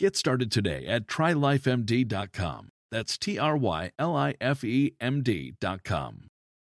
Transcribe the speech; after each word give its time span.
Get 0.00 0.16
started 0.16 0.50
today 0.50 0.86
at 0.86 1.06
trylifemd.com. 1.08 2.70
That's 2.90 3.18
T 3.18 3.38
R 3.38 3.54
Y 3.54 3.90
L 3.98 4.16
I 4.16 4.32
F 4.40 4.64
E 4.64 4.94
M 4.98 5.22
D.com. 5.22 6.28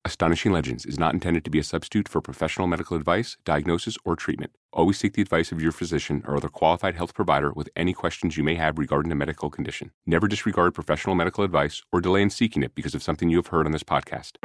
Astonishing 0.03 0.51
Legends 0.51 0.87
is 0.87 0.97
not 0.97 1.13
intended 1.13 1.45
to 1.45 1.51
be 1.51 1.59
a 1.59 1.63
substitute 1.63 2.09
for 2.09 2.19
professional 2.19 2.65
medical 2.65 2.97
advice, 2.97 3.37
diagnosis, 3.45 3.95
or 4.03 4.15
treatment. 4.15 4.53
Always 4.73 4.97
seek 4.97 5.13
the 5.13 5.21
advice 5.21 5.51
of 5.51 5.61
your 5.61 5.71
physician 5.71 6.23
or 6.25 6.35
other 6.35 6.49
qualified 6.49 6.95
health 6.95 7.13
provider 7.13 7.51
with 7.51 7.69
any 7.75 7.93
questions 7.93 8.37
you 8.37 8.43
may 8.43 8.55
have 8.55 8.79
regarding 8.79 9.11
a 9.11 9.15
medical 9.15 9.51
condition. 9.51 9.91
Never 10.07 10.27
disregard 10.27 10.73
professional 10.73 11.13
medical 11.13 11.43
advice 11.43 11.83
or 11.91 12.01
delay 12.01 12.23
in 12.23 12.31
seeking 12.31 12.63
it 12.63 12.73
because 12.73 12.95
of 12.95 13.03
something 13.03 13.29
you 13.29 13.37
have 13.37 13.47
heard 13.47 13.67
on 13.67 13.71
this 13.71 13.83
podcast. 13.83 14.37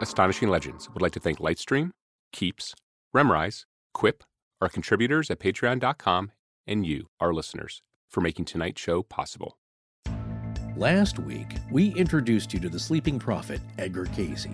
Astonishing 0.00 0.48
Legends 0.48 0.90
would 0.90 1.00
like 1.00 1.12
to 1.12 1.20
thank 1.20 1.38
Lightstream, 1.38 1.92
Keeps, 2.32 2.74
Remrise, 3.14 3.66
Quip, 3.94 4.24
our 4.62 4.68
contributors 4.68 5.28
at 5.28 5.40
patreon.com, 5.40 6.30
and 6.66 6.86
you, 6.86 7.08
our 7.20 7.34
listeners, 7.34 7.82
for 8.08 8.20
making 8.20 8.44
tonight's 8.44 8.80
show 8.80 9.02
possible. 9.02 9.58
Last 10.76 11.18
week, 11.18 11.56
we 11.70 11.88
introduced 11.94 12.54
you 12.54 12.60
to 12.60 12.68
the 12.68 12.78
sleeping 12.78 13.18
prophet 13.18 13.60
Edgar 13.78 14.06
Cayce, 14.06 14.46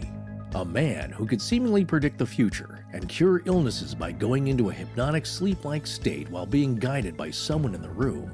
a 0.55 0.65
man 0.65 1.11
who 1.11 1.27
could 1.27 1.42
seemingly 1.42 1.84
predict 1.84 2.19
the 2.19 2.27
future 2.27 2.87
and 2.92 3.06
cure 3.09 3.42
illnesses 3.45 3.95
by 3.95 4.11
going 4.11 4.48
into 4.48 4.70
a 4.70 4.73
hypnotic 4.73 5.27
sleep 5.27 5.65
like 5.67 5.87
state 5.87 6.28
while 6.31 6.47
being 6.47 6.77
guided 6.77 7.17
by 7.17 7.31
someone 7.31 7.75
in 7.75 7.83
the 7.83 7.91
room. 7.91 8.31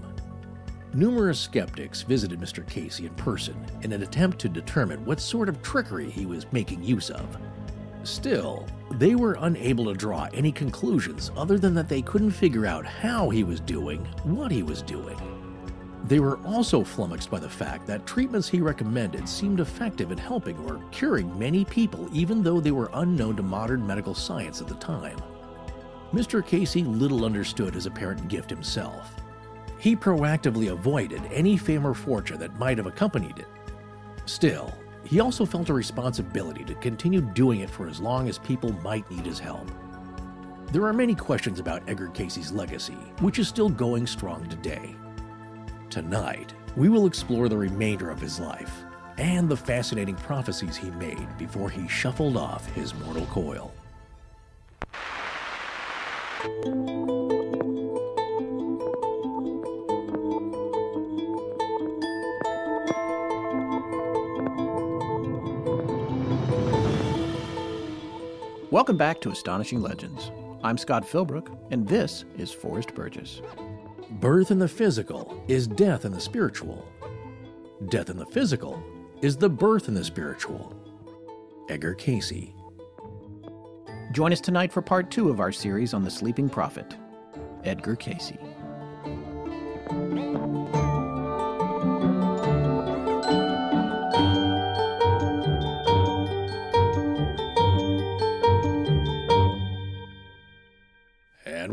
Numerous 0.95 1.41
skeptics 1.41 2.03
visited 2.03 2.39
Mr. 2.39 2.65
Cayce 2.69 3.01
in 3.01 3.11
person 3.17 3.57
in 3.83 3.93
an 3.93 4.05
attempt 4.05 4.39
to 4.39 4.49
determine 4.49 5.05
what 5.05 5.19
sort 5.19 5.49
of 5.49 5.61
trickery 5.61 6.09
he 6.09 6.25
was 6.25 6.47
making 6.53 6.85
use 6.85 7.11
of. 7.11 7.37
Still, 8.05 8.65
they 8.99 9.15
were 9.15 9.37
unable 9.41 9.87
to 9.87 9.95
draw 9.95 10.29
any 10.33 10.53
conclusions 10.53 11.31
other 11.37 11.59
than 11.59 11.75
that 11.75 11.89
they 11.89 12.03
couldn't 12.03 12.31
figure 12.31 12.67
out 12.67 12.87
how 12.87 13.29
he 13.29 13.43
was 13.43 13.61
doing 13.61 14.05
what 14.25 14.51
he 14.51 14.63
was 14.63 14.83
doing. 14.83 15.19
They 16.07 16.21
were 16.21 16.39
also 16.47 16.85
flummoxed 16.85 17.31
by 17.31 17.41
the 17.41 17.49
fact 17.49 17.87
that 17.87 18.07
treatments 18.07 18.49
he 18.49 18.61
recommended 18.61 19.29
seemed 19.29 19.61
effective 19.61 20.13
in 20.13 20.19
helping 20.19 20.59
or 20.67 20.83
curing 20.91 21.37
many 21.39 21.65
people, 21.65 22.09
even 22.13 22.43
though 22.43 22.61
they 22.61 22.73
were 22.73 22.91
unknown 22.95 23.37
to 23.37 23.43
modern 23.43 23.87
medical 23.87 24.15
science 24.15 24.61
at 24.61 24.69
the 24.69 24.75
time. 24.75 25.19
Mr. 26.13 26.47
Cayce 26.47 26.77
little 26.77 27.25
understood 27.25 27.75
his 27.75 27.87
apparent 27.87 28.29
gift 28.29 28.51
himself. 28.51 29.17
He 29.79 29.97
proactively 29.97 30.71
avoided 30.71 31.23
any 31.33 31.57
fame 31.57 31.87
or 31.87 31.95
fortune 31.95 32.39
that 32.39 32.59
might 32.59 32.79
have 32.79 32.87
accompanied 32.87 33.39
it. 33.39 33.49
Still, 34.27 34.73
he 35.05 35.21
also 35.21 35.45
felt 35.45 35.69
a 35.69 35.75
responsibility 35.75 36.65
to 36.65 36.75
continue 36.75 37.21
doing 37.21 37.61
it 37.61 37.71
for 37.71 37.89
as 37.89 38.01
long 38.01 38.29
as 38.29 38.39
people 38.39 38.73
might 38.83 39.09
need 39.11 39.27
his 39.27 39.39
help. 39.39 39.71
There 40.73 40.85
are 40.87 40.93
many 40.93 41.15
questions 41.15 41.61
about 41.61 41.83
Edgar 41.89 42.09
Cayce's 42.09 42.53
legacy, 42.53 42.97
which 43.21 43.39
is 43.39 43.47
still 43.47 43.69
going 43.69 44.07
strong 44.07 44.49
today. 44.49 44.97
Tonight, 45.91 46.55
we 46.77 46.89
will 46.89 47.07
explore 47.07 47.49
the 47.49 47.57
remainder 47.57 48.11
of 48.11 48.21
his 48.21 48.41
life 48.41 48.83
and 49.19 49.49
the 49.49 49.57
fascinating 49.57 50.17
prophecies 50.17 50.77
he 50.77 50.91
made 50.93 51.29
before 51.39 51.71
he 51.71 51.87
shuffled 51.87 52.37
off 52.37 52.67
his 52.73 52.95
mortal 52.95 53.27
coil. 53.27 53.73
Welcome 68.75 68.97
back 68.97 69.21
to 69.21 69.31
Astonishing 69.31 69.81
Legends. 69.81 70.33
I'm 70.65 70.77
Scott 70.77 71.05
Philbrook, 71.05 71.57
and 71.71 71.87
this 71.87 72.25
is 72.37 72.51
Forrest 72.51 72.93
Burgess. 72.93 73.41
Birth 74.19 74.51
in 74.51 74.59
the 74.59 74.67
physical 74.67 75.41
is 75.47 75.69
death 75.69 76.05
in 76.05 76.11
the 76.11 76.21
spiritual. 76.21 76.85
Death 77.89 78.11
in 78.11 78.17
the 78.17 78.27
physical 78.27 78.83
is 79.23 79.37
the 79.37 79.49
birth 79.49 79.87
in 79.87 79.95
the 79.95 80.03
spiritual. 80.03 80.75
Edgar 81.69 81.95
Cayce. 81.95 82.53
Join 84.11 84.33
us 84.33 84.41
tonight 84.41 84.73
for 84.73 84.83
part 84.83 85.09
two 85.09 85.29
of 85.29 85.39
our 85.39 85.53
series 85.53 85.95
on 85.95 86.03
the 86.03 86.11
sleeping 86.11 86.49
prophet, 86.49 86.97
Edgar 87.63 87.95
Cayce. 87.95 88.33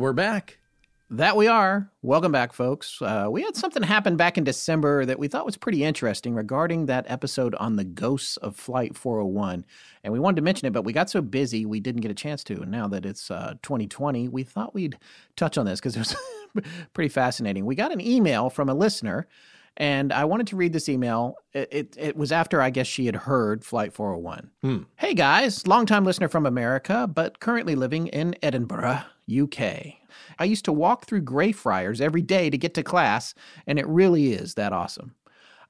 We're 0.02 0.14
back. 0.14 0.58
That 1.12 1.38
we 1.38 1.46
are. 1.46 1.92
Welcome 2.02 2.32
back, 2.32 2.54
folks. 2.54 3.00
Uh, 3.02 3.28
we 3.30 3.44
had 3.44 3.56
something 3.56 3.84
happen 3.84 4.16
back 4.16 4.36
in 4.36 4.44
December 4.44 5.06
that 5.06 5.20
we 5.20 5.28
thought 5.28 5.46
was 5.46 5.58
pretty 5.58 5.84
interesting 5.84 6.34
regarding 6.34 6.88
that 6.88 7.06
episode 7.08 7.54
on 7.56 7.76
the 7.76 7.84
ghosts 7.84 8.38
of 8.38 8.56
Flight 8.56 8.98
401. 8.98 9.64
And 10.04 10.12
we 10.12 10.20
wanted 10.20 10.38
to 10.38 10.42
mention 10.42 10.66
it, 10.66 10.74
but 10.74 10.86
we 10.86 10.94
got 10.94 11.12
so 11.12 11.22
busy 11.22 11.68
we 11.68 11.80
didn't 11.80 12.02
get 12.02 12.10
a 12.10 12.16
chance 12.16 12.44
to. 12.46 12.62
And 12.62 12.72
now 12.72 12.88
that 12.88 13.06
it's 13.06 13.30
uh, 13.30 13.54
2020, 13.62 14.28
we 14.30 14.42
thought 14.42 14.74
we'd 14.74 14.98
touch 15.36 15.56
on 15.56 15.68
this 15.68 15.80
because 15.80 15.96
it 15.96 16.00
was 16.00 16.16
pretty 16.94 17.10
fascinating. 17.10 17.66
We 17.68 17.76
got 17.76 17.92
an 17.92 18.02
email 18.02 18.50
from 18.50 18.70
a 18.70 18.74
listener, 18.74 19.28
and 19.78 20.12
I 20.12 20.26
wanted 20.26 20.48
to 20.48 20.56
read 20.56 20.74
this 20.74 20.90
email. 20.90 21.36
It, 21.54 21.68
it, 21.72 21.96
it 22.00 22.18
was 22.18 22.32
after, 22.32 22.62
I 22.62 22.72
guess, 22.72 22.88
she 22.88 23.06
had 23.06 23.16
heard 23.16 23.64
Flight 23.64 23.94
401. 23.94 24.50
Hmm. 24.62 24.84
Hey, 24.96 25.14
guys, 25.14 25.68
longtime 25.68 26.06
listener 26.06 26.28
from 26.28 26.46
America, 26.46 27.08
but 27.14 27.40
currently 27.40 27.76
living 27.76 28.08
in 28.08 28.36
Edinburgh, 28.42 29.02
UK. 29.40 29.94
I 30.40 30.44
used 30.44 30.66
to 30.66 30.74
walk 30.74 31.06
through 31.06 31.22
Greyfriars 31.22 32.02
every 32.02 32.22
day 32.22 32.50
to 32.50 32.58
get 32.58 32.74
to 32.74 32.84
class, 32.84 33.34
and 33.66 33.80
it 33.80 33.88
really 33.88 34.34
is 34.34 34.56
that 34.56 34.74
awesome. 34.74 35.16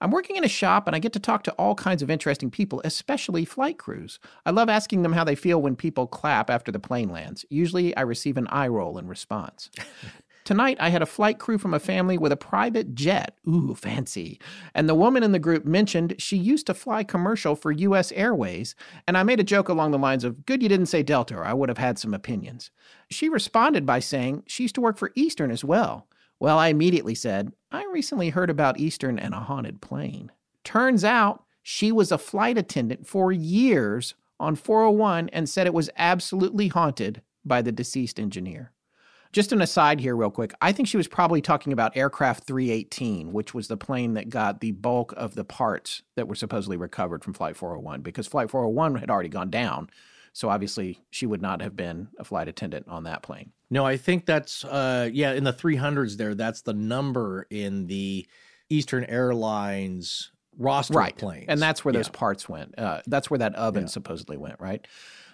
I'm 0.02 0.10
working 0.10 0.36
in 0.36 0.44
a 0.44 0.50
shop 0.50 0.88
and 0.88 0.96
I 0.96 1.00
get 1.00 1.14
to 1.14 1.20
talk 1.20 1.44
to 1.44 1.52
all 1.54 1.76
kinds 1.76 2.02
of 2.02 2.10
interesting 2.10 2.50
people, 2.50 2.82
especially 2.84 3.46
flight 3.46 3.78
crews. 3.78 4.20
I 4.48 4.50
love 4.50 4.68
asking 4.68 5.04
them 5.04 5.14
how 5.14 5.24
they 5.24 5.36
feel 5.36 5.62
when 5.62 5.76
people 5.76 6.08
clap 6.08 6.50
after 6.50 6.72
the 6.72 6.80
plane 6.80 7.10
lands. 7.10 7.46
Usually 7.50 7.96
I 7.96 8.02
receive 8.02 8.38
an 8.38 8.48
eye 8.48 8.68
roll 8.68 8.98
in 8.98 9.08
response. 9.08 9.70
Tonight, 10.44 10.78
I 10.80 10.90
had 10.90 11.02
a 11.02 11.08
flight 11.08 11.38
crew 11.38 11.58
from 11.58 11.74
a 11.74 11.80
family 11.80 12.18
with 12.18 12.32
a 12.32 12.38
private 12.38 12.96
jet. 12.96 13.38
Ooh, 13.48 13.76
fancy. 13.76 14.40
And 14.74 14.90
the 14.90 14.96
woman 14.96 15.22
in 15.22 15.32
the 15.32 15.40
group 15.40 15.66
mentioned 15.66 16.16
she 16.18 16.38
used 16.38 16.66
to 16.68 16.74
fly 16.74 17.04
commercial 17.04 17.56
for 17.56 17.72
U.S. 17.72 18.12
Airways, 18.14 18.76
and 19.08 19.18
I 19.18 19.24
made 19.24 19.40
a 19.40 19.44
joke 19.44 19.70
along 19.70 19.92
the 19.92 20.00
lines 20.00 20.24
of, 20.24 20.46
Good 20.46 20.64
you 20.64 20.70
didn't 20.70 20.88
say 20.88 21.04
Delta, 21.04 21.36
or 21.36 21.46
I 21.46 21.54
would 21.54 21.70
have 21.70 21.78
had 21.78 22.00
some 22.00 22.14
opinions. 22.14 22.72
She 23.10 23.30
responded 23.30 23.86
by 23.86 24.00
saying 24.00 24.44
she 24.48 24.64
used 24.64 24.76
to 24.76 24.82
work 24.82 24.98
for 24.98 25.12
Eastern 25.16 25.52
as 25.52 25.64
well. 25.64 26.08
Well, 26.40 26.58
I 26.58 26.70
immediately 26.70 27.14
said, 27.14 27.54
I 27.72 27.86
recently 27.94 28.30
heard 28.30 28.50
about 28.50 28.80
Eastern 28.80 29.20
and 29.20 29.36
a 29.36 29.42
haunted 29.42 29.80
plane. 29.80 30.32
Turns 30.64 31.04
out 31.04 31.44
she 31.62 31.92
was 31.92 32.12
a 32.12 32.18
flight 32.18 32.58
attendant 32.58 33.06
for 33.06 33.32
years 33.32 34.16
on 34.40 34.56
401 34.56 35.30
and 35.30 35.48
said 35.48 35.68
it 35.68 35.74
was 35.74 35.92
absolutely 35.98 36.70
haunted 36.70 37.22
by 37.46 37.62
the 37.62 37.72
deceased 37.72 38.20
engineer. 38.20 38.72
Just 39.32 39.52
an 39.54 39.62
aside 39.62 40.00
here, 40.02 40.16
real 40.16 40.30
quick. 40.32 40.54
I 40.62 40.72
think 40.72 40.88
she 40.88 40.98
was 40.98 41.08
probably 41.08 41.42
talking 41.42 41.72
about 41.72 41.96
aircraft 41.96 42.44
318, 42.44 43.32
which 43.32 43.54
was 43.54 43.68
the 43.70 43.78
plane 43.78 44.14
that 44.16 44.30
got 44.30 44.60
the 44.60 44.72
bulk 44.72 45.14
of 45.16 45.36
the 45.36 45.46
parts 45.46 46.04
that 46.16 46.28
were 46.28 46.36
supposedly 46.36 46.76
recovered 46.78 47.24
from 47.24 47.34
Flight 47.34 47.56
401, 47.56 48.02
because 48.02 48.28
Flight 48.28 48.50
401 48.52 48.96
had 48.96 49.10
already 49.10 49.30
gone 49.30 49.50
down. 49.50 49.90
So 50.34 50.50
obviously, 50.50 51.00
she 51.12 51.26
would 51.26 51.42
not 51.42 51.62
have 51.62 51.76
been 51.76 52.10
a 52.18 52.24
flight 52.24 52.48
attendant 52.48 52.88
on 52.88 53.04
that 53.04 53.22
plane. 53.22 53.52
No, 53.70 53.86
I 53.86 53.98
think 53.98 54.26
that's 54.26 54.64
uh 54.66 55.10
yeah, 55.12 55.34
in 55.34 55.44
the 55.44 55.54
300s 55.54 56.18
there, 56.18 56.36
that's 56.36 56.62
the 56.62 56.74
number 56.74 57.48
in 57.50 57.88
the 57.88 58.26
Eastern 58.70 59.04
Airlines 59.06 60.32
roster 60.58 60.94
right. 60.94 61.18
planes. 61.18 61.46
And 61.48 61.62
that's 61.62 61.84
where 61.84 61.94
those 61.94 62.10
parts 62.10 62.48
went. 62.48 62.78
Uh, 62.78 63.02
that's 63.08 63.30
where 63.30 63.38
that 63.40 63.56
oven 63.56 63.84
Yeah. 63.84 63.88
supposedly 63.88 64.38
went, 64.38 64.60
right? 64.60 64.86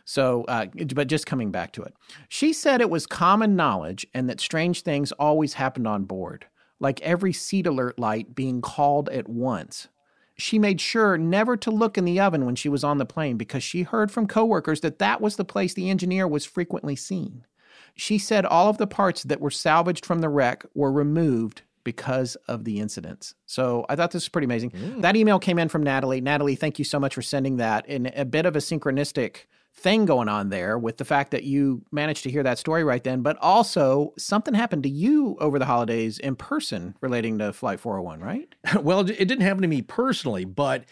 So, 0.09 0.45
uh, 0.47 0.67
but 0.95 1.09
just 1.09 1.25
coming 1.25 1.51
back 1.51 1.73
to 1.73 1.83
it, 1.83 1.93
she 2.29 2.53
said 2.53 2.79
it 2.79 2.89
was 2.89 3.05
common 3.05 3.57
knowledge 3.57 4.07
and 4.13 4.29
that 4.29 4.39
strange 4.39 4.83
things 4.83 5.11
always 5.11 5.55
happened 5.55 5.85
on 5.85 6.05
board, 6.05 6.45
like 6.79 7.01
every 7.01 7.33
seat 7.33 7.67
alert 7.67 7.99
light 7.99 8.33
being 8.33 8.61
called 8.61 9.09
at 9.09 9.27
once. 9.27 9.89
She 10.37 10.59
made 10.59 10.79
sure 10.79 11.17
never 11.17 11.57
to 11.57 11.71
look 11.71 11.97
in 11.97 12.05
the 12.05 12.21
oven 12.21 12.45
when 12.45 12.55
she 12.55 12.69
was 12.69 12.85
on 12.85 12.99
the 12.99 13.05
plane 13.05 13.35
because 13.35 13.63
she 13.63 13.83
heard 13.83 14.09
from 14.09 14.27
coworkers 14.27 14.79
that 14.79 14.99
that 14.99 15.19
was 15.19 15.35
the 15.35 15.43
place 15.43 15.73
the 15.73 15.89
engineer 15.89 16.25
was 16.25 16.45
frequently 16.45 16.95
seen. 16.95 17.45
She 17.93 18.17
said 18.17 18.45
all 18.45 18.69
of 18.69 18.77
the 18.77 18.87
parts 18.87 19.23
that 19.23 19.41
were 19.41 19.51
salvaged 19.51 20.05
from 20.05 20.19
the 20.19 20.29
wreck 20.29 20.65
were 20.73 20.91
removed 20.91 21.63
because 21.83 22.35
of 22.47 22.63
the 22.63 22.79
incidents. 22.79 23.35
So 23.45 23.85
I 23.89 23.97
thought 23.97 24.11
this 24.11 24.23
was 24.23 24.29
pretty 24.29 24.45
amazing. 24.45 24.71
That 25.01 25.17
email 25.17 25.37
came 25.39 25.59
in 25.59 25.67
from 25.67 25.83
Natalie. 25.83 26.21
Natalie, 26.21 26.55
thank 26.55 26.79
you 26.79 26.85
so 26.85 26.97
much 26.97 27.13
for 27.13 27.21
sending 27.21 27.57
that. 27.57 27.85
And 27.89 28.07
a 28.15 28.23
bit 28.23 28.45
of 28.45 28.55
a 28.55 28.59
synchronistic 28.59 29.47
thing 29.77 30.05
going 30.05 30.27
on 30.27 30.49
there 30.49 30.77
with 30.77 30.97
the 30.97 31.05
fact 31.05 31.31
that 31.31 31.43
you 31.43 31.83
managed 31.91 32.23
to 32.23 32.31
hear 32.31 32.41
that 32.43 32.57
story 32.57 32.83
right 32.83 33.03
then, 33.03 33.21
but 33.21 33.37
also 33.39 34.11
something 34.17 34.55
happened 34.55 34.83
to 34.83 34.89
you 34.89 35.37
over 35.39 35.59
the 35.59 35.65
holidays 35.65 36.17
in 36.17 36.35
person 36.35 36.95
relating 36.99 37.37
to 37.37 37.53
Flight 37.53 37.79
401, 37.79 38.19
right? 38.19 38.55
well, 38.83 39.01
it 39.01 39.25
didn't 39.25 39.41
happen 39.41 39.61
to 39.61 39.67
me 39.67 39.83
personally, 39.83 40.45
but 40.45 40.85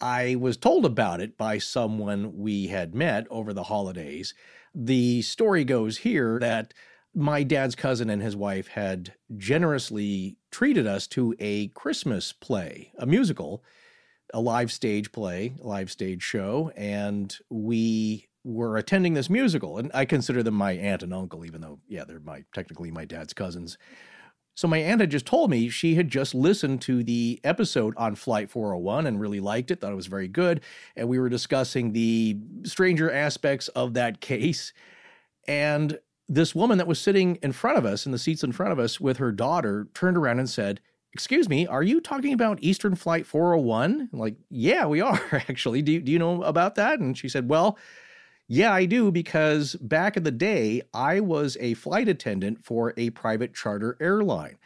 I 0.00 0.36
was 0.36 0.56
told 0.56 0.86
about 0.86 1.20
it 1.20 1.36
by 1.36 1.58
someone 1.58 2.38
we 2.38 2.68
had 2.68 2.94
met 2.94 3.26
over 3.30 3.52
the 3.52 3.64
holidays. 3.64 4.32
The 4.74 5.22
story 5.22 5.64
goes 5.64 5.98
here 5.98 6.38
that 6.38 6.72
my 7.12 7.42
dad's 7.42 7.74
cousin 7.74 8.08
and 8.08 8.22
his 8.22 8.36
wife 8.36 8.68
had 8.68 9.14
generously 9.36 10.36
treated 10.52 10.86
us 10.86 11.08
to 11.08 11.34
a 11.40 11.68
Christmas 11.68 12.32
play, 12.32 12.92
a 12.96 13.06
musical, 13.06 13.64
a 14.32 14.40
live 14.40 14.72
stage 14.72 15.12
play, 15.12 15.54
live 15.58 15.90
stage 15.90 16.22
show, 16.22 16.72
and 16.76 17.36
we 17.50 18.28
were 18.44 18.76
attending 18.76 19.14
this 19.14 19.30
musical. 19.30 19.78
And 19.78 19.90
I 19.92 20.04
consider 20.04 20.42
them 20.42 20.54
my 20.54 20.72
aunt 20.72 21.02
and 21.02 21.12
uncle, 21.12 21.44
even 21.44 21.60
though, 21.60 21.80
yeah, 21.88 22.04
they're 22.04 22.20
my 22.20 22.44
technically 22.54 22.90
my 22.90 23.04
dad's 23.04 23.32
cousins. 23.32 23.76
So 24.54 24.68
my 24.68 24.78
aunt 24.78 25.00
had 25.00 25.10
just 25.10 25.26
told 25.26 25.50
me 25.50 25.68
she 25.68 25.94
had 25.94 26.08
just 26.08 26.34
listened 26.34 26.82
to 26.82 27.02
the 27.02 27.40
episode 27.44 27.94
on 27.96 28.14
Flight 28.14 28.50
401 28.50 29.06
and 29.06 29.20
really 29.20 29.40
liked 29.40 29.70
it, 29.70 29.80
thought 29.80 29.92
it 29.92 29.96
was 29.96 30.06
very 30.06 30.28
good. 30.28 30.60
And 30.96 31.08
we 31.08 31.18
were 31.18 31.28
discussing 31.28 31.92
the 31.92 32.36
stranger 32.64 33.10
aspects 33.10 33.68
of 33.68 33.94
that 33.94 34.20
case. 34.20 34.72
And 35.48 35.98
this 36.28 36.54
woman 36.54 36.78
that 36.78 36.86
was 36.86 37.00
sitting 37.00 37.36
in 37.36 37.52
front 37.52 37.78
of 37.78 37.86
us 37.86 38.06
in 38.06 38.12
the 38.12 38.18
seats 38.18 38.44
in 38.44 38.52
front 38.52 38.72
of 38.72 38.78
us 38.78 39.00
with 39.00 39.16
her 39.16 39.32
daughter 39.32 39.88
turned 39.94 40.16
around 40.16 40.38
and 40.38 40.50
said, 40.50 40.80
Excuse 41.12 41.48
me, 41.48 41.66
are 41.66 41.82
you 41.82 42.00
talking 42.00 42.32
about 42.32 42.58
Eastern 42.62 42.94
Flight 42.94 43.26
401? 43.26 44.10
I'm 44.12 44.18
like, 44.18 44.36
yeah, 44.48 44.86
we 44.86 45.00
are 45.00 45.20
actually. 45.32 45.82
Do 45.82 45.92
you, 45.92 46.00
do 46.00 46.12
you 46.12 46.18
know 46.18 46.42
about 46.42 46.76
that? 46.76 47.00
And 47.00 47.18
she 47.18 47.28
said, 47.28 47.48
Well, 47.48 47.78
yeah, 48.46 48.72
I 48.72 48.84
do, 48.84 49.12
because 49.12 49.76
back 49.76 50.16
in 50.16 50.24
the 50.24 50.32
day, 50.32 50.82
I 50.92 51.20
was 51.20 51.56
a 51.60 51.74
flight 51.74 52.08
attendant 52.08 52.64
for 52.64 52.92
a 52.96 53.10
private 53.10 53.54
charter 53.54 53.96
airline. 54.00 54.58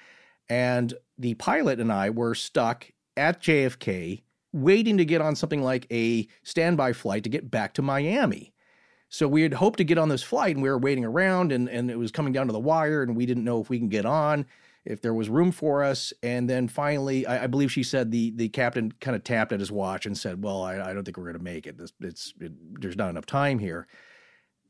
And 0.49 0.95
the 1.19 1.35
pilot 1.35 1.81
and 1.81 1.93
I 1.93 2.11
were 2.11 2.35
stuck 2.35 2.91
at 3.17 3.43
JFK 3.43 4.23
waiting 4.55 4.97
to 4.97 5.05
get 5.05 5.21
on 5.21 5.37
something 5.37 5.63
like 5.63 5.87
a 5.91 6.27
standby 6.45 6.93
flight 6.93 7.25
to 7.25 7.29
get 7.29 7.51
back 7.51 7.75
to 7.75 7.83
Miami. 7.83 8.53
So 9.09 9.29
we 9.29 9.43
had 9.43 9.55
hoped 9.55 9.79
to 9.79 9.85
get 9.85 9.99
on 9.99 10.09
this 10.09 10.23
flight 10.23 10.57
and 10.57 10.63
we 10.63 10.71
were 10.71 10.79
waiting 10.79 11.05
around 11.05 11.53
and, 11.53 11.69
and 11.69 11.91
it 11.91 11.99
was 11.99 12.11
coming 12.11 12.33
down 12.33 12.47
to 12.47 12.53
the 12.53 12.59
wire 12.59 13.03
and 13.03 13.17
we 13.17 13.27
didn't 13.27 13.45
know 13.45 13.61
if 13.61 13.69
we 13.69 13.79
can 13.79 13.89
get 13.89 14.07
on, 14.07 14.47
if 14.85 15.01
there 15.01 15.15
was 15.15 15.29
room 15.29 15.53
for 15.53 15.83
us. 15.83 16.13
And 16.23 16.49
then 16.49 16.69
finally, 16.69 17.27
I, 17.27 17.45
I 17.45 17.47
believe 17.47 17.73
she 17.73 17.83
said 17.83 18.11
the 18.11 18.33
the 18.33 18.49
captain 18.49 18.93
kind 19.01 19.17
of 19.17 19.25
tapped 19.25 19.53
at 19.53 19.61
his 19.61 19.73
watch 19.73 20.07
and 20.07 20.17
said, 20.17 20.43
"Well, 20.43 20.63
I, 20.63 20.81
I 20.81 20.93
don't 20.93 21.05
think 21.05 21.17
we're 21.17 21.25
going 21.25 21.39
to 21.39 21.43
make 21.43 21.67
it. 21.67 21.79
This, 21.79 21.93
it's 22.01 22.35
it, 22.41 22.53
there's 22.81 22.97
not 22.97 23.11
enough 23.11 23.27
time 23.27 23.59
here." 23.59 23.87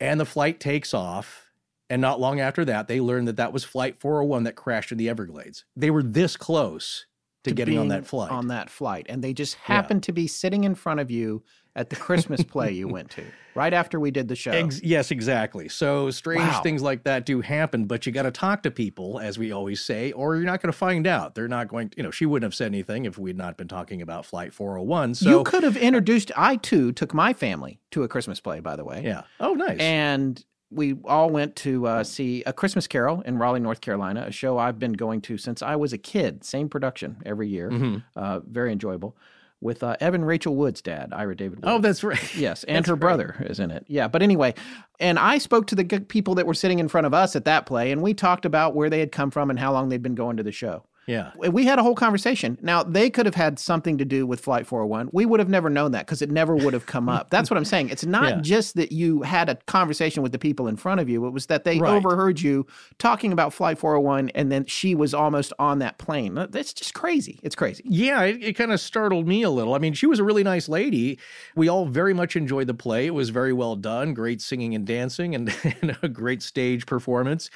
And 0.00 0.20
the 0.20 0.26
flight 0.26 0.60
takes 0.60 0.94
off. 0.94 1.42
And 1.90 2.00
not 2.00 2.18
long 2.18 2.40
after 2.40 2.64
that, 2.64 2.88
they 2.88 2.98
learned 2.98 3.28
that 3.28 3.36
that 3.36 3.52
was 3.52 3.62
Flight 3.62 4.00
401 4.00 4.44
that 4.44 4.56
crashed 4.56 4.90
in 4.90 4.96
the 4.96 5.10
Everglades. 5.10 5.66
They 5.76 5.90
were 5.90 6.02
this 6.02 6.34
close 6.34 7.04
to, 7.44 7.52
getting 7.52 7.78
on 7.78 7.88
that 7.88 8.06
flight. 8.06 8.30
On 8.30 8.48
that 8.48 8.70
flight. 8.70 9.06
And 9.08 9.22
they 9.22 9.34
just 9.34 9.54
happened 9.56 10.02
to 10.04 10.12
be 10.12 10.26
sitting 10.26 10.64
in 10.64 10.74
front 10.74 11.00
of 11.00 11.10
you 11.10 11.42
at 11.76 11.90
the 11.90 11.96
Christmas 11.96 12.42
play 12.44 12.70
you 12.72 12.86
went 12.86 13.10
to 13.10 13.24
right 13.54 13.72
after 13.72 13.98
we 13.98 14.10
did 14.10 14.28
the 14.28 14.36
show. 14.36 14.52
Ex- 14.52 14.80
yes, 14.82 15.10
exactly. 15.10 15.68
So 15.68 16.10
strange 16.10 16.42
Wow. 16.44 16.60
things 16.62 16.82
like 16.82 17.04
that 17.04 17.26
do 17.26 17.40
happen, 17.40 17.84
but 17.86 18.06
you 18.06 18.12
got 18.12 18.22
to 18.22 18.30
talk 18.30 18.62
to 18.62 18.70
people, 18.70 19.18
as 19.18 19.38
we 19.38 19.50
always 19.52 19.80
say, 19.80 20.12
or 20.12 20.36
you're 20.36 20.44
not 20.44 20.60
going 20.62 20.72
to 20.72 20.78
find 20.78 21.06
out. 21.06 21.34
They're 21.34 21.48
not 21.48 21.68
going 21.68 21.88
to, 21.90 21.96
you 21.96 22.02
know, 22.02 22.10
she 22.10 22.26
wouldn't 22.26 22.44
have 22.44 22.54
said 22.54 22.66
anything 22.66 23.04
if 23.06 23.18
we'd 23.18 23.36
not 23.36 23.56
been 23.56 23.68
talking 23.68 24.02
about 24.02 24.24
Flight 24.26 24.52
401. 24.54 25.14
So, 25.16 25.30
you 25.30 25.44
could 25.44 25.62
have 25.64 25.76
introduced, 25.76 26.30
I 26.36 26.56
too 26.56 26.92
took 26.92 27.12
my 27.12 27.32
family 27.32 27.80
to 27.90 28.02
a 28.04 28.08
Christmas 28.08 28.40
play, 28.40 28.60
by 28.60 28.76
the 28.76 28.84
way. 28.84 29.02
yeah. 29.04 29.22
Oh, 29.40 29.54
nice. 29.54 29.78
And 29.80 30.44
we 30.70 30.96
all 31.04 31.30
went 31.30 31.54
to 31.56 31.86
uh, 31.86 32.02
see 32.04 32.42
A 32.46 32.52
Christmas 32.52 32.86
Carol 32.88 33.20
in 33.20 33.38
Raleigh, 33.38 33.60
North 33.60 33.80
Carolina, 33.80 34.24
a 34.26 34.32
show 34.32 34.58
I've 34.58 34.78
been 34.78 34.92
going 34.94 35.20
to 35.22 35.38
since 35.38 35.62
I 35.62 35.76
was 35.76 35.92
a 35.92 35.98
kid. 35.98 36.42
Same 36.44 36.68
production 36.68 37.18
every 37.24 37.48
year. 37.48 37.70
Mhm. 37.70 38.02
Uh, 38.16 38.40
very 38.40 38.72
enjoyable. 38.72 39.16
With 39.64 39.82
uh, 39.82 39.96
Evan 39.98 40.24
Rachel 40.26 40.54
Wood's 40.54 40.82
dad, 40.82 41.12
Ira 41.12 41.34
David 41.34 41.60
Wood. 41.64 41.64
oh, 41.68 41.78
that's 41.80 42.04
right. 42.04 42.34
Yes, 42.36 42.62
and 42.68 42.76
That's 42.76 42.88
her 42.88 42.94
right. 42.94 43.00
brother 43.00 43.34
is 43.48 43.58
in 43.58 43.70
it. 43.70 43.84
Yeah, 43.88 44.08
but 44.08 44.22
anyway, 44.22 44.52
and 45.00 45.18
I 45.18 45.38
spoke 45.38 45.66
to 45.68 45.74
the 45.74 45.84
people 46.00 46.34
that 46.34 46.46
were 46.46 46.52
sitting 46.52 46.78
in 46.80 46.88
front 46.88 47.06
of 47.06 47.14
us 47.14 47.34
at 47.34 47.46
that 47.46 47.64
play, 47.64 47.90
and 47.90 48.02
we 48.02 48.12
talked 48.12 48.44
about 48.44 48.74
where 48.74 48.90
they 48.90 49.00
had 49.00 49.10
come 49.10 49.30
from 49.30 49.48
and 49.48 49.58
how 49.58 49.72
long 49.72 49.88
they'd 49.88 50.02
been 50.02 50.14
going 50.14 50.36
to 50.36 50.42
the 50.42 50.52
show. 50.52 50.84
Yeah. 51.06 51.32
We 51.36 51.64
had 51.66 51.78
a 51.78 51.82
whole 51.82 51.94
conversation. 51.94 52.58
Now, 52.62 52.82
they 52.82 53.10
could 53.10 53.26
have 53.26 53.34
had 53.34 53.58
something 53.58 53.98
to 53.98 54.04
do 54.04 54.26
with 54.26 54.40
Flight 54.40 54.66
401. 54.66 55.10
We 55.12 55.26
would 55.26 55.38
have 55.40 55.48
never 55.48 55.68
known 55.68 55.90
that 55.92 56.06
because 56.06 56.22
it 56.22 56.30
never 56.30 56.54
would 56.56 56.72
have 56.72 56.86
come 56.86 57.08
up. 57.08 57.30
That's 57.30 57.50
what 57.50 57.56
I'm 57.58 57.64
saying. 57.64 57.90
It's 57.90 58.06
not 58.06 58.24
Yeah. 58.36 58.40
just 58.40 58.74
that 58.76 58.90
you 58.92 59.22
had 59.22 59.48
a 59.48 59.56
conversation 59.66 60.22
with 60.22 60.32
the 60.32 60.38
people 60.38 60.66
in 60.66 60.76
front 60.76 61.00
of 61.00 61.08
you, 61.08 61.26
it 61.26 61.30
was 61.30 61.46
that 61.46 61.64
they 61.64 61.78
Right. 61.78 61.94
overheard 61.94 62.40
you 62.40 62.66
talking 62.98 63.32
about 63.32 63.52
Flight 63.52 63.78
401 63.78 64.30
and 64.30 64.50
then 64.50 64.64
she 64.64 64.94
was 64.94 65.12
almost 65.12 65.52
on 65.58 65.78
that 65.80 65.98
plane. 65.98 66.34
That's 66.50 66.72
just 66.72 66.94
crazy. 66.94 67.38
It's 67.42 67.54
crazy. 67.54 67.84
Yeah, 67.86 68.22
it, 68.22 68.42
it 68.42 68.52
kind 68.54 68.72
of 68.72 68.80
startled 68.80 69.26
me 69.28 69.42
a 69.42 69.50
little. 69.50 69.74
I 69.74 69.78
mean, 69.78 69.92
she 69.92 70.06
was 70.06 70.18
a 70.18 70.24
really 70.24 70.42
nice 70.44 70.68
lady. 70.68 71.18
We 71.54 71.68
all 71.68 71.86
very 71.86 72.14
much 72.14 72.36
enjoyed 72.36 72.66
the 72.66 72.74
play. 72.74 73.06
It 73.06 73.14
was 73.14 73.30
very 73.30 73.52
well 73.52 73.76
done, 73.76 74.14
great 74.14 74.40
singing 74.40 74.74
and 74.74 74.86
dancing, 74.86 75.34
and, 75.34 75.54
and 75.82 75.96
a 76.02 76.08
great 76.08 76.42
stage 76.42 76.86
performance. 76.86 77.50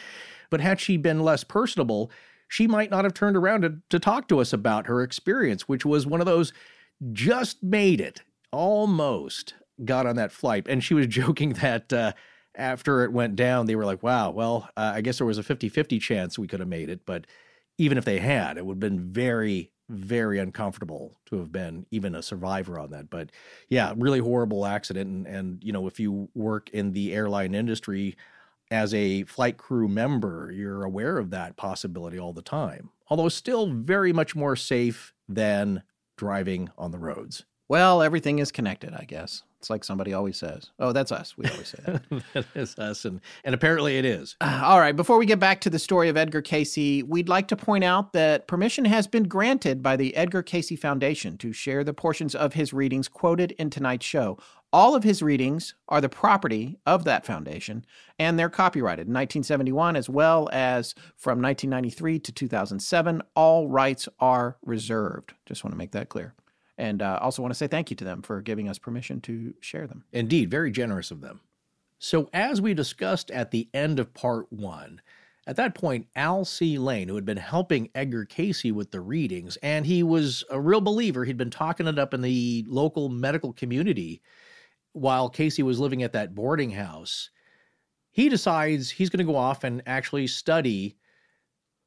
But 0.50 0.60
had 0.60 0.80
she 0.80 0.96
been 0.96 1.20
less 1.20 1.44
personable, 1.44 2.10
she 2.48 2.66
might 2.66 2.90
not 2.90 3.04
have 3.04 3.14
turned 3.14 3.36
around 3.36 3.62
to, 3.62 3.74
to 3.90 3.98
talk 3.98 4.26
to 4.28 4.40
us 4.40 4.52
about 4.52 4.86
her 4.86 5.02
experience, 5.02 5.68
which 5.68 5.84
was 5.84 6.06
one 6.06 6.20
of 6.20 6.26
those 6.26 6.52
just 7.12 7.62
made 7.62 8.00
it, 8.00 8.22
almost 8.50 9.54
got 9.84 10.06
on 10.06 10.16
that 10.16 10.32
flight. 10.32 10.66
And 10.68 10.82
she 10.82 10.94
was 10.94 11.06
joking 11.08 11.52
that 11.54 11.92
uh, 11.92 12.12
after 12.54 13.04
it 13.04 13.12
went 13.12 13.36
down, 13.36 13.66
they 13.66 13.76
were 13.76 13.84
like, 13.84 14.02
wow, 14.02 14.30
well, 14.30 14.68
uh, 14.76 14.92
I 14.94 15.02
guess 15.02 15.18
there 15.18 15.26
was 15.26 15.38
a 15.38 15.42
50 15.42 15.68
50 15.68 15.98
chance 15.98 16.38
we 16.38 16.48
could 16.48 16.60
have 16.60 16.68
made 16.68 16.88
it. 16.88 17.06
But 17.06 17.26
even 17.76 17.98
if 17.98 18.04
they 18.04 18.18
had, 18.18 18.56
it 18.56 18.66
would 18.66 18.74
have 18.74 18.80
been 18.80 19.12
very, 19.12 19.70
very 19.88 20.38
uncomfortable 20.38 21.16
to 21.26 21.36
have 21.38 21.52
been 21.52 21.86
even 21.90 22.14
a 22.14 22.22
survivor 22.22 22.78
on 22.78 22.90
that. 22.90 23.10
But 23.10 23.30
yeah, 23.68 23.94
really 23.96 24.18
horrible 24.18 24.66
accident. 24.66 25.08
And, 25.08 25.26
and 25.26 25.64
you 25.64 25.72
know, 25.72 25.86
if 25.86 26.00
you 26.00 26.28
work 26.34 26.70
in 26.70 26.92
the 26.92 27.14
airline 27.14 27.54
industry 27.54 28.16
as 28.70 28.92
a 28.94 29.24
flight 29.24 29.56
crew 29.56 29.88
member, 29.88 30.50
you're 30.54 30.84
aware 30.84 31.18
of 31.18 31.30
that 31.30 31.56
possibility 31.56 32.18
all 32.18 32.32
the 32.32 32.42
time. 32.42 32.90
Although 33.08 33.28
still 33.28 33.72
very 33.72 34.12
much 34.12 34.36
more 34.36 34.56
safe 34.56 35.14
than 35.28 35.82
driving 36.16 36.68
on 36.76 36.90
the 36.90 36.98
roads. 36.98 37.44
Well, 37.68 38.02
everything 38.02 38.38
is 38.38 38.50
connected, 38.50 38.94
I 38.94 39.04
guess. 39.04 39.42
It's 39.58 39.68
like 39.68 39.82
somebody 39.82 40.14
always 40.14 40.36
says. 40.38 40.70
Oh, 40.78 40.92
that's 40.92 41.10
us. 41.10 41.36
We 41.36 41.46
always 41.48 41.68
say 41.68 41.78
that. 41.84 42.02
that 42.32 42.46
is 42.54 42.78
us, 42.78 43.04
and 43.04 43.20
and 43.44 43.54
apparently 43.54 43.98
it 43.98 44.04
is. 44.04 44.36
Uh, 44.40 44.60
all 44.62 44.78
right, 44.78 44.94
before 44.94 45.18
we 45.18 45.26
get 45.26 45.40
back 45.40 45.60
to 45.62 45.70
the 45.70 45.80
story 45.80 46.08
of 46.08 46.16
Edgar 46.16 46.40
Cayce, 46.40 47.02
we'd 47.02 47.28
like 47.28 47.48
to 47.48 47.56
point 47.56 47.82
out 47.82 48.12
that 48.12 48.46
permission 48.46 48.84
has 48.84 49.08
been 49.08 49.24
granted 49.24 49.82
by 49.82 49.96
the 49.96 50.14
Edgar 50.14 50.42
Cayce 50.42 50.78
Foundation 50.78 51.36
to 51.38 51.52
share 51.52 51.82
the 51.82 51.92
portions 51.92 52.36
of 52.36 52.54
his 52.54 52.72
readings 52.72 53.08
quoted 53.08 53.52
in 53.52 53.68
tonight's 53.68 54.06
show. 54.06 54.38
All 54.70 54.94
of 54.94 55.02
his 55.02 55.22
readings 55.22 55.74
are 55.88 56.02
the 56.02 56.10
property 56.10 56.78
of 56.84 57.04
that 57.04 57.24
foundation, 57.24 57.86
and 58.18 58.38
they're 58.38 58.50
copyrighted 58.50 59.06
in 59.06 59.14
1971 59.14 59.96
as 59.96 60.10
well 60.10 60.50
as 60.52 60.94
from 61.16 61.40
1993 61.40 62.18
to 62.18 62.32
2007. 62.32 63.22
All 63.34 63.68
rights 63.68 64.10
are 64.20 64.58
reserved. 64.62 65.32
Just 65.46 65.64
want 65.64 65.72
to 65.72 65.78
make 65.78 65.92
that 65.92 66.10
clear. 66.10 66.34
And 66.76 67.00
uh, 67.00 67.18
also 67.22 67.40
want 67.40 67.50
to 67.52 67.58
say 67.58 67.66
thank 67.66 67.90
you 67.90 67.96
to 67.96 68.04
them 68.04 68.20
for 68.20 68.42
giving 68.42 68.68
us 68.68 68.78
permission 68.78 69.22
to 69.22 69.54
share 69.60 69.86
them. 69.86 70.04
Indeed, 70.12 70.50
very 70.50 70.70
generous 70.70 71.10
of 71.10 71.22
them. 71.22 71.40
So, 71.98 72.28
as 72.34 72.60
we 72.60 72.74
discussed 72.74 73.30
at 73.30 73.50
the 73.50 73.68
end 73.72 73.98
of 73.98 74.12
part 74.12 74.52
one, 74.52 75.00
at 75.46 75.56
that 75.56 75.74
point, 75.74 76.06
Al 76.14 76.44
C. 76.44 76.76
Layne, 76.76 77.08
who 77.08 77.14
had 77.14 77.24
been 77.24 77.38
helping 77.38 77.88
Edgar 77.94 78.26
Cayce 78.26 78.64
with 78.64 78.90
the 78.90 79.00
readings, 79.00 79.56
and 79.62 79.86
he 79.86 80.02
was 80.02 80.44
a 80.50 80.60
real 80.60 80.82
believer, 80.82 81.24
he'd 81.24 81.38
been 81.38 81.50
talking 81.50 81.86
it 81.86 81.98
up 81.98 82.12
in 82.12 82.20
the 82.20 82.64
local 82.68 83.08
medical 83.08 83.54
community 83.54 84.20
while 84.92 85.28
Cayce 85.28 85.58
was 85.58 85.80
living 85.80 86.02
at 86.02 86.12
that 86.12 86.34
boarding 86.34 86.70
house. 86.70 87.30
He 88.10 88.28
decides 88.28 88.90
he's 88.90 89.10
going 89.10 89.24
to 89.24 89.32
go 89.32 89.36
off 89.36 89.64
and 89.64 89.82
actually 89.86 90.26
study 90.26 90.96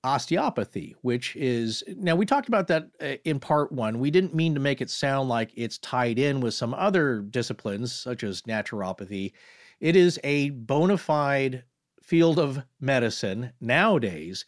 osteopathy, 0.04 0.96
which 1.02 1.36
is 1.36 1.84
now 1.98 2.16
we 2.16 2.26
talked 2.26 2.48
about 2.48 2.68
that 2.68 2.88
uh, 3.02 3.16
in 3.26 3.40
part 3.40 3.72
one. 3.72 4.00
We 4.00 4.12
didn't 4.12 4.34
mean 4.34 4.54
to 4.54 4.60
make 4.60 4.82
it 4.82 4.90
sound 4.90 5.30
like 5.30 5.52
it's 5.56 5.78
tied 5.78 6.18
in 6.18 6.40
with 6.40 6.54
some 6.54 6.74
other 6.74 7.22
disciplines, 7.22 7.94
such 7.94 8.24
as 8.24 8.42
naturopathy. 8.44 9.34
It 9.80 9.96
is 9.96 10.20
a 10.24 10.52
bona 10.52 10.98
fide 10.98 11.64
field 12.02 12.40
of 12.40 12.62
medicine 12.80 13.52
nowadays, 13.62 14.46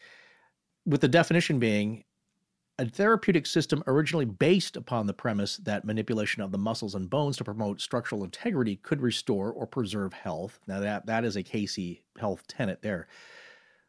with 0.86 1.00
the 1.00 1.08
definition 1.08 1.58
being 1.58 2.04
a 2.78 2.86
therapeutic 2.86 3.46
system 3.46 3.82
originally 3.86 4.24
based 4.24 4.76
upon 4.76 5.06
the 5.06 5.12
premise 5.12 5.58
that 5.58 5.84
manipulation 5.84 6.42
of 6.42 6.50
the 6.50 6.58
muscles 6.58 6.94
and 6.94 7.08
bones 7.08 7.36
to 7.36 7.44
promote 7.44 7.80
structural 7.80 8.24
integrity 8.24 8.76
could 8.76 9.00
restore 9.00 9.52
or 9.52 9.66
preserve 9.66 10.12
health. 10.12 10.58
Now 10.66 10.80
that 10.80 11.06
that 11.06 11.24
is 11.24 11.36
a 11.36 11.42
Cayce 11.42 11.98
health 12.18 12.46
tenet 12.46 12.82
there. 12.82 13.06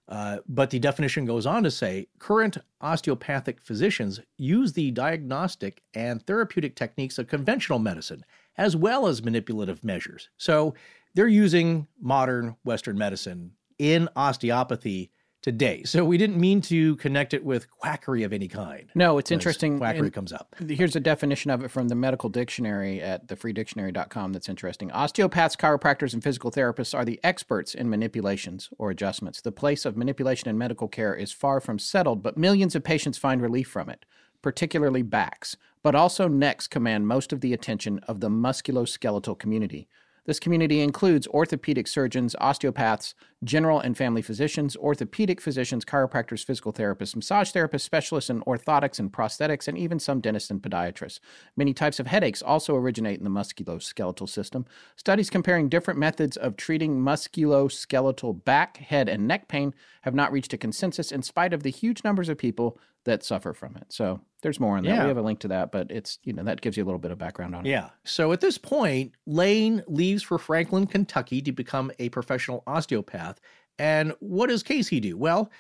Uh, 0.08 0.38
but 0.48 0.70
the 0.70 0.78
definition 0.78 1.26
goes 1.26 1.48
on 1.48 1.64
to 1.64 1.72
say 1.72 2.08
current 2.20 2.58
osteopathic 2.80 3.60
physicians 3.60 4.20
use 4.38 4.72
the 4.74 4.92
diagnostic 4.92 5.82
and 5.96 6.22
therapeutic 6.28 6.76
techniques 6.76 7.18
of 7.18 7.28
conventional 7.28 7.80
medicine 7.80 8.24
as 8.58 8.76
well 8.76 9.08
as 9.08 9.24
manipulative 9.24 9.84
measures. 9.84 10.30
So 10.38 10.76
they're 11.16 11.28
using 11.28 11.88
modern 12.00 12.56
Western 12.64 12.98
medicine 13.00 13.52
in 13.80 14.08
osteopathy 14.16 15.12
today. 15.46 15.84
So 15.84 16.04
we 16.04 16.18
didn't 16.18 16.38
mean 16.38 16.60
to 16.62 16.96
connect 16.96 17.32
it 17.36 17.46
with 17.46 17.70
quackery 17.70 18.24
of 18.24 18.34
any 18.34 18.48
kind. 18.48 18.90
No, 18.96 19.20
it's 19.20 19.30
interesting. 19.30 19.78
Quackery 19.78 20.10
comes 20.10 20.34
up. 20.34 20.56
Here's 20.68 20.96
a 20.96 21.00
definition 21.00 21.52
of 21.52 21.64
it 21.64 21.70
from 21.70 21.88
the 21.88 21.94
medical 21.94 22.30
dictionary 22.30 23.00
at 23.00 23.28
thefreedictionary.com 23.28 24.34
that's 24.34 24.50
interesting. 24.50 24.92
Osteopaths, 24.92 25.56
chiropractors, 25.56 26.16
and 26.16 26.24
physical 26.24 26.50
therapists 26.50 26.98
are 26.98 27.06
the 27.06 27.20
experts 27.24 27.76
in 27.76 27.92
manipulations 27.92 28.72
or 28.80 28.90
adjustments. 28.90 29.40
The 29.40 29.52
place 29.52 29.86
of 29.86 29.96
manipulation 29.96 30.50
in 30.50 30.58
medical 30.58 30.88
care 30.88 31.14
is 31.14 31.32
far 31.32 31.62
from 31.62 31.78
settled, 31.78 32.24
but 32.24 32.40
millions 32.40 32.74
of 32.74 32.84
patients 32.84 33.20
find 33.20 33.40
relief 33.40 33.68
from 33.68 33.88
it, 33.88 34.04
particularly 34.42 35.04
backs, 35.04 35.58
but 35.84 35.94
also 35.94 36.28
necks 36.28 36.68
command 36.68 37.08
most 37.08 37.32
of 37.32 37.42
the 37.42 37.54
attention 37.54 38.00
of 38.08 38.20
the 38.20 38.30
musculoskeletal 38.30 39.38
community. 39.38 39.88
This 40.26 40.40
community 40.40 40.82
includes 40.82 41.28
orthopedic 41.28 41.88
surgeons, 41.88 42.36
osteopaths, 42.42 43.14
general 43.46 43.80
and 43.80 43.96
family 43.96 44.22
physicians, 44.22 44.76
orthopedic 44.76 45.40
physicians, 45.40 45.86
chiropractors, 45.86 46.44
physical 46.44 46.74
therapists, 46.74 47.16
massage 47.16 47.52
therapists, 47.52 47.82
specialists 47.82 48.30
in 48.30 48.42
orthotics 48.42 49.00
and 49.00 49.14
prosthetics, 49.14 49.68
and 49.68 49.78
even 49.78 50.00
some 50.00 50.20
dentists 50.20 50.50
and 50.50 50.62
podiatrists. 50.62 51.20
Many 51.56 51.74
types 51.74 52.00
of 52.00 52.08
headaches 52.08 52.42
also 52.42 52.76
originate 52.76 53.20
in 53.20 53.24
the 53.24 53.30
musculoskeletal 53.30 54.28
system. 54.28 54.66
Studies 54.96 55.30
comparing 55.30 55.70
different 55.70 56.00
methods 56.00 56.36
of 56.36 56.58
treating 56.58 57.00
musculoskeletal 57.00 58.44
back, 58.44 58.78
head, 58.78 59.08
and 59.08 59.28
neck 59.28 59.48
pain 59.48 59.74
have 60.02 60.16
not 60.16 60.32
reached 60.32 60.54
a 60.54 60.58
consensus 60.58 61.12
in 61.12 61.22
spite 61.22 61.54
of 61.54 61.64
the 61.64 61.70
huge 61.70 62.04
numbers 62.04 62.30
of 62.30 62.38
people 62.38 62.78
that 63.06 63.24
suffer 63.24 63.54
from 63.54 63.76
it. 63.78 63.86
So 63.90 64.20
there's 64.42 64.60
more 64.60 64.78
on 64.78 64.84
that. 64.84 64.90
Yeah. 64.90 65.04
We 65.04 65.10
have 65.10 65.18
a 65.18 65.22
link 65.22 65.40
to 65.42 65.48
that, 65.50 65.72
but 65.72 65.92
it's, 65.92 66.18
you 66.24 66.34
know, 66.34 66.44
that 66.44 66.62
gives 66.62 66.76
you 66.76 66.84
a 66.84 66.86
little 66.86 67.00
bit 67.00 67.12
of 67.12 67.20
background 67.20 67.56
on 67.56 67.66
it. 67.66 67.70
Yeah. 67.70 67.90
So 68.04 68.32
at 68.32 68.42
this 68.42 68.58
point, 68.58 69.14
Layne 69.28 69.84
leaves 69.88 70.24
for 70.24 70.38
Franklin, 70.40 70.88
Kentucky 70.88 71.42
to 71.44 71.52
become 71.52 71.92
a 72.00 72.10
professional 72.10 72.64
osteopath. 72.66 73.35
And 73.78 74.14
what 74.20 74.48
does 74.48 74.64
Cayce 74.64 74.90
do? 74.90 75.18
Well, 75.18 75.52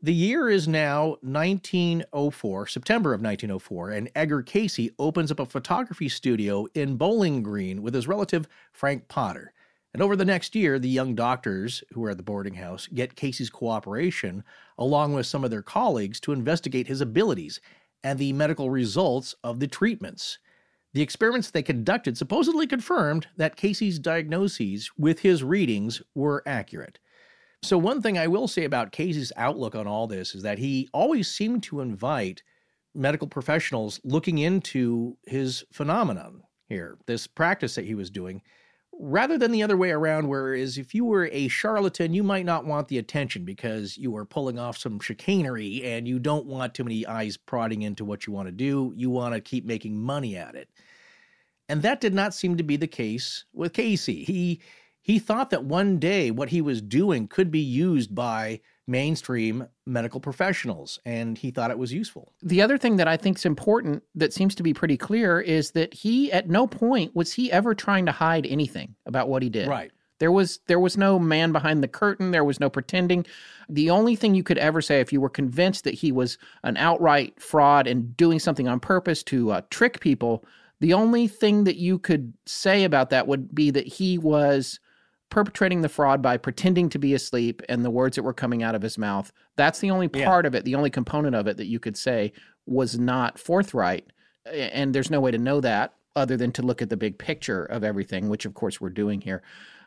the 0.00 0.14
year 0.14 0.48
is 0.48 0.68
now 0.68 1.16
1904, 1.22 2.66
September 2.68 3.12
of 3.12 3.20
1904, 3.20 3.90
and 3.90 4.10
Edgar 4.14 4.42
Cayce 4.42 4.90
opens 4.98 5.32
up 5.32 5.40
a 5.40 5.46
photography 5.46 6.08
studio 6.08 6.66
in 6.74 6.96
Bowling 6.96 7.42
Green 7.42 7.82
with 7.82 7.94
his 7.94 8.06
relative 8.06 8.46
Frank 8.72 9.08
Potter. 9.08 9.52
And 9.92 10.00
over 10.00 10.14
the 10.14 10.24
next 10.24 10.54
year, 10.54 10.78
the 10.78 10.88
young 10.88 11.16
doctors 11.16 11.82
who 11.92 12.04
are 12.04 12.10
at 12.10 12.16
the 12.16 12.22
boarding 12.22 12.54
house 12.54 12.86
get 12.86 13.16
Cayce's 13.16 13.50
cooperation, 13.50 14.44
along 14.78 15.14
with 15.14 15.26
some 15.26 15.42
of 15.42 15.50
their 15.50 15.62
colleagues, 15.62 16.20
to 16.20 16.32
investigate 16.32 16.86
his 16.86 17.00
abilities 17.00 17.60
and 18.04 18.18
the 18.18 18.32
medical 18.32 18.70
results 18.70 19.34
of 19.42 19.58
the 19.58 19.66
treatments. 19.66 20.38
The 20.92 21.02
experiments 21.02 21.50
they 21.50 21.62
conducted 21.62 22.16
supposedly 22.16 22.66
confirmed 22.66 23.26
that 23.36 23.56
Cayce's 23.56 23.98
diagnoses 23.98 24.92
with 24.96 25.20
his 25.20 25.42
readings 25.42 26.02
were 26.14 26.42
accurate. 26.46 27.00
So, 27.62 27.76
one 27.76 28.00
thing 28.00 28.18
I 28.18 28.28
will 28.28 28.46
say 28.46 28.64
about 28.64 28.92
Cayce's 28.92 29.32
outlook 29.36 29.74
on 29.74 29.86
all 29.86 30.06
this 30.06 30.34
is 30.34 30.42
that 30.42 30.58
he 30.58 30.88
always 30.92 31.28
seemed 31.28 31.62
to 31.64 31.80
invite 31.80 32.42
medical 32.94 33.28
professionals 33.28 34.00
looking 34.04 34.38
into 34.38 35.16
his 35.26 35.64
phenomenon 35.72 36.42
here, 36.68 36.98
this 37.06 37.26
practice 37.26 37.74
that 37.74 37.84
he 37.84 37.94
was 37.94 38.10
doing, 38.10 38.42
rather 38.98 39.38
than 39.38 39.52
the 39.52 39.62
other 39.62 39.76
way 39.76 39.90
around, 39.90 40.28
whereas 40.28 40.78
if 40.78 40.94
you 40.94 41.04
were 41.04 41.28
a 41.32 41.48
charlatan, 41.48 42.14
you 42.14 42.22
might 42.22 42.44
not 42.44 42.64
want 42.64 42.88
the 42.88 42.98
attention 42.98 43.44
because 43.44 43.96
you 43.96 44.16
are 44.16 44.24
pulling 44.24 44.58
off 44.58 44.76
some 44.76 45.00
chicanery 45.00 45.82
and 45.84 46.06
you 46.06 46.18
don't 46.18 46.46
want 46.46 46.74
too 46.74 46.84
many 46.84 47.06
eyes 47.06 47.36
prodding 47.36 47.82
into 47.82 48.04
what 48.04 48.26
you 48.26 48.32
want 48.32 48.46
to 48.46 48.52
do. 48.52 48.92
You 48.96 49.10
want 49.10 49.34
to 49.34 49.40
keep 49.40 49.64
making 49.64 50.00
money 50.00 50.36
at 50.36 50.54
it. 50.54 50.68
And 51.68 51.82
that 51.82 52.00
did 52.00 52.14
not 52.14 52.34
seem 52.34 52.56
to 52.56 52.62
be 52.62 52.76
the 52.76 52.86
case 52.86 53.44
with 53.52 53.74
Cayce. 53.74 54.06
He 54.06 54.60
he 55.08 55.18
thought 55.18 55.48
that 55.48 55.64
one 55.64 55.98
day 55.98 56.30
what 56.30 56.50
he 56.50 56.60
was 56.60 56.82
doing 56.82 57.26
could 57.26 57.50
be 57.50 57.58
used 57.58 58.14
by 58.14 58.60
mainstream 58.86 59.66
medical 59.86 60.20
professionals 60.20 60.98
and 61.06 61.38
he 61.38 61.50
thought 61.50 61.70
it 61.70 61.78
was 61.78 61.94
useful. 61.94 62.34
The 62.42 62.60
other 62.60 62.76
thing 62.76 62.96
that 62.96 63.08
I 63.08 63.16
think 63.16 63.38
is 63.38 63.46
important 63.46 64.02
that 64.14 64.34
seems 64.34 64.54
to 64.56 64.62
be 64.62 64.74
pretty 64.74 64.98
clear 64.98 65.40
is 65.40 65.70
that 65.70 65.94
he 65.94 66.30
at 66.30 66.50
no 66.50 66.66
point 66.66 67.16
was 67.16 67.32
he 67.32 67.50
ever 67.50 67.74
trying 67.74 68.04
to 68.04 68.12
hide 68.12 68.44
anything 68.44 68.96
about 69.06 69.30
what 69.30 69.42
he 69.42 69.48
did. 69.48 69.66
Right. 69.66 69.90
There 70.18 70.30
was 70.30 70.60
there 70.66 70.78
was 70.78 70.98
no 70.98 71.18
man 71.18 71.52
behind 71.52 71.82
the 71.82 71.88
curtain, 71.88 72.30
there 72.30 72.44
was 72.44 72.60
no 72.60 72.68
pretending. 72.68 73.24
The 73.70 73.88
only 73.88 74.14
thing 74.14 74.34
you 74.34 74.42
could 74.42 74.58
ever 74.58 74.82
say 74.82 75.00
if 75.00 75.10
you 75.10 75.22
were 75.22 75.30
convinced 75.30 75.84
that 75.84 75.94
he 75.94 76.12
was 76.12 76.36
an 76.64 76.76
outright 76.76 77.40
fraud 77.40 77.86
and 77.86 78.14
doing 78.14 78.38
something 78.38 78.68
on 78.68 78.78
purpose 78.78 79.22
to 79.24 79.52
uh, 79.52 79.62
trick 79.70 80.00
people, 80.00 80.44
the 80.80 80.92
only 80.92 81.28
thing 81.28 81.64
that 81.64 81.76
you 81.76 81.98
could 81.98 82.34
say 82.44 82.84
about 82.84 83.08
that 83.08 83.26
would 83.26 83.54
be 83.54 83.70
that 83.70 83.86
he 83.86 84.18
was 84.18 84.78
perpetrating 85.30 85.82
the 85.82 85.88
fraud 85.88 86.22
by 86.22 86.36
pretending 86.36 86.88
to 86.88 86.98
be 86.98 87.14
asleep 87.14 87.62
and 87.68 87.84
the 87.84 87.90
words 87.90 88.16
that 88.16 88.22
were 88.22 88.32
coming 88.32 88.62
out 88.62 88.74
of 88.74 88.82
his 88.82 88.96
mouth. 88.98 89.32
That's 89.56 89.78
the 89.80 89.90
only 89.90 90.08
Yeah. 90.14 90.24
part 90.24 90.46
of 90.46 90.54
it, 90.54 90.64
the 90.64 90.74
only 90.74 90.90
component 90.90 91.34
of 91.36 91.46
it 91.46 91.56
that 91.58 91.66
you 91.66 91.78
could 91.78 91.96
say 91.96 92.32
was 92.66 92.98
not 92.98 93.38
forthright. 93.38 94.06
And 94.50 94.94
there's 94.94 95.10
no 95.10 95.20
way 95.20 95.30
to 95.30 95.38
know 95.38 95.60
that 95.60 95.92
other 96.16 96.36
than 96.36 96.52
to 96.52 96.62
look 96.62 96.80
at 96.82 96.88
the 96.88 96.96
big 96.96 97.18
picture 97.18 97.64
of 97.64 97.84
everything, 97.84 98.28
which 98.28 98.46
of 98.46 98.54
course 98.54 98.80
we're 98.80 98.88
doing 98.88 99.20
here. 99.20 99.42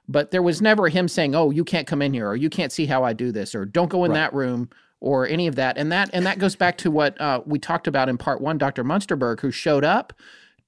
But 0.08 0.32
there 0.32 0.42
was 0.42 0.62
never 0.62 0.88
him 0.90 1.08
saying, 1.08 1.36
"Oh, 1.36 1.52
you 1.52 1.64
can't 1.64 1.88
come 1.88 2.02
in 2.02 2.14
here," 2.14 2.28
or 2.28 2.36
"You 2.36 2.50
can't 2.50 2.72
see 2.72 2.86
how 2.86 3.04
I 3.04 3.14
do 3.14 3.32
this," 3.32 3.54
or 3.56 3.66
"Don't 3.66 3.90
go 3.90 4.04
in 4.04 4.12
Right. 4.12 4.18
that 4.18 4.34
room," 4.34 4.70
or 5.00 5.28
any 5.28 5.48
of 5.48 5.56
that. 5.56 5.78
And 5.78 5.92
that 5.92 6.10
and 6.14 6.26
that 6.26 6.40
goes 6.40 6.56
back 6.56 6.78
to 6.80 6.92
what 6.92 7.20
uh, 7.22 7.42
we 7.46 7.60
talked 7.60 7.88
about 7.88 8.10
in 8.10 8.18
part 8.18 8.42
one. 8.42 8.58
Dr. 8.58 8.84
Munsterberg, 8.84 9.40
who 9.42 9.52
showed 9.52 9.84
up 9.84 10.14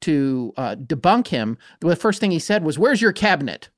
to 0.01 0.53
uh, 0.57 0.75
debunk 0.75 1.27
him, 1.27 1.57
the 1.79 1.95
first 1.95 2.19
thing 2.19 2.31
he 2.31 2.39
said 2.39 2.63
was, 2.63 2.77
"Where's 2.79 3.01
your 3.01 3.11
cabinet? 3.13 3.69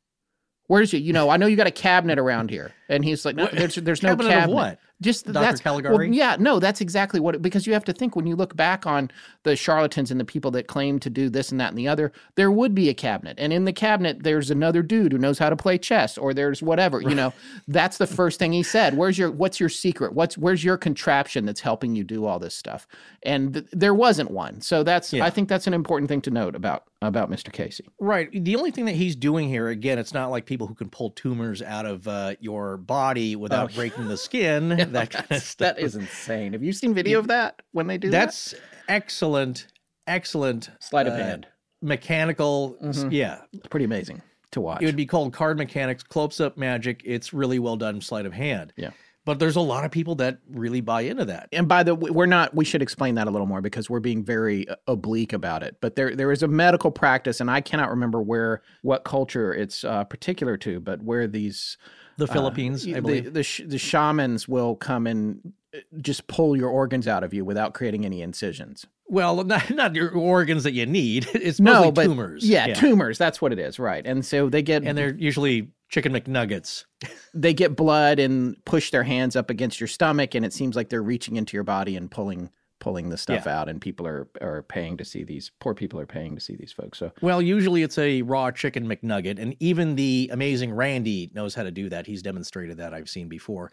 Where's 0.68 0.94
your? 0.94 1.02
You 1.02 1.14
know, 1.14 1.30
I 1.30 1.38
know 1.38 1.48
you 1.48 1.56
got 1.56 1.68
a 1.68 1.72
cabinet 1.72 2.20
around 2.20 2.50
here." 2.50 2.72
And 2.90 3.04
he's 3.04 3.26
like, 3.26 3.36
"No, 3.36 3.48
there's 3.48 3.76
there's 3.76 4.04
no 4.04 4.10
cabinet 4.10 4.30
cabinet." 4.30 4.56
what? 4.56 4.80
Just 5.02 5.26
Dr. 5.26 5.34
that's 5.34 5.60
Caligari? 5.62 5.94
Well, 5.94 6.04
yeah, 6.06 6.38
no, 6.40 6.60
that's 6.60 6.80
exactly 6.80 7.20
what. 7.20 7.36
It, 7.36 7.42
because 7.42 7.68
you 7.68 7.74
have 7.74 7.84
to 7.86 7.94
think 7.94 8.16
when 8.16 8.26
you 8.26 8.36
look 8.36 8.56
back 8.56 8.86
on 8.88 9.12
the 9.44 9.56
charlatans 9.56 10.10
and 10.10 10.20
the 10.20 10.26
people 10.26 10.52
that 10.52 10.68
claim 10.68 11.00
to 11.00 11.10
do 11.10 11.30
this 11.30 11.52
and 11.52 11.60
that 11.60 11.70
and 11.70 11.78
the 11.78 11.88
other, 11.88 12.14
there 12.36 12.50
would 12.50 12.74
be 12.74 12.88
a 12.88 12.94
cabinet, 12.94 13.36
and 13.38 13.52
in 13.52 13.66
the 13.66 13.74
cabinet 13.74 14.24
there's 14.24 14.50
another 14.50 14.82
dude 14.82 15.12
who 15.12 15.18
knows 15.18 15.38
how 15.38 15.50
to 15.50 15.56
play 15.58 15.78
chess, 15.78 16.18
or 16.18 16.34
there's 16.34 16.64
whatever. 16.64 17.02
You 17.02 17.14
know, 17.14 17.34
that's 17.68 17.98
the 17.98 18.08
first 18.08 18.40
thing 18.40 18.54
he 18.54 18.64
said. 18.64 18.96
Where's 18.96 19.18
your? 19.18 19.32
What's 19.32 19.60
your 19.60 19.70
secret? 19.70 20.14
What's 20.14 20.38
where's 20.38 20.64
your 20.64 20.78
contraption 20.78 21.46
that's 21.46 21.60
helping 21.62 21.96
you 21.96 22.06
do 22.06 22.26
all 22.26 22.40
this 22.40 22.56
stuff? 22.56 22.88
And 23.24 23.54
th- 23.54 23.66
there 23.74 23.94
wasn't 23.94 24.32
one. 24.32 24.62
So 24.62 24.84
that's 24.84 25.12
Yeah. 25.12 25.26
I 25.26 25.30
think 25.30 25.50
that's 25.50 25.68
an 25.68 25.74
important 25.74 26.08
thing 26.08 26.22
to 26.22 26.32
note 26.32 26.56
about 26.56 26.86
about 27.02 27.30
Mr. 27.30 27.52
Cayce. 27.52 27.86
Right. 28.00 28.30
The 28.32 28.56
only 28.56 28.72
thing 28.72 28.86
that 28.86 28.96
he's 28.96 29.16
doing 29.16 29.48
here, 29.48 29.68
again, 29.68 30.00
it's 30.00 30.14
not 30.14 30.32
like 30.32 30.46
people 30.46 30.66
who 30.66 30.74
can 30.74 30.90
pull 30.90 31.12
tumors 31.12 31.62
out 31.62 31.86
of 31.86 32.08
uh, 32.08 32.36
your 32.40 32.78
body 32.78 33.36
without 33.36 33.72
Oh. 33.72 33.76
breaking 33.76 34.08
the 34.08 34.18
skin. 34.18 34.85
that 34.94 35.10
kind 35.12 35.26
of 35.32 35.42
stuff. 35.42 35.76
That 35.76 35.80
is 35.80 35.96
insane. 35.96 36.54
Have 36.54 36.64
you 36.64 36.74
seen 36.74 36.94
video 36.94 37.20
of 37.20 37.28
that 37.28 37.62
when 37.72 37.88
they 37.88 37.98
do 37.98 38.10
that? 38.10 38.20
That's 38.26 38.56
excellent, 38.88 39.68
excellent? 40.08 40.70
Sleight 40.80 41.08
of 41.08 41.14
uh, 41.14 41.18
hand. 41.18 41.48
mechanical. 41.82 42.78
Mhm. 42.84 43.12
Yeah, 43.12 43.42
It's 43.54 43.68
pretty 43.68 43.86
amazing 43.86 44.22
to 44.52 44.62
watch. 44.62 44.82
it 44.82 44.86
would 44.86 44.96
be 44.96 45.06
called 45.06 45.34
card 45.34 45.58
mechanics, 45.58 46.04
close 46.04 46.40
up 46.40 46.58
magic. 46.58 47.02
It's 47.06 47.34
really 47.34 47.60
well 47.60 47.78
done, 47.78 48.02
sleight 48.02 48.26
of 48.26 48.34
hand. 48.34 48.74
Yeah. 48.76 48.92
But 49.26 49.40
there's 49.40 49.56
a 49.56 49.62
lot 49.62 49.86
of 49.86 49.90
people 49.92 50.14
that 50.16 50.38
really 50.52 50.82
buy 50.82 51.02
into 51.02 51.26
that. 51.26 51.50
and 51.52 51.68
by 51.68 51.82
the 51.82 51.96
way, 51.96 52.12
we're 52.12 52.28
not. 52.28 52.54
We 52.54 52.64
should 52.64 52.84
explain 52.84 53.16
that 53.16 53.26
a 53.28 53.32
little 53.32 53.48
more 53.48 53.60
because 53.60 53.90
we're 53.90 54.00
being 54.00 54.24
very 54.24 54.70
uh, 54.70 54.76
oblique 54.86 55.34
about 55.34 55.64
it. 55.64 55.78
But 55.82 55.96
there, 55.96 56.16
there 56.16 56.32
is 56.32 56.44
a 56.44 56.48
medical 56.48 56.92
practice, 56.92 57.42
and 57.42 57.50
I 57.50 57.60
cannot 57.60 57.90
remember 57.90 58.22
where, 58.22 58.62
what 58.84 59.04
culture 59.04 59.52
it's 59.52 59.84
uh, 59.84 60.04
particular 60.04 60.58
to, 60.58 60.80
but 60.80 61.02
where 61.02 61.26
these 61.26 61.76
The 62.18 62.26
uh, 62.26 62.34
Philippines, 62.34 62.88
I 62.88 62.94
the, 62.94 63.02
believe. 63.02 63.34
the 63.34 63.44
sh- 63.44 63.62
the 63.66 63.78
shamans 63.78 64.48
will 64.48 64.76
come 64.76 65.08
and 65.08 65.54
uh, 65.76 65.80
just 66.02 66.28
pull 66.28 66.56
your 66.56 66.70
organs 66.70 67.08
out 67.08 67.24
of 67.24 67.34
you 67.34 67.44
without 67.46 67.74
creating 67.74 68.06
any 68.06 68.22
incisions. 68.22 68.86
well, 69.08 69.44
not, 69.44 69.70
not 69.70 69.96
your 69.96 70.12
organs 70.12 70.64
that 70.64 70.74
you 70.74 70.86
need. 70.86 71.28
It's 71.34 71.60
No, 71.60 71.74
mostly 71.74 71.92
but 71.92 72.04
tumors. 72.06 72.48
Yeah, 72.48 72.74
tumors. 72.74 73.18
That's 73.18 73.42
what 73.42 73.52
it 73.52 73.60
is, 73.60 73.80
right? 73.80 74.06
And 74.06 74.26
so 74.26 74.50
they 74.50 74.62
get 74.62 74.84
and 74.84 74.98
they're 74.98 75.14
usually 75.16 75.70
Chicken 75.90 76.14
McNuggets. 76.14 76.86
they 77.34 77.54
get 77.54 77.76
blood 77.76 78.20
and 78.20 78.56
push 78.66 78.92
their 78.92 79.04
hands 79.04 79.36
up 79.36 79.50
against 79.50 79.80
your 79.80 79.88
stomach, 79.88 80.34
and 80.36 80.44
it 80.46 80.54
seems 80.54 80.76
like 80.76 80.90
they're 80.90 81.04
reaching 81.04 81.36
into 81.36 81.56
your 81.56 81.64
body 81.64 81.96
and 81.96 82.10
pulling 82.10 82.50
pulling 82.86 83.10
the 83.10 83.18
stuff 83.18 83.48
Yeah. 83.48 83.60
out. 83.62 83.68
And 83.68 83.82
people 83.82 84.06
are 84.06 84.28
are 84.42 84.62
paying 84.62 84.96
to 84.98 85.04
see 85.04 85.24
these. 85.24 85.50
Poor 85.60 85.74
people 85.74 86.00
are 86.00 86.06
paying 86.06 86.36
to 86.36 86.40
see 86.42 86.56
these 86.56 86.72
folks. 86.72 87.00
So 87.00 87.12
Well, 87.20 87.42
usually 87.42 87.82
it's 87.82 87.98
a 87.98 88.22
raw 88.22 88.52
chicken 88.52 88.88
McNugget, 88.88 89.40
and 89.40 89.56
even 89.60 89.96
the 89.96 90.30
amazing 90.32 90.72
Randi 90.72 91.32
knows 91.34 91.56
how 91.56 91.64
to 91.64 91.72
do 91.72 91.90
that. 91.90 92.06
He's 92.06 92.22
demonstrated 92.22 92.78
that 92.78 92.94
I've 92.94 93.10
seen 93.10 93.28
before, 93.28 93.72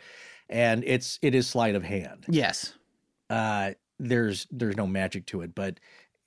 and 0.48 0.82
it's 0.84 1.18
it 1.20 1.34
is 1.34 1.46
sleight 1.46 1.74
of 1.74 1.82
hand. 1.84 2.24
yes, 2.30 2.72
Uh, 3.28 3.72
there's 3.98 4.46
there's 4.50 4.78
no 4.78 4.86
magic 4.86 5.26
to 5.26 5.42
it, 5.42 5.54
but 5.54 5.78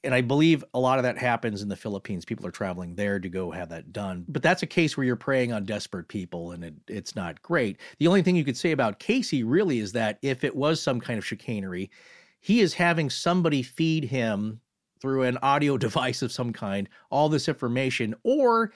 and 0.03 0.13
I 0.13 0.21
believe 0.21 0.63
a 0.75 0.79
lot 0.79 0.99
of 0.99 1.03
that 1.03 1.17
happens 1.17 1.63
in 1.63 1.67
the 1.69 1.75
Philippines. 1.75 2.23
People 2.23 2.45
are 2.45 2.51
traveling 2.51 2.93
there 2.93 3.19
to 3.19 3.27
go 3.29 3.49
have 3.49 3.69
that 3.69 3.91
done, 3.91 4.25
but 4.27 4.43
that's 4.43 4.61
a 4.61 4.67
case 4.67 4.95
where 4.95 5.03
you're 5.07 5.15
preying 5.15 5.51
on 5.51 5.65
desperate 5.65 6.07
people, 6.07 6.51
and 6.51 6.63
it, 6.63 6.75
it's 6.87 7.15
not 7.15 7.41
great. 7.41 7.79
The 7.97 8.05
only 8.05 8.21
thing 8.21 8.35
you 8.35 8.45
could 8.45 8.57
say 8.57 8.71
about 8.73 8.99
Cayce 8.99 9.33
really 9.43 9.79
is 9.79 9.91
that 9.93 10.19
if 10.21 10.43
it 10.43 10.55
was 10.55 10.79
some 10.79 10.99
kind 11.01 11.17
of 11.17 11.25
chicanery, 11.25 11.89
he 12.45 12.61
is 12.61 12.75
having 12.75 13.09
somebody 13.09 13.63
feed 13.63 14.03
him 14.03 14.61
through 15.01 15.23
an 15.23 15.39
audio 15.41 15.77
device 15.87 16.21
of 16.21 16.31
some 16.31 16.53
kind 16.53 16.87
all 17.09 17.27
this 17.27 17.47
information, 17.47 18.13
or 18.23 18.71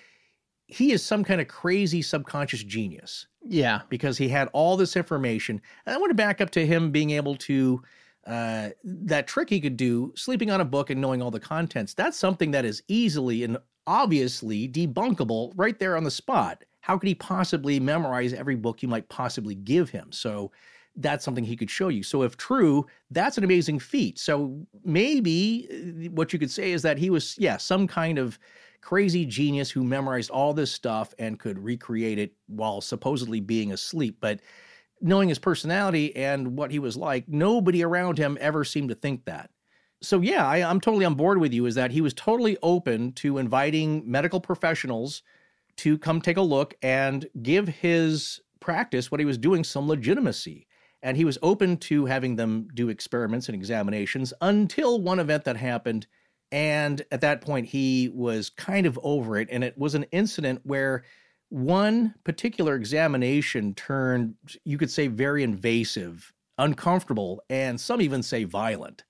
he 0.66 0.92
is 0.92 1.04
some 1.06 1.24
kind 1.24 1.40
of 1.40 1.48
crazy 1.48 2.02
subconscious 2.02 2.64
genius 2.64 3.28
yeah, 3.46 3.82
because 3.90 4.18
he 4.18 4.28
had 4.28 4.50
all 4.54 4.76
this 4.76 4.96
information. 4.96 5.62
And 5.86 5.96
I 5.96 5.98
want 5.98 6.10
to 6.10 6.16
back 6.16 6.42
up 6.42 6.50
to 6.52 6.66
him 6.66 6.92
being 6.92 7.12
able 7.12 7.36
to 7.36 7.82
uh, 8.28 8.70
that 8.84 9.28
trick 9.28 9.50
he 9.50 9.62
could 9.62 9.78
do, 9.78 10.14
sleeping 10.16 10.52
on 10.52 10.62
a 10.62 10.66
book 10.66 10.90
and 10.90 11.00
knowing 11.00 11.22
all 11.22 11.32
the 11.32 11.40
contents. 11.40 11.94
That's 11.94 12.18
something 12.18 12.52
that 12.52 12.66
is 12.66 12.84
easily 12.88 13.44
and 13.44 13.58
obviously 13.88 14.68
debunkable 14.68 15.54
right 15.56 15.80
there 15.80 15.96
on 15.96 16.04
the 16.04 16.12
spot. 16.12 16.64
How 16.82 16.98
could 16.98 17.08
he 17.08 17.16
possibly 17.16 17.80
memorize 17.80 18.34
every 18.34 18.56
book 18.56 18.82
you 18.82 18.90
might 18.90 19.08
possibly 19.10 19.56
give 19.56 19.90
him? 19.90 20.12
So 20.12 20.52
that's 20.96 21.24
something 21.24 21.44
he 21.44 21.56
could 21.56 21.70
show 21.70 21.88
you. 21.88 22.04
So 22.04 22.24
if 22.24 22.38
true, 22.38 22.86
that's 23.12 23.38
an 23.38 23.44
amazing 23.44 23.80
feat. 23.80 24.20
So 24.20 24.66
maybe 24.84 25.68
uh, 25.72 26.10
what 26.12 26.34
you 26.34 26.40
could 26.40 26.52
say 26.52 26.72
is 26.72 26.82
that 26.82 26.98
he 26.98 27.10
was, 27.10 27.38
yeah, 27.38 27.58
some 27.58 27.88
kind 27.88 28.18
of 28.18 28.40
crazy 28.82 29.26
genius 29.26 29.70
who 29.70 29.84
memorized 29.84 30.30
all 30.30 30.54
this 30.54 30.72
stuff 30.72 31.14
and 31.20 31.40
could 31.40 31.60
recreate 31.60 32.18
it 32.18 32.34
while 32.48 32.82
supposedly 32.82 33.40
being 33.40 33.72
asleep. 33.72 34.18
But 34.20 34.40
knowing 35.02 35.30
his 35.30 35.40
personality 35.40 36.16
and 36.16 36.58
what 36.58 36.72
he 36.72 36.80
was 36.80 36.98
like, 36.98 37.28
nobody 37.28 37.84
around 37.84 38.18
him 38.18 38.38
ever 38.42 38.64
seemed 38.64 38.90
to 38.90 38.96
think 38.96 39.26
that. 39.26 39.50
So 40.02 40.22
yeah, 40.22 40.48
I, 40.48 40.58
I'm 40.58 40.80
totally 40.80 41.06
on 41.06 41.16
board 41.16 41.40
with 41.40 41.54
you. 41.54 41.66
Is 41.66 41.76
that 41.76 41.92
he 41.92 42.02
was 42.02 42.14
totally 42.14 42.58
open 42.64 43.12
to 43.14 43.38
inviting 43.38 44.10
medical 44.10 44.40
professionals 44.40 45.24
to 45.78 45.98
come 45.98 46.22
take 46.22 46.38
a 46.38 46.42
look 46.42 46.74
and 46.82 47.28
give 47.42 47.68
his 47.68 48.42
practice, 48.60 49.12
what 49.12 49.20
he 49.20 49.26
was 49.26 49.38
doing, 49.38 49.64
some 49.64 49.88
legitimacy. 49.88 50.68
And 51.02 51.16
he 51.16 51.26
was 51.26 51.38
open 51.42 51.78
to 51.78 52.06
having 52.06 52.36
them 52.36 52.68
do 52.74 52.90
experiments 52.90 53.48
and 53.48 53.56
examinations 53.56 54.34
until 54.42 55.02
one 55.02 55.20
event 55.20 55.46
that 55.46 55.58
happened. 55.58 56.08
And 56.52 57.02
at 57.12 57.22
that 57.22 57.42
point, 57.42 57.68
he 57.68 58.10
was 58.14 58.50
kind 58.50 58.86
of 58.86 59.00
over 59.04 59.38
it. 59.38 59.48
And 59.52 59.64
it 59.64 59.78
was 59.78 59.96
an 59.96 60.04
incident 60.12 60.62
where 60.64 61.04
one 61.50 62.16
particular 62.24 62.76
examination 62.76 63.74
turned, 63.74 64.36
you 64.66 64.78
could 64.78 64.92
say, 64.92 65.08
very 65.08 65.44
invasive, 65.44 66.34
uncomfortable, 66.58 67.42
and 67.50 67.80
some 67.80 68.02
even 68.02 68.22
say 68.24 68.44
violent. 68.44 69.04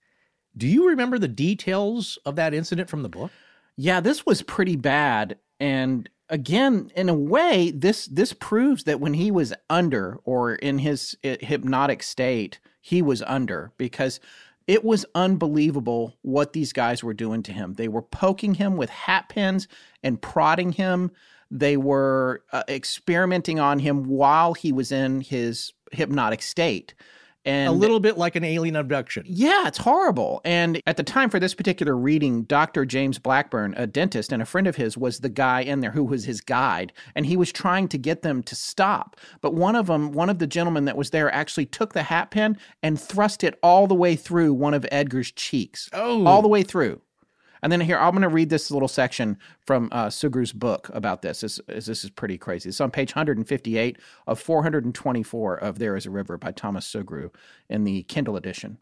Do 0.56 0.68
you 0.68 0.90
remember 0.90 1.20
the 1.20 1.28
details 1.28 2.18
of 2.26 2.36
that 2.36 2.54
incident 2.54 2.90
from 2.90 3.04
the 3.04 3.10
book? 3.10 3.32
yeah. 3.78 4.02
This 4.02 4.26
was 4.26 4.42
pretty 4.42 4.76
bad, 4.76 5.38
and 5.60 6.10
again, 6.30 6.92
in 6.96 7.10
a 7.10 7.14
way, 7.14 7.72
this 7.72 8.06
this 8.06 8.34
proves 8.34 8.84
that 8.84 9.00
when 9.00 9.16
he 9.16 9.32
was 9.32 9.54
under 9.70 10.20
or 10.24 10.56
in 10.56 10.80
his 10.80 11.18
uh, 11.24 11.36
hypnotic 11.40 12.04
state, 12.04 12.60
he 12.82 13.02
was 13.02 13.22
under 13.24 13.72
because 13.78 14.20
it 14.68 14.84
was 14.84 15.06
unbelievable 15.16 16.16
what 16.22 16.54
these 16.54 16.74
guys 16.74 17.04
were 17.04 17.14
doing 17.14 17.42
to 17.44 17.52
him. 17.52 17.74
They 17.74 17.88
were 17.88 18.04
poking 18.04 18.54
him 18.54 18.78
with 18.78 18.90
hat 18.90 19.28
pins 19.30 19.68
and 20.04 20.22
prodding 20.22 20.74
him. 20.74 21.12
They 21.50 21.76
were 21.76 22.44
uh, 22.52 22.64
experimenting 22.70 23.60
on 23.60 23.80
him 23.80 24.04
while 24.04 24.54
he 24.54 24.72
was 24.72 24.92
in 24.92 25.22
his 25.22 25.74
hypnotic 25.92 26.44
state. 26.44 26.94
And 27.46 27.70
a 27.70 27.72
little 27.72 28.00
bit 28.00 28.18
like 28.18 28.36
an 28.36 28.44
alien 28.44 28.76
abduction. 28.76 29.24
yeah, 29.28 29.68
it's 29.68 29.78
horrible. 29.78 30.42
And 30.44 30.82
at 30.86 30.98
the 30.98 31.04
time 31.04 31.30
for 31.30 31.40
this 31.40 31.54
particular 31.54 31.96
reading, 31.96 32.44
Dr. 32.44 32.86
James 32.86 33.18
Blackburn, 33.18 33.74
a 33.78 33.88
dentist 33.88 34.32
and 34.32 34.42
a 34.42 34.46
friend 34.46 34.68
of 34.68 34.76
his, 34.76 34.98
was 34.98 35.20
the 35.20 35.30
guy 35.30 35.62
in 35.62 35.80
there 35.80 35.92
who 35.92 36.04
was 36.04 36.26
his 36.26 36.42
guide. 36.42 36.92
And 37.16 37.26
he 37.26 37.38
was 37.38 37.52
trying 37.52 37.88
to 37.90 37.98
get 37.98 38.22
them 38.22 38.44
to 38.44 38.56
stop. 38.56 39.16
But 39.42 39.54
one 39.54 39.76
of 39.76 39.88
them, 39.88 40.12
one 40.12 40.30
of 40.30 40.40
the 40.40 40.48
gentlemen 40.48 40.86
that 40.86 40.98
was 40.98 41.12
there, 41.12 41.34
actually 41.34 41.66
took 41.66 41.94
the 41.94 42.04
hat 42.04 42.32
pin 42.32 42.58
and 42.84 43.00
thrust 43.00 43.44
it 43.44 43.58
all 43.64 43.88
the 43.88 43.96
way 43.96 44.16
through 44.16 44.54
one 44.54 44.74
of 44.74 44.86
Edgar's 44.92 45.32
cheeks. 45.32 45.90
Oh. 45.94 46.26
All 46.26 46.42
the 46.42 46.48
way 46.48 46.64
through. 46.64 47.02
And 47.62 47.72
then 47.72 47.82
here, 47.82 47.98
I'm 47.98 48.12
going 48.12 48.22
to 48.22 48.30
read 48.30 48.50
this 48.50 48.72
little 48.72 48.88
section 48.88 49.38
from 49.66 49.90
uh, 49.92 50.08
Sugrue's 50.08 50.54
book 50.54 50.90
about 50.94 51.22
this. 51.22 51.42
This, 51.42 51.60
is- 51.68 51.86
this 51.88 52.04
is 52.04 52.10
pretty 52.10 52.38
crazy. 52.38 52.70
It's 52.70 52.80
on 52.82 52.92
page 52.92 53.12
158 53.16 53.98
of 54.28 54.40
424 54.40 55.56
of 55.58 55.80
There 55.80 55.96
Is 55.96 56.06
a 56.06 56.10
River 56.12 56.38
by 56.38 56.52
Thomas 56.52 56.86
Sugrue 56.92 57.32
in 57.70 57.84
the 57.84 58.04
Kindle 58.04 58.36
edition. 58.38 58.78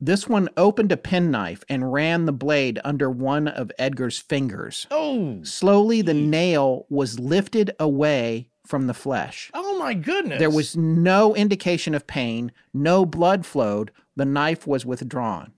This 0.00 0.26
one 0.26 0.48
opened 0.56 0.92
a 0.92 0.96
penknife 0.96 1.62
and 1.68 1.92
ran 1.92 2.24
the 2.24 2.32
blade 2.32 2.80
under 2.84 3.10
one 3.10 3.46
of 3.48 3.70
Edgar's 3.78 4.18
fingers. 4.18 4.86
Oh, 4.90 5.40
Slowly, 5.42 6.00
the 6.00 6.14
nail 6.14 6.86
was 6.88 7.18
lifted 7.20 7.72
away 7.78 8.48
from 8.66 8.86
the 8.86 8.94
flesh. 8.94 9.50
oh 9.52 9.78
my 9.78 9.92
goodness. 9.94 10.38
There 10.38 10.48
was 10.48 10.76
no 10.76 11.34
indication 11.34 11.94
of 11.94 12.06
pain, 12.06 12.52
no 12.72 13.04
blood 13.04 13.44
flowed, 13.44 13.90
the 14.16 14.24
knife 14.24 14.66
was 14.66 14.86
withdrawn. 14.86 15.52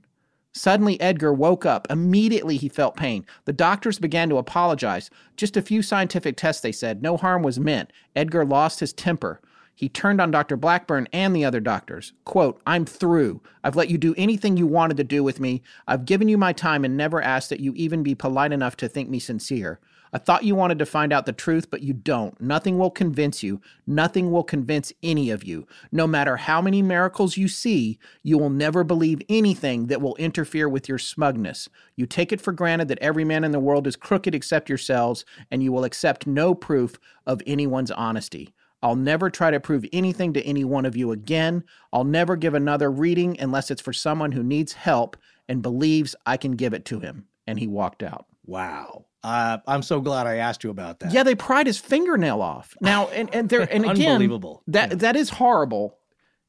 Suddenly, 0.53 1.01
Edgar 1.01 1.33
woke 1.33 1.65
up. 1.65 1.87
Immediately, 1.91 2.59
he 2.59 2.69
felt 2.69 2.97
pain. 2.97 3.25
The 3.47 3.53
doctors 3.53 3.99
began 3.99 4.29
to 4.29 4.37
apologize. 4.37 5.11
Just 5.37 5.57
a 5.57 5.63
few 5.63 5.83
scientific 5.83 6.37
tests, 6.37 6.61
they 6.61 6.73
said. 6.73 7.03
No 7.03 7.17
harm 7.17 7.43
was 7.43 7.59
meant. 7.59 7.91
Edgar 8.15 8.45
lost 8.45 8.81
his 8.81 8.93
temper. 8.93 9.41
He 9.75 9.89
turned 9.89 10.21
on 10.21 10.31
Dr. 10.31 10.57
Blackburn 10.57 11.09
and 11.13 11.35
the 11.35 11.45
other 11.45 11.59
doctors. 11.59 12.13
Quote, 12.25 12.61
I'm 12.67 12.85
through. 12.85 13.41
I've 13.65 13.77
let 13.77 13.89
you 13.89 13.97
do 13.97 14.15
anything 14.17 14.57
you 14.57 14.67
wanted 14.67 14.99
to 14.99 15.05
do 15.05 15.25
with 15.25 15.41
me. 15.41 15.63
I've 15.89 16.05
given 16.05 16.29
you 16.29 16.37
my 16.37 16.53
time 16.53 16.85
and 16.85 16.97
never 16.97 17.23
asked 17.23 17.49
that 17.51 17.61
you 17.61 17.73
even 17.75 18.03
be 18.03 18.15
polite 18.15 18.53
enough 18.53 18.77
to 18.77 18.89
think 18.89 19.09
me 19.09 19.19
sincere. 19.19 19.81
I 20.15 20.19
thought 20.19 20.45
you 20.45 20.55
wanted 20.55 20.79
to 20.79 20.87
find 20.87 21.11
out 21.11 21.25
the 21.25 21.33
truth, 21.33 21.71
but 21.71 21.83
you 21.83 21.95
don't. 21.95 22.39
Nothing 22.39 22.79
will 22.79 22.91
convince 22.91 23.43
you. 23.43 23.63
Nothing 23.87 24.31
will 24.31 24.45
convince 24.45 24.93
any 25.03 25.31
of 25.31 25.43
you. 25.43 25.67
No 25.91 26.07
matter 26.07 26.37
how 26.37 26.61
many 26.61 26.83
miracles 26.83 27.39
you 27.39 27.49
see, 27.49 27.99
you 28.23 28.37
will 28.37 28.51
never 28.51 28.85
believe 28.85 29.23
anything 29.31 29.87
that 29.87 30.03
will 30.03 30.15
interfere 30.17 30.69
with 30.69 30.87
your 30.87 30.99
smugness. 30.99 31.69
You 31.97 32.05
take 32.05 32.31
it 32.31 32.43
for 32.43 32.53
granted 32.53 32.89
that 32.89 32.99
every 32.99 33.25
man 33.25 33.43
in 33.43 33.53
the 33.53 33.59
world 33.59 33.87
is 33.87 33.97
crooked 33.97 34.35
except 34.35 34.69
yourselves, 34.69 35.25
and 35.51 35.63
you 35.63 35.73
will 35.73 35.85
accept 35.85 36.27
no 36.27 36.55
proof 36.55 36.99
of 37.27 37.43
anyone's 37.47 37.91
honesty. 37.91 38.53
I'll 38.83 38.97
never 38.97 39.31
try 39.31 39.51
to 39.51 39.61
prove 39.61 39.87
anything 39.95 40.35
to 40.35 40.43
any 40.43 40.65
one 40.65 40.85
of 40.85 40.97
you 40.97 41.13
again. 41.13 41.65
I'll 41.93 42.05
never 42.05 42.37
give 42.37 42.53
another 42.53 42.91
reading 42.91 43.41
unless 43.41 43.71
it's 43.71 43.81
for 43.81 43.93
someone 43.93 44.33
who 44.33 44.43
needs 44.43 44.73
help 44.73 45.17
and 45.49 45.63
believes 45.63 46.15
I 46.27 46.37
can 46.37 46.53
give 46.53 46.75
it 46.75 46.85
to 46.87 47.01
him. 47.01 47.27
And 47.47 47.59
he 47.59 47.67
walked 47.67 48.03
out. 48.03 48.27
wow. 48.45 49.07
Uh, 49.25 49.59
I'm 49.67 49.83
so 49.83 50.01
glad 50.01 50.27
I 50.27 50.37
asked 50.37 50.65
you 50.65 50.71
about 50.71 51.01
that. 51.01 51.13
Yeah, 51.13 51.23
they 51.23 51.35
pried 51.35 51.67
his 51.67 51.79
fingernail 51.79 52.43
off. 52.43 52.77
Now, 52.81 53.09
and 53.09 53.33
and 53.35 53.49
there 53.49 53.61
and 53.63 53.85
again, 53.85 54.13
Unbelievable. 54.13 54.63
That 54.67 54.91
Yeah. 54.91 54.97
that 54.97 55.17
is 55.17 55.31
horrible. 55.31 55.97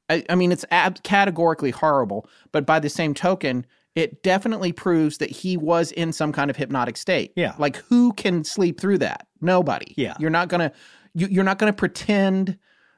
I, 0.10 0.24
I 0.30 0.36
mean, 0.36 0.52
it's 0.52 0.66
ab- 0.72 1.02
categorically 1.04 1.72
horrible. 1.72 2.28
But 2.52 2.66
by 2.66 2.80
the 2.80 2.90
same 2.90 3.14
token, 3.14 3.66
it 3.96 4.24
definitely 4.24 4.72
proves 4.72 5.20
that 5.20 5.30
he 5.30 5.56
was 5.56 5.92
in 5.92 6.12
some 6.12 6.32
kind 6.32 6.50
of 6.50 6.58
hypnotic 6.58 6.98
state. 6.98 7.32
Yeah. 7.36 7.54
like 7.60 7.78
who 7.78 8.12
can 8.14 8.44
sleep 8.44 8.80
through 8.80 8.98
that? 9.00 9.28
Nobody. 9.40 9.94
Yeah. 9.98 10.16
you're 10.20 10.30
not 10.32 10.48
gonna 10.50 10.72
you, 11.14 11.28
you're 11.28 11.44
not 11.44 11.60
gonna 11.60 11.74
pretend 11.74 12.58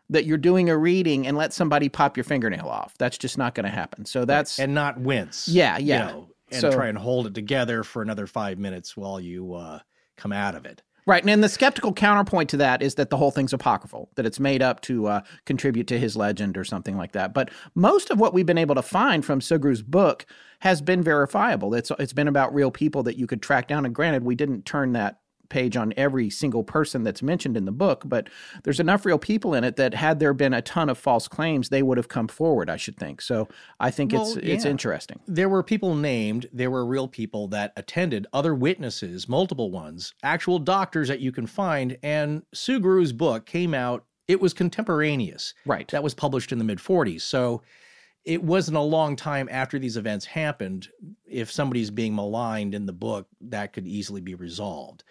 that 0.10 0.26
you're 0.26 0.38
doing 0.38 0.70
a 0.70 0.78
reading 0.78 1.26
and 1.28 1.36
let 1.36 1.52
somebody 1.52 1.90
pop 1.90 2.16
your 2.16 2.24
fingernail 2.24 2.68
off. 2.68 2.94
That's 3.00 3.18
just 3.18 3.40
not 3.40 3.56
going 3.56 3.64
to 3.64 3.72
happen. 3.72 4.06
So 4.06 4.24
that's 4.24 4.60
and 4.60 4.76
not 4.76 5.00
wince. 5.00 5.48
Yeah, 5.48 5.80
you 5.80 5.88
yeah. 5.88 6.06
know, 6.06 6.30
and 6.52 6.62
So- 6.62 6.72
try 6.72 6.88
and 6.88 6.98
hold 6.98 7.28
it 7.28 7.34
together 7.34 7.84
for 7.84 8.02
another 8.02 8.28
five 8.28 8.58
minutes 8.58 8.96
while 8.96 9.20
you 9.20 9.54
uh, 9.54 9.80
come 10.18 10.32
out 10.32 10.56
of 10.56 10.66
it. 10.66 10.82
Right, 11.08 11.24
and 11.24 11.44
the 11.44 11.50
skeptical 11.50 11.94
counterpoint 11.94 12.50
to 12.50 12.58
that 12.58 12.82
is 12.82 12.96
that 12.96 13.12
the 13.12 13.18
whole 13.18 13.30
thing's 13.30 13.54
apocryphal, 13.54 14.10
that 14.16 14.26
it's 14.26 14.40
made 14.40 14.64
up 14.64 14.82
to 14.82 15.06
uh, 15.06 15.22
contribute 15.46 15.86
to 15.90 16.00
his 16.00 16.18
legend 16.18 16.58
or 16.58 16.64
something 16.64 16.98
like 16.98 17.12
that. 17.12 17.32
But 17.32 17.52
most 17.76 18.10
of 18.10 18.20
what 18.20 18.34
we've 18.34 18.46
been 18.48 18.58
able 18.58 18.74
to 18.74 18.82
find 18.82 19.24
from 19.24 19.40
Sugrue's 19.40 19.84
book 19.84 20.26
has 20.62 20.82
been 20.82 21.04
verifiable. 21.04 21.76
It's 21.76 21.92
it's 22.00 22.14
been 22.14 22.28
about 22.28 22.56
real 22.56 22.72
people 22.72 23.04
that 23.04 23.18
you 23.20 23.28
could 23.28 23.44
track 23.44 23.68
down. 23.68 23.86
And 23.86 23.94
granted, 23.94 24.24
we 24.24 24.34
didn't 24.34 24.66
turn 24.66 24.94
that 24.94 25.20
page 25.50 25.78
on 25.78 25.94
every 25.98 26.30
single 26.30 26.64
person 26.64 27.04
that's 27.04 27.22
mentioned 27.22 27.58
in 27.58 27.66
the 27.66 27.72
book, 27.72 28.04
but 28.06 28.30
there's 28.64 28.80
enough 28.80 29.06
real 29.06 29.18
people 29.18 29.54
in 29.54 29.64
it 29.64 29.76
that 29.76 29.94
had 29.94 30.20
there 30.20 30.34
been 30.34 30.54
a 30.54 30.62
ton 30.62 30.90
of 30.90 30.98
false 30.98 31.28
claims, 31.28 31.70
they 31.70 31.84
would 31.84 31.98
have 31.98 32.08
come 32.08 32.28
forward, 32.28 32.70
I 32.70 32.78
should 32.78 32.98
think. 32.98 33.22
So 33.22 33.48
I 33.80 33.92
think 33.92 34.14
Well, 34.14 34.24
it's 34.24 34.38
it's 34.38 34.66
interesting. 34.66 35.20
There 35.28 35.50
were 35.50 35.64
people 35.64 35.96
named, 35.96 36.48
there 36.52 36.72
were 36.72 36.86
real 36.86 37.08
people 37.08 37.48
that 37.50 37.74
attended, 37.78 38.28
other 38.34 38.56
witnesses, 38.56 39.28
multiple 39.30 39.72
ones, 39.72 40.14
actual 40.24 40.60
doctors 40.60 41.08
that 41.08 41.20
you 41.20 41.32
can 41.32 41.48
find. 41.48 41.98
And 42.04 42.44
Sugrue's 42.54 43.14
book 43.14 43.46
came 43.46 43.74
out, 43.74 44.06
it 44.28 44.42
was 44.42 44.54
contemporaneous. 44.54 45.54
Right. 45.66 45.88
That 45.90 46.04
was 46.04 46.14
published 46.14 46.52
in 46.52 46.58
the 46.58 46.64
mid 46.64 46.80
40s. 46.80 47.22
So 47.22 47.62
it 48.26 48.44
wasn't 48.44 48.78
a 48.78 48.82
long 48.82 49.16
time 49.16 49.48
after 49.52 49.78
these 49.78 49.98
events 49.98 50.26
happened. 50.26 50.90
If 51.28 51.52
somebody's 51.52 51.92
being 51.92 52.16
maligned 52.16 52.74
in 52.74 52.88
the 52.88 52.94
book, 52.94 53.28
that 53.42 53.72
could 53.72 53.88
easily 53.88 54.22
be 54.22 54.34
resolved. 54.34 55.04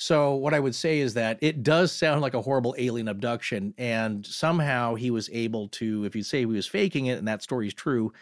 So, 0.00 0.36
what 0.36 0.54
I 0.54 0.60
would 0.60 0.76
say 0.76 1.00
is 1.00 1.14
that 1.14 1.38
it 1.42 1.64
does 1.64 1.90
sound 1.90 2.20
like 2.20 2.34
a 2.34 2.40
horrible 2.40 2.72
alien 2.78 3.08
abduction. 3.08 3.74
And 3.78 4.24
somehow 4.24 4.94
he 4.94 5.10
was 5.10 5.28
able 5.32 5.68
to, 5.70 6.04
if 6.04 6.14
you 6.14 6.22
say 6.22 6.38
he 6.38 6.46
was 6.46 6.68
faking 6.68 7.06
it 7.06 7.18
and 7.18 7.26
that 7.26 7.42
story 7.42 7.66
is 7.66 7.74
true, 7.74 8.12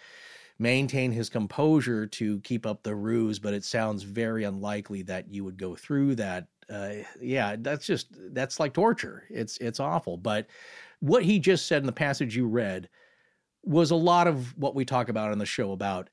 maintain 0.58 1.12
his 1.12 1.28
composure 1.28 2.06
to 2.06 2.40
keep 2.40 2.64
up 2.64 2.82
the 2.82 2.94
ruse. 2.94 3.38
But 3.38 3.52
it 3.52 3.62
sounds 3.62 4.04
very 4.04 4.44
unlikely 4.44 5.02
that 5.02 5.30
you 5.30 5.44
would 5.44 5.58
go 5.58 5.76
through 5.76 6.14
that. 6.14 6.48
Uh, 6.70 6.94
yeah, 7.20 7.56
that's 7.58 7.84
just, 7.84 8.08
that's 8.32 8.58
like 8.58 8.72
torture. 8.72 9.24
It's, 9.28 9.58
it's 9.58 9.78
awful. 9.78 10.16
But 10.16 10.46
what 11.00 11.24
he 11.24 11.38
just 11.38 11.66
said 11.66 11.82
in 11.82 11.86
the 11.86 11.92
passage 11.92 12.34
you 12.34 12.48
read 12.48 12.88
was 13.64 13.90
a 13.90 13.96
lot 13.96 14.26
of 14.26 14.56
what 14.56 14.74
we 14.74 14.86
talk 14.86 15.10
about 15.10 15.30
on 15.30 15.36
the 15.36 15.44
show 15.44 15.72
about 15.72 16.08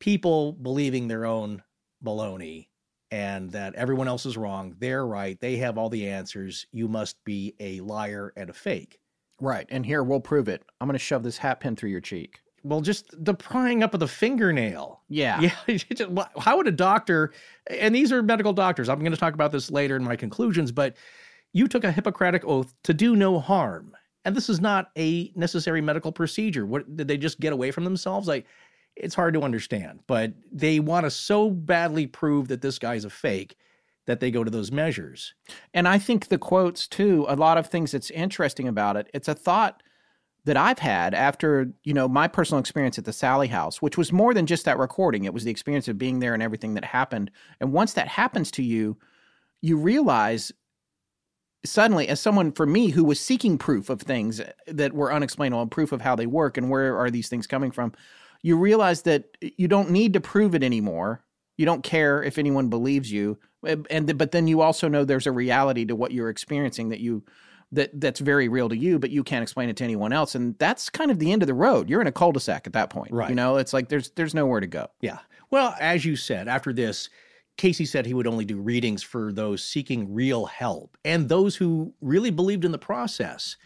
people 0.00 0.52
believing 0.52 1.06
their 1.06 1.26
own 1.26 1.62
baloney 2.02 2.68
and 3.12 3.50
that 3.52 3.74
everyone 3.74 4.08
else 4.08 4.24
is 4.26 4.36
wrong. 4.38 4.74
They're 4.80 5.06
right. 5.06 5.38
They 5.38 5.56
have 5.58 5.76
all 5.78 5.90
the 5.90 6.08
answers. 6.08 6.66
You 6.72 6.88
must 6.88 7.22
be 7.24 7.54
a 7.60 7.78
liar 7.80 8.32
and 8.36 8.48
a 8.50 8.54
fake. 8.54 8.98
Right. 9.38 9.66
And 9.70 9.84
here 9.84 10.02
we'll 10.02 10.20
prove 10.20 10.48
it. 10.48 10.62
I'm 10.80 10.88
going 10.88 10.94
to 10.94 10.98
shove 10.98 11.22
this 11.22 11.36
hat 11.36 11.60
pin 11.60 11.76
through 11.76 11.90
your 11.90 12.00
cheek. 12.00 12.40
Well, 12.64 12.80
just 12.80 13.06
the 13.24 13.34
prying 13.34 13.82
up 13.82 13.92
of 13.92 14.00
the 14.00 14.08
fingernail. 14.08 15.02
Yeah. 15.08 15.40
Yeah. 15.42 15.54
it's 15.66 15.84
just- 15.84 16.10
wh- 16.16 16.40
How 16.40 16.56
would 16.56 16.68
a 16.68 16.72
doctor, 16.72 17.32
and 17.68 17.94
these 17.94 18.12
are 18.12 18.22
medical 18.22 18.52
doctors, 18.54 18.88
I'm 18.88 19.00
going 19.00 19.12
to 19.12 19.18
talk 19.18 19.34
about 19.34 19.52
this 19.52 19.70
later 19.70 19.94
in 19.96 20.04
my 20.04 20.16
conclusions, 20.16 20.72
but 20.72 20.96
you 21.52 21.68
took 21.68 21.84
a 21.84 21.92
Hippocratic 21.92 22.44
oath 22.46 22.72
to 22.84 22.94
do 22.94 23.14
no 23.14 23.38
harm. 23.40 23.94
And 24.24 24.34
this 24.34 24.48
is 24.48 24.60
not 24.60 24.90
a 24.96 25.32
necessary 25.34 25.80
medical 25.82 26.12
procedure. 26.12 26.64
What 26.64 26.96
did 26.96 27.08
they 27.08 27.18
just 27.18 27.40
get 27.40 27.52
away 27.52 27.72
from 27.72 27.82
themselves? 27.84 28.26
Like, 28.28 28.46
it's 28.96 29.14
hard 29.14 29.34
to 29.34 29.42
understand, 29.42 30.00
but 30.06 30.32
they 30.50 30.80
want 30.80 31.04
to 31.04 31.10
so 31.10 31.50
badly 31.50 32.06
prove 32.06 32.48
that 32.48 32.62
this 32.62 32.78
guy's 32.78 33.04
a 33.04 33.10
fake 33.10 33.56
that 34.06 34.20
they 34.20 34.30
go 34.30 34.42
to 34.44 34.50
those 34.50 34.72
measures. 34.72 35.34
And 35.72 35.86
I 35.86 35.98
think 35.98 36.28
the 36.28 36.38
quotes 36.38 36.88
too, 36.88 37.24
a 37.28 37.36
lot 37.36 37.58
of 37.58 37.68
things 37.68 37.92
that's 37.92 38.10
interesting 38.10 38.68
about 38.68 38.96
it. 38.96 39.08
It's 39.14 39.28
a 39.28 39.34
thought 39.34 39.82
that 40.44 40.56
I've 40.56 40.80
had 40.80 41.14
after, 41.14 41.72
you 41.84 41.94
know, 41.94 42.08
my 42.08 42.26
personal 42.26 42.58
experience 42.58 42.98
at 42.98 43.04
the 43.04 43.12
Sallie 43.12 43.46
House, 43.46 43.80
which 43.80 43.96
was 43.96 44.12
more 44.12 44.34
than 44.34 44.46
just 44.46 44.64
that 44.64 44.78
recording. 44.78 45.24
It 45.24 45.32
was 45.32 45.44
the 45.44 45.52
experience 45.52 45.86
of 45.86 45.98
being 45.98 46.18
there 46.18 46.34
and 46.34 46.42
everything 46.42 46.74
that 46.74 46.84
happened. 46.84 47.30
And 47.60 47.72
once 47.72 47.92
that 47.92 48.08
happens 48.08 48.50
to 48.52 48.62
you, 48.62 48.98
you 49.60 49.76
realize 49.76 50.50
suddenly 51.64 52.08
as 52.08 52.20
someone 52.20 52.50
for 52.50 52.66
me 52.66 52.88
who 52.88 53.04
was 53.04 53.20
seeking 53.20 53.56
proof 53.56 53.88
of 53.88 54.00
things 54.00 54.40
that 54.66 54.92
were 54.92 55.12
unexplainable 55.12 55.62
and 55.62 55.70
proof 55.70 55.92
of 55.92 56.00
how 56.00 56.16
they 56.16 56.26
work 56.26 56.56
and 56.56 56.68
where 56.68 56.98
are 56.98 57.08
these 57.08 57.28
things 57.28 57.46
coming 57.46 57.70
from, 57.70 57.92
you 58.42 58.56
realize 58.56 59.02
that 59.02 59.36
you 59.40 59.68
don't 59.68 59.90
need 59.90 60.12
to 60.14 60.20
prove 60.20 60.54
it 60.54 60.62
anymore. 60.62 61.24
You 61.56 61.66
don't 61.66 61.82
care 61.82 62.22
if 62.22 62.38
anyone 62.38 62.68
believes 62.68 63.10
you, 63.12 63.38
and 63.62 64.18
but 64.18 64.32
then 64.32 64.48
you 64.48 64.60
also 64.60 64.88
know 64.88 65.04
there's 65.04 65.26
a 65.26 65.32
reality 65.32 65.84
to 65.84 65.94
what 65.94 66.12
you're 66.12 66.30
experiencing 66.30 66.88
that 66.88 67.00
you 67.00 67.22
that 67.72 67.98
that's 68.00 68.20
very 68.20 68.48
real 68.48 68.68
to 68.68 68.76
you, 68.76 68.98
but 68.98 69.10
you 69.10 69.24
can't 69.24 69.42
explain 69.42 69.68
it 69.68 69.76
to 69.78 69.84
anyone 69.84 70.12
else, 70.12 70.34
and 70.34 70.58
that's 70.58 70.90
kind 70.90 71.10
of 71.10 71.18
the 71.18 71.32
end 71.32 71.42
of 71.42 71.46
the 71.46 71.54
road. 71.54 71.88
You're 71.88 72.00
in 72.00 72.06
a 72.06 72.12
cul-de-sac 72.12 72.66
at 72.66 72.72
that 72.74 72.90
point, 72.90 73.12
Right. 73.12 73.30
You 73.30 73.34
know, 73.34 73.56
it's 73.56 73.72
like 73.72 73.88
there's 73.88 74.10
there's 74.10 74.34
nowhere 74.34 74.60
to 74.60 74.66
go. 74.66 74.88
Yeah. 75.00 75.18
Well, 75.50 75.74
as 75.80 76.04
you 76.04 76.16
said, 76.16 76.48
after 76.48 76.72
this, 76.72 77.10
Cayce 77.58 77.90
said 77.90 78.06
he 78.06 78.14
would 78.14 78.26
only 78.26 78.44
do 78.44 78.58
readings 78.58 79.02
for 79.02 79.32
those 79.32 79.62
seeking 79.62 80.12
real 80.12 80.46
help 80.46 80.96
and 81.04 81.28
those 81.28 81.56
who 81.56 81.92
really 82.00 82.30
believed 82.30 82.64
in 82.64 82.72
the 82.72 82.78
process. 82.78 83.56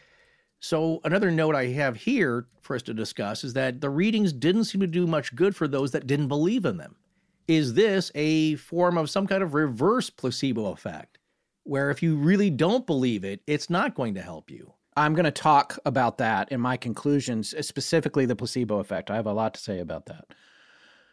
So, 0.60 1.00
another 1.04 1.30
note 1.30 1.54
I 1.54 1.66
have 1.66 1.96
here 1.96 2.46
for 2.60 2.74
us 2.74 2.82
to 2.82 2.94
discuss 2.94 3.44
is 3.44 3.52
that 3.52 3.80
the 3.80 3.90
readings 3.90 4.32
didn't 4.32 4.64
seem 4.64 4.80
to 4.80 4.86
do 4.86 5.06
much 5.06 5.34
good 5.34 5.54
for 5.54 5.68
those 5.68 5.92
that 5.92 6.06
didn't 6.06 6.28
believe 6.28 6.64
in 6.64 6.76
them. 6.78 6.96
Is 7.46 7.74
this 7.74 8.10
a 8.14 8.56
form 8.56 8.98
of 8.98 9.10
some 9.10 9.26
kind 9.26 9.42
of 9.42 9.54
reverse 9.54 10.10
placebo 10.10 10.72
effect, 10.72 11.18
where 11.64 11.90
if 11.90 12.02
you 12.02 12.16
really 12.16 12.50
don't 12.50 12.86
believe 12.86 13.24
it, 13.24 13.40
it's 13.46 13.70
not 13.70 13.94
going 13.94 14.14
to 14.14 14.22
help 14.22 14.50
you? 14.50 14.72
I'm 14.96 15.14
going 15.14 15.24
to 15.24 15.30
talk 15.30 15.78
about 15.84 16.18
that 16.18 16.50
in 16.50 16.60
my 16.60 16.76
conclusions, 16.78 17.54
specifically 17.64 18.24
the 18.24 18.34
placebo 18.34 18.78
effect. 18.78 19.10
I 19.10 19.16
have 19.16 19.26
a 19.26 19.32
lot 19.32 19.52
to 19.54 19.60
say 19.60 19.78
about 19.78 20.06
that. 20.06 20.24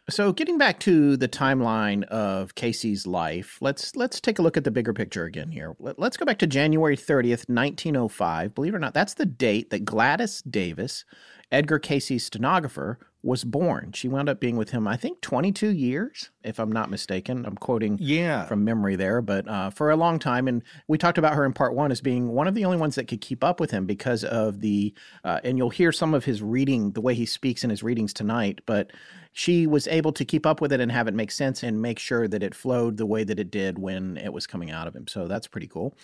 So, 0.10 0.34
getting 0.34 0.58
back 0.58 0.82
to 0.82 1.16
the 1.16 1.30
timeline 1.30 2.04
of 2.06 2.56
Cayce's 2.56 3.08
life, 3.08 3.58
let's 3.62 3.96
let's 3.96 4.20
take 4.20 4.38
a 4.38 4.42
look 4.42 4.58
at 4.58 4.66
the 4.66 4.72
bigger 4.72 4.94
picture 4.94 5.24
again 5.24 5.50
here. 5.50 5.78
Let, 5.80 5.98
us 5.98 6.18
go 6.18 6.26
back 6.26 6.40
to 6.40 6.48
January 6.48 6.98
30th, 6.98 7.48
1905. 7.48 8.54
Believe 8.54 8.74
it 8.74 8.76
or 8.76 8.80
not, 8.80 8.94
that's 8.94 9.14
the 9.14 9.26
date 9.26 9.70
that 9.70 9.86
Gladys 9.86 10.42
Davis, 10.42 11.06
Edgar 11.52 11.80
Cayce's 11.80 12.26
stenographer, 12.26 13.00
was 13.26 13.46
born. 13.46 13.94
She 13.94 14.10
wound 14.10 14.28
up 14.28 14.42
being 14.42 14.58
with 14.58 14.72
him, 14.72 14.86
I 14.86 14.98
think, 14.98 15.22
22 15.22 15.70
years, 15.70 16.30
if 16.44 16.60
I'm 16.60 16.70
not 16.74 16.90
mistaken. 16.92 17.46
I'm 17.46 17.56
quoting 17.56 17.98
Yeah. 18.02 18.44
from 18.48 18.66
memory 18.66 18.98
there, 18.98 19.22
but 19.22 19.48
uh, 19.48 19.70
for 19.70 19.92
a 19.92 19.96
long 19.96 20.20
time. 20.20 20.46
And 20.50 20.62
we 20.90 20.98
talked 20.98 21.18
about 21.18 21.34
her 21.34 21.46
in 21.46 21.54
part 21.54 21.74
one 21.74 21.90
as 21.90 22.02
being 22.02 22.28
one 22.34 22.50
of 22.50 22.54
the 22.54 22.66
only 22.66 22.76
ones 22.76 22.96
that 22.96 23.08
could 23.08 23.22
keep 23.22 23.42
up 23.42 23.62
with 23.62 23.72
him 23.72 23.86
because 23.86 24.26
of 24.26 24.60
the, 24.60 24.94
uh, 25.24 25.40
and 25.46 25.58
you'll 25.58 25.70
hear 25.70 25.94
some 25.94 26.14
of 26.14 26.26
his 26.26 26.42
reading, 26.42 26.92
the 26.92 27.00
way 27.02 27.14
he 27.16 27.26
speaks 27.26 27.64
in 27.64 27.70
his 27.70 27.82
readings 27.82 28.12
tonight, 28.12 28.60
but 28.66 28.92
she 29.32 29.68
was 29.68 29.88
able 29.88 30.12
to 30.12 30.26
keep 30.26 30.46
up 30.46 30.60
with 30.60 30.74
it 30.74 30.82
and 30.82 30.92
have 30.92 31.08
it 31.08 31.14
make 31.14 31.32
sense 31.32 31.64
and 31.64 31.82
make 31.82 32.00
sure 32.00 32.28
that 32.28 32.44
it 32.44 32.54
flowed 32.54 32.98
the 32.98 33.06
way 33.06 33.24
that 33.24 33.40
it 33.40 33.50
did 33.52 33.80
when 33.80 34.18
it 34.18 34.34
was 34.34 34.46
coming 34.46 34.70
out 34.70 34.86
of 34.86 34.94
him. 34.94 35.08
So 35.08 35.30
that's 35.30 35.48
pretty 35.48 35.68
cool. 35.68 35.96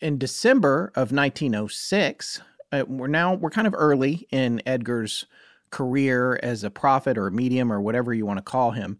In 0.00 0.18
December 0.18 0.92
of 0.94 1.12
1906, 1.12 2.40
uh, 2.40 2.42
Uh, 2.72 2.84
we're 2.86 3.06
now, 3.06 3.34
we're 3.34 3.50
kind 3.50 3.66
of 3.66 3.74
early 3.76 4.26
in 4.30 4.62
Edgar's 4.66 5.26
career 5.70 6.38
as 6.42 6.64
a 6.64 6.70
prophet 6.70 7.18
or 7.18 7.30
medium 7.30 7.72
or 7.72 7.80
whatever 7.80 8.14
you 8.14 8.26
want 8.26 8.38
to 8.38 8.42
call 8.42 8.70
him 8.70 8.98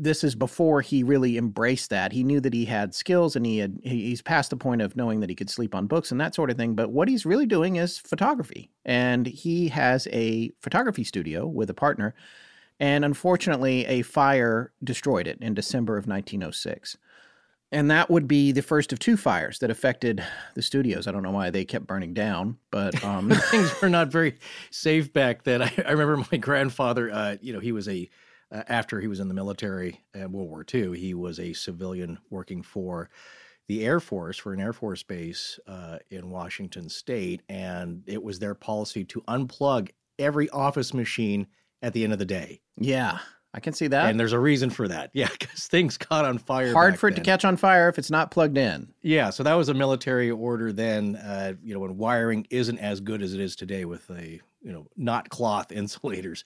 this 0.00 0.24
is 0.24 0.34
before 0.34 0.80
he 0.80 1.02
really 1.02 1.36
embraced 1.36 1.90
that. 1.90 2.10
He 2.10 2.24
knew 2.24 2.40
that 2.40 2.54
he 2.54 2.64
had 2.64 2.94
skills 2.94 3.36
and 3.36 3.44
he 3.44 3.58
had 3.58 3.78
he's 3.82 4.22
past 4.22 4.48
the 4.48 4.56
point 4.56 4.80
of 4.80 4.96
knowing 4.96 5.20
that 5.20 5.28
he 5.28 5.36
could 5.36 5.50
sleep 5.50 5.74
on 5.74 5.86
books 5.86 6.10
and 6.10 6.18
that 6.20 6.34
sort 6.34 6.50
of 6.50 6.56
thing. 6.56 6.74
But 6.74 6.90
what 6.90 7.06
he's 7.06 7.26
really 7.26 7.44
doing 7.44 7.76
is 7.76 7.98
photography. 7.98 8.70
And 8.86 9.26
he 9.26 9.68
has 9.68 10.08
a 10.10 10.52
photography 10.58 11.04
studio 11.04 11.46
with 11.46 11.68
a 11.68 11.74
partner. 11.74 12.14
And 12.80 13.04
unfortunately, 13.04 13.84
a 13.84 14.00
fire 14.00 14.72
destroyed 14.82 15.26
it 15.26 15.36
in 15.42 15.52
December 15.52 15.98
of 15.98 16.06
1906. 16.06 16.96
And 17.72 17.90
that 17.90 18.10
would 18.10 18.26
be 18.26 18.50
the 18.50 18.62
first 18.62 18.92
of 18.92 18.98
two 18.98 19.16
fires 19.16 19.60
that 19.60 19.70
affected 19.70 20.24
the 20.54 20.62
studios. 20.62 21.06
I 21.06 21.12
don't 21.12 21.22
know 21.22 21.30
why 21.30 21.50
they 21.50 21.64
kept 21.64 21.86
burning 21.86 22.14
down, 22.14 22.58
but 22.72 23.02
um, 23.04 23.30
things 23.50 23.80
were 23.80 23.88
not 23.88 24.08
very 24.08 24.38
safe 24.70 25.12
back 25.12 25.44
then. 25.44 25.62
I, 25.62 25.72
I 25.86 25.92
remember 25.92 26.26
my 26.32 26.38
grandfather. 26.38 27.10
Uh, 27.12 27.36
you 27.40 27.52
know, 27.52 27.60
he 27.60 27.72
was 27.72 27.88
a 27.88 28.10
uh, 28.52 28.64
after 28.68 29.00
he 29.00 29.06
was 29.06 29.20
in 29.20 29.28
the 29.28 29.34
military 29.34 30.00
in 30.14 30.32
World 30.32 30.48
War 30.48 30.64
II. 30.72 30.98
He 30.98 31.14
was 31.14 31.38
a 31.38 31.52
civilian 31.52 32.18
working 32.30 32.62
for 32.62 33.08
the 33.68 33.84
Air 33.84 34.00
Force 34.00 34.36
for 34.36 34.52
an 34.52 34.60
Air 34.60 34.72
Force 34.72 35.04
base 35.04 35.60
uh, 35.68 35.98
in 36.10 36.30
Washington 36.30 36.88
State, 36.88 37.42
and 37.48 38.02
it 38.06 38.20
was 38.20 38.40
their 38.40 38.56
policy 38.56 39.04
to 39.04 39.20
unplug 39.22 39.90
every 40.18 40.50
office 40.50 40.92
machine 40.92 41.46
at 41.80 41.92
the 41.92 42.02
end 42.02 42.12
of 42.12 42.18
the 42.18 42.26
day. 42.26 42.60
yeah, 42.76 43.20
I 43.52 43.60
can 43.60 43.72
see 43.72 43.88
that. 43.88 44.08
and 44.10 44.18
there's 44.20 44.32
a 44.32 44.38
reason 44.38 44.70
for 44.70 44.86
that. 44.88 45.10
Yeah, 45.14 45.28
because 45.28 45.66
things 45.66 45.98
caught 45.98 46.24
on 46.24 46.38
fire. 46.38 46.72
Hard 46.72 46.98
for 46.98 47.08
it 47.08 47.16
to 47.16 47.20
catch 47.20 47.44
on 47.44 47.56
fire 47.56 47.88
if 47.88 47.98
it's 47.98 48.10
not 48.10 48.30
plugged 48.30 48.56
in. 48.56 48.92
Yeah, 49.02 49.30
so 49.30 49.42
that 49.42 49.54
was 49.54 49.68
a 49.68 49.74
military 49.74 50.30
order 50.30 50.72
then. 50.72 51.16
Uh, 51.16 51.54
you 51.62 51.74
know, 51.74 51.80
when 51.80 51.96
wiring 51.96 52.46
isn't 52.50 52.78
as 52.78 53.00
good 53.00 53.22
as 53.22 53.34
it 53.34 53.40
is 53.40 53.56
today 53.56 53.84
with 53.84 54.08
a 54.10 54.40
you 54.62 54.72
know 54.72 54.86
not 54.96 55.28
cloth 55.30 55.72
insulators, 55.72 56.44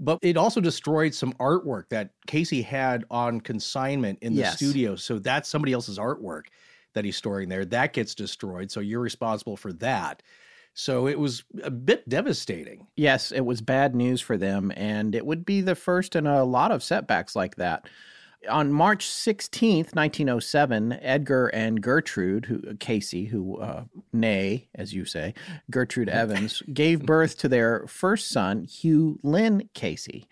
but 0.00 0.18
it 0.22 0.36
also 0.38 0.60
destroyed 0.60 1.12
some 1.12 1.32
artwork 1.34 1.84
that 1.90 2.10
Cayce 2.26 2.64
had 2.64 3.04
on 3.10 3.40
consignment 3.40 4.18
in 4.22 4.34
the 4.34 4.40
Yes. 4.40 4.56
studio. 4.56 4.96
So 4.96 5.18
that's 5.18 5.48
somebody 5.48 5.72
else's 5.74 5.98
artwork 5.98 6.44
that 6.94 7.04
he's 7.04 7.16
storing 7.16 7.48
there. 7.50 7.66
That 7.66 7.92
gets 7.92 8.14
destroyed. 8.14 8.70
So 8.70 8.80
you're 8.80 9.00
responsible 9.00 9.56
for 9.58 9.72
that. 9.74 10.22
So 10.78 11.08
it 11.08 11.18
was 11.18 11.42
a 11.64 11.72
bit 11.72 12.08
devastating. 12.08 12.86
Yes, 12.94 13.32
it 13.32 13.40
was 13.40 13.60
bad 13.60 13.96
news 13.96 14.20
for 14.20 14.36
them, 14.36 14.72
and 14.76 15.12
it 15.12 15.26
would 15.26 15.44
be 15.44 15.60
the 15.60 15.74
first 15.74 16.14
in 16.14 16.24
a 16.24 16.44
lot 16.44 16.70
of 16.70 16.84
setbacks 16.84 17.34
like 17.34 17.56
that. 17.56 17.88
On 18.48 18.72
March 18.72 19.04
16th, 19.04 19.96
1907, 19.96 21.00
Edgar 21.02 21.48
and 21.48 21.82
Gertrude, 21.82 22.44
who 22.44 22.76
Cayce, 22.76 23.28
who 23.28 23.58
uh, 23.58 23.86
nay, 24.12 24.68
as 24.76 24.94
you 24.94 25.04
say, 25.04 25.34
Gertrude 25.68 26.08
Evans, 26.10 26.62
gave 26.72 27.04
birth 27.04 27.36
to 27.38 27.48
their 27.48 27.84
first 27.88 28.28
son, 28.28 28.62
Hugh 28.62 29.18
Lynn 29.24 29.68
Cayce. 29.74 30.26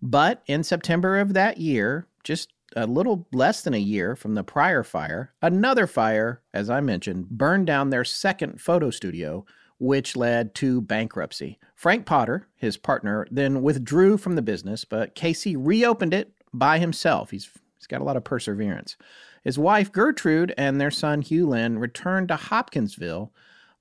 But 0.00 0.44
in 0.46 0.62
September 0.62 1.18
of 1.18 1.34
that 1.34 1.58
year, 1.58 2.06
just 2.22 2.52
a 2.76 2.86
little 2.86 3.26
less 3.32 3.62
than 3.62 3.74
a 3.74 3.78
year 3.78 4.14
from 4.14 4.36
the 4.36 4.44
prior 4.44 4.84
fire, 4.84 5.32
another 5.42 5.88
fire, 5.88 6.40
as 6.54 6.70
I 6.70 6.78
mentioned, 6.78 7.30
burned 7.30 7.66
down 7.66 7.90
their 7.90 8.04
second 8.04 8.60
photo 8.60 8.90
studio, 8.90 9.44
which 9.78 10.16
led 10.16 10.54
to 10.56 10.80
bankruptcy. 10.80 11.58
Frank 11.74 12.04
Potter, 12.06 12.48
his 12.56 12.76
partner, 12.76 13.26
then 13.30 13.62
withdrew 13.62 14.18
from 14.18 14.34
the 14.34 14.42
business, 14.42 14.84
but 14.84 15.14
Cayce 15.14 15.46
reopened 15.46 16.12
it 16.12 16.32
by 16.52 16.78
himself. 16.78 17.30
He's, 17.30 17.48
he's 17.76 17.86
got 17.86 18.00
a 18.00 18.04
lot 18.04 18.16
of 18.16 18.24
perseverance. 18.24 18.96
His 19.44 19.58
wife, 19.58 19.92
Gertrude, 19.92 20.52
and 20.58 20.80
their 20.80 20.90
son, 20.90 21.22
Hugh 21.22 21.48
Lynn, 21.48 21.78
returned 21.78 22.28
to 22.28 22.36
Hopkinsville, 22.36 23.32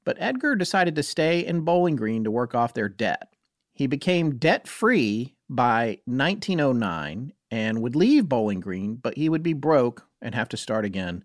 but 0.06 0.18
Edgar 0.20 0.56
decided 0.56 0.96
to 0.96 1.04
stay 1.04 1.46
in 1.46 1.62
Bowling 1.62 1.96
Green 1.96 2.24
to 2.24 2.32
work 2.32 2.56
off 2.56 2.74
their 2.74 2.90
debt. 2.90 3.34
He 3.74 3.88
became 3.88 4.38
debt 4.38 4.68
free 4.68 5.36
by 5.50 6.00
1909 6.06 7.34
and 7.52 7.82
would 7.82 7.96
leave 7.96 8.30
Bowling 8.30 8.60
Green, 8.60 8.96
but 8.96 9.18
he 9.18 9.30
would 9.30 9.44
be 9.44 9.54
broke 9.54 10.08
and 10.22 10.36
have 10.36 10.50
to 10.50 10.58
start 10.58 10.86
again 10.86 11.24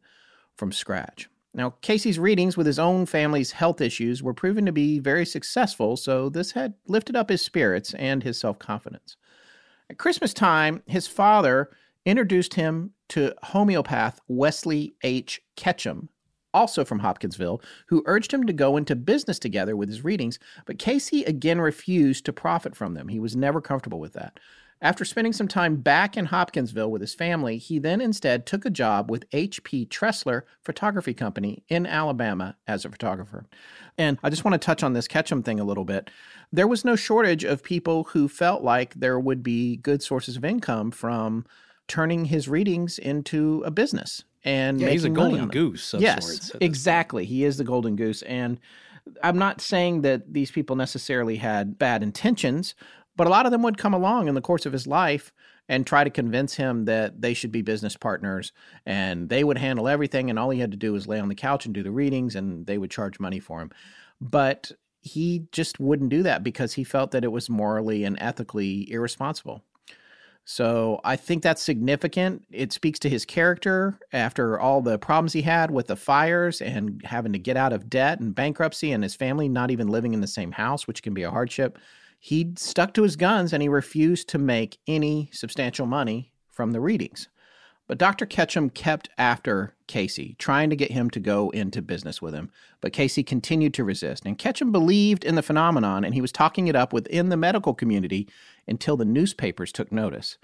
from 0.56 0.72
scratch. 0.72 1.28
Now, 1.54 1.74
Cayce's 1.82 2.18
readings 2.18 2.56
with 2.56 2.66
his 2.66 2.78
own 2.78 3.04
family's 3.04 3.52
health 3.52 3.80
issues 3.80 4.22
were 4.22 4.32
proven 4.32 4.64
to 4.64 4.72
be 4.72 4.98
very 4.98 5.26
successful, 5.26 5.96
so 5.96 6.28
this 6.28 6.52
had 6.52 6.74
lifted 6.86 7.14
up 7.14 7.28
his 7.28 7.42
spirits 7.42 7.92
and 7.94 8.22
his 8.22 8.38
self 8.38 8.58
confidence. 8.58 9.16
At 9.90 9.98
Christmas 9.98 10.32
time, 10.32 10.82
his 10.86 11.06
father 11.06 11.70
introduced 12.06 12.54
him 12.54 12.92
to 13.10 13.34
homeopath 13.42 14.20
Wesley 14.28 14.94
H. 15.02 15.42
Ketchum, 15.56 16.08
also 16.54 16.84
from 16.84 17.00
Hopkinsville, 17.00 17.60
who 17.88 18.02
urged 18.06 18.32
him 18.32 18.44
to 18.46 18.52
go 18.54 18.78
into 18.78 18.96
business 18.96 19.38
together 19.38 19.76
with 19.76 19.90
his 19.90 20.04
readings, 20.04 20.38
but 20.64 20.78
Cayce 20.78 21.12
again 21.12 21.60
refused 21.60 22.24
to 22.24 22.32
profit 22.32 22.74
from 22.74 22.94
them. 22.94 23.08
He 23.08 23.20
was 23.20 23.36
never 23.36 23.60
comfortable 23.60 24.00
with 24.00 24.14
that. 24.14 24.40
After 24.82 25.04
spending 25.04 25.32
some 25.32 25.46
time 25.46 25.76
back 25.76 26.16
in 26.16 26.26
Hopkinsville 26.26 26.90
with 26.90 27.00
his 27.00 27.14
family, 27.14 27.56
he 27.56 27.78
then 27.78 28.00
instead 28.00 28.44
took 28.46 28.64
a 28.64 28.70
job 28.70 29.12
with 29.12 29.24
H.P. 29.30 29.86
Tressler 29.86 30.42
Photography 30.60 31.14
Company 31.14 31.62
in 31.68 31.86
Alabama 31.86 32.56
as 32.66 32.84
a 32.84 32.90
photographer. 32.90 33.46
And 33.96 34.18
I 34.24 34.28
just 34.30 34.44
want 34.44 34.60
to 34.60 34.64
touch 34.64 34.82
on 34.82 34.92
this 34.92 35.06
Ketchum 35.06 35.44
thing 35.44 35.60
a 35.60 35.64
little 35.64 35.84
bit. 35.84 36.10
There 36.52 36.66
was 36.66 36.84
no 36.84 36.96
shortage 36.96 37.44
of 37.44 37.62
people 37.62 38.04
who 38.04 38.28
felt 38.28 38.64
like 38.64 38.94
there 38.94 39.20
would 39.20 39.44
be 39.44 39.76
good 39.76 40.02
sources 40.02 40.36
of 40.36 40.44
income 40.44 40.90
from 40.90 41.46
turning 41.86 42.24
his 42.24 42.48
readings 42.48 42.98
into 42.98 43.62
a 43.64 43.70
business 43.70 44.24
and 44.44 44.80
Yeah, 44.80 44.88
he's 44.88 45.04
a 45.04 45.10
golden 45.10 45.48
goose 45.48 45.94
of 45.94 46.00
yes, 46.00 46.26
sorts 46.26 46.52
exactly. 46.60 47.24
He 47.24 47.44
is 47.44 47.56
the 47.56 47.64
golden 47.64 47.94
goose, 47.94 48.22
and 48.22 48.58
I'm 49.22 49.38
not 49.38 49.60
saying 49.60 50.02
that 50.02 50.32
these 50.32 50.50
people 50.50 50.76
necessarily 50.76 51.36
had 51.36 51.78
bad 51.78 52.02
intentions, 52.02 52.74
but 53.16 53.26
a 53.26 53.30
lot 53.30 53.46
of 53.46 53.52
them 53.52 53.62
would 53.62 53.78
come 53.78 53.94
along 53.94 54.28
in 54.28 54.34
the 54.34 54.40
course 54.40 54.66
of 54.66 54.72
his 54.72 54.86
life 54.86 55.32
and 55.68 55.86
try 55.86 56.04
to 56.04 56.10
convince 56.10 56.54
him 56.54 56.84
that 56.86 57.20
they 57.20 57.34
should 57.34 57.52
be 57.52 57.62
business 57.62 57.96
partners 57.96 58.52
and 58.84 59.28
they 59.28 59.44
would 59.44 59.58
handle 59.58 59.88
everything 59.88 60.30
and 60.30 60.38
all 60.38 60.50
he 60.50 60.60
had 60.60 60.70
to 60.72 60.76
do 60.76 60.92
was 60.92 61.06
lay 61.06 61.20
on 61.20 61.28
the 61.28 61.34
couch 61.34 61.66
and 61.66 61.74
do 61.74 61.82
the 61.82 61.90
readings 61.90 62.34
and 62.34 62.66
they 62.66 62.78
would 62.78 62.90
charge 62.90 63.20
money 63.20 63.38
for 63.38 63.60
him. 63.60 63.70
But 64.20 64.72
he 65.00 65.46
just 65.52 65.80
wouldn't 65.80 66.10
do 66.10 66.22
that 66.22 66.42
because 66.42 66.72
he 66.74 66.84
felt 66.84 67.10
that 67.10 67.24
it 67.24 67.32
was 67.32 67.50
morally 67.50 68.04
and 68.04 68.16
ethically 68.20 68.90
irresponsible. 68.90 69.62
So 70.44 71.00
I 71.04 71.14
think 71.16 71.42
that's 71.42 71.62
significant. 71.62 72.44
It 72.50 72.72
speaks 72.72 72.98
to 73.00 73.08
his 73.08 73.24
character 73.24 74.00
after 74.12 74.58
all 74.58 74.80
the 74.80 74.98
problems 74.98 75.32
he 75.32 75.42
had 75.42 75.70
with 75.70 75.86
the 75.86 75.96
fires 75.96 76.60
and 76.60 77.00
having 77.04 77.32
to 77.32 77.38
get 77.38 77.56
out 77.56 77.72
of 77.72 77.88
debt 77.88 78.18
and 78.18 78.34
bankruptcy 78.34 78.90
and 78.90 79.04
his 79.04 79.14
family 79.14 79.48
not 79.48 79.70
even 79.70 79.86
living 79.86 80.14
in 80.14 80.20
the 80.20 80.26
same 80.26 80.50
house, 80.50 80.88
which 80.88 81.02
can 81.02 81.14
be 81.14 81.22
a 81.22 81.30
hardship. 81.30 81.78
He 82.24 82.52
stuck 82.54 82.94
to 82.94 83.02
his 83.02 83.16
guns 83.16 83.52
and 83.52 83.60
he 83.60 83.68
refused 83.68 84.28
to 84.28 84.38
make 84.38 84.78
any 84.86 85.28
substantial 85.32 85.86
money 85.86 86.30
from 86.48 86.70
the 86.70 86.80
readings. 86.80 87.26
But 87.88 87.98
Dr. 87.98 88.26
Ketchum 88.26 88.70
kept 88.70 89.08
after 89.18 89.74
Cayce, 89.88 90.36
trying 90.38 90.70
to 90.70 90.76
get 90.76 90.92
him 90.92 91.10
to 91.10 91.18
go 91.18 91.50
into 91.50 91.82
business 91.82 92.22
with 92.22 92.32
him. 92.32 92.52
But 92.80 92.92
Cayce 92.92 93.18
continued 93.26 93.74
to 93.74 93.82
resist. 93.82 94.24
And 94.24 94.38
Ketchum 94.38 94.70
believed 94.70 95.24
in 95.24 95.34
the 95.34 95.42
phenomenon 95.42 96.04
and 96.04 96.14
he 96.14 96.20
was 96.20 96.30
talking 96.30 96.68
it 96.68 96.76
up 96.76 96.92
within 96.92 97.28
the 97.28 97.36
medical 97.36 97.74
community 97.74 98.28
until 98.68 98.96
the 98.96 99.04
newspapers 99.04 99.72
took 99.72 99.90
notice. 99.90 100.38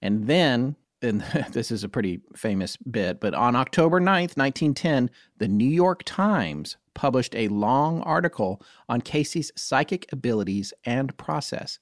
And 0.00 0.28
then, 0.28 0.76
and 1.02 1.22
this 1.50 1.72
is 1.72 1.82
a 1.82 1.88
pretty 1.88 2.20
famous 2.36 2.76
bit, 2.76 3.18
but 3.18 3.34
on 3.34 3.56
October 3.56 3.98
9th, 3.98 4.36
1910, 4.36 5.10
the 5.38 5.48
New 5.48 5.64
York 5.64 6.04
Times 6.04 6.76
published 6.96 7.36
a 7.36 7.46
long 7.46 8.00
article 8.00 8.60
on 8.88 9.00
Cayce's 9.00 9.52
psychic 9.54 10.06
abilities 10.10 10.72
and 10.84 11.16
process. 11.16 11.78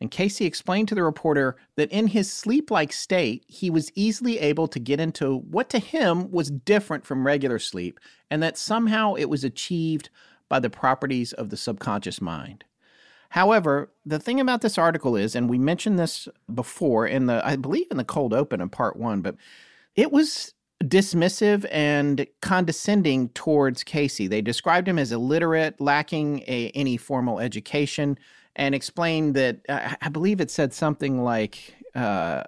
And 0.00 0.10
Cayce 0.10 0.40
explained 0.40 0.88
to 0.88 0.96
the 0.96 1.04
reporter 1.04 1.56
that 1.76 1.92
in 1.92 2.08
his 2.08 2.32
sleep 2.32 2.72
like 2.72 2.92
state, 2.92 3.44
he 3.46 3.70
was 3.70 3.92
easily 3.94 4.40
able 4.40 4.66
to 4.66 4.80
get 4.80 4.98
into 4.98 5.38
what 5.38 5.70
to 5.70 5.78
him 5.78 6.30
was 6.32 6.50
different 6.50 7.06
from 7.06 7.24
regular 7.24 7.60
sleep, 7.60 8.00
and 8.28 8.42
that 8.42 8.58
somehow 8.58 9.14
it 9.14 9.26
was 9.26 9.44
achieved 9.44 10.10
by 10.48 10.58
the 10.58 10.70
properties 10.70 11.32
of 11.32 11.50
the 11.50 11.56
subconscious 11.56 12.20
mind. 12.20 12.64
However, 13.30 13.92
the 14.04 14.18
thing 14.18 14.40
about 14.40 14.60
this 14.60 14.78
article 14.78 15.16
is, 15.16 15.34
and 15.34 15.48
we 15.48 15.58
mentioned 15.58 15.98
this 15.98 16.28
before 16.52 17.06
in 17.06 17.26
the, 17.26 17.44
I 17.46 17.56
believe 17.56 17.86
in 17.90 17.96
the 17.96 18.04
cold 18.04 18.34
open 18.34 18.60
in 18.60 18.68
part 18.68 18.96
one, 18.96 19.22
but 19.22 19.36
it 19.96 20.12
was 20.12 20.54
dismissive 20.84 21.66
and 21.70 22.26
condescending 22.40 23.28
towards 23.30 23.82
Cayce. 23.84 24.28
They 24.28 24.42
described 24.42 24.88
him 24.88 24.98
as 24.98 25.12
illiterate, 25.12 25.80
lacking 25.80 26.40
a, 26.46 26.70
any 26.74 26.96
formal 26.96 27.40
education, 27.40 28.18
and 28.56 28.74
explained 28.74 29.34
that 29.34 29.60
I, 29.68 29.96
I 30.02 30.08
believe 30.08 30.40
it 30.40 30.50
said 30.50 30.72
something 30.72 31.22
like, 31.22 31.74
uh, 31.94 32.44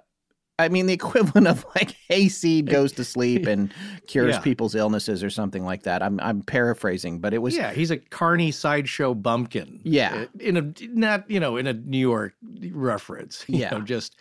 I 0.59 0.69
mean, 0.69 0.85
the 0.87 0.93
equivalent 1.01 1.47
of 1.47 1.65
like 1.75 1.91
hayseed 2.09 2.67
goes 2.69 2.91
to 2.93 3.03
sleep 3.03 3.45
and 3.45 3.71
cures 4.07 4.35
Yeah. 4.35 4.41
people's 4.41 4.73
illnesses 4.73 5.23
or 5.23 5.29
something 5.29 5.63
like 5.65 5.83
that. 5.83 6.01
I'm 6.01 6.19
I'm 6.19 6.41
paraphrasing, 6.41 7.19
but 7.19 7.33
it 7.33 7.39
was 7.39 7.55
yeah, 7.55 7.73
he's 7.73 7.91
a 7.91 7.97
carny 7.97 8.51
sideshow 8.51 9.13
bumpkin. 9.13 9.81
Yeah. 9.83 10.15
Uh, 10.15 10.25
in 10.39 10.57
a 10.57 10.73
not 10.87 11.29
you 11.29 11.39
know 11.39 11.57
in 11.57 11.67
a 11.67 11.73
New 11.73 11.99
York 11.99 12.33
reference. 12.71 13.45
Yeah. 13.49 13.69
know, 13.71 13.81
just 13.81 14.15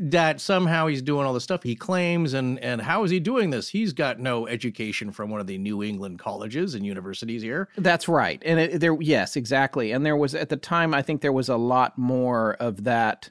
that 0.00 0.40
somehow 0.40 0.86
he's 0.86 1.02
doing 1.02 1.26
all 1.26 1.34
the 1.34 1.40
stuff 1.40 1.62
he 1.62 1.76
claims, 1.76 2.34
and 2.34 2.58
and 2.60 2.80
how 2.80 3.04
is 3.04 3.10
he 3.10 3.20
doing 3.20 3.50
this? 3.50 3.68
He's 3.68 3.92
got 3.92 4.18
no 4.18 4.46
education 4.46 5.12
from 5.12 5.30
one 5.30 5.40
of 5.40 5.46
the 5.46 5.58
New 5.58 5.82
England 5.82 6.18
colleges 6.18 6.74
and 6.74 6.84
universities 6.84 7.42
here. 7.42 7.68
That's 7.76 8.08
right. 8.08 8.42
And 8.44 8.58
it, 8.60 8.80
there, 8.80 8.96
yes, 9.00 9.36
exactly. 9.36 9.92
And 9.92 10.04
there 10.04 10.16
was 10.16 10.34
at 10.34 10.48
the 10.48 10.56
time, 10.56 10.94
I 10.94 11.02
think 11.02 11.20
there 11.20 11.32
was 11.32 11.48
a 11.48 11.56
lot 11.56 11.96
more 11.98 12.54
of 12.54 12.84
that 12.84 13.30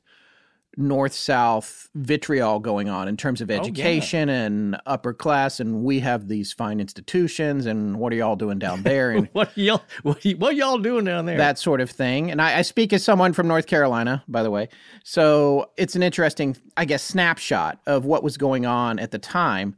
north 0.77 1.13
south 1.13 1.89
vitriol 1.95 2.59
going 2.59 2.89
on 2.89 3.07
in 3.07 3.15
terms 3.15 3.41
of 3.41 3.49
oh, 3.49 3.53
yeah. 3.53 3.59
education 3.59 4.29
and 4.29 4.77
upper 4.85 5.13
class. 5.13 5.59
And 5.59 5.83
we 5.83 5.99
have 5.99 6.27
these 6.27 6.51
fine 6.51 6.79
institutions. 6.79 7.65
And 7.65 7.99
what 7.99 8.11
are 8.13 8.15
y'all 8.15 8.35
doing 8.35 8.59
down 8.59 8.83
there? 8.83 9.11
And 9.11 9.29
What 9.33 9.55
y'all 9.57 9.81
what, 10.03 10.23
y- 10.25 10.35
what 10.37 10.55
y'all 10.55 10.77
doing 10.77 11.05
down 11.05 11.25
there? 11.25 11.37
that 11.37 11.59
sort 11.59 11.81
of 11.81 11.89
thing. 11.89 12.31
And 12.31 12.41
I, 12.41 12.59
I 12.59 12.61
speak 12.61 12.93
as 12.93 13.03
someone 13.03 13.33
from 13.33 13.47
North 13.47 13.67
Carolina, 13.67 14.23
by 14.27 14.43
the 14.43 14.51
way. 14.51 14.69
So 15.03 15.69
it's 15.77 15.95
an 15.95 16.03
interesting, 16.03 16.57
I 16.77 16.85
guess, 16.85 17.03
snapshot 17.03 17.79
of 17.85 18.05
what 18.05 18.23
was 18.23 18.37
going 18.37 18.65
on 18.65 18.99
at 18.99 19.11
the 19.11 19.19
time. 19.19 19.75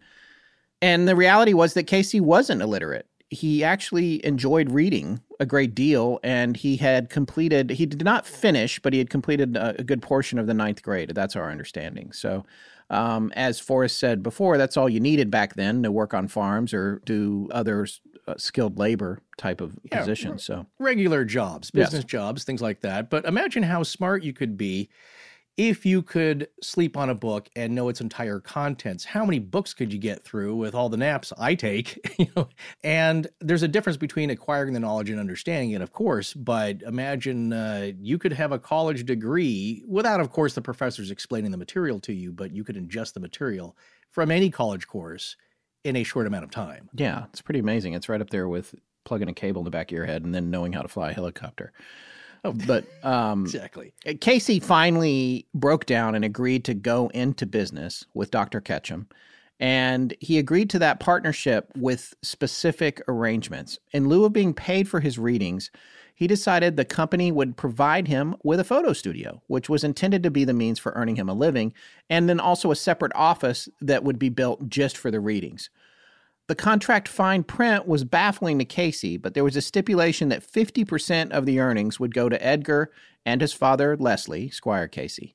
And 0.81 1.07
the 1.07 1.15
reality 1.15 1.53
was 1.53 1.73
that 1.73 1.83
Cayce 1.83 2.13
wasn't 2.15 2.61
illiterate. 2.61 3.07
He 3.29 3.63
actually 3.63 4.23
enjoyed 4.25 4.69
reading 4.71 5.21
a 5.39 5.45
great 5.45 5.73
deal, 5.75 6.19
and 6.23 6.55
he 6.55 6.77
had 6.77 7.09
completed, 7.09 7.71
he 7.71 7.85
did 7.85 8.03
not 8.05 8.25
finish, 8.25 8.79
but 8.79 8.93
he 8.93 8.99
had 8.99 9.09
completed 9.09 9.57
a, 9.57 9.79
a 9.79 9.83
good 9.83 10.01
portion 10.01 10.37
of 10.39 10.47
the 10.47 10.53
ninth 10.53 10.81
grade. 10.83 11.09
That's 11.09 11.35
our 11.35 11.49
understanding. 11.49 12.11
So, 12.11 12.45
um, 12.89 13.31
as 13.35 13.59
Forrest 13.59 13.97
said 13.97 14.21
before, 14.21 14.57
that's 14.57 14.77
all 14.77 14.87
you 14.87 14.99
needed 14.99 15.31
back 15.31 15.55
then 15.55 15.81
to 15.83 15.91
work 15.91 16.13
on 16.13 16.27
farms 16.27 16.73
or 16.73 17.01
do 17.03 17.49
other 17.51 17.87
uh, 18.27 18.35
skilled 18.37 18.77
labor 18.77 19.19
type 19.37 19.59
of 19.59 19.77
Yeah, 19.91 19.99
positions. 19.99 20.43
So, 20.43 20.67
regular 20.79 21.25
jobs, 21.25 21.71
Yes. 21.73 21.89
business 21.89 22.05
jobs, 22.05 22.43
things 22.43 22.61
like 22.61 22.81
that. 22.81 23.09
But 23.09 23.25
imagine 23.25 23.63
how 23.63 23.81
smart 23.83 24.23
you 24.23 24.33
could 24.33 24.55
be 24.55 24.89
if 25.57 25.85
you 25.85 26.01
could 26.01 26.49
sleep 26.61 26.97
on 26.97 27.09
a 27.09 27.15
book 27.15 27.49
and 27.55 27.73
know 27.73 27.87
its 27.87 28.01
entire 28.01 28.41
contents. 28.41 29.05
How 29.05 29.23
many 29.23 29.39
books 29.39 29.73
could 29.73 29.93
you 29.93 29.99
get 29.99 30.23
through 30.23 30.55
with 30.55 30.75
all 30.75 30.89
the 30.89 30.97
naps 30.97 31.31
I 31.37 31.55
take? 31.55 31.99
You 32.25 32.27
know, 32.37 32.47
and 32.81 33.27
there's 33.41 33.61
a 33.61 33.67
difference 33.67 33.97
between 33.97 34.29
acquiring 34.29 34.73
the 34.73 34.79
knowledge 34.79 35.09
and 35.09 35.19
understanding 35.19 35.71
it, 35.71 35.81
of 35.81 35.91
course. 35.91 36.33
But 36.33 36.81
imagine 36.83 37.51
uh, 37.51 37.91
you 37.99 38.17
could 38.17 38.31
have 38.31 38.53
a 38.53 38.59
college 38.59 39.05
degree 39.05 39.83
without, 39.85 40.21
of 40.21 40.31
course, 40.31 40.53
the 40.53 40.61
professors 40.61 41.11
explaining 41.11 41.51
the 41.51 41.57
material 41.57 41.99
to 42.01 42.13
you, 42.13 42.31
but 42.31 42.51
you 42.53 42.63
could 42.63 42.77
ingest 42.77 43.13
the 43.13 43.19
material 43.19 43.75
from 44.11 44.31
any 44.31 44.49
college 44.49 44.87
course 44.87 45.35
in 45.83 45.97
a 45.97 46.03
short 46.03 46.25
amount 46.25 46.45
of 46.45 46.51
time. 46.51 46.89
Yeah, 46.93 47.25
it's 47.31 47.41
pretty 47.41 47.59
amazing. 47.59 47.93
It's 47.93 48.07
right 48.07 48.21
up 48.21 48.29
there 48.29 48.47
with 48.47 48.73
plugging 49.03 49.29
a 49.29 49.33
cable 49.33 49.61
in 49.61 49.65
the 49.65 49.71
back 49.71 49.91
of 49.91 49.95
your 49.95 50.05
head 50.05 50.23
and 50.23 50.33
then 50.33 50.49
knowing 50.49 50.73
how 50.73 50.81
to 50.81 50.87
fly 50.87 51.11
a 51.11 51.13
helicopter. 51.13 51.73
Oh, 52.45 52.53
But 52.53 52.85
um, 53.03 53.41
exactly. 53.41 53.93
Cayce 54.21 54.59
finally 54.63 55.47
broke 55.53 55.85
down 55.85 56.13
and 56.13 56.23
agreed 56.23 56.63
to 56.65 56.73
go 56.75 57.09
into 57.13 57.45
business 57.45 58.05
with 58.13 58.29
Dr. 58.29 58.61
Ketchum. 58.61 59.07
And 59.59 60.13
he 60.19 60.37
agreed 60.37 60.69
to 60.71 60.79
that 60.79 60.99
partnership 60.99 61.71
with 61.75 62.13
specific 62.21 63.01
arrangements. 63.07 63.79
In 63.93 64.07
lieu 64.07 64.25
of 64.25 64.33
being 64.33 64.53
paid 64.53 64.87
for 64.87 64.99
his 64.99 65.17
readings, 65.17 65.71
he 66.13 66.27
decided 66.27 66.77
the 66.77 66.85
company 66.85 67.31
would 67.31 67.57
provide 67.57 68.07
him 68.07 68.35
with 68.43 68.59
a 68.59 68.65
photo 68.65 68.93
studio, 68.93 69.41
which 69.47 69.67
was 69.67 69.83
intended 69.83 70.23
to 70.23 70.31
be 70.31 70.45
the 70.45 70.53
means 70.53 70.77
for 70.77 70.91
earning 70.93 71.15
him 71.15 71.29
a 71.29 71.33
living, 71.33 71.73
and 72.09 72.29
then 72.29 72.39
also 72.39 72.69
a 72.69 72.75
separate 72.75 73.13
office 73.15 73.67
that 73.81 74.03
would 74.03 74.19
be 74.19 74.29
built 74.29 74.69
just 74.69 74.97
for 74.97 75.09
the 75.09 75.19
readings. 75.19 75.69
The 76.47 76.55
contract 76.55 77.07
fine 77.07 77.43
print 77.43 77.87
was 77.87 78.03
baffling 78.03 78.59
to 78.59 78.65
Cayce, 78.65 79.17
but 79.17 79.33
there 79.33 79.43
was 79.43 79.55
a 79.55 79.61
stipulation 79.61 80.29
that 80.29 80.45
50% 80.45 81.31
of 81.31 81.45
the 81.45 81.59
earnings 81.59 81.99
would 81.99 82.13
go 82.13 82.29
to 82.29 82.45
Edgar 82.45 82.91
and 83.25 83.41
his 83.41 83.53
father, 83.53 83.97
Leslie, 83.97 84.49
Squire 84.51 84.87
Cayce. 84.87 85.33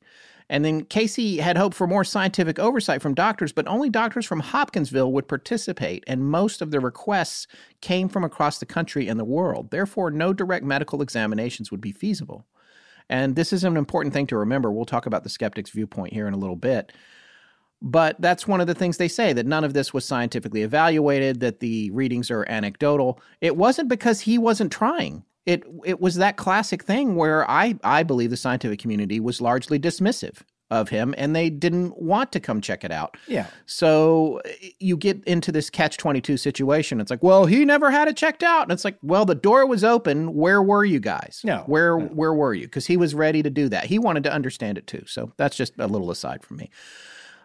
And 0.49 0.65
then 0.65 0.85
Cayce 0.85 1.39
had 1.39 1.57
hoped 1.57 1.77
for 1.77 1.87
more 1.87 2.05
scientific 2.05 2.59
oversight 2.59 3.03
from 3.03 3.15
doctors, 3.15 3.53
but 3.53 3.69
only 3.69 3.89
doctors 3.89 4.27
from 4.27 4.41
Hopkinsville 4.41 5.13
would 5.13 5.29
participate, 5.29 6.03
and 6.07 6.25
most 6.25 6.61
of 6.61 6.71
the 6.71 6.81
requests 6.81 7.47
came 7.81 8.09
from 8.09 8.25
across 8.25 8.59
the 8.59 8.67
country 8.67 9.09
and 9.09 9.19
the 9.19 9.25
world. 9.25 9.71
Therefore, 9.71 10.11
no 10.11 10.33
direct 10.33 10.65
medical 10.65 11.03
examinations 11.03 11.71
would 11.71 11.81
be 11.81 11.93
feasible. 11.93 12.47
And 13.09 13.35
this 13.35 13.53
is 13.53 13.65
an 13.65 13.77
important 13.77 14.13
thing 14.13 14.27
to 14.29 14.37
remember. 14.37 14.71
We'll 14.71 14.85
talk 14.85 15.07
about 15.07 15.25
the 15.25 15.29
skeptic's 15.29 15.71
viewpoint 15.71 16.13
here 16.13 16.29
in 16.29 16.35
a 16.35 16.39
little 16.39 16.57
bit. 16.57 16.93
But 17.83 18.21
that's 18.21 18.47
one 18.47 18.61
of 18.61 18.67
the 18.67 18.75
things 18.75 18.99
they 18.99 19.09
say 19.09 19.33
that 19.33 19.47
none 19.47 19.65
of 19.65 19.73
this 19.73 19.95
was 19.95 20.05
scientifically 20.05 20.63
evaluated, 20.63 21.41
that 21.41 21.61
the 21.61 21.91
readings 21.93 22.31
are 22.31 22.45
anecdotal. 22.49 23.21
It 23.41 23.57
wasn't 23.57 23.89
because 23.89 24.21
he 24.21 24.37
wasn't 24.37 24.71
trying 24.71 25.25
it 25.47 25.65
it 25.85 26.01
was 26.01 26.17
that 26.17 26.37
classic 26.37 26.83
thing 26.85 27.17
where 27.17 27.49
I 27.51 27.77
I 27.83 28.03
believe 28.03 28.31
the 28.31 28.37
scientific 28.37 28.79
community 28.79 29.21
was 29.21 29.41
largely 29.41 29.79
dismissive 29.79 30.43
of 30.71 30.89
him 30.89 31.15
and 31.19 31.35
they 31.35 31.51
didn't 31.51 32.01
want 32.01 32.31
to 32.31 32.39
come 32.39 32.61
check 32.61 32.85
it 32.85 32.93
out. 32.93 33.17
Yeah. 33.27 33.47
So 33.67 34.41
eh, 34.45 34.71
you 34.79 34.97
get 34.97 35.23
into 35.25 35.51
this 35.51 35.69
catch 35.69 35.97
22 35.97 36.37
situation. 36.37 37.01
It's 37.01 37.11
like, 37.11 37.25
well, 37.25 37.47
he 37.47 37.65
never 37.65 37.91
had 37.91 38.07
it 38.07 38.17
checked 38.17 38.45
out. 38.45 38.63
And 38.63 38.73
it's 38.73 38.85
like, 38.85 38.97
well, 39.03 39.25
the 39.25 39.35
door 39.35 39.67
was 39.67 39.83
open. 39.83 40.35
Where 40.35 40.63
were 40.63 40.85
you 40.85 41.01
guys? 41.01 41.41
No. 41.43 41.65
Where 41.67 41.99
no. 41.99 42.07
where 42.07 42.33
were 42.33 42.55
you? 42.55 42.69
Cuz 42.69 42.87
he 42.87 42.97
was 42.97 43.15
ready 43.15 43.43
to 43.43 43.51
do 43.51 43.69
that. 43.69 43.87
He 43.87 43.99
wanted 43.99 44.23
to 44.25 44.33
understand 44.33 44.79
it 44.79 44.87
too. 44.87 45.03
So 45.07 45.33
that's 45.37 45.57
just 45.57 45.73
a 45.79 45.89
little 45.89 46.11
aside 46.11 46.45
from 46.45 46.59
me. 46.59 46.71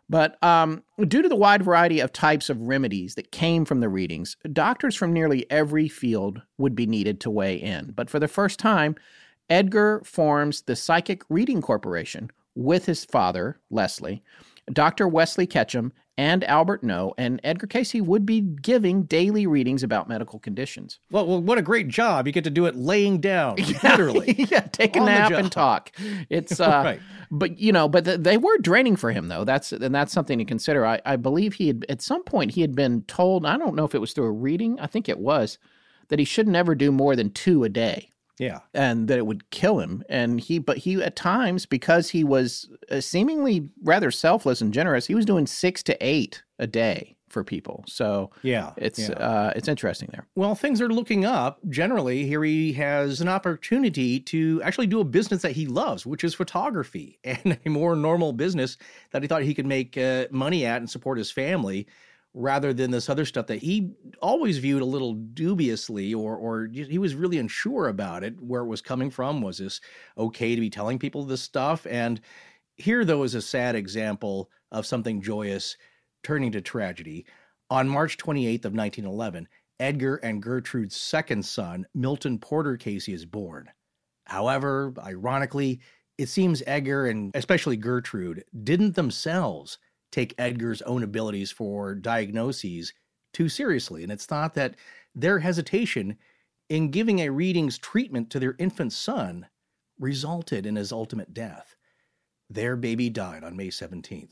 But 0.10 0.42
um, 0.44 0.84
due 1.08 1.22
to 1.22 1.30
the 1.30 1.36
wide 1.36 1.64
variety 1.64 2.00
of 2.00 2.14
types 2.14 2.50
of 2.50 2.62
remedies 2.62 3.16
that 3.16 3.32
came 3.32 3.66
from 3.66 3.80
the 3.80 3.90
readings, 3.90 4.38
doctors 4.54 4.96
from 4.96 5.14
nearly 5.14 5.50
every 5.50 5.88
field 5.88 6.42
would 6.58 6.76
be 6.76 6.86
needed 6.86 7.20
to 7.22 7.32
weigh 7.32 7.56
in. 7.56 7.92
But 7.96 8.10
for 8.10 8.20
the 8.20 8.28
first 8.28 8.60
time, 8.60 8.96
Edgar 9.50 10.02
forms 10.06 10.64
the 10.64 10.76
Psychic 10.76 11.24
Reading 11.30 11.62
Corporation 11.62 12.32
with 12.56 12.86
his 12.86 13.06
father, 13.06 13.60
Leslie, 13.70 14.24
Dr. 14.72 15.08
Wesley 15.08 15.48
Ketchum, 15.48 15.92
and 16.18 16.44
Albert 16.46 16.84
Noe, 16.84 17.14
and 17.18 17.42
Edgar 17.44 17.68
Cayce 17.68 17.96
would 17.96 18.26
be 18.26 18.40
giving 18.42 19.04
daily 19.04 19.46
readings 19.46 19.84
about 19.84 20.08
medical 20.08 20.40
conditions. 20.40 21.00
Well, 21.12 21.28
well 21.28 21.42
what 21.42 21.58
a 21.58 21.62
great 21.62 21.90
job. 21.90 22.26
You 22.26 22.34
get 22.34 22.46
to 22.46 22.50
do 22.50 22.66
it 22.66 22.76
laying 22.76 23.20
down, 23.20 23.56
literally. 23.84 24.34
yeah, 24.50 24.62
take 24.62 24.96
a 24.96 25.02
nap 25.02 25.32
and 25.32 25.52
talk. 25.52 25.92
It's 26.30 26.60
uh 26.60 26.82
right. 26.86 27.00
but 27.32 27.60
you 27.60 27.72
know, 27.72 27.90
but 27.90 28.06
the, 28.06 28.18
they 28.18 28.38
were 28.38 28.58
draining 28.60 28.96
for 28.96 29.12
him 29.12 29.28
though. 29.28 29.44
That's 29.44 29.72
and 29.72 29.94
that's 29.94 30.14
something 30.14 30.38
to 30.38 30.46
consider. 30.46 30.86
I, 30.86 31.02
I 31.06 31.18
believe 31.18 31.56
he 31.56 31.68
had 31.68 31.86
at 31.90 32.02
some 32.02 32.24
point 32.24 32.52
he 32.52 32.62
had 32.62 32.76
been 32.76 33.02
told, 33.04 33.46
I 33.46 33.58
don't 33.58 33.76
know 33.76 33.86
if 33.86 33.96
it 33.96 34.00
was 34.00 34.14
through 34.14 34.26
a 34.26 34.32
reading, 34.32 34.80
I 34.80 34.88
think 34.88 35.10
it 35.10 35.20
was, 35.20 35.58
that 36.08 36.20
he 36.20 36.26
should 36.26 36.48
never 36.48 36.76
do 36.76 36.92
more 36.92 37.16
than 37.16 37.32
two 37.32 37.64
a 37.64 37.70
day. 37.70 38.10
Yeah. 38.38 38.60
And 38.74 39.08
that 39.08 39.18
it 39.18 39.26
would 39.26 39.50
kill 39.50 39.80
him. 39.80 40.04
And 40.10 40.40
he, 40.40 40.60
but 40.60 40.78
he, 40.78 41.02
at 41.02 41.16
times, 41.16 41.66
because 41.66 42.10
he 42.10 42.24
was 42.24 42.70
uh, 42.92 43.02
seemingly 43.02 43.70
rather 43.84 44.12
selfless 44.12 44.62
and 44.62 44.74
generous, 44.74 45.08
he 45.08 45.16
was 45.16 45.26
doing 45.26 45.48
six 45.48 45.82
to 45.84 45.98
eight 46.06 46.44
a 46.60 46.68
day 46.68 47.16
for 47.30 47.44
people. 47.44 47.84
So 47.86 48.32
yeah, 48.44 48.72
it's 48.78 49.10
yeah. 49.10 49.16
Uh, 49.16 49.54
it's 49.56 49.68
interesting 49.68 50.10
there. 50.12 50.26
Well, 50.36 50.56
things 50.56 50.80
are 50.80 50.88
looking 50.88 51.26
up. 51.26 51.60
Generally, 51.70 52.26
here 52.28 52.44
he 52.44 52.72
has 52.74 53.20
an 53.20 53.28
opportunity 53.28 54.20
to 54.22 54.62
actually 54.64 54.88
do 54.88 55.02
a 55.02 55.04
business 55.04 55.42
that 55.42 55.52
he 55.52 55.68
loves, 55.68 56.06
which 56.06 56.24
is 56.24 56.34
photography, 56.34 57.20
and 57.24 57.58
a 57.66 57.70
more 57.70 57.96
normal 57.96 58.32
business 58.32 58.78
that 59.12 59.22
he 59.22 59.28
thought 59.28 59.44
he 59.44 59.54
could 59.54 59.66
make 59.66 59.98
uh, 59.98 60.28
money 60.32 60.66
at 60.66 60.78
and 60.78 60.90
support 60.90 61.18
his 61.18 61.30
family 61.32 61.88
rather 62.36 62.74
than 62.74 62.92
this 62.92 63.10
other 63.10 63.24
stuff 63.24 63.48
that 63.48 63.64
he 63.64 63.90
always 64.22 64.58
viewed 64.58 64.82
a 64.82 64.86
little 64.86 65.14
dubiously 65.14 66.14
or 66.14 66.36
or 66.36 66.68
he 66.68 66.98
was 66.98 67.16
really 67.16 67.38
unsure 67.38 67.88
about 67.88 68.26
it 68.26 68.40
where 68.42 68.62
it 68.62 68.68
was 68.68 68.82
coming 68.82 69.10
from. 69.10 69.42
Was 69.42 69.58
this 69.58 69.80
okay 70.18 70.54
to 70.54 70.62
be 70.62 70.70
telling 70.70 71.00
people 71.00 71.24
this 71.24 71.42
stuff? 71.42 71.88
And 71.90 72.20
here 72.76 73.06
though 73.06 73.24
is 73.24 73.36
a 73.36 73.42
sad 73.42 73.76
example 73.76 74.52
of 74.72 74.86
something 74.86 75.22
joyous 75.22 75.78
turning 76.24 76.52
to 76.52 76.62
tragedy. 76.62 77.26
On 77.70 77.88
March 77.88 78.18
28th 78.18 78.66
of 78.66 78.74
1911 78.74 79.48
Edgar 79.80 80.18
and 80.18 80.44
Gertrude's 80.44 80.96
second 80.98 81.44
son 81.44 81.88
Milton 81.96 82.38
Porter 82.38 82.76
Cayce 82.76 83.08
is 83.08 83.26
born. 83.26 83.70
However 84.26 84.94
ironically 85.02 85.80
it 86.18 86.28
seems 86.28 86.62
Edgar 86.68 87.08
and 87.08 87.34
especially 87.34 87.78
Gertrude 87.78 88.44
didn't 88.64 88.96
themselves 88.96 89.78
take 90.16 90.34
Edgar's 90.38 90.82
own 90.84 91.04
abilities 91.04 91.52
for 91.52 91.94
diagnoses 91.94 92.94
too 93.34 93.50
seriously. 93.50 94.02
And 94.02 94.12
it's 94.12 94.26
thought 94.26 94.54
that 94.54 94.76
their 95.14 95.40
hesitation 95.40 96.18
in 96.70 96.90
giving 96.90 97.20
a 97.20 97.30
readings 97.30 97.78
treatment 97.78 98.30
to 98.30 98.40
their 98.40 98.56
infant 98.58 98.94
son 98.94 99.46
resulted 100.00 100.66
in 100.66 100.78
his 100.78 100.94
ultimate 100.94 101.34
death. 101.34 101.76
Their 102.50 102.78
baby 102.78 103.10
died 103.10 103.44
on 103.44 103.58
May 103.58 103.68
17th. 103.68 104.32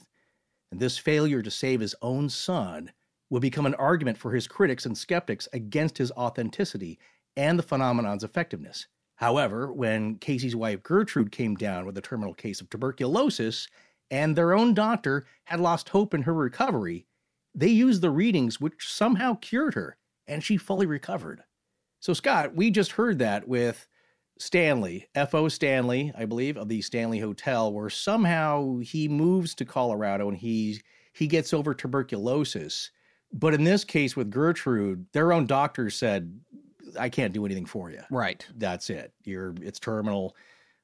And 0.72 0.80
this 0.80 0.98
failure 0.98 1.42
to 1.42 1.52
save 1.52 1.82
his 1.82 1.96
own 2.02 2.30
son 2.30 2.92
would 3.30 3.42
become 3.42 3.66
an 3.66 3.76
argument 3.76 4.18
for 4.18 4.32
his 4.32 4.48
critics 4.48 4.86
and 4.86 4.98
skeptics 4.98 5.50
against 5.52 5.98
his 5.98 6.12
authenticity 6.14 6.98
and 7.36 7.60
the 7.60 7.64
phenomenon's 7.64 8.24
effectiveness. 8.24 8.88
However, 9.16 9.72
when 9.72 10.16
Cayce's 10.16 10.56
wife 10.56 10.82
Gertrude 10.82 11.32
came 11.32 11.56
down 11.56 11.86
with 11.86 11.98
a 11.98 12.02
terminal 12.02 12.34
case 12.34 12.62
of 12.62 12.70
tuberculosis, 12.70 13.68
and 14.14 14.36
their 14.36 14.54
own 14.54 14.76
doctor 14.76 15.26
had 15.46 15.60
lost 15.60 15.90
hope 15.90 16.14
in 16.14 16.22
her 16.22 16.36
recovery, 16.36 17.08
they 17.56 17.68
used 17.68 18.04
the 18.04 18.12
readings 18.12 18.62
which 18.62 18.88
somehow 18.88 19.34
cured 19.42 19.74
her, 19.74 19.98
and 20.28 20.44
she 20.44 20.56
fully 20.56 20.86
recovered. 20.86 21.42
So, 22.00 22.14
Scott, 22.14 22.54
we 22.54 22.70
just 22.70 22.92
heard 22.92 23.18
that 23.20 23.48
with 23.48 23.88
Stanley, 24.38 25.08
F.O. 25.16 25.48
Stanley, 25.48 26.14
I 26.16 26.26
believe, 26.26 26.58
of 26.58 26.70
the 26.70 26.80
Stanley 26.84 27.18
Hotel, 27.18 27.74
where 27.74 27.90
somehow 27.90 28.78
he 28.78 29.08
moves 29.08 29.56
to 29.56 29.66
Colorado 29.66 30.30
and 30.30 30.38
he 30.38 30.80
he 31.14 31.26
gets 31.26 31.52
over 31.52 31.74
tuberculosis. 31.74 32.92
But 33.32 33.56
in 33.56 33.64
this 33.64 33.84
case 33.84 34.16
with 34.16 34.30
Gertrude, 34.30 35.08
their 35.12 35.34
own 35.34 35.48
doctor 35.48 35.90
said, 35.90 36.40
I 37.00 37.10
can't 37.10 37.34
do 37.34 37.48
anything 37.48 37.66
for 37.66 37.90
you. 37.90 38.02
Right. 38.12 38.46
That's 38.58 38.92
it. 38.92 39.12
You're 39.24 39.56
it's 39.60 39.80
terminal. 39.80 40.36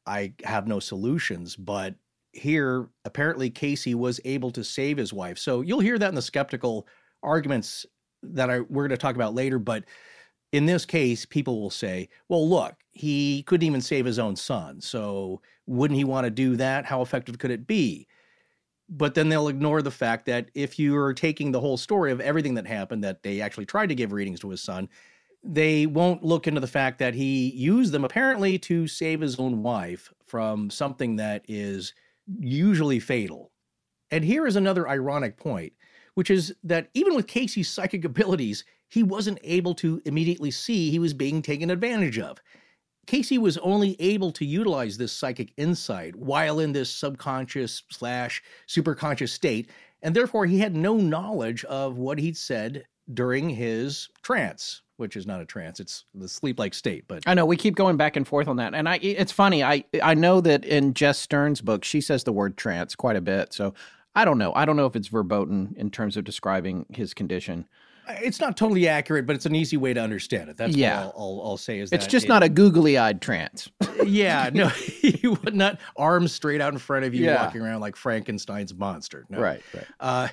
I 0.07 0.33
have 0.43 0.67
no 0.67 0.79
solutions, 0.79 1.55
but 1.55 1.93
here, 2.33 2.89
apparently 3.05 3.49
Cayce 3.49 3.87
was 3.87 4.19
able 4.25 4.51
to 4.51 4.63
save 4.63 4.97
his 4.97 5.13
wife. 5.13 5.37
So 5.37 5.61
you'll 5.61 5.79
hear 5.79 5.97
that 5.97 6.09
in 6.09 6.15
the 6.15 6.21
skeptical 6.21 6.87
arguments 7.23 7.85
that 8.23 8.49
I, 8.49 8.59
we're 8.61 8.87
going 8.87 8.89
to 8.89 8.97
talk 8.97 9.15
about 9.15 9.35
later. 9.35 9.59
But 9.59 9.85
in 10.51 10.65
this 10.65 10.85
case, 10.85 11.25
people 11.25 11.61
will 11.61 11.69
say, 11.69 12.09
well, 12.27 12.47
look, 12.47 12.75
he 12.91 13.43
couldn't 13.43 13.67
even 13.67 13.81
save 13.81 14.05
his 14.05 14.19
own 14.19 14.35
son. 14.35 14.81
So 14.81 15.41
wouldn't 15.67 15.97
he 15.97 16.03
want 16.03 16.25
to 16.25 16.31
do 16.31 16.55
that? 16.57 16.85
How 16.85 17.01
effective 17.01 17.37
could 17.37 17.51
it 17.51 17.67
be? 17.67 18.07
But 18.89 19.13
then 19.13 19.29
they'll 19.29 19.47
ignore 19.47 19.81
the 19.81 19.91
fact 19.91 20.25
that 20.25 20.49
if 20.55 20.79
you're 20.79 21.13
taking 21.13 21.51
the 21.51 21.59
whole 21.59 21.77
story 21.77 22.11
of 22.11 22.19
everything 22.19 22.55
that 22.55 22.65
happened, 22.65 23.03
that 23.03 23.21
they 23.21 23.39
actually 23.39 23.67
tried 23.67 23.89
to 23.89 23.95
give 23.95 24.11
readings 24.11 24.39
to 24.39 24.49
his 24.49 24.63
son, 24.63 24.89
they 25.43 25.85
won't 25.85 26.23
look 26.23 26.47
into 26.47 26.59
the 26.59 26.67
fact 26.67 26.97
that 26.99 27.13
he 27.13 27.51
used 27.51 27.91
them 27.91 28.03
apparently 28.03 28.57
to 28.57 28.87
save 28.87 29.21
his 29.21 29.39
own 29.39 29.61
wife 29.61 30.11
from 30.25 30.69
something 30.69 31.15
that 31.17 31.45
is 31.47 31.93
usually 32.39 32.99
fatal. 32.99 33.51
And 34.11 34.23
here 34.23 34.47
is 34.47 34.55
another 34.55 34.87
ironic 34.87 35.37
point, 35.37 35.73
which 36.15 36.29
is 36.29 36.53
that 36.63 36.89
even 36.93 37.15
with 37.15 37.27
Cayce's 37.27 37.67
psychic 37.67 38.05
abilities, 38.05 38.65
he 38.89 39.03
wasn't 39.03 39.39
able 39.43 39.75
to 39.75 40.01
immediately 40.05 40.51
see 40.51 40.89
he 40.89 40.99
was 40.99 41.13
being 41.13 41.41
taken 41.41 41.69
advantage 41.69 42.19
of. 42.19 42.39
Cayce 43.05 43.37
was 43.39 43.57
only 43.59 43.95
able 43.99 44.31
to 44.33 44.45
utilize 44.45 44.97
this 44.97 45.11
psychic 45.11 45.53
insight 45.57 46.15
while 46.15 46.59
in 46.59 46.71
this 46.71 46.91
subconscious 46.93 47.83
slash 47.89 48.43
superconscious 48.67 49.29
state, 49.29 49.69
and 50.01 50.15
therefore 50.15 50.45
he 50.45 50.59
had 50.59 50.75
no 50.75 50.97
knowledge 50.97 51.63
of 51.65 51.97
what 51.97 52.19
he'd 52.19 52.37
said 52.37 52.85
during 53.13 53.49
his 53.49 54.09
trance 54.21 54.81
which 54.99 55.15
is 55.15 55.25
not 55.25 55.41
a 55.41 55.45
trance 55.45 55.79
it's 55.79 56.05
the 56.13 56.27
sleep 56.27 56.59
like 56.59 56.73
state 56.73 57.05
but 57.07 57.23
i 57.25 57.33
know 57.33 57.45
we 57.45 57.57
keep 57.57 57.75
going 57.75 57.97
back 57.97 58.15
and 58.15 58.27
forth 58.27 58.47
on 58.47 58.57
that 58.57 58.73
and 58.73 58.87
i 58.87 58.95
it's 58.97 59.31
funny 59.31 59.63
i 59.63 59.83
i 60.03 60.13
know 60.13 60.41
that 60.41 60.63
in 60.65 60.93
Jess 60.93 61.17
Stearn's 61.17 61.61
book 61.61 61.83
she 61.83 62.01
says 62.01 62.23
the 62.23 62.33
word 62.33 62.57
trance 62.57 62.95
quite 62.95 63.15
a 63.15 63.21
bit 63.21 63.53
so 63.53 63.73
i 64.15 64.25
don't 64.25 64.37
know 64.37 64.53
i 64.55 64.65
don't 64.65 64.75
know 64.75 64.85
if 64.85 64.95
it's 64.95 65.07
verboten 65.07 65.73
in 65.77 65.89
terms 65.89 66.17
of 66.17 66.23
describing 66.23 66.85
his 66.89 67.13
condition 67.13 67.65
it's 68.09 68.39
not 68.39 68.57
totally 68.57 68.87
accurate, 68.87 69.25
but 69.25 69.35
it's 69.35 69.45
an 69.45 69.55
easy 69.55 69.77
way 69.77 69.93
to 69.93 70.01
understand 70.01 70.49
it. 70.49 70.57
That's 70.57 70.75
yeah. 70.75 71.05
what 71.05 71.15
I'll, 71.15 71.21
I'll, 71.21 71.41
I'll 71.45 71.57
say 71.57 71.79
is 71.79 71.91
it's 71.91 72.07
just 72.07 72.25
it, 72.25 72.29
not 72.29 72.43
a 72.43 72.49
googly-eyed 72.49 73.21
trance. 73.21 73.69
yeah, 74.05 74.49
no, 74.53 74.71
you 75.01 75.33
would 75.43 75.55
not 75.55 75.79
arms 75.95 76.31
straight 76.31 76.61
out 76.61 76.73
in 76.73 76.79
front 76.79 77.05
of 77.05 77.13
you, 77.13 77.25
yeah. 77.25 77.43
walking 77.43 77.61
around 77.61 77.81
like 77.81 77.95
Frankenstein's 77.95 78.73
monster. 78.73 79.25
No. 79.29 79.39
Right, 79.39 79.61
right. 79.73 79.85
Uh, 79.99 80.27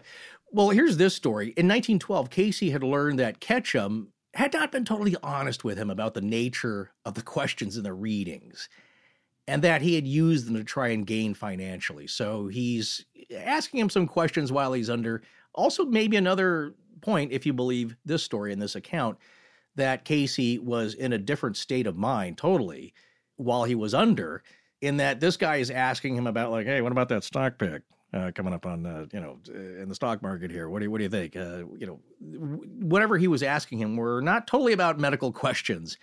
Well, 0.53 0.70
here's 0.70 0.97
this 0.97 1.14
story. 1.14 1.49
In 1.49 1.66
1912, 1.68 2.30
Cayce 2.30 2.61
had 2.70 2.82
learned 2.82 3.18
that 3.18 3.40
Ketchum 3.40 4.09
had 4.37 4.53
not 4.53 4.72
been 4.72 4.84
totally 4.84 5.16
honest 5.22 5.64
with 5.64 5.78
him 5.78 5.91
about 5.91 6.14
the 6.14 6.20
nature 6.20 6.93
of 7.05 7.14
the 7.14 7.22
questions 7.22 7.76
in 7.76 7.82
the 7.82 7.93
readings 7.93 8.68
and 9.49 9.62
that 9.62 9.82
he 9.82 9.95
had 9.95 10.07
used 10.07 10.47
them 10.47 10.55
to 10.55 10.64
try 10.64 10.89
and 10.89 11.07
gain 11.07 11.34
financially. 11.34 12.07
So 12.07 12.49
he's 12.49 13.05
asking 13.34 13.80
him 13.80 13.91
some 13.91 14.07
questions 14.07 14.53
while 14.53 14.72
he's 14.72 14.91
under. 14.91 15.22
Also, 15.55 15.84
maybe 15.84 16.16
another 16.16 16.74
point, 17.01 17.32
if 17.32 17.47
you 17.47 17.53
believe 17.53 17.97
this 18.05 18.22
story 18.22 18.53
in 18.53 18.59
this 18.59 18.74
account, 18.74 19.18
that 19.76 20.05
Cayce 20.05 20.59
was 20.59 20.95
in 20.95 21.12
a 21.12 21.18
different 21.18 21.57
state 21.57 21.87
of 21.87 21.97
mind 21.97 22.39
totally 22.39 22.93
while 23.37 23.64
he 23.64 23.74
was 23.74 23.95
under, 23.95 24.43
in 24.80 24.97
that 24.97 25.20
this 25.20 25.37
guy 25.37 25.57
is 25.57 25.70
asking 25.70 26.16
him 26.16 26.26
about, 26.26 26.51
like, 26.51 26.66
hey, 26.66 26.80
what 26.80 26.93
about 26.93 27.09
that 27.11 27.24
stock 27.24 27.59
pick? 27.59 27.82
Uh, 28.16 28.30
coming 28.30 28.54
up 28.54 28.64
on 28.64 28.86
uh, 28.86 29.04
you 29.12 29.20
know 29.20 29.38
in 29.52 29.90
the 29.90 29.94
stock 29.94 30.22
market 30.22 30.50
here. 30.50 30.70
What 30.70 30.78
do 30.78 30.86
you 30.86 30.90
what 30.90 30.98
do 30.98 31.04
you 31.04 31.10
think? 31.10 31.36
Uh, 31.36 31.64
you 31.76 31.86
know, 31.86 32.00
whatever 32.80 33.18
he 33.18 33.28
was 33.28 33.42
asking 33.42 33.78
him 33.78 33.94
were 33.94 34.22
not 34.22 34.46
totally 34.46 34.72
about 34.72 34.98
medical 34.98 35.30
questions. 35.32 35.98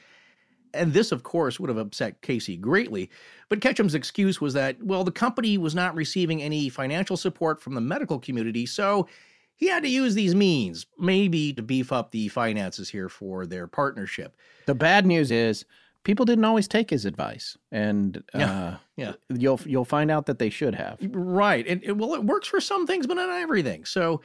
And 0.76 0.94
this, 0.94 1.12
of 1.12 1.24
course, 1.24 1.60
would 1.60 1.70
have 1.70 1.78
upset 1.78 2.22
Cayce 2.22 2.50
greatly. 2.60 3.10
But 3.50 3.62
Ketchum's 3.62 3.96
excuse 3.96 4.40
was 4.40 4.54
that, 4.54 4.82
well, 4.84 5.04
the 5.04 5.12
company 5.12 5.58
was 5.58 5.74
not 5.74 5.96
receiving 5.96 6.42
any 6.42 6.70
financial 6.70 7.18
support 7.18 7.62
from 7.62 7.74
the 7.74 7.82
medical 7.82 8.20
community, 8.20 8.66
so 8.66 9.08
he 9.56 9.68
had 9.68 9.84
to 9.84 9.90
use 9.90 10.14
these 10.14 10.36
means, 10.36 10.86
maybe 11.00 11.54
to 11.54 11.64
beef 11.64 11.92
up 11.92 12.12
the 12.12 12.28
finances 12.28 12.90
here 12.90 13.10
for 13.10 13.46
their 13.46 13.66
partnership. 13.66 14.36
The 14.66 14.76
bad 14.76 15.06
news 15.06 15.32
is 15.32 15.66
people 16.04 16.26
didn't 16.26 16.46
always 16.46 16.68
take 16.68 16.90
his 16.90 17.06
advice, 17.06 17.58
and 17.72 18.24
Yeah, 18.36 18.52
uh, 18.52 18.78
yeah. 18.98 19.14
you'll 19.30 19.60
you'll 19.66 19.86
find 19.86 20.12
out 20.12 20.26
that 20.28 20.40
they 20.40 20.50
should 20.50 20.76
have. 20.76 20.98
Right. 21.12 21.66
And, 21.68 21.84
and, 21.84 22.00
well, 22.00 22.14
it 22.14 22.24
works 22.24 22.48
for 22.48 22.60
some 22.62 22.86
things, 22.88 23.08
but 23.08 23.16
not 23.16 23.30
everything. 23.30 23.86
So, 23.86 24.22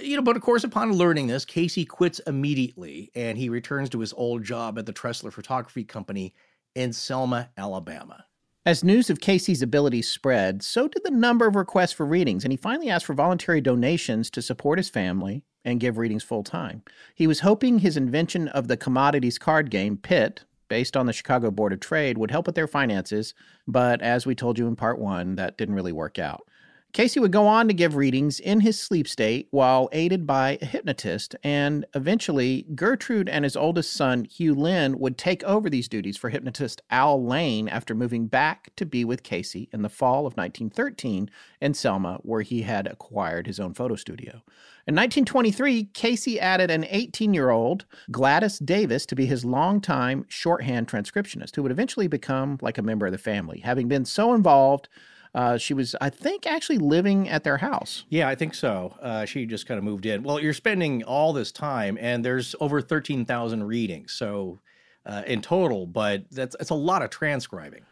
you 0.00 0.16
know, 0.16 0.22
but 0.22 0.36
of 0.36 0.42
course, 0.42 0.64
upon 0.64 0.92
learning 0.92 1.26
this, 1.26 1.44
Cayce 1.44 1.84
quits 1.88 2.18
immediately 2.20 3.10
and 3.14 3.36
he 3.36 3.48
returns 3.48 3.90
to 3.90 4.00
his 4.00 4.12
old 4.14 4.42
job 4.44 4.78
at 4.78 4.86
the 4.86 4.92
Tressler 4.92 5.32
Photography 5.32 5.84
Company 5.84 6.34
in 6.74 6.92
Selma, 6.92 7.50
Alabama. 7.56 8.24
As 8.64 8.84
news 8.84 9.10
of 9.10 9.20
Cayce's 9.20 9.60
abilities 9.60 10.08
spread, 10.08 10.62
so 10.62 10.86
did 10.86 11.02
the 11.02 11.10
number 11.10 11.48
of 11.48 11.56
requests 11.56 11.92
for 11.92 12.06
readings, 12.06 12.44
and 12.44 12.52
he 12.52 12.56
finally 12.56 12.88
asked 12.88 13.06
for 13.06 13.14
voluntary 13.14 13.60
donations 13.60 14.30
to 14.30 14.40
support 14.40 14.78
his 14.78 14.88
family 14.88 15.42
and 15.64 15.80
give 15.80 15.98
readings 15.98 16.22
full 16.22 16.44
time. 16.44 16.82
He 17.14 17.26
was 17.26 17.40
hoping 17.40 17.80
his 17.80 17.96
invention 17.96 18.48
of 18.48 18.68
the 18.68 18.76
commodities 18.76 19.36
card 19.38 19.68
game, 19.70 19.96
Pit, 19.96 20.44
based 20.72 20.96
on 20.96 21.04
the 21.04 21.12
Chicago 21.12 21.50
Board 21.50 21.74
of 21.74 21.80
Trade, 21.80 22.16
would 22.16 22.30
help 22.30 22.46
with 22.46 22.54
their 22.54 22.66
finances, 22.66 23.34
but 23.68 24.00
as 24.00 24.24
we 24.24 24.34
told 24.34 24.58
you 24.58 24.66
in 24.66 24.74
part 24.74 24.98
one, 24.98 25.34
that 25.34 25.58
didn't 25.58 25.74
really 25.74 25.92
work 25.92 26.18
out. 26.18 26.48
Cayce 26.92 27.16
would 27.16 27.32
go 27.32 27.46
on 27.46 27.68
to 27.68 27.74
give 27.74 27.96
readings 27.96 28.38
in 28.38 28.60
his 28.60 28.78
sleep 28.78 29.08
state 29.08 29.48
while 29.50 29.88
aided 29.92 30.26
by 30.26 30.58
a 30.60 30.66
hypnotist, 30.66 31.34
and 31.42 31.86
eventually 31.94 32.66
Gertrude 32.74 33.30
and 33.30 33.44
his 33.44 33.56
oldest 33.56 33.94
son, 33.94 34.26
Hugh 34.26 34.54
Lynn, 34.54 34.98
would 34.98 35.16
take 35.16 35.42
over 35.44 35.70
these 35.70 35.88
duties 35.88 36.18
for 36.18 36.28
hypnotist 36.28 36.82
Al 36.90 37.24
Layne 37.24 37.66
after 37.66 37.94
moving 37.94 38.26
back 38.26 38.72
to 38.76 38.84
be 38.84 39.06
with 39.06 39.22
Cayce 39.22 39.54
in 39.72 39.80
the 39.80 39.88
fall 39.88 40.26
of 40.26 40.36
1913 40.36 41.30
in 41.62 41.72
Selma, 41.72 42.18
where 42.24 42.42
he 42.42 42.60
had 42.60 42.86
acquired 42.86 43.46
his 43.46 43.58
own 43.58 43.72
photo 43.72 43.94
studio. 43.94 44.42
In 44.86 44.94
1923, 44.94 45.84
Cayce 45.94 46.36
added 46.36 46.70
an 46.70 46.84
18 46.90 47.32
year 47.32 47.48
old, 47.48 47.86
Gladys 48.10 48.58
Davis, 48.58 49.06
to 49.06 49.14
be 49.14 49.24
his 49.24 49.46
longtime 49.46 50.26
shorthand 50.28 50.88
transcriptionist, 50.88 51.56
who 51.56 51.62
would 51.62 51.72
eventually 51.72 52.06
become 52.06 52.58
like 52.60 52.76
a 52.76 52.82
member 52.82 53.06
of 53.06 53.12
the 53.12 53.18
family, 53.18 53.60
having 53.60 53.88
been 53.88 54.04
so 54.04 54.34
involved. 54.34 54.90
Uh, 55.34 55.56
she 55.56 55.72
was, 55.72 55.96
I 56.00 56.10
think, 56.10 56.46
actually 56.46 56.78
living 56.78 57.28
at 57.28 57.42
their 57.42 57.56
house. 57.56 58.04
Yeah, 58.10 58.28
I 58.28 58.34
think 58.34 58.54
so. 58.54 58.96
Uh, 59.00 59.24
she 59.24 59.46
just 59.46 59.66
kind 59.66 59.78
of 59.78 59.84
moved 59.84 60.04
in. 60.04 60.22
Well, 60.22 60.38
you're 60.38 60.52
spending 60.52 61.02
all 61.04 61.32
this 61.32 61.50
time, 61.50 61.96
and 62.00 62.24
there's 62.24 62.54
over 62.60 62.82
13,000 62.82 63.64
readings. 63.64 64.12
So, 64.12 64.60
uh, 65.06 65.22
in 65.26 65.40
total, 65.40 65.86
but 65.86 66.24
that's, 66.30 66.54
that's 66.56 66.70
a 66.70 66.74
lot 66.74 67.02
of 67.02 67.10
transcribing. 67.10 67.82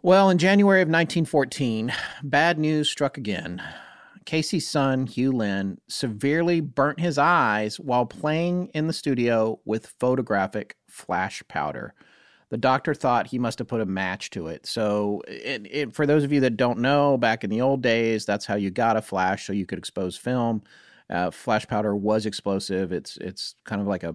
Well, 0.00 0.30
in 0.30 0.38
January 0.38 0.80
of 0.80 0.88
1914, 0.88 1.92
bad 2.22 2.58
news 2.58 2.88
struck 2.88 3.18
again. 3.18 3.62
Cayce's 4.24 4.68
son, 4.68 5.06
Hugh 5.06 5.32
Lynn, 5.32 5.80
severely 5.88 6.60
burnt 6.60 7.00
his 7.00 7.18
eyes 7.18 7.80
while 7.80 8.06
playing 8.06 8.68
in 8.74 8.86
the 8.86 8.92
studio 8.92 9.58
with 9.64 9.94
photographic 9.98 10.76
flash 10.86 11.42
powder. 11.48 11.94
The 12.50 12.56
doctor 12.56 12.94
thought 12.94 13.26
he 13.26 13.38
must 13.38 13.58
have 13.58 13.68
put 13.68 13.80
a 13.82 13.86
match 13.86 14.30
to 14.30 14.46
it. 14.46 14.66
So, 14.66 15.22
it, 15.28 15.66
it, 15.70 15.94
for 15.94 16.06
those 16.06 16.24
of 16.24 16.32
you 16.32 16.40
that 16.40 16.56
don't 16.56 16.78
know, 16.78 17.18
back 17.18 17.44
in 17.44 17.50
the 17.50 17.60
old 17.60 17.82
days, 17.82 18.24
that's 18.24 18.46
how 18.46 18.54
you 18.54 18.70
got 18.70 18.96
a 18.96 19.02
flash 19.02 19.46
so 19.46 19.52
you 19.52 19.66
could 19.66 19.78
expose 19.78 20.16
film. 20.16 20.62
Uh, 21.10 21.30
flash 21.30 21.66
powder 21.66 21.94
was 21.96 22.26
explosive. 22.26 22.92
It's 22.92 23.16
it's 23.18 23.54
kind 23.64 23.80
of 23.80 23.86
like 23.86 24.02
a 24.02 24.14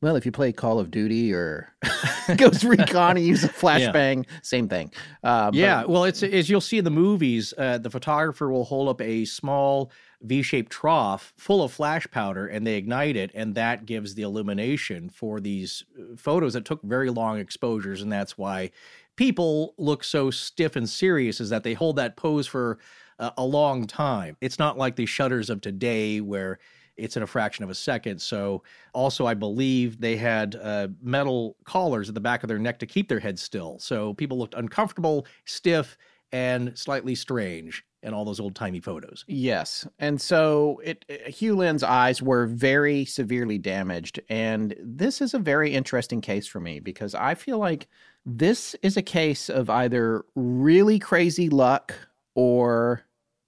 well, 0.00 0.14
if 0.14 0.24
you 0.24 0.30
play 0.30 0.52
Call 0.52 0.78
of 0.78 0.92
Duty 0.92 1.34
or 1.34 1.72
Ghost 2.36 2.62
Recon 2.62 3.16
and 3.16 3.26
use 3.26 3.42
a 3.42 3.48
flashbang, 3.60 4.26
same 4.42 4.68
thing. 4.68 4.92
Uh, 5.24 5.50
yeah, 5.52 5.80
but- 5.82 5.90
well, 5.90 6.04
it's 6.04 6.22
as 6.22 6.48
you'll 6.48 6.60
see 6.60 6.78
in 6.78 6.84
the 6.84 6.90
movies, 6.90 7.52
uh, 7.58 7.78
the 7.78 7.90
photographer 7.90 8.50
will 8.50 8.64
hold 8.64 8.88
up 8.88 9.00
a 9.00 9.24
small 9.24 9.90
V-shaped 10.22 10.72
trough 10.72 11.32
full 11.36 11.62
of 11.62 11.72
flash 11.72 12.06
powder, 12.10 12.46
and 12.46 12.66
they 12.66 12.74
ignite 12.74 13.16
it, 13.16 13.30
and 13.34 13.54
that 13.54 13.86
gives 13.86 14.14
the 14.14 14.22
illumination 14.22 15.08
for 15.08 15.40
these 15.40 15.84
uh, 15.98 16.16
photos 16.16 16.54
that 16.54 16.64
took 16.64 16.82
very 16.82 17.10
long 17.10 17.38
exposures, 17.38 18.02
and 18.02 18.10
that's 18.10 18.36
why 18.36 18.70
people 19.16 19.74
look 19.78 20.02
so 20.02 20.30
stiff 20.30 20.76
and 20.76 20.88
serious. 20.88 21.40
Is 21.40 21.50
that 21.50 21.62
they 21.62 21.74
hold 21.74 21.96
that 21.96 22.16
pose 22.16 22.46
for 22.46 22.78
a 23.18 23.44
long 23.44 23.86
time. 23.86 24.36
It's 24.40 24.58
not 24.58 24.78
like 24.78 24.96
the 24.96 25.06
shutters 25.06 25.50
of 25.50 25.60
today 25.60 26.20
where 26.20 26.58
it's 26.96 27.16
in 27.16 27.22
a 27.22 27.26
fraction 27.26 27.64
of 27.64 27.70
a 27.70 27.74
second. 27.74 28.20
So, 28.20 28.62
also, 28.92 29.26
I 29.26 29.34
believe 29.34 30.00
they 30.00 30.16
had 30.16 30.56
uh, 30.56 30.88
metal 31.00 31.56
collars 31.64 32.08
at 32.08 32.14
the 32.14 32.20
back 32.20 32.42
of 32.42 32.48
their 32.48 32.58
neck 32.58 32.78
to 32.80 32.86
keep 32.86 33.08
their 33.08 33.20
heads 33.20 33.40
still. 33.40 33.78
So, 33.78 34.14
people 34.14 34.38
looked 34.38 34.54
uncomfortable, 34.54 35.26
stiff, 35.44 35.96
and 36.32 36.76
slightly 36.76 37.14
strange 37.14 37.84
in 38.02 38.14
all 38.14 38.24
those 38.24 38.40
old 38.40 38.54
timey 38.54 38.80
photos. 38.80 39.24
Yes. 39.26 39.86
And 39.98 40.20
so 40.20 40.80
it, 40.84 41.04
Hugh 41.26 41.56
Lynn's 41.56 41.82
eyes 41.82 42.22
were 42.22 42.46
very 42.46 43.04
severely 43.04 43.58
damaged. 43.58 44.20
And 44.28 44.74
this 44.80 45.20
is 45.20 45.34
a 45.34 45.38
very 45.38 45.72
interesting 45.74 46.20
case 46.20 46.46
for 46.46 46.60
me 46.60 46.80
because 46.80 47.14
I 47.14 47.34
feel 47.34 47.58
like 47.58 47.88
this 48.24 48.74
is 48.82 48.96
a 48.96 49.02
case 49.02 49.48
of 49.48 49.68
either 49.68 50.24
really 50.34 50.98
crazy 50.98 51.48
luck 51.48 51.94
or 52.34 53.02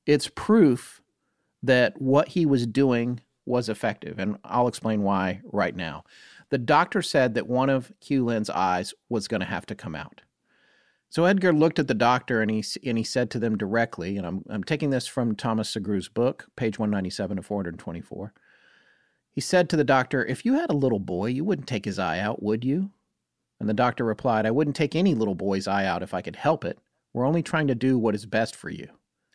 it's 0.07 0.29
proof 0.35 1.01
that 1.63 2.01
what 2.01 2.29
he 2.29 2.47
was 2.47 2.67
doing 2.67 3.21
was 3.47 3.69
effective. 3.69 4.19
And 4.19 4.39
I'll 4.45 4.69
explain 4.69 5.03
why 5.03 5.41
right 5.45 5.75
now. 5.75 6.05
The 6.49 6.59
doctor 6.59 7.03
said 7.03 7.35
that 7.35 7.47
one 7.47 7.71
of 7.71 7.93
Hugh 8.01 8.25
Lynn's 8.25 8.51
eyes 8.51 8.93
was 9.09 9.29
going 9.29 9.41
to 9.41 9.47
have 9.47 9.67
to 9.67 9.75
come 9.75 9.95
out. 9.95 10.23
So 11.11 11.25
Edgar 11.25 11.53
looked 11.53 11.81
at 11.81 11.89
the 11.89 11.95
doctor 11.95 12.41
and 12.41 12.51
he 12.51 12.65
and 12.87 12.97
he 12.97 13.03
said 13.05 13.31
to 13.31 13.41
them 13.41 13.59
directly, 13.59 14.17
and 14.17 14.25
I'm 14.25 14.45
I'm 14.49 14.65
taking 14.65 14.91
this 14.91 15.09
from 15.09 15.35
Thomas 15.35 15.69
Sugrue's 15.69 16.09
book, 16.09 16.47
page 16.57 16.79
197 16.79 17.37
to 17.37 17.43
424. 17.43 18.33
He 19.33 19.41
said 19.41 19.69
to 19.69 19.77
the 19.77 19.85
doctor, 19.85 20.25
"If 20.25 20.45
you 20.45 20.55
had 20.55 20.71
a 20.71 20.77
little 20.77 21.01
boy, 21.01 21.27
you 21.27 21.45
wouldn't 21.45 21.69
take 21.69 21.85
his 21.85 21.99
eye 21.99 22.21
out, 22.21 22.43
would 22.43 22.65
you?" 22.65 22.91
And 23.59 23.69
the 23.69 23.75
doctor 23.75 24.05
replied, 24.05 24.47
"I 24.47 24.53
wouldn't 24.53 24.77
take 24.77 24.95
any 24.95 25.15
little 25.15 25.35
boy's 25.35 25.67
eye 25.67 25.85
out 25.85 26.03
if 26.03 26.15
I 26.15 26.23
could 26.23 26.37
help 26.37 26.65
it. 26.65 26.79
We're 27.13 27.27
only 27.27 27.43
trying 27.43 27.67
to 27.67 27.75
do 27.75 27.99
what 27.99 28.15
is 28.15 28.25
best 28.25 28.55
for 28.55 28.71
you." 28.71 28.89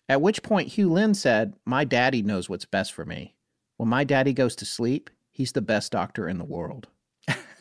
At 0.07 0.21
which 0.21 0.43
point 0.43 0.69
Hugh 0.69 0.91
Lynn 0.91 1.13
said, 1.13 1.55
"My 1.65 1.83
daddy 1.83 2.21
knows 2.21 2.49
what's 2.49 2.65
best 2.65 2.93
for 2.93 3.05
me. 3.05 3.35
When 3.75 3.89
my 3.89 4.05
daddy 4.05 4.31
goes 4.31 4.55
to 4.57 4.65
sleep, 4.65 5.09
he's 5.29 5.51
the 5.51 5.61
best 5.61 5.91
doctor 5.91 6.29
in 6.29 6.37
the 6.37 6.45
world." 6.45 6.87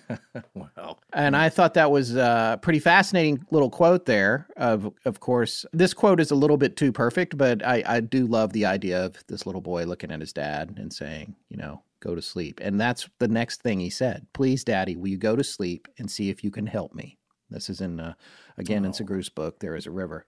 wow. 0.54 0.98
And 1.12 1.36
I 1.36 1.48
thought 1.48 1.74
that 1.74 1.90
was 1.90 2.16
a 2.16 2.58
pretty 2.62 2.78
fascinating 2.78 3.44
little 3.50 3.70
quote 3.70 4.06
there. 4.06 4.46
Of 4.56 4.92
of 5.04 5.20
course, 5.20 5.64
this 5.72 5.94
quote 5.94 6.20
is 6.20 6.30
a 6.30 6.34
little 6.34 6.56
bit 6.56 6.76
too 6.76 6.92
perfect, 6.92 7.36
but 7.36 7.64
I, 7.64 7.82
I 7.86 8.00
do 8.00 8.26
love 8.26 8.52
the 8.52 8.66
idea 8.66 9.04
of 9.04 9.16
this 9.26 9.46
little 9.46 9.60
boy 9.60 9.84
looking 9.84 10.10
at 10.10 10.20
his 10.20 10.32
dad 10.32 10.74
and 10.78 10.92
saying, 10.92 11.34
you 11.48 11.56
know, 11.56 11.82
go 12.00 12.14
to 12.14 12.22
sleep. 12.22 12.60
And 12.62 12.80
that's 12.80 13.08
the 13.18 13.28
next 13.28 13.62
thing 13.62 13.80
he 13.80 13.90
said. 13.90 14.26
Please, 14.32 14.62
daddy, 14.62 14.96
will 14.96 15.08
you 15.08 15.16
go 15.16 15.36
to 15.36 15.44
sleep 15.44 15.88
and 15.98 16.10
see 16.10 16.28
if 16.28 16.44
you 16.44 16.50
can 16.50 16.66
help 16.66 16.94
me? 16.94 17.18
This 17.50 17.70
is 17.70 17.80
in, 17.80 18.00
uh, 18.00 18.14
again, 18.58 18.84
in 18.84 18.92
Sugrue's 18.92 19.28
book, 19.28 19.60
There 19.60 19.76
is 19.76 19.86
a 19.86 19.90
River. 19.90 20.26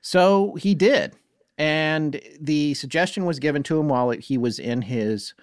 So 0.00 0.54
he 0.54 0.74
did. 0.74 1.14
And 1.56 2.20
the 2.40 2.74
suggestion 2.74 3.24
was 3.26 3.38
given 3.38 3.62
to 3.64 3.78
him 3.78 3.88
while 3.88 4.10
he 4.10 4.36
was 4.36 4.58
in 4.58 4.82
his 4.82 5.34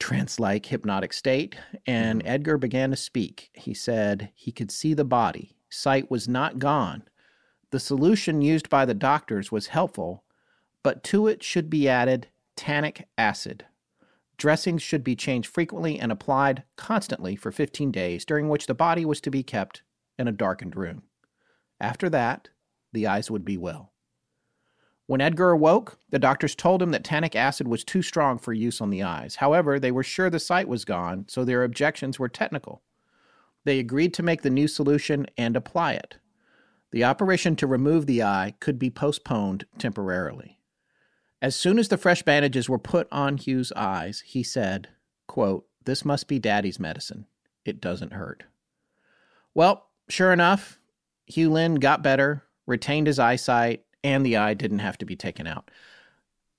trance 0.00 0.40
like 0.40 0.66
hypnotic 0.66 1.12
state, 1.12 1.56
and 1.86 2.20
mm-hmm. 2.20 2.28
Edgar 2.28 2.58
began 2.58 2.90
to 2.90 2.96
speak. 2.96 3.50
He 3.52 3.74
said 3.74 4.32
he 4.34 4.50
could 4.50 4.72
see 4.72 4.94
the 4.94 5.04
body, 5.04 5.56
sight 5.68 6.10
was 6.10 6.26
not 6.26 6.58
gone. 6.58 7.04
The 7.70 7.78
solution 7.78 8.42
used 8.42 8.68
by 8.68 8.84
the 8.84 8.94
doctors 8.94 9.52
was 9.52 9.68
helpful, 9.68 10.24
but 10.82 11.04
to 11.04 11.28
it 11.28 11.44
should 11.44 11.70
be 11.70 11.88
added 11.88 12.26
tannic 12.56 13.06
acid. 13.16 13.66
Dressings 14.36 14.82
should 14.82 15.04
be 15.04 15.14
changed 15.14 15.48
frequently 15.48 16.00
and 16.00 16.10
applied 16.10 16.64
constantly 16.76 17.36
for 17.36 17.52
15 17.52 17.92
days, 17.92 18.24
during 18.24 18.48
which 18.48 18.66
the 18.66 18.74
body 18.74 19.04
was 19.04 19.20
to 19.20 19.30
be 19.30 19.42
kept 19.42 19.82
in 20.18 20.26
a 20.26 20.32
darkened 20.32 20.74
room. 20.74 21.02
After 21.78 22.08
that, 22.10 22.48
the 22.92 23.06
eyes 23.06 23.30
would 23.30 23.44
be 23.44 23.56
well. 23.56 23.92
When 25.10 25.20
Edgar 25.20 25.50
awoke, 25.50 25.98
the 26.10 26.20
doctors 26.20 26.54
told 26.54 26.80
him 26.80 26.92
that 26.92 27.02
tannic 27.02 27.34
acid 27.34 27.66
was 27.66 27.82
too 27.82 28.00
strong 28.00 28.38
for 28.38 28.52
use 28.52 28.80
on 28.80 28.90
the 28.90 29.02
eyes. 29.02 29.34
However, 29.34 29.80
they 29.80 29.90
were 29.90 30.04
sure 30.04 30.30
the 30.30 30.38
sight 30.38 30.68
was 30.68 30.84
gone, 30.84 31.24
so 31.26 31.44
their 31.44 31.64
objections 31.64 32.20
were 32.20 32.28
technical. 32.28 32.80
They 33.64 33.80
agreed 33.80 34.14
to 34.14 34.22
make 34.22 34.42
the 34.42 34.50
new 34.50 34.68
solution 34.68 35.26
and 35.36 35.56
apply 35.56 35.94
it. 35.94 36.18
The 36.92 37.02
operation 37.02 37.56
to 37.56 37.66
remove 37.66 38.06
the 38.06 38.22
eye 38.22 38.54
could 38.60 38.78
be 38.78 38.88
postponed 38.88 39.66
temporarily. 39.78 40.60
As 41.42 41.56
soon 41.56 41.80
as 41.80 41.88
the 41.88 41.98
fresh 41.98 42.22
bandages 42.22 42.68
were 42.68 42.78
put 42.78 43.08
on 43.10 43.36
Hugh's 43.36 43.72
eyes, 43.72 44.22
he 44.24 44.44
said, 44.44 44.90
quote, 45.26 45.66
This 45.86 46.04
must 46.04 46.28
be 46.28 46.38
daddy's 46.38 46.78
medicine. 46.78 47.26
It 47.64 47.80
doesn't 47.80 48.12
hurt. 48.12 48.44
Well, 49.54 49.88
sure 50.08 50.32
enough, 50.32 50.78
Hugh 51.26 51.50
Lynn 51.50 51.80
got 51.80 52.00
better, 52.00 52.44
retained 52.64 53.08
his 53.08 53.18
eyesight, 53.18 53.82
and 54.02 54.24
the 54.24 54.36
eye 54.36 54.54
didn't 54.54 54.78
have 54.80 54.98
to 54.98 55.06
be 55.06 55.16
taken 55.16 55.46
out. 55.46 55.70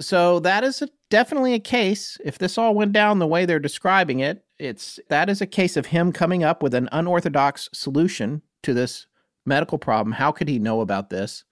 So 0.01 0.39
that 0.39 0.63
is 0.63 0.81
a, 0.81 0.89
definitely 1.09 1.53
a 1.53 1.59
case. 1.59 2.17
If 2.23 2.37
this 2.37 2.57
all 2.57 2.73
went 2.73 2.91
down 2.91 3.19
the 3.19 3.27
way 3.27 3.45
they're 3.45 3.59
describing 3.59 4.19
it, 4.19 4.43
it's 4.57 4.99
that 5.09 5.29
is 5.29 5.41
a 5.41 5.47
case 5.47 5.77
of 5.77 5.87
him 5.87 6.11
coming 6.11 6.43
up 6.43 6.63
with 6.63 6.73
an 6.73 6.89
unorthodox 6.91 7.69
solution 7.73 8.41
to 8.63 8.73
this 8.73 9.07
medical 9.45 9.77
problem. 9.77 10.13
How 10.13 10.31
could 10.31 10.47
he 10.47 10.59
know 10.59 10.81
about 10.81 11.09
this? 11.09 11.43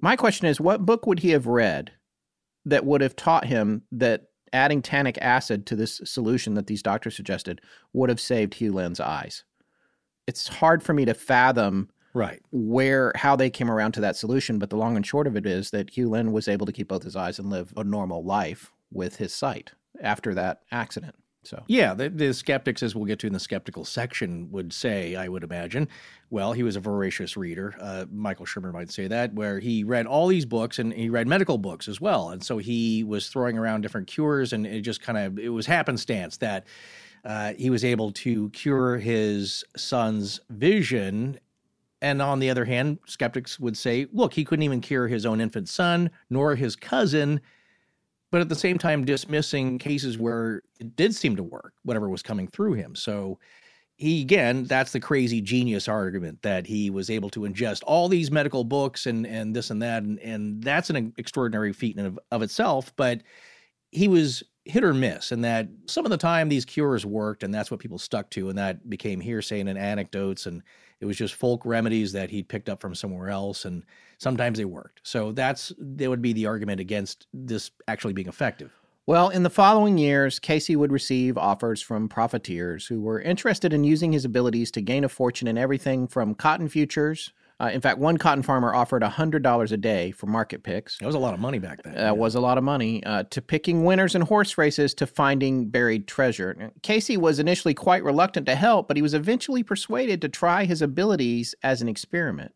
My 0.00 0.16
question 0.16 0.46
is, 0.46 0.60
what 0.60 0.86
book 0.86 1.06
would 1.06 1.20
he 1.20 1.30
have 1.30 1.46
read 1.46 1.92
that 2.64 2.84
would 2.84 3.00
have 3.00 3.16
taught 3.16 3.46
him 3.46 3.82
that 3.92 4.28
adding 4.52 4.82
tannic 4.82 5.18
acid 5.20 5.66
to 5.66 5.76
this 5.76 6.00
solution 6.04 6.54
that 6.54 6.66
these 6.66 6.82
doctors 6.82 7.16
suggested 7.16 7.60
would 7.92 8.08
have 8.08 8.20
saved 8.20 8.54
Hugh 8.54 8.72
Lynn's 8.72 9.00
eyes? 9.00 9.44
It's 10.26 10.48
hard 10.48 10.82
for 10.82 10.92
me 10.92 11.04
to 11.04 11.14
fathom 11.14 11.90
Right. 12.14 12.40
where 12.50 13.12
how 13.14 13.36
they 13.36 13.50
came 13.50 13.70
around 13.70 13.92
to 13.92 14.00
that 14.02 14.16
solution. 14.16 14.58
But 14.58 14.70
the 14.70 14.76
long 14.76 14.96
and 14.96 15.06
short 15.06 15.26
of 15.26 15.36
it 15.36 15.46
is 15.46 15.70
that 15.70 15.90
Hugh 15.90 16.10
Lynn 16.10 16.32
was 16.32 16.48
able 16.48 16.66
to 16.66 16.72
keep 16.72 16.88
both 16.88 17.02
his 17.02 17.16
eyes 17.16 17.38
and 17.38 17.48
live 17.48 17.72
a 17.76 17.84
normal 17.84 18.22
life 18.22 18.72
with 18.90 19.16
his 19.16 19.32
sight 19.32 19.72
after 20.00 20.34
that 20.34 20.60
accident. 20.70 21.14
So 21.44 21.60
Yeah, 21.66 21.92
the, 21.92 22.08
the 22.08 22.32
skeptics, 22.32 22.84
as 22.84 22.94
we'll 22.94 23.06
get 23.06 23.18
to 23.20 23.26
in 23.26 23.32
the 23.32 23.40
skeptical 23.40 23.84
section, 23.84 24.48
would 24.52 24.72
say, 24.72 25.16
I 25.16 25.26
would 25.26 25.42
imagine, 25.42 25.88
well, 26.30 26.52
he 26.52 26.62
was 26.62 26.76
a 26.76 26.80
voracious 26.80 27.36
reader. 27.36 27.74
Uh, 27.80 28.04
Michael 28.12 28.46
Shermer 28.46 28.72
might 28.72 28.92
say 28.92 29.08
that, 29.08 29.34
where 29.34 29.58
he 29.58 29.82
read 29.82 30.06
all 30.06 30.28
these 30.28 30.46
books 30.46 30.78
and 30.78 30.92
he 30.92 31.08
read 31.08 31.26
medical 31.26 31.58
books 31.58 31.88
as 31.88 32.00
well. 32.00 32.30
And 32.30 32.44
so 32.44 32.58
he 32.58 33.02
was 33.02 33.28
throwing 33.28 33.58
around 33.58 33.80
different 33.80 34.06
cures, 34.06 34.52
and 34.52 34.66
it 34.66 34.82
just 34.82 35.02
kind 35.02 35.18
of, 35.18 35.36
it 35.36 35.48
was 35.48 35.66
happenstance 35.66 36.36
that 36.36 36.64
uh, 37.24 37.54
he 37.54 37.70
was 37.70 37.84
able 37.84 38.12
to 38.12 38.48
cure 38.50 38.98
his 38.98 39.64
son's 39.76 40.40
vision. 40.50 41.40
And 42.02 42.20
on 42.20 42.38
the 42.38 42.50
other 42.50 42.66
hand, 42.66 42.98
skeptics 43.06 43.58
would 43.58 43.76
say, 43.76 44.06
look, 44.12 44.34
he 44.34 44.44
couldn't 44.44 44.64
even 44.64 44.82
cure 44.82 45.08
his 45.08 45.24
own 45.24 45.40
infant 45.40 45.68
son 45.70 46.10
nor 46.28 46.54
his 46.54 46.76
cousin 46.76 47.40
but 48.32 48.40
at 48.40 48.48
the 48.48 48.56
same 48.56 48.78
time 48.78 49.04
dismissing 49.04 49.78
cases 49.78 50.18
where 50.18 50.62
it 50.80 50.96
did 50.96 51.14
seem 51.14 51.36
to 51.36 51.42
work, 51.42 51.74
whatever 51.84 52.08
was 52.08 52.22
coming 52.22 52.48
through 52.48 52.72
him. 52.72 52.96
So 52.96 53.38
he 53.96 54.22
again, 54.22 54.64
that's 54.64 54.92
the 54.92 54.98
crazy 54.98 55.42
genius 55.42 55.86
argument 55.86 56.40
that 56.40 56.66
he 56.66 56.88
was 56.88 57.10
able 57.10 57.28
to 57.30 57.40
ingest 57.40 57.82
all 57.86 58.08
these 58.08 58.30
medical 58.30 58.64
books 58.64 59.06
and 59.06 59.26
and 59.26 59.54
this 59.54 59.70
and 59.70 59.82
that, 59.82 60.02
and, 60.02 60.18
and 60.20 60.64
that's 60.64 60.88
an 60.88 61.12
extraordinary 61.18 61.74
feat 61.74 61.98
in 61.98 62.06
of, 62.06 62.18
of 62.32 62.42
itself. 62.42 62.90
But 62.96 63.22
he 63.90 64.08
was 64.08 64.42
hit 64.64 64.82
or 64.82 64.94
miss, 64.94 65.30
and 65.30 65.44
that 65.44 65.68
some 65.86 66.06
of 66.06 66.10
the 66.10 66.16
time 66.16 66.48
these 66.48 66.64
cures 66.64 67.04
worked, 67.04 67.42
and 67.42 67.52
that's 67.54 67.70
what 67.70 67.80
people 67.80 67.98
stuck 67.98 68.30
to, 68.30 68.48
and 68.48 68.56
that 68.56 68.88
became 68.88 69.20
hearsay 69.20 69.60
and 69.60 69.68
anecdotes, 69.68 70.46
and 70.46 70.62
it 71.02 71.06
was 71.06 71.16
just 71.16 71.34
folk 71.34 71.66
remedies 71.66 72.12
that 72.12 72.30
he'd 72.30 72.48
picked 72.48 72.68
up 72.68 72.80
from 72.80 72.94
somewhere 72.94 73.28
else, 73.28 73.64
and 73.64 73.84
sometimes 74.18 74.56
they 74.56 74.64
worked. 74.64 75.00
So 75.02 75.32
that's 75.32 75.72
that 75.76 76.08
would 76.08 76.22
be 76.22 76.32
the 76.32 76.46
argument 76.46 76.80
against 76.80 77.26
this 77.34 77.72
actually 77.88 78.12
being 78.12 78.28
effective. 78.28 78.70
Well, 79.04 79.30
in 79.30 79.42
the 79.42 79.50
following 79.50 79.98
years, 79.98 80.38
Cayce 80.38 80.70
would 80.70 80.92
receive 80.92 81.36
offers 81.36 81.82
from 81.82 82.08
profiteers 82.08 82.86
who 82.86 83.00
were 83.00 83.20
interested 83.20 83.72
in 83.72 83.82
using 83.82 84.12
his 84.12 84.24
abilities 84.24 84.70
to 84.70 84.80
gain 84.80 85.02
a 85.02 85.08
fortune 85.08 85.48
in 85.48 85.58
everything 85.58 86.06
from 86.06 86.36
cotton 86.36 86.68
futures. 86.68 87.32
Uh, 87.62 87.68
in 87.68 87.80
fact, 87.80 87.98
one 87.98 88.16
cotton 88.16 88.42
farmer 88.42 88.74
offered 88.74 89.02
$100 89.02 89.72
a 89.72 89.76
day 89.76 90.10
for 90.10 90.26
market 90.26 90.64
picks. 90.64 90.98
That 90.98 91.06
was 91.06 91.14
a 91.14 91.20
lot 91.20 91.32
of 91.32 91.38
money 91.38 91.60
back 91.60 91.82
then. 91.84 91.94
That 91.94 92.18
was 92.18 92.34
a 92.34 92.40
lot 92.40 92.58
of 92.58 92.64
money. 92.64 93.04
Uh, 93.04 93.22
to 93.30 93.40
picking 93.40 93.84
winners 93.84 94.16
in 94.16 94.22
horse 94.22 94.58
races 94.58 94.94
to 94.94 95.06
finding 95.06 95.68
buried 95.68 96.08
treasure. 96.08 96.72
Cayce 96.82 97.16
was 97.16 97.38
initially 97.38 97.72
quite 97.72 98.02
reluctant 98.02 98.46
to 98.46 98.56
help, 98.56 98.88
but 98.88 98.96
he 98.96 99.02
was 99.02 99.14
eventually 99.14 99.62
persuaded 99.62 100.20
to 100.22 100.28
try 100.28 100.64
his 100.64 100.82
abilities 100.82 101.54
as 101.62 101.80
an 101.80 101.88
experiment. 101.88 102.52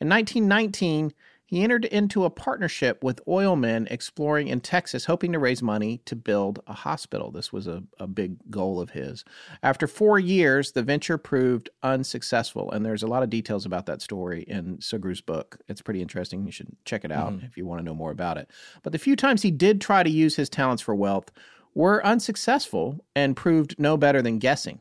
In 0.00 0.08
1919, 0.08 1.12
he 1.48 1.62
entered 1.64 1.86
into 1.86 2.26
a 2.26 2.30
partnership 2.30 3.02
with 3.02 3.24
oilmen 3.26 3.90
exploring 3.90 4.48
in 4.48 4.60
Texas, 4.60 5.06
hoping 5.06 5.32
to 5.32 5.38
raise 5.38 5.62
money 5.62 6.02
to 6.04 6.14
build 6.14 6.60
a 6.66 6.74
hospital. 6.74 7.30
This 7.30 7.54
was 7.54 7.66
a, 7.66 7.82
a 7.98 8.06
big 8.06 8.36
goal 8.50 8.82
of 8.82 8.90
his. 8.90 9.24
After 9.62 9.86
four 9.86 10.18
years, 10.18 10.72
the 10.72 10.82
venture 10.82 11.16
proved 11.16 11.70
unsuccessful, 11.82 12.70
and 12.70 12.84
there's 12.84 13.02
a 13.02 13.06
lot 13.06 13.22
of 13.22 13.30
details 13.30 13.64
about 13.64 13.86
that 13.86 14.02
story 14.02 14.42
in 14.42 14.76
Sugrue's 14.76 15.22
book. 15.22 15.58
It's 15.68 15.80
pretty 15.80 16.02
interesting. 16.02 16.44
You 16.44 16.52
should 16.52 16.76
check 16.84 17.02
it 17.02 17.10
out 17.10 17.32
mm-hmm. 17.32 17.46
if 17.46 17.56
you 17.56 17.64
want 17.64 17.80
to 17.80 17.84
know 17.84 17.94
more 17.94 18.10
about 18.10 18.36
it. 18.36 18.50
But 18.82 18.92
the 18.92 18.98
few 18.98 19.16
times 19.16 19.40
he 19.40 19.50
did 19.50 19.80
try 19.80 20.02
to 20.02 20.10
use 20.10 20.36
his 20.36 20.50
talents 20.50 20.82
for 20.82 20.94
wealth 20.94 21.32
were 21.74 22.04
unsuccessful 22.04 23.02
and 23.16 23.34
proved 23.34 23.74
no 23.78 23.96
better 23.96 24.20
than 24.20 24.38
guessing. 24.38 24.80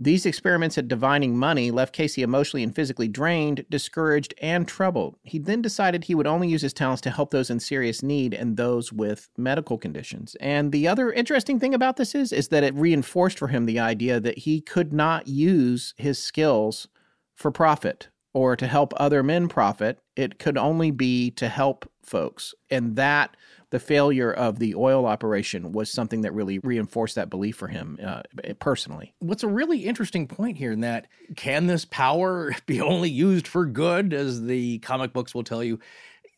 These 0.00 0.26
experiments 0.26 0.78
at 0.78 0.86
divining 0.86 1.36
money 1.36 1.72
left 1.72 1.92
Cayce 1.92 2.18
emotionally 2.18 2.62
and 2.62 2.72
physically 2.72 3.08
drained, 3.08 3.66
discouraged, 3.68 4.32
and 4.40 4.68
troubled. 4.68 5.16
He 5.24 5.40
then 5.40 5.60
decided 5.60 6.04
he 6.04 6.14
would 6.14 6.26
only 6.26 6.48
use 6.48 6.62
his 6.62 6.72
talents 6.72 7.00
to 7.02 7.10
help 7.10 7.32
those 7.32 7.50
in 7.50 7.58
serious 7.58 8.00
need 8.00 8.32
and 8.32 8.56
those 8.56 8.92
with 8.92 9.28
medical 9.36 9.76
conditions. 9.76 10.36
And 10.38 10.70
the 10.70 10.86
other 10.86 11.10
interesting 11.10 11.58
thing 11.58 11.74
about 11.74 11.96
this 11.96 12.14
is, 12.14 12.32
is 12.32 12.48
that 12.48 12.62
it 12.62 12.74
reinforced 12.76 13.40
for 13.40 13.48
him 13.48 13.66
the 13.66 13.80
idea 13.80 14.20
that 14.20 14.38
he 14.38 14.60
could 14.60 14.92
not 14.92 15.26
use 15.26 15.94
his 15.96 16.22
skills 16.22 16.86
for 17.34 17.50
profit 17.50 18.08
or 18.32 18.54
to 18.54 18.68
help 18.68 18.92
other 18.98 19.24
men 19.24 19.48
profit. 19.48 19.98
It 20.14 20.38
could 20.38 20.56
only 20.56 20.92
be 20.92 21.32
to 21.32 21.48
help 21.48 21.90
folks. 22.04 22.54
And 22.70 22.94
that 22.94 23.36
the 23.70 23.78
failure 23.78 24.32
of 24.32 24.58
the 24.58 24.74
oil 24.74 25.06
operation 25.06 25.72
was 25.72 25.90
something 25.90 26.22
that 26.22 26.32
really 26.32 26.58
reinforced 26.60 27.16
that 27.16 27.28
belief 27.28 27.56
for 27.56 27.68
him 27.68 27.98
uh, 28.04 28.22
personally. 28.60 29.14
What's 29.18 29.42
a 29.42 29.48
really 29.48 29.84
interesting 29.84 30.26
point 30.26 30.56
here 30.56 30.72
in 30.72 30.80
that 30.80 31.06
can 31.36 31.66
this 31.66 31.84
power 31.84 32.54
be 32.66 32.80
only 32.80 33.10
used 33.10 33.46
for 33.46 33.66
good, 33.66 34.12
as 34.12 34.42
the 34.42 34.78
comic 34.78 35.12
books 35.12 35.34
will 35.34 35.44
tell 35.44 35.62
you? 35.62 35.78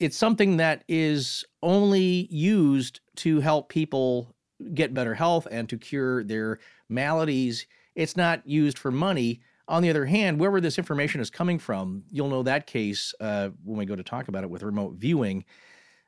It's 0.00 0.16
something 0.16 0.56
that 0.56 0.82
is 0.88 1.44
only 1.62 2.26
used 2.30 3.00
to 3.16 3.40
help 3.40 3.68
people 3.68 4.34
get 4.74 4.94
better 4.94 5.14
health 5.14 5.46
and 5.50 5.68
to 5.68 5.78
cure 5.78 6.24
their 6.24 6.58
maladies. 6.88 7.66
It's 7.94 8.16
not 8.16 8.46
used 8.46 8.78
for 8.78 8.90
money. 8.90 9.40
On 9.68 9.82
the 9.82 9.90
other 9.90 10.06
hand, 10.06 10.40
wherever 10.40 10.60
this 10.60 10.78
information 10.78 11.20
is 11.20 11.30
coming 11.30 11.58
from, 11.58 12.02
you'll 12.10 12.28
know 12.28 12.42
that 12.42 12.66
case 12.66 13.14
uh, 13.20 13.50
when 13.62 13.78
we 13.78 13.84
go 13.84 13.94
to 13.94 14.02
talk 14.02 14.26
about 14.26 14.42
it 14.42 14.50
with 14.50 14.64
remote 14.64 14.94
viewing 14.94 15.44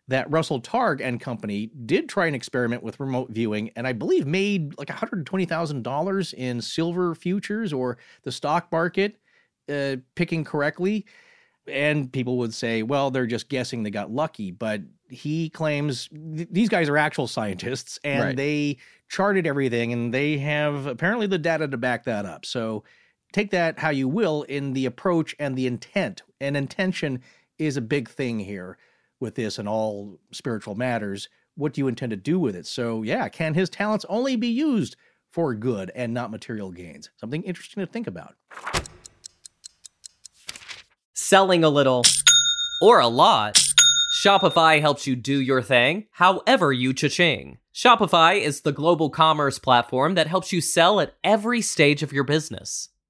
that 0.09 0.31
Russell 0.31 0.61
Targ 0.61 1.01
and 1.01 1.21
company 1.21 1.71
did 1.87 2.09
try 2.09 2.27
an 2.27 2.35
experiment 2.35 2.83
with 2.83 2.99
remote 3.01 3.31
viewing 3.31 3.71
and 3.77 3.87
I 3.87 3.93
believe 3.93 4.27
made 4.27 4.77
like 4.79 4.89
$120,000 4.89 6.35
in 6.35 6.61
silver 6.61 7.15
futures 7.15 7.73
or 7.73 7.99
the 8.25 8.33
stock 8.33 8.71
market 8.73 9.17
uh, 9.73 9.97
picking 10.15 10.45
correctly. 10.45 11.07
And 11.69 12.13
people 12.13 12.39
would 12.39 12.53
say, 12.53 12.83
well, 12.83 13.13
they're 13.13 13.27
just 13.27 13.49
guessing 13.49 13.85
they 13.85 13.91
got 13.91 14.11
lucky. 14.11 14.51
But 14.51 14.83
he 15.09 15.49
claims 15.51 16.09
th- 16.09 16.49
these 16.51 16.69
guys 16.69 16.89
are 16.89 16.97
actual 16.97 17.29
scientists 17.29 18.01
and 18.03 18.21
Right. 18.25 18.37
they 18.37 18.79
charted 19.09 19.47
everything 19.47 19.93
and 19.93 20.13
they 20.13 20.39
have 20.39 20.87
apparently 20.87 21.29
the 21.29 21.39
data 21.39 21.69
to 21.69 21.77
back 21.77 22.05
that 22.05 22.27
up. 22.27 22.45
So 22.45 22.83
take 23.33 23.51
that 23.53 23.79
how 23.79 23.91
you 23.91 24.09
will 24.09 24.43
in 24.43 24.73
the 24.73 24.87
approach 24.87 25.37
and 25.39 25.55
the 25.57 25.69
intent. 25.69 26.23
And 26.41 26.57
intention 26.57 27.21
is 27.59 27.77
a 27.77 27.81
big 27.83 28.09
thing 28.11 28.41
here 28.41 28.77
with 29.23 29.37
this 29.37 29.59
and 29.59 29.67
all 29.67 30.19
spiritual 30.33 30.75
matters. 30.75 31.31
What 31.55 31.73
do 31.73 31.81
you 31.81 31.89
intend 31.89 32.11
to 32.11 32.17
do 32.17 32.39
with 32.39 32.55
it? 32.55 32.67
So, 32.67 33.03
yeah, 33.03 33.29
can 33.31 33.55
his 33.55 33.71
talents 33.71 34.05
only 34.11 34.37
be 34.37 34.49
used 34.49 34.97
for 35.31 35.55
good 35.55 35.91
and 35.95 36.13
not 36.13 36.31
material 36.31 36.71
gains? 36.71 37.11
Something 37.17 37.43
interesting 37.45 37.83
to 37.83 37.91
think 37.91 38.07
about. 38.07 38.35
selling 41.15 41.65
a 41.65 41.69
little 41.71 42.03
or 42.83 43.01
a 43.01 43.07
lot, 43.07 43.59
Shopify 44.23 44.81
helps 44.81 45.07
you 45.07 45.17
do 45.17 45.41
your 45.41 45.63
thing 45.63 46.07
however 46.11 46.73
you 46.73 46.93
cha-ching. 46.93 47.59
Shopify 47.75 48.39
is 48.39 48.61
the 48.61 48.73
global 48.73 49.09
commerce 49.09 49.59
platform 49.59 50.15
that 50.15 50.27
helps 50.27 50.53
you 50.53 50.61
sell 50.61 51.01
at 51.01 51.15
every 51.25 51.63
stage 51.63 52.03
of 52.03 52.13
your 52.13 52.25
business. 52.25 52.91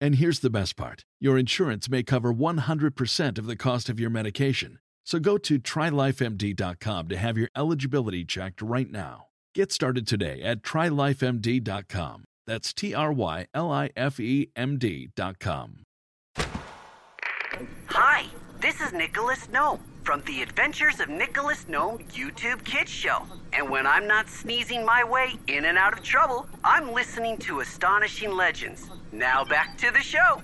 And 0.00 0.14
here's 0.14 0.40
the 0.40 0.50
best 0.50 0.76
part 0.76 1.04
your 1.20 1.36
insurance 1.36 1.88
may 1.88 2.02
cover 2.02 2.32
100% 2.32 3.38
of 3.38 3.46
the 3.46 3.56
cost 3.56 3.88
of 3.90 4.00
your 4.00 4.10
medication. 4.10 4.78
So 5.04 5.18
go 5.18 5.36
to 5.38 5.58
trylifemd.com 5.58 7.08
to 7.08 7.16
have 7.16 7.36
your 7.36 7.48
eligibility 7.56 8.24
checked 8.24 8.62
right 8.62 8.90
now. 8.90 9.26
Get 9.54 9.72
started 9.72 10.06
today 10.06 10.40
at 10.42 10.62
trylifemd.com. 10.62 12.24
That's 12.46 12.72
T 12.72 12.94
R 12.94 13.12
Y 13.12 13.46
L 13.52 13.70
I 13.70 13.90
F 13.96 14.18
E 14.20 14.50
M 14.56 14.78
D.com. 14.78 15.82
Hi, 17.86 18.24
this 18.60 18.80
is 18.80 18.92
Nicholas 18.92 19.48
Gnome 19.50 19.80
from 20.04 20.22
the 20.22 20.42
Adventures 20.42 21.00
of 21.00 21.08
Nicholas 21.08 21.68
Gnome 21.68 21.98
YouTube 22.12 22.64
Kids 22.64 22.90
Show. 22.90 23.22
And 23.52 23.68
when 23.68 23.86
I'm 23.86 24.06
not 24.06 24.28
sneezing 24.28 24.84
my 24.84 25.04
way 25.04 25.34
in 25.48 25.66
and 25.66 25.76
out 25.76 25.92
of 25.92 26.02
trouble, 26.02 26.48
I'm 26.64 26.92
listening 26.92 27.36
to 27.38 27.60
Astonishing 27.60 28.32
Legends. 28.32 28.88
Now 29.12 29.44
back 29.44 29.76
to 29.78 29.90
the 29.90 30.00
show. 30.00 30.40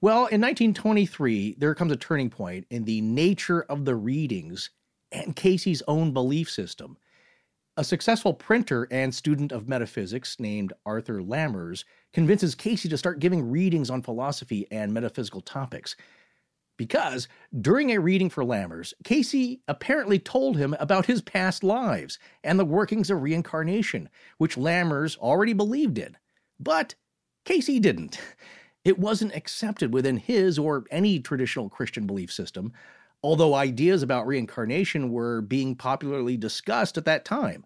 Well, 0.00 0.26
in 0.26 0.40
1923, 0.40 1.56
there 1.58 1.74
comes 1.74 1.92
a 1.92 1.96
turning 1.96 2.30
point 2.30 2.66
in 2.70 2.84
the 2.84 3.00
nature 3.00 3.62
of 3.62 3.84
the 3.84 3.96
readings 3.96 4.70
and 5.10 5.34
Cayce's 5.34 5.82
own 5.88 6.12
belief 6.12 6.48
system. 6.48 6.96
A 7.76 7.84
successful 7.84 8.32
printer 8.32 8.88
and 8.90 9.14
student 9.14 9.52
of 9.52 9.68
metaphysics 9.68 10.40
named 10.40 10.72
Arthur 10.86 11.20
Lammers 11.20 11.84
convinces 12.12 12.54
Cayce 12.54 12.84
to 12.84 12.98
start 12.98 13.20
giving 13.20 13.50
readings 13.50 13.90
on 13.90 14.02
philosophy 14.02 14.66
and 14.70 14.92
metaphysical 14.92 15.40
topics. 15.40 15.96
Because 16.76 17.28
during 17.60 17.90
a 17.90 17.98
reading 17.98 18.30
for 18.30 18.44
Lammers, 18.44 18.94
Cayce 19.04 19.58
apparently 19.66 20.18
told 20.18 20.56
him 20.56 20.76
about 20.78 21.06
his 21.06 21.22
past 21.22 21.62
lives 21.62 22.18
and 22.42 22.58
the 22.58 22.64
workings 22.64 23.10
of 23.10 23.22
reincarnation, 23.22 24.08
which 24.38 24.56
Lammers 24.56 25.16
already 25.18 25.52
believed 25.52 25.98
in. 25.98 26.16
But 26.60 26.94
Cayce 27.44 27.80
didn't. 27.80 28.18
It 28.84 28.98
wasn't 28.98 29.34
accepted 29.34 29.92
within 29.92 30.16
his 30.16 30.58
or 30.58 30.84
any 30.90 31.20
traditional 31.20 31.68
Christian 31.68 32.06
belief 32.06 32.32
system, 32.32 32.72
although 33.22 33.54
ideas 33.54 34.02
about 34.02 34.26
reincarnation 34.26 35.10
were 35.10 35.42
being 35.42 35.74
popularly 35.76 36.36
discussed 36.36 36.96
at 36.96 37.04
that 37.04 37.24
time. 37.24 37.64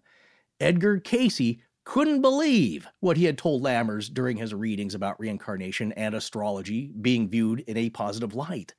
Edgar 0.59 0.99
Cayce 0.99 1.57
couldn't 1.85 2.21
believe 2.21 2.87
what 2.99 3.17
he 3.17 3.25
had 3.25 3.37
told 3.37 3.61
Lammers 3.61 4.13
during 4.13 4.37
his 4.37 4.53
readings 4.53 4.95
about 4.95 5.19
reincarnation 5.19 5.91
and 5.93 6.15
astrology 6.15 6.91
being 7.01 7.27
viewed 7.27 7.59
in 7.61 7.77
a 7.77 7.89
positive 7.89 8.33
light. 8.33 8.73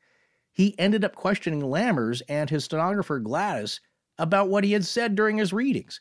He 0.52 0.78
ended 0.78 1.04
up 1.04 1.14
questioning 1.14 1.60
Lammers 1.60 2.22
and 2.28 2.48
his 2.48 2.64
stenographer 2.64 3.18
Gladys 3.18 3.80
about 4.18 4.48
what 4.48 4.64
he 4.64 4.72
had 4.72 4.84
said 4.84 5.14
during 5.14 5.36
his 5.36 5.52
readings. 5.52 6.00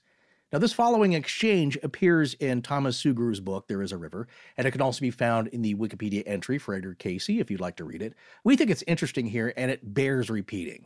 Now, 0.53 0.59
this 0.59 0.71
following 0.71 1.13
exchange 1.13 1.79
appears 1.81 2.35
in 2.35 2.61
Thomas 2.61 2.95
Sugrue's 3.01 3.39
book, 3.39 3.67
There 3.67 3.81
is 3.81 3.91
a 3.91 3.97
River, 3.97 4.27
and 4.55 4.67
it 4.67 4.71
can 4.71 4.81
also 4.81 5.01
be 5.01 5.09
found 5.09 5.47
in 5.47 5.63
the 5.63 5.73
Wikipedia 5.73 6.21
entry 6.27 6.59
for 6.59 6.75
Edgar 6.75 6.93
Cayce 6.93 7.27
if 7.27 7.49
you'd 7.49 7.59
like 7.59 7.75
to 7.77 7.83
read 7.83 8.03
it. 8.03 8.13
We 8.43 8.55
think 8.55 8.69
it's 8.69 8.83
interesting 8.85 9.25
here 9.25 9.51
and 9.57 9.71
it 9.71 9.95
bears 9.95 10.29
repeating. 10.29 10.85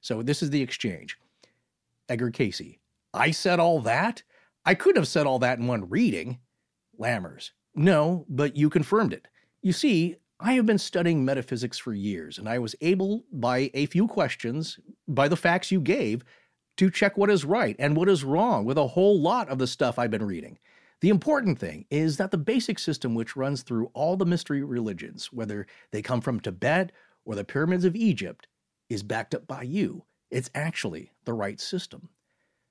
So, 0.00 0.20
this 0.20 0.42
is 0.42 0.50
the 0.50 0.60
exchange 0.60 1.16
Edgar 2.08 2.32
Cayce, 2.32 2.76
I 3.14 3.30
said 3.30 3.60
all 3.60 3.80
that? 3.82 4.24
I 4.66 4.74
could 4.74 4.96
have 4.96 5.06
said 5.06 5.26
all 5.26 5.38
that 5.38 5.60
in 5.60 5.68
one 5.68 5.88
reading. 5.88 6.40
Lammers, 6.98 7.52
no, 7.76 8.26
but 8.28 8.56
you 8.56 8.68
confirmed 8.68 9.12
it. 9.12 9.28
You 9.62 9.72
see, 9.72 10.16
I 10.40 10.54
have 10.54 10.66
been 10.66 10.78
studying 10.78 11.24
metaphysics 11.24 11.78
for 11.78 11.92
years, 11.92 12.38
and 12.38 12.48
I 12.48 12.58
was 12.58 12.74
able, 12.80 13.24
by 13.32 13.70
a 13.74 13.86
few 13.86 14.08
questions, 14.08 14.80
by 15.06 15.28
the 15.28 15.36
facts 15.36 15.70
you 15.70 15.80
gave, 15.80 16.24
to 16.76 16.90
check 16.90 17.16
what 17.16 17.30
is 17.30 17.44
right 17.44 17.76
and 17.78 17.96
what 17.96 18.08
is 18.08 18.24
wrong 18.24 18.64
with 18.64 18.78
a 18.78 18.88
whole 18.88 19.20
lot 19.20 19.48
of 19.48 19.58
the 19.58 19.66
stuff 19.66 19.98
I've 19.98 20.10
been 20.10 20.26
reading. 20.26 20.58
The 21.00 21.08
important 21.10 21.58
thing 21.58 21.84
is 21.90 22.16
that 22.16 22.30
the 22.30 22.38
basic 22.38 22.78
system 22.78 23.14
which 23.14 23.36
runs 23.36 23.62
through 23.62 23.90
all 23.94 24.16
the 24.16 24.24
mystery 24.24 24.62
religions, 24.62 25.32
whether 25.32 25.66
they 25.90 26.02
come 26.02 26.20
from 26.20 26.40
Tibet 26.40 26.92
or 27.24 27.34
the 27.34 27.44
pyramids 27.44 27.84
of 27.84 27.96
Egypt, 27.96 28.48
is 28.88 29.02
backed 29.02 29.34
up 29.34 29.46
by 29.46 29.62
you. 29.62 30.04
It's 30.30 30.50
actually 30.54 31.12
the 31.24 31.34
right 31.34 31.60
system. 31.60 32.08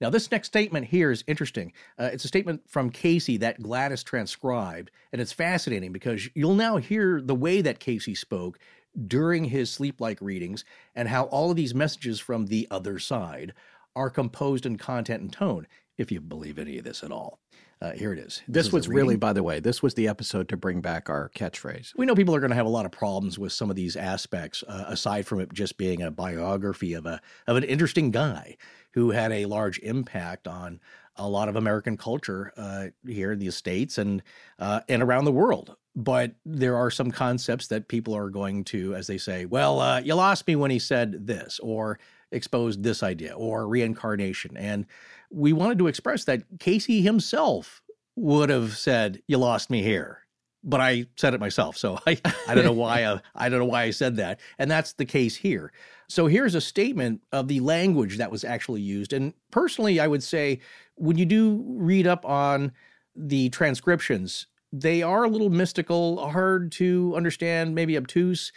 Now, 0.01 0.09
this 0.09 0.31
next 0.31 0.47
statement 0.47 0.87
here 0.87 1.11
is 1.11 1.23
interesting. 1.27 1.71
Uh, 1.97 2.09
it's 2.11 2.25
a 2.25 2.27
statement 2.27 2.61
from 2.67 2.89
Cayce 2.89 3.37
that 3.37 3.61
Gladys 3.61 4.03
transcribed, 4.03 4.91
and 5.11 5.21
it's 5.21 5.31
fascinating 5.31 5.93
because 5.93 6.27
you'll 6.33 6.55
now 6.55 6.77
hear 6.77 7.21
the 7.21 7.35
way 7.35 7.61
that 7.61 7.79
Cayce 7.79 8.19
spoke 8.19 8.59
during 9.07 9.45
his 9.45 9.71
sleep 9.71 10.01
like 10.01 10.19
readings 10.21 10.65
and 10.95 11.07
how 11.07 11.23
all 11.25 11.49
of 11.49 11.55
these 11.55 11.73
messages 11.73 12.19
from 12.19 12.47
the 12.47 12.67
other 12.69 12.99
side 12.99 13.53
are 13.95 14.09
composed 14.09 14.65
in 14.65 14.77
content 14.77 15.21
and 15.21 15.31
tone, 15.31 15.67
if 15.97 16.11
you 16.11 16.19
believe 16.19 16.57
any 16.57 16.77
of 16.77 16.83
this 16.83 17.03
at 17.03 17.11
all. 17.11 17.39
Uh, 17.81 17.91
here 17.91 18.13
it 18.13 18.19
is. 18.19 18.41
This, 18.47 18.67
is 18.67 18.73
was 18.73 18.87
really, 18.87 19.17
by 19.17 19.33
the 19.33 19.43
way, 19.43 19.59
this 19.59 19.83
was 19.83 19.93
the 19.93 20.07
episode 20.07 20.47
to 20.49 20.57
bring 20.57 20.79
back 20.79 21.09
our 21.09 21.29
catchphrase. 21.35 21.91
We 21.97 22.05
know 22.05 22.15
people 22.15 22.33
are 22.33 22.39
going 22.39 22.51
to 22.51 22.55
have 22.55 22.65
a 22.65 22.69
lot 22.69 22.85
of 22.85 22.93
problems 22.93 23.37
with 23.37 23.51
some 23.51 23.69
of 23.69 23.75
these 23.75 23.97
aspects, 23.97 24.63
uh, 24.65 24.85
aside 24.87 25.27
from 25.27 25.41
it 25.41 25.51
just 25.51 25.77
being 25.77 26.01
a 26.01 26.09
biography 26.09 26.93
of 26.93 27.05
a 27.05 27.19
of 27.45 27.57
an 27.57 27.63
interesting 27.65 28.09
guy 28.09 28.55
who 28.91 29.11
had 29.11 29.33
a 29.33 29.47
large 29.47 29.79
impact 29.79 30.47
on 30.47 30.79
a 31.17 31.27
lot 31.27 31.49
of 31.49 31.57
American 31.57 31.97
culture 31.97 32.53
uh, 32.55 32.87
here 33.05 33.33
in 33.33 33.39
the 33.39 33.51
states 33.51 33.97
and 33.97 34.23
uh, 34.59 34.79
and 34.87 35.03
around 35.03 35.25
the 35.25 35.33
world. 35.33 35.75
But 35.93 36.35
there 36.45 36.77
are 36.77 36.89
some 36.89 37.11
concepts 37.11 37.67
that 37.67 37.89
people 37.89 38.15
are 38.15 38.29
going 38.29 38.63
to, 38.65 38.95
as 38.95 39.07
they 39.07 39.17
say, 39.17 39.45
well, 39.45 39.81
uh, 39.81 39.99
you 39.99 40.15
lost 40.15 40.47
me 40.47 40.55
when 40.55 40.71
he 40.71 40.79
said 40.79 41.27
this, 41.27 41.59
or 41.59 41.99
exposed 42.33 42.83
this 42.83 43.03
idea, 43.03 43.33
or 43.33 43.67
reincarnation, 43.67 44.57
and 44.57 44.85
we 45.31 45.53
wanted 45.53 45.77
to 45.79 45.87
express 45.87 46.25
that 46.25 46.43
Cayce 46.59 46.85
himself 46.85 47.81
would 48.15 48.49
have 48.49 48.77
said, 48.77 49.21
"You 49.27 49.37
lost 49.37 49.69
me 49.69 49.81
here." 49.81 50.19
But 50.65 50.79
I 50.79 51.07
said 51.17 51.33
it 51.33 51.41
myself, 51.41 51.75
so 51.75 51.99
I, 52.07 52.19
I 52.47 52.55
don't 52.55 52.63
know 52.63 52.71
why 52.71 53.05
I, 53.05 53.19
I 53.35 53.49
don't 53.49 53.59
know 53.59 53.65
why 53.65 53.83
I 53.83 53.91
said 53.91 54.15
that, 54.17 54.39
and 54.57 54.71
that's 54.71 54.93
the 54.93 55.05
case 55.05 55.35
here. 55.35 55.71
So 56.07 56.27
here's 56.27 56.55
a 56.55 56.61
statement 56.61 57.21
of 57.31 57.47
the 57.47 57.59
language 57.59 58.17
that 58.17 58.31
was 58.31 58.43
actually 58.43 58.81
used, 58.81 59.13
and 59.13 59.33
personally, 59.51 59.99
I 59.99 60.07
would 60.07 60.23
say 60.23 60.59
when 60.95 61.17
you 61.17 61.25
do 61.25 61.63
read 61.67 62.07
up 62.07 62.25
on 62.25 62.71
the 63.15 63.49
transcriptions, 63.49 64.47
they 64.71 65.03
are 65.03 65.23
a 65.23 65.29
little 65.29 65.49
mystical, 65.49 66.17
hard 66.29 66.71
to 66.73 67.13
understand, 67.15 67.75
maybe 67.75 67.97
obtuse, 67.97 68.51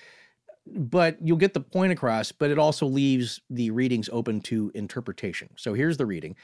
but 0.67 1.17
you'll 1.21 1.37
get 1.37 1.55
the 1.55 1.61
point 1.61 1.93
across, 1.93 2.33
but 2.33 2.51
it 2.51 2.59
also 2.59 2.87
leaves 2.87 3.41
the 3.51 3.71
readings 3.71 4.09
open 4.12 4.41
to 4.43 4.71
interpretation. 4.75 5.49
So 5.57 5.75
here's 5.75 5.97
the 5.97 6.07
reading. 6.07 6.37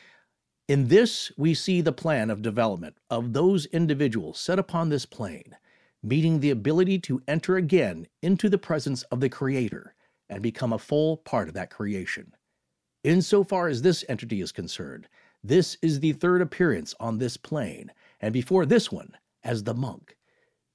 In 0.68 0.88
this, 0.88 1.32
we 1.36 1.54
see 1.54 1.80
the 1.80 1.92
plan 1.92 2.30
of 2.30 2.40
development 2.40 2.96
of 3.10 3.32
those 3.32 3.66
individuals 3.66 4.38
set 4.38 4.58
upon 4.58 4.88
this 4.88 5.04
plane, 5.04 5.56
meeting 6.02 6.40
the 6.40 6.50
ability 6.50 6.98
to 7.00 7.22
enter 7.26 7.56
again 7.56 8.06
into 8.22 8.48
the 8.48 8.58
presence 8.58 9.02
of 9.04 9.20
the 9.20 9.28
Creator 9.28 9.94
and 10.28 10.42
become 10.42 10.72
a 10.72 10.78
full 10.78 11.18
part 11.18 11.48
of 11.48 11.54
that 11.54 11.70
creation. 11.70 12.32
Insofar 13.04 13.68
as 13.68 13.82
this 13.82 14.04
entity 14.08 14.40
is 14.40 14.52
concerned, 14.52 15.08
this 15.42 15.76
is 15.82 15.98
the 15.98 16.12
third 16.12 16.40
appearance 16.40 16.94
on 17.00 17.18
this 17.18 17.36
plane, 17.36 17.92
and 18.20 18.32
before 18.32 18.64
this 18.64 18.92
one, 18.92 19.16
as 19.42 19.64
the 19.64 19.74
monk. 19.74 20.16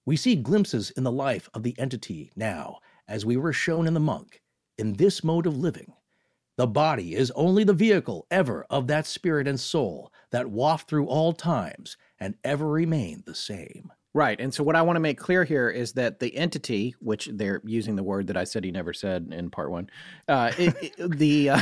We 0.06 0.18
see 0.18 0.36
glimpses 0.36 0.92
in 0.92 1.04
the 1.04 1.12
life 1.12 1.50
of 1.54 1.64
the 1.64 1.74
entity 1.80 2.32
now, 2.36 2.80
as 3.08 3.26
we 3.26 3.38
were 3.38 3.54
shown 3.54 3.88
in 3.88 3.94
the 3.94 4.00
monk, 4.00 4.42
in 4.78 4.94
this 4.94 5.24
mode 5.24 5.48
of 5.48 5.58
living. 5.58 5.94
The 6.58 6.68
body 6.68 7.16
is 7.16 7.32
only 7.32 7.64
the 7.64 7.74
vehicle 7.74 8.26
ever 8.32 8.66
of 8.70 8.88
that 8.88 9.06
spirit 9.06 9.48
and 9.48 9.60
soul 9.60 10.12
that 10.32 10.50
waft 10.50 10.90
through 10.90 11.06
all 11.06 11.34
times 11.34 11.98
and 12.20 12.36
ever 12.44 12.68
remain 12.68 13.24
the 13.26 13.36
same. 13.36 13.92
Right. 14.14 14.40
And 14.42 14.52
so, 14.52 14.64
what 14.64 14.76
I 14.76 14.82
want 14.82 14.96
to 14.96 15.02
make 15.02 15.20
clear 15.20 15.44
here 15.44 15.70
is 15.70 15.94
that 15.94 16.20
the 16.20 16.36
entity, 16.36 16.96
which 17.00 17.30
they're 17.32 17.62
using 17.64 17.96
the 17.96 18.02
word 18.02 18.26
that 18.28 18.38
I 18.38 18.46
said 18.46 18.64
he 18.64 18.72
never 18.72 18.92
said 18.92 19.28
in 19.32 19.52
part 19.52 19.70
one, 19.70 19.92
uh, 20.28 20.52
it, 20.58 20.76
it, 20.98 21.18
the 21.20 21.52
uh, 21.52 21.62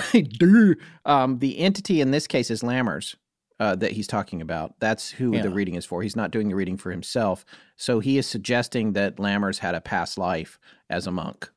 um, 1.06 1.40
the 1.40 1.60
entity 1.60 2.00
in 2.00 2.12
this 2.12 2.28
case 2.28 2.50
is 2.50 2.62
Lammers. 2.62 3.16
Uh, 3.58 3.74
that 3.74 3.94
he's 3.94 4.08
talking 4.08 4.42
about. 4.42 4.74
That's 4.82 5.12
who 5.12 5.34
Yeah. 5.34 5.42
the 5.44 5.50
reading 5.50 5.76
is 5.76 5.86
for. 5.86 6.04
He's 6.04 6.16
not 6.18 6.30
doing 6.30 6.50
the 6.50 6.56
reading 6.56 6.76
for 6.76 6.92
himself. 6.92 7.46
So 7.78 8.02
he 8.02 8.18
is 8.18 8.28
suggesting 8.28 8.92
that 8.94 9.16
Lammers 9.16 9.60
had 9.60 9.76
a 9.76 9.80
past 9.80 10.18
life 10.18 10.60
as 10.90 11.08
a 11.08 11.12
monk. 11.12 11.50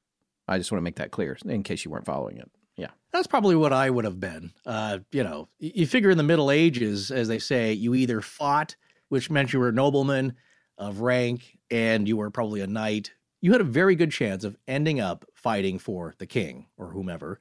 I 0.47 0.59
just 0.59 0.71
want 0.71 0.79
to 0.79 0.85
make 0.85 0.95
that 0.97 1.11
clear 1.11 1.37
in 1.45 1.65
case 1.65 1.85
you 1.85 1.91
weren't 1.91 2.07
following 2.07 2.37
it. 2.39 2.49
Yeah. 2.77 2.91
That's 3.13 3.27
probably 3.27 3.57
what 3.57 3.73
I 3.73 3.91
would 3.91 4.05
have 4.05 4.21
been. 4.21 4.53
Uh, 4.65 5.01
you 5.11 5.25
know, 5.25 5.49
you 5.59 5.89
figure 5.89 6.11
in 6.11 6.19
the 6.19 6.23
Middle 6.23 6.53
Ages, 6.53 7.11
as 7.11 7.27
they 7.27 7.41
say, 7.41 7.73
you 7.73 7.97
either 7.97 8.21
fought, 8.21 8.77
which 9.09 9.29
meant 9.29 9.53
you 9.53 9.59
were 9.59 9.71
a 9.71 9.73
nobleman 9.73 10.35
of 10.79 11.01
rank, 11.01 11.59
and 11.69 12.07
you 12.07 12.17
were 12.17 12.31
probably 12.31 12.61
a 12.61 12.69
knight. 12.69 13.11
You 13.41 13.51
had 13.51 13.61
a 13.61 13.65
very 13.65 13.97
good 13.97 14.13
chance 14.13 14.45
of 14.45 14.57
ending 14.69 15.01
up 15.01 15.25
fighting 15.35 15.81
for 15.81 16.15
the 16.19 16.27
king 16.27 16.67
or 16.77 16.93
whomever 16.93 17.41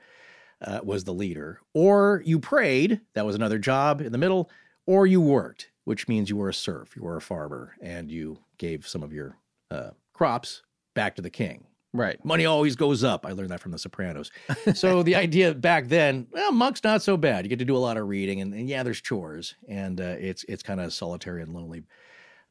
uh, 0.62 0.80
was 0.84 1.04
the 1.04 1.14
leader. 1.14 1.60
Or 1.74 2.22
you 2.26 2.40
prayed, 2.40 3.02
that 3.14 3.26
was 3.26 3.36
another 3.36 3.60
job 3.60 4.02
in 4.02 4.12
the 4.12 4.18
middle, 4.18 4.50
or 4.86 5.06
you 5.06 5.22
worked, 5.22 5.72
which 5.84 6.08
means 6.08 6.30
you 6.30 6.38
were 6.38 6.50
a 6.50 6.54
serf, 6.54 6.96
you 6.96 7.04
were 7.04 7.18
a 7.18 7.22
farmer, 7.22 7.76
and 7.82 8.12
you 8.12 8.40
gave 8.58 8.88
some 8.88 9.04
of 9.04 9.14
your 9.14 9.38
uh, 9.70 9.92
crops 10.14 10.64
back 10.96 11.16
to 11.16 11.22
the 11.22 11.30
king. 11.30 11.66
Right. 11.94 12.24
Money 12.24 12.46
always 12.46 12.76
goes 12.76 13.04
up. 13.04 13.26
I 13.26 13.32
learned 13.32 13.50
that 13.50 13.62
from 13.62 13.72
The 13.72 13.80
Sopranos. 13.80 14.32
so 14.74 15.04
the 15.04 15.16
idea 15.16 15.54
back 15.54 15.88
then, 15.88 16.28
well, 16.32 16.52
monk's 16.52 16.84
not 16.84 17.02
so 17.02 17.18
bad. 17.18 17.46
You 17.46 17.50
get 17.50 17.60
to 17.60 17.66
do 17.66 17.78
a 17.78 17.80
lot 17.80 17.98
of 17.98 18.08
reading, 18.08 18.42
and, 18.42 18.54
and 18.54 18.70
yeah, 18.70 18.84
there's 18.84 19.02
chores, 19.02 19.56
and 19.68 20.00
uh, 20.00 20.16
it's 20.20 20.44
it's 20.50 20.64
kind 20.64 20.80
of 20.80 20.94
solitary 20.94 21.42
and 21.42 21.54
lonely. 21.54 21.84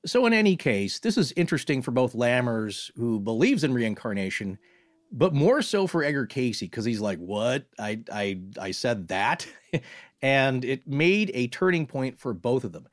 So 0.05 0.25
in 0.27 0.33
any 0.33 0.57
case, 0.57 1.01
this 1.01 1.19
is 1.19 1.33
interesting 1.37 1.83
for 1.83 1.91
both 1.91 2.15
Lammers, 2.15 2.91
who 2.97 3.21
believes 3.21 3.63
in 3.63 3.75
reincarnation, 3.75 4.59
but 5.13 5.35
more 5.35 5.63
so 5.63 5.87
for 5.87 6.03
Edgar 6.05 6.27
Cayce 6.27 6.61
because 6.61 6.85
he's 6.85 7.01
like, 7.01 7.19
"What? 7.19 7.67
I 7.79 8.03
I 8.13 8.41
I 8.61 8.71
said 8.73 9.09
that," 9.09 9.47
and 10.23 10.65
it 10.65 10.87
made 10.87 11.31
a 11.35 11.49
turning 11.49 11.87
point 11.87 12.19
for 12.19 12.33
both 12.33 12.65
of 12.65 12.73
them. 12.73 12.89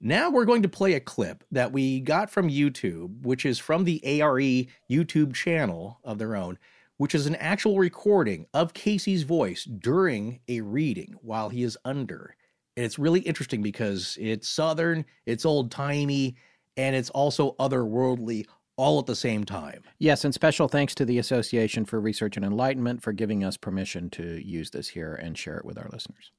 Now 0.00 0.30
we're 0.30 0.44
going 0.44 0.62
to 0.62 0.68
play 0.68 0.94
a 0.94 1.00
clip 1.00 1.44
that 1.52 1.70
we 1.72 2.00
got 2.00 2.28
from 2.28 2.48
YouTube, 2.48 3.22
which 3.22 3.46
is 3.46 3.60
from 3.60 3.84
the 3.84 4.00
ARE 4.20 4.66
YouTube 4.90 5.32
channel 5.32 6.00
of 6.02 6.18
their 6.18 6.34
own, 6.34 6.58
which 6.96 7.14
is 7.14 7.26
an 7.26 7.36
actual 7.36 7.78
recording 7.78 8.46
of 8.52 8.74
Cayce's 8.74 9.22
voice 9.22 9.64
during 9.64 10.40
a 10.48 10.60
reading 10.60 11.14
while 11.22 11.50
he 11.50 11.62
is 11.62 11.78
under. 11.84 12.36
And 12.76 12.84
it's 12.84 12.98
really 12.98 13.20
interesting 13.20 13.62
because 13.62 14.18
it's 14.20 14.48
southern, 14.48 15.04
it's 15.24 15.44
old 15.44 15.70
timey, 15.70 16.36
and 16.76 16.96
it's 16.96 17.10
also 17.10 17.54
otherworldly 17.60 18.46
all 18.76 18.98
at 18.98 19.06
the 19.06 19.16
same 19.16 19.44
time. 19.44 19.82
Yes, 19.98 20.24
and 20.24 20.32
special 20.32 20.68
thanks 20.68 20.94
to 20.96 21.04
the 21.04 21.18
Association 21.18 21.84
for 21.84 22.00
Research 22.00 22.36
and 22.36 22.44
Enlightenment 22.44 23.02
for 23.02 23.12
giving 23.12 23.44
us 23.44 23.56
permission 23.56 24.10
to 24.10 24.44
use 24.46 24.70
this 24.70 24.88
here 24.88 25.14
and 25.14 25.36
share 25.36 25.58
it 25.58 25.64
with 25.64 25.78
our 25.78 25.88
listeners. 25.92 26.32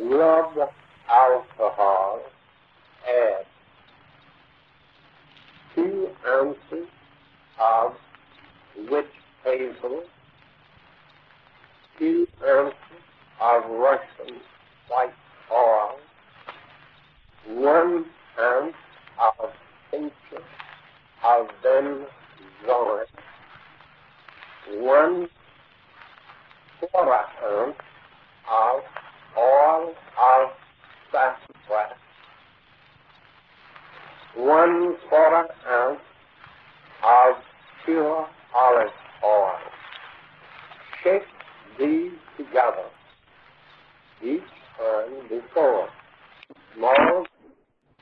rub 0.00 0.70
alcohol 1.08 2.20
add 3.06 3.44
two 5.74 6.08
ounces 6.26 6.88
of 7.60 7.94
witch 8.90 9.06
hazel, 9.44 10.04
two 11.98 12.26
ounces 12.46 12.76
of 13.40 13.64
Russian 13.68 14.40
white 14.88 15.12
oil, 15.50 15.98
one 17.46 18.06
ounce 18.38 18.74
of 19.18 19.50
tincture 19.90 20.44
of 21.24 21.46
benzoin, 21.64 23.04
one 24.80 25.28
quarter 26.80 27.74
of 28.50 28.82
oil 29.38 29.94
of 30.18 30.50
sassafras, 31.10 31.96
one 34.36 34.96
quarter 35.08 35.48
ounce 35.70 36.00
of 37.04 37.36
pure 37.84 38.28
olive 38.54 38.92
oil. 39.24 39.58
Shake 41.02 41.22
these 41.78 42.12
together 42.36 42.88
each 44.24 44.40
time 44.78 45.28
before. 45.28 45.88
Small 46.76 47.26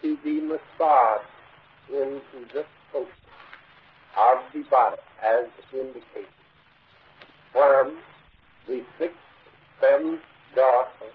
to 0.03 0.17
be 0.25 0.41
massaged 0.41 1.25
into 1.91 2.55
this 2.55 2.67
of 2.95 4.39
the 4.53 4.63
body 4.71 4.97
as 5.23 5.47
indicated. 5.73 6.27
From 7.53 7.97
the 8.67 8.83
sixth, 8.99 9.17
seventh 9.81 10.21
dorsal 10.55 11.09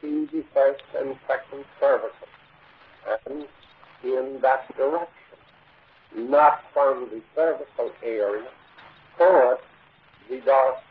to 0.00 0.28
the 0.32 0.44
first 0.54 0.82
and 0.98 1.16
second 1.26 1.64
cervical, 1.80 2.28
and 3.26 3.46
in 4.04 4.40
that 4.42 4.74
direction, 4.76 5.08
not 6.16 6.60
from 6.72 7.08
the 7.10 7.20
cervical 7.34 7.90
area 8.02 8.48
toward 9.18 9.58
the 10.28 10.40
dorsal, 10.40 10.82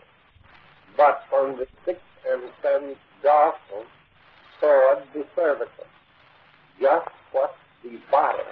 but 0.97 1.24
from 1.30 1.58
the 1.58 1.68
sixth 1.86 2.04
and 2.30 2.43
seventh 2.62 2.97
dorsal 3.24 3.86
toward 4.60 5.04
the 5.14 5.26
cervical. 5.36 5.86
Just 6.80 7.10
what 7.32 7.56
the 7.84 7.99
body 8.10 8.43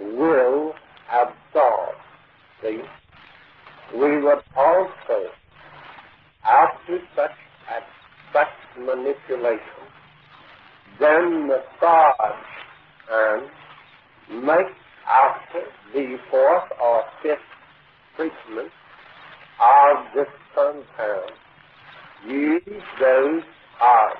will 0.00 0.74
absorb. 1.10 1.94
See? 2.62 2.80
We 3.94 4.22
would 4.22 4.42
also, 4.56 5.28
after 6.44 6.98
such 7.14 7.30
at 7.68 7.82
such 8.32 8.48
manipulation, 8.78 9.82
then 10.98 11.48
massage 11.48 12.44
and 13.10 13.42
make 14.46 14.72
after 15.06 15.62
the 15.92 16.16
fourth 16.30 16.70
or 16.80 17.02
fifth 17.22 17.38
treatment 18.16 18.70
of 19.60 19.96
this 20.14 20.28
compound, 20.54 21.32
use 22.26 22.82
those 22.98 23.42
are 23.80 24.12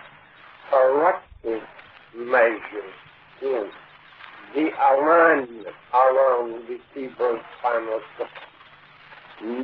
corrective 0.70 1.62
measures 2.14 2.94
in 3.40 3.70
the 4.54 4.68
alignment 4.92 5.66
along 5.94 6.62
the 6.68 6.78
cerebrospinal 6.94 8.00
cord, 8.16 8.30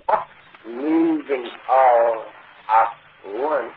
not 0.08 0.26
moving 0.66 1.46
all 1.70 2.24
at 2.68 2.94
once 3.34 3.72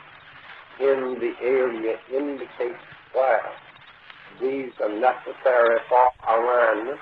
in 0.79 1.17
the 1.19 1.33
area 1.43 1.97
indicated 2.13 2.77
where 3.13 3.51
these 4.41 4.71
are 4.81 4.89
necessary 4.99 5.79
for 5.89 6.07
alignment. 6.27 6.99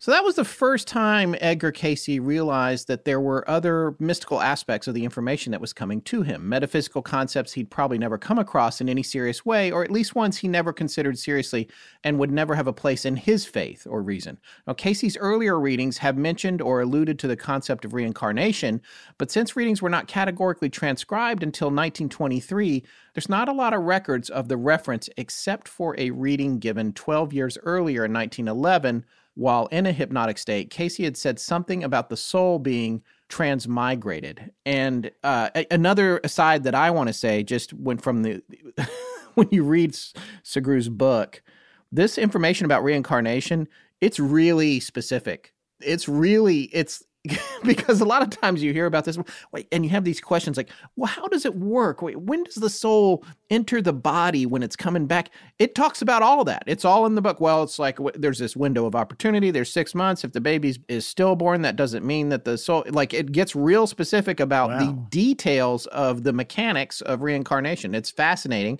So 0.00 0.12
that 0.12 0.22
was 0.22 0.36
the 0.36 0.44
first 0.44 0.86
time 0.86 1.34
Edgar 1.40 1.72
Cayce 1.72 2.20
realized 2.20 2.86
that 2.86 3.04
there 3.04 3.20
were 3.20 3.48
other 3.50 3.96
mystical 3.98 4.40
aspects 4.40 4.86
of 4.86 4.94
the 4.94 5.02
information 5.02 5.50
that 5.50 5.60
was 5.60 5.72
coming 5.72 6.00
to 6.02 6.22
him, 6.22 6.48
metaphysical 6.48 7.02
concepts 7.02 7.52
he'd 7.54 7.68
probably 7.68 7.98
never 7.98 8.16
come 8.16 8.38
across 8.38 8.80
in 8.80 8.88
any 8.88 9.02
serious 9.02 9.44
way, 9.44 9.72
or 9.72 9.82
at 9.82 9.90
least 9.90 10.14
ones 10.14 10.36
he 10.36 10.46
never 10.46 10.72
considered 10.72 11.18
seriously 11.18 11.68
and 12.04 12.16
would 12.16 12.30
never 12.30 12.54
have 12.54 12.68
a 12.68 12.72
place 12.72 13.04
in 13.04 13.16
his 13.16 13.44
faith 13.44 13.88
or 13.90 14.00
reason. 14.00 14.38
Now, 14.68 14.74
Cayce's 14.74 15.16
earlier 15.16 15.58
readings 15.58 15.98
have 15.98 16.16
mentioned 16.16 16.62
or 16.62 16.80
alluded 16.80 17.18
to 17.18 17.26
the 17.26 17.36
concept 17.36 17.84
of 17.84 17.92
reincarnation, 17.92 18.80
but 19.18 19.32
since 19.32 19.56
readings 19.56 19.82
were 19.82 19.90
not 19.90 20.06
categorically 20.06 20.70
transcribed 20.70 21.42
until 21.42 21.70
1923, 21.70 22.84
there's 23.14 23.28
not 23.28 23.48
a 23.48 23.52
lot 23.52 23.74
of 23.74 23.82
records 23.82 24.30
of 24.30 24.46
the 24.46 24.56
reference 24.56 25.08
except 25.16 25.66
for 25.66 25.96
a 25.98 26.12
reading 26.12 26.60
given 26.60 26.92
12 26.92 27.32
years 27.32 27.58
earlier 27.64 28.04
in 28.04 28.12
1911 28.12 29.04
while 29.38 29.66
in 29.66 29.86
a 29.86 29.92
hypnotic 29.92 30.36
state, 30.36 30.68
Cayce 30.68 30.96
had 30.96 31.16
said 31.16 31.38
something 31.38 31.84
about 31.84 32.08
the 32.10 32.16
soul 32.16 32.58
being 32.58 33.04
transmigrated. 33.28 34.50
And 34.66 35.12
uh, 35.22 35.50
another 35.70 36.20
aside 36.24 36.64
that 36.64 36.74
I 36.74 36.90
want 36.90 37.06
to 37.06 37.12
say, 37.12 37.44
just 37.44 37.72
went 37.72 38.02
from 38.02 38.24
the 38.24 38.42
when 39.34 39.46
you 39.52 39.62
read 39.62 39.96
Sugrue's 40.42 40.88
book, 40.88 41.40
this 41.92 42.18
information 42.18 42.64
about 42.64 42.82
reincarnation, 42.82 43.68
it's 44.00 44.18
really 44.18 44.80
specific. 44.80 45.54
It's 45.80 46.08
really 46.08 46.62
it's 46.72 47.04
because 47.64 48.00
a 48.00 48.04
lot 48.04 48.22
of 48.22 48.30
times 48.30 48.62
you 48.62 48.72
hear 48.72 48.86
about 48.86 49.04
this 49.04 49.18
and 49.72 49.84
you 49.84 49.90
have 49.90 50.04
these 50.04 50.20
questions 50.20 50.56
like 50.56 50.70
well 50.96 51.08
how 51.08 51.26
does 51.28 51.44
it 51.44 51.56
work? 51.56 52.00
Wait, 52.00 52.16
when 52.16 52.44
does 52.44 52.54
the 52.54 52.70
soul 52.70 53.24
enter 53.50 53.82
the 53.82 53.92
body 53.92 54.46
when 54.46 54.62
it's 54.62 54.76
coming 54.76 55.06
back? 55.06 55.30
It 55.58 55.74
talks 55.74 56.00
about 56.00 56.22
all 56.22 56.44
that. 56.44 56.62
It's 56.66 56.84
all 56.84 57.06
in 57.06 57.14
the 57.14 57.22
book. 57.22 57.40
Well 57.40 57.62
it's 57.62 57.78
like 57.78 57.98
there's 58.14 58.38
this 58.38 58.56
window 58.56 58.86
of 58.86 58.94
opportunity. 58.94 59.50
There's 59.50 59.72
six 59.72 59.94
months. 59.94 60.24
If 60.24 60.32
the 60.32 60.40
baby 60.40 60.76
is 60.88 61.06
stillborn 61.06 61.62
that 61.62 61.76
doesn't 61.76 62.06
mean 62.06 62.28
that 62.28 62.44
the 62.44 62.56
soul 62.56 62.84
like 62.88 63.12
it 63.12 63.32
gets 63.32 63.56
real 63.56 63.86
specific 63.86 64.38
about 64.40 64.70
wow. 64.70 64.78
the 64.78 64.92
details 65.10 65.86
of 65.86 66.22
the 66.22 66.32
mechanics 66.32 67.00
of 67.00 67.22
reincarnation. 67.22 67.94
It's 67.94 68.10
fascinating 68.10 68.78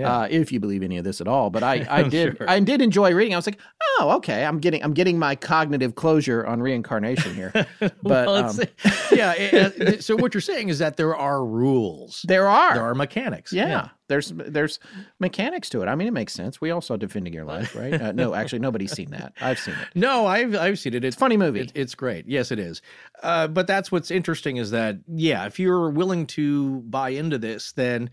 yeah. 0.00 0.20
uh, 0.20 0.28
if 0.30 0.50
you 0.52 0.60
believe 0.60 0.82
any 0.82 0.98
of 0.98 1.04
this 1.04 1.20
at 1.20 1.28
all. 1.28 1.50
But 1.50 1.62
I, 1.62 1.86
I 1.90 2.02
did, 2.02 2.36
sure. 2.36 2.50
I 2.50 2.58
did 2.60 2.80
enjoy 2.80 3.14
reading. 3.14 3.34
I 3.34 3.36
was 3.36 3.46
like, 3.46 3.60
oh, 3.98 4.12
okay, 4.16 4.44
I'm 4.44 4.58
getting, 4.58 4.82
I'm 4.82 4.94
getting 4.94 5.18
my 5.18 5.36
cognitive 5.36 5.94
closure 5.94 6.46
on 6.46 6.60
reincarnation 6.60 7.34
here. 7.34 7.52
But 8.02 8.26
well, 8.26 8.50
um, 8.50 8.58
yeah, 9.12 9.98
so 10.00 10.16
what 10.16 10.32
you're 10.32 10.40
saying 10.40 10.68
is 10.68 10.78
that 10.78 10.96
there 10.96 11.14
are 11.14 11.44
rules. 11.44 12.24
There 12.26 12.48
are. 12.48 12.74
There 12.74 12.84
are 12.84 12.94
mechanics. 12.94 13.52
Yeah. 13.52 13.68
yeah. 13.68 13.88
There's 14.08 14.32
there's 14.34 14.80
mechanics 15.20 15.70
to 15.70 15.82
it. 15.82 15.86
I 15.86 15.94
mean, 15.94 16.08
it 16.08 16.12
makes 16.12 16.32
sense. 16.32 16.60
We 16.60 16.72
all 16.72 16.80
saw 16.80 16.96
Defending 16.96 17.32
Your 17.32 17.44
Life, 17.44 17.76
right? 17.76 17.94
Uh, 17.94 18.10
no, 18.10 18.34
actually, 18.34 18.58
nobody's 18.58 18.90
seen 18.90 19.10
that. 19.10 19.34
I've 19.40 19.60
seen 19.60 19.74
it. 19.74 19.88
No, 19.94 20.26
I've 20.26 20.56
I've 20.56 20.80
seen 20.80 20.94
it. 20.94 21.04
It's, 21.04 21.14
it's 21.14 21.20
funny 21.20 21.36
movie. 21.36 21.60
It, 21.60 21.72
it's 21.76 21.94
great. 21.94 22.26
Yes, 22.26 22.50
it 22.50 22.58
is. 22.58 22.82
Uh, 23.22 23.46
but 23.46 23.68
that's 23.68 23.92
what's 23.92 24.10
interesting 24.10 24.56
is 24.56 24.72
that 24.72 24.96
yeah, 25.06 25.46
if 25.46 25.60
you're 25.60 25.90
willing 25.90 26.26
to 26.28 26.80
buy 26.80 27.10
into 27.10 27.38
this, 27.38 27.70
then 27.72 28.10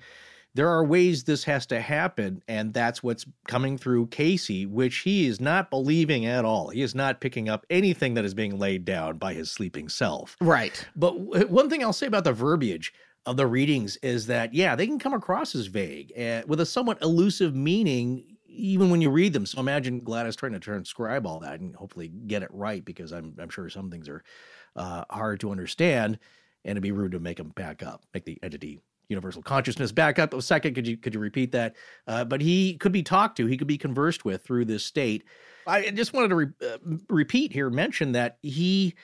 there 0.57 0.69
are 0.69 0.83
ways 0.83 1.23
this 1.23 1.43
has 1.43 1.67
to 1.67 1.79
happen 1.79 2.41
and 2.47 2.73
that's 2.73 3.03
what's 3.03 3.27
coming 3.47 3.77
through 3.77 4.07
cayce 4.07 4.49
which 4.65 4.97
he 4.97 5.27
is 5.27 5.39
not 5.39 5.69
believing 5.69 6.25
at 6.25 6.45
all. 6.45 6.69
He 6.69 6.81
is 6.81 6.95
not 6.95 7.21
picking 7.21 7.47
up 7.47 7.63
anything 7.69 8.15
that 8.15 8.25
is 8.25 8.33
being 8.33 8.57
laid 8.57 8.83
down 8.83 9.19
by 9.19 9.35
his 9.35 9.51
sleeping 9.51 9.87
self. 9.87 10.35
Right. 10.41 10.83
But 10.95 11.49
one 11.49 11.69
thing 11.69 11.83
i'll 11.83 11.93
say 11.93 12.07
about 12.07 12.23
the 12.23 12.33
verbiage 12.33 12.91
of 13.27 13.37
the 13.37 13.45
readings 13.45 13.97
is 13.97 14.25
that 14.27 14.53
yeah 14.53 14.75
they 14.75 14.87
can 14.87 14.97
come 14.97 15.13
across 15.13 15.53
as 15.53 15.67
vague 15.67 16.11
and 16.17 16.43
with 16.49 16.59
a 16.59 16.65
somewhat 16.65 17.01
elusive 17.03 17.55
meaning 17.55 18.37
even 18.47 18.89
when 18.89 19.01
you 19.01 19.11
read 19.11 19.33
them. 19.33 19.45
So 19.45 19.59
imagine 19.59 19.99
gladys 19.99 20.35
trying 20.35 20.53
to 20.53 20.59
transcribe 20.59 21.27
all 21.27 21.39
that 21.41 21.59
and 21.59 21.75
hopefully 21.75 22.07
get 22.07 22.41
it 22.41 22.49
right 22.51 22.83
because 22.83 23.13
i'm, 23.13 23.35
I'm 23.39 23.49
sure 23.49 23.69
some 23.69 23.91
things 23.91 24.09
are 24.09 24.23
uh, 24.75 25.03
hard 25.11 25.39
to 25.41 25.51
understand 25.51 26.17
and 26.65 26.71
it'd 26.71 26.81
be 26.83 26.91
rude 26.91 27.11
to 27.11 27.19
make 27.19 27.37
them 27.37 27.49
back 27.49 27.83
up 27.83 28.01
make 28.15 28.25
the 28.25 28.39
entity 28.41 28.79
universal 29.09 29.41
consciousness. 29.41 29.91
Back 29.91 30.19
up 30.19 30.33
a 30.33 30.41
second. 30.41 30.73
Could 30.73 30.87
you 30.87 30.97
could 30.97 31.13
you 31.13 31.19
repeat 31.19 31.51
that? 31.53 31.75
Uh, 32.07 32.25
but 32.25 32.41
he 32.41 32.75
could 32.77 32.91
be 32.91 33.03
talked 33.03 33.37
to. 33.37 33.45
He 33.45 33.57
could 33.57 33.67
be 33.67 33.77
conversed 33.77 34.25
with 34.25 34.43
through 34.43 34.65
this 34.65 34.83
state. 34.83 35.23
I 35.65 35.89
just 35.91 36.13
wanted 36.13 36.29
to 36.29 36.35
re- 36.35 36.47
uh, 36.61 36.77
repeat 37.09 37.51
here, 37.51 37.69
mention 37.69 38.13
that 38.13 38.37
he 38.41 38.95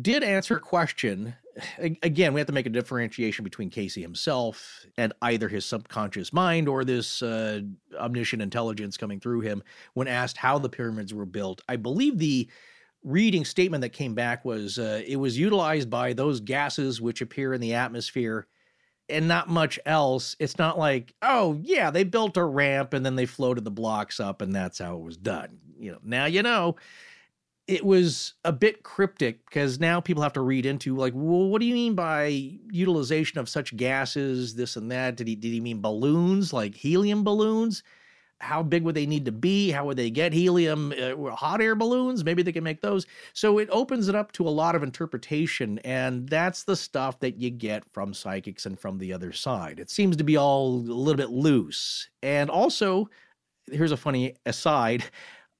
did 0.00 0.22
answer 0.22 0.56
a 0.56 0.60
question. 0.60 1.34
Again, 1.78 2.32
we 2.32 2.40
have 2.40 2.46
to 2.46 2.52
make 2.52 2.64
a 2.64 2.70
differentiation 2.70 3.44
between 3.44 3.68
Cayce 3.68 3.94
himself 3.94 4.86
and 4.96 5.12
either 5.20 5.48
his 5.48 5.66
subconscious 5.66 6.32
mind 6.32 6.66
or 6.66 6.82
this 6.82 7.20
uh, 7.22 7.60
omniscient 7.98 8.40
intelligence 8.40 8.96
coming 8.96 9.20
through 9.20 9.40
him 9.40 9.62
when 9.92 10.08
asked 10.08 10.38
how 10.38 10.58
the 10.58 10.70
pyramids 10.70 11.12
were 11.12 11.26
built. 11.26 11.60
I 11.68 11.76
believe 11.76 12.16
the 12.16 12.48
reading 13.04 13.44
statement 13.44 13.82
that 13.82 13.90
came 13.90 14.14
back 14.14 14.44
was 14.44 14.78
uh, 14.78 15.02
it 15.06 15.16
was 15.16 15.36
utilized 15.36 15.90
by 15.90 16.14
those 16.14 16.40
gases 16.40 17.00
which 17.02 17.20
appear 17.20 17.52
in 17.52 17.60
the 17.60 17.74
atmosphere 17.74 18.46
and 19.08 19.28
not 19.28 19.48
much 19.48 19.78
else. 19.86 20.36
It's 20.38 20.58
not 20.58 20.78
like, 20.78 21.14
oh 21.22 21.58
yeah, 21.62 21.90
they 21.90 22.04
built 22.04 22.36
a 22.36 22.44
ramp 22.44 22.94
and 22.94 23.04
then 23.04 23.16
they 23.16 23.26
floated 23.26 23.64
the 23.64 23.70
blocks 23.70 24.20
up 24.20 24.42
and 24.42 24.54
that's 24.54 24.78
how 24.78 24.96
it 24.96 25.02
was 25.02 25.16
done. 25.16 25.58
You 25.78 25.92
know, 25.92 25.98
now 26.02 26.24
you 26.26 26.42
know. 26.42 26.76
It 27.68 27.86
was 27.86 28.34
a 28.44 28.52
bit 28.52 28.82
cryptic 28.82 29.46
because 29.46 29.78
now 29.78 30.00
people 30.00 30.24
have 30.24 30.32
to 30.32 30.40
read 30.40 30.66
into 30.66 30.96
like, 30.96 31.12
well, 31.14 31.48
what 31.48 31.60
do 31.60 31.66
you 31.66 31.74
mean 31.74 31.94
by 31.94 32.26
utilization 32.72 33.38
of 33.38 33.48
such 33.48 33.76
gases, 33.76 34.56
this 34.56 34.74
and 34.74 34.90
that? 34.90 35.14
Did 35.16 35.28
he 35.28 35.36
did 35.36 35.52
he 35.52 35.60
mean 35.60 35.80
balloons, 35.80 36.52
like 36.52 36.74
helium 36.74 37.22
balloons? 37.22 37.84
How 38.42 38.60
big 38.60 38.82
would 38.82 38.96
they 38.96 39.06
need 39.06 39.24
to 39.24 39.32
be? 39.32 39.70
How 39.70 39.86
would 39.86 39.96
they 39.96 40.10
get 40.10 40.32
helium? 40.32 40.92
Uh, 41.00 41.30
hot 41.30 41.60
air 41.60 41.76
balloons? 41.76 42.24
Maybe 42.24 42.42
they 42.42 42.50
can 42.50 42.64
make 42.64 42.80
those. 42.80 43.06
So 43.34 43.58
it 43.58 43.68
opens 43.70 44.08
it 44.08 44.16
up 44.16 44.32
to 44.32 44.48
a 44.48 44.50
lot 44.50 44.74
of 44.74 44.82
interpretation. 44.82 45.78
And 45.84 46.28
that's 46.28 46.64
the 46.64 46.74
stuff 46.74 47.20
that 47.20 47.36
you 47.36 47.50
get 47.50 47.84
from 47.92 48.12
psychics 48.12 48.66
and 48.66 48.78
from 48.78 48.98
the 48.98 49.12
other 49.12 49.32
side. 49.32 49.78
It 49.78 49.90
seems 49.90 50.16
to 50.16 50.24
be 50.24 50.36
all 50.36 50.74
a 50.74 50.92
little 50.92 51.16
bit 51.16 51.30
loose. 51.30 52.08
And 52.22 52.50
also, 52.50 53.08
here's 53.70 53.92
a 53.92 53.96
funny 53.96 54.34
aside 54.44 55.04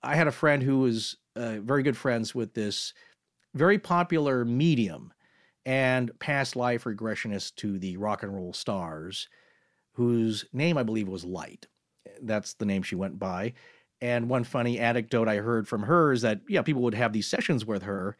I 0.03 0.16
had 0.16 0.26
a 0.26 0.33
friend 0.33 0.61
who 0.61 0.80
was 0.80 1.16
uh, 1.37 1.61
very 1.61 1.85
good 1.85 1.97
friends 1.97 2.35
with 2.35 2.53
this 2.53 2.93
very 3.55 3.78
popular 3.78 4.45
medium 4.45 5.12
and 5.64 6.11
past 6.18 6.57
life 6.57 6.83
regressionist 6.83 7.55
to 7.57 7.78
the 7.78 7.97
rock 7.97 8.24
and 8.24 8.35
roll 8.35 8.53
stars, 8.53 9.28
whose 9.93 10.45
name 10.53 10.76
I 10.76 10.83
believe 10.83 11.07
was 11.07 11.24
Light 11.24 11.68
that's 12.22 12.55
the 12.55 12.66
name 12.66 12.82
she 12.82 12.94
went 12.94 13.18
by. 13.18 13.55
And 14.00 14.28
one 14.28 14.44
funny 14.44 14.78
anecdote 14.78 15.28
I 15.28 15.36
heard 15.36 15.68
from 15.68 15.82
her 15.82 16.12
is 16.12 16.22
that, 16.22 16.40
yeah, 16.48 16.62
people 16.62 16.82
would 16.82 16.94
have 16.94 17.12
these 17.12 17.28
sessions 17.28 17.64
with 17.64 17.82
her 17.84 18.16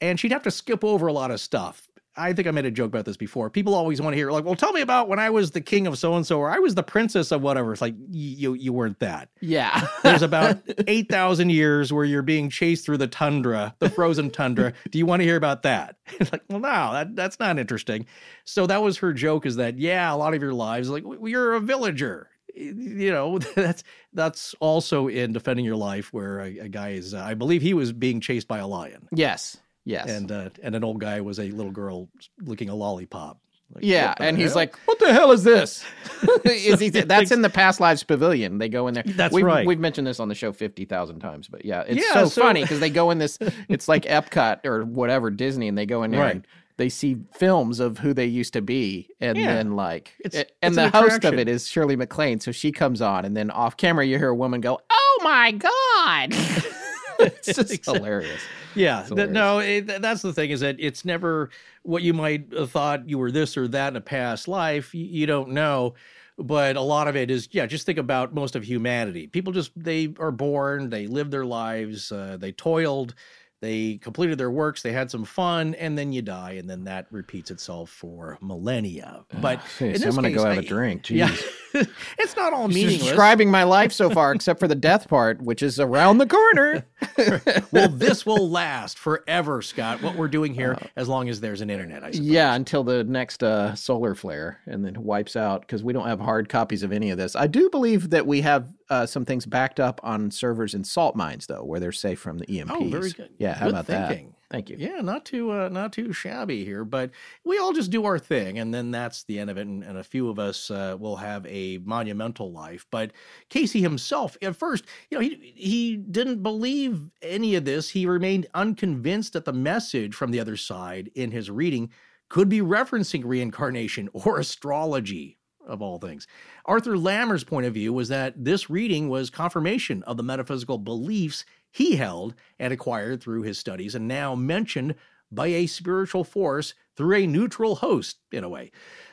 and 0.00 0.18
she'd 0.18 0.32
have 0.32 0.42
to 0.44 0.50
skip 0.50 0.84
over 0.84 1.06
a 1.06 1.12
lot 1.12 1.30
of 1.30 1.40
stuff. 1.40 1.86
I 2.16 2.32
think 2.32 2.48
I 2.48 2.50
made 2.50 2.66
a 2.66 2.70
joke 2.70 2.88
about 2.88 3.04
this 3.04 3.16
before. 3.16 3.50
People 3.50 3.72
always 3.72 4.00
want 4.00 4.14
to 4.14 4.16
hear, 4.16 4.32
like, 4.32 4.44
well, 4.44 4.56
tell 4.56 4.72
me 4.72 4.80
about 4.80 5.08
when 5.08 5.20
I 5.20 5.30
was 5.30 5.52
the 5.52 5.60
king 5.60 5.86
of 5.86 5.96
so 5.96 6.16
and 6.16 6.26
so, 6.26 6.40
or 6.40 6.50
I 6.50 6.58
was 6.58 6.74
the 6.74 6.82
princess 6.82 7.30
of 7.30 7.40
whatever. 7.40 7.72
It's 7.72 7.80
like 7.80 7.94
you 8.10 8.54
you 8.54 8.72
weren't 8.72 8.98
that. 8.98 9.28
Yeah. 9.40 9.86
There's 10.02 10.22
about 10.22 10.58
eight 10.88 11.08
thousand 11.08 11.50
years 11.50 11.92
where 11.92 12.04
you're 12.04 12.22
being 12.22 12.50
chased 12.50 12.84
through 12.84 12.98
the 12.98 13.06
tundra, 13.06 13.76
the 13.78 13.88
frozen 13.88 14.30
tundra. 14.30 14.72
Do 14.90 14.98
you 14.98 15.06
want 15.06 15.20
to 15.20 15.24
hear 15.24 15.36
about 15.36 15.62
that? 15.62 15.96
It's 16.18 16.32
like, 16.32 16.42
well, 16.48 16.58
no, 16.58 16.92
that 16.92 17.14
that's 17.14 17.38
not 17.38 17.58
interesting. 17.58 18.06
So 18.44 18.66
that 18.66 18.82
was 18.82 18.98
her 18.98 19.12
joke. 19.12 19.46
Is 19.46 19.56
that 19.56 19.78
yeah, 19.78 20.12
a 20.12 20.16
lot 20.16 20.34
of 20.34 20.42
your 20.42 20.52
lives, 20.52 20.90
like 20.90 21.04
you're 21.22 21.54
a 21.54 21.60
villager 21.60 22.29
you 22.54 23.10
know 23.10 23.38
that's 23.54 23.84
that's 24.12 24.54
also 24.60 25.08
in 25.08 25.32
defending 25.32 25.64
your 25.64 25.76
life 25.76 26.12
where 26.12 26.40
a, 26.40 26.58
a 26.58 26.68
guy 26.68 26.90
is 26.90 27.14
uh, 27.14 27.22
i 27.22 27.34
believe 27.34 27.62
he 27.62 27.74
was 27.74 27.92
being 27.92 28.20
chased 28.20 28.48
by 28.48 28.58
a 28.58 28.66
lion. 28.66 29.08
Yes 29.12 29.56
yes. 29.84 30.08
And 30.08 30.30
uh, 30.32 30.50
and 30.62 30.74
an 30.74 30.84
old 30.84 31.00
guy 31.00 31.20
was 31.20 31.38
a 31.38 31.50
little 31.50 31.72
girl 31.72 32.08
licking 32.40 32.68
a 32.68 32.74
lollipop. 32.74 33.38
Like, 33.72 33.84
yeah 33.84 34.14
and 34.18 34.36
hell? 34.36 34.44
he's 34.44 34.56
like 34.56 34.76
what 34.86 34.98
the 34.98 35.12
hell 35.12 35.30
is 35.30 35.44
this? 35.44 35.84
Is 36.44 36.80
he, 36.80 36.88
that's 36.90 37.30
in 37.30 37.42
the 37.42 37.50
past 37.50 37.78
lives 37.78 38.02
pavilion. 38.02 38.58
They 38.58 38.68
go 38.68 38.88
in 38.88 38.94
there. 38.94 39.04
That's 39.06 39.32
we've, 39.32 39.44
right. 39.44 39.64
we've 39.64 39.78
mentioned 39.78 40.08
this 40.08 40.18
on 40.18 40.28
the 40.28 40.34
show 40.34 40.52
50000 40.52 41.20
times 41.20 41.46
but 41.46 41.64
yeah 41.64 41.84
it's 41.86 42.04
yeah, 42.04 42.14
so, 42.14 42.24
so 42.26 42.42
funny 42.42 42.62
because 42.62 42.80
they 42.80 42.90
go 42.90 43.12
in 43.12 43.18
this 43.18 43.38
it's 43.68 43.86
like 43.86 44.02
epcot 44.06 44.66
or 44.66 44.84
whatever 44.84 45.30
disney 45.30 45.68
and 45.68 45.78
they 45.78 45.86
go 45.86 46.02
in 46.02 46.10
there 46.10 46.20
right. 46.20 46.34
and 46.34 46.46
they 46.80 46.88
see 46.88 47.18
films 47.34 47.78
of 47.78 47.98
who 47.98 48.14
they 48.14 48.24
used 48.24 48.54
to 48.54 48.62
be 48.62 49.06
and 49.20 49.36
yeah. 49.36 49.54
then 49.54 49.76
like 49.76 50.14
it's, 50.20 50.34
it, 50.34 50.56
and 50.62 50.74
the 50.74 50.88
host 50.88 51.24
of 51.24 51.34
it 51.34 51.46
is 51.46 51.68
Shirley 51.68 51.94
MacLaine 51.94 52.40
so 52.40 52.52
she 52.52 52.72
comes 52.72 53.02
on 53.02 53.26
and 53.26 53.36
then 53.36 53.50
off 53.50 53.76
camera 53.76 54.06
you 54.06 54.16
hear 54.16 54.30
a 54.30 54.34
woman 54.34 54.62
go 54.62 54.80
oh 54.90 55.20
my 55.22 55.52
god 55.52 56.32
it's 57.20 57.46
just 57.46 57.70
exactly. 57.70 57.98
hilarious 57.98 58.40
yeah 58.74 59.04
hilarious. 59.04 59.34
no 59.34 59.58
it, 59.58 60.00
that's 60.00 60.22
the 60.22 60.32
thing 60.32 60.48
is 60.48 60.60
that 60.60 60.76
it's 60.78 61.04
never 61.04 61.50
what 61.82 62.02
you 62.02 62.14
might 62.14 62.50
have 62.56 62.70
thought 62.70 63.06
you 63.06 63.18
were 63.18 63.30
this 63.30 63.58
or 63.58 63.68
that 63.68 63.88
in 63.88 63.96
a 63.96 64.00
past 64.00 64.48
life 64.48 64.94
you, 64.94 65.04
you 65.04 65.26
don't 65.26 65.50
know 65.50 65.92
but 66.38 66.76
a 66.76 66.80
lot 66.80 67.08
of 67.08 67.14
it 67.14 67.30
is 67.30 67.46
yeah 67.52 67.66
just 67.66 67.84
think 67.84 67.98
about 67.98 68.32
most 68.32 68.56
of 68.56 68.64
humanity 68.64 69.26
people 69.26 69.52
just 69.52 69.70
they 69.76 70.14
are 70.18 70.32
born 70.32 70.88
they 70.88 71.06
live 71.06 71.30
their 71.30 71.44
lives 71.44 72.10
uh, 72.10 72.38
they 72.40 72.52
toiled 72.52 73.14
they 73.60 73.98
completed 73.98 74.38
their 74.38 74.50
works, 74.50 74.82
they 74.82 74.92
had 74.92 75.10
some 75.10 75.24
fun, 75.24 75.74
and 75.74 75.96
then 75.96 76.12
you 76.12 76.22
die, 76.22 76.52
and 76.52 76.68
then 76.68 76.84
that 76.84 77.06
repeats 77.10 77.50
itself 77.50 77.90
for 77.90 78.38
millennia. 78.40 79.24
But 79.40 79.60
Jeez, 79.78 80.04
I'm 80.04 80.12
going 80.12 80.24
to 80.24 80.32
go 80.32 80.44
have 80.44 80.58
a 80.58 80.62
drink. 80.62 81.02
Jeez. 81.04 81.16
Yeah, 81.16 81.36
it's 82.18 82.36
not 82.36 82.52
all 82.52 82.68
meaningless. 82.68 83.08
describing 83.08 83.50
my 83.50 83.64
life 83.64 83.92
so 83.92 84.10
far, 84.10 84.32
except 84.32 84.60
for 84.60 84.68
the 84.68 84.74
death 84.74 85.08
part, 85.08 85.40
which 85.40 85.62
is 85.62 85.78
around 85.78 86.18
the 86.18 86.26
corner. 86.26 86.84
well, 87.72 87.88
this 87.88 88.26
will 88.26 88.48
last 88.48 88.98
forever, 88.98 89.62
Scott. 89.62 90.02
What 90.02 90.16
we're 90.16 90.28
doing 90.28 90.54
here, 90.54 90.78
as 90.96 91.08
long 91.08 91.28
as 91.28 91.40
there's 91.40 91.60
an 91.60 91.70
internet, 91.70 92.02
I 92.02 92.10
suppose. 92.10 92.26
Yeah, 92.26 92.54
until 92.54 92.84
the 92.84 93.04
next 93.04 93.42
uh, 93.42 93.74
solar 93.74 94.14
flare, 94.14 94.60
and 94.66 94.84
then 94.84 95.02
wipes 95.02 95.36
out 95.36 95.62
because 95.62 95.82
we 95.82 95.92
don't 95.92 96.06
have 96.06 96.20
hard 96.20 96.48
copies 96.48 96.82
of 96.82 96.92
any 96.92 97.10
of 97.10 97.18
this. 97.18 97.36
I 97.36 97.46
do 97.46 97.70
believe 97.70 98.10
that 98.10 98.26
we 98.26 98.40
have 98.40 98.72
uh, 98.88 99.06
some 99.06 99.24
things 99.24 99.46
backed 99.46 99.80
up 99.80 100.00
on 100.02 100.30
servers 100.30 100.74
in 100.74 100.84
salt 100.84 101.16
mines, 101.16 101.46
though, 101.46 101.62
where 101.62 101.80
they're 101.80 101.92
safe 101.92 102.18
from 102.18 102.38
the 102.38 102.46
EMPs. 102.46 102.70
Oh, 102.70 102.88
very 102.88 103.10
good. 103.10 103.30
Yeah, 103.38 103.54
how 103.54 103.66
Good 103.66 103.74
about 103.74 103.86
thinking. 103.86 104.28
that? 104.28 104.39
Thank 104.50 104.68
you. 104.68 104.76
Yeah, 104.80 105.00
not 105.00 105.24
too 105.24 105.52
uh, 105.52 105.68
not 105.68 105.92
too 105.92 106.12
shabby 106.12 106.64
here, 106.64 106.84
but 106.84 107.12
we 107.44 107.58
all 107.58 107.72
just 107.72 107.92
do 107.92 108.04
our 108.04 108.18
thing, 108.18 108.58
and 108.58 108.74
then 108.74 108.90
that's 108.90 109.22
the 109.22 109.38
end 109.38 109.48
of 109.48 109.56
it. 109.56 109.68
And, 109.68 109.84
and 109.84 109.96
a 109.96 110.02
few 110.02 110.28
of 110.28 110.40
us 110.40 110.72
uh, 110.72 110.96
will 110.98 111.14
have 111.16 111.46
a 111.46 111.78
monumental 111.84 112.50
life. 112.50 112.84
But 112.90 113.12
Cayce 113.48 113.72
himself, 113.74 114.36
at 114.42 114.56
first, 114.56 114.86
you 115.08 115.16
know, 115.16 115.22
he 115.22 115.52
he 115.54 115.96
didn't 115.96 116.42
believe 116.42 117.10
any 117.22 117.54
of 117.54 117.64
this. 117.64 117.90
He 117.90 118.06
remained 118.06 118.48
unconvinced 118.52 119.34
that 119.34 119.44
the 119.44 119.52
message 119.52 120.16
from 120.16 120.32
the 120.32 120.40
other 120.40 120.56
side 120.56 121.12
in 121.14 121.30
his 121.30 121.48
reading 121.48 121.88
could 122.28 122.48
be 122.48 122.60
referencing 122.60 123.22
reincarnation 123.24 124.08
or 124.12 124.38
astrology. 124.40 125.36
Of 125.66 125.82
all 125.82 125.98
things, 125.98 126.26
Arthur 126.64 126.96
Lammer's 126.98 127.44
point 127.44 127.66
of 127.66 127.74
view 127.74 127.92
was 127.92 128.08
that 128.08 128.34
this 128.42 128.70
reading 128.70 129.08
was 129.08 129.30
confirmation 129.30 130.02
of 130.02 130.16
the 130.16 130.22
metaphysical 130.24 130.78
beliefs 130.78 131.44
he 131.70 131.96
held 131.96 132.34
and 132.58 132.72
acquired 132.72 133.22
through 133.22 133.42
his 133.42 133.58
studies 133.58 133.94
and 133.94 134.08
now 134.08 134.34
mentioned 134.34 134.94
by 135.32 135.46
a 135.48 135.66
spiritual 135.66 136.24
force 136.24 136.74
through 136.96 137.16
a 137.16 137.26
neutral 137.26 137.76
host, 137.76 138.18
in 138.32 138.44
a 138.44 138.48
way. 138.48 138.70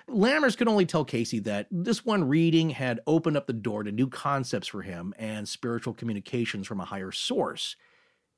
Lammers 0.10 0.58
could 0.58 0.68
only 0.68 0.86
tell 0.86 1.06
Cayce 1.06 1.40
that 1.42 1.68
this 1.70 2.06
one 2.06 2.28
reading 2.28 2.72
had 2.72 3.00
opened 3.06 3.38
up 3.38 3.48
the 3.48 3.54
door 3.54 3.84
to 3.84 3.92
new 3.92 4.08
concepts 4.08 4.68
for 4.68 4.82
him 4.82 5.14
and 5.18 5.48
spiritual 5.48 5.94
communications 5.94 6.68
from 6.68 6.80
a 6.80 6.86
higher 6.86 7.12
source. 7.12 7.76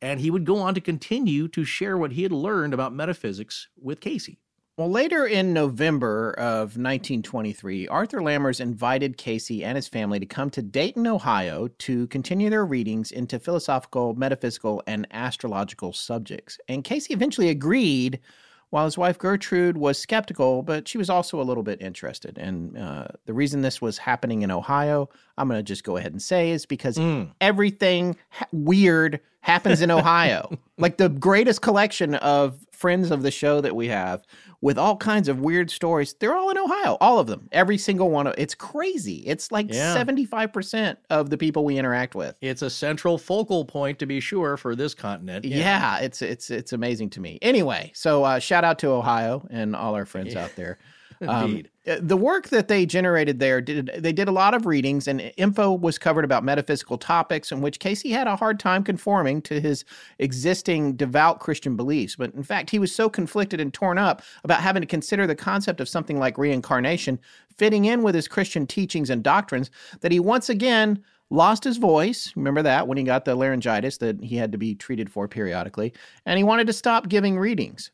And 0.02 0.20
he 0.20 0.32
would 0.32 0.46
go 0.46 0.58
on 0.58 0.76
to 0.76 0.82
continue 0.82 1.48
to 1.50 1.64
share 1.64 1.98
what 1.98 2.14
he 2.14 2.24
had 2.24 2.32
learned 2.32 2.74
about 2.74 2.94
metaphysics 2.94 3.68
with 3.78 4.00
Cayce. 4.00 4.36
Well, 4.80 4.90
later 4.90 5.26
in 5.26 5.52
November 5.52 6.32
of 6.38 6.78
1923, 6.78 7.90
Arthur 7.90 8.20
Lammers 8.20 8.62
invited 8.62 9.18
Cayce 9.18 9.62
and 9.62 9.76
his 9.76 9.90
family 9.90 10.22
to 10.22 10.26
come 10.26 10.50
to 10.52 10.62
Dayton, 10.62 11.06
Ohio 11.06 11.68
to 11.80 12.08
continue 12.08 12.50
their 12.50 12.66
readings 12.66 13.12
into 13.12 13.40
philosophical, 13.40 14.14
metaphysical, 14.14 14.82
and 14.88 15.06
astrological 15.12 15.92
subjects. 15.92 16.60
And 16.70 16.82
Cayce 16.86 17.10
eventually 17.10 17.50
agreed, 17.50 18.22
while 18.70 18.86
his 18.86 18.98
wife 18.98 19.18
Gertrude 19.18 19.76
was 19.76 19.98
skeptical, 19.98 20.64
but 20.64 20.88
she 20.88 20.98
was 20.98 21.10
also 21.10 21.42
a 21.42 21.44
little 21.44 21.64
bit 21.64 21.82
interested. 21.82 22.38
And 22.38 22.78
uh, 22.78 23.08
the 23.26 23.34
reason 23.34 23.62
this 23.62 23.82
was 23.82 23.98
happening 23.98 24.44
in 24.44 24.50
Ohio, 24.50 25.10
I'm 25.38 25.50
going 25.50 25.60
to 25.60 25.64
just 25.64 25.84
go 25.84 25.98
ahead 25.98 26.14
and 26.14 26.22
say, 26.22 26.52
is 26.52 26.66
because 26.66 26.98
everything 27.42 28.16
ha- 28.30 28.46
weird 28.54 29.20
happens 29.42 29.82
in 29.82 29.92
Ohio. 29.92 30.58
like 30.78 30.98
the 30.98 31.10
greatest 31.10 31.62
collection 31.62 32.16
of 32.16 32.60
friends 32.72 33.12
of 33.12 33.24
the 33.24 33.32
show 33.32 33.60
that 33.62 33.76
we 33.76 33.88
have 33.88 34.24
with 34.62 34.78
all 34.78 34.96
kinds 34.98 35.28
of 35.28 35.40
weird 35.40 35.70
stories. 35.72 36.14
They're 36.20 36.36
all 36.36 36.50
in 36.50 36.58
Ohio, 36.58 36.98
all 37.02 37.20
of 37.20 37.28
them. 37.28 37.48
Every 37.52 37.78
single 37.78 38.10
one 38.10 38.28
of 38.28 38.36
it's 38.38 38.56
crazy. 38.56 39.24
It's 39.26 39.52
like 39.52 39.68
Yeah. 39.74 39.96
75% 39.96 40.98
of 41.10 41.30
the 41.30 41.38
people 41.38 41.66
we 41.66 41.78
interact 41.78 42.16
with. 42.16 42.36
It's 42.42 42.62
a 42.62 42.70
central 42.70 43.18
focal 43.18 43.66
point, 43.66 44.00
to 44.00 44.06
be 44.06 44.20
sure, 44.20 44.58
for 44.58 44.76
this 44.76 44.94
continent. 44.94 45.46
Yeah, 45.46 46.00
it's 46.00 46.22
it's 46.22 46.50
it's 46.50 46.74
amazing 46.74 47.10
to 47.12 47.22
me. 47.22 47.40
Anyway, 47.42 47.92
so 47.94 48.24
uh, 48.24 48.40
shout 48.40 48.64
out 48.64 48.80
to 48.80 48.88
Ohio 48.90 49.48
and 49.50 49.76
all 49.76 49.96
our 49.96 50.06
friends 50.06 50.36
out 50.36 50.56
there. 50.56 50.78
Indeed. 51.22 51.70
Uh, 51.90 51.98
the 52.02 52.18
work 52.18 52.50
that 52.50 52.68
they 52.68 52.86
generated 52.86 53.40
there 53.40 53.62
did 53.62 53.90
they 53.98 54.14
did 54.14 54.28
a 54.28 54.32
lot 54.32 54.54
of 54.54 54.66
readings 54.66 55.08
and 55.08 55.32
info 55.38 55.74
was 55.74 55.98
covered 55.98 56.24
about 56.24 56.44
metaphysical 56.44 56.98
topics 56.98 57.52
in 57.52 57.62
which 57.62 57.80
Cayce 57.80 58.04
had 58.04 58.28
a 58.28 58.36
hard 58.36 58.60
time 58.60 58.84
conforming 58.84 59.42
to 59.44 59.60
his 59.60 59.86
existing 60.20 60.96
devout 60.96 61.40
Christian 61.40 61.76
beliefs. 61.76 62.16
But 62.16 62.34
in 62.36 62.44
fact, 62.44 62.70
he 62.70 62.80
was 62.80 62.94
so 62.94 63.10
conflicted 63.10 63.60
and 63.60 63.74
torn 63.74 63.98
up 63.98 64.22
about 64.44 64.62
having 64.62 64.82
to 64.82 64.88
consider 64.88 65.26
the 65.26 65.36
concept 65.36 65.82
of 65.82 65.90
something 65.90 66.20
like 66.20 66.38
reincarnation 66.38 67.20
fitting 67.58 67.86
in 67.86 68.04
with 68.04 68.14
his 68.14 68.28
Christian 68.28 68.68
teachings 68.68 69.10
and 69.10 69.24
doctrines 69.24 69.72
that 70.02 70.12
he 70.12 70.20
once 70.20 70.50
again 70.50 71.04
lost 71.32 71.64
his 71.64 71.78
voice. 71.78 72.32
Remember 72.36 72.62
that 72.62 72.88
when 72.88 72.98
he 72.98 73.04
got 73.04 73.26
the 73.26 73.36
laryngitis 73.36 73.98
that 73.98 74.24
he 74.24 74.36
had 74.36 74.52
to 74.52 74.58
be 74.58 74.76
treated 74.76 75.10
for 75.10 75.28
periodically, 75.28 75.94
and 76.26 76.38
he 76.38 76.44
wanted 76.44 76.68
to 76.68 76.74
stop 76.74 77.10
giving 77.10 77.38
readings. 77.40 77.92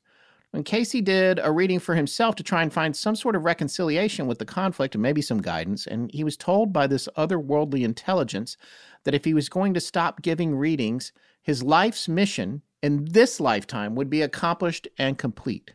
When 0.56 0.64
Cayce 0.64 1.02
did 1.02 1.38
a 1.44 1.52
reading 1.52 1.80
for 1.80 1.96
himself 1.96 2.36
to 2.36 2.44
try 2.44 2.64
and 2.64 2.72
find 2.72 2.96
some 2.96 3.18
sort 3.18 3.36
of 3.36 3.44
reconciliation 3.44 4.26
with 4.26 4.40
the 4.40 4.46
conflict 4.46 4.96
and 4.96 5.02
maybe 5.02 5.22
some 5.22 5.42
guidance, 5.42 5.86
and 5.86 6.10
he 6.14 6.24
was 6.24 6.38
told 6.38 6.72
by 6.72 6.88
this 6.88 7.10
otherworldly 7.18 7.82
intelligence 7.84 8.56
that 9.04 9.14
if 9.14 9.26
he 9.26 9.34
was 9.34 9.50
going 9.50 9.74
to 9.74 9.82
stop 9.82 10.22
giving 10.22 10.56
readings, 10.56 11.12
his 11.44 11.62
life's 11.62 12.08
mission 12.08 12.62
in 12.82 13.04
this 13.04 13.42
lifetime 13.42 13.96
would 13.96 14.10
be 14.10 14.22
accomplished 14.22 14.88
and 14.98 15.18
complete. 15.18 15.74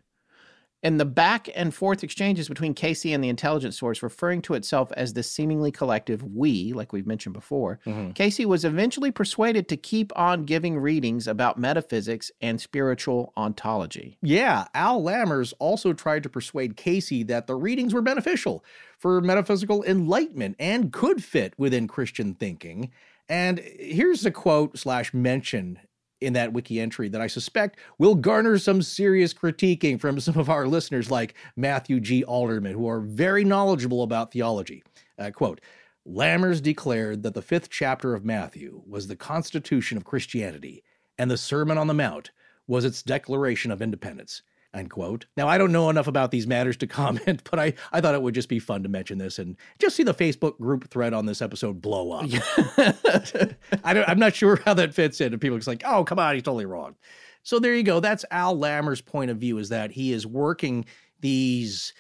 And 0.83 0.99
the 0.99 1.05
back 1.05 1.49
and 1.55 1.75
forth 1.75 2.03
exchanges 2.03 2.49
between 2.49 2.75
Cayce 2.75 3.05
and 3.07 3.23
the 3.23 3.29
intelligence 3.29 3.79
source, 3.79 4.03
referring 4.03 4.41
to 4.43 4.55
itself 4.55 4.91
as 4.97 5.13
the 5.13 5.23
seemingly 5.23 5.71
collective 5.71 6.23
we, 6.23 6.73
like 6.73 6.93
we've 6.93 7.07
mentioned 7.07 7.35
before, 7.35 7.81
mm-hmm. 7.85 8.13
Cayce 8.13 8.47
was 8.47 8.65
eventually 8.65 9.11
persuaded 9.11 9.69
to 9.69 9.77
keep 9.77 10.11
on 10.17 10.45
giving 10.45 10.79
readings 10.79 11.29
about 11.29 11.59
metaphysics 11.59 12.31
and 12.41 12.61
spiritual 12.61 13.33
ontology. 13.37 14.17
Yeah, 14.23 14.69
Al 14.75 15.03
Lammers 15.03 15.53
also 15.59 15.93
tried 15.93 16.23
to 16.23 16.29
persuade 16.29 16.77
Cayce 16.77 17.25
that 17.27 17.47
the 17.47 17.57
readings 17.57 17.93
were 17.93 18.03
beneficial 18.03 18.65
for 18.99 19.21
metaphysical 19.21 19.85
enlightenment 19.85 20.57
and 20.59 20.93
could 20.93 21.23
fit 21.23 21.55
within 21.59 21.89
Christian 21.89 22.35
thinking. 22.35 22.91
And 23.29 23.59
here's 23.59 24.27
a 24.27 24.31
quote 24.31 24.79
slash 24.79 25.15
mention 25.15 25.79
in 26.21 26.33
that 26.35 26.53
wiki 26.53 26.81
entry 26.81 27.09
that 27.09 27.21
I 27.21 27.27
suspect 27.27 27.79
will 27.99 28.15
garner 28.15 28.59
some 28.59 28.83
serious 28.83 29.33
critiquing 29.33 29.99
from 29.99 30.21
some 30.21 30.39
of 30.39 30.51
our 30.51 30.67
listeners 30.67 31.11
like 31.11 31.35
Matthew 31.57 32.01
G. 32.01 32.25
Alderman, 32.25 32.75
who 32.75 32.89
are 32.89 33.01
very 33.01 33.45
knowledgeable 33.45 34.03
about 34.03 34.33
theology. 34.33 34.83
Uh, 35.19 35.31
quote, 35.31 35.61
Lammers 36.07 36.63
declared 36.63 37.23
that 37.23 37.35
the 37.35 37.43
fifth 37.43 37.69
chapter 37.71 38.15
of 38.15 38.25
Matthew 38.25 38.83
was 38.87 39.07
the 39.07 39.17
constitution 39.17 39.97
of 39.97 40.05
Christianity, 40.05 40.83
and 41.19 41.31
the 41.31 41.37
Sermon 41.37 41.79
on 41.79 41.87
the 41.87 41.95
Mount 41.95 42.31
was 42.67 42.85
its 42.85 43.03
declaration 43.03 43.71
of 43.71 43.83
independence. 43.83 44.43
End 44.73 44.89
quote. 44.89 45.27
Now, 45.37 45.49
I 45.49 45.59
don't 45.59 45.73
know 45.73 45.91
enough 45.91 46.07
about 46.07 46.31
these 46.31 46.47
matters 46.47 46.77
to 46.79 46.87
comment, 46.89 47.43
but 47.51 47.59
I, 47.59 47.75
I 47.93 48.01
thought 48.01 48.15
it 48.15 48.23
would 48.23 48.35
just 48.35 48.49
be 48.49 48.59
fun 48.59 48.83
to 48.85 48.89
mention 48.89 49.19
this 49.19 49.39
and 49.39 49.57
just 49.79 49.97
see 49.97 50.03
the 50.03 50.15
Facebook 50.15 50.59
group 50.59 50.89
thread 50.91 51.13
on 51.13 51.27
this 51.27 51.43
episode 51.43 51.81
blow 51.81 52.13
up. 52.13 52.25
I 53.85 53.93
don't, 53.95 54.09
I'm 54.09 54.19
not 54.19 54.35
sure 54.35 54.61
how 54.65 54.75
that 54.75 54.95
fits 54.95 55.21
in. 55.21 55.33
And 55.33 55.41
people 55.41 55.57
are 55.57 55.61
just 55.61 55.69
like, 55.69 55.83
oh, 55.85 56.05
come 56.05 56.19
on, 56.19 56.35
he's 56.35 56.45
totally 56.45 56.67
wrong. 56.67 56.95
So 57.43 57.59
there 57.59 57.75
you 57.75 57.83
go. 57.83 58.01
That's 58.01 58.25
Al 58.31 58.57
Lammer's 58.57 59.01
point 59.01 59.31
of 59.31 59.39
view 59.39 59.59
is 59.59 59.71
that 59.71 59.91
he 59.91 60.13
is 60.13 60.27
working 60.27 60.85
these 61.21 61.93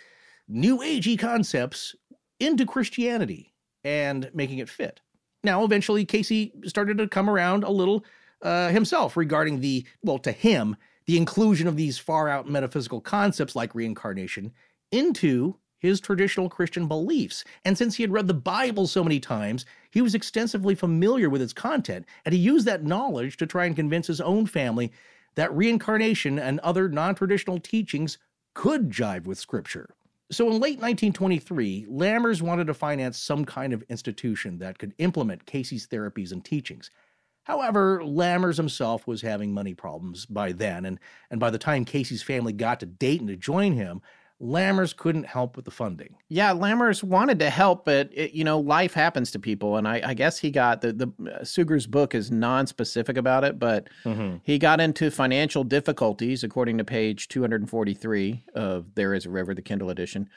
new 0.49 0.79
agey 0.79 1.19
concepts 1.19 1.95
into 2.39 2.67
Christianity 2.67 3.53
and 3.85 4.31
making 4.35 4.59
it 4.59 4.69
fit. 4.69 5.01
Now, 5.43 5.65
eventually, 5.65 6.05
Cayce 6.05 6.51
started 6.67 6.99
to 6.99 7.09
come 7.09 7.31
around 7.31 7.65
a 7.65 7.71
little 7.71 8.05
uh, 8.43 8.69
himself 8.69 9.17
regarding 9.17 9.61
the, 9.61 9.87
well, 10.03 10.19
to 10.19 10.33
him, 10.33 10.77
the 11.07 11.17
inclusion 11.17 11.67
of 11.67 11.77
these 11.77 11.99
far 11.99 12.29
out 12.29 12.49
metaphysical 12.49 13.01
concepts 13.01 13.57
like 13.57 13.75
reincarnation 13.75 14.53
into 14.93 15.57
his 15.79 16.01
traditional 16.01 16.49
Christian 16.49 16.87
beliefs. 16.87 17.43
And 17.65 17.77
since 17.77 17.97
he 17.97 18.03
had 18.03 18.13
read 18.13 18.29
the 18.29 18.35
Bible 18.35 18.87
so 18.87 19.03
many 19.03 19.19
times, 19.19 19.65
he 19.91 20.03
was 20.03 20.15
extensively 20.15 20.75
familiar 20.75 21.31
with 21.31 21.43
its 21.43 21.53
content, 21.55 22.07
and 22.25 22.35
he 22.35 22.41
used 22.41 22.67
that 22.67 22.85
knowledge 22.85 23.37
to 23.39 23.47
try 23.47 23.65
and 23.65 23.75
convince 23.75 24.07
his 24.07 24.21
own 24.21 24.47
family 24.47 24.93
that 25.35 25.55
reincarnation 25.57 26.39
and 26.39 26.61
other 26.61 26.89
non 26.89 27.15
traditional 27.15 27.59
teachings 27.59 28.19
could 28.55 28.91
jive 28.91 29.25
with 29.25 29.39
Scripture. 29.39 29.95
So 30.31 30.47
in 30.47 30.53
late 30.53 30.79
1923, 30.79 31.87
Lammers 31.91 32.43
wanted 32.43 32.67
to 32.69 32.75
finance 32.75 33.19
some 33.19 33.45
kind 33.45 33.73
of 33.73 33.83
institution 33.89 34.59
that 34.59 34.79
could 34.79 34.95
implement 34.99 35.47
Cayce's 35.47 35.89
therapies 35.89 36.31
and 36.31 36.45
teachings. 36.45 36.91
However, 37.45 38.01
Lammers 38.03 38.57
himself 38.57 39.07
was 39.07 39.23
having 39.23 39.53
money 39.53 39.75
problems 39.75 40.27
by 40.27 40.53
then, 40.53 40.85
and, 40.85 40.99
and 41.31 41.41
by 41.41 41.51
the 41.51 41.59
time 41.59 41.85
Cayce's 41.85 42.23
family 42.23 42.53
got 42.53 42.81
to 42.81 42.87
Dayton 42.87 43.27
to 43.29 43.37
join 43.37 43.73
him, 43.73 44.03
Lammers 44.41 44.97
couldn't 44.97 45.25
help 45.25 45.55
with 45.57 45.67
the 45.67 45.71
funding. 45.71 46.15
Yeah, 46.29 46.53
Lammers 46.55 47.03
wanted 47.03 47.39
to 47.41 47.51
help, 47.51 47.85
but 47.85 48.09
it, 48.13 48.33
you 48.33 48.43
know, 48.43 48.59
life 48.59 48.95
happens 48.95 49.31
to 49.33 49.39
people, 49.39 49.77
and 49.77 49.87
I, 49.87 50.01
I 50.03 50.15
guess 50.15 50.39
he 50.39 50.51
got 50.51 50.81
the 50.81 50.93
the 50.93 51.07
uh, 51.07 51.45
Sugrue's 51.45 51.87
book 51.87 52.15
is 52.15 52.31
non-specific 52.31 53.19
about 53.19 53.45
it, 53.45 53.59
but 53.59 53.89
he 54.43 54.59
got 54.59 54.81
into 54.81 55.11
financial 55.11 55.63
difficulties, 55.63 56.43
according 56.43 56.79
to 56.79 56.85
page 56.85 57.29
243 57.29 58.45
of 58.55 58.95
There 58.95 59.13
Is 59.13 59.27
a 59.27 59.31
River, 59.31 59.55
the 59.55 59.63
Kindle 59.63 59.91
edition. 59.91 60.31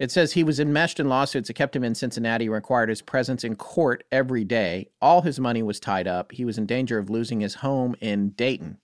It 0.00 0.10
says 0.10 0.32
he 0.32 0.42
was 0.42 0.58
enmeshed 0.58 0.98
in 0.98 1.10
lawsuits 1.10 1.48
that 1.48 1.54
kept 1.54 1.76
him 1.76 1.84
in 1.84 1.94
Cincinnati, 1.94 2.48
required 2.48 2.88
his 2.88 3.02
presence 3.02 3.44
in 3.44 3.54
court 3.54 4.02
every 4.10 4.44
day. 4.44 4.88
All 5.02 5.20
his 5.20 5.38
money 5.38 5.62
was 5.62 5.78
tied 5.78 6.08
up. 6.08 6.32
He 6.32 6.46
was 6.46 6.56
in 6.56 6.64
danger 6.64 6.98
of 6.98 7.10
losing 7.10 7.40
his 7.40 7.56
home 7.56 7.94
in 8.00 8.30
Dayton. 8.30 8.78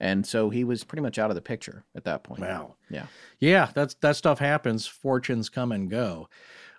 And 0.00 0.26
so 0.26 0.50
he 0.50 0.64
was 0.64 0.82
pretty 0.82 1.02
much 1.02 1.20
out 1.20 1.30
of 1.30 1.36
the 1.36 1.40
picture 1.40 1.84
at 1.94 2.02
that 2.04 2.24
point. 2.24 2.40
Wow. 2.40 2.74
Yeah. 2.90 3.06
Yeah, 3.38 3.70
that's 3.74 3.94
that 4.00 4.16
stuff 4.16 4.40
happens. 4.40 4.88
Fortunes 4.88 5.48
come 5.48 5.70
and 5.70 5.88
go. 5.88 6.28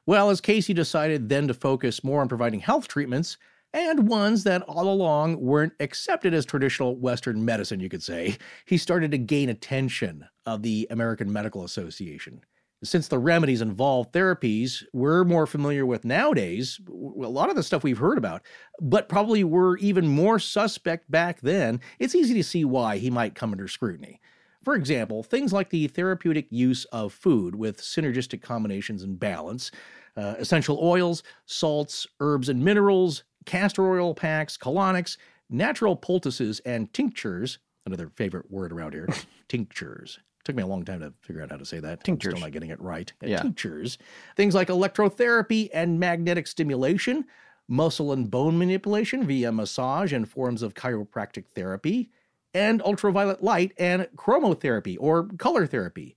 Well, 0.06 0.32
as 0.32 0.42
Cayce 0.42 0.68
decided 0.68 1.30
then 1.30 1.48
to 1.48 1.54
focus 1.54 2.04
more 2.04 2.20
on 2.20 2.28
providing 2.28 2.60
health 2.60 2.90
treatments 2.90 3.38
and 3.74 4.10
ones 4.10 4.44
that 4.44 4.64
all 4.64 4.92
along 4.92 5.40
weren't 5.40 5.74
accepted 5.80 6.34
as 6.34 6.46
traditional 6.46 6.98
Western 6.98 7.46
medicine, 7.46 7.80
you 7.80 7.88
could 7.88 8.04
say, 8.04 8.38
he 8.66 8.78
started 8.78 9.12
to 9.12 9.18
gain 9.18 9.48
attention 9.48 10.26
of 10.46 10.62
the 10.62 10.88
American 10.90 11.32
Medical 11.32 11.64
Association. 11.64 12.42
Since 12.84 13.10
the 13.10 13.20
remedies 13.20 13.62
involved 13.62 14.12
therapies 14.12 14.84
we're 14.92 15.24
more 15.24 15.46
familiar 15.46 15.86
with 15.86 16.04
nowadays, 16.04 16.80
a 16.88 16.92
lot 16.92 17.52
of 17.52 17.56
the 17.56 17.62
stuff 17.62 17.84
we've 17.84 18.00
heard 18.00 18.18
about, 18.18 18.42
but 18.80 19.08
probably 19.08 19.44
were 19.44 19.78
even 19.78 20.08
more 20.08 20.40
suspect 20.40 21.10
back 21.12 21.42
then, 21.42 21.80
it's 22.00 22.16
easy 22.16 22.34
to 22.34 22.44
see 22.44 22.66
why 22.66 22.98
he 22.98 23.12
might 23.12 23.36
come 23.36 23.52
under 23.52 23.68
scrutiny. 23.68 24.20
For 24.64 24.76
example, 24.76 25.22
things 25.24 25.54
like 25.54 25.70
the 25.70 25.88
therapeutic 25.88 26.48
use 26.50 26.86
of 26.86 27.14
food 27.14 27.56
with 27.56 27.82
synergistic 27.82 28.42
combinations 28.42 29.04
and 29.04 29.20
balance, 29.20 29.72
uh, 30.18 30.36
essential 30.40 30.80
oils, 30.82 31.24
salts, 31.46 32.08
herbs 32.20 32.50
and 32.50 32.64
minerals, 32.64 33.24
castor 33.46 33.92
oil 33.92 34.14
packs, 34.14 34.58
colonics, 34.58 35.18
natural 35.50 35.96
poultices, 35.96 36.60
and 36.66 36.92
tinctures. 36.94 37.60
Another 37.86 38.10
favorite 38.16 38.52
word 38.52 38.72
around 38.72 38.94
here 38.94 39.08
tinctures. 39.48 40.20
Took 40.44 40.56
me 40.56 40.64
a 40.64 40.68
long 40.68 40.84
time 40.84 41.00
to 41.02 41.14
figure 41.22 41.42
out 41.44 41.52
how 41.52 41.58
to 41.58 41.66
say 41.66 41.80
that. 41.80 42.04
Tinctures. 42.04 42.32
Still 42.34 42.42
not 42.42 42.52
getting 42.52 42.70
it 42.70 42.82
right. 42.82 43.12
Uh, 43.24 43.28
Yeah. 43.28 43.42
Tinctures. 43.42 43.98
Things 44.36 44.56
like 44.56 44.70
electrotherapy 44.70 45.70
and 45.74 46.00
magnetic 46.00 46.48
stimulation, 46.48 47.26
muscle 47.68 48.12
and 48.12 48.30
bone 48.30 48.58
manipulation 48.58 49.26
via 49.26 49.52
massage 49.52 50.14
and 50.14 50.28
forms 50.30 50.62
of 50.62 50.74
chiropractic 50.74 51.46
therapy, 51.56 52.10
and 52.54 52.82
ultraviolet 52.82 53.44
light 53.44 53.72
and 53.78 54.08
chromotherapy 54.18 54.98
or 55.00 55.28
color 55.38 55.66
therapy. 55.68 56.16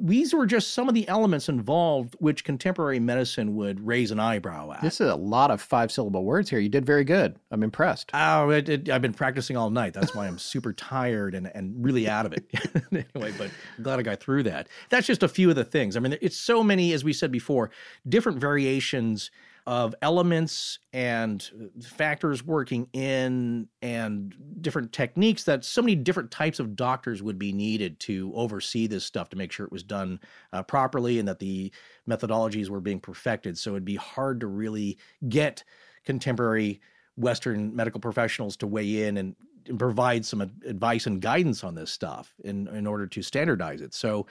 These 0.00 0.34
were 0.34 0.46
just 0.46 0.72
some 0.72 0.88
of 0.88 0.94
the 0.94 1.06
elements 1.08 1.48
involved 1.48 2.16
which 2.18 2.44
contemporary 2.44 2.98
medicine 2.98 3.54
would 3.56 3.84
raise 3.86 4.10
an 4.10 4.18
eyebrow 4.18 4.72
at. 4.72 4.82
This 4.82 5.00
is 5.00 5.10
a 5.10 5.16
lot 5.16 5.50
of 5.50 5.60
five 5.60 5.92
syllable 5.92 6.24
words 6.24 6.50
here. 6.50 6.58
You 6.58 6.68
did 6.68 6.84
very 6.84 7.04
good. 7.04 7.36
I'm 7.50 7.62
impressed. 7.62 8.10
Oh, 8.14 8.50
it, 8.50 8.68
it, 8.68 8.90
I've 8.90 9.02
been 9.02 9.14
practicing 9.14 9.56
all 9.56 9.70
night. 9.70 9.94
That's 9.94 10.14
why 10.14 10.26
I'm 10.26 10.38
super 10.38 10.72
tired 10.72 11.34
and, 11.34 11.50
and 11.54 11.84
really 11.84 12.08
out 12.08 12.26
of 12.26 12.32
it. 12.32 12.44
anyway, 12.92 13.32
but 13.36 13.50
I'm 13.76 13.84
glad 13.84 13.98
I 13.98 14.02
got 14.02 14.20
through 14.20 14.44
that. 14.44 14.68
That's 14.88 15.06
just 15.06 15.22
a 15.22 15.28
few 15.28 15.50
of 15.50 15.56
the 15.56 15.64
things. 15.64 15.96
I 15.96 16.00
mean, 16.00 16.16
it's 16.20 16.36
so 16.36 16.62
many, 16.62 16.92
as 16.92 17.04
we 17.04 17.12
said 17.12 17.30
before, 17.30 17.70
different 18.08 18.38
variations 18.38 19.30
of 19.66 19.94
elements 20.02 20.80
and 20.92 21.50
factors 21.82 22.44
working 22.44 22.88
in 22.92 23.68
and 23.80 24.34
different 24.60 24.92
techniques 24.92 25.44
that 25.44 25.64
so 25.64 25.80
many 25.80 25.94
different 25.94 26.30
types 26.30 26.58
of 26.58 26.74
doctors 26.74 27.22
would 27.22 27.38
be 27.38 27.52
needed 27.52 27.98
to 28.00 28.32
oversee 28.34 28.88
this 28.88 29.04
stuff 29.04 29.28
to 29.28 29.36
make 29.36 29.52
sure 29.52 29.64
it 29.64 29.72
was 29.72 29.84
done 29.84 30.18
uh, 30.52 30.62
properly 30.62 31.20
and 31.20 31.28
that 31.28 31.38
the 31.38 31.72
methodologies 32.08 32.68
were 32.68 32.80
being 32.80 32.98
perfected. 32.98 33.56
So 33.56 33.70
it'd 33.70 33.84
be 33.84 33.96
hard 33.96 34.40
to 34.40 34.48
really 34.48 34.98
get 35.28 35.62
contemporary 36.04 36.80
Western 37.16 37.74
medical 37.74 38.00
professionals 38.00 38.56
to 38.56 38.66
weigh 38.66 39.04
in 39.04 39.16
and, 39.18 39.36
and 39.68 39.78
provide 39.78 40.24
some 40.24 40.40
advice 40.40 41.06
and 41.06 41.20
guidance 41.20 41.62
on 41.62 41.74
this 41.74 41.92
stuff 41.92 42.34
in, 42.44 42.66
in 42.68 42.86
order 42.86 43.06
to 43.06 43.22
standardize 43.22 43.80
it. 43.80 43.94
So, 43.94 44.26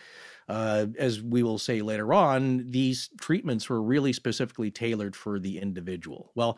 uh, 0.51 0.87
as 0.99 1.21
we 1.21 1.43
will 1.43 1.57
say 1.57 1.81
later 1.81 2.13
on, 2.13 2.69
these 2.69 3.09
treatments 3.19 3.69
were 3.69 3.81
really 3.81 4.11
specifically 4.11 4.69
tailored 4.69 5.15
for 5.15 5.39
the 5.39 5.57
individual. 5.57 6.31
Well, 6.35 6.57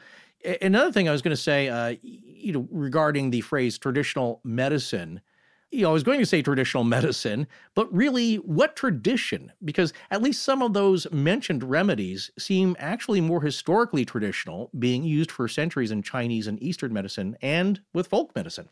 another 0.63 0.91
thing 0.91 1.07
I 1.07 1.11
was 1.11 1.21
going 1.21 1.35
to 1.35 1.41
say, 1.41 1.69
uh, 1.69 1.95
you 2.01 2.53
know, 2.53 2.67
regarding 2.71 3.29
the 3.29 3.41
phrase 3.41 3.77
traditional 3.77 4.41
medicine, 4.43 5.21
you 5.69 5.83
know, 5.83 5.91
I 5.91 5.93
was 5.93 6.01
going 6.01 6.19
to 6.19 6.25
say 6.25 6.41
traditional 6.41 6.83
medicine, 6.83 7.47
but 7.75 7.91
really, 7.93 8.37
what 8.37 8.75
tradition? 8.75 9.51
Because 9.63 9.93
at 10.09 10.23
least 10.23 10.41
some 10.41 10.63
of 10.63 10.73
those 10.73 11.11
mentioned 11.11 11.63
remedies 11.63 12.31
seem 12.37 12.75
actually 12.79 13.21
more 13.21 13.41
historically 13.41 14.05
traditional, 14.05 14.71
being 14.79 15.03
used 15.03 15.29
for 15.31 15.47
centuries 15.47 15.91
in 15.91 16.01
Chinese 16.01 16.47
and 16.47 16.61
Eastern 16.63 16.93
medicine 16.93 17.37
and 17.43 17.79
with 17.93 18.07
folk 18.07 18.35
medicine. 18.35 18.69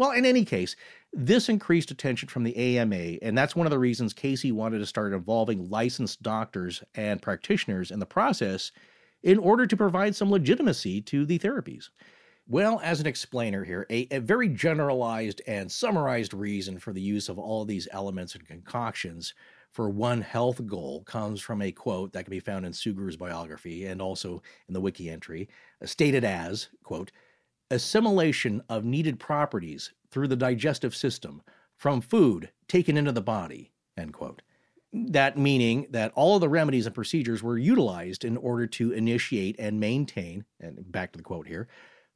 Well, 0.00 0.12
in 0.12 0.24
any 0.24 0.46
case, 0.46 0.76
this 1.12 1.50
increased 1.50 1.90
attention 1.90 2.30
from 2.30 2.42
the 2.42 2.56
AMA, 2.56 3.18
and 3.20 3.36
that's 3.36 3.54
one 3.54 3.66
of 3.66 3.70
the 3.70 3.78
reasons 3.78 4.14
Cayce 4.14 4.50
wanted 4.50 4.78
to 4.78 4.86
start 4.86 5.12
involving 5.12 5.68
licensed 5.68 6.22
doctors 6.22 6.82
and 6.94 7.20
practitioners 7.20 7.90
in 7.90 7.98
the 7.98 8.06
process 8.06 8.72
in 9.22 9.36
order 9.36 9.66
to 9.66 9.76
provide 9.76 10.16
some 10.16 10.30
legitimacy 10.30 11.02
to 11.02 11.26
the 11.26 11.38
therapies. 11.38 11.90
Well, 12.48 12.80
as 12.82 13.00
an 13.00 13.06
explainer 13.06 13.62
here, 13.62 13.86
a, 13.90 14.08
a 14.10 14.20
very 14.20 14.48
generalized 14.48 15.42
and 15.46 15.70
summarized 15.70 16.32
reason 16.32 16.78
for 16.78 16.94
the 16.94 17.02
use 17.02 17.28
of 17.28 17.38
all 17.38 17.66
these 17.66 17.86
elements 17.92 18.34
and 18.34 18.46
concoctions 18.46 19.34
for 19.70 19.90
one 19.90 20.22
health 20.22 20.66
goal 20.66 21.02
comes 21.02 21.42
from 21.42 21.60
a 21.60 21.70
quote 21.70 22.14
that 22.14 22.24
can 22.24 22.30
be 22.30 22.40
found 22.40 22.64
in 22.64 22.72
Sugrue's 22.72 23.18
biography 23.18 23.84
and 23.84 24.00
also 24.00 24.40
in 24.66 24.72
the 24.72 24.80
wiki 24.80 25.10
entry, 25.10 25.50
uh, 25.82 25.86
stated 25.86 26.24
as, 26.24 26.70
quote, 26.84 27.12
assimilation 27.70 28.62
of 28.68 28.84
needed 28.84 29.18
properties 29.18 29.92
through 30.10 30.28
the 30.28 30.36
digestive 30.36 30.94
system 30.94 31.42
from 31.76 32.00
food 32.00 32.50
taken 32.68 32.96
into 32.96 33.12
the 33.12 33.20
body, 33.20 33.72
end 33.96 34.12
quote. 34.12 34.42
That 34.92 35.38
meaning 35.38 35.86
that 35.90 36.12
all 36.16 36.34
of 36.34 36.40
the 36.40 36.48
remedies 36.48 36.86
and 36.86 36.94
procedures 36.94 37.42
were 37.42 37.58
utilized 37.58 38.24
in 38.24 38.36
order 38.36 38.66
to 38.66 38.92
initiate 38.92 39.56
and 39.58 39.78
maintain, 39.78 40.44
and 40.58 40.90
back 40.90 41.12
to 41.12 41.16
the 41.16 41.22
quote 41.22 41.46
here, 41.46 41.68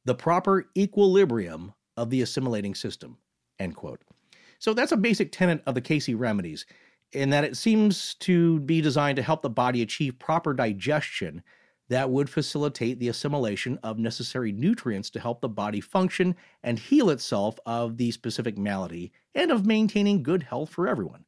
the 0.05 0.15
proper 0.15 0.69
equilibrium 0.77 1.73
of 1.97 2.11
the 2.11 2.23
assimilating 2.23 2.75
system, 2.75 3.17
end 3.61 3.77
quote. 3.77 4.03
So 4.59 4.75
that's 4.75 4.93
a 4.93 4.97
basic 4.97 5.31
tenet 5.31 5.63
of 5.67 5.75
the 5.75 5.81
Cayce 5.81 6.09
remedies, 6.09 6.67
in 7.13 7.31
that 7.31 7.45
it 7.45 7.57
seems 7.57 8.15
to 8.15 8.59
be 8.61 8.81
designed 8.81 9.17
to 9.17 9.23
help 9.23 9.43
the 9.43 9.51
body 9.51 9.83
achieve 9.83 10.19
proper 10.19 10.53
digestion 10.53 11.43
that 11.89 12.11
would 12.11 12.31
facilitate 12.31 12.99
the 12.99 13.09
assimilation 13.09 13.79
of 13.83 13.99
necessary 13.99 14.53
nutrients 14.53 15.11
to 15.11 15.21
help 15.21 15.41
the 15.41 15.49
body 15.49 15.81
function 15.81 16.35
and 16.63 16.79
heal 16.79 17.11
itself 17.11 17.59
of 17.67 17.97
the 17.97 18.11
specific 18.11 18.57
malady 18.57 19.13
and 19.35 19.51
of 19.51 19.67
maintaining 19.67 20.23
good 20.23 20.43
health 20.43 20.71
for 20.71 20.89
everyone. 20.89 21.25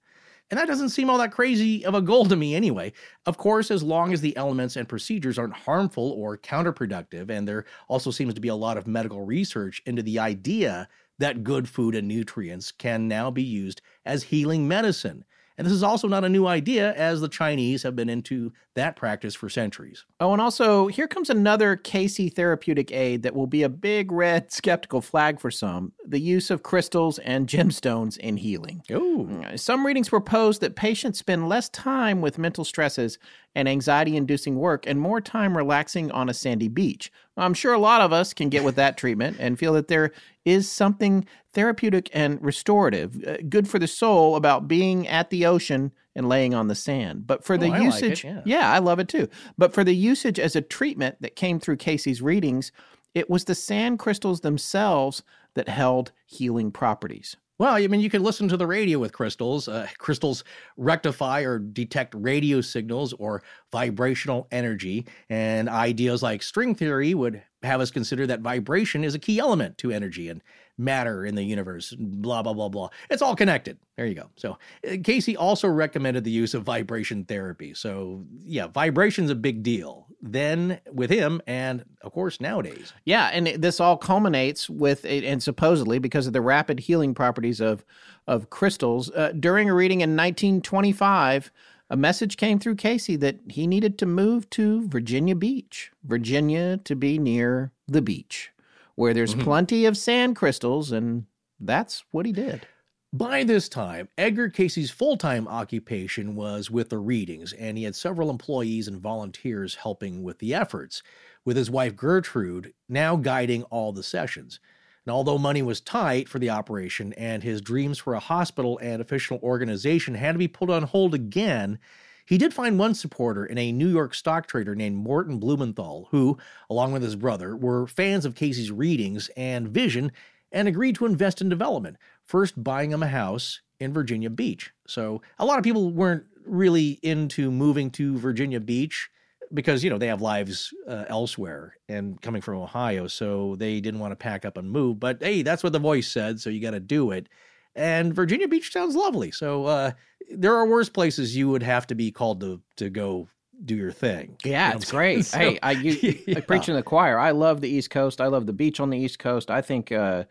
And 0.51 0.59
that 0.59 0.69
doesn't 0.69 0.91
seem 0.91 1.11
all 1.11 1.19
that 1.19 1.33
crazy 1.33 1.85
of 1.85 1.95
a 1.95 2.01
goal 2.01 2.25
to 2.27 2.37
me 2.37 2.55
anyway. 2.55 2.93
Of 3.27 3.37
course, 3.37 3.71
as 3.71 3.83
long 3.83 4.13
as 4.13 4.21
the 4.21 4.37
elements 4.37 4.77
and 4.77 4.89
procedures 4.89 5.39
aren't 5.39 5.57
harmful 5.57 6.13
or 6.13 6.39
counterproductive, 6.39 7.31
and 7.31 7.49
there 7.49 7.65
also 7.89 8.13
seems 8.13 8.33
to 8.35 8.41
be 8.41 8.49
a 8.49 8.55
lot 8.55 8.79
of 8.79 8.87
medical 8.87 9.23
research 9.23 9.83
into 9.87 10.03
the 10.03 10.21
idea 10.21 10.89
that 11.19 11.43
good 11.43 11.69
food 11.69 11.97
and 11.97 12.07
nutrients 12.07 12.71
can 12.71 13.09
now 13.09 13.31
be 13.31 13.43
used 13.43 13.83
as 14.05 14.23
healing 14.23 14.69
medicine. 14.69 15.25
And 15.59 15.67
this 15.67 15.73
is 15.73 15.83
also 15.83 16.07
not 16.07 16.25
a 16.25 16.29
new 16.29 16.47
idea, 16.47 16.93
as 16.95 17.21
the 17.21 17.29
Chinese 17.29 17.83
have 17.83 17.97
been 17.97 18.09
into 18.09 18.53
that 18.75 18.97
practice 18.97 19.35
for 19.35 19.49
centuries. 19.49 20.05
Oh, 20.21 20.33
and 20.33 20.43
also, 20.43 20.87
here 20.87 21.09
comes 21.09 21.31
another 21.31 21.77
Cayce 21.77 22.33
therapeutic 22.35 22.93
aid 22.93 23.23
that 23.23 23.35
will 23.35 23.47
be 23.47 23.63
a 23.63 23.69
big 23.69 24.13
red 24.13 24.53
skeptical 24.53 25.01
flag 25.01 25.41
for 25.41 25.51
some 25.51 25.93
the 26.11 26.21
use 26.21 26.51
of 26.51 26.63
crystals 26.63 27.19
and 27.21 27.47
gemstones 27.49 28.17
in 28.19 28.37
healing. 28.37 28.83
Ooh. 28.91 29.43
Some 29.57 29.87
readings 29.87 30.09
propose 30.09 30.59
that 30.61 30.77
patients 30.77 31.19
spend 31.19 31.49
less 31.49 31.69
time 31.71 32.21
with 32.21 32.39
mental 32.39 32.65
stresses 32.65 33.19
and 33.55 33.69
anxiety 33.69 34.17
inducing 34.17 34.57
work 34.57 34.87
and 34.87 35.01
more 35.01 35.21
time 35.21 35.57
relaxing 35.57 36.11
on 36.11 36.29
a 36.29 36.35
sandy 36.35 36.69
beach. 36.69 37.11
I'm 37.37 37.55
sure 37.55 37.73
a 37.73 37.79
lot 37.79 38.01
of 38.01 38.13
us 38.13 38.35
can 38.35 38.49
get 38.49 38.65
with 38.65 38.77
that 38.77 38.97
treatment 38.99 39.37
and 39.41 39.59
feel 39.59 39.73
that 39.75 39.89
there 39.89 40.13
is 40.45 40.71
something 40.71 41.27
therapeutic 41.53 42.11
and 42.13 42.43
restorative, 42.43 43.23
uh, 43.27 43.39
good 43.49 43.69
for 43.69 43.79
the 43.79 43.87
soul 43.87 44.37
about 44.37 44.69
being 44.69 45.09
at 45.09 45.31
the 45.31 45.47
ocean 45.47 45.93
and 46.15 46.29
laying 46.29 46.55
on 46.55 46.69
the 46.69 46.75
sand. 46.75 47.27
But 47.27 47.45
for 47.45 47.59
the 47.59 47.67
Oh, 47.67 47.73
I 47.73 47.79
like 47.79 48.03
usage, 48.03 48.27
yeah. 48.45 48.73
I 48.73 48.79
love 48.79 48.99
it 48.99 49.09
too. 49.09 49.29
But 49.59 49.75
for 49.75 49.85
the 49.85 49.95
usage 49.95 50.39
as 50.39 50.57
a 50.57 50.63
treatment 50.63 51.17
that 51.21 51.37
came 51.37 51.61
through 51.61 51.77
Cayce's 51.77 52.23
readings, 52.23 52.73
it 53.15 53.31
was 53.31 53.45
the 53.45 53.55
sand 53.55 53.99
crystals 53.99 54.41
themselves 54.41 55.23
that 55.57 55.69
held 55.69 56.13
healing 56.27 56.71
properties. 56.71 57.37
Well, 57.59 57.75
I 57.75 57.87
mean, 57.87 58.01
you 58.01 58.11
can 58.11 58.23
listen 58.23 58.49
to 58.49 58.57
the 58.59 58.67
radio 58.67 58.99
with 58.99 59.15
crystals. 59.15 59.67
Uh, 59.67 59.89
crystals 59.99 60.45
rectify 60.77 61.41
or 61.41 61.59
detect 61.59 62.15
radio 62.17 62.61
signals 62.61 63.15
or 63.15 63.43
vibrational 63.73 64.47
energy. 64.51 65.07
And 65.31 65.69
ideas 65.69 66.23
like 66.23 66.43
string 66.43 66.75
theory 66.75 67.15
would 67.15 67.43
have 67.63 67.81
us 67.81 67.91
consider 67.91 68.27
that 68.27 68.41
vibration 68.41 69.03
is 69.05 69.15
a 69.15 69.19
key 69.19 69.39
element 69.39 69.79
to 69.79 69.91
energy 69.91 70.29
and 70.29 70.43
matter 70.79 71.25
in 71.25 71.35
the 71.35 71.43
universe. 71.43 71.95
Blah, 71.99 72.43
blah, 72.43 72.53
blah, 72.53 72.69
blah. 72.69 72.89
It's 73.11 73.23
all 73.23 73.37
connected. 73.37 73.79
There 73.97 74.07
you 74.07 74.15
go. 74.15 74.31
So, 74.37 74.59
uh, 74.87 74.97
Cayce 75.03 75.35
also 75.37 75.69
recommended 75.69 76.25
the 76.25 76.31
use 76.31 76.55
of 76.55 76.63
vibration 76.63 77.25
therapy. 77.25 77.75
So, 77.75 78.25
yeah, 78.45 78.67
vibration's 78.67 79.31
a 79.31 79.35
big 79.35 79.63
deal. 79.63 80.07
Then 80.23 80.81
with 80.93 81.11
him, 81.11 81.41
and 81.47 81.85
of 82.03 82.13
course, 82.13 82.41
nowadays. 82.41 82.93
Yeah, 83.05 83.31
and 83.33 83.47
this 83.47 83.81
all 83.81 83.97
culminates 83.97 84.69
with, 84.69 85.05
and 85.05 85.43
supposedly 85.43 85.99
because 85.99 86.27
of 86.27 86.33
the 86.33 86.41
rapid 86.41 86.81
healing 86.81 87.15
properties 87.15 87.61
of 87.61 87.85
of 88.27 88.51
crystals, 88.51 89.09
uh, 89.13 89.33
during 89.39 89.71
a 89.71 89.75
reading 89.75 90.01
in 90.01 90.17
1925, 90.17 91.53
a 91.89 91.97
message 91.97 92.37
came 92.37 92.59
through 92.59 92.75
Cayce 92.75 93.17
that 93.19 93.39
he 93.49 93.67
needed 93.67 93.99
to 93.99 94.07
move 94.07 94.51
to 94.51 94.89
Virginia 94.89 95.37
Beach, 95.37 95.93
Virginia, 96.03 96.79
to 96.79 96.97
be 96.97 97.19
near 97.19 97.73
the 97.87 98.03
beach, 98.03 98.51
where 98.97 99.15
there's 99.15 99.35
Mhm. 99.35 99.45
plenty 99.45 99.85
of 99.87 99.97
sand 99.97 100.37
crystals, 100.37 100.91
and 100.93 101.27
that's 101.61 102.05
what 102.11 102.27
he 102.27 102.33
did. 102.33 102.67
By 103.13 103.45
this 103.45 103.69
time, 103.69 104.09
Edgar 104.19 104.51
Cayce's 104.51 104.91
full 104.91 105.17
time 105.17 105.49
occupation 105.49 106.35
was 106.35 106.71
with 106.71 106.91
the 106.91 106.99
readings, 106.99 107.53
and 107.53 107.79
he 107.79 107.85
had 107.85 107.95
several 107.95 108.29
employees 108.31 108.89
and 108.89 109.01
volunteers 109.01 109.77
helping 109.77 110.23
with 110.23 110.39
the 110.39 110.53
efforts, 110.53 111.03
with 111.45 111.57
his 111.57 111.71
wife 111.71 111.97
Gertrude 111.97 112.75
now 112.89 113.17
guiding 113.17 113.63
all 113.65 113.93
the 113.93 114.03
sessions. 114.03 114.61
And 115.07 115.13
although 115.13 115.39
money 115.39 115.63
was 115.63 115.81
tight 115.81 116.29
for 116.29 116.39
the 116.41 116.51
operation 116.51 117.13
and 117.15 117.43
his 117.43 117.61
dreams 117.61 117.97
for 117.99 118.15
a 118.15 118.21
hospital 118.21 118.79
and 118.83 119.01
official 119.01 119.39
organization 119.43 120.15
had 120.15 120.33
to 120.33 120.39
be 120.39 120.49
put 120.49 120.69
on 120.69 120.83
hold 120.83 121.15
again, 121.15 121.79
he 122.27 122.39
did 122.39 122.53
find 122.53 122.79
one 122.79 122.95
supporter 122.95 123.47
in 123.47 123.57
a 123.57 123.73
New 123.73 123.89
York 123.89 124.15
stock 124.15 124.47
trader 124.47 124.75
named 124.75 124.97
Morton 124.97 125.39
Blumenthal, 125.39 126.09
who, 126.11 126.37
along 126.69 126.93
with 126.93 127.03
his 127.03 127.17
brother, 127.17 127.57
were 127.57 127.87
fans 127.87 128.25
of 128.25 128.35
Cayce's 128.35 128.71
readings 128.71 129.31
and 129.37 129.69
vision 129.69 130.13
and 130.53 130.69
agreed 130.69 130.97
to 130.97 131.07
invest 131.07 131.41
in 131.41 131.49
development, 131.49 131.97
first 132.25 132.63
buying 132.63 132.91
him 132.91 133.03
a 133.03 133.09
house 133.09 133.61
in 133.81 133.93
Virginia 133.93 134.31
Beach. 134.31 134.73
So 134.87 135.23
a 135.39 135.45
lot 135.45 135.59
of 135.59 135.65
people 135.65 135.91
weren't 135.91 136.25
really 136.45 136.99
into 137.03 137.51
moving 137.51 137.91
to 137.93 138.19
Virginia 138.19 138.61
Beach 138.61 139.11
because 139.55 139.85
you 139.85 139.91
know 139.91 139.99
they 139.99 140.09
have 140.09 140.23
lives 140.23 140.73
uh, 140.89 141.05
elsewhere 141.09 141.77
and 141.89 142.21
coming 142.21 142.43
from 142.43 142.57
Ohio, 142.59 143.07
so 143.07 143.55
they 143.57 143.81
didn't 143.81 144.01
want 144.01 144.13
to 144.13 144.17
pack 144.17 144.45
up 144.45 144.57
and 144.57 144.71
move. 144.71 144.99
But 144.99 145.23
hey, 145.23 145.43
that's 145.43 145.63
what 145.63 145.73
the 145.73 145.79
voice 145.79 146.09
said, 146.09 146.41
so 146.41 146.51
you 146.51 146.61
got 146.61 146.73
to 146.73 146.81
do 146.81 147.11
it. 147.13 147.29
And 147.77 148.15
Virginia 148.15 148.49
Beach 148.49 148.73
sounds 148.73 148.97
lovely. 148.97 149.31
So 149.31 149.67
uh, 149.67 149.91
there 150.31 150.55
are 150.57 150.67
worse 150.67 150.89
places 150.89 151.37
you 151.37 151.49
would 151.51 151.63
have 151.63 151.87
to 151.89 151.95
be 151.95 152.11
called 152.11 152.41
to 152.41 152.61
to 152.77 152.91
go 152.91 153.29
do 153.65 153.77
your 153.77 153.93
thing. 153.93 154.37
Yeah, 154.45 154.69
You 154.69 154.73
know 154.75 154.77
it's 154.81 154.91
great. 154.91 155.25
saying? 155.27 155.53
hey, 155.55 155.59
I, 155.63 155.71
you, 155.73 155.93
Yeah. 156.27 156.35
I 156.39 156.41
preach 156.41 156.69
in 156.69 156.75
the 156.75 156.83
choir. 156.83 157.19
I 157.19 157.31
love 157.31 157.61
the 157.61 157.69
East 157.69 157.91
Coast. 157.91 158.21
I 158.21 158.27
love 158.27 158.47
the 158.47 158.53
beach 158.53 158.81
on 158.81 158.91
the 158.91 158.99
East 158.99 159.19
Coast. 159.19 159.51
I 159.51 159.63
think 159.63 159.93
uh, 159.93 160.25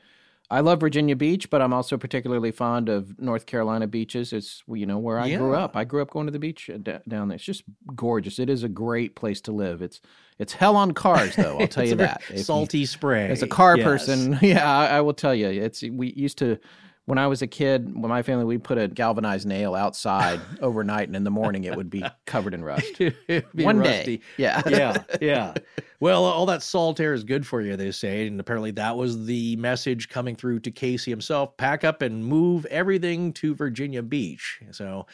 I 0.51 0.59
love 0.59 0.79
Virginia 0.79 1.15
Beach, 1.15 1.49
but 1.49 1.59
I'm 1.59 1.73
also 1.73 1.97
particularly 1.97 2.51
fond 2.51 2.87
of 2.87 3.19
North 3.19 3.47
Carolina 3.47 3.87
beaches. 3.87 4.31
It's 4.33 4.61
you 4.67 4.85
know 4.85 4.99
where 4.99 5.19
I 5.19 5.35
grew 5.35 5.55
up. 5.55 5.75
I 5.75 5.85
grew 5.85 6.01
up 6.03 6.11
going 6.11 6.27
to 6.27 6.31
the 6.31 6.37
beach 6.39 6.69
uh, 6.69 6.77
d- 6.77 6.97
down 7.07 7.27
there. 7.29 7.35
It's 7.35 7.43
just 7.43 7.63
gorgeous. 7.95 8.37
It 8.37 8.49
is 8.49 8.61
a 8.63 8.69
great 8.69 9.15
place 9.15 9.41
to 9.41 9.51
live. 9.51 9.81
It's 9.81 10.01
it's 10.37 10.53
hell 10.53 10.75
on 10.75 10.91
cars 10.93 11.35
though. 11.35 11.57
I'll 11.59 11.67
tell 11.77 11.85
you 11.87 11.95
that. 11.95 12.21
If 12.29 12.37
you- 12.37 12.43
salty 12.43 12.85
spray. 12.85 13.27
as 13.29 13.41
a 13.41 13.47
car 13.47 13.75
Yes. 13.77 13.85
person, 13.85 14.37
yeah, 14.41 14.67
I, 14.67 14.97
I 14.97 15.01
will 15.01 15.13
tell 15.15 15.33
you. 15.33 15.47
It's 15.47 15.81
we 15.83 16.11
used 16.13 16.37
to 16.39 16.59
when 17.05 17.19
I 17.19 17.27
was 17.27 17.41
a 17.41 17.47
kid, 17.47 17.93
when 17.95 18.09
my 18.09 18.23
family 18.23 18.45
we 18.45 18.57
put 18.57 18.77
a 18.77 18.87
galvanized 18.87 19.47
nail 19.47 19.75
outside 19.75 20.41
overnight, 20.61 21.07
and 21.07 21.15
in 21.15 21.23
the 21.23 21.31
morning 21.31 21.63
it 21.63 21.75
would 21.75 21.89
be 21.89 22.03
covered 22.25 22.53
in 22.53 22.63
rust. 22.63 22.97
Be 23.27 23.43
One 23.63 23.79
rusty. 23.79 24.17
day, 24.17 24.23
yeah, 24.37 24.61
yeah, 24.67 25.03
yeah. 25.21 25.53
Well, 25.99 26.25
all 26.25 26.45
that 26.47 26.63
salt 26.63 26.99
air 26.99 27.13
is 27.13 27.23
good 27.23 27.45
for 27.45 27.61
you, 27.61 27.75
they 27.77 27.91
say, 27.91 28.27
and 28.27 28.39
apparently 28.39 28.71
that 28.71 28.97
was 28.97 29.25
the 29.25 29.55
message 29.57 30.09
coming 30.09 30.35
through 30.35 30.59
to 30.61 30.71
Cayce 30.71 31.05
himself: 31.05 31.55
pack 31.57 31.83
up 31.83 32.01
and 32.01 32.25
move 32.25 32.65
everything 32.67 33.33
to 33.33 33.55
Virginia 33.55 34.01
Beach. 34.01 34.61
So. 34.71 35.05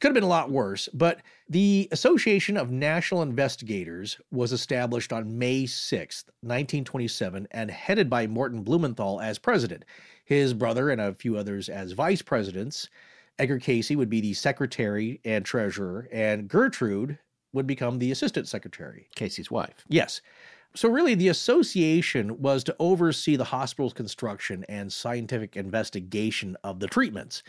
Could 0.00 0.08
have 0.08 0.14
been 0.14 0.24
a 0.24 0.26
lot 0.26 0.50
worse, 0.50 0.88
but 0.92 1.20
the 1.48 1.88
Association 1.92 2.56
of 2.56 2.72
National 2.72 3.22
Investigators 3.22 4.18
was 4.32 4.50
established 4.50 5.12
on 5.12 5.38
May 5.38 5.62
6th, 5.62 6.24
1927, 6.40 7.46
and 7.52 7.70
headed 7.70 8.10
by 8.10 8.26
Morton 8.26 8.62
Blumenthal 8.64 9.20
as 9.20 9.38
president. 9.38 9.84
His 10.24 10.54
brother 10.54 10.90
and 10.90 11.00
a 11.00 11.14
few 11.14 11.36
others 11.36 11.68
as 11.68 11.92
vice 11.92 12.22
presidents. 12.22 12.88
Edgar 13.38 13.58
Cayce 13.58 13.90
would 13.90 14.10
be 14.10 14.20
the 14.20 14.34
secretary 14.34 15.20
and 15.24 15.44
treasurer, 15.44 16.08
and 16.12 16.48
Gertrude 16.48 17.18
would 17.52 17.66
become 17.66 17.98
the 17.98 18.10
assistant 18.10 18.48
secretary. 18.48 19.08
Cayce's 19.14 19.50
wife. 19.50 19.84
Yes. 19.88 20.20
So, 20.74 20.88
really, 20.88 21.14
the 21.14 21.28
association 21.28 22.40
was 22.40 22.64
to 22.64 22.76
oversee 22.78 23.36
the 23.36 23.44
hospital's 23.44 23.92
construction 23.92 24.64
and 24.68 24.90
scientific 24.90 25.56
investigation 25.56 26.56
of 26.64 26.80
the 26.80 26.86
treatments. 26.86 27.42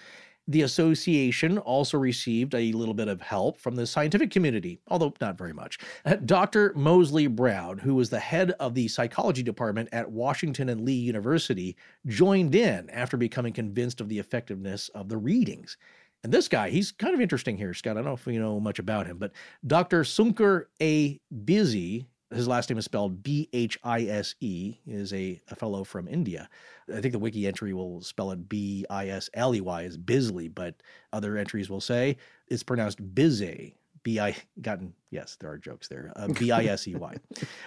The 0.48 0.64
association 0.64 1.58
also 1.58 1.98
received 1.98 2.54
a 2.54 2.74
little 2.74 2.94
bit 2.94 3.08
of 3.08 3.22
help 3.22 3.58
from 3.58 3.76
the 3.76 3.88
scientific 3.88 4.30
community, 4.30 4.82
although 4.90 5.14
not 5.22 5.38
very 5.38 5.54
much. 5.54 5.80
Uh, 6.06 6.16
Dr. 6.16 6.74
Moseley 6.76 7.28
Brown, 7.28 7.78
who 7.78 7.96
was 7.96 8.10
the 8.10 8.20
head 8.20 8.52
of 8.60 8.74
the 8.74 8.90
psychology 8.90 9.42
department 9.42 9.88
at 9.94 10.12
Washington 10.12 10.68
and 10.68 10.82
Lee 10.82 10.94
University, 10.94 11.78
joined 12.08 12.56
in 12.56 12.90
after 12.90 13.16
becoming 13.16 13.54
convinced 13.54 14.02
of 14.02 14.10
the 14.10 14.20
effectiveness 14.20 14.90
of 14.90 15.08
the 15.08 15.18
readings. 15.18 15.78
And 16.24 16.34
this 16.34 16.48
guy, 16.48 16.70
he's 16.70 16.92
kind 16.92 17.14
of 17.14 17.22
interesting 17.22 17.58
here, 17.58 17.74
Scott. 17.74 17.92
I 17.92 17.96
don't 17.96 18.06
know 18.06 18.14
if 18.14 18.28
you 18.28 18.40
know 18.40 18.60
much 18.60 18.80
about 18.80 19.06
him, 19.06 19.18
but 19.18 19.32
Dr. 19.68 20.04
Sunker 20.04 20.66
A. 20.82 21.20
Busy, 21.44 22.08
his 22.34 22.48
last 22.48 22.70
name 22.70 22.78
is 22.78 22.86
spelled 22.86 23.24
B 23.24 23.50
H 23.54 23.78
I 23.84 24.04
S 24.04 24.36
E, 24.40 24.76
is 24.88 25.14
a, 25.14 25.42
a 25.50 25.56
fellow 25.56 25.84
from 25.84 26.08
India. 26.08 26.50
I 26.94 27.02
think 27.02 27.12
the 27.14 27.20
wiki 27.20 27.48
entry 27.48 27.74
will 27.74 28.02
spell 28.02 28.32
it 28.32 28.50
B 28.50 28.86
I 28.90 29.10
S 29.10 29.30
L 29.34 29.56
E 29.56 29.62
Y 29.62 29.84
as 29.84 29.98
Bisley, 29.98 30.48
but 30.48 30.76
other 31.12 31.38
entries 31.38 31.70
will 31.70 31.82
say 31.82 32.18
it's 32.48 32.64
pronounced 32.64 33.02
Bizay. 33.14 33.74
B 34.04 34.20
I 34.20 34.36
gotten 34.62 34.94
yes, 35.12 35.38
there 35.40 35.50
are 35.50 35.58
jokes 35.58 35.88
there. 35.88 36.12
Uh, 36.16 36.28
B 36.40 36.52
I 36.52 36.66
S 36.66 36.88
E 36.88 36.96
Y. 36.96 37.16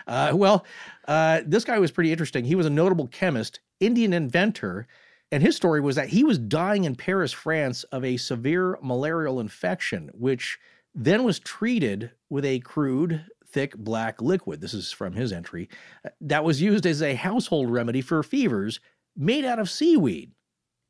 Uh, 0.06 0.32
well, 0.34 0.64
uh, 1.08 1.40
this 1.46 1.64
guy 1.64 1.78
was 1.78 1.90
pretty 1.90 2.12
interesting. 2.12 2.44
He 2.44 2.54
was 2.54 2.66
a 2.66 2.70
notable 2.70 3.06
chemist, 3.08 3.60
Indian 3.80 4.12
inventor, 4.12 4.86
and 5.32 5.42
his 5.42 5.56
story 5.56 5.80
was 5.80 5.96
that 5.96 6.08
he 6.08 6.24
was 6.24 6.38
dying 6.38 6.84
in 6.84 6.94
Paris, 6.94 7.32
France, 7.32 7.84
of 7.84 8.04
a 8.04 8.16
severe 8.16 8.78
malarial 8.82 9.40
infection, 9.40 10.10
which 10.12 10.58
then 10.94 11.24
was 11.24 11.38
treated 11.38 12.10
with 12.30 12.44
a 12.44 12.60
crude, 12.60 13.24
thick 13.56 13.74
black 13.74 14.20
liquid. 14.20 14.60
This 14.60 14.74
is 14.74 14.92
from 14.92 15.14
his 15.14 15.32
entry 15.32 15.70
uh, 16.04 16.10
that 16.20 16.44
was 16.44 16.60
used 16.60 16.84
as 16.84 17.00
a 17.00 17.14
household 17.14 17.70
remedy 17.70 18.02
for 18.02 18.22
fevers 18.22 18.80
made 19.16 19.46
out 19.46 19.58
of 19.58 19.70
seaweed. 19.70 20.32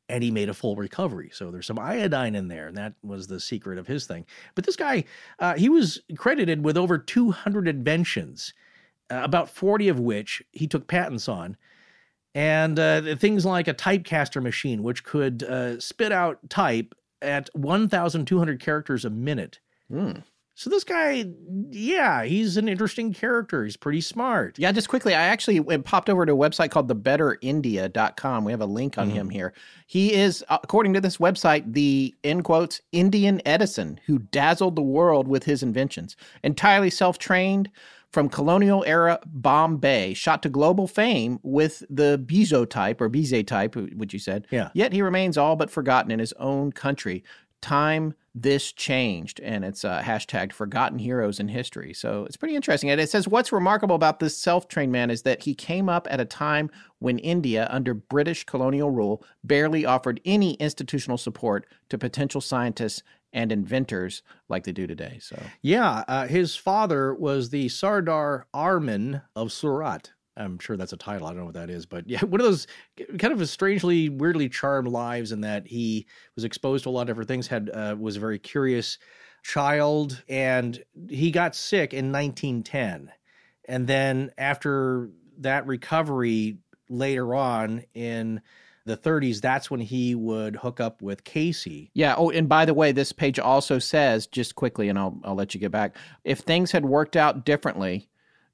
And 0.09 0.21
he 0.21 0.31
made 0.31 0.49
a 0.49 0.53
full 0.53 0.75
recovery. 0.75 1.29
So 1.33 1.49
there's 1.49 1.65
some 1.65 1.79
iodine 1.79 2.35
in 2.35 2.49
there, 2.49 2.67
and 2.67 2.77
that 2.77 2.93
was 3.03 3.27
the 3.27 3.39
secret 3.39 3.77
of 3.77 3.87
his 3.87 4.05
thing. 4.05 4.25
But 4.53 4.65
this 4.65 4.75
guy, 4.75 5.05
uh, 5.39 5.55
he 5.55 5.69
was 5.69 6.01
credited 6.17 6.63
with 6.63 6.77
over 6.77 6.97
200 6.97 7.67
inventions, 7.69 8.53
uh, 9.09 9.21
about 9.23 9.49
40 9.49 9.87
of 9.87 9.99
which 9.99 10.43
he 10.51 10.67
took 10.67 10.87
patents 10.87 11.29
on 11.29 11.55
and 12.35 12.77
uh, 12.77 13.15
things 13.15 13.45
like 13.45 13.67
a 13.67 13.73
typecaster 13.73 14.43
machine, 14.43 14.83
which 14.83 15.03
could 15.05 15.43
uh, 15.43 15.79
spit 15.79 16.11
out 16.11 16.49
type 16.49 16.93
at 17.21 17.49
1,200 17.55 18.59
characters 18.59 19.05
a 19.05 19.09
minute. 19.09 19.59
Hmm. 19.89 20.19
So 20.57 20.71
this 20.71 20.83
guy, 20.83 21.23
yeah, 21.69 22.23
he's 22.23 22.57
an 22.57 22.67
interesting 22.67 23.13
character. 23.13 23.63
He's 23.63 23.77
pretty 23.77 24.01
smart. 24.01 24.57
Yeah, 24.57 24.71
just 24.71 24.89
quickly, 24.89 25.13
I 25.13 25.21
actually 25.21 25.61
popped 25.83 26.09
over 26.09 26.25
to 26.25 26.33
a 26.33 26.35
website 26.35 26.71
called 26.71 26.87
thebetterindia.com. 26.87 28.43
We 28.43 28.51
have 28.51 28.61
a 28.61 28.65
link 28.65 28.97
on 28.97 29.11
him 29.11 29.29
here. 29.29 29.53
He 29.85 30.15
is, 30.15 30.43
uh, 30.49 30.57
according 30.63 30.95
to 30.95 31.01
this 31.01 31.17
website, 31.17 31.73
the, 31.73 32.15
in 32.23 32.41
quotes, 32.41 32.81
Indian 32.91 33.39
Edison 33.45 33.99
who 34.07 34.17
dazzled 34.17 34.75
the 34.75 34.81
world 34.81 35.27
with 35.27 35.43
his 35.43 35.61
inventions. 35.61 36.17
Entirely 36.43 36.89
self 36.89 37.19
trained 37.19 37.69
from 38.11 38.27
colonial 38.27 38.83
era 38.87 39.19
Bombay, 39.27 40.15
shot 40.15 40.41
to 40.41 40.49
global 40.49 40.87
fame 40.87 41.39
with 41.43 41.83
the 41.87 42.17
Bizot 42.25 42.71
type 42.71 42.99
or 42.99 43.11
Bizet 43.11 43.45
type, 43.45 43.75
which 43.75 44.11
you 44.11 44.17
said. 44.17 44.47
Yeah. 44.49 44.71
Yet 44.73 44.91
he 44.91 45.03
remains 45.03 45.37
all 45.37 45.55
but 45.55 45.69
forgotten 45.69 46.09
in 46.09 46.17
his 46.17 46.33
own 46.33 46.71
country. 46.71 47.23
Time 47.61 48.15
this 48.41 48.71
changed, 48.71 49.39
and 49.39 49.65
it's 49.65 49.83
uh, 49.83 49.99
hashtagged 50.01 50.53
forgotten 50.53 50.99
heroes 50.99 51.39
in 51.39 51.47
history. 51.47 51.93
So 51.93 52.25
it's 52.25 52.37
pretty 52.37 52.55
interesting. 52.55 52.91
And 52.91 53.01
it 53.01 53.09
says 53.09 53.27
what's 53.27 53.51
remarkable 53.51 53.95
about 53.95 54.19
this 54.19 54.37
self 54.37 54.67
trained 54.67 54.91
man 54.91 55.09
is 55.09 55.23
that 55.23 55.41
he 55.41 55.55
came 55.55 55.89
up 55.89 56.07
at 56.09 56.19
a 56.19 56.25
time 56.25 56.69
when 56.99 57.17
India, 57.19 57.67
under 57.71 57.95
British 57.95 58.43
colonial 58.43 58.91
rule, 58.91 59.23
barely 59.43 59.85
offered 59.85 60.21
any 60.23 60.53
institutional 60.55 61.17
support 61.17 61.65
to 61.89 61.97
potential 61.97 62.39
scientists 62.39 63.01
and 63.33 63.51
inventors 63.51 64.21
like 64.49 64.63
they 64.63 64.71
do 64.71 64.85
today. 64.85 65.17
So 65.19 65.41
Yeah, 65.61 66.03
uh, 66.07 66.27
his 66.27 66.55
father 66.55 67.13
was 67.13 67.49
the 67.49 67.69
Sardar 67.69 68.45
Arman 68.53 69.23
of 69.35 69.51
Surat. 69.51 70.11
I'm 70.37 70.59
sure 70.59 70.77
that's 70.77 70.93
a 70.93 70.97
title. 70.97 71.27
I 71.27 71.31
don't 71.31 71.39
know 71.39 71.45
what 71.45 71.55
that 71.55 71.69
is, 71.69 71.85
but 71.85 72.07
yeah, 72.07 72.21
one 72.23 72.39
of 72.39 72.45
those 72.45 72.67
kind 73.17 73.33
of 73.33 73.41
a 73.41 73.47
strangely, 73.47 74.09
weirdly 74.09 74.49
charmed 74.49 74.87
lives 74.87 75.31
in 75.31 75.41
that 75.41 75.67
he 75.67 76.05
was 76.35 76.43
exposed 76.43 76.83
to 76.83 76.89
a 76.89 76.91
lot 76.91 77.01
of 77.01 77.07
different 77.07 77.27
things. 77.27 77.47
Had 77.47 77.69
uh, 77.73 77.95
was 77.97 78.17
a 78.17 78.21
very 78.21 78.39
curious 78.39 78.97
child, 79.43 80.23
and 80.29 80.81
he 81.09 81.31
got 81.31 81.55
sick 81.55 81.93
in 81.93 82.11
1910, 82.11 83.11
and 83.67 83.87
then 83.87 84.31
after 84.37 85.09
that 85.39 85.67
recovery 85.67 86.57
later 86.89 87.35
on 87.35 87.83
in 87.93 88.41
the 88.85 88.97
30s, 88.97 89.41
that's 89.41 89.69
when 89.69 89.81
he 89.81 90.15
would 90.15 90.55
hook 90.55 90.79
up 90.79 91.01
with 91.01 91.23
Cayce. 91.23 91.67
Yeah. 91.93 92.15
Oh, 92.17 92.29
and 92.29 92.49
by 92.49 92.65
the 92.65 92.73
way, 92.73 92.91
this 92.91 93.11
page 93.11 93.37
also 93.37 93.79
says, 93.79 94.25
just 94.25 94.55
quickly, 94.55 94.89
and 94.89 94.97
I'll, 94.97 95.19
I'll 95.23 95.35
let 95.35 95.53
you 95.53 95.59
get 95.59 95.71
back. 95.71 95.95
If 96.23 96.39
things 96.39 96.71
had 96.71 96.85
worked 96.85 97.15
out 97.15 97.45
differently, 97.45 98.07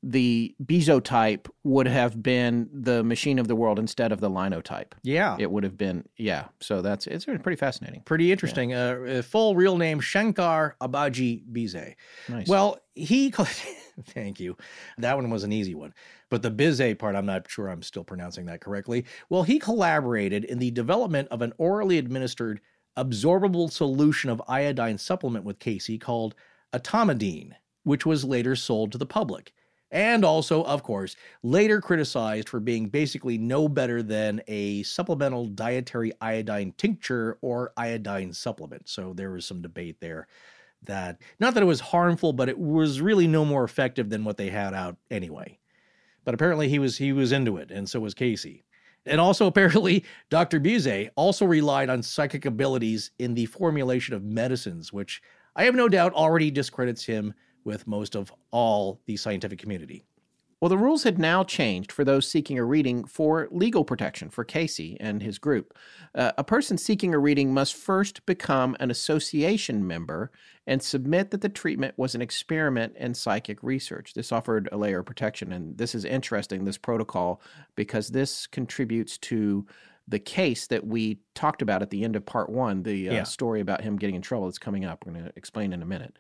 the 0.06 0.54
Bezotype 0.62 1.50
would 1.64 1.88
have 1.88 2.22
been 2.22 2.70
the 2.74 3.06
machine 3.06 3.40
of 3.40 3.48
the 3.48 3.56
world 3.56 3.80
instead 3.80 4.12
of 4.12 4.20
the 4.20 4.30
linotype. 4.30 4.94
Yeah. 5.02 5.38
It 5.40 5.50
would 5.50 5.64
have 5.64 5.78
been, 5.78 6.04
yeah. 6.18 6.48
So 6.60 6.82
that's, 6.82 7.08
it's 7.08 7.24
pretty 7.24 7.56
fascinating. 7.56 8.02
Pretty 8.02 8.30
interesting. 8.30 8.72
Yeah. 8.72 8.98
Uh, 9.08 9.22
full 9.22 9.56
real 9.56 9.78
name 9.78 10.02
Shankar 10.02 10.76
Abaji 10.82 11.44
Bize. 11.50 11.96
Nice. 12.28 12.50
Well, 12.50 12.80
he, 12.96 13.32
thank 14.08 14.42
you. 14.42 14.58
That 14.98 15.16
one 15.16 15.30
was 15.30 15.46
an 15.46 15.54
easy 15.54 15.74
one. 15.74 15.94
But 16.30 16.42
the 16.42 16.52
Bize 16.52 16.96
part, 16.96 17.16
I'm 17.16 17.26
not 17.26 17.50
sure 17.50 17.70
I'm 17.70 17.82
still 17.82 18.04
pronouncing 18.04 18.46
that 18.48 18.60
correctly. 18.60 19.06
Well, 19.30 19.44
he 19.44 19.58
collaborated 19.58 20.44
in 20.44 20.60
the 20.60 20.72
development 20.72 21.30
of 21.32 21.42
an 21.42 21.54
orally 21.58 21.98
administered 21.98 22.60
absorbable 22.98 23.72
solution 23.72 24.30
of 24.30 24.42
iodine 24.50 24.98
supplement 24.98 25.46
with 25.46 25.60
Cayce 25.60 25.98
called 26.02 26.36
Atomidine, 26.74 27.54
which 27.84 28.06
was 28.06 28.26
later 28.26 28.58
sold 28.58 28.92
to 28.92 28.98
the 28.98 29.06
public 29.06 29.54
and 29.94 30.26
also, 30.26 30.64
of 30.64 30.82
course, 30.82 31.16
later 31.44 31.80
criticized 31.80 32.50
for 32.50 32.60
being 32.60 32.88
basically 32.90 33.38
no 33.38 33.70
better 33.70 34.02
than 34.02 34.42
a 34.48 34.82
supplemental 34.82 35.46
dietary 35.46 36.12
iodine 36.20 36.74
tincture 36.78 37.38
or 37.42 37.72
iodine 37.78 38.34
supplement. 38.34 38.90
So 38.90 39.14
there 39.14 39.30
was 39.30 39.46
some 39.46 39.62
debate 39.62 39.98
there 40.02 40.28
that, 40.82 41.22
not 41.40 41.54
that 41.54 41.62
it 41.62 41.68
was 41.68 41.80
harmful, 41.80 42.34
but 42.34 42.50
it 42.50 42.58
was 42.58 43.02
really 43.02 43.28
no 43.28 43.46
more 43.46 43.64
effective 43.64 44.10
than 44.10 44.26
what 44.26 44.36
they 44.36 44.50
had 44.50 44.74
out 44.74 44.98
anyway. 45.12 45.60
But 46.26 46.34
apparently 46.34 46.70
he 46.70 46.80
was 46.80 46.98
he 46.98 47.14
was 47.14 47.32
into 47.32 47.58
it, 47.58 47.70
and 47.70 47.88
so 47.88 48.00
was 48.00 48.16
Cayce. 48.16 48.64
And 49.06 49.22
also, 49.22 49.46
apparently, 49.48 50.06
Dr. 50.32 50.60
Bize 50.60 51.10
also 51.16 51.46
relied 51.46 51.92
on 51.92 52.02
psychic 52.02 52.46
abilities 52.46 53.12
in 53.20 53.36
the 53.36 53.46
formulation 53.46 54.16
of 54.16 54.24
medicines, 54.24 54.92
which 54.92 55.22
I 55.56 55.66
have 55.66 55.76
no 55.76 55.88
doubt 55.88 56.14
already 56.14 56.50
discredits 56.50 57.06
him 57.06 57.36
with 57.66 57.88
most 57.88 58.16
of 58.16 58.32
all 58.52 59.02
the 59.06 59.18
scientific 59.18 59.60
community. 59.60 60.06
Well, 60.64 60.70
the 60.70 60.78
rules 60.78 61.04
had 61.04 61.20
now 61.20 61.44
changed 61.44 61.92
for 61.92 62.06
those 62.06 62.26
seeking 62.26 62.58
a 62.58 62.64
reading 62.64 63.04
for 63.04 63.50
legal 63.52 63.84
protection 63.84 64.30
for 64.30 64.46
Cayce 64.46 64.96
and 65.02 65.22
his 65.22 65.38
group. 65.38 65.78
Uh, 66.16 66.32
a 66.38 66.44
person 66.46 66.78
seeking 66.78 67.14
a 67.14 67.20
reading 67.20 67.54
must 67.54 67.76
first 67.76 68.26
become 68.26 68.78
an 68.80 68.90
association 68.90 69.86
member 69.86 70.32
and 70.66 70.82
submit 70.82 71.32
that 71.32 71.42
the 71.42 71.50
treatment 71.50 71.96
was 71.98 72.16
an 72.16 72.22
experiment 72.22 72.96
in 72.96 73.14
psychic 73.14 73.62
research. 73.62 74.14
This 74.14 74.32
offered 74.32 74.70
a 74.72 74.78
layer 74.78 75.00
of 75.00 75.06
protection, 75.06 75.52
and 75.52 75.78
this 75.78 75.94
is 75.94 76.06
interesting, 76.06 76.64
this 76.64 76.78
protocol, 76.78 77.42
because 77.76 78.08
this 78.08 78.48
contributes 78.48 79.18
to 79.18 79.68
the 80.08 80.20
case 80.20 80.68
that 80.68 80.86
we 80.86 81.20
talked 81.34 81.62
about 81.62 81.82
at 81.82 81.90
the 81.90 82.04
end 82.04 82.16
of 82.16 82.26
part 82.26 82.50
one, 82.50 82.84
the 82.84 83.10
uh, 83.10 83.14
yeah. 83.14 83.24
story 83.24 83.62
about 83.62 83.82
him 83.82 83.98
getting 83.98 84.16
in 84.16 84.22
trouble 84.22 84.48
that's 84.48 84.58
coming 84.58 84.84
up. 84.84 85.06
We're 85.06 85.14
going 85.14 85.26
to 85.26 85.34
explain 85.36 85.72
in 85.72 85.82
a 85.82 85.86
minute. 85.86 86.18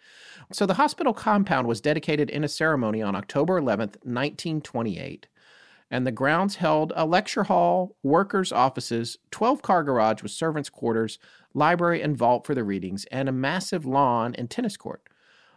So, 0.52 0.66
the 0.66 0.76
hospital 0.76 1.14
compound 1.14 1.68
was 1.68 1.82
dedicated 1.82 2.30
in 2.30 2.44
a 2.44 2.48
ceremony 2.48 3.02
on 3.02 3.16
October 3.16 3.60
11th, 3.60 3.98
1928. 4.04 5.28
And 5.92 6.08
the 6.08 6.12
grounds 6.12 6.56
held 6.56 6.92
a 6.96 7.06
lecture 7.06 7.44
hall, 7.44 7.96
workers' 8.02 8.52
offices, 8.52 9.18
12 9.32 9.62
car 9.62 9.84
garage 9.84 10.24
with 10.24 10.32
servants' 10.32 10.70
quarters, 10.70 11.20
library 11.54 12.02
and 12.02 12.18
vault 12.18 12.48
for 12.48 12.56
the 12.56 12.64
readings, 12.64 13.06
and 13.12 13.30
a 13.30 13.34
massive 13.34 13.86
lawn 13.86 14.34
and 14.36 14.50
tennis 14.50 14.76
court. 14.78 15.04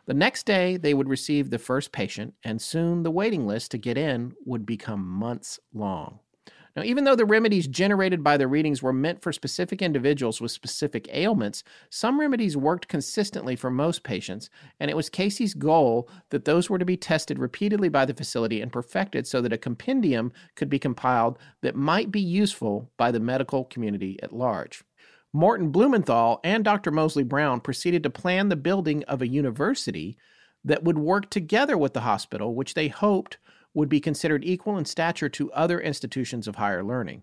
The 0.07 0.15
next 0.15 0.45
day, 0.45 0.77
they 0.77 0.95
would 0.95 1.09
receive 1.09 1.51
the 1.51 1.59
first 1.59 1.91
patient, 1.91 2.35
and 2.45 2.61
soon 2.61 3.03
the 3.03 3.11
waiting 3.11 3.47
list 3.47 3.71
to 3.71 3.79
get 3.79 3.97
in 3.97 4.35
would 4.45 4.67
become 4.67 5.07
months 5.07 5.59
long. 5.73 6.21
Now, 6.77 6.83
even 6.83 7.05
though 7.05 7.17
the 7.17 7.25
remedies 7.25 7.67
generated 7.67 8.23
by 8.23 8.37
the 8.37 8.47
readings 8.47 8.83
were 8.83 8.93
meant 8.93 9.23
for 9.23 9.33
specific 9.33 9.81
individuals 9.81 10.43
with 10.43 10.51
specific 10.51 11.09
ailments, 11.11 11.65
some 11.89 12.21
remedies 12.21 12.55
worked 12.55 12.87
consistently 12.87 13.57
for 13.57 13.71
most 13.71 14.03
patients, 14.03 14.51
and 14.79 14.91
it 14.91 14.97
was 14.97 15.09
Cayce's 15.09 15.55
goal 15.55 16.07
that 16.29 16.45
those 16.45 16.69
were 16.69 16.79
to 16.79 16.85
be 16.85 16.99
tested 16.99 17.39
repeatedly 17.39 17.89
by 17.89 18.05
the 18.05 18.13
facility 18.13 18.61
and 18.61 18.71
perfected 18.71 19.27
so 19.27 19.41
that 19.41 19.55
a 19.55 19.59
compendium 19.59 20.33
could 20.55 20.69
be 20.69 20.79
compiled 20.79 21.39
that 21.63 21.75
might 21.75 22.13
be 22.13 22.21
useful 22.21 22.91
by 22.99 23.11
the 23.11 23.21
medical 23.21 23.65
community 23.65 24.19
at 24.23 24.35
large. 24.35 24.85
Morton 25.33 25.71
Blumenthal 25.71 26.41
and 26.45 26.63
Dr. 26.63 26.91
Moseley 26.91 27.25
Brown 27.25 27.61
proceeded 27.61 28.03
to 28.03 28.11
plan 28.11 28.51
the 28.51 28.57
building 28.57 29.03
of 29.05 29.23
a 29.23 29.29
university 29.29 30.19
that 30.63 30.83
would 30.83 30.99
work 30.99 31.31
together 31.31 31.79
with 31.79 31.95
the 31.95 32.01
hospital, 32.01 32.55
which 32.55 32.75
they 32.75 32.89
hoped 32.89 33.39
would 33.77 33.89
be 33.91 34.01
considered 34.01 34.43
equal 34.43 34.79
in 34.79 34.87
stature 34.87 35.29
to 35.29 35.53
other 35.53 35.79
institutions 35.79 36.49
of 36.49 36.57
higher 36.57 36.83
learning. 36.83 37.23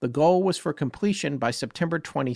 The 0.00 0.08
goal 0.08 0.42
was 0.42 0.58
for 0.58 0.72
completion 0.72 1.38
by 1.38 1.52
September 1.52 2.00
22, 2.00 2.34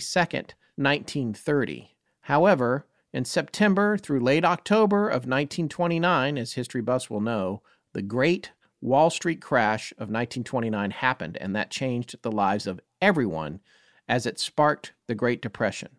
1930. 0.77 1.97
However, 2.21 2.87
in 3.11 3.25
September 3.25 3.97
through 3.97 4.21
late 4.21 4.45
October 4.45 5.09
of 5.09 5.27
1929, 5.27 6.37
as 6.37 6.53
history 6.53 6.81
buffs 6.81 7.09
will 7.09 7.19
know, 7.19 7.61
the 7.91 8.01
great 8.01 8.51
Wall 8.79 9.09
Street 9.09 9.41
crash 9.41 9.91
of 9.93 10.07
1929 10.07 10.91
happened, 10.91 11.37
and 11.41 11.53
that 11.53 11.69
changed 11.69 12.15
the 12.21 12.31
lives 12.31 12.67
of 12.67 12.79
everyone 13.01 13.59
as 14.07 14.25
it 14.25 14.39
sparked 14.39 14.93
the 15.07 15.15
Great 15.15 15.41
Depression. 15.41 15.89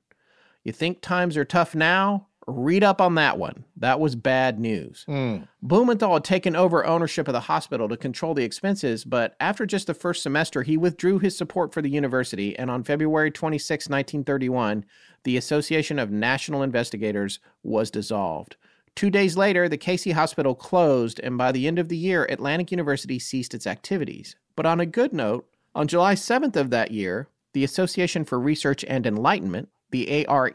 You 0.64 0.72
think 0.72 1.02
times 1.02 1.36
are 1.36 1.44
tough 1.44 1.74
now? 1.74 2.27
Read 2.50 2.82
up 2.82 3.02
on 3.02 3.14
that 3.16 3.38
one. 3.38 3.64
That 3.76 4.00
was 4.00 4.16
bad 4.16 4.58
news. 4.58 5.04
Mm. 5.06 5.46
Blumenthal 5.60 6.14
had 6.14 6.24
taken 6.24 6.56
over 6.56 6.86
ownership 6.86 7.28
of 7.28 7.34
the 7.34 7.40
hospital 7.40 7.90
to 7.90 7.96
control 7.96 8.32
the 8.32 8.42
expenses, 8.42 9.04
but 9.04 9.36
after 9.38 9.66
just 9.66 9.86
the 9.86 9.92
first 9.92 10.22
semester, 10.22 10.62
he 10.62 10.78
withdrew 10.78 11.18
his 11.18 11.36
support 11.36 11.74
for 11.74 11.82
the 11.82 11.90
university, 11.90 12.58
and 12.58 12.70
on 12.70 12.84
February 12.84 13.30
26, 13.30 13.90
1931, 13.90 14.86
the 15.24 15.36
Association 15.36 15.98
of 15.98 16.10
National 16.10 16.62
Investigators 16.62 17.38
was 17.62 17.90
dissolved. 17.90 18.56
Two 18.94 19.10
days 19.10 19.36
later, 19.36 19.68
the 19.68 19.76
Cayce 19.76 20.10
Hospital 20.10 20.54
closed, 20.54 21.20
and 21.20 21.36
by 21.36 21.52
the 21.52 21.66
end 21.66 21.78
of 21.78 21.90
the 21.90 21.98
year, 21.98 22.24
Atlantic 22.30 22.70
University 22.70 23.18
ceased 23.18 23.52
its 23.52 23.66
activities. 23.66 24.36
But 24.56 24.64
on 24.64 24.80
a 24.80 24.86
good 24.86 25.12
note, 25.12 25.46
on 25.74 25.86
July 25.86 26.14
7th 26.14 26.56
of 26.56 26.70
that 26.70 26.92
year, 26.92 27.28
the 27.52 27.62
Association 27.62 28.24
for 28.24 28.40
Research 28.40 28.86
and 28.88 29.06
Enlightenment, 29.06 29.68
the 29.90 30.26
ARE, 30.26 30.50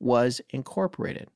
was 0.00 0.40
incorporated. 0.50 1.28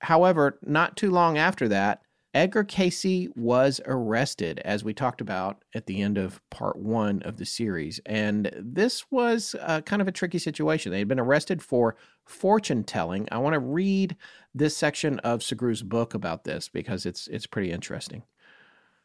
However, 0.00 0.58
not 0.62 0.96
too 0.96 1.10
long 1.10 1.38
after 1.38 1.68
that, 1.68 2.02
Edgar 2.32 2.62
Cayce 2.62 3.28
was 3.34 3.80
arrested, 3.86 4.60
as 4.60 4.84
we 4.84 4.94
talked 4.94 5.20
about 5.20 5.64
at 5.74 5.86
the 5.86 6.00
end 6.00 6.16
of 6.16 6.40
part 6.48 6.76
one 6.76 7.22
of 7.22 7.38
the 7.38 7.44
series. 7.44 8.00
And 8.06 8.52
this 8.56 9.10
was 9.10 9.56
uh, 9.60 9.80
kind 9.80 10.00
of 10.00 10.06
a 10.06 10.12
tricky 10.12 10.38
situation. 10.38 10.92
They 10.92 11.00
had 11.00 11.08
been 11.08 11.18
arrested 11.18 11.60
for 11.60 11.96
fortune 12.24 12.84
telling. 12.84 13.26
I 13.32 13.38
want 13.38 13.54
to 13.54 13.60
read 13.60 14.16
this 14.54 14.76
section 14.76 15.18
of 15.20 15.42
Sugrue's 15.42 15.82
book 15.82 16.14
about 16.14 16.44
this 16.44 16.68
because 16.68 17.04
it's, 17.04 17.26
it's 17.26 17.46
pretty 17.46 17.72
interesting. 17.72 18.22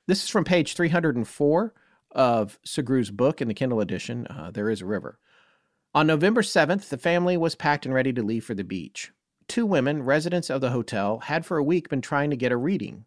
This 0.06 0.24
is 0.24 0.30
from 0.30 0.44
page 0.44 0.76
304 0.76 1.74
of 2.12 2.60
Sugrue's 2.64 3.10
book 3.10 3.42
in 3.42 3.48
the 3.48 3.56
Kindle 3.56 3.82
edition, 3.82 4.28
uh, 4.28 4.52
There 4.52 4.70
is 4.70 4.82
a 4.82 4.86
River. 4.86 5.18
On 5.96 6.06
November 6.06 6.42
7th, 6.42 6.90
the 6.90 6.98
family 6.98 7.38
was 7.38 7.56
packed 7.56 7.86
and 7.86 7.96
ready 7.96 8.12
to 8.12 8.22
leave 8.22 8.44
for 8.44 8.54
the 8.54 8.66
beach. 8.66 9.14
Two 9.48 9.66
women, 9.66 10.04
residents 10.04 10.50
of 10.50 10.60
the 10.60 10.72
hotel, 10.72 11.20
had 11.20 11.46
for 11.46 11.56
a 11.56 11.64
week 11.64 11.88
been 11.88 12.02
trying 12.02 12.30
to 12.32 12.36
get 12.36 12.52
a 12.52 12.58
reading. 12.58 13.06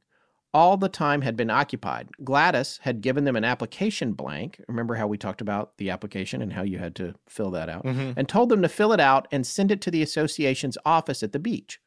All 0.55 0.79
the 0.79 0.89
time 0.89 1.21
had 1.21 1.37
been 1.37 1.51
occupied. 1.51 2.09
Gladys 2.25 2.81
had 2.85 3.03
given 3.03 3.25
them 3.25 3.37
an 3.37 3.45
application 3.45 4.15
blank. 4.15 4.65
Remember 4.69 4.95
how 4.95 5.07
we 5.07 5.19
talked 5.19 5.43
about 5.43 5.77
the 5.77 5.91
application 5.91 6.41
and 6.41 6.55
how 6.55 6.63
you 6.63 6.79
had 6.79 6.95
to 6.95 7.15
fill 7.29 7.51
that 7.51 7.69
out? 7.69 7.85
Mm-hmm. 7.85 8.13
And 8.17 8.27
told 8.27 8.49
them 8.49 8.63
to 8.63 8.71
fill 8.71 8.95
it 8.95 9.01
out 9.01 9.29
and 9.31 9.47
send 9.47 9.71
it 9.71 9.83
to 9.83 9.91
the 9.91 10.03
association's 10.03 10.79
office 10.87 11.23
at 11.23 11.33
the 11.33 11.39
beach. 11.39 11.83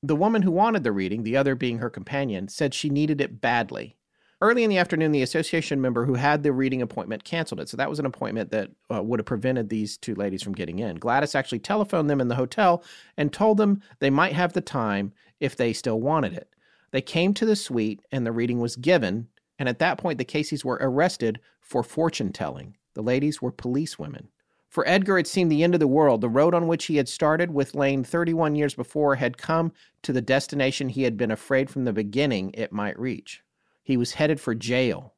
The 0.00 0.14
woman 0.14 0.42
who 0.42 0.52
wanted 0.52 0.84
the 0.84 0.92
reading, 0.92 1.24
the 1.24 1.36
other 1.36 1.56
being 1.56 1.78
her 1.78 1.90
companion, 1.90 2.46
said 2.46 2.72
she 2.72 2.88
needed 2.88 3.20
it 3.20 3.40
badly. 3.40 3.96
Early 4.42 4.64
in 4.64 4.70
the 4.70 4.76
afternoon, 4.76 5.12
the 5.12 5.22
association 5.22 5.80
member 5.80 6.04
who 6.04 6.14
had 6.14 6.42
the 6.42 6.52
reading 6.52 6.82
appointment 6.82 7.24
canceled 7.24 7.58
it. 7.58 7.70
So 7.70 7.78
that 7.78 7.88
was 7.88 7.98
an 7.98 8.04
appointment 8.04 8.50
that 8.50 8.70
uh, 8.94 9.02
would 9.02 9.18
have 9.18 9.26
prevented 9.26 9.70
these 9.70 9.96
two 9.96 10.14
ladies 10.14 10.42
from 10.42 10.52
getting 10.52 10.78
in. 10.78 10.96
Gladys 10.96 11.34
actually 11.34 11.60
telephoned 11.60 12.10
them 12.10 12.20
in 12.20 12.28
the 12.28 12.34
hotel 12.34 12.84
and 13.16 13.32
told 13.32 13.56
them 13.56 13.80
they 13.98 14.10
might 14.10 14.34
have 14.34 14.52
the 14.52 14.60
time 14.60 15.14
if 15.40 15.56
they 15.56 15.72
still 15.72 16.02
wanted 16.02 16.34
it. 16.34 16.50
They 16.90 17.00
came 17.00 17.32
to 17.32 17.46
the 17.46 17.56
suite 17.56 18.02
and 18.12 18.26
the 18.26 18.32
reading 18.32 18.60
was 18.60 18.76
given. 18.76 19.28
And 19.58 19.70
at 19.70 19.78
that 19.78 19.96
point, 19.96 20.18
the 20.18 20.24
Cayces 20.24 20.66
were 20.66 20.78
arrested 20.82 21.40
for 21.60 21.82
fortune 21.82 22.30
telling. 22.30 22.76
The 22.92 23.02
ladies 23.02 23.40
were 23.40 23.52
police 23.52 23.98
women. 23.98 24.28
For 24.68 24.86
Edgar, 24.86 25.18
it 25.18 25.26
seemed 25.26 25.50
the 25.50 25.64
end 25.64 25.72
of 25.72 25.80
the 25.80 25.88
world. 25.88 26.20
The 26.20 26.28
road 26.28 26.54
on 26.54 26.66
which 26.66 26.84
he 26.84 26.96
had 26.96 27.08
started 27.08 27.54
with 27.54 27.74
Layne 27.74 28.04
31 28.04 28.54
years 28.54 28.74
before 28.74 29.14
had 29.14 29.38
come 29.38 29.72
to 30.02 30.12
the 30.12 30.20
destination 30.20 30.90
he 30.90 31.04
had 31.04 31.16
been 31.16 31.30
afraid 31.30 31.70
from 31.70 31.84
the 31.84 31.94
beginning 31.94 32.50
it 32.52 32.70
might 32.70 32.98
reach. 32.98 33.42
He 33.86 33.96
was 33.96 34.14
headed 34.14 34.40
for 34.40 34.52
jail. 34.52 35.14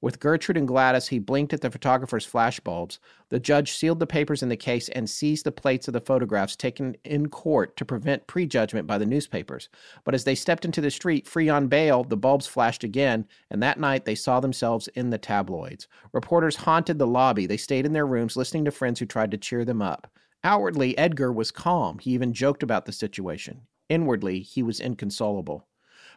With 0.00 0.20
Gertrude 0.20 0.56
and 0.56 0.68
Gladys, 0.68 1.08
he 1.08 1.18
blinked 1.18 1.52
at 1.52 1.60
the 1.60 1.72
photographer's 1.72 2.24
flashbulbs. 2.24 3.00
The 3.30 3.40
judge 3.40 3.72
sealed 3.72 3.98
the 3.98 4.06
papers 4.06 4.44
in 4.44 4.48
the 4.48 4.56
case 4.56 4.88
and 4.90 5.10
seized 5.10 5.44
the 5.44 5.50
plates 5.50 5.88
of 5.88 5.92
the 5.94 6.00
photographs 6.00 6.54
taken 6.54 6.96
in 7.04 7.30
court 7.30 7.76
to 7.78 7.84
prevent 7.84 8.28
prejudgment 8.28 8.86
by 8.86 8.96
the 8.96 9.06
newspapers. 9.06 9.68
But 10.04 10.14
as 10.14 10.22
they 10.22 10.36
stepped 10.36 10.64
into 10.64 10.80
the 10.80 10.88
street, 10.92 11.26
free 11.26 11.48
on 11.48 11.66
bail, 11.66 12.04
the 12.04 12.16
bulbs 12.16 12.46
flashed 12.46 12.84
again, 12.84 13.26
and 13.50 13.60
that 13.60 13.80
night 13.80 14.04
they 14.04 14.14
saw 14.14 14.38
themselves 14.38 14.86
in 14.94 15.10
the 15.10 15.18
tabloids. 15.18 15.88
Reporters 16.12 16.54
haunted 16.54 17.00
the 17.00 17.06
lobby. 17.08 17.46
They 17.46 17.56
stayed 17.56 17.86
in 17.86 17.92
their 17.92 18.06
rooms 18.06 18.36
listening 18.36 18.64
to 18.66 18.70
friends 18.70 19.00
who 19.00 19.06
tried 19.06 19.32
to 19.32 19.36
cheer 19.36 19.64
them 19.64 19.82
up. 19.82 20.08
Outwardly, 20.44 20.96
Edgar 20.96 21.32
was 21.32 21.50
calm. 21.50 21.98
He 21.98 22.12
even 22.12 22.32
joked 22.32 22.62
about 22.62 22.86
the 22.86 22.92
situation. 22.92 23.62
Inwardly, 23.88 24.38
he 24.38 24.62
was 24.62 24.78
inconsolable. 24.78 25.66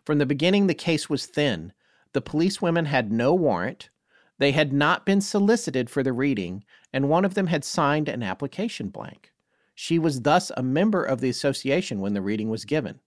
From 0.06 0.20
the 0.20 0.28
beginning, 0.28 0.68
the 0.68 0.76
case 0.76 1.10
was 1.10 1.26
thin. 1.26 1.74
The 2.16 2.22
policewomen 2.22 2.86
had 2.86 3.12
no 3.12 3.34
warrant, 3.34 3.90
they 4.38 4.54
had 4.54 4.72
not 4.72 5.06
been 5.06 5.20
solicited 5.20 5.90
for 5.90 6.02
the 6.02 6.14
reading, 6.14 6.64
and 6.94 7.10
one 7.10 7.26
of 7.26 7.34
them 7.34 7.48
had 7.48 7.66
signed 7.66 8.08
an 8.08 8.24
application 8.24 8.88
blank. 8.88 9.34
She 9.74 10.00
was 10.00 10.22
thus 10.22 10.50
a 10.56 10.64
member 10.64 11.04
of 11.04 11.20
the 11.20 11.28
association 11.28 12.00
when 12.00 12.14
the 12.14 12.22
reading 12.22 12.50
was 12.50 12.64
given. 12.64 13.02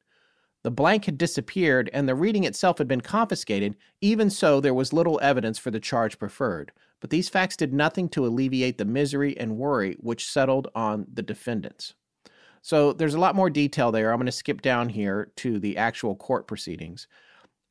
The 0.62 0.70
blank 0.70 1.06
had 1.06 1.16
disappeared, 1.16 1.88
and 1.94 2.06
the 2.06 2.14
reading 2.14 2.44
itself 2.44 2.76
had 2.76 2.86
been 2.86 3.00
confiscated. 3.00 3.76
Even 4.02 4.28
so, 4.28 4.60
there 4.60 4.74
was 4.74 4.92
little 4.92 5.18
evidence 5.22 5.58
for 5.58 5.70
the 5.70 5.80
charge 5.80 6.18
preferred. 6.18 6.70
But 7.00 7.08
these 7.08 7.30
facts 7.30 7.56
did 7.56 7.72
nothing 7.72 8.10
to 8.10 8.26
alleviate 8.26 8.76
the 8.76 8.84
misery 8.84 9.34
and 9.38 9.56
worry 9.56 9.96
which 10.00 10.30
settled 10.30 10.68
on 10.74 11.06
the 11.10 11.22
defendants. 11.22 11.94
So 12.60 12.92
there's 12.92 13.14
a 13.14 13.20
lot 13.20 13.34
more 13.34 13.48
detail 13.48 13.90
there. 13.90 14.12
I'm 14.12 14.18
going 14.18 14.26
to 14.26 14.32
skip 14.32 14.60
down 14.60 14.90
here 14.90 15.32
to 15.36 15.58
the 15.58 15.78
actual 15.78 16.14
court 16.14 16.46
proceedings. 16.46 17.08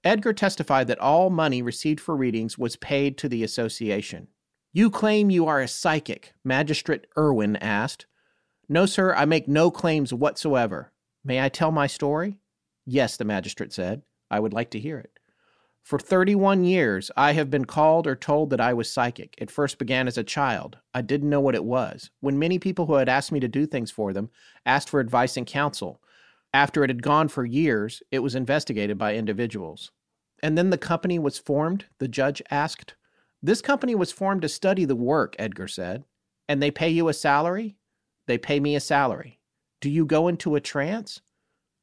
Edgar 0.04 0.34
testified 0.34 0.88
that 0.88 1.00
all 1.00 1.30
money 1.30 1.62
received 1.62 2.00
for 2.00 2.16
readings 2.16 2.58
was 2.58 2.76
paid 2.76 3.18
to 3.18 3.30
the 3.30 3.44
association. 3.44 4.28
You 4.74 4.90
claim 4.90 5.30
you 5.30 5.48
are 5.48 5.60
a 5.60 5.68
psychic, 5.68 6.34
Magistrate 6.44 7.08
Irwin 7.18 7.56
asked. 7.58 8.06
No, 8.70 8.86
sir, 8.86 9.14
I 9.14 9.26
make 9.26 9.48
no 9.48 9.72
claims 9.72 10.14
whatsoever. 10.14 10.92
May 11.24 11.42
I 11.42 11.50
tell 11.50 11.72
my 11.72 11.88
story? 11.88 12.38
Yes, 12.86 13.18
the 13.18 13.26
magistrate 13.26 13.74
said. 13.74 14.04
I 14.30 14.40
would 14.40 14.54
like 14.54 14.72
to 14.72 14.80
hear 14.80 14.98
it. 14.98 15.12
For 15.84 15.98
31 15.98 16.66
years, 16.66 17.12
I 17.16 17.32
have 17.32 17.50
been 17.50 17.64
called 17.64 18.08
or 18.08 18.16
told 18.16 18.50
that 18.50 18.60
I 18.60 18.74
was 18.74 18.92
psychic. 18.92 19.36
It 19.38 19.50
first 19.50 19.78
began 19.80 20.08
as 20.08 20.18
a 20.18 20.24
child. 20.24 20.78
I 20.94 21.02
didn't 21.02 21.30
know 21.30 21.40
what 21.40 21.56
it 21.56 21.64
was. 21.64 22.10
When 22.20 22.38
many 22.38 22.60
people 22.60 22.88
who 22.88 22.96
had 22.96 23.08
asked 23.08 23.32
me 23.32 23.40
to 23.40 23.48
do 23.48 23.66
things 23.66 23.90
for 23.90 24.12
them 24.12 24.30
asked 24.66 24.90
for 24.90 25.00
advice 25.00 25.38
and 25.38 25.48
counsel, 25.48 26.02
after 26.54 26.84
it 26.84 26.90
had 26.90 27.04
gone 27.04 27.28
for 27.28 27.46
years, 27.46 28.02
it 28.12 28.20
was 28.20 28.36
investigated 28.36 28.98
by 28.98 29.16
individuals. 29.16 29.92
And 30.42 30.58
then 30.58 30.70
the 30.70 30.78
company 30.78 31.20
was 31.20 31.38
formed? 31.38 31.86
The 32.00 32.08
judge 32.08 32.42
asked. 32.50 32.96
This 33.42 33.62
company 33.62 33.96
was 33.96 34.12
formed 34.12 34.42
to 34.44 34.50
study 34.50 34.86
the 34.86 34.96
work, 34.96 35.36
Edgar 35.38 35.68
said. 35.68 36.06
And 36.48 36.62
they 36.62 36.72
pay 36.72 36.90
you 36.90 37.08
a 37.08 37.14
salary? 37.14 37.76
They 38.28 38.38
pay 38.38 38.60
me 38.60 38.76
a 38.76 38.80
salary. 38.80 39.40
Do 39.82 39.90
you 39.90 40.06
go 40.06 40.28
into 40.28 40.56
a 40.56 40.62
trance? 40.62 41.22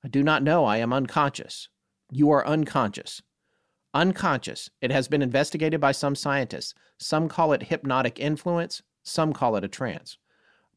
I 0.05 0.09
do 0.09 0.23
not 0.23 0.43
know. 0.43 0.65
I 0.65 0.79
am 0.79 0.93
unconscious. 0.93 1.69
You 2.11 2.31
are 2.31 2.47
unconscious. 2.47 3.23
Unconscious. 3.93 4.71
It 4.81 4.91
has 4.91 5.09
been 5.09 5.23
investigated 5.23 5.81
by 5.81 5.93
some 5.93 6.15
scientists. 6.15 6.75
Some 6.99 7.29
call 7.29 7.53
it 7.53 7.65
hypnotic 7.65 8.19
influence, 8.19 8.83
some 9.03 9.33
call 9.33 9.57
it 9.57 9.65
a 9.65 9.69
trance. 9.69 10.19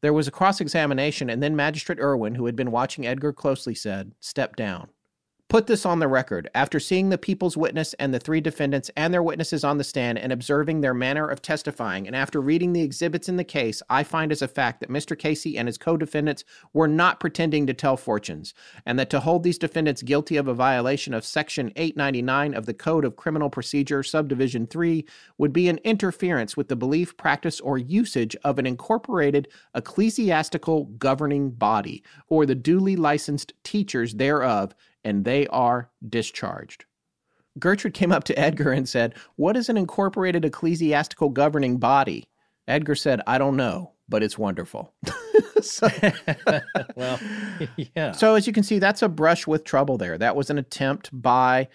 There 0.00 0.12
was 0.12 0.28
a 0.28 0.32
cross 0.32 0.60
examination, 0.60 1.28
and 1.30 1.42
then 1.42 1.56
Magistrate 1.56 1.98
Irwin, 1.98 2.34
who 2.34 2.46
had 2.46 2.56
been 2.56 2.70
watching 2.70 3.06
Edgar 3.06 3.32
closely, 3.32 3.74
said, 3.74 4.12
Step 4.20 4.56
down. 4.56 4.88
Put 5.48 5.66
this 5.66 5.86
on 5.86 5.98
the 5.98 6.08
record. 6.08 6.50
After 6.54 6.78
seeing 6.78 7.08
the 7.08 7.16
people's 7.16 7.56
witness 7.56 7.94
and 7.94 8.12
the 8.12 8.18
three 8.18 8.42
defendants 8.42 8.90
and 8.98 9.14
their 9.14 9.22
witnesses 9.22 9.64
on 9.64 9.78
the 9.78 9.84
stand 9.84 10.18
and 10.18 10.30
observing 10.30 10.82
their 10.82 10.92
manner 10.92 11.26
of 11.26 11.40
testifying, 11.40 12.06
and 12.06 12.14
after 12.14 12.38
reading 12.38 12.74
the 12.74 12.82
exhibits 12.82 13.30
in 13.30 13.38
the 13.38 13.44
case, 13.44 13.82
I 13.88 14.02
find 14.02 14.30
as 14.30 14.42
a 14.42 14.48
fact 14.48 14.80
that 14.80 14.90
Mr. 14.90 15.18
Cayce 15.18 15.56
and 15.56 15.66
his 15.66 15.78
co 15.78 15.96
defendants 15.96 16.44
were 16.74 16.86
not 16.86 17.18
pretending 17.18 17.66
to 17.66 17.72
tell 17.72 17.96
fortunes, 17.96 18.52
and 18.84 18.98
that 18.98 19.08
to 19.08 19.20
hold 19.20 19.42
these 19.42 19.56
defendants 19.56 20.02
guilty 20.02 20.36
of 20.36 20.48
a 20.48 20.54
violation 20.54 21.14
of 21.14 21.24
Section 21.24 21.72
899 21.76 22.52
of 22.52 22.66
the 22.66 22.74
Code 22.74 23.06
of 23.06 23.16
Criminal 23.16 23.48
Procedure, 23.48 24.02
Subdivision 24.02 24.66
3, 24.66 25.06
would 25.38 25.54
be 25.54 25.70
an 25.70 25.78
interference 25.78 26.58
with 26.58 26.68
the 26.68 26.76
belief, 26.76 27.16
practice, 27.16 27.58
or 27.58 27.78
usage 27.78 28.36
of 28.44 28.58
an 28.58 28.66
incorporated 28.66 29.48
ecclesiastical 29.74 30.84
governing 30.98 31.48
body, 31.52 32.02
or 32.28 32.44
the 32.44 32.54
duly 32.54 32.96
licensed 32.96 33.54
teachers 33.64 34.16
thereof 34.16 34.74
and 35.04 35.24
they 35.24 35.46
are 35.48 35.90
discharged. 36.08 36.84
Gertrude 37.58 37.94
came 37.94 38.12
up 38.12 38.24
to 38.24 38.38
Edgar 38.38 38.72
and 38.72 38.88
said, 38.88 39.14
What 39.36 39.56
is 39.56 39.68
an 39.68 39.76
incorporated 39.76 40.44
ecclesiastical 40.44 41.30
governing 41.30 41.78
body? 41.78 42.28
Edgar 42.66 42.94
said, 42.94 43.20
I 43.26 43.38
don't 43.38 43.56
know, 43.56 43.92
but 44.08 44.22
it's 44.22 44.38
wonderful. 44.38 44.94
so, 45.60 45.88
well, 46.96 47.18
yeah. 47.96 48.12
So, 48.12 48.34
as 48.34 48.46
you 48.46 48.52
can 48.52 48.62
see, 48.62 48.78
that's 48.78 49.02
a 49.02 49.08
brush 49.08 49.46
with 49.46 49.64
trouble 49.64 49.98
there. 49.98 50.18
That 50.18 50.36
was 50.36 50.50
an 50.50 50.58
attempt 50.58 51.10
by 51.12 51.68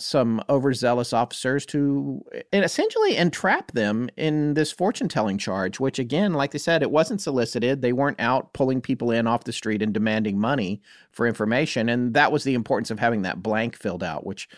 some 0.00 0.42
overzealous 0.48 1.12
officers 1.12 1.66
to 1.66 2.24
essentially 2.52 3.16
entrap 3.16 3.72
them 3.72 4.08
in 4.16 4.54
this 4.54 4.72
fortune 4.72 5.08
telling 5.08 5.38
charge, 5.38 5.78
which, 5.78 5.98
again, 5.98 6.32
like 6.32 6.52
they 6.52 6.58
said, 6.58 6.82
it 6.82 6.90
wasn't 6.90 7.20
solicited. 7.20 7.82
They 7.82 7.92
weren't 7.92 8.20
out 8.20 8.52
pulling 8.52 8.80
people 8.80 9.10
in 9.10 9.26
off 9.26 9.44
the 9.44 9.52
street 9.52 9.82
and 9.82 9.92
demanding 9.92 10.38
money 10.38 10.80
for 11.12 11.26
information. 11.26 11.88
And 11.88 12.14
that 12.14 12.32
was 12.32 12.44
the 12.44 12.54
importance 12.54 12.90
of 12.90 12.98
having 12.98 13.22
that 13.22 13.42
blank 13.42 13.76
filled 13.76 14.02
out, 14.02 14.24
which, 14.24 14.48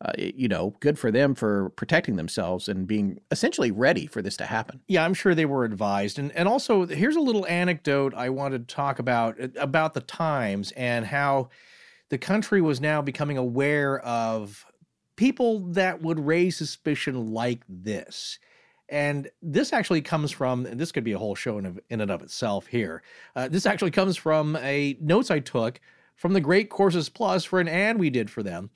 uh, 0.00 0.12
you 0.16 0.48
know, 0.48 0.74
good 0.80 0.98
for 0.98 1.10
them 1.10 1.34
for 1.34 1.70
protecting 1.70 2.16
themselves 2.16 2.68
and 2.68 2.86
being 2.86 3.20
essentially 3.30 3.70
ready 3.70 4.06
for 4.06 4.22
this 4.22 4.36
to 4.36 4.46
happen. 4.46 4.80
Yeah, 4.88 5.04
I'm 5.04 5.14
sure 5.14 5.34
they 5.34 5.46
were 5.46 5.64
advised. 5.64 6.18
And 6.18 6.32
and 6.32 6.48
also 6.48 6.86
here's 6.86 7.16
a 7.16 7.20
little 7.20 7.46
anecdote 7.46 8.14
I 8.14 8.30
wanted 8.30 8.68
to 8.68 8.74
talk 8.74 8.98
about 8.98 9.36
about 9.56 9.94
the 9.94 10.00
times 10.00 10.72
and 10.72 11.06
how 11.06 11.50
the 12.08 12.18
country 12.18 12.60
was 12.60 12.80
now 12.80 13.00
becoming 13.00 13.38
aware 13.38 13.98
of 14.00 14.66
people 15.22 15.60
that 15.60 16.02
would 16.02 16.18
raise 16.18 16.56
suspicion 16.56 17.28
like 17.32 17.62
this. 17.68 18.40
And 18.88 19.30
this 19.40 19.72
actually 19.72 20.02
comes 20.02 20.32
from, 20.32 20.66
and 20.66 20.80
this 20.80 20.90
could 20.90 21.04
be 21.04 21.12
a 21.12 21.18
whole 21.18 21.36
show 21.36 21.58
in, 21.58 21.64
of, 21.64 21.78
in 21.90 22.00
and 22.00 22.10
of 22.10 22.22
itself 22.22 22.66
here. 22.66 23.04
Uh, 23.36 23.46
this 23.46 23.64
actually 23.64 23.92
comes 23.92 24.16
from 24.16 24.56
a 24.56 24.98
notes 25.00 25.30
I 25.30 25.38
took 25.38 25.80
from 26.16 26.32
the 26.32 26.40
Great 26.40 26.70
Courses 26.70 27.08
Plus 27.08 27.44
for 27.44 27.60
an 27.60 27.68
ad 27.68 28.00
we 28.00 28.10
did 28.10 28.30
for 28.30 28.42
them. 28.42 28.68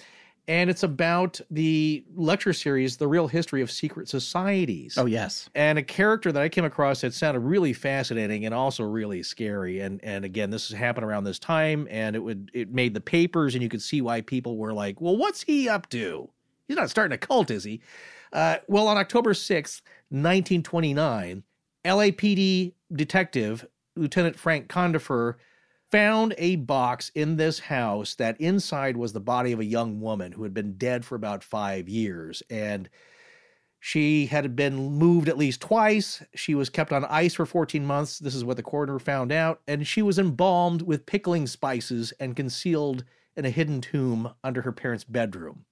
And 0.47 0.70
it's 0.70 0.85
about 0.85 1.40
the 1.51 2.05
lecture 2.14 2.52
series, 2.52 2.97
The 2.97 3.09
Real 3.09 3.27
History 3.27 3.60
of 3.60 3.68
Secret 3.68 4.09
Societies. 4.09 4.97
Oh, 4.97 5.06
yes. 5.06 5.51
And 5.56 5.77
a 5.77 5.82
character 5.82 6.31
that 6.31 6.40
I 6.40 6.48
came 6.48 6.64
across 6.64 7.01
that 7.01 7.12
sounded 7.12 7.40
really 7.40 7.73
fascinating 7.73 8.47
and 8.47 8.55
also 8.55 8.85
really 8.85 9.24
scary. 9.24 9.81
And 9.81 9.98
and 10.05 10.24
again, 10.24 10.51
this 10.51 10.70
happened 10.70 11.05
around 11.05 11.24
this 11.24 11.40
time, 11.40 11.89
and 11.90 12.14
it 12.14 12.20
would 12.20 12.52
it 12.55 12.73
made 12.73 12.94
the 12.94 13.01
papers, 13.01 13.55
and 13.55 13.62
you 13.64 13.68
could 13.68 13.82
see 13.82 14.01
why 14.01 14.20
people 14.20 14.56
were 14.56 14.73
like, 14.73 15.01
well, 15.01 15.16
what's 15.16 15.43
he 15.43 15.68
up 15.68 15.89
to? 15.89 16.31
He's 16.68 16.76
not 16.76 16.90
starting 16.90 17.14
a 17.14 17.18
cult, 17.18 17.51
is 17.51 17.64
he? 17.64 17.80
Uh, 18.32 18.56
well, 18.68 18.88
on 18.88 18.97
October 18.97 19.32
6th, 19.32 19.82
1929, 20.10 21.44
LAPD 21.84 22.74
detective 22.93 23.66
Lieutenant 23.94 24.38
Frank 24.38 24.68
Condifer 24.68 25.36
found 25.90 26.34
a 26.36 26.56
box 26.56 27.10
in 27.14 27.36
this 27.36 27.60
house 27.60 28.14
that 28.16 28.40
inside 28.40 28.97
was 28.97 29.12
the 29.12 29.20
body 29.20 29.52
of 29.52 29.60
a 29.60 29.64
young 29.64 30.01
woman 30.01 30.32
who 30.32 30.43
had 30.43 30.52
been 30.52 30.76
dead 30.76 31.05
for 31.05 31.14
about 31.14 31.44
five 31.44 31.88
years. 31.88 32.43
And 32.51 32.88
she 33.78 34.26
had 34.26 34.56
been 34.56 34.74
moved 34.93 35.28
at 35.28 35.38
least 35.38 35.60
twice. 35.60 36.22
She 36.34 36.55
was 36.56 36.68
kept 36.68 36.93
on 36.93 37.05
ice 37.05 37.34
for 37.34 37.47
14 37.47 37.86
months. 37.86 38.18
This 38.18 38.34
is 38.34 38.44
what 38.44 38.56
the 38.56 38.62
coroner 38.62 38.98
found 38.98 39.30
out. 39.30 39.60
And 39.68 39.86
she 39.86 40.02
was 40.02 40.18
embalmed 40.18 40.82
with 40.82 41.06
pickling 41.06 41.47
spices 41.47 42.12
and 42.18 42.34
concealed 42.34 43.05
in 43.36 43.44
a 43.44 43.51
hidden 43.51 43.80
tomb 43.80 44.32
under 44.43 44.62
her 44.62 44.72
parents' 44.72 45.05
bedroom. 45.05 45.66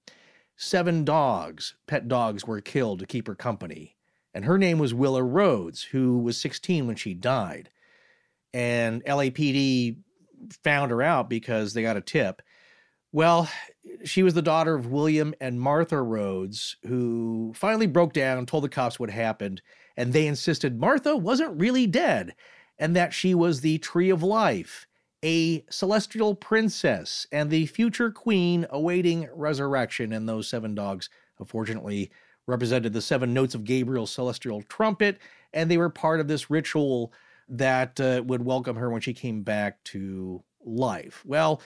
Seven 0.57 1.03
dogs, 1.03 1.75
pet 1.87 2.07
dogs, 2.07 2.45
were 2.45 2.61
killed 2.61 2.99
to 2.99 3.05
keep 3.05 3.27
her 3.27 3.35
company. 3.35 3.95
And 4.33 4.45
her 4.45 4.57
name 4.57 4.79
was 4.79 4.93
Willa 4.93 5.23
Rhodes, 5.23 5.83
who 5.83 6.19
was 6.19 6.39
16 6.39 6.87
when 6.87 6.95
she 6.95 7.13
died. 7.13 7.69
And 8.53 9.03
LAPD 9.05 9.97
found 10.63 10.91
her 10.91 11.01
out 11.01 11.29
because 11.29 11.73
they 11.73 11.81
got 11.81 11.97
a 11.97 12.01
tip. 12.01 12.41
Well, 13.11 13.49
she 14.03 14.23
was 14.23 14.33
the 14.33 14.41
daughter 14.41 14.75
of 14.75 14.91
William 14.91 15.33
and 15.39 15.59
Martha 15.59 16.01
Rhodes, 16.01 16.75
who 16.83 17.53
finally 17.55 17.87
broke 17.87 18.13
down, 18.13 18.45
told 18.45 18.63
the 18.63 18.69
cops 18.69 18.99
what 18.99 19.09
happened, 19.09 19.61
and 19.95 20.11
they 20.11 20.27
insisted 20.27 20.79
Martha 20.79 21.15
wasn't 21.15 21.59
really 21.59 21.87
dead 21.87 22.35
and 22.77 22.95
that 22.95 23.13
she 23.13 23.33
was 23.33 23.61
the 23.61 23.77
tree 23.77 24.09
of 24.09 24.21
life 24.23 24.87
a 25.25 25.65
celestial 25.71 26.35
princess 26.35 27.25
and 27.31 27.49
the 27.49 27.65
future 27.65 28.11
queen 28.11 28.67
awaiting 28.69 29.27
resurrection. 29.33 30.13
And 30.13 30.29
those 30.29 30.47
seven 30.47 30.75
dogs, 30.75 31.09
unfortunately, 31.39 32.11
represented 32.45 32.93
the 32.93 33.01
seven 33.01 33.33
notes 33.33 33.55
of 33.55 33.63
Gabriel's 33.63 34.11
celestial 34.11 34.61
trumpet, 34.63 35.17
and 35.51 35.69
they 35.69 35.77
were 35.77 35.89
part 35.89 36.19
of 36.19 36.27
this 36.27 36.51
ritual 36.51 37.11
that 37.49 37.99
uh, 37.99 38.23
would 38.25 38.45
welcome 38.45 38.75
her 38.75 38.91
when 38.91 39.01
she 39.01 39.13
came 39.13 39.41
back 39.41 39.83
to 39.85 40.43
life. 40.63 41.23
Well, 41.25 41.59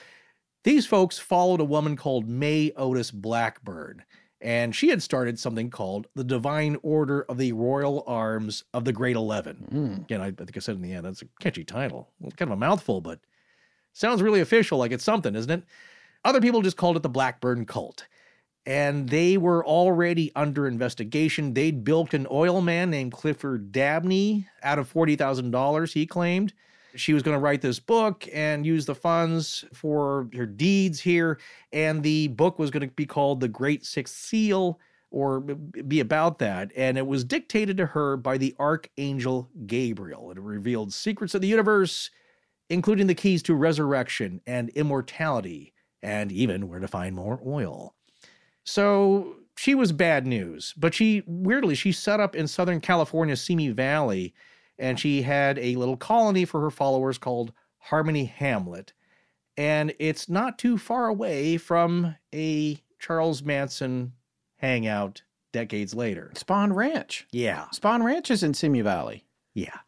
these 0.64 0.86
folks 0.86 1.18
followed 1.18 1.60
a 1.60 1.64
woman 1.64 1.96
called 1.96 2.28
May 2.28 2.72
Otis 2.76 3.10
Blackburn, 3.10 4.04
and 4.40 4.74
she 4.74 4.88
had 4.88 5.02
started 5.02 5.38
something 5.38 5.68
called 5.68 6.06
the 6.14 6.24
Divine 6.24 6.78
Order 6.82 7.22
of 7.28 7.36
the 7.36 7.52
Royal 7.52 8.04
Arms 8.06 8.64
of 8.72 8.86
the 8.86 8.92
Great 8.92 9.16
Eleven. 9.16 9.68
Mm. 9.70 10.04
Again, 10.04 10.20
I, 10.22 10.28
I, 10.28 10.30
think 10.30 10.56
I 10.56 10.60
said 10.60 10.76
in 10.76 10.82
the 10.82 10.94
end, 10.94 11.04
that's 11.04 11.22
a 11.22 11.26
catchy 11.40 11.64
title. 11.64 12.08
Kind 12.36 12.50
of 12.50 12.52
a 12.52 12.56
mouthful, 12.56 13.02
but 13.02 13.20
Sounds 13.92 14.22
really 14.22 14.40
official, 14.40 14.78
like 14.78 14.92
it's 14.92 15.04
something, 15.04 15.34
isn't 15.34 15.50
it? 15.50 15.64
Other 16.24 16.40
people 16.40 16.62
just 16.62 16.76
called 16.76 16.96
it 16.96 17.02
the 17.02 17.08
Blackburn 17.08 17.66
cult. 17.66 18.06
And 18.66 19.08
they 19.08 19.36
were 19.36 19.64
already 19.64 20.30
under 20.36 20.66
investigation. 20.66 21.54
They'd 21.54 21.82
bilked 21.82 22.14
an 22.14 22.26
oil 22.30 22.60
man 22.60 22.90
named 22.90 23.12
Clifford 23.12 23.72
Dabney 23.72 24.46
out 24.62 24.78
of 24.78 24.92
$40,000, 24.92 25.92
he 25.92 26.06
claimed. 26.06 26.52
She 26.94 27.14
was 27.14 27.22
going 27.22 27.36
to 27.36 27.40
write 27.40 27.62
this 27.62 27.78
book 27.78 28.28
and 28.32 28.66
use 28.66 28.84
the 28.84 28.94
funds 28.94 29.64
for 29.72 30.28
her 30.34 30.46
deeds 30.46 31.00
here. 31.00 31.38
And 31.72 32.02
the 32.02 32.28
book 32.28 32.58
was 32.58 32.70
going 32.70 32.88
to 32.88 32.94
be 32.94 33.06
called 33.06 33.40
The 33.40 33.48
Great 33.48 33.86
Sixth 33.86 34.16
Seal 34.16 34.78
or 35.10 35.40
be 35.40 36.00
about 36.00 36.38
that. 36.40 36.72
And 36.76 36.98
it 36.98 37.06
was 37.06 37.24
dictated 37.24 37.76
to 37.78 37.86
her 37.86 38.16
by 38.16 38.38
the 38.38 38.54
Archangel 38.58 39.48
Gabriel. 39.66 40.30
It 40.30 40.38
revealed 40.38 40.92
secrets 40.92 41.34
of 41.34 41.40
the 41.40 41.48
universe, 41.48 42.10
including 42.70 43.06
the 43.06 43.14
keys 43.14 43.42
to 43.42 43.54
resurrection 43.54 44.40
and 44.46 44.70
immortality, 44.70 45.74
and 46.02 46.32
even 46.32 46.68
where 46.68 46.80
to 46.80 46.88
find 46.88 47.14
more 47.14 47.40
oil. 47.46 47.94
So 48.64 49.36
she 49.58 49.74
was 49.74 49.92
bad 49.92 50.26
news, 50.26 50.72
but 50.76 50.94
she 50.94 51.22
weirdly 51.26 51.74
she 51.74 51.92
set 51.92 52.20
up 52.20 52.34
in 52.34 52.46
Southern 52.48 52.80
California's 52.80 53.42
Simi 53.42 53.68
Valley, 53.68 54.32
and 54.78 54.98
she 54.98 55.20
had 55.20 55.58
a 55.58 55.76
little 55.76 55.96
colony 55.96 56.46
for 56.46 56.60
her 56.60 56.70
followers 56.70 57.18
called 57.18 57.52
Harmony 57.78 58.24
Hamlet. 58.24 58.94
And 59.56 59.92
it's 59.98 60.28
not 60.28 60.58
too 60.58 60.78
far 60.78 61.08
away 61.08 61.58
from 61.58 62.14
a 62.34 62.78
Charles 62.98 63.42
Manson 63.42 64.12
hangout 64.56 65.22
decades 65.52 65.94
later. 65.94 66.30
Spahn 66.34 66.74
Ranch. 66.74 67.26
Yeah. 67.32 67.66
Spahn 67.74 68.02
Ranch 68.02 68.30
is 68.30 68.42
in 68.42 68.54
Simi 68.54 68.80
Valley. 68.80 69.24
Yeah. 69.52 69.78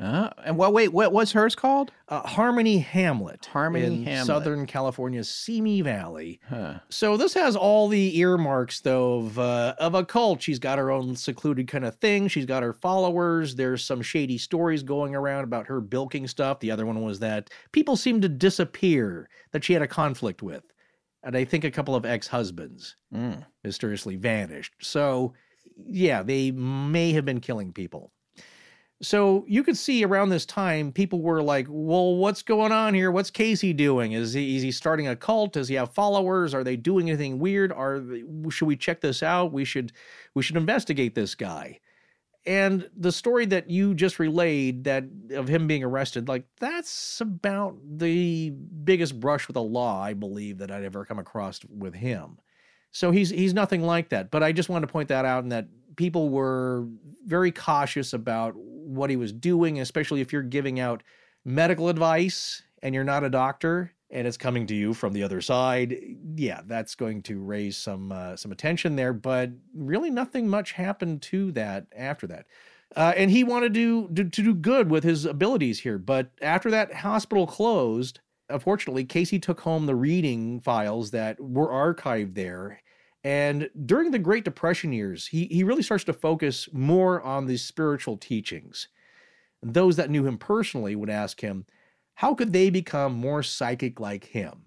Uh, 0.00 0.30
and 0.44 0.56
what? 0.56 0.72
Wait, 0.72 0.88
what 0.92 1.12
was 1.12 1.32
hers 1.32 1.54
called? 1.54 1.92
Uh, 2.08 2.20
Harmony 2.20 2.78
Hamlet. 2.78 3.46
Harmony 3.46 3.86
in 3.86 4.04
Hamlet. 4.04 4.26
Southern 4.26 4.66
California's 4.66 5.28
Simi 5.28 5.82
Valley. 5.82 6.40
Huh. 6.48 6.80
So 6.88 7.16
this 7.16 7.34
has 7.34 7.54
all 7.54 7.88
the 7.88 8.18
earmarks, 8.18 8.80
though, 8.80 9.18
of 9.20 9.38
uh, 9.38 9.74
of 9.78 9.94
a 9.94 10.04
cult. 10.04 10.42
She's 10.42 10.58
got 10.58 10.78
her 10.78 10.90
own 10.90 11.14
secluded 11.16 11.68
kind 11.68 11.84
of 11.84 11.94
thing. 11.96 12.26
She's 12.28 12.46
got 12.46 12.62
her 12.62 12.72
followers. 12.72 13.54
There's 13.54 13.84
some 13.84 14.02
shady 14.02 14.38
stories 14.38 14.82
going 14.82 15.14
around 15.14 15.44
about 15.44 15.66
her 15.68 15.80
bilking 15.80 16.26
stuff. 16.26 16.58
The 16.60 16.70
other 16.72 16.86
one 16.86 17.02
was 17.02 17.20
that 17.20 17.50
people 17.72 17.96
seem 17.96 18.20
to 18.22 18.28
disappear 18.28 19.28
that 19.52 19.62
she 19.64 19.72
had 19.74 19.82
a 19.82 19.86
conflict 19.88 20.42
with, 20.42 20.64
and 21.22 21.36
I 21.36 21.44
think 21.44 21.62
a 21.64 21.70
couple 21.70 21.94
of 21.94 22.04
ex 22.04 22.26
husbands 22.26 22.96
Mm. 23.14 23.44
mysteriously 23.62 24.16
vanished. 24.16 24.72
So, 24.80 25.34
yeah, 25.86 26.24
they 26.24 26.50
may 26.50 27.12
have 27.12 27.24
been 27.24 27.40
killing 27.40 27.72
people. 27.72 28.10
So 29.02 29.44
you 29.48 29.62
could 29.64 29.76
see 29.76 30.04
around 30.04 30.30
this 30.30 30.46
time, 30.46 30.92
people 30.92 31.20
were 31.20 31.42
like, 31.42 31.66
"Well, 31.68 32.16
what's 32.16 32.42
going 32.42 32.72
on 32.72 32.94
here? 32.94 33.10
What's 33.10 33.30
Cayce 33.30 33.60
doing? 33.74 34.12
Is 34.12 34.32
he 34.32 34.56
is 34.56 34.62
he 34.62 34.70
starting 34.72 35.08
a 35.08 35.16
cult? 35.16 35.52
Does 35.52 35.68
he 35.68 35.74
have 35.74 35.92
followers? 35.92 36.54
Are 36.54 36.64
they 36.64 36.76
doing 36.76 37.10
anything 37.10 37.38
weird? 37.38 37.72
Are 37.72 38.02
should 38.50 38.66
we 38.68 38.76
check 38.76 39.00
this 39.00 39.22
out? 39.22 39.52
We 39.52 39.64
should 39.64 39.92
we 40.34 40.42
should 40.42 40.56
investigate 40.56 41.14
this 41.14 41.34
guy." 41.34 41.80
And 42.46 42.88
the 42.96 43.12
story 43.12 43.46
that 43.46 43.70
you 43.70 43.94
just 43.94 44.18
relayed 44.18 44.84
that 44.84 45.04
of 45.30 45.48
him 45.48 45.66
being 45.66 45.82
arrested, 45.82 46.28
like 46.28 46.44
that's 46.60 47.20
about 47.20 47.76
the 47.98 48.50
biggest 48.50 49.18
brush 49.18 49.48
with 49.48 49.54
the 49.54 49.62
law 49.62 50.02
I 50.02 50.12
believe 50.12 50.58
that 50.58 50.70
I'd 50.70 50.84
ever 50.84 51.04
come 51.06 51.18
across 51.18 51.60
with 51.68 51.94
him. 51.94 52.38
So 52.92 53.10
he's 53.10 53.30
he's 53.30 53.54
nothing 53.54 53.82
like 53.82 54.10
that. 54.10 54.30
But 54.30 54.42
I 54.42 54.52
just 54.52 54.68
wanted 54.68 54.86
to 54.86 54.92
point 54.92 55.08
that 55.08 55.24
out 55.24 55.42
and 55.42 55.52
that 55.52 55.68
people 55.96 56.28
were 56.28 56.86
very 57.24 57.52
cautious 57.52 58.12
about 58.12 58.54
what 58.56 59.10
he 59.10 59.16
was 59.16 59.32
doing, 59.32 59.80
especially 59.80 60.20
if 60.20 60.32
you're 60.32 60.42
giving 60.42 60.80
out 60.80 61.02
medical 61.44 61.88
advice 61.88 62.62
and 62.82 62.94
you're 62.94 63.04
not 63.04 63.24
a 63.24 63.30
doctor 63.30 63.92
and 64.10 64.26
it's 64.26 64.36
coming 64.36 64.66
to 64.66 64.74
you 64.74 64.94
from 64.94 65.12
the 65.12 65.22
other 65.22 65.40
side. 65.40 65.96
Yeah, 66.36 66.60
that's 66.66 66.94
going 66.94 67.22
to 67.22 67.40
raise 67.40 67.76
some 67.76 68.12
uh, 68.12 68.36
some 68.36 68.52
attention 68.52 68.96
there. 68.96 69.12
But 69.12 69.50
really, 69.74 70.10
nothing 70.10 70.48
much 70.48 70.72
happened 70.72 71.22
to 71.22 71.52
that 71.52 71.86
after 71.94 72.26
that. 72.28 72.46
Uh, 72.94 73.12
and 73.16 73.30
he 73.30 73.42
wanted 73.42 73.74
to, 73.74 74.08
to 74.08 74.24
to 74.24 74.42
do 74.42 74.54
good 74.54 74.90
with 74.90 75.02
his 75.02 75.24
abilities 75.24 75.80
here. 75.80 75.98
But 75.98 76.30
after 76.40 76.70
that 76.70 76.94
hospital 76.94 77.46
closed, 77.46 78.20
unfortunately, 78.48 79.04
Cayce 79.04 79.40
took 79.40 79.60
home 79.60 79.86
the 79.86 79.96
reading 79.96 80.60
files 80.60 81.10
that 81.10 81.40
were 81.40 81.68
archived 81.68 82.34
there. 82.34 82.80
And 83.24 83.70
during 83.86 84.10
the 84.10 84.18
Great 84.18 84.44
Depression 84.44 84.92
years, 84.92 85.26
he, 85.26 85.46
he 85.46 85.64
really 85.64 85.82
starts 85.82 86.04
to 86.04 86.12
focus 86.12 86.68
more 86.72 87.22
on 87.22 87.46
the 87.46 87.56
spiritual 87.56 88.18
teachings. 88.18 88.88
Those 89.62 89.96
that 89.96 90.10
knew 90.10 90.26
him 90.26 90.36
personally 90.36 90.94
would 90.94 91.08
ask 91.08 91.40
him, 91.40 91.64
how 92.16 92.34
could 92.34 92.52
they 92.52 92.68
become 92.68 93.14
more 93.14 93.42
psychic 93.42 93.98
like 93.98 94.24
him? 94.26 94.66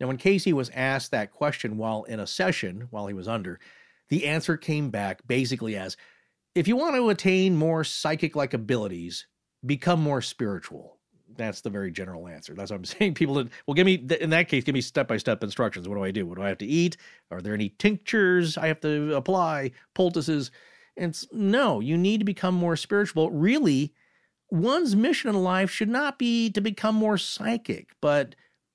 Now, 0.00 0.08
when 0.08 0.16
Cayce 0.16 0.46
was 0.46 0.70
asked 0.70 1.12
that 1.12 1.30
question 1.30 1.76
while 1.76 2.02
in 2.04 2.18
a 2.18 2.26
session, 2.26 2.88
while 2.90 3.06
he 3.06 3.14
was 3.14 3.28
under, 3.28 3.60
the 4.08 4.26
answer 4.26 4.56
came 4.56 4.90
back 4.90 5.26
basically 5.28 5.76
as 5.76 5.96
if 6.56 6.66
you 6.66 6.76
want 6.76 6.96
to 6.96 7.08
attain 7.08 7.56
more 7.56 7.84
psychic 7.84 8.34
like 8.34 8.52
abilities, 8.52 9.26
become 9.64 10.02
more 10.02 10.20
spiritual. 10.20 10.98
That's 11.36 11.60
the 11.60 11.70
very 11.70 11.90
general 11.90 12.28
answer. 12.28 12.54
That's 12.54 12.70
what 12.70 12.78
I'm 12.78 12.84
saying. 12.86 13.14
People, 13.14 13.34
that, 13.34 13.48
well, 13.66 13.74
give 13.74 13.86
me, 13.86 13.94
in 14.20 14.30
that 14.30 14.48
case, 14.48 14.64
give 14.64 14.74
me 14.74 14.80
step 14.80 15.08
by 15.08 15.16
step 15.16 15.42
instructions. 15.42 15.88
What 15.88 15.96
do 15.96 16.04
I 16.04 16.10
do? 16.10 16.26
What 16.26 16.36
do 16.36 16.44
I 16.44 16.48
have 16.48 16.58
to 16.58 16.66
eat? 16.66 16.96
Are 17.30 17.40
there 17.40 17.54
any 17.54 17.70
tinctures 17.78 18.58
I 18.58 18.66
have 18.68 18.80
to 18.80 19.14
apply? 19.14 19.72
Poultices? 19.94 20.50
And 20.96 21.10
it's, 21.10 21.26
no, 21.32 21.80
you 21.80 21.96
need 21.96 22.18
to 22.18 22.24
become 22.24 22.54
more 22.54 22.76
spiritual. 22.76 23.30
Really, 23.30 23.94
one's 24.50 24.94
mission 24.94 25.30
in 25.30 25.42
life 25.42 25.70
should 25.70 25.88
not 25.88 26.18
be 26.18 26.50
to 26.50 26.60
become 26.60 26.94
more 26.94 27.16
psychic, 27.18 27.90
but 28.00 28.34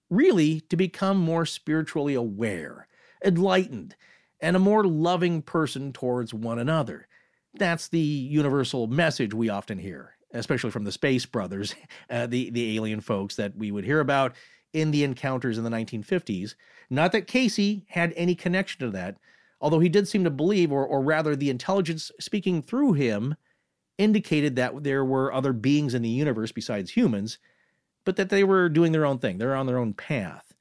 really 0.09 0.61
to 0.61 0.75
become 0.75 1.17
more 1.17 1.45
spiritually 1.45 2.15
aware, 2.15 2.87
enlightened, 3.23 3.95
and 4.39 4.55
a 4.55 4.59
more 4.59 4.83
loving 4.83 5.41
person 5.41 5.93
towards 5.93 6.33
one 6.33 6.59
another. 6.59 7.07
That's 7.53 7.87
the 7.87 7.99
universal 7.99 8.87
message 8.87 9.33
we 9.33 9.49
often 9.49 9.79
hear, 9.79 10.16
especially 10.37 10.71
from 10.71 10.83
the 10.83 10.91
space 10.91 11.25
brothers, 11.25 11.75
uh, 12.09 12.27
the, 12.27 12.49
the 12.49 12.75
alien 12.75 13.01
folks 13.01 13.35
that 13.35 13.55
we 13.55 13.71
would 13.71 13.85
hear 13.85 13.99
about 13.99 14.33
in 14.73 14.91
the 14.91 15.03
encounters 15.03 15.57
in 15.57 15.63
the 15.63 15.69
1950s. 15.69 16.55
Not 16.89 17.11
that 17.11 17.27
Cayce 17.27 17.81
had 17.87 18.13
any 18.15 18.35
connection 18.35 18.79
to 18.81 18.91
that, 18.91 19.17
although 19.59 19.79
he 19.79 19.89
did 19.89 20.07
seem 20.07 20.23
to 20.23 20.29
believe, 20.29 20.71
or, 20.71 20.85
or 20.85 21.01
rather, 21.01 21.35
the 21.35 21.49
intelligence 21.49 22.11
speaking 22.19 22.61
through 22.61 22.93
him 22.93 23.35
indicated 23.97 24.55
that 24.55 24.83
there 24.83 25.03
were 25.03 25.33
other 25.33 25.53
beings 25.53 25.93
in 25.93 26.01
the 26.01 26.09
universe 26.09 26.51
besides 26.51 26.91
humans, 26.91 27.39
but 28.05 28.15
that 28.15 28.29
they 28.29 28.43
were 28.43 28.69
doing 28.69 28.91
their 28.91 29.05
own 29.05 29.19
thing. 29.19 29.37
They're 29.37 29.55
on 29.55 29.65
their 29.65 29.79
own 29.79 29.93
path. 29.93 30.53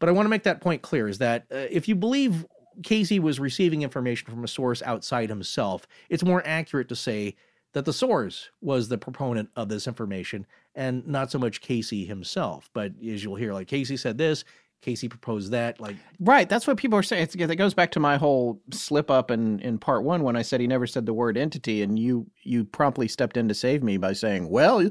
But 0.00 0.08
I 0.08 0.12
want 0.12 0.26
to 0.26 0.30
make 0.30 0.42
that 0.44 0.60
point 0.60 0.82
clear 0.82 1.08
is 1.08 1.18
that 1.18 1.46
uh, 1.52 1.66
if 1.70 1.86
you 1.86 1.94
believe 1.94 2.46
Cayce 2.82 3.18
was 3.20 3.38
receiving 3.38 3.82
information 3.82 4.30
from 4.30 4.44
a 4.44 4.48
source 4.48 4.82
outside 4.82 5.28
himself, 5.28 5.86
it's 6.08 6.24
more 6.24 6.42
accurate 6.44 6.88
to 6.88 6.96
say 6.96 7.36
that 7.72 7.84
the 7.84 7.92
source 7.92 8.50
was 8.60 8.88
the 8.88 8.98
proponent 8.98 9.50
of 9.56 9.68
this 9.68 9.86
information 9.86 10.46
and 10.74 11.06
not 11.06 11.30
so 11.30 11.38
much 11.38 11.60
Cayce 11.60 11.90
himself. 11.90 12.68
But 12.72 12.92
as 13.06 13.22
you'll 13.22 13.36
hear, 13.36 13.52
like 13.52 13.68
Cayce 13.68 14.00
said 14.00 14.18
this, 14.18 14.44
Cayce 14.82 15.06
proposed 15.08 15.50
that. 15.52 15.78
Like, 15.78 15.96
right. 16.20 16.48
That's 16.48 16.66
what 16.66 16.78
people 16.78 16.98
are 16.98 17.02
saying. 17.02 17.24
It's, 17.24 17.34
it 17.34 17.56
goes 17.56 17.74
back 17.74 17.90
to 17.92 18.00
my 18.00 18.16
whole 18.16 18.60
slip 18.72 19.10
up 19.10 19.30
in, 19.30 19.60
in 19.60 19.78
part 19.78 20.04
one 20.04 20.22
when 20.22 20.36
I 20.36 20.42
said 20.42 20.60
he 20.60 20.66
never 20.66 20.86
said 20.86 21.06
the 21.06 21.12
word 21.12 21.36
entity, 21.36 21.82
and 21.82 21.98
you 21.98 22.26
you 22.42 22.64
promptly 22.64 23.06
stepped 23.06 23.36
in 23.36 23.46
to 23.48 23.54
save 23.54 23.82
me 23.82 23.98
by 23.98 24.14
saying, 24.14 24.48
"Well, 24.48 24.88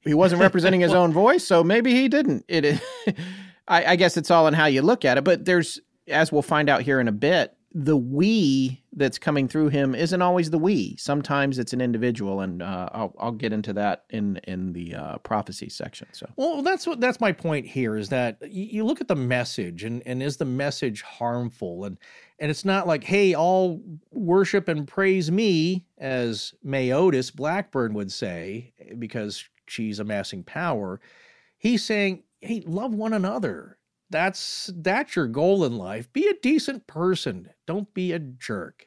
he 0.00 0.14
wasn't 0.14 0.40
representing 0.40 0.80
his 0.80 0.92
own 0.94 1.12
voice, 1.12 1.44
so 1.44 1.62
maybe 1.62 1.94
he 1.94 2.08
didn't." 2.08 2.44
It, 2.48 2.80
I, 3.68 3.92
I 3.92 3.96
guess 3.96 4.16
it's 4.16 4.30
all 4.30 4.48
in 4.48 4.54
how 4.54 4.66
you 4.66 4.82
look 4.82 5.04
at 5.04 5.18
it. 5.18 5.24
But 5.24 5.44
there's, 5.44 5.80
as 6.08 6.32
we'll 6.32 6.42
find 6.42 6.68
out 6.68 6.82
here 6.82 6.98
in 6.98 7.06
a 7.06 7.12
bit, 7.12 7.56
the 7.72 7.96
we 7.96 8.82
that's 8.94 9.18
coming 9.18 9.46
through 9.46 9.68
him 9.68 9.94
isn't 9.94 10.22
always 10.22 10.50
the 10.50 10.58
we. 10.58 10.96
Sometimes 10.96 11.58
it's 11.58 11.72
an 11.72 11.80
individual, 11.80 12.40
and 12.40 12.62
uh, 12.62 12.88
I'll 12.92 13.14
I'll 13.18 13.32
get 13.32 13.52
into 13.52 13.72
that 13.74 14.04
in 14.10 14.38
in 14.44 14.72
the 14.72 14.94
uh, 14.94 15.18
prophecy 15.18 15.68
section. 15.68 16.08
So, 16.12 16.28
well, 16.36 16.62
that's 16.62 16.86
what 16.86 17.00
that's 17.00 17.20
my 17.20 17.32
point 17.32 17.66
here 17.66 17.96
is 17.96 18.08
that 18.08 18.38
you, 18.50 18.84
look 18.84 19.00
at 19.00 19.08
the 19.08 19.16
message, 19.16 19.84
and 19.84 20.02
and 20.06 20.22
is 20.22 20.38
the 20.38 20.46
message 20.46 21.02
harmful, 21.02 21.84
and 21.84 21.98
and 22.38 22.50
it's 22.50 22.64
not 22.64 22.86
like, 22.86 23.04
hey, 23.04 23.34
all 23.34 23.82
worship 24.12 24.68
and 24.68 24.88
praise 24.88 25.30
me, 25.30 25.84
as 25.98 26.54
May 26.62 26.92
Otis 26.92 27.30
Blackburn 27.30 27.92
would 27.94 28.10
say, 28.10 28.72
because 28.98 29.44
she's 29.66 29.98
amassing 29.98 30.42
power. 30.42 31.00
He's 31.58 31.84
saying, 31.84 32.22
hey, 32.40 32.62
love 32.66 32.94
one 32.94 33.12
another 33.12 33.77
that's 34.10 34.70
that's 34.76 35.16
your 35.16 35.26
goal 35.26 35.64
in 35.64 35.76
life. 35.76 36.12
Be 36.12 36.26
a 36.28 36.34
decent 36.34 36.86
person. 36.86 37.50
Don't 37.66 37.92
be 37.94 38.12
a 38.12 38.18
jerk. 38.18 38.86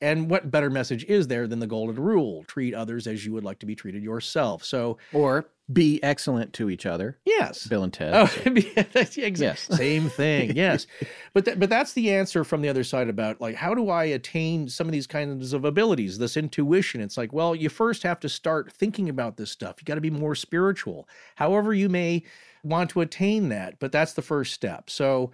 And 0.00 0.30
what 0.30 0.50
better 0.50 0.70
message 0.70 1.04
is 1.04 1.26
there 1.26 1.48
than 1.48 1.58
the 1.58 1.66
golden 1.66 1.96
rule? 1.96 2.44
Treat 2.44 2.72
others 2.72 3.08
as 3.08 3.26
you 3.26 3.32
would 3.32 3.42
like 3.42 3.58
to 3.60 3.66
be 3.66 3.74
treated 3.74 4.04
yourself. 4.04 4.62
So 4.64 4.98
or 5.12 5.46
be 5.72 6.00
excellent 6.04 6.52
to 6.54 6.70
each 6.70 6.86
other. 6.86 7.18
Yes. 7.26 7.66
Bill 7.66 7.82
and 7.82 7.92
ted. 7.92 8.14
Oh 8.14 8.30
exactly. 8.46 9.32
yes. 9.36 9.60
same 9.62 10.08
thing 10.08 10.52
yes. 10.56 10.86
But 11.34 11.44
th- 11.46 11.58
but 11.58 11.68
that's 11.68 11.94
the 11.94 12.14
answer 12.14 12.44
from 12.44 12.62
the 12.62 12.68
other 12.68 12.84
side 12.84 13.08
about 13.08 13.40
like 13.40 13.56
how 13.56 13.74
do 13.74 13.90
i 13.90 14.04
attain 14.04 14.68
some 14.68 14.86
of 14.86 14.92
these 14.92 15.06
kinds 15.06 15.52
of 15.52 15.64
abilities 15.64 16.16
this 16.16 16.36
intuition? 16.36 17.00
It's 17.00 17.16
like 17.16 17.32
well 17.32 17.56
you 17.56 17.68
first 17.68 18.04
have 18.04 18.20
to 18.20 18.28
start 18.28 18.72
thinking 18.72 19.08
about 19.08 19.36
this 19.36 19.50
stuff. 19.50 19.76
You 19.80 19.84
got 19.84 19.96
to 19.96 20.00
be 20.00 20.10
more 20.10 20.36
spiritual. 20.36 21.08
However 21.34 21.74
you 21.74 21.88
may 21.88 22.22
want 22.62 22.90
to 22.90 23.00
attain 23.00 23.48
that, 23.50 23.78
but 23.78 23.92
that's 23.92 24.14
the 24.14 24.22
first 24.22 24.54
step. 24.54 24.90
So 24.90 25.32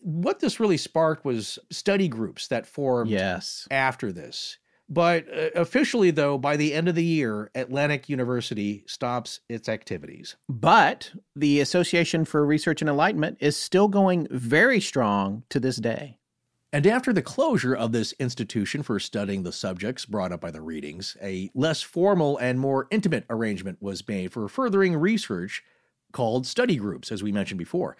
what 0.00 0.40
this 0.40 0.60
really 0.60 0.76
sparked 0.76 1.24
was 1.24 1.58
study 1.70 2.08
groups 2.08 2.48
that 2.48 2.66
formed 2.66 3.10
yes. 3.10 3.66
after 3.70 4.12
this. 4.12 4.58
But 4.88 5.26
uh, 5.28 5.50
officially, 5.56 6.12
though, 6.12 6.38
by 6.38 6.56
the 6.56 6.72
end 6.72 6.88
of 6.88 6.94
the 6.94 7.04
year, 7.04 7.50
Atlantic 7.54 8.08
University 8.08 8.84
stops 8.86 9.40
its 9.48 9.68
activities. 9.68 10.36
But 10.48 11.10
the 11.34 11.60
Association 11.60 12.24
for 12.24 12.46
Research 12.46 12.82
and 12.82 12.88
Enlightenment 12.88 13.38
is 13.40 13.56
still 13.56 13.88
going 13.88 14.28
very 14.30 14.80
strong 14.80 15.42
to 15.48 15.58
this 15.58 15.76
day. 15.76 16.18
And 16.72 16.86
after 16.86 17.12
the 17.12 17.22
closure 17.22 17.74
of 17.74 17.92
this 17.92 18.12
institution 18.20 18.82
for 18.82 19.00
studying 19.00 19.42
the 19.42 19.52
subjects 19.52 20.04
brought 20.04 20.32
up 20.32 20.40
by 20.40 20.50
the 20.50 20.60
readings, 20.60 21.16
a 21.22 21.50
less 21.54 21.80
formal 21.82 22.36
and 22.38 22.60
more 22.60 22.86
intimate 22.90 23.24
arrangement 23.30 23.78
was 23.80 24.06
made 24.06 24.32
for 24.32 24.48
furthering 24.48 24.96
research 24.96 25.62
called 26.16 26.46
study 26.46 26.76
groups, 26.76 27.12
as 27.12 27.22
we 27.22 27.30
mentioned 27.30 27.58
before. 27.58 27.94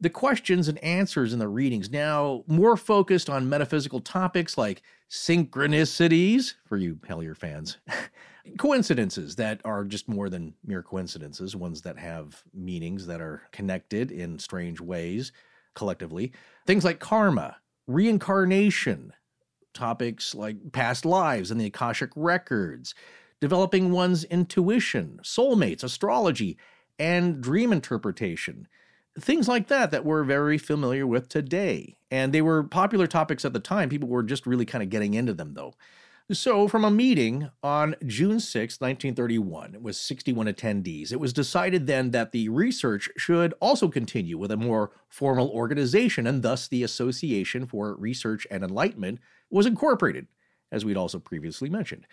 The 0.00 0.08
questions 0.08 0.66
and 0.66 0.78
answers 0.78 1.34
in 1.34 1.38
the 1.38 1.46
readings 1.46 1.90
now 1.90 2.42
more 2.46 2.74
focused 2.74 3.28
on 3.28 3.50
metaphysical 3.50 4.00
topics 4.00 4.56
like 4.56 4.80
synchronicities, 5.10 6.54
for 6.64 6.78
you 6.78 6.94
Hellier 7.06 7.36
fans, 7.36 7.76
coincidences 8.58 9.36
that 9.36 9.60
are 9.66 9.84
just 9.84 10.08
more 10.08 10.30
than 10.30 10.54
mere 10.64 10.82
coincidences, 10.82 11.54
ones 11.54 11.82
that 11.82 11.98
have 11.98 12.42
meanings 12.54 13.06
that 13.06 13.20
are 13.20 13.42
connected 13.52 14.10
in 14.10 14.38
strange 14.38 14.80
ways 14.80 15.30
collectively, 15.74 16.32
things 16.66 16.82
like 16.82 16.98
karma, 16.98 17.58
reincarnation, 17.86 19.12
topics 19.74 20.34
like 20.34 20.56
past 20.72 21.04
lives 21.04 21.50
and 21.50 21.60
the 21.60 21.66
Akashic 21.66 22.10
records, 22.16 22.94
developing 23.38 23.92
one's 23.92 24.24
intuition, 24.24 25.20
soulmates, 25.22 25.84
astrology, 25.84 26.56
and 27.00 27.40
dream 27.40 27.72
interpretation. 27.72 28.68
Things 29.18 29.48
like 29.48 29.66
that 29.68 29.90
that 29.90 30.04
we're 30.04 30.22
very 30.22 30.58
familiar 30.58 31.06
with 31.06 31.28
today. 31.28 31.96
And 32.10 32.32
they 32.32 32.42
were 32.42 32.62
popular 32.62 33.06
topics 33.08 33.44
at 33.44 33.52
the 33.52 33.58
time. 33.58 33.88
People 33.88 34.08
were 34.08 34.22
just 34.22 34.46
really 34.46 34.66
kind 34.66 34.84
of 34.84 34.90
getting 34.90 35.14
into 35.14 35.34
them, 35.34 35.54
though. 35.54 35.74
So, 36.32 36.68
from 36.68 36.84
a 36.84 36.92
meeting 36.92 37.50
on 37.60 37.96
June 38.06 38.38
6, 38.38 38.80
1931, 38.80 39.78
with 39.80 39.96
61 39.96 40.46
attendees, 40.46 41.10
it 41.10 41.18
was 41.18 41.32
decided 41.32 41.88
then 41.88 42.12
that 42.12 42.30
the 42.30 42.48
research 42.48 43.08
should 43.16 43.52
also 43.58 43.88
continue 43.88 44.38
with 44.38 44.52
a 44.52 44.56
more 44.56 44.92
formal 45.08 45.48
organization, 45.48 46.28
and 46.28 46.44
thus 46.44 46.68
the 46.68 46.84
Association 46.84 47.66
for 47.66 47.96
Research 47.96 48.46
and 48.48 48.62
Enlightenment 48.62 49.18
was 49.50 49.66
incorporated, 49.66 50.28
as 50.70 50.84
we'd 50.84 50.96
also 50.96 51.18
previously 51.18 51.68
mentioned. 51.68 52.06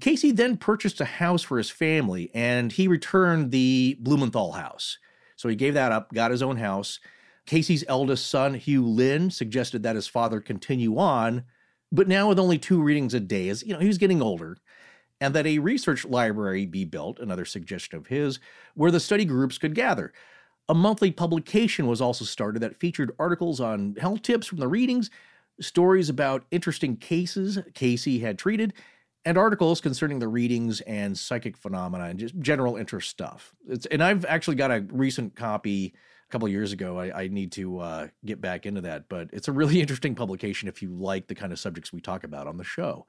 Cayce 0.00 0.32
then 0.32 0.56
purchased 0.56 1.00
a 1.00 1.04
house 1.04 1.42
for 1.42 1.58
his 1.58 1.70
family, 1.70 2.30
and 2.34 2.72
he 2.72 2.88
returned 2.88 3.50
the 3.50 3.96
Blumenthal 4.00 4.52
house. 4.52 4.98
So 5.36 5.48
he 5.48 5.56
gave 5.56 5.74
that 5.74 5.92
up, 5.92 6.12
got 6.12 6.30
his 6.30 6.42
own 6.42 6.56
house. 6.56 6.98
Cayce's 7.46 7.84
eldest 7.86 8.28
son, 8.28 8.54
Hugh 8.54 8.86
Lynn, 8.86 9.30
suggested 9.30 9.82
that 9.82 9.94
his 9.94 10.08
father 10.08 10.40
continue 10.40 10.98
on 10.98 11.44
but 11.92 12.08
now 12.08 12.28
with 12.28 12.38
only 12.38 12.58
two 12.58 12.82
readings 12.82 13.14
a 13.14 13.20
day, 13.20 13.48
as 13.48 13.62
you 13.62 13.72
know, 13.72 13.78
he 13.78 13.86
was 13.86 13.98
getting 13.98 14.22
older, 14.22 14.56
and 15.20 15.34
that 15.34 15.46
a 15.46 15.58
research 15.58 16.04
library 16.04 16.66
be 16.66 16.84
built, 16.84 17.18
another 17.18 17.44
suggestion 17.44 17.96
of 17.96 18.08
his, 18.08 18.38
where 18.74 18.90
the 18.90 19.00
study 19.00 19.24
groups 19.24 19.58
could 19.58 19.74
gather. 19.74 20.12
A 20.68 20.74
monthly 20.74 21.12
publication 21.12 21.86
was 21.86 22.00
also 22.00 22.24
started 22.24 22.60
that 22.60 22.78
featured 22.80 23.12
articles 23.18 23.60
on 23.60 23.94
health 24.00 24.22
tips 24.22 24.46
from 24.46 24.58
the 24.58 24.68
readings, 24.68 25.10
stories 25.60 26.08
about 26.08 26.44
interesting 26.50 26.96
cases 26.96 27.58
Cayce 27.74 28.20
had 28.20 28.38
treated, 28.38 28.74
and 29.26 29.36
articles 29.36 29.80
concerning 29.80 30.20
the 30.20 30.28
readings 30.28 30.80
and 30.82 31.18
psychic 31.18 31.56
phenomena 31.56 32.04
and 32.04 32.18
just 32.18 32.38
general 32.38 32.76
interest 32.76 33.10
stuff. 33.10 33.52
It's, 33.68 33.84
and 33.86 34.02
I've 34.02 34.24
actually 34.24 34.54
got 34.54 34.70
a 34.70 34.86
recent 34.88 35.34
copy 35.34 35.94
a 36.28 36.32
couple 36.32 36.48
years 36.48 36.72
ago. 36.72 37.00
I, 37.00 37.24
I 37.24 37.28
need 37.28 37.50
to 37.52 37.80
uh, 37.80 38.06
get 38.24 38.40
back 38.40 38.66
into 38.66 38.80
that, 38.82 39.08
but 39.08 39.28
it's 39.32 39.48
a 39.48 39.52
really 39.52 39.80
interesting 39.82 40.14
publication 40.14 40.68
if 40.68 40.80
you 40.80 40.90
like 40.90 41.26
the 41.26 41.34
kind 41.34 41.52
of 41.52 41.58
subjects 41.58 41.92
we 41.92 42.00
talk 42.00 42.22
about 42.22 42.46
on 42.46 42.56
the 42.56 42.64
show. 42.64 43.04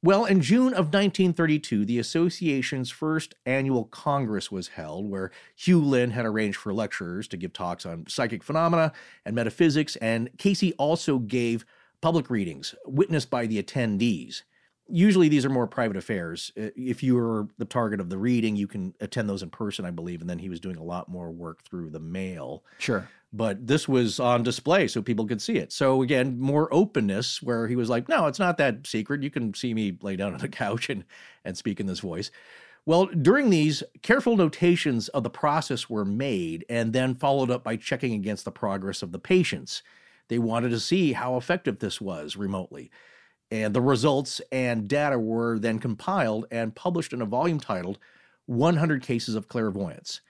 Well, 0.00 0.26
in 0.26 0.40
June 0.42 0.68
of 0.68 0.94
1932, 0.94 1.84
the 1.84 1.98
association's 1.98 2.88
first 2.92 3.34
annual 3.44 3.86
congress 3.86 4.52
was 4.52 4.68
held, 4.68 5.10
where 5.10 5.32
Hugh 5.56 5.82
Lynn 5.82 6.12
had 6.12 6.24
arranged 6.24 6.58
for 6.58 6.72
lecturers 6.72 7.26
to 7.28 7.36
give 7.36 7.52
talks 7.52 7.84
on 7.84 8.04
psychic 8.06 8.44
phenomena 8.44 8.92
and 9.24 9.34
metaphysics, 9.34 9.96
and 9.96 10.30
Cayce 10.38 10.72
also 10.78 11.18
gave 11.18 11.64
public 12.00 12.30
readings 12.30 12.76
witnessed 12.86 13.28
by 13.28 13.46
the 13.46 13.60
attendees 13.60 14.42
usually 14.88 15.28
these 15.28 15.44
are 15.44 15.50
more 15.50 15.66
private 15.66 15.96
affairs. 15.96 16.52
If 16.56 17.02
you 17.02 17.14
were 17.14 17.48
the 17.58 17.64
target 17.64 18.00
of 18.00 18.10
the 18.10 18.18
reading, 18.18 18.56
you 18.56 18.66
can 18.66 18.94
attend 19.00 19.28
those 19.28 19.42
in 19.42 19.50
person, 19.50 19.84
I 19.84 19.90
believe. 19.90 20.20
And 20.20 20.28
then 20.28 20.38
he 20.38 20.48
was 20.48 20.60
doing 20.60 20.76
a 20.76 20.82
lot 20.82 21.08
more 21.08 21.30
work 21.30 21.62
through 21.62 21.90
the 21.90 22.00
mail. 22.00 22.64
Sure. 22.78 23.08
But 23.32 23.66
this 23.66 23.86
was 23.86 24.18
on 24.18 24.42
display 24.42 24.88
so 24.88 25.02
people 25.02 25.26
could 25.26 25.42
see 25.42 25.56
it. 25.56 25.72
So 25.72 26.02
again, 26.02 26.40
more 26.40 26.72
openness 26.72 27.42
where 27.42 27.68
he 27.68 27.76
was 27.76 27.90
like, 27.90 28.08
no, 28.08 28.26
it's 28.26 28.38
not 28.38 28.56
that 28.58 28.86
secret. 28.86 29.22
You 29.22 29.30
can 29.30 29.52
see 29.52 29.74
me 29.74 29.96
lay 30.00 30.16
down 30.16 30.32
on 30.32 30.40
the 30.40 30.48
couch 30.48 30.88
and, 30.88 31.04
and 31.44 31.56
speak 31.56 31.80
in 31.80 31.86
this 31.86 32.00
voice. 32.00 32.30
Well, 32.86 33.04
during 33.06 33.50
these, 33.50 33.82
careful 34.00 34.36
notations 34.36 35.08
of 35.08 35.22
the 35.22 35.30
process 35.30 35.90
were 35.90 36.06
made 36.06 36.64
and 36.70 36.94
then 36.94 37.14
followed 37.14 37.50
up 37.50 37.62
by 37.62 37.76
checking 37.76 38.14
against 38.14 38.46
the 38.46 38.50
progress 38.50 39.02
of 39.02 39.12
the 39.12 39.18
patients. 39.18 39.82
They 40.28 40.38
wanted 40.38 40.70
to 40.70 40.80
see 40.80 41.12
how 41.12 41.36
effective 41.36 41.80
this 41.80 42.00
was 42.00 42.36
remotely. 42.36 42.90
And 43.50 43.74
the 43.74 43.80
results 43.80 44.40
and 44.52 44.88
data 44.88 45.18
were 45.18 45.58
then 45.58 45.78
compiled 45.78 46.46
and 46.50 46.74
published 46.74 47.12
in 47.12 47.22
a 47.22 47.26
volume 47.26 47.60
titled 47.60 47.98
100 48.46 49.02
Cases 49.02 49.34
of 49.34 49.48
Clairvoyance. 49.48 50.20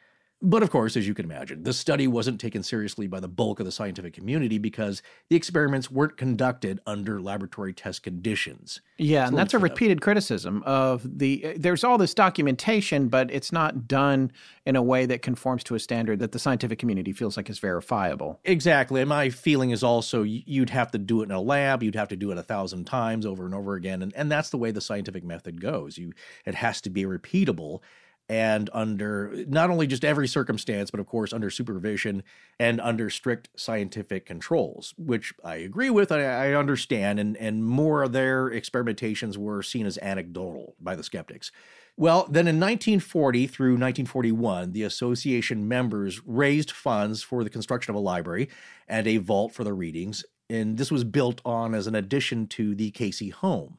But 0.40 0.62
of 0.62 0.70
course, 0.70 0.96
as 0.96 1.08
you 1.08 1.14
can 1.14 1.24
imagine, 1.24 1.64
the 1.64 1.72
study 1.72 2.06
wasn't 2.06 2.40
taken 2.40 2.62
seriously 2.62 3.08
by 3.08 3.18
the 3.18 3.28
bulk 3.28 3.58
of 3.58 3.66
the 3.66 3.72
scientific 3.72 4.14
community 4.14 4.58
because 4.58 5.02
the 5.28 5.36
experiments 5.36 5.90
weren't 5.90 6.16
conducted 6.16 6.80
under 6.86 7.20
laboratory 7.20 7.72
test 7.72 8.04
conditions. 8.04 8.80
Yeah, 8.98 9.26
and 9.26 9.36
that's 9.36 9.52
a 9.52 9.58
repeated 9.58 10.00
criticism 10.00 10.62
of 10.64 11.18
the 11.18 11.44
uh, 11.44 11.52
there's 11.56 11.82
all 11.82 11.98
this 11.98 12.14
documentation, 12.14 13.08
but 13.08 13.32
it's 13.32 13.50
not 13.50 13.88
done 13.88 14.30
in 14.64 14.76
a 14.76 14.82
way 14.82 15.06
that 15.06 15.22
conforms 15.22 15.64
to 15.64 15.74
a 15.74 15.80
standard 15.80 16.20
that 16.20 16.30
the 16.30 16.38
scientific 16.38 16.78
community 16.78 17.12
feels 17.12 17.36
like 17.36 17.50
is 17.50 17.58
verifiable. 17.58 18.38
Exactly. 18.44 19.00
And 19.00 19.08
my 19.08 19.30
feeling 19.30 19.70
is 19.70 19.82
also 19.82 20.22
you'd 20.22 20.70
have 20.70 20.92
to 20.92 20.98
do 20.98 21.22
it 21.22 21.24
in 21.24 21.32
a 21.32 21.40
lab, 21.40 21.82
you'd 21.82 21.96
have 21.96 22.08
to 22.08 22.16
do 22.16 22.30
it 22.30 22.38
a 22.38 22.44
thousand 22.44 22.84
times 22.84 23.26
over 23.26 23.44
and 23.44 23.54
over 23.54 23.74
again. 23.74 24.02
And, 24.02 24.14
and 24.14 24.30
that's 24.30 24.50
the 24.50 24.58
way 24.58 24.70
the 24.70 24.80
scientific 24.80 25.24
method 25.24 25.60
goes. 25.60 25.98
You 25.98 26.12
it 26.46 26.54
has 26.54 26.80
to 26.82 26.90
be 26.90 27.04
repeatable 27.04 27.80
and 28.28 28.68
under 28.72 29.32
not 29.48 29.70
only 29.70 29.86
just 29.86 30.04
every 30.04 30.28
circumstance, 30.28 30.90
but 30.90 31.00
of 31.00 31.06
course 31.06 31.32
under 31.32 31.50
supervision 31.50 32.22
and 32.60 32.80
under 32.80 33.08
strict 33.08 33.48
scientific 33.56 34.26
controls, 34.26 34.94
which 34.98 35.32
I 35.42 35.56
agree 35.56 35.90
with, 35.90 36.12
I, 36.12 36.22
I 36.22 36.54
understand, 36.54 37.18
and, 37.18 37.36
and 37.38 37.64
more 37.64 38.02
of 38.02 38.12
their 38.12 38.50
experimentations 38.50 39.36
were 39.36 39.62
seen 39.62 39.86
as 39.86 39.98
anecdotal 39.98 40.74
by 40.80 40.94
the 40.94 41.02
skeptics. 41.02 41.50
Well, 41.96 42.28
then 42.30 42.46
in 42.46 42.60
1940 42.60 43.46
through 43.48 43.72
1941, 43.72 44.72
the 44.72 44.84
association 44.84 45.66
members 45.66 46.20
raised 46.24 46.70
funds 46.70 47.22
for 47.22 47.42
the 47.42 47.50
construction 47.50 47.90
of 47.90 47.96
a 47.96 48.04
library 48.04 48.50
and 48.86 49.06
a 49.06 49.16
vault 49.16 49.52
for 49.52 49.64
the 49.64 49.72
readings, 49.72 50.24
and 50.50 50.78
this 50.78 50.92
was 50.92 51.02
built 51.02 51.40
on 51.44 51.74
as 51.74 51.86
an 51.86 51.94
addition 51.94 52.46
to 52.48 52.74
the 52.74 52.90
Cayce 52.90 53.32
home. 53.32 53.78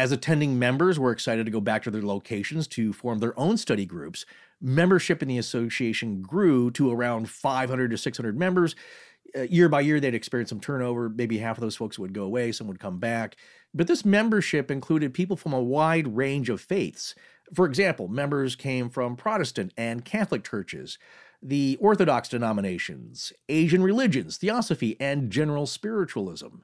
As 0.00 0.12
attending 0.12 0.58
members 0.58 0.98
were 0.98 1.12
excited 1.12 1.44
to 1.44 1.52
go 1.52 1.60
back 1.60 1.82
to 1.82 1.90
their 1.90 2.00
locations 2.00 2.66
to 2.68 2.94
form 2.94 3.18
their 3.18 3.38
own 3.38 3.58
study 3.58 3.84
groups, 3.84 4.24
membership 4.58 5.20
in 5.20 5.28
the 5.28 5.36
association 5.36 6.22
grew 6.22 6.70
to 6.70 6.90
around 6.90 7.28
500 7.28 7.90
to 7.90 7.98
600 7.98 8.38
members. 8.38 8.74
Uh, 9.36 9.42
year 9.42 9.68
by 9.68 9.82
year, 9.82 10.00
they'd 10.00 10.14
experience 10.14 10.48
some 10.48 10.58
turnover. 10.58 11.10
Maybe 11.10 11.36
half 11.36 11.58
of 11.58 11.60
those 11.60 11.76
folks 11.76 11.98
would 11.98 12.14
go 12.14 12.22
away, 12.22 12.50
some 12.50 12.66
would 12.66 12.80
come 12.80 12.98
back. 12.98 13.36
But 13.74 13.88
this 13.88 14.02
membership 14.02 14.70
included 14.70 15.12
people 15.12 15.36
from 15.36 15.52
a 15.52 15.60
wide 15.60 16.16
range 16.16 16.48
of 16.48 16.62
faiths. 16.62 17.14
For 17.52 17.66
example, 17.66 18.08
members 18.08 18.56
came 18.56 18.88
from 18.88 19.16
Protestant 19.16 19.74
and 19.76 20.02
Catholic 20.02 20.44
churches, 20.44 20.96
the 21.42 21.76
Orthodox 21.78 22.30
denominations, 22.30 23.34
Asian 23.50 23.82
religions, 23.82 24.38
theosophy, 24.38 24.96
and 24.98 25.30
general 25.30 25.66
spiritualism, 25.66 26.62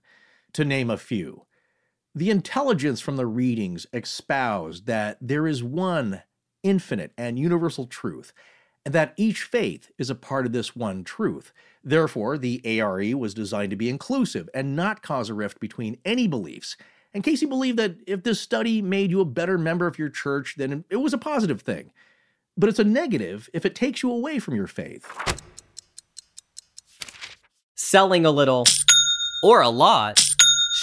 to 0.54 0.64
name 0.64 0.88
a 0.88 0.96
few. 0.96 1.45
The 2.16 2.30
intelligence 2.30 3.02
from 3.02 3.16
the 3.16 3.26
readings 3.26 3.86
espoused 3.92 4.86
that 4.86 5.18
there 5.20 5.46
is 5.46 5.62
one 5.62 6.22
infinite 6.62 7.12
and 7.18 7.38
universal 7.38 7.86
truth, 7.86 8.32
and 8.86 8.94
that 8.94 9.12
each 9.18 9.42
faith 9.42 9.90
is 9.98 10.08
a 10.08 10.14
part 10.14 10.46
of 10.46 10.52
this 10.52 10.74
one 10.74 11.04
truth. 11.04 11.52
Therefore, 11.84 12.38
the 12.38 12.62
ARE 12.64 13.14
was 13.18 13.34
designed 13.34 13.68
to 13.68 13.76
be 13.76 13.90
inclusive 13.90 14.48
and 14.54 14.74
not 14.74 15.02
cause 15.02 15.28
a 15.28 15.34
rift 15.34 15.60
between 15.60 15.98
any 16.06 16.26
beliefs. 16.26 16.78
And 17.12 17.22
Cayce 17.22 17.44
believed 17.44 17.78
that 17.78 17.96
if 18.06 18.22
this 18.22 18.40
study 18.40 18.80
made 18.80 19.10
you 19.10 19.20
a 19.20 19.26
better 19.26 19.58
member 19.58 19.86
of 19.86 19.98
your 19.98 20.08
church, 20.08 20.54
then 20.56 20.84
it 20.88 20.96
was 20.96 21.12
a 21.12 21.18
positive 21.18 21.60
thing. 21.60 21.92
But 22.56 22.70
it's 22.70 22.78
a 22.78 22.84
negative 22.84 23.50
if 23.52 23.66
it 23.66 23.74
takes 23.74 24.02
you 24.02 24.10
away 24.10 24.38
from 24.38 24.54
your 24.54 24.66
faith. 24.66 25.06
Selling 27.74 28.24
a 28.24 28.30
little 28.30 28.64
or 29.42 29.60
a 29.60 29.68
lot. 29.68 30.25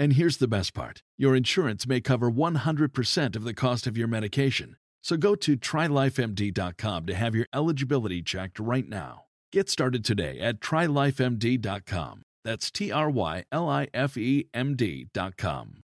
And 0.00 0.14
here's 0.14 0.38
the 0.38 0.48
best 0.48 0.72
part 0.72 1.02
your 1.18 1.36
insurance 1.36 1.86
may 1.86 2.00
cover 2.00 2.30
100% 2.30 3.36
of 3.36 3.44
the 3.44 3.52
cost 3.52 3.86
of 3.86 3.98
your 3.98 4.08
medication. 4.08 4.76
So 5.02 5.18
go 5.18 5.34
to 5.34 5.58
trylifemd.com 5.58 7.04
to 7.04 7.14
have 7.14 7.34
your 7.34 7.46
eligibility 7.54 8.22
checked 8.22 8.58
right 8.58 8.88
now. 8.88 9.24
Get 9.52 9.68
started 9.68 10.02
today 10.02 10.40
at 10.40 10.60
trylifemd.com. 10.60 12.22
That's 12.46 12.70
T 12.70 12.90
R 12.90 13.10
Y 13.10 13.44
L 13.52 13.68
I 13.68 13.88
F 13.92 14.16
E 14.16 14.48
M 14.54 14.74
D.com. 14.74 15.82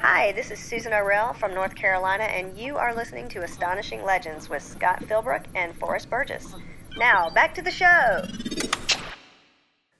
Hi, 0.00 0.32
this 0.32 0.50
is 0.50 0.58
Susan 0.58 0.92
Orell 0.92 1.36
from 1.36 1.52
North 1.52 1.74
Carolina, 1.74 2.24
and 2.24 2.56
you 2.56 2.78
are 2.78 2.94
listening 2.94 3.28
to 3.28 3.42
Astonishing 3.42 4.02
Legends 4.02 4.48
with 4.48 4.62
Scott 4.62 5.00
Philbrook 5.02 5.44
and 5.54 5.76
Forrest 5.76 6.08
Burgess. 6.08 6.54
Now, 6.96 7.28
back 7.28 7.54
to 7.56 7.60
the 7.60 7.70
show. 7.70 8.22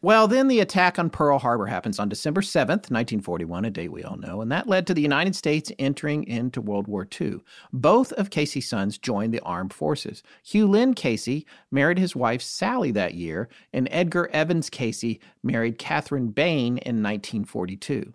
Well, 0.05 0.27
then 0.27 0.49
the 0.49 0.59
attack 0.59 0.99
on 0.99 1.11
Pearl 1.11 1.39
Harbor 1.39 1.67
happens 1.67 2.01
on 2.01 2.09
December 2.09 2.41
7th, 2.41 2.91
1941, 2.91 3.65
a 3.65 3.71
date 3.71 3.93
we 3.93 4.03
all 4.03 4.17
know, 4.17 4.41
and 4.41 4.51
that 4.51 4.67
led 4.67 4.85
to 4.89 4.95
the 4.95 5.01
United 5.01 5.37
States 5.37 5.71
entering 5.79 6.25
into 6.25 6.61
World 6.61 6.89
War 6.89 7.07
II. 7.21 7.37
Both 7.73 8.13
of 8.15 8.29
Cayce's 8.29 8.69
sons 8.69 8.99
joined 8.99 9.33
the 9.33 9.39
armed 9.43 9.73
forces. 9.73 10.25
Hugh 10.43 10.67
Lynn 10.67 10.95
Cayce 10.95 11.45
married 11.71 12.01
his 12.01 12.17
wife 12.17 12.43
Sally 12.43 12.91
that 12.91 13.15
year, 13.15 13.49
and 13.73 13.87
Edgar 13.93 14.29
Evans 14.33 14.69
Cayce 14.71 15.21
married 15.45 15.79
Catherine 15.79 16.31
Bain 16.31 16.79
in 16.79 17.01
1942. 17.01 18.13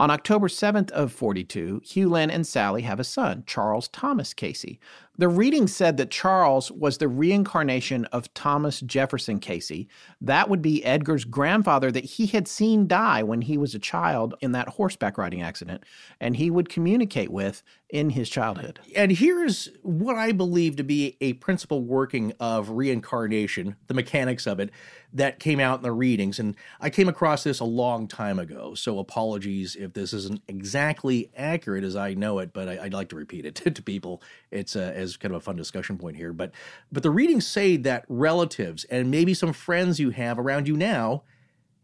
On 0.00 0.10
October 0.10 0.48
7th 0.48 0.90
of 0.92 1.12
42, 1.12 1.82
Hugh 1.84 2.08
Lynn 2.08 2.30
and 2.30 2.46
Sally 2.46 2.82
have 2.82 2.98
a 2.98 3.04
son, 3.04 3.44
Charles 3.46 3.86
Thomas 3.88 4.32
Cayce. 4.32 4.78
The 5.20 5.28
reading 5.28 5.66
said 5.66 5.98
that 5.98 6.10
Charles 6.10 6.72
was 6.72 6.96
the 6.96 7.06
reincarnation 7.06 8.06
of 8.06 8.32
Thomas 8.32 8.80
Jefferson 8.80 9.38
Cayce. 9.38 9.86
That 10.22 10.48
would 10.48 10.62
be 10.62 10.82
Edgar's 10.82 11.26
grandfather 11.26 11.92
that 11.92 12.04
he 12.06 12.24
had 12.24 12.48
seen 12.48 12.86
die 12.86 13.22
when 13.22 13.42
he 13.42 13.58
was 13.58 13.74
a 13.74 13.78
child 13.78 14.34
in 14.40 14.52
that 14.52 14.70
horseback 14.70 15.18
riding 15.18 15.42
accident, 15.42 15.84
and 16.22 16.36
he 16.36 16.50
would 16.50 16.70
communicate 16.70 17.30
with 17.30 17.62
in 17.92 18.10
his 18.10 18.28
childhood. 18.28 18.78
And 18.94 19.10
here's 19.10 19.68
what 19.82 20.16
I 20.16 20.32
believe 20.32 20.76
to 20.76 20.84
be 20.84 21.16
a 21.20 21.32
principal 21.34 21.82
working 21.82 22.32
of 22.38 22.70
reincarnation, 22.70 23.76
the 23.88 23.94
mechanics 23.94 24.46
of 24.46 24.60
it, 24.60 24.70
that 25.12 25.40
came 25.40 25.58
out 25.58 25.80
in 25.80 25.82
the 25.82 25.92
readings. 25.92 26.38
And 26.38 26.56
I 26.80 26.88
came 26.90 27.08
across 27.08 27.42
this 27.42 27.58
a 27.58 27.64
long 27.64 28.06
time 28.06 28.38
ago, 28.38 28.74
so 28.74 28.98
apologies 28.98 29.74
if 29.74 29.92
this 29.92 30.12
isn't 30.12 30.42
exactly 30.46 31.30
accurate 31.36 31.82
as 31.82 31.96
I 31.96 32.14
know 32.14 32.38
it, 32.38 32.52
but 32.52 32.68
I, 32.68 32.84
would 32.84 32.94
like 32.94 33.08
to 33.08 33.16
repeat 33.16 33.44
it 33.44 33.54
to, 33.74 33.82
people. 33.82 34.22
It's 34.50 34.76
uh, 34.76 34.92
as 34.94 35.16
kind 35.16 35.34
of 35.34 35.40
a 35.40 35.44
fun 35.44 35.56
discussion 35.56 35.98
point 35.98 36.16
here. 36.16 36.32
But 36.32 36.52
but 36.92 37.02
the 37.02 37.10
readings 37.10 37.46
say 37.46 37.76
that 37.78 38.04
relatives 38.08 38.84
and 38.84 39.10
maybe 39.10 39.34
some 39.34 39.52
friends 39.52 39.98
you 39.98 40.10
have 40.10 40.38
around 40.38 40.68
you 40.68 40.76
now 40.76 41.22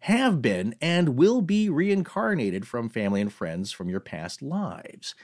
have 0.00 0.42
been 0.42 0.74
and 0.80 1.16
will 1.16 1.40
be 1.40 1.68
reincarnated 1.68 2.66
from 2.66 2.88
family 2.88 3.20
and 3.20 3.32
friends 3.32 3.72
from 3.72 3.88
your 3.88 3.98
past 3.98 4.42
lives 4.42 5.14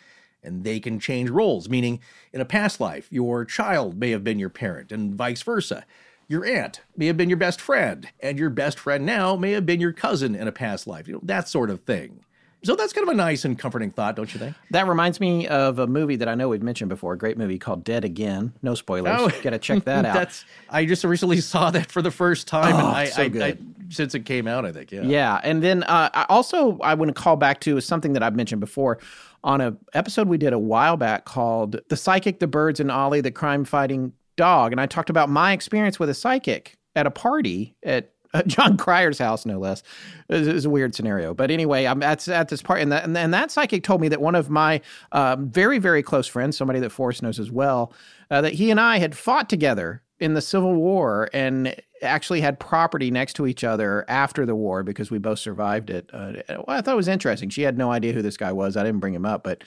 and 0.43 0.65
they 0.65 0.81
can 0.81 0.99
change 0.99 1.31
roles, 1.31 1.69
meaning 1.69 2.01
in 2.33 2.41
a 2.41 2.45
past 2.45 2.81
life, 2.81 3.09
your 3.11 3.45
child 3.45 3.99
may 3.99 4.11
have 4.11 4.25
been 4.25 4.39
your 4.39 4.51
parent, 4.51 4.93
and 4.93 5.15
vice 5.15 5.43
versa. 5.43 5.85
Your 6.29 6.45
aunt 6.47 6.81
may 6.97 7.07
have 7.07 7.17
been 7.17 7.29
your 7.29 7.39
best 7.39 7.61
friend, 7.61 8.09
and 8.21 8.39
your 8.39 8.51
best 8.51 8.79
friend 8.79 9.05
now 9.05 9.37
may 9.37 9.53
have 9.53 9.67
been 9.67 9.81
your 9.81 9.93
cousin 9.93 10.35
in 10.35 10.49
a 10.49 10.53
past 10.53 10.87
life. 10.87 11.07
You 11.07 11.15
know, 11.15 11.21
that 11.25 11.49
sort 11.49 11.69
of 11.69 11.83
thing. 11.83 12.25
So 12.65 12.77
that's 12.77 12.93
kind 12.93 13.07
of 13.09 13.13
a 13.13 13.17
nice 13.17 13.45
and 13.45 13.59
comforting 13.59 13.91
thought, 13.91 14.15
don't 14.15 14.33
you 14.33 14.39
think? 14.39 14.55
That 14.71 14.87
reminds 14.87 15.19
me 15.19 15.49
of 15.49 15.81
a 15.81 15.87
movie 15.89 16.15
that 16.17 16.29
I 16.29 16.37
know 16.37 16.49
we've 16.49 16.63
mentioned 16.63 16.91
before, 16.91 17.13
a 17.13 17.19
great 17.19 17.37
movie 17.37 17.59
called 17.59 17.83
Dead 17.83 18.05
Again. 18.05 18.53
No 18.63 18.77
spoilers. 18.77 19.17
Oh, 19.19 19.43
Got 19.43 19.51
to 19.51 19.59
check 19.59 19.85
that 19.85 20.05
out. 20.07 20.15
That's 20.15 20.45
I 20.71 20.87
just 20.87 21.03
recently 21.03 21.41
saw 21.41 21.73
that 21.73 21.91
for 21.91 22.03
the 22.03 22.13
first 22.13 22.47
time, 22.47 22.75
oh, 22.77 22.79
and 22.79 22.87
I, 22.87 23.05
so 23.07 23.23
I, 23.23 23.29
good. 23.29 23.43
I, 23.43 23.57
since 23.93 24.15
it 24.15 24.21
came 24.21 24.47
out, 24.47 24.65
I 24.65 24.71
think. 24.71 24.93
Yeah. 24.93 25.03
Yeah, 25.03 25.41
and 25.43 25.61
then 25.61 25.83
uh, 25.83 26.09
I 26.15 26.27
also 26.29 26.79
I 26.79 26.95
want 26.95 27.15
to 27.15 27.21
call 27.21 27.37
back 27.37 27.61
to 27.63 27.81
something 27.81 28.13
that 28.13 28.23
I've 28.23 28.37
mentioned 28.37 28.61
before 28.61 28.99
on 29.45 29.61
a 29.61 29.77
episode 29.95 30.29
we 30.29 30.39
did 30.39 30.53
a 30.53 30.59
while 30.59 30.97
back 30.97 31.25
called 31.25 31.81
"The 31.89 31.97
Psychic, 31.97 32.41
the 32.41 32.47
Birds, 32.47 32.81
and 32.81 32.91
Ollie, 32.91 33.21
the 33.21 33.31
Crime 33.31 33.65
Fighting 33.65 34.13
Dog," 34.37 34.73
and 34.73 34.81
I 34.81 34.87
talked 34.87 35.11
about 35.11 35.29
my 35.29 35.53
experience 35.53 35.99
with 35.99 36.09
a 36.09 36.15
psychic 36.15 36.77
at 36.95 37.07
a 37.07 37.11
party 37.11 37.75
at 37.83 38.13
Jon 38.47 38.77
Cryer's 38.77 39.19
house, 39.19 39.45
no 39.45 39.59
less. 39.59 39.83
It 40.29 40.47
was 40.47 40.65
a 40.65 40.71
weird 40.71 40.95
scenario, 40.95 41.35
but 41.35 41.51
anyway, 41.51 41.85
I'm 41.85 42.03
at, 42.03 42.27
at 42.29 42.49
this 42.49 42.63
part, 42.63 42.81
and 42.81 42.91
that, 42.93 43.05
and, 43.05 43.17
and 43.17 43.35
that 43.35 43.51
psychic 43.51 43.85
told 43.85 44.01
me 44.01 44.09
that 44.09 44.21
one 44.21 44.35
of 44.35 44.49
my 44.51 44.81
um, 45.13 45.51
very 45.51 45.79
very 45.79 46.03
close 46.03 46.27
friends, 46.27 46.57
somebody 46.57 46.81
that 46.81 46.91
Forrest 46.91 47.23
knows 47.23 47.39
as 47.39 47.51
well, 47.51 47.93
uh, 48.31 48.41
that 48.41 48.55
he 48.55 48.71
and 48.71 48.81
I 48.81 48.99
had 48.99 49.17
fought 49.17 49.49
together 49.49 50.03
in 50.19 50.35
the 50.35 50.41
Civil 50.41 50.75
War 50.75 51.29
and 51.33 51.75
actually 52.03 52.41
had 52.41 52.59
property 52.59 53.11
next 53.11 53.35
to 53.35 53.47
each 53.47 53.65
other 53.65 54.05
after 54.09 54.45
the 54.45 54.55
war 54.55 54.83
because 54.83 55.11
we 55.11 55.19
both 55.19 55.39
survived 55.39 55.91
it. 55.91 56.11
Uh, 56.13 56.33
well, 56.49 56.65
I 56.69 56.81
thought 56.81 56.95
it 56.95 56.97
was 56.97 57.09
interesting. 57.09 57.51
She 57.51 57.63
had 57.63 57.79
no 57.79 57.91
idea 57.91 58.13
who 58.13 58.23
this 58.23 58.37
guy 58.37 58.53
was. 58.53 58.77
I 58.77 58.83
didn't 58.83 59.01
bring 59.01 59.15
him 59.15 59.27
up, 59.27 59.45
but 59.45 59.65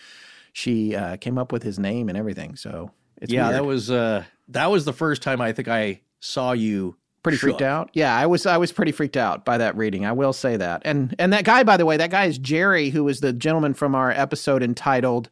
she 0.54 0.96
uh, 0.96 1.18
came 1.18 1.38
up 1.38 1.52
with 1.52 1.64
his 1.64 1.80
name 1.80 2.10
and 2.10 2.18
everything. 2.18 2.56
So 2.56 2.92
yeah, 3.22 3.46
weird. 3.46 3.56
that 3.56 3.66
was 3.66 3.92
uh, 3.92 4.24
that 4.50 4.72
was 4.72 4.86
the 4.86 4.94
first 4.94 5.22
time 5.22 5.42
I 5.42 5.52
think 5.52 5.68
I 5.68 6.02
saw 6.20 6.52
you 6.54 6.96
pretty 7.24 7.38
shook. 7.38 7.50
freaked 7.50 7.62
out. 7.62 7.90
Yeah, 7.94 8.16
I 8.16 8.26
was 8.26 8.46
I 8.46 8.58
was 8.58 8.72
pretty 8.72 8.92
freaked 8.92 9.18
out 9.18 9.46
by 9.46 9.58
that 9.58 9.76
reading. 9.76 10.06
I 10.06 10.12
will 10.12 10.34
say 10.34 10.58
that. 10.58 10.82
And 10.86 11.16
and 11.20 11.34
that 11.34 11.44
guy, 11.44 11.64
by 11.64 11.78
the 11.78 11.86
way, 11.86 11.98
that 11.98 12.12
guy 12.12 12.26
is 12.26 12.38
Jerry, 12.38 12.90
who 12.90 13.04
was 13.04 13.20
the 13.20 13.34
gentleman 13.34 13.74
from 13.74 13.96
our 13.96 14.12
episode 14.12 14.64
entitled 14.64 15.30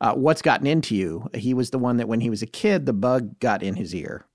uh, 0.00 0.14
"What's 0.14 0.42
Gotten 0.42 0.66
Into 0.66 0.96
You." 0.96 1.28
He 1.34 1.54
was 1.54 1.70
the 1.70 1.78
one 1.78 1.98
that 1.98 2.08
when 2.08 2.20
he 2.20 2.30
was 2.30 2.42
a 2.42 2.46
kid, 2.46 2.86
the 2.86 2.92
bug 2.92 3.38
got 3.38 3.62
in 3.62 3.76
his 3.76 3.94
ear. 3.94 4.26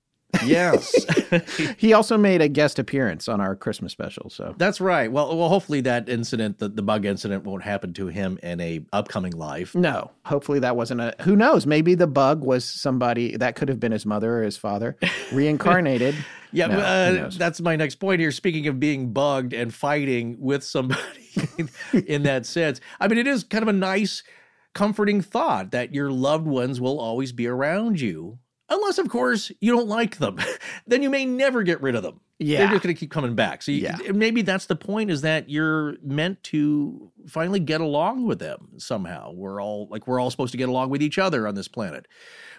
Yes. 0.45 0.93
he 1.77 1.93
also 1.93 2.17
made 2.17 2.41
a 2.41 2.47
guest 2.47 2.79
appearance 2.79 3.27
on 3.27 3.41
our 3.41 3.55
Christmas 3.55 3.91
special. 3.91 4.29
So 4.29 4.55
That's 4.57 4.81
right. 4.81 5.11
Well, 5.11 5.37
well, 5.37 5.49
hopefully 5.49 5.81
that 5.81 6.09
incident, 6.09 6.59
the, 6.59 6.69
the 6.69 6.81
bug 6.81 7.05
incident, 7.05 7.43
won't 7.43 7.63
happen 7.63 7.93
to 7.93 8.07
him 8.07 8.39
in 8.43 8.59
a 8.61 8.81
upcoming 8.93 9.33
life. 9.33 9.75
no, 9.75 10.11
hopefully 10.25 10.59
that 10.59 10.75
wasn't 10.75 11.01
a. 11.01 11.15
Who 11.21 11.35
knows? 11.35 11.65
Maybe 11.65 11.95
the 11.95 12.07
bug 12.07 12.43
was 12.43 12.65
somebody 12.65 13.37
that 13.37 13.55
could 13.55 13.69
have 13.69 13.79
been 13.79 13.91
his 13.91 14.05
mother 14.05 14.39
or 14.39 14.43
his 14.43 14.57
father 14.57 14.97
reincarnated. 15.31 16.15
Yeah, 16.51 16.67
No, 16.67 16.79
uh, 16.79 17.29
that's 17.29 17.61
my 17.61 17.75
next 17.75 17.95
point 17.95 18.19
here. 18.19 18.31
Speaking 18.31 18.67
of 18.67 18.79
being 18.79 19.13
bugged 19.13 19.53
and 19.53 19.73
fighting 19.73 20.37
with 20.39 20.63
somebody 20.63 21.01
in 22.07 22.23
that 22.23 22.45
sense, 22.45 22.81
I 22.99 23.07
mean, 23.07 23.19
it 23.19 23.27
is 23.27 23.43
kind 23.43 23.61
of 23.61 23.67
a 23.67 23.73
nice, 23.73 24.23
comforting 24.73 25.21
thought 25.21 25.71
that 25.71 25.93
your 25.93 26.11
loved 26.11 26.47
ones 26.47 26.81
will 26.81 26.99
always 26.99 27.31
be 27.31 27.47
around 27.47 28.01
you. 28.01 28.39
Unless, 28.69 28.97
of 28.99 29.09
course, 29.09 29.51
you 29.61 29.71
don't 29.75 29.87
like 29.87 30.17
them. 30.17 30.37
then 30.87 31.01
you 31.01 31.09
may 31.09 31.25
never 31.25 31.63
get 31.63 31.81
rid 31.81 31.95
of 31.95 32.03
them. 32.03 32.19
yeah 32.37 32.59
They're 32.59 32.67
just 32.69 32.83
going 32.83 32.95
to 32.95 32.99
keep 32.99 33.11
coming 33.11 33.35
back. 33.35 33.61
So 33.63 33.71
you, 33.71 33.81
Yeah. 33.81 33.97
maybe 34.13 34.41
that's 34.43 34.67
the 34.67 34.75
point 34.75 35.09
is 35.11 35.21
that 35.21 35.49
you're 35.49 35.95
meant 36.03 36.41
to 36.43 37.11
finally 37.27 37.59
get 37.59 37.81
along 37.81 38.25
with 38.25 38.39
them 38.39 38.69
somehow. 38.77 39.31
We're 39.33 39.61
all 39.61 39.87
like, 39.89 40.07
we're 40.07 40.19
all 40.19 40.29
supposed 40.31 40.51
to 40.51 40.57
get 40.57 40.69
along 40.69 40.89
with 40.89 41.01
each 41.01 41.17
other 41.17 41.47
on 41.47 41.55
this 41.55 41.67
planet. 41.67 42.07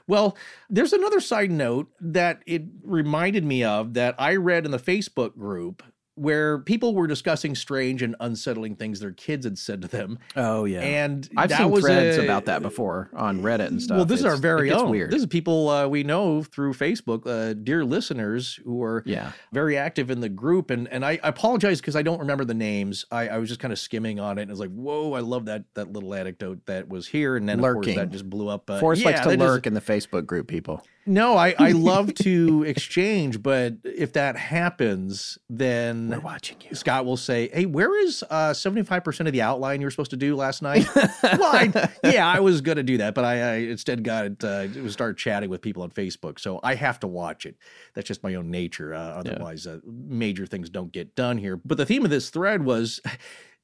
Well, 0.07 0.37
there's 0.69 0.93
another 0.93 1.21
side 1.21 1.53
note 1.53 1.89
that 2.01 2.43
it 2.47 2.63
reminded 2.83 3.45
me 3.45 3.63
of 3.63 3.95
that 3.95 4.17
I 4.19 4.35
read 4.37 4.65
in 4.65 4.73
the 4.73 4.79
Facebook 4.79 5.37
group 5.37 5.83
where 6.21 6.59
people 6.59 6.95
were 6.95 7.07
discussing 7.07 7.55
strange 7.55 8.03
and 8.03 8.15
unsettling 8.21 8.77
things 8.77 9.01
their 9.01 9.13
kids 9.13 9.47
had 9.47 9.57
said 9.57 9.81
to 9.81 9.89
them. 9.89 10.19
Oh 10.37 10.67
yeah, 10.67 10.81
And 10.81 11.27
I've 11.35 11.51
seen 11.51 11.81
threads 11.81 12.19
a- 12.19 12.25
about 12.25 12.45
that 12.45 12.61
before 12.61 13.09
on 13.15 13.41
Reddit 13.41 13.69
and 13.69 13.81
stuff. 13.81 13.97
Well, 13.97 14.05
this 14.05 14.21
is 14.21 14.27
our 14.27 14.37
very 14.37 14.71
own. 14.71 14.91
Weird. 14.91 15.11
This 15.11 15.21
is 15.21 15.27
people 15.27 15.71
uh, 15.71 15.89
we 15.89 16.03
know 16.03 16.43
through 16.43 16.75
Facebook, 16.75 17.27
uh, 17.27 17.55
dear 17.55 17.87
listeners 17.87 18.61
who 18.65 18.83
are 18.83 19.03
yeah. 19.07 19.33
very 19.53 19.79
active 19.79 20.11
in 20.11 20.21
the 20.21 20.29
group. 20.29 20.69
And 20.71 20.89
and 20.89 21.07
I, 21.07 21.13
I 21.23 21.29
apologize 21.29 21.81
because 21.81 21.97
I 21.97 22.03
don't 22.03 22.19
remember 22.19 22.45
the 22.45 22.55
names. 22.55 23.07
I, 23.11 23.29
I 23.29 23.39
was 23.39 23.49
just 23.49 23.61
kind 23.61 23.73
of 23.73 23.79
skimming 23.79 24.21
on 24.21 24.37
it 24.37 24.43
and 24.43 24.51
I 24.51 24.53
was 24.53 24.61
like, 24.61 24.75
whoa, 24.75 25.15
I 25.15 25.21
love 25.21 25.47
that 25.47 25.65
that 25.75 25.91
little 25.91 26.13
anecdote 26.15 26.67
that 26.67 26.89
was 26.91 27.07
here. 27.07 27.37
And 27.37 27.49
then 27.49 27.65
of 27.65 27.73
course 27.73 27.87
that 27.87 28.11
just 28.11 28.29
blew 28.29 28.49
up. 28.49 28.69
Uh, 28.69 28.79
Forrest 28.79 29.07
likes 29.07 29.21
to 29.21 29.31
that 29.31 29.39
just- 29.39 29.49
lurk 29.49 29.67
in 29.67 29.73
the 29.73 29.81
Facebook 29.81 30.27
group. 30.27 30.49
People. 30.49 30.85
No, 31.11 31.37
I, 31.37 31.57
I 31.59 31.73
love 31.73 32.15
to 32.15 32.63
exchange, 32.63 33.43
but 33.43 33.75
if 33.83 34.13
that 34.13 34.37
happens, 34.37 35.39
then 35.49 36.09
We're 36.09 36.21
watching 36.21 36.59
you. 36.61 36.77
Scott 36.77 37.05
will 37.05 37.17
say, 37.17 37.51
"Hey, 37.53 37.67
where 37.67 38.01
is 38.01 38.23
uh, 38.31 38.55
seventy-five 38.55 39.03
percent 39.03 39.27
of 39.27 39.33
the 39.33 39.43
outline 39.43 39.81
you 39.81 39.87
were 39.89 39.91
supposed 39.91 40.13
to 40.13 40.17
do 40.17 40.37
last 40.37 40.63
night?" 40.63 40.87
well, 40.95 41.43
I, 41.43 41.91
yeah, 42.05 42.27
I 42.29 42.39
was 42.39 42.61
going 42.61 42.77
to 42.77 42.85
do 42.85 42.99
that, 42.99 43.15
but 43.15 43.25
I, 43.25 43.41
I 43.41 43.55
instead 43.57 44.05
got 44.05 44.43
uh, 44.45 44.89
started 44.89 45.19
chatting 45.19 45.51
with 45.51 45.61
people 45.61 45.83
on 45.83 45.91
Facebook, 45.91 46.39
so 46.39 46.61
I 46.63 46.77
have 46.77 47.01
to 47.01 47.09
watch 47.09 47.45
it. 47.45 47.57
That's 47.95 48.07
just 48.07 48.23
my 48.23 48.37
own 48.37 48.51
nature. 48.51 48.95
Uh, 48.95 48.99
otherwise, 48.99 49.67
uh, 49.67 49.81
major 49.85 50.47
things 50.47 50.71
don't 50.71 50.93
get 50.93 51.17
done 51.17 51.39
here. 51.39 51.57
But 51.57 51.77
the 51.77 51.87
theme 51.87 52.05
of 52.05 52.11
this 52.11 52.31
thread 52.31 52.65
was. 52.65 53.01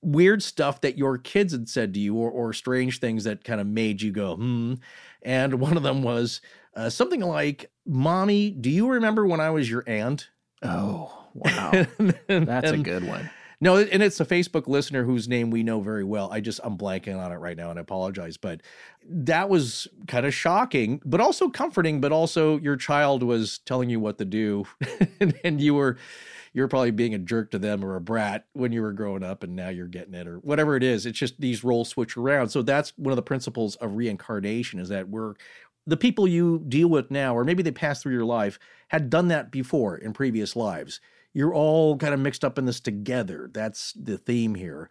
Weird 0.03 0.43
stuff 0.43 0.83
that 0.83 0.99
your 0.99 1.17
kids 1.17 1.53
had 1.53 1.69
said 1.71 1.95
to 1.95 1.99
you, 1.99 2.15
or, 2.15 2.31
or 2.31 2.53
strange 2.53 3.01
things 3.01 3.25
that 3.25 3.43
kind 3.43 3.61
of 3.61 3.67
made 3.67 4.03
you 4.03 4.13
go, 4.13 4.37
hmm. 4.37 4.75
And 5.23 5.55
one 5.55 5.77
of 5.77 5.83
them 5.83 6.03
was 6.03 6.43
uh, 6.77 6.91
something 6.91 7.21
like, 7.21 7.71
Mommy, 7.87 8.51
do 8.51 8.71
you 8.71 8.89
remember 8.89 9.27
when 9.27 9.41
I 9.41 9.51
was 9.51 9.69
your 9.69 9.83
aunt? 9.87 10.29
Oh 10.63 11.13
wow, 11.35 11.71
And- 12.29 12.47
that's 12.47 12.71
a 12.71 12.79
good 12.79 13.05
one. 13.07 13.31
no, 13.61 13.77
and 13.77 14.03
it's 14.03 14.21
a 14.21 14.25
Facebook 14.25 14.67
listener 14.67 15.05
whose 15.05 15.29
name 15.29 15.51
we 15.51 15.63
know 15.63 15.81
very 15.81 16.05
well. 16.05 16.31
I 16.33 16.41
just 16.41 16.61
I'm 16.63 16.77
blanking 16.79 17.19
on 17.19 17.33
it 17.33 17.37
right 17.37 17.57
now, 17.57 17.71
and 17.71 17.79
I 17.79 17.83
apologize. 17.83 18.37
But 18.37 18.61
that 19.09 19.49
was 19.49 19.89
kind 20.09 20.27
of 20.27 20.35
shocking, 20.35 21.01
but 21.05 21.21
also 21.21 21.49
comforting. 21.49 22.01
But 22.01 22.13
also, 22.13 22.59
your 22.59 22.77
child 22.77 23.23
was 23.23 23.59
telling 23.59 23.89
you 23.91 23.99
what 24.01 24.19
to 24.19 24.25
do, 24.25 24.65
and, 25.21 25.39
and 25.45 25.61
you 25.61 25.75
were 25.75 25.97
you're 26.53 26.69
probably 26.69 26.91
being 26.91 27.13
a 27.15 27.19
jerk 27.19 27.51
to 27.51 27.59
them 27.59 27.85
or 27.85 27.97
a 27.97 28.01
brat 28.01 28.47
when 28.55 28.73
you 28.73 28.81
were 28.81 28.93
growing 28.95 29.23
up, 29.23 29.43
and 29.43 29.55
now 29.55 29.69
you're 29.69 29.87
getting 29.87 30.15
it 30.15 30.27
or 30.27 30.39
whatever 30.39 30.75
it 30.75 30.83
is. 30.83 31.05
It's 31.05 31.19
just 31.19 31.39
these 31.39 31.63
roles 31.63 31.91
switch 31.91 32.17
around. 32.17 32.49
So 32.49 32.63
that's 32.63 32.95
one 32.97 33.13
of 33.13 33.17
the 33.17 33.23
principles 33.23 33.77
of 33.77 33.95
reincarnation 33.95 34.81
is 34.81 34.89
that 34.89 35.07
we're 35.11 35.35
the 35.87 35.97
people 35.97 36.27
you 36.27 36.65
deal 36.69 36.89
with 36.89 37.11
now, 37.11 37.37
or 37.37 37.45
maybe 37.45 37.63
they 37.63 37.71
passed 37.71 38.03
through 38.03 38.13
your 38.15 38.25
life, 38.25 38.59
had 38.89 39.11
done 39.11 39.29
that 39.29 39.51
before 39.51 39.97
in 39.97 40.13
previous 40.13 40.57
lives. 40.57 41.01
You're 41.33 41.55
all 41.55 41.97
kind 41.97 42.15
of 42.15 42.21
mixed 42.21 42.45
up 42.45 42.59
in 42.59 42.65
this 42.65 42.81
together. 42.81 43.51
That's 43.53 43.93
the 43.93 44.19
theme 44.19 44.55
here. 44.55 44.91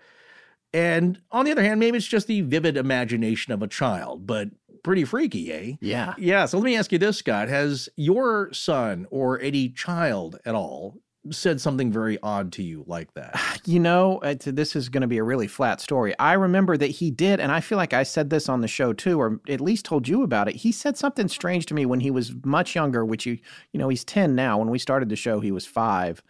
And 0.73 1.21
on 1.31 1.45
the 1.45 1.51
other 1.51 1.63
hand, 1.63 1.79
maybe 1.79 1.97
it's 1.97 2.05
just 2.05 2.27
the 2.27 2.41
vivid 2.41 2.77
imagination 2.77 3.53
of 3.53 3.63
a 3.63 3.67
child, 3.67 4.27
but 4.27 4.49
pretty 4.83 5.05
freaky, 5.05 5.51
eh? 5.51 5.73
Yeah. 5.81 6.13
Yeah. 6.17 6.45
So 6.45 6.57
let 6.57 6.65
me 6.65 6.75
ask 6.75 6.91
you 6.91 6.99
this, 6.99 7.17
Scott. 7.17 7.47
Has 7.47 7.89
your 7.95 8.53
son 8.53 9.07
or 9.09 9.39
any 9.39 9.69
child 9.69 10.37
at 10.45 10.53
all 10.53 10.97
said 11.31 11.59
something 11.59 11.91
very 11.91 12.17
odd 12.21 12.51
to 12.53 12.63
you 12.63 12.83
like 12.87 13.13
that? 13.13 13.35
You 13.67 13.79
know, 13.79 14.21
this 14.45 14.75
is 14.75 14.89
going 14.89 15.01
to 15.01 15.07
be 15.07 15.17
a 15.17 15.23
really 15.23 15.47
flat 15.47 15.81
story. 15.81 16.13
I 16.19 16.33
remember 16.33 16.77
that 16.77 16.85
he 16.91 17.09
did, 17.09 17.39
and 17.39 17.51
I 17.51 17.61
feel 17.61 17.79
like 17.79 17.93
I 17.93 18.03
said 18.03 18.29
this 18.29 18.47
on 18.47 18.61
the 18.61 18.67
show 18.67 18.93
too, 18.93 19.19
or 19.19 19.39
at 19.49 19.59
least 19.59 19.85
told 19.85 20.07
you 20.07 20.21
about 20.21 20.47
it. 20.47 20.57
He 20.57 20.71
said 20.71 20.97
something 20.97 21.27
strange 21.27 21.65
to 21.67 21.73
me 21.73 21.83
when 21.87 21.99
he 21.99 22.11
was 22.11 22.31
much 22.43 22.75
younger, 22.75 23.03
which 23.03 23.25
you, 23.25 23.39
you 23.71 23.79
know, 23.79 23.89
he's 23.89 24.03
10 24.03 24.35
now. 24.35 24.59
When 24.59 24.69
we 24.69 24.77
started 24.77 25.09
the 25.09 25.15
show, 25.15 25.39
he 25.39 25.51
was 25.51 25.65
five. 25.65 26.21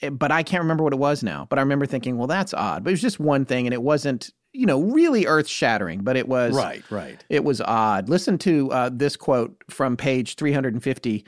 Eh, 0.00 0.08
But 0.08 0.32
I 0.32 0.42
can't 0.42 0.62
remember 0.62 0.82
what 0.82 0.94
it 0.94 0.98
was 0.98 1.22
now. 1.22 1.46
But 1.50 1.58
I 1.58 1.62
remember 1.62 1.84
thinking, 1.84 2.16
well, 2.16 2.26
that's 2.28 2.54
odd. 2.54 2.82
But 2.82 2.90
it 2.90 2.94
was 2.94 3.02
just 3.02 3.20
one 3.20 3.44
thing, 3.44 3.66
and 3.66 3.74
it 3.74 3.82
wasn't, 3.82 4.30
you 4.54 4.64
know, 4.64 4.80
really 4.80 5.26
earth 5.26 5.48
shattering, 5.48 6.00
but 6.00 6.16
it 6.16 6.28
was. 6.28 6.54
Right, 6.56 6.82
right. 6.90 7.22
It 7.28 7.44
was 7.44 7.60
odd. 7.60 8.08
Listen 8.08 8.38
to 8.38 8.72
uh, 8.72 8.90
this 8.90 9.16
quote 9.16 9.54
from 9.68 9.98
page 9.98 10.36
350 10.36 11.26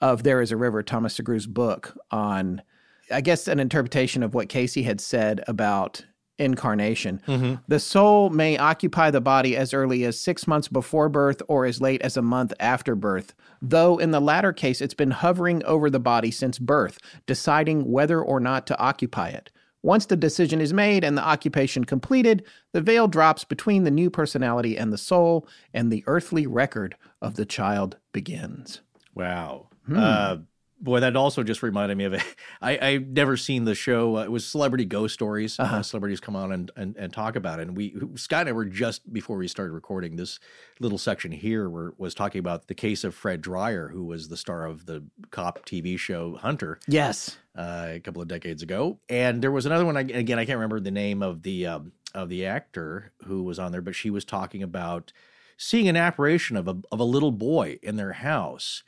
of 0.00 0.22
There 0.22 0.40
is 0.40 0.52
a 0.52 0.56
River, 0.56 0.82
Thomas 0.82 1.14
Sugrue's 1.14 1.46
book 1.46 1.96
on, 2.10 2.62
I 3.10 3.20
guess, 3.20 3.48
an 3.48 3.60
interpretation 3.60 4.22
of 4.22 4.34
what 4.34 4.48
Cayce 4.48 4.74
had 4.74 5.00
said 5.00 5.42
about 5.46 6.04
incarnation. 6.38 7.20
Mm-hmm. 7.26 7.54
The 7.68 7.78
soul 7.78 8.30
may 8.30 8.58
occupy 8.58 9.10
the 9.10 9.20
body 9.20 9.56
as 9.56 9.72
early 9.72 10.04
as 10.04 10.18
six 10.18 10.46
months 10.46 10.68
before 10.68 11.08
birth 11.08 11.40
or 11.48 11.64
as 11.64 11.80
late 11.80 12.02
as 12.02 12.16
a 12.16 12.22
month 12.22 12.52
after 12.58 12.94
birth, 12.94 13.34
though 13.62 13.98
in 13.98 14.10
the 14.10 14.20
latter 14.20 14.52
case, 14.52 14.80
it's 14.80 14.94
been 14.94 15.12
hovering 15.12 15.64
over 15.64 15.88
the 15.88 16.00
body 16.00 16.30
since 16.30 16.58
birth, 16.58 16.98
deciding 17.26 17.90
whether 17.90 18.20
or 18.20 18.40
not 18.40 18.66
to 18.66 18.78
occupy 18.78 19.28
it. 19.28 19.50
Once 19.82 20.06
the 20.06 20.16
decision 20.16 20.60
is 20.60 20.72
made 20.72 21.04
and 21.04 21.16
the 21.16 21.24
occupation 21.24 21.84
completed, 21.84 22.42
the 22.72 22.80
veil 22.80 23.06
drops 23.06 23.44
between 23.44 23.84
the 23.84 23.90
new 23.90 24.08
personality 24.08 24.78
and 24.78 24.92
the 24.92 24.98
soul, 24.98 25.46
and 25.74 25.92
the 25.92 26.02
earthly 26.06 26.46
record 26.46 26.96
of 27.20 27.34
the 27.36 27.44
child 27.44 27.98
begins. 28.12 28.80
Wow. 29.14 29.68
Hmm. 29.86 29.96
Uh, 29.98 30.36
boy, 30.80 31.00
that 31.00 31.16
also 31.16 31.42
just 31.42 31.62
reminded 31.62 31.96
me 31.96 32.04
of 32.04 32.12
it. 32.14 32.22
I, 32.62 32.78
I've 32.78 33.06
never 33.08 33.36
seen 33.36 33.64
the 33.64 33.74
show. 33.74 34.18
Uh, 34.18 34.24
it 34.24 34.30
was 34.30 34.46
Celebrity 34.46 34.84
Ghost 34.84 35.14
Stories. 35.14 35.58
uh 35.58 35.62
Uh-huh. 35.62 35.82
celebrities 35.82 36.20
come 36.20 36.36
on 36.36 36.52
and, 36.52 36.70
and, 36.76 36.96
and 36.96 37.12
talk 37.12 37.36
about 37.36 37.58
it. 37.58 37.68
And 37.68 37.76
we, 37.76 37.94
Scott 38.16 38.40
and 38.40 38.48
I 38.50 38.52
were 38.52 38.64
just 38.64 39.10
before 39.12 39.36
we 39.36 39.48
started 39.48 39.72
recording 39.72 40.16
this 40.16 40.38
little 40.80 40.98
section 40.98 41.32
here, 41.32 41.68
where 41.70 41.92
was 41.96 42.14
talking 42.14 42.38
about 42.38 42.66
the 42.66 42.74
case 42.74 43.02
of 43.04 43.14
Fred 43.14 43.40
Dryer, 43.40 43.88
who 43.88 44.04
was 44.04 44.28
the 44.28 44.36
star 44.36 44.66
of 44.66 44.86
the 44.86 45.04
cop 45.30 45.64
TV 45.64 45.98
show 45.98 46.36
Hunter. 46.36 46.78
Yes. 46.86 47.38
uh, 47.56 47.86
a 47.90 48.00
couple 48.00 48.20
of 48.20 48.28
decades 48.28 48.62
ago. 48.62 48.98
And 49.08 49.40
there 49.40 49.52
was 49.52 49.64
another 49.66 49.84
one. 49.86 49.96
Again, 49.96 50.38
I 50.38 50.44
can't 50.44 50.56
remember 50.58 50.80
the 50.80 50.90
name 50.90 51.22
of 51.22 51.42
the 51.42 51.66
um, 51.66 51.92
of 52.14 52.28
the 52.28 52.46
actor 52.46 53.12
who 53.24 53.42
was 53.42 53.58
on 53.58 53.72
there, 53.72 53.80
but 53.82 53.94
she 53.94 54.10
was 54.10 54.24
talking 54.24 54.62
about 54.62 55.12
seeing 55.56 55.88
an 55.88 55.96
apparition 55.96 56.56
of 56.56 56.68
a 56.68 56.76
of 56.92 57.00
a 57.00 57.04
little 57.04 57.32
boy 57.32 57.78
in 57.82 57.96
their 57.96 58.12
house, 58.12 58.82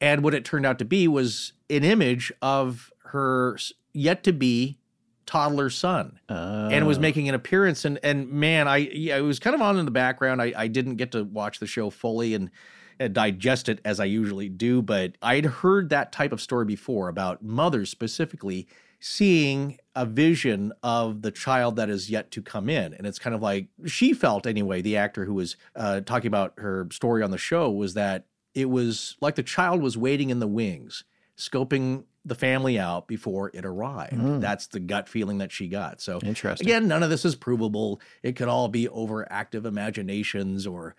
and 0.00 0.22
what 0.22 0.34
it 0.34 0.44
turned 0.44 0.66
out 0.66 0.78
to 0.78 0.84
be 0.84 1.06
was 1.08 1.52
an 1.68 1.84
image 1.84 2.32
of 2.42 2.90
her 3.06 3.58
yet 3.92 4.22
to 4.24 4.32
be 4.32 4.78
toddler 5.26 5.70
son. 5.70 6.18
And 6.28 6.86
was 6.86 6.98
Oh. 6.98 7.00
making 7.00 7.28
an 7.28 7.34
appearance. 7.34 7.84
And 7.84 7.98
and 8.02 8.28
man 8.30 8.66
i 8.66 8.78
yeah, 8.78 9.16
it 9.16 9.20
was 9.22 9.38
kind 9.38 9.54
of 9.54 9.62
on 9.62 9.78
in 9.78 9.84
the 9.84 9.90
background. 9.90 10.42
I, 10.42 10.52
I 10.56 10.66
didn't 10.68 10.96
get 10.96 11.12
to 11.12 11.24
watch 11.24 11.60
the 11.60 11.66
show 11.66 11.90
fully 11.90 12.34
and, 12.34 12.50
and 12.98 13.14
digest 13.14 13.68
it 13.68 13.80
as 13.84 13.98
i 14.00 14.04
usually 14.04 14.48
do 14.50 14.82
but 14.82 15.16
i'd 15.22 15.46
heard 15.46 15.88
that 15.88 16.12
type 16.12 16.32
of 16.32 16.40
story 16.40 16.66
before 16.66 17.08
about 17.08 17.42
mothers 17.42 17.88
specifically 17.88 18.68
seeing 19.02 19.78
a 19.94 20.04
vision 20.04 20.72
of 20.82 21.22
the 21.22 21.30
child 21.30 21.76
that 21.76 21.88
is 21.88 22.10
yet 22.10 22.30
to 22.30 22.42
come 22.42 22.68
in. 22.68 22.92
And 22.92 23.06
it's 23.06 23.18
kind 23.18 23.34
of 23.34 23.40
like 23.40 23.68
she 23.86 24.12
felt 24.12 24.46
anyway 24.46 24.82
the 24.82 24.98
actor 24.98 25.24
who 25.24 25.32
was 25.32 25.56
uh, 25.74 26.02
talking 26.02 26.26
about 26.28 26.52
her 26.58 26.86
story 26.92 27.22
on 27.22 27.30
the 27.30 27.38
show 27.38 27.70
was 27.70 27.94
that 27.94 28.26
it 28.54 28.68
was 28.68 29.16
like 29.20 29.34
the 29.36 29.42
child 29.42 29.80
was 29.82 29.96
waiting 29.96 30.30
in 30.30 30.38
the 30.40 30.46
wings 30.46 31.04
scoping 31.36 32.04
the 32.24 32.34
family 32.34 32.78
out 32.78 33.08
before 33.08 33.50
it 33.54 33.64
arrived 33.64 34.12
Mm. 34.12 34.40
that's 34.40 34.66
the 34.66 34.80
gut 34.80 35.08
feeling 35.08 35.38
that 35.38 35.50
she 35.52 35.68
got 35.68 36.00
so 36.02 36.18
Interesting. 36.22 36.66
Again, 36.66 36.86
none 36.88 37.02
of 37.02 37.08
this 37.10 37.24
is 37.24 37.34
provable. 37.34 38.00
It 38.22 38.36
could 38.36 38.48
all 38.48 38.68
be 38.68 38.86
overactive 38.88 39.64
imaginations 39.64 40.66
or 40.66 40.94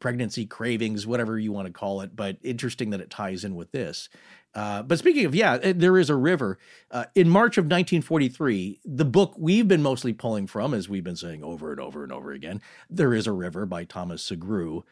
pregnancy 0.00 0.44
cravings, 0.46 1.06
whatever 1.06 1.38
you 1.38 1.52
want 1.52 1.66
to 1.66 1.72
call 1.72 2.00
it. 2.00 2.16
But 2.16 2.38
interesting 2.42 2.90
that 2.90 3.00
it 3.00 3.10
ties 3.10 3.44
in 3.44 3.54
with 3.54 3.70
this. 3.70 4.08
Uh, 4.52 4.82
but 4.82 4.98
speaking 4.98 5.24
of, 5.26 5.34
yeah, 5.36 5.54
it- 5.62 5.78
there 5.78 5.96
is 5.96 6.10
a 6.10 6.16
river. 6.16 6.58
Uh, 6.90 7.04
in 7.14 7.28
March 7.28 7.56
of 7.58 7.66
1943, 7.66 8.80
the 8.84 9.04
book 9.04 9.34
we've 9.38 9.68
been 9.68 9.82
mostly 9.82 10.12
pulling 10.12 10.48
from, 10.48 10.74
as 10.74 10.88
we've 10.88 11.04
been 11.04 11.14
saying 11.14 11.44
over 11.44 11.70
and 11.70 11.80
over 11.80 12.02
and 12.02 12.10
over 12.12 12.32
again, 12.32 12.60
There 12.90 13.14
is 13.14 13.28
a 13.28 13.32
River 13.32 13.66
by 13.66 13.84
Thomas 13.84 14.28
Sugrue, 14.28 14.82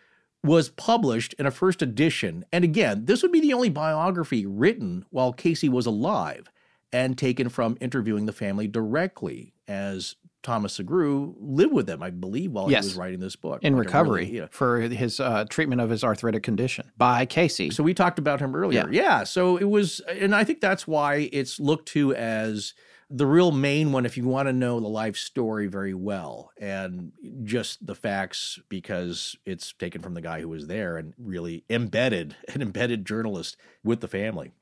was 0.44 0.70
published 0.70 1.34
in 1.34 1.46
a 1.46 1.50
first 1.50 1.82
edition. 1.82 2.44
And 2.52 2.64
again, 2.64 3.04
this 3.04 3.22
would 3.22 3.32
be 3.32 3.40
the 3.40 3.52
only 3.52 3.68
biography 3.70 4.44
written 4.46 5.04
while 5.10 5.32
Cayce 5.32 5.62
was 5.64 5.86
alive 5.86 6.48
and 6.92 7.16
taken 7.16 7.48
from 7.48 7.78
interviewing 7.80 8.26
the 8.26 8.32
family 8.32 8.66
directly 8.68 9.54
as 9.68 10.16
Thomas 10.42 10.76
Sugrue 10.76 11.36
lived 11.38 11.72
with 11.72 11.86
them, 11.86 12.02
I 12.02 12.10
believe, 12.10 12.50
while 12.50 12.68
Yes. 12.68 12.84
he 12.84 12.88
was 12.88 12.96
writing 12.96 13.20
this 13.20 13.36
book. 13.36 13.62
in 13.62 13.74
Like 13.76 13.86
recovery 13.86 14.24
really- 14.24 14.36
yeah. 14.38 14.46
for 14.50 14.80
his 14.80 15.20
uh, 15.20 15.44
treatment 15.48 15.80
of 15.80 15.88
his 15.88 16.02
arthritic 16.02 16.42
condition 16.42 16.90
by 16.98 17.24
Cayce. 17.24 17.70
So 17.76 17.84
we 17.84 17.94
talked 17.94 18.18
about 18.18 18.40
him 18.40 18.56
earlier. 18.56 18.88
Yeah. 18.90 19.02
Yeah. 19.20 19.24
So 19.24 19.56
it 19.56 19.68
was, 19.70 20.00
and 20.08 20.34
I 20.34 20.42
think 20.42 20.60
that's 20.60 20.84
why 20.88 21.28
it's 21.32 21.60
looked 21.60 21.86
to 21.90 22.12
as 22.16 22.74
the 23.14 23.26
real 23.26 23.52
main 23.52 23.92
one 23.92 24.06
if 24.06 24.16
you 24.16 24.24
want 24.24 24.48
to 24.48 24.52
know 24.54 24.80
the 24.80 24.88
life 24.88 25.16
story 25.16 25.66
very 25.66 25.92
well 25.92 26.50
and 26.58 27.12
just 27.44 27.86
the 27.86 27.94
facts 27.94 28.58
because 28.70 29.36
it's 29.44 29.74
taken 29.74 30.00
from 30.00 30.14
the 30.14 30.22
guy 30.22 30.40
who 30.40 30.48
was 30.48 30.66
there 30.66 30.96
and 30.96 31.12
really 31.18 31.62
embedded, 31.68 32.34
an 32.54 32.62
embedded 32.62 33.04
journalist 33.04 33.56
with 33.84 34.00
the 34.00 34.08
family. 34.08 34.52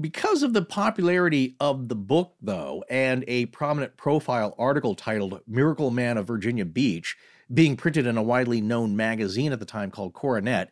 Because 0.00 0.42
of 0.42 0.52
the 0.52 0.62
popularity 0.62 1.56
of 1.58 1.88
the 1.88 1.96
book, 1.96 2.34
though, 2.40 2.84
and 2.88 3.24
a 3.26 3.46
prominent 3.46 3.96
profile 3.96 4.54
article 4.58 4.94
titled 4.94 5.40
Miracle 5.48 5.90
Man 5.90 6.18
of 6.18 6.26
Virginia 6.26 6.66
Beach 6.66 7.16
being 7.52 7.76
printed 7.76 8.06
in 8.06 8.18
a 8.18 8.22
widely 8.22 8.60
known 8.60 8.94
magazine 8.94 9.52
at 9.52 9.58
the 9.58 9.64
time 9.64 9.90
called 9.90 10.12
Coronet, 10.12 10.70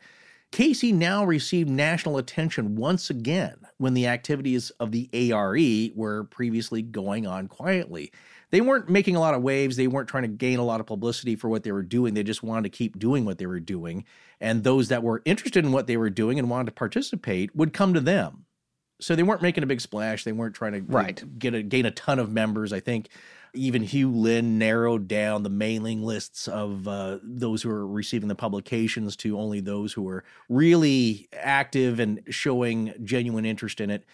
Cayce 0.53 0.85
now 0.85 1.25
received 1.25 1.69
national 1.69 2.17
attention 2.17 2.77
once 2.77 3.11
again 3.11 3.57
when 3.79 3.95
the 3.95 4.07
activities 4.07 4.71
of 4.79 4.93
the 4.93 5.09
ARE 5.33 5.57
were 5.97 6.25
previously 6.25 6.81
going 6.81 7.27
on 7.27 7.49
quietly. 7.49 8.13
They 8.51 8.61
weren't 8.61 8.89
making 8.89 9.17
a 9.17 9.21
lot 9.21 9.35
of 9.35 9.43
waves. 9.43 9.75
They 9.77 9.89
weren't 9.89 10.09
trying 10.09 10.23
to 10.23 10.29
gain 10.29 10.61
a 10.61 10.65
lot 10.65 10.79
of 10.79 10.87
publicity 10.87 11.35
for 11.35 11.49
what 11.49 11.65
they 11.65 11.73
were 11.73 11.83
doing. 11.83 12.15
They 12.15 12.23
just 12.23 12.45
wanted 12.45 12.71
to 12.71 12.77
keep 12.77 13.01
doing 13.01 13.25
what 13.25 13.39
they 13.39 13.47
were 13.47 13.59
doing. 13.59 14.05
And 14.41 14.63
those 14.63 14.89
that 14.89 15.03
were 15.03 15.23
interested 15.25 15.65
in 15.65 15.73
what 15.73 15.89
they 15.89 15.97
were 15.97 16.11
doing 16.11 16.39
and 16.39 16.49
wanted 16.49 16.67
to 16.67 16.73
participate 16.73 17.55
would 17.57 17.73
come 17.73 17.93
to 17.95 18.01
them. 18.01 18.45
So 19.01 19.17
they 19.17 19.25
weren't 19.25 19.43
making 19.43 19.65
a 19.65 19.67
big 19.67 19.81
splash. 19.81 20.23
They 20.23 20.31
weren't 20.31 20.55
trying 20.55 20.73
to 20.73 20.81
Right. 20.83 21.21
get 21.37 21.55
a, 21.55 21.65
gain 21.65 21.85
a 21.85 21.91
ton 21.91 22.21
of 22.21 22.31
members. 22.31 22.73
I 22.73 22.79
think 22.79 23.09
even 23.55 23.83
Hugh 23.83 24.11
Lynn 24.11 24.59
narrowed 24.59 25.09
down 25.09 25.43
the 25.43 25.51
mailing 25.51 26.03
lists 26.03 26.49
of 26.49 26.87
uh, 26.89 27.19
those 27.23 27.63
who 27.63 27.69
were 27.69 27.87
receiving 27.87 28.29
the 28.29 28.35
publications 28.35 29.17
to 29.17 29.39
only 29.39 29.61
those 29.61 29.93
who 29.93 30.03
were 30.03 30.25
really 30.49 31.29
active 31.33 32.01
and 32.01 32.21
showing 32.29 32.93
genuine 33.03 33.45
interest 33.45 33.81
in 33.81 33.91
it. 33.91 34.05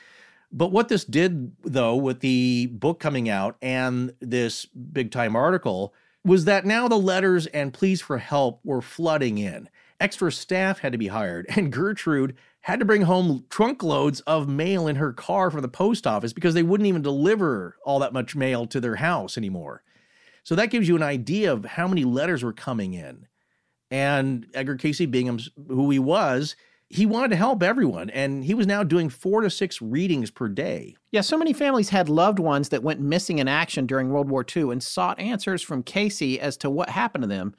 But 0.52 0.72
what 0.72 0.88
this 0.88 1.04
did, 1.04 1.52
though, 1.62 1.96
with 1.96 2.20
the 2.20 2.66
book 2.72 3.00
coming 3.00 3.28
out 3.28 3.56
and 3.62 4.12
this 4.20 4.66
big 4.66 5.10
time 5.10 5.36
article, 5.36 5.94
was 6.24 6.44
that 6.44 6.66
now 6.66 6.88
the 6.88 6.98
letters 6.98 7.46
and 7.46 7.72
pleas 7.72 8.00
for 8.00 8.18
help 8.18 8.60
were 8.64 8.82
flooding 8.82 9.38
in. 9.38 9.68
Extra 10.00 10.32
staff 10.32 10.80
had 10.80 10.92
to 10.92 10.98
be 10.98 11.08
hired, 11.08 11.46
and 11.56 11.72
Gertrude 11.72 12.36
had 12.60 12.78
to 12.78 12.84
bring 12.84 13.02
home 13.02 13.44
trunk 13.48 13.82
loads 13.82 14.20
of 14.20 14.48
mail 14.48 14.86
in 14.86 14.96
her 14.96 15.12
car 15.12 15.50
from 15.50 15.62
the 15.62 15.68
post 15.68 16.06
office 16.06 16.32
because 16.32 16.54
they 16.54 16.62
wouldn't 16.62 16.86
even 16.86 17.02
deliver 17.02 17.76
all 17.84 17.98
that 18.00 18.12
much 18.12 18.36
mail 18.36 18.66
to 18.66 18.80
their 18.80 18.96
house 18.96 19.38
anymore. 19.38 19.82
So 20.44 20.54
that 20.54 20.70
gives 20.70 20.88
you 20.88 20.96
an 20.96 21.02
idea 21.02 21.52
of 21.52 21.64
how 21.64 21.88
many 21.88 22.04
letters 22.04 22.42
were 22.42 22.52
coming 22.52 22.94
in. 22.94 23.26
And 23.90 24.46
Edgar 24.54 24.76
Cayce 24.76 25.04
Bingham, 25.06 25.38
who 25.68 25.90
he 25.90 25.98
was, 25.98 26.54
he 26.88 27.06
wanted 27.06 27.28
to 27.28 27.36
help 27.36 27.62
everyone, 27.62 28.10
and 28.10 28.44
he 28.44 28.52
was 28.52 28.66
now 28.66 28.82
doing 28.82 29.08
four 29.08 29.42
to 29.42 29.50
six 29.50 29.80
readings 29.80 30.30
per 30.30 30.48
day. 30.48 30.96
Yeah, 31.12 31.20
so 31.20 31.38
many 31.38 31.52
families 31.52 31.90
had 31.90 32.08
loved 32.08 32.40
ones 32.40 32.70
that 32.70 32.82
went 32.82 33.00
missing 33.00 33.38
in 33.38 33.46
action 33.46 33.86
during 33.86 34.10
World 34.10 34.28
War 34.28 34.44
II 34.44 34.70
and 34.72 34.82
sought 34.82 35.18
answers 35.20 35.62
from 35.62 35.84
Cayce 35.84 36.38
as 36.38 36.56
to 36.58 36.68
what 36.68 36.90
happened 36.90 37.22
to 37.22 37.28
them. 37.28 37.54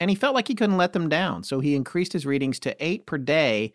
And 0.00 0.10
he 0.10 0.16
felt 0.16 0.34
like 0.34 0.48
he 0.48 0.54
couldn't 0.54 0.76
let 0.76 0.92
them 0.92 1.08
down, 1.08 1.44
so 1.44 1.60
he 1.60 1.74
increased 1.74 2.12
his 2.12 2.26
readings 2.26 2.58
to 2.60 2.76
eight 2.84 3.06
per 3.06 3.16
day 3.16 3.72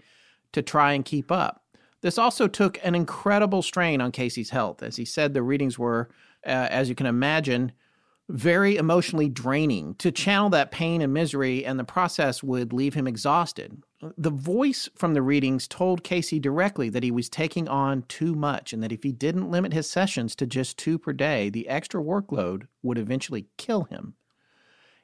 to 0.54 0.62
try 0.62 0.94
and 0.94 1.06
keep 1.06 1.32
up. 1.32 1.64
This 2.02 2.18
also 2.18 2.48
took 2.48 2.80
an 2.84 2.96
incredible 2.96 3.62
strain 3.62 4.02
on 4.02 4.12
Cayce's 4.12 4.52
health. 4.52 4.82
As 4.82 4.96
he 4.96 5.06
said, 5.06 5.34
the 5.34 5.44
readings 5.44 5.78
were, 5.78 6.10
uh, 6.46 6.68
as 6.70 6.88
you 6.90 6.96
can 6.96 7.06
imagine, 7.06 7.74
very 8.30 8.78
emotionally 8.78 9.28
draining 9.28 9.96
to 9.96 10.12
channel 10.12 10.50
that 10.52 10.72
pain 10.72 11.02
and 11.02 11.12
misery, 11.12 11.66
and 11.66 11.80
the 11.80 11.84
process 11.84 12.44
would 12.44 12.72
leave 12.72 12.94
him 12.94 13.08
exhausted. 13.08 13.84
The 14.18 14.30
voice 14.30 14.88
from 14.96 15.16
the 15.16 15.22
readings 15.24 15.68
told 15.68 16.04
Cayce 16.04 16.30
directly 16.40 16.90
that 16.90 17.04
he 17.04 17.12
was 17.12 17.28
taking 17.28 17.68
on 17.68 18.04
too 18.04 18.36
much 18.36 18.72
and 18.72 18.82
that 18.84 18.92
if 18.92 19.04
he 19.04 19.12
didn't 19.12 19.50
limit 19.50 19.74
his 19.74 19.90
sessions 19.90 20.36
to 20.36 20.46
just 20.46 20.78
two 20.78 21.00
per 21.00 21.12
day, 21.12 21.50
the 21.50 21.68
extra 21.68 22.02
workload 22.02 22.68
would 22.84 23.00
eventually 23.00 23.48
kill 23.58 23.86
him. 23.86 24.14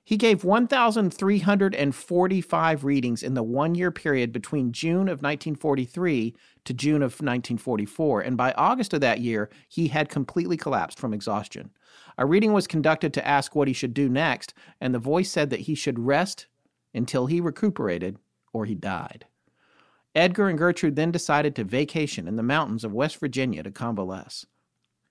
He 0.08 0.18
gave 0.18 0.44
1,345 0.44 2.84
readings 2.84 3.24
in 3.24 3.34
the 3.34 3.42
one 3.42 3.74
year 3.74 3.90
period 3.90 4.32
between 4.32 4.72
June 4.72 5.10
of 5.10 5.24
1943 5.24 6.36
to 6.66 6.74
June 6.76 7.02
of 7.02 7.14
1944, 7.14 8.22
and 8.22 8.38
by 8.38 8.52
August 8.52 8.94
of 8.94 9.02
that 9.02 9.20
year, 9.20 9.50
he 9.68 9.88
had 9.88 10.08
completely 10.08 10.58
collapsed 10.58 11.00
from 11.00 11.12
exhaustion. 11.12 11.72
A 12.20 12.26
reading 12.28 12.54
was 12.54 12.68
conducted 12.68 13.16
to 13.16 13.28
ask 13.28 13.56
what 13.56 13.68
he 13.68 13.74
should 13.74 13.96
do 13.96 14.08
next, 14.08 14.54
and 14.80 14.94
the 14.94 15.00
voice 15.00 15.32
said 15.32 15.50
that 15.50 15.62
he 15.62 15.74
should 15.74 15.98
rest 15.98 16.46
until 16.94 17.26
he 17.26 17.42
recuperated 17.42 18.20
or 18.54 18.66
he 18.66 18.76
died. 18.76 19.26
Edgar 20.14 20.50
and 20.50 20.60
Gertrude 20.60 20.96
then 20.96 21.12
decided 21.12 21.56
to 21.56 21.64
vacation 21.64 22.28
in 22.28 22.36
the 22.36 22.44
mountains 22.44 22.84
of 22.84 22.94
West 22.94 23.18
Virginia 23.18 23.64
to 23.64 23.72
convalesce. 23.72 24.46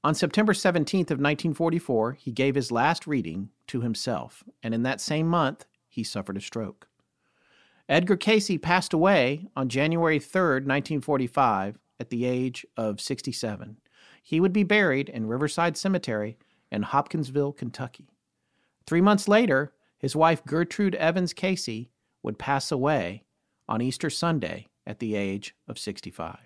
On 0.05 0.15
September 0.15 0.53
17th 0.53 1.11
of 1.11 1.19
1944, 1.19 2.13
he 2.13 2.31
gave 2.31 2.55
his 2.55 2.71
last 2.71 3.07
reading 3.07 3.49
to 3.69 3.81
himself, 3.81 4.45
and 4.63 4.75
in 4.75 4.83
that 4.83 5.01
same 5.01 5.27
month, 5.27 5.65
he 5.89 6.05
suffered 6.05 6.37
a 6.37 6.43
stroke. 6.43 6.89
Edgar 7.89 8.19
Cayce 8.19 8.59
passed 8.61 8.93
away 8.93 9.47
on 9.57 9.71
January 9.71 10.21
3rd, 10.21 10.67
1945, 10.67 11.79
at 11.99 12.11
the 12.11 12.27
age 12.27 12.67
of 12.77 13.01
67. 13.01 13.79
He 14.23 14.41
would 14.41 14.53
be 14.53 14.63
buried 14.63 15.09
in 15.09 15.27
Riverside 15.27 15.79
Cemetery 15.79 16.37
in 16.71 16.83
Hopkinsville, 16.83 17.53
Kentucky. 17.53 18.11
Three 18.87 19.01
months 19.01 19.27
later, 19.27 19.73
his 19.97 20.15
wife 20.15 20.45
Gertrude 20.45 20.97
Evans 20.97 21.33
Cayce 21.33 21.89
would 22.23 22.39
pass 22.39 22.71
away 22.71 23.23
on 23.71 23.81
Easter 23.81 24.11
Sunday 24.11 24.67
at 24.87 24.99
the 24.99 25.15
age 25.15 25.55
of 25.67 25.79
65. 25.79 26.37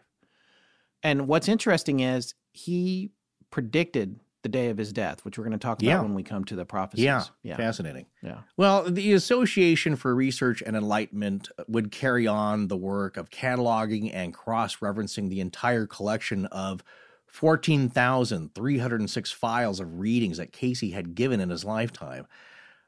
And 1.03 1.27
what's 1.27 1.49
interesting 1.49 1.99
is 1.99 2.35
he 2.53 3.11
predicted 3.51 4.21
the 4.43 4.49
day 4.49 4.69
of 4.69 4.79
his 4.79 4.93
death, 4.93 5.25
which 5.25 5.37
we're 5.37 5.43
going 5.45 5.51
to 5.53 5.59
talk 5.59 5.83
about 5.83 5.89
Yeah. 5.89 6.01
when 6.01 6.15
we 6.15 6.23
come 6.23 6.45
to 6.45 6.55
the 6.55 6.65
prophecies. 6.65 7.05
Yeah, 7.05 7.25
fascinating. 7.57 8.07
Yeah. 8.23 8.39
Well, 8.57 8.85
the 8.85 9.13
Association 9.15 9.97
for 9.97 10.15
Research 10.15 10.63
and 10.65 10.77
Enlightenment 10.77 11.49
would 11.67 11.91
carry 11.91 12.29
on 12.29 12.69
the 12.69 12.77
work 12.77 13.17
of 13.17 13.31
cataloging 13.31 14.13
and 14.15 14.33
cross 14.33 14.77
referencing 14.77 15.29
the 15.29 15.41
entire 15.41 15.87
collection 15.87 16.47
of 16.47 16.85
14,306 17.27 19.33
files 19.33 19.81
of 19.81 19.99
readings 19.99 20.37
that 20.39 20.53
Cayce 20.53 20.93
had 20.93 21.15
given 21.15 21.41
in 21.41 21.51
his 21.51 21.65
lifetime 21.65 22.27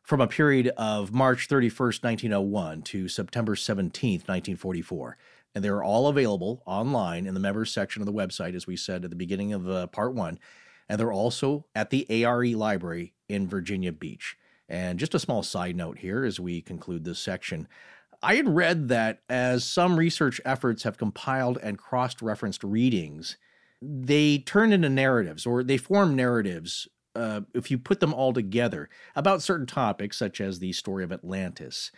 from 0.02 0.20
a 0.20 0.26
period 0.26 0.68
of 0.76 1.12
March 1.12 1.48
31st, 1.48 2.02
1901 2.02 2.82
to 2.82 3.08
September 3.08 3.54
17th, 3.54 4.26
1944. 4.28 5.16
And 5.54 5.64
they're 5.64 5.82
all 5.82 6.06
available 6.06 6.62
online 6.64 7.26
in 7.26 7.34
the 7.34 7.40
members 7.40 7.72
section 7.72 8.02
of 8.02 8.06
the 8.06 8.12
website, 8.12 8.54
as 8.54 8.66
we 8.66 8.76
said 8.76 9.04
at 9.04 9.10
the 9.10 9.16
beginning 9.16 9.52
of 9.52 9.68
uh, 9.68 9.86
part 9.88 10.14
one. 10.14 10.38
And 10.88 10.98
they're 10.98 11.12
also 11.12 11.66
at 11.74 11.90
the 11.90 12.06
ARE 12.24 12.46
Library 12.46 13.14
in 13.28 13.48
Virginia 13.48 13.92
Beach. 13.92 14.36
And 14.68 14.98
just 14.98 15.14
a 15.14 15.18
small 15.18 15.42
side 15.42 15.76
note 15.76 15.98
here 15.98 16.24
as 16.24 16.38
we 16.38 16.60
conclude 16.60 17.04
this 17.04 17.18
section. 17.18 17.66
I 18.22 18.36
had 18.36 18.54
read 18.54 18.88
that 18.88 19.22
as 19.28 19.64
some 19.64 19.96
research 19.96 20.40
efforts 20.44 20.82
have 20.82 20.98
compiled 20.98 21.58
and 21.62 21.78
cross 21.78 22.20
referenced 22.22 22.62
readings, 22.62 23.36
they 23.80 24.38
turn 24.38 24.72
into 24.72 24.88
narratives 24.88 25.46
or 25.46 25.64
they 25.64 25.78
form 25.78 26.14
narratives 26.14 26.86
uh, 27.16 27.40
if 27.54 27.70
you 27.70 27.78
put 27.78 28.00
them 28.00 28.14
all 28.14 28.32
together 28.32 28.88
about 29.16 29.42
certain 29.42 29.66
topics, 29.66 30.16
such 30.16 30.40
as 30.40 30.58
the 30.58 30.72
story 30.72 31.02
of 31.02 31.12
Atlantis, 31.12 31.90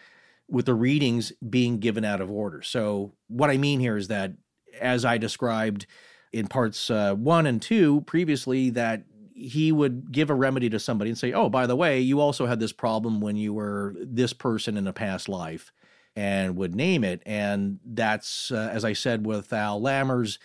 with 0.49 0.67
the 0.67 0.75
readings 0.75 1.33
being 1.49 1.79
given 1.79 2.05
out 2.05 2.21
of 2.21 2.31
order. 2.31 2.63
So, 2.63 3.15
what 3.29 3.51
I 3.51 3.57
mean 3.57 3.81
here 3.81 3.97
is 3.97 4.09
that, 4.09 4.33
as 4.81 5.05
I 5.05 5.19
described 5.19 5.87
in 6.33 6.47
parts 6.47 6.91
uh, 6.91 7.15
one 7.15 7.47
and 7.47 7.61
two 7.61 8.03
previously, 8.03 8.71
that 8.71 9.05
he 9.35 9.73
would 9.73 10.13
give 10.13 10.31
a 10.31 10.35
remedy 10.35 10.71
to 10.71 10.79
somebody 10.79 11.11
and 11.11 11.19
say, 11.19 11.33
Oh, 11.33 11.49
by 11.49 11.67
the 11.67 11.77
way, 11.77 12.01
you 12.01 12.21
also 12.21 12.47
had 12.47 12.61
this 12.61 12.73
problem 12.73 13.21
when 13.21 13.37
you 13.37 13.53
were 13.53 13.95
this 13.99 14.33
person 14.33 14.77
in 14.77 14.87
a 14.87 14.93
past 14.93 15.29
life, 15.29 15.73
and 16.15 16.57
would 16.57 16.75
name 16.75 17.05
it. 17.05 17.23
And 17.27 17.81
that's, 17.85 18.51
uh, 18.51 18.71
as 18.73 18.85
I 18.85 18.93
said 18.93 19.27
with 19.27 19.53
Al 19.53 19.81
Lammers, 19.81 20.39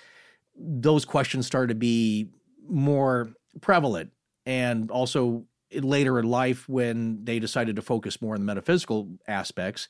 those 0.56 1.06
questions 1.06 1.46
started 1.46 1.70
to 1.70 1.76
be 1.76 2.30
more 2.68 3.34
prevalent. 3.62 4.12
And 4.46 4.90
also 4.90 5.46
later 5.72 6.20
in 6.20 6.26
life, 6.26 6.68
when 6.68 7.24
they 7.26 7.40
decided 7.40 7.76
to 7.76 7.82
focus 7.82 8.22
more 8.22 8.34
on 8.34 8.42
the 8.42 8.46
metaphysical 8.46 9.10
aspects, 9.28 9.88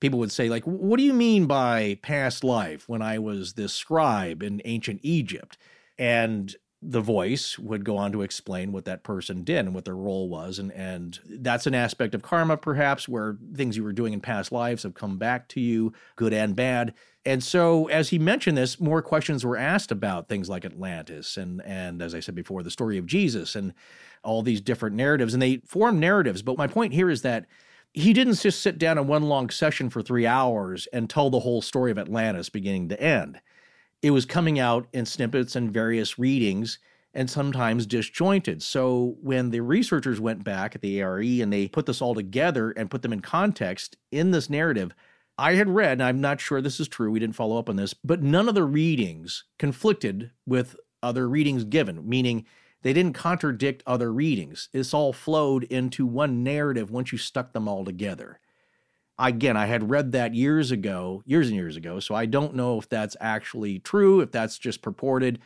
people 0.00 0.18
would 0.18 0.32
say, 0.32 0.48
like, 0.48 0.64
what 0.64 0.98
do 0.98 1.02
you 1.02 1.14
mean 1.14 1.46
by 1.46 1.98
past 2.02 2.44
life 2.44 2.88
when 2.88 3.02
I 3.02 3.18
was 3.18 3.54
this 3.54 3.72
scribe 3.72 4.42
in 4.42 4.60
ancient 4.64 5.00
Egypt? 5.02 5.56
And 5.98 6.54
the 6.86 7.00
voice 7.00 7.58
would 7.58 7.82
go 7.84 7.96
on 7.96 8.12
to 8.12 8.20
explain 8.20 8.70
what 8.70 8.84
that 8.84 9.02
person 9.02 9.42
did 9.42 9.60
and 9.64 9.74
what 9.74 9.86
their 9.86 9.96
role 9.96 10.28
was. 10.28 10.58
And, 10.58 10.70
and 10.72 11.18
that's 11.24 11.66
an 11.66 11.74
aspect 11.74 12.14
of 12.14 12.20
karma, 12.20 12.58
perhaps, 12.58 13.08
where 13.08 13.38
things 13.54 13.76
you 13.76 13.82
were 13.82 13.92
doing 13.92 14.12
in 14.12 14.20
past 14.20 14.52
lives 14.52 14.82
have 14.82 14.92
come 14.92 15.16
back 15.16 15.48
to 15.48 15.60
you, 15.60 15.94
good 16.16 16.34
and 16.34 16.54
bad. 16.54 16.92
And 17.24 17.42
so, 17.42 17.86
as 17.86 18.10
he 18.10 18.18
mentioned 18.18 18.58
this, 18.58 18.78
more 18.78 19.00
questions 19.00 19.46
were 19.46 19.56
asked 19.56 19.90
about 19.90 20.28
things 20.28 20.50
like 20.50 20.66
Atlantis 20.66 21.38
and, 21.38 21.62
and 21.64 22.02
as 22.02 22.14
I 22.14 22.20
said 22.20 22.34
before, 22.34 22.62
the 22.62 22.70
story 22.70 22.98
of 22.98 23.06
Jesus 23.06 23.56
and 23.56 23.72
all 24.24 24.42
these 24.42 24.60
different 24.60 24.96
narratives. 24.96 25.34
And 25.34 25.42
they 25.42 25.58
form 25.58 26.00
narratives. 26.00 26.42
But 26.42 26.58
my 26.58 26.66
point 26.66 26.92
here 26.92 27.10
is 27.10 27.22
that 27.22 27.46
he 27.92 28.12
didn't 28.12 28.40
just 28.40 28.60
sit 28.60 28.78
down 28.78 28.98
in 28.98 29.06
one 29.06 29.22
long 29.22 29.50
session 29.50 29.88
for 29.88 30.02
three 30.02 30.26
hours 30.26 30.88
and 30.92 31.08
tell 31.08 31.30
the 31.30 31.40
whole 31.40 31.62
story 31.62 31.90
of 31.92 31.98
Atlantis 31.98 32.48
beginning 32.48 32.88
to 32.88 33.00
end. 33.00 33.40
It 34.02 34.10
was 34.10 34.26
coming 34.26 34.58
out 34.58 34.88
in 34.92 35.06
snippets 35.06 35.54
and 35.56 35.72
various 35.72 36.18
readings 36.18 36.78
and 37.14 37.30
sometimes 37.30 37.86
disjointed. 37.86 38.62
So 38.62 39.16
when 39.22 39.50
the 39.50 39.60
researchers 39.60 40.20
went 40.20 40.42
back 40.42 40.74
at 40.74 40.82
the 40.82 41.00
ARE 41.00 41.20
and 41.20 41.52
they 41.52 41.68
put 41.68 41.86
this 41.86 42.02
all 42.02 42.14
together 42.14 42.72
and 42.72 42.90
put 42.90 43.02
them 43.02 43.12
in 43.12 43.20
context 43.20 43.96
in 44.10 44.32
this 44.32 44.50
narrative, 44.50 44.92
I 45.38 45.54
had 45.54 45.68
read, 45.68 45.92
and 45.92 46.02
I'm 46.02 46.20
not 46.20 46.40
sure 46.40 46.60
this 46.60 46.80
is 46.80 46.88
true, 46.88 47.10
we 47.10 47.20
didn't 47.20 47.36
follow 47.36 47.58
up 47.58 47.68
on 47.68 47.76
this, 47.76 47.94
but 47.94 48.22
none 48.22 48.48
of 48.48 48.54
the 48.54 48.64
readings 48.64 49.44
conflicted 49.58 50.32
with 50.46 50.76
other 51.02 51.28
readings 51.28 51.64
given, 51.64 52.08
meaning 52.08 52.46
they 52.84 52.92
didn't 52.92 53.14
contradict 53.14 53.82
other 53.86 54.12
readings. 54.12 54.68
This 54.72 54.92
all 54.92 55.14
flowed 55.14 55.64
into 55.64 56.06
one 56.06 56.44
narrative 56.44 56.90
once 56.90 57.12
you 57.12 57.18
stuck 57.18 57.54
them 57.54 57.66
all 57.66 57.82
together. 57.82 58.40
Again, 59.18 59.56
I 59.56 59.64
had 59.66 59.90
read 59.90 60.12
that 60.12 60.34
years 60.34 60.70
ago, 60.70 61.22
years 61.24 61.48
and 61.48 61.56
years 61.56 61.76
ago, 61.76 61.98
so 61.98 62.14
I 62.14 62.26
don't 62.26 62.54
know 62.54 62.78
if 62.78 62.88
that's 62.90 63.16
actually 63.20 63.78
true, 63.78 64.20
if 64.20 64.30
that's 64.30 64.58
just 64.58 64.82
purported. 64.82 65.38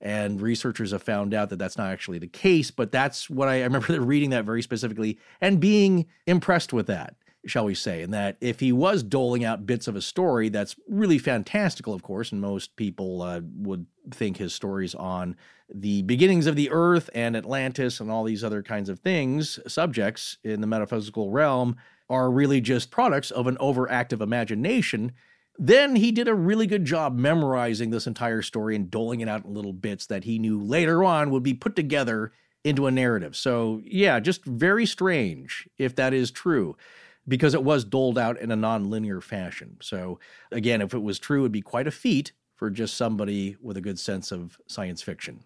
And 0.00 0.40
researchers 0.40 0.92
have 0.92 1.02
found 1.02 1.34
out 1.34 1.50
that 1.50 1.58
that's 1.58 1.76
not 1.76 1.92
actually 1.92 2.18
the 2.18 2.28
case, 2.28 2.70
but 2.70 2.92
that's 2.92 3.28
what 3.28 3.48
I, 3.48 3.60
I 3.60 3.64
remember 3.64 4.00
reading 4.00 4.30
that 4.30 4.46
very 4.46 4.62
specifically 4.62 5.18
and 5.40 5.60
being 5.60 6.06
impressed 6.26 6.72
with 6.72 6.86
that 6.86 7.16
shall 7.46 7.64
we 7.64 7.74
say, 7.74 8.02
and 8.02 8.12
that 8.12 8.36
if 8.40 8.60
he 8.60 8.72
was 8.72 9.02
doling 9.02 9.44
out 9.44 9.66
bits 9.66 9.88
of 9.88 9.96
a 9.96 10.02
story 10.02 10.48
that's 10.48 10.76
really 10.88 11.18
fantastical, 11.18 11.94
of 11.94 12.02
course, 12.02 12.32
and 12.32 12.40
most 12.40 12.76
people 12.76 13.22
uh, 13.22 13.40
would 13.58 13.86
think 14.10 14.36
his 14.36 14.54
stories 14.54 14.94
on 14.94 15.36
the 15.72 16.02
beginnings 16.02 16.46
of 16.46 16.56
the 16.56 16.70
earth 16.70 17.10
and 17.14 17.36
Atlantis 17.36 18.00
and 18.00 18.10
all 18.10 18.24
these 18.24 18.44
other 18.44 18.62
kinds 18.62 18.88
of 18.88 19.00
things, 19.00 19.58
subjects 19.66 20.38
in 20.44 20.60
the 20.60 20.66
metaphysical 20.66 21.30
realm, 21.30 21.76
are 22.08 22.30
really 22.30 22.60
just 22.60 22.90
products 22.90 23.30
of 23.30 23.46
an 23.46 23.56
overactive 23.56 24.20
imagination. 24.20 25.12
Then 25.58 25.96
he 25.96 26.12
did 26.12 26.28
a 26.28 26.34
really 26.34 26.66
good 26.66 26.84
job 26.84 27.16
memorizing 27.16 27.90
this 27.90 28.06
entire 28.06 28.42
story 28.42 28.76
and 28.76 28.90
doling 28.90 29.20
it 29.20 29.28
out 29.28 29.44
in 29.44 29.54
little 29.54 29.72
bits 29.72 30.06
that 30.06 30.24
he 30.24 30.38
knew 30.38 30.60
later 30.60 31.02
on 31.02 31.30
would 31.30 31.42
be 31.42 31.54
put 31.54 31.74
together 31.74 32.32
into 32.62 32.86
a 32.86 32.90
narrative. 32.90 33.34
So, 33.34 33.80
yeah, 33.84 34.20
just 34.20 34.44
very 34.44 34.86
strange 34.86 35.68
if 35.78 35.96
that 35.96 36.12
is 36.12 36.30
true 36.30 36.76
because 37.28 37.54
it 37.54 37.64
was 37.64 37.84
doled 37.84 38.18
out 38.18 38.40
in 38.40 38.50
a 38.50 38.56
non-linear 38.56 39.20
fashion. 39.20 39.76
So 39.80 40.18
again, 40.52 40.80
if 40.80 40.94
it 40.94 41.02
was 41.02 41.18
true, 41.18 41.42
it'd 41.42 41.52
be 41.52 41.62
quite 41.62 41.86
a 41.86 41.90
feat 41.92 42.32
for 42.54 42.70
just 42.70 42.96
somebody 42.96 43.56
with 43.60 43.76
a 43.76 43.80
good 43.80 43.98
sense 43.98 44.32
of 44.32 44.58
science 44.66 45.02
fiction. 45.02 45.44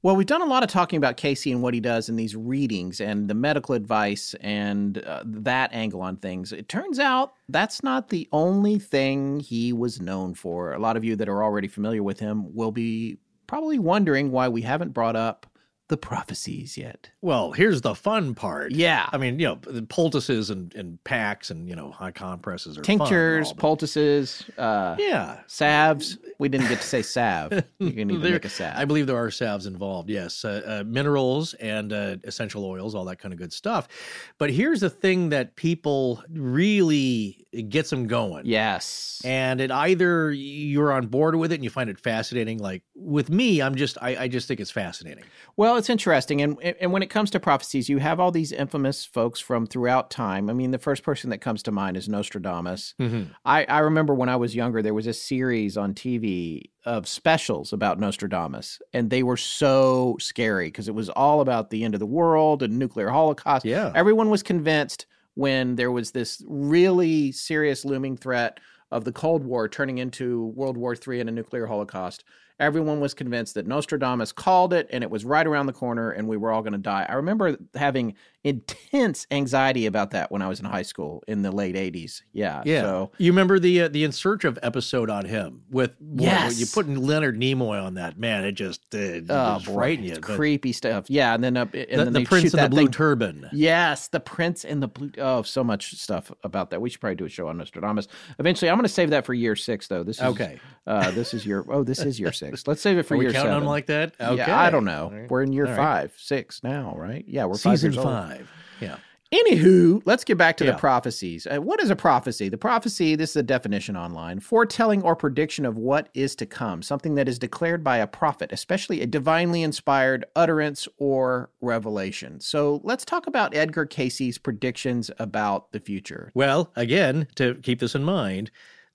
Well, 0.00 0.14
we've 0.14 0.26
done 0.26 0.42
a 0.42 0.46
lot 0.46 0.62
of 0.62 0.70
talking 0.70 0.96
about 0.96 1.16
Cayce 1.16 1.46
and 1.46 1.60
what 1.60 1.74
he 1.74 1.80
does 1.80 2.08
in 2.08 2.14
these 2.14 2.36
readings 2.36 3.00
and 3.00 3.28
the 3.28 3.34
medical 3.34 3.74
advice 3.74 4.32
and 4.40 4.98
uh, 4.98 5.24
that 5.26 5.74
angle 5.74 6.00
on 6.00 6.16
things. 6.16 6.52
It 6.52 6.68
turns 6.68 7.00
out 7.00 7.34
that's 7.48 7.82
not 7.82 8.08
the 8.08 8.28
only 8.30 8.78
thing 8.78 9.40
he 9.40 9.72
was 9.72 10.00
known 10.00 10.34
for. 10.34 10.72
A 10.72 10.78
lot 10.78 10.96
of 10.96 11.04
you 11.04 11.16
that 11.16 11.28
are 11.28 11.42
already 11.42 11.66
familiar 11.66 12.04
with 12.04 12.20
him 12.20 12.54
will 12.54 12.70
be 12.70 13.18
probably 13.48 13.80
wondering 13.80 14.30
why 14.30 14.46
we 14.48 14.62
haven't 14.62 14.94
brought 14.94 15.16
up 15.16 15.48
the 15.88 15.96
prophecies 15.96 16.76
yet. 16.76 17.10
Well, 17.22 17.52
here's 17.52 17.80
the 17.80 17.94
fun 17.94 18.34
part. 18.34 18.72
Yeah. 18.72 19.08
I 19.10 19.16
mean, 19.16 19.38
you 19.38 19.46
know, 19.46 19.82
poultices 19.88 20.50
and, 20.50 20.74
and 20.74 21.02
packs 21.04 21.50
and, 21.50 21.68
you 21.68 21.74
know, 21.74 21.90
high 21.90 22.10
compresses 22.10 22.76
are 22.76 22.82
tinctures, 22.82 23.48
all, 23.48 23.54
poultices, 23.54 24.44
uh, 24.58 24.96
yeah, 24.98 25.40
salves. 25.46 26.18
We 26.38 26.48
didn't 26.48 26.68
get 26.68 26.80
to 26.80 26.86
say 26.86 27.02
salve. 27.02 27.64
You 27.78 27.92
can 27.92 28.10
even 28.10 28.32
make 28.32 28.44
a 28.44 28.48
salve. 28.48 28.74
I 28.76 28.84
believe 28.84 29.06
there 29.06 29.16
are 29.16 29.30
salves 29.30 29.66
involved. 29.66 30.10
Yes, 30.10 30.44
uh, 30.44 30.62
uh, 30.66 30.84
minerals 30.84 31.54
and 31.54 31.92
uh, 31.92 32.16
essential 32.24 32.64
oils, 32.64 32.94
all 32.94 33.04
that 33.06 33.18
kind 33.18 33.32
of 33.32 33.38
good 33.38 33.52
stuff. 33.52 33.88
But 34.36 34.50
here's 34.50 34.80
the 34.80 34.90
thing 34.90 35.28
that 35.30 35.56
people 35.56 36.22
really 36.30 37.46
gets 37.68 37.90
them 37.90 38.06
going. 38.06 38.46
Yes. 38.46 39.22
And 39.24 39.60
it 39.60 39.70
either 39.70 40.32
you're 40.32 40.92
on 40.92 41.06
board 41.06 41.34
with 41.36 41.52
it 41.52 41.56
and 41.56 41.64
you 41.64 41.70
find 41.70 41.88
it 41.88 41.98
fascinating. 41.98 42.58
Like 42.58 42.82
with 42.94 43.30
me, 43.30 43.62
I'm 43.62 43.74
just 43.74 43.96
I, 44.02 44.24
I 44.24 44.28
just 44.28 44.48
think 44.48 44.60
it's 44.60 44.70
fascinating. 44.70 45.24
Well, 45.56 45.76
it's 45.78 45.90
interesting. 45.90 46.42
And 46.42 46.60
and 46.62 46.92
when 46.92 47.02
it 47.02 47.10
comes 47.10 47.30
to 47.30 47.40
prophecies, 47.40 47.88
you 47.88 47.98
have 47.98 48.20
all 48.20 48.30
these 48.30 48.52
infamous 48.52 49.04
folks 49.04 49.40
from 49.40 49.66
throughout 49.66 50.10
time. 50.10 50.50
I 50.50 50.52
mean, 50.52 50.70
the 50.70 50.78
first 50.78 51.02
person 51.02 51.30
that 51.30 51.38
comes 51.38 51.62
to 51.64 51.72
mind 51.72 51.96
is 51.96 52.08
Nostradamus. 52.08 52.94
Mm-hmm. 53.00 53.32
I, 53.44 53.64
I 53.64 53.78
remember 53.80 54.14
when 54.14 54.28
I 54.28 54.36
was 54.36 54.54
younger, 54.54 54.82
there 54.82 54.94
was 54.94 55.06
a 55.06 55.12
series 55.12 55.76
on 55.76 55.94
TV 55.94 56.64
of 56.84 57.08
specials 57.08 57.72
about 57.72 57.98
Nostradamus, 57.98 58.80
and 58.92 59.10
they 59.10 59.22
were 59.22 59.36
so 59.36 60.16
scary 60.20 60.68
because 60.68 60.88
it 60.88 60.94
was 60.94 61.08
all 61.08 61.40
about 61.40 61.70
the 61.70 61.84
end 61.84 61.94
of 61.94 62.00
the 62.00 62.06
world 62.06 62.62
and 62.62 62.78
nuclear 62.78 63.10
holocaust. 63.10 63.64
Yeah. 63.64 63.92
Everyone 63.94 64.30
was 64.30 64.42
convinced 64.42 65.06
when 65.34 65.76
there 65.76 65.92
was 65.92 66.10
this 66.10 66.42
really 66.48 67.30
serious 67.32 67.84
looming 67.84 68.16
threat 68.16 68.58
of 68.90 69.04
the 69.04 69.12
Cold 69.12 69.44
War 69.44 69.68
turning 69.68 69.98
into 69.98 70.46
World 70.56 70.76
War 70.76 70.96
III 70.96 71.20
and 71.20 71.28
a 71.28 71.32
nuclear 71.32 71.66
holocaust 71.66 72.24
everyone 72.60 73.00
was 73.00 73.14
convinced 73.14 73.54
that 73.54 73.66
Nostradamus 73.66 74.32
called 74.32 74.72
it 74.72 74.88
and 74.90 75.04
it 75.04 75.10
was 75.10 75.24
right 75.24 75.46
around 75.46 75.66
the 75.66 75.72
corner 75.72 76.10
and 76.10 76.26
we 76.26 76.36
were 76.36 76.50
all 76.50 76.62
going 76.62 76.72
to 76.72 76.78
die. 76.78 77.06
I 77.08 77.14
remember 77.14 77.56
having 77.74 78.14
intense 78.48 79.26
anxiety 79.30 79.86
about 79.86 80.10
that 80.12 80.32
when 80.32 80.42
I 80.42 80.48
was 80.48 80.60
in 80.60 80.66
high 80.66 80.82
school 80.82 81.22
in 81.28 81.42
the 81.42 81.52
late 81.52 81.74
80s. 81.74 82.22
Yeah. 82.32 82.62
Yeah. 82.64 82.80
So 82.80 83.10
you 83.18 83.30
remember 83.30 83.58
the 83.58 83.82
uh, 83.82 83.88
the 83.88 84.04
In 84.04 84.12
Search 84.12 84.44
of 84.44 84.58
episode 84.62 85.10
on 85.10 85.26
him 85.26 85.62
with 85.70 85.92
yes. 86.16 86.58
you 86.58 86.66
putting 86.66 86.96
Leonard 86.96 87.38
Nimoy 87.38 87.82
on 87.82 87.94
that 87.94 88.18
man, 88.18 88.44
it 88.44 88.52
just 88.52 88.82
uh, 88.94 88.98
it 88.98 89.24
oh, 89.28 89.58
just 89.58 89.66
frightened 89.66 90.06
you. 90.06 90.14
It's 90.14 90.20
creepy 90.20 90.72
stuff. 90.72 91.06
Yeah, 91.08 91.34
and 91.34 91.44
then 91.44 91.56
up 91.56 91.74
and 91.74 91.86
the, 91.90 92.04
then 92.04 92.12
the 92.12 92.24
Prince 92.24 92.54
in 92.54 92.60
the 92.60 92.68
Blue 92.68 92.84
thing. 92.84 92.92
Turban. 92.92 93.48
Yes, 93.52 94.08
the 94.08 94.20
Prince 94.20 94.64
in 94.64 94.80
the 94.80 94.88
Blue. 94.88 95.10
Oh, 95.18 95.42
so 95.42 95.62
much 95.62 95.94
stuff 95.96 96.32
about 96.42 96.70
that. 96.70 96.80
We 96.80 96.90
should 96.90 97.00
probably 97.00 97.16
do 97.16 97.26
a 97.26 97.28
show 97.28 97.48
on 97.48 97.58
Nostradamus. 97.58 98.08
Eventually, 98.38 98.70
I'm 98.70 98.76
going 98.76 98.84
to 98.84 98.88
save 98.88 99.10
that 99.10 99.26
for 99.26 99.34
year 99.34 99.56
six, 99.56 99.88
though. 99.88 100.02
This 100.02 100.18
is 100.18 100.22
Okay. 100.22 100.60
Uh, 100.86 101.10
this 101.10 101.34
is 101.34 101.44
your 101.44 101.64
Oh, 101.68 101.84
this 101.84 102.00
is 102.00 102.18
year 102.18 102.32
six. 102.32 102.66
Let's 102.66 102.80
save 102.80 102.98
it 102.98 103.02
for 103.02 103.14
Are 103.14 103.18
we 103.18 103.26
year 103.26 103.32
counting 103.32 103.50
seven. 103.50 103.60
them 103.60 103.68
like 103.68 103.86
that? 103.86 104.14
Okay. 104.20 104.36
Yeah, 104.36 104.58
I 104.58 104.70
don't 104.70 104.84
know. 104.84 105.10
Right. 105.12 105.30
We're 105.30 105.42
in 105.42 105.52
year 105.52 105.66
All 105.66 105.72
right. 105.72 105.76
five, 105.76 106.14
six 106.16 106.62
now, 106.62 106.94
right? 106.96 107.24
Yeah, 107.26 107.44
we're 107.44 107.58
five 107.58 107.78
Season 107.78 107.92
five. 108.02 108.37
Yeah. 108.80 108.96
Anywho, 109.30 110.00
let's 110.06 110.24
get 110.24 110.38
back 110.38 110.56
to 110.56 110.64
Yeah. 110.64 110.70
the 110.70 110.78
prophecies. 110.78 111.46
Uh, 111.46 111.58
what 111.58 111.82
is 111.82 111.90
a 111.90 111.96
prophecy? 111.96 112.48
The 112.48 112.56
prophecy, 112.56 113.14
this 113.14 113.30
is 113.30 113.36
a 113.36 113.42
definition 113.42 113.94
online, 113.94 114.40
foretelling 114.40 115.02
or 115.02 115.14
prediction 115.14 115.66
of 115.66 115.76
what 115.76 116.08
is 116.14 116.34
to 116.36 116.46
come, 116.46 116.80
something 116.80 117.14
that 117.16 117.28
is 117.28 117.38
declared 117.38 117.84
by 117.84 117.98
a 117.98 118.06
prophet, 118.06 118.50
especially 118.52 119.02
a 119.02 119.06
divinely 119.06 119.62
inspired 119.62 120.24
utterance 120.34 120.88
or 120.96 121.50
revelation. 121.60 122.40
So 122.40 122.80
let's 122.84 123.04
talk 123.04 123.26
about 123.26 123.54
Edgar 123.54 123.84
Cayce's 123.84 124.38
predictions 124.38 125.10
about 125.18 125.72
the 125.72 125.80
future. 125.80 126.32
Well, 126.34 126.72
again, 126.74 127.26
to 127.34 127.56
keep 127.56 127.80
this 127.80 127.94
in 127.94 128.04
mind, 128.04 128.50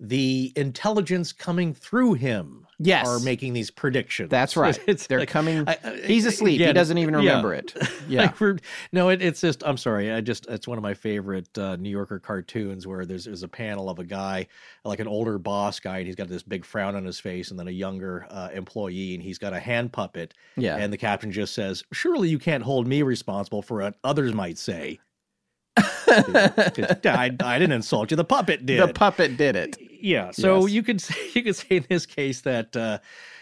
the 0.05 0.51
intelligence 0.57 1.31
coming 1.31 1.73
through 1.73 2.13
him 2.15 2.67
Yes. 2.77 3.07
are 3.07 3.19
making 3.19 3.53
these 3.53 3.71
predictions. 3.71 4.29
That's 4.29 4.57
right. 4.57 4.77
It's 4.87 5.07
They're 5.07 5.19
like- 5.19 5.29
coming. 5.29 5.63
I- 5.65 5.77
I- 5.81 6.01
he's 6.03 6.25
asleep. 6.25 6.59
he 6.59 6.73
doesn't 6.73 6.97
even 6.97 7.13
yeah. 7.13 7.19
remember 7.21 7.53
it. 7.53 7.73
Yeah. 8.09 8.33
Like 8.37 8.61
no, 8.91 9.07
it, 9.07 9.21
it's 9.21 9.39
just. 9.39 9.63
I'm 9.65 9.77
sorry. 9.77 10.11
I 10.11 10.19
just. 10.19 10.45
It's 10.47 10.67
one 10.67 10.77
of 10.77 10.81
my 10.81 10.93
favorite 10.93 11.57
uh, 11.57 11.77
New 11.77 11.89
Yorker 11.89 12.19
cartoons 12.19 12.85
where 12.85 13.05
there's 13.05 13.23
there's 13.23 13.43
a 13.43 13.47
panel 13.47 13.89
of 13.89 13.97
a 13.99 14.03
guy, 14.03 14.47
like 14.83 14.99
an 14.99 15.07
older 15.07 15.37
boss 15.39 15.79
guy, 15.79 15.99
and 15.99 16.05
he's 16.07 16.17
got 16.17 16.27
this 16.27 16.43
big 16.43 16.65
frown 16.65 16.97
on 16.97 17.05
his 17.05 17.17
face, 17.21 17.49
and 17.51 17.57
then 17.57 17.69
a 17.69 17.71
younger 17.71 18.27
uh, 18.29 18.49
employee, 18.53 19.13
and 19.13 19.23
he's 19.23 19.37
got 19.37 19.53
a 19.53 19.59
hand 19.59 19.93
puppet. 19.93 20.33
Yeah. 20.57 20.75
And 20.75 20.91
the 20.91 20.97
captain 20.97 21.31
just 21.31 21.53
says, 21.53 21.85
"Surely 21.93 22.27
you 22.27 22.39
can't 22.39 22.63
hold 22.63 22.87
me 22.87 23.03
responsible 23.03 23.61
for 23.61 23.79
what 23.79 23.95
others 24.03 24.33
might 24.33 24.57
say." 24.57 24.99
I, 25.77 27.31
I 27.43 27.59
didn't 27.59 27.71
insult 27.71 28.11
you. 28.11 28.17
The 28.17 28.23
puppet 28.25 28.65
did. 28.65 28.81
the 28.81 28.93
puppet 28.93 29.37
did 29.37 29.55
it. 29.55 29.77
Yeah. 30.03 30.31
So 30.31 30.65
Yes. 30.65 30.67
you 30.67 30.83
could 30.83 31.01
say 31.01 31.15
you 31.33 31.43
could 31.43 31.55
say 31.55 31.77
in 31.77 31.85
this 31.89 32.05
case 32.05 32.41
that 32.41 32.75
uh 32.77 32.99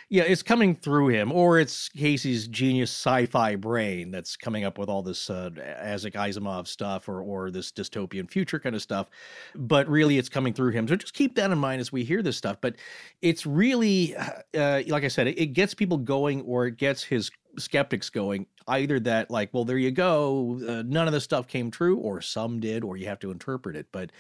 yeah, 0.10 0.24
it's 0.24 0.44
coming 0.44 0.76
through 0.76 1.08
him, 1.08 1.32
or 1.32 1.58
it's 1.60 1.88
Cayce's 1.90 2.50
genius 2.50 2.92
sci-fi 2.92 3.56
brain 3.56 4.12
that's 4.12 4.36
coming 4.36 4.66
up 4.66 4.78
with 4.78 4.90
all 4.90 5.02
this 5.02 5.30
uh, 5.30 5.52
Isaac 5.82 6.16
Asimov 6.16 6.68
stuff, 6.68 7.08
or 7.08 7.22
or 7.22 7.50
this 7.50 7.72
dystopian 7.72 8.30
future 8.30 8.60
kind 8.60 8.76
of 8.76 8.82
stuff. 8.82 9.10
But 9.56 9.88
really, 9.88 10.18
it's 10.18 10.30
coming 10.30 10.54
through 10.54 10.72
him. 10.74 10.88
So 10.88 10.98
just 10.98 11.14
keep 11.14 11.36
that 11.36 11.50
in 11.52 11.58
mind 11.58 11.82
as 11.82 11.94
we 11.94 12.04
hear 12.04 12.22
this 12.22 12.38
stuff. 12.38 12.58
But 12.62 12.76
it's 13.22 13.46
really, 13.46 14.16
uh, 14.18 14.82
like 14.88 15.06
I 15.06 15.10
said, 15.10 15.28
it, 15.28 15.40
it 15.42 15.48
gets 15.54 15.74
people 15.74 15.98
going, 15.98 16.42
or 16.42 16.68
it 16.68 16.78
gets 16.78 17.04
his 17.04 17.32
skeptics 17.58 18.10
going. 18.10 18.48
Either 18.68 19.00
that, 19.02 19.32
like, 19.32 19.54
well, 19.54 19.66
there 19.66 19.78
you 19.78 19.92
go, 19.92 20.60
uh, 20.68 20.84
none 20.86 21.08
of 21.08 21.14
this 21.14 21.24
stuff 21.24 21.48
came 21.48 21.72
true, 21.72 21.98
or 21.98 22.22
some 22.22 22.60
did, 22.60 22.84
or 22.84 22.98
you 22.98 23.08
have 23.08 23.20
to 23.20 23.32
interpret 23.32 23.76
it. 23.78 23.88
But 23.94 24.12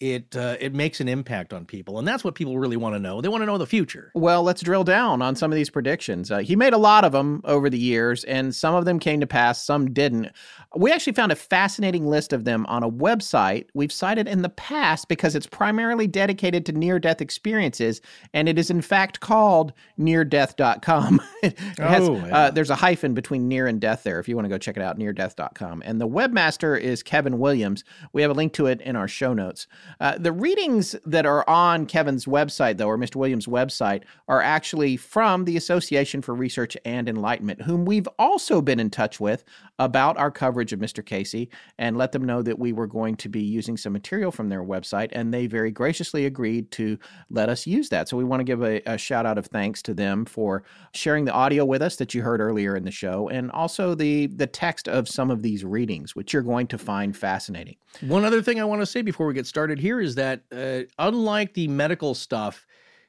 it 0.00 0.34
uh, 0.34 0.56
it 0.58 0.74
makes 0.74 1.00
an 1.00 1.08
impact 1.08 1.52
on 1.52 1.64
people, 1.66 1.98
and 1.98 2.08
that's 2.08 2.24
what 2.24 2.34
people 2.34 2.58
really 2.58 2.76
want 2.76 2.94
to 2.94 2.98
know. 2.98 3.20
They 3.20 3.28
want 3.28 3.42
to 3.42 3.46
know 3.46 3.58
the 3.58 3.66
future. 3.66 4.10
Well, 4.14 4.42
let's 4.42 4.62
drill 4.62 4.82
down 4.84 5.20
on 5.22 5.36
some 5.36 5.52
of 5.52 5.56
these 5.56 5.70
predictions. 5.70 6.30
Uh, 6.30 6.38
he 6.38 6.56
made 6.56 6.72
a 6.72 6.78
lot 6.78 7.04
of 7.04 7.12
them 7.12 7.42
over 7.44 7.68
the 7.68 7.78
years, 7.78 8.24
and 8.24 8.54
some 8.54 8.74
of 8.74 8.86
them 8.86 8.98
came 8.98 9.20
to 9.20 9.26
pass, 9.26 9.62
some 9.64 9.92
didn't. 9.92 10.28
We 10.76 10.90
actually 10.92 11.12
found 11.14 11.32
a 11.32 11.36
fascinating 11.36 12.06
list 12.06 12.32
of 12.32 12.44
them 12.44 12.64
on 12.66 12.82
a 12.82 12.90
website 12.90 13.66
we've 13.74 13.92
cited 13.92 14.26
in 14.28 14.42
the 14.42 14.48
past 14.48 15.08
because 15.08 15.34
it's 15.34 15.46
primarily 15.46 16.06
dedicated 16.06 16.64
to 16.66 16.72
near 16.72 16.98
death 16.98 17.20
experiences, 17.20 18.00
and 18.32 18.48
it 18.48 18.58
is 18.58 18.70
in 18.70 18.80
fact 18.80 19.20
called 19.20 19.72
neardeath.com. 19.98 21.20
it 21.42 21.58
has, 21.78 22.08
Oh, 22.08 22.16
uh, 22.16 22.26
yeah. 22.26 22.50
there's 22.50 22.70
a 22.70 22.74
hyphen 22.76 23.14
between 23.14 23.48
near 23.48 23.66
and 23.66 23.80
death 23.80 24.02
there 24.04 24.18
if 24.20 24.28
you 24.28 24.36
want 24.36 24.44
to 24.46 24.48
go 24.48 24.58
check 24.58 24.76
it 24.76 24.82
out, 24.82 24.98
neardeath.com. 24.98 25.82
And 25.84 26.00
the 26.00 26.08
webmaster 26.08 26.78
is 26.80 27.02
Kevin 27.02 27.38
Williams. 27.38 27.84
We 28.12 28.22
have 28.22 28.30
a 28.30 28.34
link 28.34 28.52
to 28.54 28.66
it 28.66 28.80
in 28.80 28.96
our 28.96 29.08
show 29.08 29.34
notes. 29.34 29.66
Uh, 29.98 30.16
the 30.18 30.32
readings 30.32 30.94
that 31.04 31.26
are 31.26 31.48
on 31.48 31.86
Kevin's 31.86 32.26
website, 32.26 32.76
though, 32.76 32.88
or 32.88 32.98
Mr. 32.98 33.16
Williams' 33.16 33.46
website, 33.46 34.02
are 34.28 34.42
actually 34.42 34.96
from 34.96 35.44
the 35.44 35.56
Association 35.56 36.22
for 36.22 36.34
Research 36.34 36.76
and 36.84 37.08
Enlightenment, 37.08 37.62
whom 37.62 37.84
we've 37.84 38.08
also 38.18 38.60
been 38.62 38.80
in 38.80 38.90
touch 38.90 39.20
with 39.20 39.44
about 39.78 40.16
our 40.18 40.30
coverage 40.30 40.72
of 40.72 40.78
Mr. 40.78 41.04
Cayce 41.04 41.48
and 41.78 41.96
let 41.96 42.12
them 42.12 42.24
know 42.24 42.42
that 42.42 42.58
we 42.58 42.72
were 42.72 42.86
going 42.86 43.16
to 43.16 43.28
be 43.28 43.42
using 43.42 43.76
some 43.76 43.92
material 43.92 44.30
from 44.30 44.48
their 44.48 44.62
website. 44.62 45.08
And 45.12 45.32
they 45.32 45.46
very 45.46 45.70
graciously 45.70 46.26
agreed 46.26 46.70
to 46.72 46.98
let 47.30 47.48
us 47.48 47.66
use 47.66 47.88
that. 47.88 48.08
So 48.08 48.16
we 48.16 48.24
want 48.24 48.40
to 48.40 48.44
give 48.44 48.62
a, 48.62 48.80
a 48.86 48.98
shout 48.98 49.26
out 49.26 49.38
of 49.38 49.46
thanks 49.46 49.82
to 49.82 49.94
them 49.94 50.24
for 50.24 50.62
sharing 50.92 51.24
the 51.24 51.32
audio 51.32 51.64
with 51.64 51.82
us 51.82 51.96
that 51.96 52.14
you 52.14 52.22
heard 52.22 52.40
earlier 52.40 52.76
in 52.76 52.84
the 52.84 52.90
show 52.90 53.28
and 53.28 53.50
also 53.52 53.94
the, 53.94 54.26
the 54.26 54.46
text 54.46 54.88
of 54.88 55.08
some 55.08 55.30
of 55.30 55.42
these 55.42 55.64
readings, 55.64 56.14
which 56.14 56.32
you're 56.32 56.42
going 56.42 56.66
to 56.68 56.78
find 56.78 57.16
fascinating. 57.16 57.76
One 58.02 58.24
other 58.24 58.42
thing 58.42 58.60
I 58.60 58.64
want 58.64 58.82
to 58.82 58.86
say 58.86 59.02
before 59.02 59.26
we 59.26 59.34
get 59.34 59.46
started 59.46 59.78
here 59.80 60.00
is 60.00 60.14
that, 60.14 60.42
uh, 60.52 60.82
unlike 60.98 61.54
the 61.54 61.68
medical 61.68 62.14
stuff, 62.14 62.66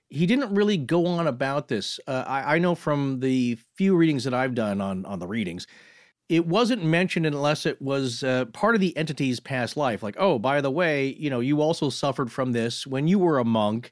he 0.10 0.26
didn't 0.26 0.54
really 0.54 0.78
go 0.78 1.06
on 1.06 1.28
about 1.28 1.68
this. 1.68 2.00
Uh, 2.08 2.24
I, 2.28 2.56
I 2.56 2.60
know 2.60 2.76
from 2.76 3.20
the 3.20 3.58
few 3.76 3.96
readings 3.96 4.24
that 4.26 4.34
I've 4.34 4.56
done 4.56 4.82
on 4.82 5.06
on 5.06 5.20
the 5.20 5.28
readings, 5.28 5.68
it 6.28 6.46
wasn't 6.48 6.84
mentioned 6.84 7.26
unless 7.26 7.66
it 7.66 7.82
was 7.82 8.24
uh, 8.24 8.46
part 8.46 8.76
of 8.76 8.82
the 8.82 8.96
entity's 8.98 9.40
past 9.40 9.78
life. 9.78 10.02
Like, 10.02 10.16
oh, 10.18 10.40
by 10.40 10.62
the 10.62 10.72
way, 10.72 11.16
you 11.20 11.30
know, 11.30 11.40
you 11.40 11.62
also 11.62 11.90
suffered 11.90 12.32
from 12.32 12.52
this 12.52 12.88
when 12.88 13.08
you 13.08 13.20
were 13.20 13.40
a 13.40 13.46
monk 13.46 13.92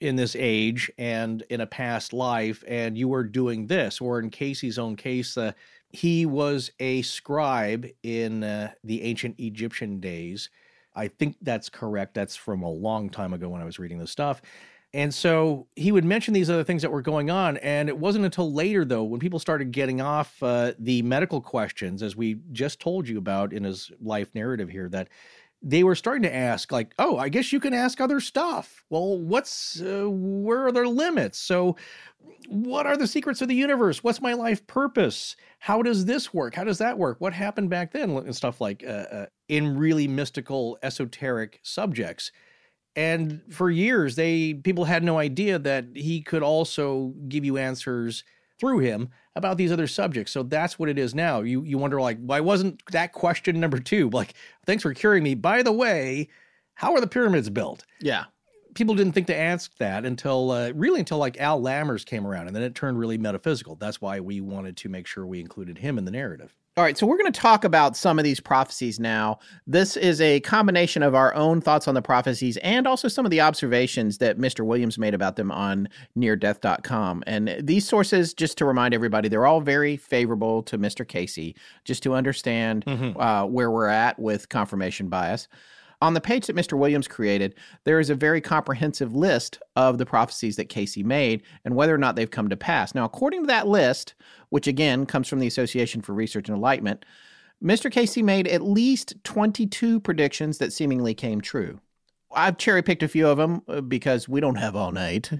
in 0.00 0.16
this 0.16 0.34
age 0.36 0.90
and 0.98 1.42
in 1.50 1.60
a 1.60 1.66
past 1.66 2.12
life, 2.12 2.64
and 2.66 2.96
you 2.96 3.08
were 3.08 3.24
doing 3.24 3.66
this. 3.66 4.00
Or 4.00 4.18
in 4.18 4.30
Cayce's 4.30 4.78
own 4.78 4.96
case, 4.96 5.36
uh, 5.36 5.52
he 5.90 6.26
was 6.26 6.70
a 6.80 7.02
scribe 7.02 7.86
in 8.02 8.44
uh, 8.44 8.72
the 8.84 9.02
ancient 9.02 9.38
Egyptian 9.38 10.00
days. 10.00 10.48
I 10.94 11.08
think 11.08 11.36
that's 11.42 11.68
correct. 11.68 12.14
That's 12.14 12.36
from 12.36 12.62
a 12.62 12.70
long 12.70 13.10
time 13.10 13.32
ago 13.32 13.48
when 13.48 13.62
I 13.62 13.64
was 13.64 13.78
reading 13.78 13.98
this 13.98 14.10
stuff. 14.10 14.42
And 14.92 15.14
so 15.14 15.68
he 15.76 15.92
would 15.92 16.04
mention 16.04 16.34
these 16.34 16.50
other 16.50 16.64
things 16.64 16.82
that 16.82 16.90
were 16.90 17.02
going 17.02 17.30
on. 17.30 17.58
And 17.58 17.88
it 17.88 17.96
wasn't 17.96 18.24
until 18.24 18.52
later, 18.52 18.84
though, 18.84 19.04
when 19.04 19.20
people 19.20 19.38
started 19.38 19.70
getting 19.70 20.00
off 20.00 20.42
uh, 20.42 20.72
the 20.80 21.02
medical 21.02 21.40
questions, 21.40 22.02
as 22.02 22.16
we 22.16 22.38
just 22.50 22.80
told 22.80 23.08
you 23.08 23.18
about 23.18 23.52
in 23.52 23.62
his 23.62 23.92
life 24.00 24.34
narrative 24.34 24.68
here, 24.68 24.88
that 24.88 25.08
they 25.62 25.84
were 25.84 25.94
starting 25.94 26.22
to 26.22 26.34
ask, 26.34 26.72
like, 26.72 26.94
oh, 26.98 27.18
I 27.18 27.28
guess 27.28 27.52
you 27.52 27.60
can 27.60 27.74
ask 27.74 28.00
other 28.00 28.20
stuff. 28.20 28.82
Well, 28.88 29.18
what's, 29.18 29.80
uh, 29.80 30.06
where 30.08 30.66
are 30.66 30.72
their 30.72 30.88
limits? 30.88 31.38
So, 31.38 31.76
what 32.48 32.86
are 32.86 32.96
the 32.96 33.06
secrets 33.06 33.42
of 33.42 33.48
the 33.48 33.54
universe? 33.54 34.02
What's 34.02 34.20
my 34.20 34.32
life 34.32 34.66
purpose? 34.66 35.36
How 35.58 35.82
does 35.82 36.04
this 36.04 36.32
work? 36.34 36.54
How 36.54 36.64
does 36.64 36.78
that 36.78 36.98
work? 36.98 37.20
What 37.20 37.32
happened 37.32 37.70
back 37.70 37.92
then? 37.92 38.10
And 38.10 38.34
stuff 38.34 38.60
like 38.60 38.82
uh, 38.84 38.90
uh, 38.90 39.26
in 39.48 39.76
really 39.76 40.08
mystical, 40.08 40.78
esoteric 40.82 41.60
subjects. 41.62 42.32
And 42.96 43.42
for 43.50 43.70
years, 43.70 44.16
they 44.16 44.54
people 44.54 44.84
had 44.84 45.04
no 45.04 45.18
idea 45.18 45.58
that 45.58 45.86
he 45.94 46.22
could 46.22 46.42
also 46.42 47.14
give 47.28 47.44
you 47.44 47.56
answers 47.56 48.24
through 48.58 48.80
him 48.80 49.10
about 49.36 49.56
these 49.56 49.72
other 49.72 49.86
subjects. 49.86 50.32
So 50.32 50.42
that's 50.42 50.78
what 50.78 50.88
it 50.88 50.98
is 50.98 51.14
now. 51.14 51.40
You 51.40 51.62
you 51.62 51.78
wonder 51.78 52.00
like, 52.00 52.18
why 52.20 52.40
wasn't 52.40 52.82
that 52.92 53.12
question 53.12 53.60
number 53.60 53.78
two? 53.78 54.10
Like, 54.20 54.34
thanks 54.66 54.82
for 54.82 54.92
curing 54.92 55.22
me. 55.22 55.34
By 55.34 55.62
the 55.62 55.72
way, 55.72 56.28
how 56.74 56.92
are 56.94 57.00
the 57.00 57.06
pyramids 57.06 57.48
built? 57.48 57.86
Yeah. 58.00 58.24
People 58.74 58.94
didn't 58.94 59.12
think 59.12 59.28
to 59.28 59.36
ask 59.36 59.74
that 59.78 60.04
until 60.04 60.50
uh, 60.50 60.72
really 60.74 61.00
until 61.00 61.18
like 61.18 61.40
Al 61.40 61.60
Lammers 61.60 62.04
came 62.04 62.26
around, 62.26 62.48
and 62.48 62.54
then 62.54 62.62
it 62.62 62.74
turned 62.74 62.98
really 62.98 63.18
metaphysical. 63.18 63.76
That's 63.76 64.00
why 64.00 64.20
we 64.20 64.40
wanted 64.40 64.76
to 64.78 64.88
make 64.88 65.06
sure 65.06 65.26
we 65.26 65.40
included 65.40 65.78
him 65.78 65.96
in 65.96 66.04
the 66.04 66.10
narrative. 66.10 66.54
All 66.80 66.86
right, 66.86 66.96
so 66.96 67.06
we're 67.06 67.18
going 67.18 67.30
to 67.30 67.38
talk 67.38 67.64
about 67.64 67.94
some 67.94 68.18
of 68.18 68.24
these 68.24 68.40
prophecies 68.40 68.98
now. 68.98 69.38
This 69.66 69.98
is 69.98 70.18
a 70.22 70.40
combination 70.40 71.02
of 71.02 71.14
our 71.14 71.34
own 71.34 71.60
thoughts 71.60 71.86
on 71.86 71.92
the 71.92 72.00
prophecies 72.00 72.56
and 72.56 72.86
also 72.86 73.06
some 73.06 73.26
of 73.26 73.30
the 73.30 73.42
observations 73.42 74.16
that 74.16 74.38
Mr. 74.38 74.64
Williams 74.64 74.96
made 74.96 75.12
about 75.12 75.36
them 75.36 75.52
on 75.52 75.90
neardeath.com. 76.16 77.22
And 77.26 77.54
these 77.60 77.86
sources, 77.86 78.32
just 78.32 78.56
to 78.56 78.64
remind 78.64 78.94
everybody, 78.94 79.28
they're 79.28 79.44
all 79.44 79.60
very 79.60 79.98
favorable 79.98 80.62
to 80.62 80.78
Mr. 80.78 81.06
Cayce, 81.06 81.52
just 81.84 82.02
to 82.04 82.14
understand 82.14 82.84
uh, 82.86 83.44
where 83.44 83.70
we're 83.70 83.86
at 83.86 84.18
with 84.18 84.48
confirmation 84.48 85.10
bias. 85.10 85.48
On 86.02 86.14
the 86.14 86.20
page 86.20 86.46
that 86.46 86.56
Mr. 86.56 86.78
Williams 86.78 87.06
created, 87.06 87.54
there 87.84 88.00
is 88.00 88.08
a 88.08 88.14
very 88.14 88.40
comprehensive 88.40 89.14
list 89.14 89.58
of 89.76 89.98
the 89.98 90.06
prophecies 90.06 90.56
that 90.56 90.70
Cayce 90.70 90.96
made 90.98 91.42
and 91.64 91.74
whether 91.76 91.94
or 91.94 91.98
not 91.98 92.16
they've 92.16 92.30
come 92.30 92.48
to 92.48 92.56
pass. 92.56 92.94
Now, 92.94 93.04
according 93.04 93.42
to 93.42 93.46
that 93.48 93.68
list, 93.68 94.14
which 94.48 94.66
again 94.66 95.04
comes 95.04 95.28
from 95.28 95.40
the 95.40 95.46
Association 95.46 96.00
for 96.00 96.14
Research 96.14 96.48
and 96.48 96.56
Enlightenment, 96.56 97.04
Mr. 97.62 97.92
Cayce 97.92 98.16
made 98.18 98.48
at 98.48 98.62
least 98.62 99.14
22 99.24 100.00
predictions 100.00 100.56
that 100.56 100.72
seemingly 100.72 101.12
came 101.12 101.42
true. 101.42 101.78
I've 102.32 102.58
cherry 102.58 102.80
picked 102.80 103.02
a 103.02 103.08
few 103.08 103.26
of 103.28 103.38
them 103.38 103.60
uh, 103.68 103.80
because 103.80 104.28
we 104.28 104.40
don't 104.40 104.54
have 104.54 104.76
all 104.76 104.92
night. 104.92 105.30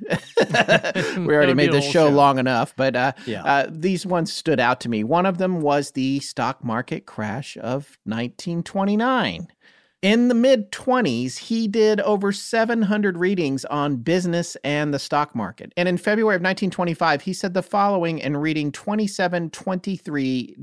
we 1.17 1.35
already 1.35 1.55
made 1.55 1.73
this 1.73 1.85
show, 1.85 2.09
show. 2.09 2.11
long 2.11 2.39
enough, 2.39 2.75
but 2.77 2.97
uh, 2.97 3.13
Yeah. 3.27 3.45
uh, 3.45 3.67
these 3.71 4.05
ones 4.05 4.33
stood 4.33 4.59
out 4.59 4.81
to 4.81 4.89
me. 4.89 5.05
One 5.05 5.25
of 5.25 5.39
them 5.39 5.61
was 5.63 5.93
the 5.93 6.19
stock 6.19 6.65
market 6.65 7.07
crash 7.07 7.57
of 7.59 7.97
1929. 8.05 9.47
In 10.03 10.29
the 10.29 10.35
mid 10.35 10.73
20s, 10.73 11.37
he 11.37 11.69
did 11.69 12.01
over 12.01 12.33
700 12.33 13.19
readings 13.19 13.67
on 13.67 13.97
business 13.97 14.57
and 14.65 14.95
the 14.95 14.99
stock 14.99 15.35
market. 15.35 15.75
And 15.77 15.87
in 15.87 15.99
February 15.99 16.37
of 16.37 16.41
1925, 16.41 17.21
he 17.21 17.35
said 17.35 17.53
the 17.53 17.63
following 17.63 18.19
in 18.19 18.39
reading 18.39 18.73
2723 18.73 20.55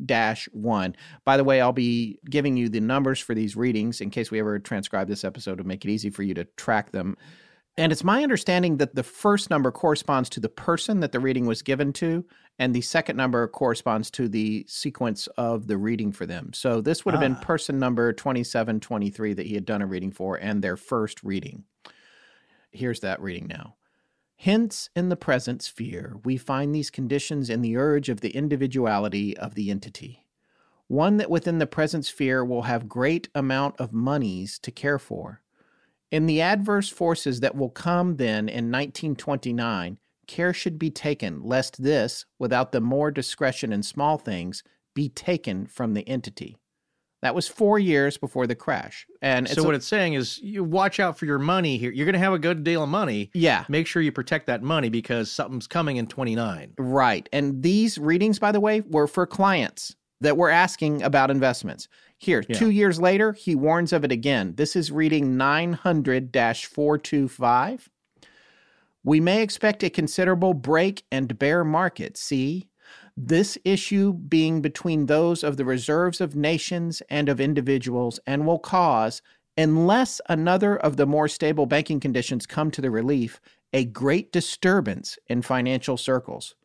1. 0.52 0.96
By 1.24 1.38
the 1.38 1.44
way, 1.44 1.62
I'll 1.62 1.72
be 1.72 2.18
giving 2.28 2.58
you 2.58 2.68
the 2.68 2.80
numbers 2.80 3.20
for 3.20 3.36
these 3.36 3.56
readings 3.56 4.02
in 4.02 4.10
case 4.10 4.32
we 4.32 4.40
ever 4.40 4.58
transcribe 4.58 5.08
this 5.08 5.24
episode 5.24 5.60
to 5.60 5.64
make 5.64 5.86
it 5.86 5.92
easy 5.92 6.10
for 6.10 6.24
you 6.24 6.34
to 6.34 6.46
track 6.56 6.90
them. 6.92 7.16
And 7.80 7.92
it's 7.92 8.04
my 8.04 8.24
understanding 8.24 8.78
that 8.78 8.96
the 8.96 9.04
first 9.04 9.52
number 9.52 9.72
corresponds 9.72 10.30
to 10.30 10.40
the 10.40 10.50
person 10.50 11.00
that 11.02 11.12
the 11.12 11.20
reading 11.20 11.46
was 11.46 11.62
given 11.62 11.94
to, 11.94 12.26
and 12.58 12.74
the 12.74 12.82
second 12.82 13.18
number 13.18 13.48
corresponds 13.48 14.10
to 14.12 14.28
the 14.28 14.66
sequence 14.68 15.28
of 15.38 15.68
the 15.68 15.78
reading 15.78 16.12
for 16.12 16.26
them. 16.26 16.54
So 16.54 16.82
this 16.82 17.06
would 17.06 17.14
have 17.14 17.22
been 17.22 17.36
Ah. 17.36 17.44
person 17.44 17.78
number 17.78 18.12
2723 18.14 19.34
that 19.34 19.46
he 19.46 19.54
had 19.54 19.66
done 19.66 19.84
a 19.84 19.88
reading 19.88 20.12
for, 20.12 20.38
and 20.38 20.64
their 20.64 20.76
first 20.76 21.24
reading. 21.24 21.66
Here's 22.72 23.02
that 23.02 23.22
reading 23.22 23.46
now. 23.48 23.76
Hence, 24.38 24.90
in 24.96 25.10
the 25.10 25.16
present 25.16 25.62
sphere, 25.62 26.18
we 26.24 26.38
find 26.38 26.74
these 26.74 26.90
conditions 26.90 27.48
in 27.50 27.62
the 27.62 27.78
urge 27.78 28.10
of 28.10 28.22
the 28.22 28.36
individuality 28.36 29.38
of 29.38 29.54
the 29.54 29.70
entity. 29.70 30.26
One 30.88 31.18
that 31.18 31.30
within 31.30 31.60
the 31.60 31.68
present 31.68 32.06
sphere 32.06 32.44
will 32.44 32.64
have 32.64 32.90
great 32.90 33.30
amount 33.36 33.80
of 33.80 33.94
monies 33.94 34.58
to 34.60 34.72
care 34.72 35.00
for. 35.00 35.42
In 36.12 36.26
the 36.26 36.42
adverse 36.42 36.90
forces 36.90 37.42
that 37.42 37.56
will 37.56 37.70
come 37.70 38.16
then 38.16 38.48
in 38.48 38.72
1929, 38.72 39.98
care 40.26 40.54
should 40.54 40.80
be 40.80 40.90
taken 40.90 41.42
lest 41.44 41.82
this, 41.84 42.26
without 42.40 42.72
the 42.72 42.82
more 42.82 43.12
discretion 43.12 43.74
in 43.74 43.84
small 43.84 44.18
things, 44.18 44.64
be 44.96 45.10
taken 45.10 45.66
from 45.66 45.94
the 45.94 46.08
entity. 46.08 46.58
That 47.24 47.34
was 47.36 47.48
four 47.48 47.80
years 47.80 48.18
before 48.18 48.46
the 48.46 48.56
crash. 48.56 49.08
And 49.22 49.48
so 49.48 49.52
it's 49.52 49.62
a- 49.62 49.66
what 49.66 49.76
it's 49.76 49.88
saying 49.88 50.14
is, 50.14 50.38
you 50.38 50.64
watch 50.64 51.00
out 51.00 51.18
for 51.18 51.26
your 51.26 51.40
money 51.40 51.78
here. 51.78 51.92
You're 51.92 52.06
going 52.06 52.14
to 52.14 52.20
have 52.20 52.34
a 52.34 52.40
good 52.40 52.64
deal 52.64 52.84
of 52.84 52.90
money. 52.90 53.32
Yeah. 53.34 53.66
Make 53.68 53.88
sure 53.88 54.02
you 54.02 54.12
protect 54.12 54.46
that 54.48 54.62
money 54.62 54.90
because 54.90 55.32
something's 55.32 55.68
coming 55.68 55.98
in 55.98 56.08
29. 56.08 56.74
Right. 56.78 57.28
And 57.34 57.64
these 57.64 57.98
readings, 57.98 58.38
by 58.40 58.52
the 58.52 58.60
way, 58.60 58.82
were 58.82 59.08
for 59.08 59.26
clients 59.26 59.96
that 60.22 60.38
were 60.38 60.50
asking 60.50 61.02
about 61.02 61.32
investments. 61.32 61.88
Here, 62.18 62.44
Yeah. 62.48 62.58
two 62.58 62.72
years 62.72 63.00
later, 63.00 63.34
he 63.34 63.56
warns 63.56 63.94
of 63.94 64.04
it 64.04 64.12
again. 64.12 64.56
This 64.56 64.76
is 64.76 64.92
reading 64.92 65.38
900 65.38 66.32
425. 66.34 67.90
We 69.04 69.20
may 69.20 69.42
expect 69.42 69.84
a 69.84 69.90
considerable 69.90 70.54
break 70.54 71.04
and 71.12 71.38
bear 71.38 71.64
market. 71.64 72.18
See, 72.18 72.68
this 73.16 73.58
issue 73.64 74.14
being 74.14 74.62
between 74.62 75.06
those 75.06 75.44
of 75.44 75.58
the 75.58 75.66
reserves 75.66 76.20
of 76.20 76.36
nations 76.36 77.02
and 77.10 77.30
of 77.30 77.40
individuals, 77.40 78.20
and 78.28 78.46
will 78.46 78.60
cause, 78.60 79.22
unless 79.58 80.20
another 80.30 80.78
of 80.78 80.98
the 80.98 81.06
more 81.06 81.28
stable 81.28 81.66
banking 81.66 82.00
conditions 82.00 82.46
come 82.46 82.70
to 82.72 82.82
the 82.82 82.92
relief, 82.92 83.40
a 83.74 83.86
great 83.86 84.32
disturbance 84.32 85.18
in 85.28 85.42
financial 85.42 85.98
circles. 85.98 86.56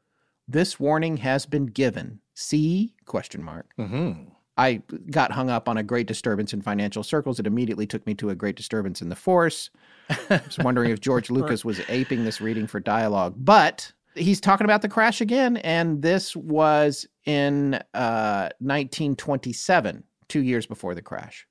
This 0.49 0.79
warning 0.81 1.19
has 1.19 1.47
been 1.47 1.67
given. 1.67 2.21
See 2.35 2.95
question 3.07 3.43
mark. 3.43 3.67
Mm-hmm. 3.79 4.29
I 4.57 4.83
got 5.11 5.33
hung 5.33 5.49
up 5.49 5.69
on 5.69 5.79
a 5.79 5.83
great 5.83 6.07
disturbance 6.07 6.53
in 6.53 6.61
financial 6.61 7.03
circles. 7.03 7.41
It 7.41 7.47
immediately 7.47 7.87
took 7.87 8.07
me 8.07 8.15
to 8.17 8.31
a 8.31 8.35
great 8.35 8.57
disturbance 8.57 9.01
in 9.01 9.09
the 9.09 9.17
force. 9.17 9.71
I 10.11 10.43
was 10.45 10.59
wondering 10.59 10.91
if 10.91 11.01
George 11.01 11.31
Lucas 11.31 11.65
was 11.65 11.81
aping 11.89 12.25
this 12.25 12.41
reading 12.41 12.67
for 12.67 12.79
dialogue, 12.81 13.35
but 13.39 13.93
he's 14.15 14.41
talking 14.41 14.65
about 14.65 14.83
the 14.83 14.89
crash 14.89 15.21
again, 15.21 15.57
and 15.59 16.03
this 16.03 16.37
was 16.37 17.07
in 17.25 17.75
uh, 17.95 18.51
1927, 18.59 20.05
two 20.29 20.43
years 20.43 20.67
before 20.67 20.95
the 20.95 21.03
crash. 21.03 21.47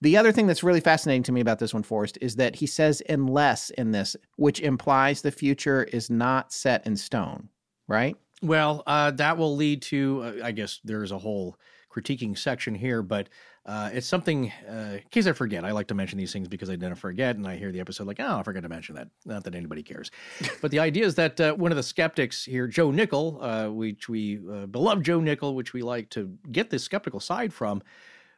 The 0.00 0.16
other 0.16 0.30
thing 0.30 0.46
that's 0.46 0.62
really 0.62 0.80
fascinating 0.80 1.24
to 1.24 1.32
me 1.32 1.40
about 1.40 1.58
this 1.58 1.74
one, 1.74 1.82
Forrest, 1.82 2.18
is 2.20 2.36
that 2.36 2.56
he 2.56 2.66
says 2.66 3.02
unless 3.08 3.70
in 3.70 3.90
this, 3.90 4.16
which 4.36 4.60
implies 4.60 5.22
the 5.22 5.32
future 5.32 5.84
is 5.84 6.08
not 6.08 6.52
set 6.52 6.86
in 6.86 6.96
stone, 6.96 7.48
right? 7.88 8.16
Well, 8.40 8.84
uh, 8.86 9.10
that 9.12 9.36
will 9.36 9.56
lead 9.56 9.82
to, 9.82 10.22
uh, 10.22 10.46
I 10.46 10.52
guess 10.52 10.80
there's 10.84 11.10
a 11.10 11.18
whole 11.18 11.56
critiquing 12.00 12.36
section 12.36 12.74
here, 12.74 13.02
but 13.02 13.28
uh, 13.66 13.90
it's 13.92 14.06
something, 14.06 14.50
uh, 14.68 14.94
in 14.94 15.02
case 15.10 15.26
I 15.26 15.32
forget, 15.32 15.64
I 15.64 15.72
like 15.72 15.88
to 15.88 15.94
mention 15.94 16.18
these 16.18 16.32
things 16.32 16.48
because 16.48 16.70
I 16.70 16.76
didn't 16.76 16.96
forget, 16.96 17.36
and 17.36 17.46
I 17.46 17.56
hear 17.56 17.70
the 17.70 17.80
episode 17.80 18.06
like, 18.06 18.18
oh, 18.18 18.38
I 18.38 18.42
forgot 18.42 18.62
to 18.62 18.68
mention 18.68 18.94
that. 18.94 19.08
Not 19.26 19.44
that 19.44 19.54
anybody 19.54 19.82
cares. 19.82 20.10
but 20.62 20.70
the 20.70 20.78
idea 20.78 21.04
is 21.04 21.14
that 21.16 21.40
uh, 21.40 21.54
one 21.54 21.70
of 21.70 21.76
the 21.76 21.82
skeptics 21.82 22.44
here, 22.44 22.66
Joe 22.66 22.90
Nickell, 22.90 23.38
uh, 23.42 23.68
which 23.68 24.08
we, 24.08 24.40
uh, 24.50 24.66
beloved 24.66 25.04
Joe 25.04 25.20
Nickell, 25.20 25.54
which 25.54 25.72
we 25.72 25.82
like 25.82 26.08
to 26.10 26.36
get 26.50 26.70
this 26.70 26.82
skeptical 26.82 27.20
side 27.20 27.52
from, 27.52 27.82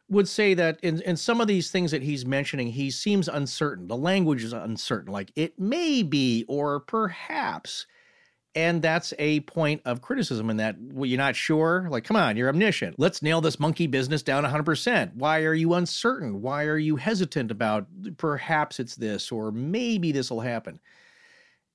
would 0.08 0.28
say 0.28 0.54
that 0.54 0.80
in, 0.82 1.00
in 1.02 1.16
some 1.16 1.40
of 1.40 1.46
these 1.46 1.70
things 1.70 1.92
that 1.92 2.02
he's 2.02 2.26
mentioning, 2.26 2.66
he 2.66 2.90
seems 2.90 3.28
uncertain. 3.28 3.86
The 3.86 3.96
language 3.96 4.42
is 4.42 4.52
uncertain, 4.52 5.12
like 5.12 5.30
it 5.36 5.58
may 5.58 6.02
be 6.02 6.44
or 6.48 6.80
perhaps. 6.80 7.86
And 8.56 8.82
that's 8.82 9.14
a 9.18 9.40
point 9.40 9.80
of 9.84 10.02
criticism 10.02 10.50
in 10.50 10.56
that 10.56 10.76
well, 10.80 11.06
you're 11.06 11.18
not 11.18 11.36
sure. 11.36 11.86
Like, 11.88 12.02
come 12.02 12.16
on, 12.16 12.36
you're 12.36 12.48
omniscient. 12.48 12.98
Let's 12.98 13.22
nail 13.22 13.40
this 13.40 13.60
monkey 13.60 13.86
business 13.86 14.22
down 14.22 14.44
100%. 14.44 15.14
Why 15.14 15.42
are 15.42 15.54
you 15.54 15.74
uncertain? 15.74 16.42
Why 16.42 16.64
are 16.64 16.78
you 16.78 16.96
hesitant 16.96 17.52
about 17.52 17.86
perhaps 18.16 18.80
it's 18.80 18.96
this 18.96 19.30
or 19.30 19.52
maybe 19.52 20.10
this 20.10 20.30
will 20.30 20.40
happen? 20.40 20.80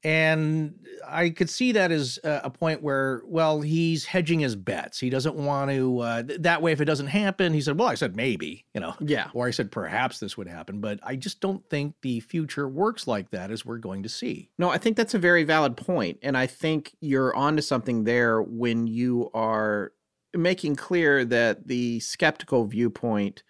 And 0.05 0.85
I 1.07 1.31
could 1.31 1.49
see 1.49 1.71
that 1.71 1.91
as 1.91 2.19
a 2.23 2.51
point 2.51 2.83
where, 2.83 3.23
well, 3.25 3.61
he's 3.61 4.05
hedging 4.05 4.39
his 4.39 4.55
bets. 4.55 4.99
He 4.99 5.09
doesn't 5.09 5.35
want 5.35 5.71
to, 5.71 5.99
uh, 5.99 6.23
that 6.41 6.61
way, 6.61 6.71
if 6.71 6.79
it 6.79 6.85
doesn't 6.85 7.07
happen, 7.07 7.53
he 7.53 7.61
said, 7.61 7.79
well, 7.79 7.87
I 7.87 7.95
said 7.95 8.15
maybe, 8.15 8.67
you 8.75 8.81
know. 8.81 8.93
Yeah. 8.99 9.29
Or 9.33 9.47
I 9.47 9.51
said 9.51 9.71
perhaps 9.71 10.19
this 10.19 10.37
would 10.37 10.47
happen. 10.47 10.79
But 10.79 10.99
I 11.01 11.15
just 11.15 11.41
don't 11.41 11.67
think 11.71 11.95
the 12.03 12.19
future 12.19 12.69
works 12.69 13.07
like 13.07 13.31
that, 13.31 13.49
as 13.49 13.65
we're 13.65 13.79
going 13.79 14.03
to 14.03 14.09
see. 14.09 14.51
No, 14.59 14.69
I 14.69 14.77
think 14.77 14.95
that's 14.95 15.15
a 15.15 15.19
very 15.19 15.43
valid 15.43 15.75
point. 15.75 16.19
And 16.21 16.37
I 16.37 16.45
think 16.45 16.95
you're 17.01 17.35
onto 17.35 17.63
something 17.63 18.03
there 18.03 18.43
when 18.43 18.85
you 18.85 19.31
are 19.33 19.91
making 20.35 20.75
clear 20.75 21.25
that 21.25 21.67
the 21.67 21.99
skeptical 21.99 22.65
viewpoint 22.65 23.41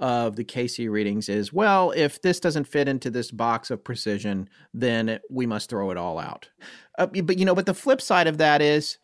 of 0.00 0.36
the 0.36 0.44
Cayce 0.44 0.78
readings 0.78 1.28
is 1.28 1.52
well, 1.52 1.92
if 1.94 2.20
this 2.22 2.40
doesn't 2.40 2.64
fit 2.64 2.88
into 2.88 3.10
this 3.10 3.30
box 3.30 3.70
of 3.70 3.84
precision, 3.84 4.48
then 4.74 5.20
we 5.30 5.46
must 5.46 5.68
throw 5.68 5.90
it 5.90 5.96
all 5.96 6.18
out. 6.18 6.48
Uh, 6.98 7.06
but 7.06 7.38
you 7.38 7.44
know, 7.44 7.54
but 7.54 7.66
the 7.66 7.74
flip 7.74 8.00
side 8.00 8.26
of 8.26 8.38
that 8.38 8.62
is 8.62 8.98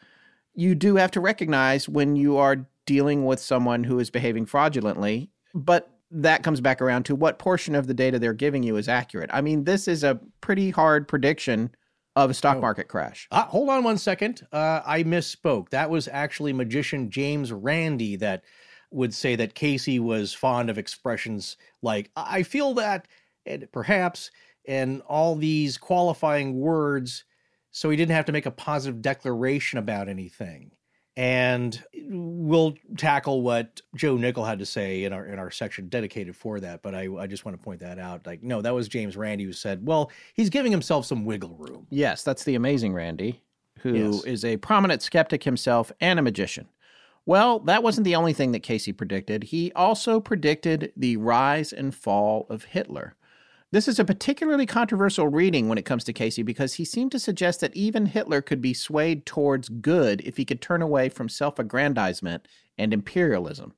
you 0.55 0.75
do 0.75 0.97
have 0.97 1.11
to 1.13 1.21
recognize 1.21 1.89
when 1.89 2.17
you 2.17 2.39
are 2.39 2.67
dealing 2.87 3.27
with 3.27 3.39
someone 3.39 3.85
who 3.85 3.99
is 3.99 4.11
behaving 4.11 4.47
fraudulently, 4.47 5.31
but 5.55 5.91
that 6.11 6.43
comes 6.43 6.61
back 6.61 6.81
around 6.81 7.05
to 7.05 7.15
what 7.15 7.39
portion 7.39 7.75
of 7.75 7.87
the 7.87 7.95
data 7.95 8.19
they're 8.19 8.33
giving 8.33 8.63
you 8.63 8.77
is 8.77 8.89
accurate. 8.89 9.29
I 9.33 9.43
mean, 9.43 9.65
this 9.65 9.87
is 9.87 10.03
a 10.03 10.19
pretty 10.41 10.71
hard 10.71 11.09
prediction 11.09 11.71
of 12.15 12.31
a 12.31 12.35
stock 12.35 12.57
oh. 12.57 12.61
market 12.61 12.89
crash. 12.89 13.29
Uh, 13.31 13.45
hold 13.45 13.69
on 13.69 13.85
one 13.85 13.99
second. 13.99 14.47
Uh, 14.51 14.81
I 14.87 15.03
misspoke. 15.03 15.69
That 15.71 15.91
was 15.91 16.09
actually 16.11 16.55
magician 16.55 17.11
James 17.11 17.53
Randi 17.53 18.17
that 18.17 18.45
would 18.91 19.15
say 19.15 19.37
that 19.37 19.55
Cayce 19.55 19.99
was 19.99 20.33
fond 20.33 20.71
of 20.71 20.79
expressions 20.79 21.57
like, 21.83 22.11
I 22.17 22.43
feel 22.43 22.75
that, 22.75 23.09
and 23.45 23.67
perhaps, 23.73 24.31
and 24.67 25.03
all 25.03 25.37
these 25.37 25.79
qualifying 25.79 26.59
words, 26.59 27.25
so 27.71 27.91
he 27.91 27.97
didn't 27.97 28.15
have 28.15 28.25
to 28.27 28.33
make 28.33 28.47
a 28.47 28.51
positive 28.51 29.03
declaration 29.03 29.79
about 29.79 30.09
anything. 30.09 30.71
And 31.19 31.83
we'll 31.95 32.75
tackle 32.99 33.41
what 33.41 33.81
Joe 33.95 34.17
Nickell 34.19 34.45
had 34.45 34.59
to 34.59 34.67
say 34.67 35.05
in 35.05 35.15
our 35.15 35.25
in 35.25 35.39
our 35.39 35.51
section 35.51 35.89
dedicated 35.89 36.37
for 36.37 36.61
that. 36.61 36.83
But 36.83 36.95
I, 36.95 37.09
I 37.19 37.27
just 37.27 37.47
want 37.47 37.57
to 37.57 37.63
point 37.63 37.81
that 37.81 37.99
out. 37.99 38.27
Like, 38.27 38.43
no, 38.43 38.61
that 38.61 38.75
was 38.75 38.87
James 38.87 39.17
Randi 39.17 39.45
who 39.45 39.55
said, 39.55 39.87
well, 39.87 40.11
he's 40.35 40.51
giving 40.51 40.73
himself 40.73 41.07
some 41.07 41.25
wiggle 41.25 41.57
room. 41.59 41.87
Yes, 41.89 42.23
that's 42.23 42.45
the 42.45 42.55
amazing 42.55 42.93
Randi, 42.93 43.43
who 43.79 43.95
yes. 43.95 44.25
is 44.25 44.45
a 44.45 44.59
prominent 44.59 45.01
skeptic 45.01 45.43
himself 45.43 45.91
and 46.03 46.19
a 46.19 46.23
magician. 46.23 46.69
Well, 47.27 47.59
that 47.61 47.83
wasn't 47.83 48.05
the 48.05 48.15
only 48.15 48.33
thing 48.33 48.53
that 48.53 48.63
Cayce 48.63 48.89
predicted. 48.97 49.45
He 49.45 49.73
also 49.73 50.21
predicted 50.21 50.93
the 50.97 51.17
rise 51.17 51.73
and 51.73 51.93
fall 51.93 52.47
of 52.49 52.65
Hitler. 52.65 53.17
This 53.73 53.89
is 53.89 53.99
a 53.99 54.05
particularly 54.05 54.65
controversial 54.65 55.27
reading 55.27 55.69
when 55.69 55.77
it 55.77 55.85
comes 55.85 56.05
to 56.05 56.13
Cayce 56.13 56.39
because 56.39 56.75
he 56.75 56.85
seemed 56.85 57.11
to 57.13 57.19
suggest 57.19 57.61
that 57.61 57.75
even 57.75 58.07
Hitler 58.07 58.41
could 58.41 58.61
be 58.61 58.73
swayed 58.73 59.27
towards 59.27 59.69
good 59.69 60.21
if 60.21 60.37
he 60.37 60.45
could 60.45 60.63
turn 60.63 60.83
away 60.83 61.09
from 61.09 61.29
self 61.29 61.59
aggrandizement 61.59 62.47
and 62.79 62.95
imperialism. 62.95 63.75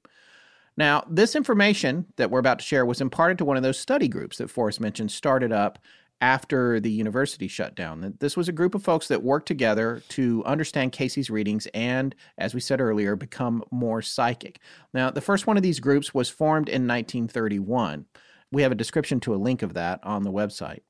Now, 0.76 1.04
this 1.08 1.34
information 1.34 2.06
that 2.16 2.30
we're 2.30 2.38
about 2.38 2.58
to 2.58 2.64
share 2.64 2.84
was 2.84 3.00
imparted 3.00 3.38
to 3.38 3.46
one 3.46 3.56
of 3.56 3.62
those 3.62 3.78
study 3.78 4.08
groups 4.08 4.36
that 4.38 4.50
Forrest 4.50 4.78
mentioned 4.78 5.10
started 5.10 5.52
up 5.52 5.78
after 6.20 6.80
the 6.80 6.90
university 6.90 7.46
shut 7.46 7.74
down. 7.74 8.14
This 8.18 8.36
was 8.36 8.48
a 8.48 8.52
group 8.52 8.74
of 8.74 8.82
folks 8.82 9.08
that 9.08 9.22
worked 9.22 9.46
together 9.46 10.02
to 10.10 10.42
understand 10.44 10.92
Cayce's 10.92 11.30
readings 11.30 11.66
and, 11.74 12.14
as 12.36 12.54
we 12.54 12.60
said 12.60 12.80
earlier, 12.80 13.14
become 13.14 13.62
more 13.70 14.02
psychic. 14.02 14.60
Now, 14.92 15.10
the 15.10 15.20
first 15.20 15.46
one 15.46 15.56
of 15.56 15.62
these 15.62 15.80
groups 15.80 16.12
was 16.12 16.28
formed 16.28 16.68
in 16.68 16.88
1931. 16.88 18.06
We 18.50 18.62
have 18.62 18.72
a 18.72 18.76
description 18.76 19.20
to 19.20 19.34
a 19.34 19.36
link 19.36 19.62
of 19.62 19.74
that 19.74 20.00
on 20.02 20.24
the 20.24 20.32
website. 20.32 20.80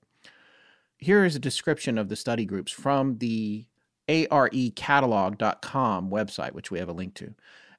Here 0.96 1.24
is 1.24 1.36
a 1.36 1.40
description 1.40 1.98
of 1.98 2.08
the 2.08 2.16
study 2.16 2.44
groups 2.44 2.72
from 2.72 3.18
the 3.18 3.66
arecatalog.com 4.08 6.10
website, 6.10 6.52
which 6.52 6.70
we 6.70 6.78
have 6.78 6.88
a 6.88 6.92
link 6.92 7.14
to. 7.14 7.34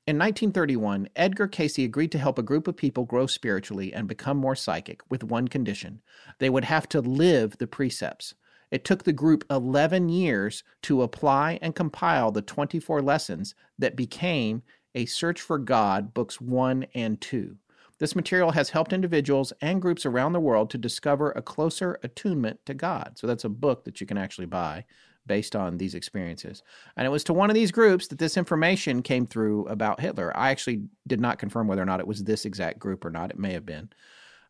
In 0.10 0.18
1931, 0.18 1.10
Edgar 1.16 1.48
Cayce 1.48 1.78
agreed 1.78 2.12
to 2.14 2.18
help 2.18 2.40
a 2.40 2.42
group 2.42 2.68
of 2.68 2.76
people 2.76 3.06
grow 3.06 3.28
spiritually 3.28 3.94
and 3.94 4.08
become 4.08 4.38
more 4.38 4.56
psychic 4.56 5.04
with 5.08 5.24
one 5.24 5.48
condition 5.48 6.02
they 6.40 6.50
would 6.50 6.64
have 6.64 6.90
to 6.90 7.00
live 7.00 7.60
the 7.60 7.68
precepts. 7.68 8.34
It 8.72 8.84
took 8.84 9.04
the 9.04 9.14
group 9.14 9.44
11 9.52 10.10
years 10.10 10.64
to 10.82 11.04
apply 11.04 11.60
and 11.62 11.76
compile 11.76 12.32
the 12.32 12.42
24 12.42 13.04
lessons 13.04 13.54
that 13.78 13.96
became 13.96 14.64
A 14.96 15.06
Search 15.06 15.40
for 15.40 15.60
God, 15.60 16.12
Books 16.16 16.42
1 16.42 16.88
and 16.96 17.22
2. 17.22 17.58
This 18.00 18.16
material 18.16 18.54
has 18.54 18.72
helped 18.72 18.94
individuals 18.94 19.54
and 19.62 19.80
groups 19.80 20.08
around 20.08 20.34
the 20.34 20.40
world 20.40 20.72
to 20.72 20.80
discover 20.80 21.34
a 21.34 21.44
closer 21.44 22.00
attunement 22.02 22.66
to 22.66 22.74
God. 22.74 23.20
So 23.20 23.28
that's 23.28 23.44
a 23.44 23.50
book 23.50 23.84
that 23.84 24.02
you 24.02 24.08
can 24.08 24.18
actually 24.18 24.48
buy 24.48 24.86
based 25.30 25.56
on 25.56 25.78
these 25.78 25.94
experiences. 25.94 26.64
And 26.98 27.06
it 27.06 27.12
was 27.12 27.24
to 27.26 27.34
one 27.34 27.52
of 27.52 27.54
these 27.54 27.72
groups 27.72 28.08
that 28.08 28.18
this 28.18 28.36
information 28.36 29.04
came 29.04 29.28
through 29.28 29.68
about 29.68 30.02
Hitler. 30.02 30.36
I 30.36 30.50
actually 30.50 30.82
did 31.08 31.22
not 31.22 31.38
confirm 31.38 31.68
whether 31.68 31.84
or 31.84 31.86
not 31.86 32.02
it 32.02 32.08
was 32.08 32.24
this 32.24 32.44
exact 32.44 32.80
group 32.80 33.06
or 33.06 33.12
not. 33.12 33.30
It 33.30 33.40
may 33.40 33.54
have 33.54 33.66
been. 33.66 33.90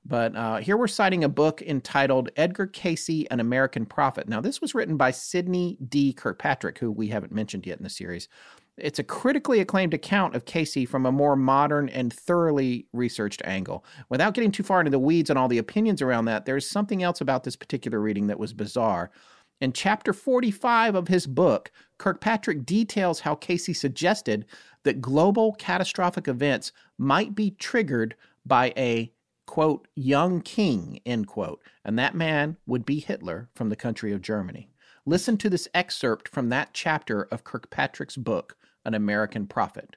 But 0.05 0.35
uh, 0.35 0.57
here 0.57 0.77
we're 0.77 0.87
citing 0.87 1.25
a 1.25 1.29
book 1.29 1.61
entitled 1.61 2.29
Edgar 2.37 2.65
Cayce, 2.65 3.25
An 3.29 3.41
American 3.41 3.85
Prophet. 3.85 4.29
Now, 4.29 4.39
this 4.39 4.61
was 4.61 4.73
written 4.73 4.95
by 4.95 5.11
Sidney 5.11 5.77
D. 5.89 6.13
Kirkpatrick, 6.13 6.79
who 6.79 6.89
we 6.89 7.09
haven't 7.09 7.33
mentioned 7.33 7.67
yet 7.67 7.77
in 7.77 7.83
the 7.83 7.89
series. 7.89 8.29
It's 8.77 8.99
a 8.99 9.03
critically 9.03 9.59
acclaimed 9.59 9.93
account 9.93 10.35
of 10.35 10.45
Cayce 10.45 10.87
from 10.87 11.05
a 11.05 11.11
more 11.11 11.35
modern 11.35 11.89
and 11.89 12.13
thoroughly 12.13 12.87
researched 12.93 13.41
angle. 13.43 13.83
Without 14.07 14.33
getting 14.33 14.53
too 14.53 14.63
far 14.63 14.79
into 14.79 14.89
the 14.89 14.97
weeds 14.97 15.29
on 15.29 15.35
all 15.35 15.49
the 15.49 15.57
opinions 15.57 16.01
around 16.01 16.25
that, 16.25 16.45
there's 16.45 16.65
something 16.69 17.03
else 17.03 17.19
about 17.19 17.43
this 17.43 17.57
particular 17.57 17.99
reading 17.99 18.27
that 18.27 18.39
was 18.39 18.53
bizarre. 18.53 19.11
In 19.61 19.73
chapter 19.73 20.13
45 20.13 20.95
of 20.95 21.09
his 21.09 21.27
book, 21.27 21.71
Kirkpatrick 21.97 22.65
details 22.65 23.21
how 23.21 23.35
Cayce 23.35 23.77
suggested 23.77 24.45
that 24.83 25.01
global 25.01 25.53
catastrophic 25.53 26.27
events 26.27 26.71
might 26.97 27.35
be 27.35 27.51
triggered 27.51 28.15
by 28.45 28.73
a 28.77 29.11
quote 29.45 29.87
young 29.95 30.41
king 30.41 31.01
end 31.07 31.25
quote 31.25 31.59
and 31.83 31.97
that 31.97 32.13
man 32.13 32.55
would 32.67 32.85
be 32.85 32.99
Hitler 32.99 33.49
from 33.55 33.69
the 33.69 33.75
country 33.75 34.13
of 34.13 34.21
Germany. 34.21 34.69
Listen 35.05 35.37
to 35.37 35.49
this 35.49 35.67
excerpt 35.73 36.29
from 36.29 36.49
that 36.49 36.69
chapter 36.71 37.23
of 37.23 37.43
Kirkpatrick's 37.43 38.15
book, 38.15 38.55
An 38.85 38.93
American 38.93 39.47
Prophet. 39.47 39.95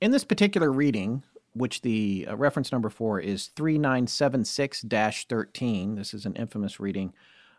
In 0.00 0.10
this 0.10 0.24
particular 0.24 0.70
reading, 0.70 1.24
which 1.54 1.80
the 1.80 2.26
uh, 2.28 2.36
reference 2.36 2.70
number 2.70 2.90
for 2.90 3.18
is 3.18 3.48
3976 3.56 4.84
13, 5.28 5.94
this 5.94 6.14
is 6.14 6.26
an 6.26 6.36
infamous 6.36 6.78
reading 6.78 7.12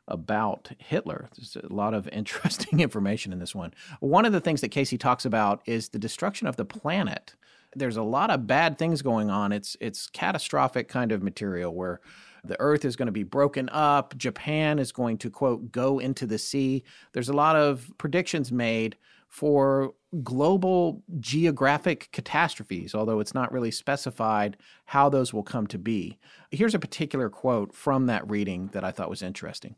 about 0.09 0.71
Hitler. 0.77 1.29
There's 1.37 1.55
a 1.55 1.73
lot 1.73 1.93
of 1.93 2.07
interesting 2.11 2.81
information 2.81 3.31
in 3.31 3.39
this 3.39 3.55
one. 3.55 3.73
One 4.01 4.25
of 4.25 4.33
the 4.33 4.41
things 4.41 4.61
that 4.61 4.69
Cayce 4.69 4.93
talks 4.99 5.25
about 5.25 5.61
is 5.65 5.89
the 5.89 5.99
destruction 5.99 6.47
of 6.47 6.57
the 6.57 6.65
planet. 6.65 7.35
There's 7.75 7.97
a 7.97 8.03
lot 8.03 8.31
of 8.31 8.47
bad 8.47 8.77
things 8.77 9.01
going 9.01 9.29
on. 9.29 9.51
It's 9.51 9.77
it's 9.79 10.07
catastrophic 10.09 10.87
kind 10.87 11.11
of 11.11 11.23
material 11.23 11.73
where 11.73 12.01
The 12.43 12.59
earth 12.59 12.85
is 12.85 12.95
going 12.95 13.07
to 13.07 13.11
be 13.11 13.23
broken 13.23 13.69
up. 13.71 14.17
Japan 14.17 14.79
is 14.79 14.91
going 14.91 15.17
to, 15.19 15.29
quote, 15.29 15.71
go 15.71 15.99
into 15.99 16.25
the 16.25 16.37
sea. 16.37 16.83
There's 17.11 17.29
a 17.29 17.33
lot 17.33 17.55
of 17.55 17.91
predictions 17.97 18.51
made 18.51 18.95
for 19.29 19.93
global 20.23 21.03
geographic 21.19 22.09
catastrophes, 22.11 22.95
although 22.95 23.19
it's 23.19 23.35
not 23.35 23.51
really 23.51 23.69
specified 23.69 24.57
how 24.85 25.07
those 25.07 25.31
will 25.31 25.43
come 25.43 25.67
to 25.67 25.77
be. 25.77 26.17
Here's 26.49 26.73
a 26.73 26.79
particular 26.79 27.29
quote 27.29 27.73
from 27.73 28.07
that 28.07 28.29
reading 28.29 28.71
that 28.73 28.83
I 28.83 28.91
thought 28.91 29.09
was 29.09 29.21
interesting. 29.21 29.75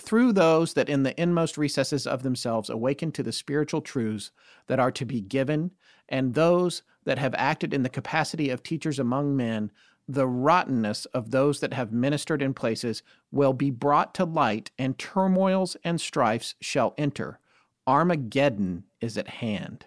Through 0.00 0.32
those 0.32 0.72
that 0.74 0.88
in 0.88 1.02
the 1.02 1.20
inmost 1.20 1.58
recesses 1.58 2.06
of 2.06 2.22
themselves 2.22 2.70
awaken 2.70 3.12
to 3.12 3.22
the 3.22 3.32
spiritual 3.32 3.82
truths 3.82 4.30
that 4.66 4.80
are 4.80 4.90
to 4.92 5.04
be 5.04 5.20
given, 5.20 5.70
and 6.08 6.34
those 6.34 6.82
that 7.04 7.18
have 7.18 7.34
acted 7.36 7.74
in 7.74 7.82
the 7.82 7.88
capacity 7.90 8.48
of 8.48 8.62
teachers 8.62 8.98
among 8.98 9.36
men, 9.36 9.70
the 10.08 10.26
rottenness 10.26 11.04
of 11.06 11.30
those 11.30 11.60
that 11.60 11.74
have 11.74 11.92
ministered 11.92 12.42
in 12.42 12.54
places 12.54 13.02
will 13.30 13.52
be 13.52 13.70
brought 13.70 14.14
to 14.14 14.24
light, 14.24 14.70
and 14.78 14.98
turmoils 14.98 15.76
and 15.84 16.00
strifes 16.00 16.54
shall 16.60 16.94
enter 16.96 17.38
Armageddon 17.86 18.84
is 19.00 19.16
at 19.18 19.28
hand. 19.28 19.86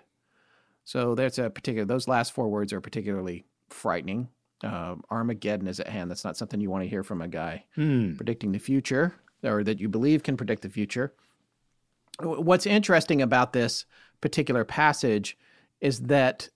So 0.84 1.16
there's 1.16 1.40
a 1.40 1.50
particular, 1.50 1.86
those 1.86 2.08
last 2.08 2.32
four 2.34 2.48
words 2.50 2.72
are 2.72 2.82
particularly 2.82 3.46
frightening. 3.70 4.30
Uh, 4.64 4.96
Armageddon 5.12 5.68
is 5.68 5.80
at 5.80 5.88
hand. 5.88 6.10
That's 6.10 6.24
not 6.24 6.38
something 6.38 6.60
you 6.62 6.70
want 6.70 6.84
to 6.84 6.90
hear 6.90 7.04
from 7.04 7.22
a 7.22 7.28
guy 7.28 7.66
Hmm. 7.76 8.16
predicting 8.16 8.52
the 8.54 8.60
future 8.60 9.16
or 9.44 9.64
that 9.64 9.80
you 9.80 9.90
believe 9.90 10.24
can 10.24 10.38
predict 10.38 10.62
the 10.64 10.70
future. 10.70 11.14
What's 12.22 12.66
interesting 12.66 13.22
about 13.22 13.54
this 13.54 13.86
particular 14.22 14.64
passage 14.66 15.38
is 15.82 16.02
that 16.04 16.50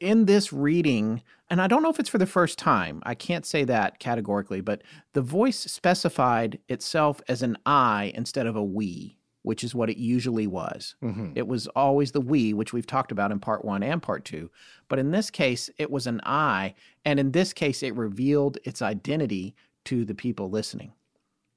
in 0.00 0.26
this 0.26 0.52
reading, 0.52 1.22
and 1.48 1.62
I 1.62 1.68
don't 1.68 1.82
know 1.82 1.88
if 1.88 1.98
it's 2.00 2.08
for 2.10 2.18
the 2.18 2.26
first 2.26 2.58
time, 2.58 3.00
I 3.06 3.14
can't 3.14 3.46
say 3.46 3.64
that 3.64 4.00
categorically, 4.00 4.60
but 4.60 4.82
the 5.14 5.22
voice 5.22 5.58
specified 5.58 6.58
itself 6.68 7.22
as 7.28 7.42
an 7.42 7.56
I 7.64 8.12
instead 8.14 8.46
of 8.46 8.56
a 8.56 8.64
we, 8.64 9.16
which 9.48 9.64
is 9.64 9.74
what 9.74 9.88
it 9.88 9.96
usually 9.96 10.46
was. 10.46 10.94
Mhm. 11.02 11.32
It 11.34 11.48
was 11.48 11.68
always 11.68 12.12
the 12.12 12.20
we, 12.20 12.52
which 12.52 12.74
we've 12.74 12.86
talked 12.86 13.10
about 13.10 13.32
in 13.32 13.40
part 13.40 13.64
one 13.64 13.82
and 13.82 14.02
part 14.02 14.22
two. 14.26 14.50
But 14.88 14.98
in 14.98 15.10
this 15.10 15.30
case, 15.30 15.70
it 15.78 15.90
was 15.90 16.06
an 16.06 16.20
I. 16.22 16.74
And 17.02 17.18
in 17.18 17.32
this 17.32 17.54
case, 17.54 17.82
it 17.82 17.96
revealed 17.96 18.58
its 18.64 18.82
identity 18.82 19.54
to 19.86 20.04
the 20.04 20.14
people 20.14 20.50
listening. 20.50 20.92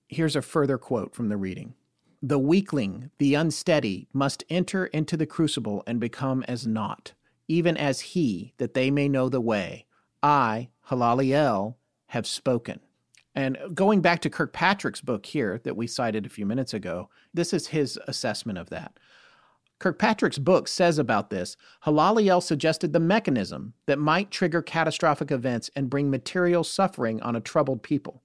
Here's 0.07 0.37
a 0.37 0.41
further 0.41 0.77
quote 0.77 1.13
from 1.13 1.27
the 1.27 1.35
reading 1.35 1.73
The 2.21 2.39
weakling, 2.39 3.11
the 3.17 3.35
unsteady, 3.35 4.07
must 4.13 4.45
enter 4.49 4.85
into 4.85 5.17
the 5.17 5.25
crucible 5.25 5.83
and 5.85 5.99
become 5.99 6.43
as 6.47 6.65
naught, 6.65 7.11
even 7.49 7.75
as 7.75 7.99
he, 8.15 8.53
that 8.55 8.73
they 8.73 8.89
may 8.89 9.09
know 9.09 9.27
the 9.27 9.41
way. 9.41 9.85
I, 10.23 10.69
Halaliel, 10.87 11.75
have 12.05 12.25
spoken. 12.25 12.79
And 13.33 13.57
going 13.73 14.01
back 14.01 14.21
to 14.21 14.29
Kirkpatrick's 14.29 15.01
book 15.01 15.25
here 15.25 15.61
that 15.63 15.77
we 15.77 15.87
cited 15.87 16.25
a 16.25 16.29
few 16.29 16.45
minutes 16.45 16.73
ago, 16.73 17.09
this 17.33 17.53
is 17.53 17.67
his 17.67 17.97
assessment 18.07 18.57
of 18.57 18.69
that. 18.69 18.97
Kirkpatrick's 19.79 20.37
book 20.37 20.67
says 20.67 20.99
about 20.99 21.31
this 21.31 21.57
Halaliel 21.85 22.43
suggested 22.43 22.93
the 22.93 22.99
mechanism 22.99 23.73
that 23.87 23.97
might 23.97 24.29
trigger 24.29 24.61
catastrophic 24.61 25.31
events 25.31 25.71
and 25.75 25.89
bring 25.89 26.11
material 26.11 26.63
suffering 26.63 27.21
on 27.21 27.35
a 27.35 27.41
troubled 27.41 27.81
people. 27.81 28.21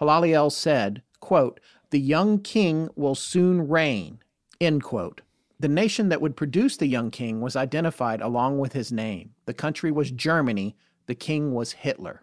Halaliel 0.00 0.52
said, 0.52 1.02
quote, 1.20 1.60
The 1.90 2.00
young 2.00 2.40
king 2.40 2.90
will 2.94 3.14
soon 3.14 3.68
reign, 3.68 4.18
end 4.60 4.82
quote. 4.82 5.22
The 5.58 5.68
nation 5.68 6.08
that 6.08 6.20
would 6.20 6.36
produce 6.36 6.76
the 6.76 6.86
young 6.86 7.10
king 7.10 7.40
was 7.40 7.54
identified 7.54 8.20
along 8.20 8.58
with 8.58 8.72
his 8.72 8.90
name. 8.90 9.30
The 9.46 9.54
country 9.54 9.92
was 9.92 10.10
Germany, 10.10 10.76
the 11.06 11.14
king 11.14 11.54
was 11.54 11.72
Hitler. 11.72 12.21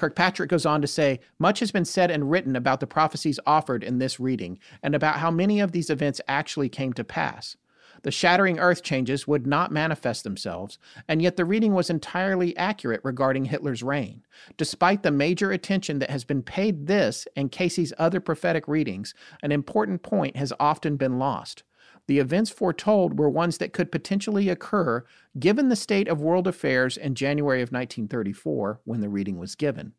Kirkpatrick 0.00 0.48
goes 0.48 0.64
on 0.64 0.80
to 0.80 0.86
say 0.86 1.20
much 1.38 1.60
has 1.60 1.70
been 1.70 1.84
said 1.84 2.10
and 2.10 2.30
written 2.30 2.56
about 2.56 2.80
the 2.80 2.86
prophecies 2.86 3.38
offered 3.44 3.84
in 3.84 3.98
this 3.98 4.18
reading 4.18 4.58
and 4.82 4.94
about 4.94 5.18
how 5.18 5.30
many 5.30 5.60
of 5.60 5.72
these 5.72 5.90
events 5.90 6.22
actually 6.26 6.70
came 6.70 6.94
to 6.94 7.04
pass. 7.04 7.58
The 8.02 8.10
shattering 8.10 8.58
earth 8.58 8.82
changes 8.82 9.28
would 9.28 9.46
not 9.46 9.70
manifest 9.70 10.24
themselves, 10.24 10.78
and 11.06 11.20
yet 11.20 11.36
the 11.36 11.44
reading 11.44 11.74
was 11.74 11.90
entirely 11.90 12.56
accurate 12.56 13.02
regarding 13.04 13.44
Hitler's 13.44 13.82
reign. 13.82 14.24
Despite 14.56 15.02
the 15.02 15.10
major 15.10 15.52
attention 15.52 15.98
that 15.98 16.08
has 16.08 16.24
been 16.24 16.42
paid 16.42 16.86
this 16.86 17.28
and 17.36 17.52
Cayce's 17.52 17.92
other 17.98 18.20
prophetic 18.20 18.66
readings, 18.66 19.12
an 19.42 19.52
important 19.52 20.02
point 20.02 20.34
has 20.36 20.50
often 20.58 20.96
been 20.96 21.18
lost. 21.18 21.62
The 22.10 22.18
events 22.18 22.50
foretold 22.50 23.20
were 23.20 23.28
ones 23.28 23.58
that 23.58 23.72
could 23.72 23.92
potentially 23.92 24.48
occur 24.48 25.04
given 25.38 25.68
the 25.68 25.76
state 25.76 26.08
of 26.08 26.20
world 26.20 26.48
affairs 26.48 26.96
in 26.96 27.14
January 27.14 27.62
of 27.62 27.70
1934 27.70 28.80
when 28.82 29.00
the 29.00 29.08
reading 29.08 29.38
was 29.38 29.54
given. 29.54 29.92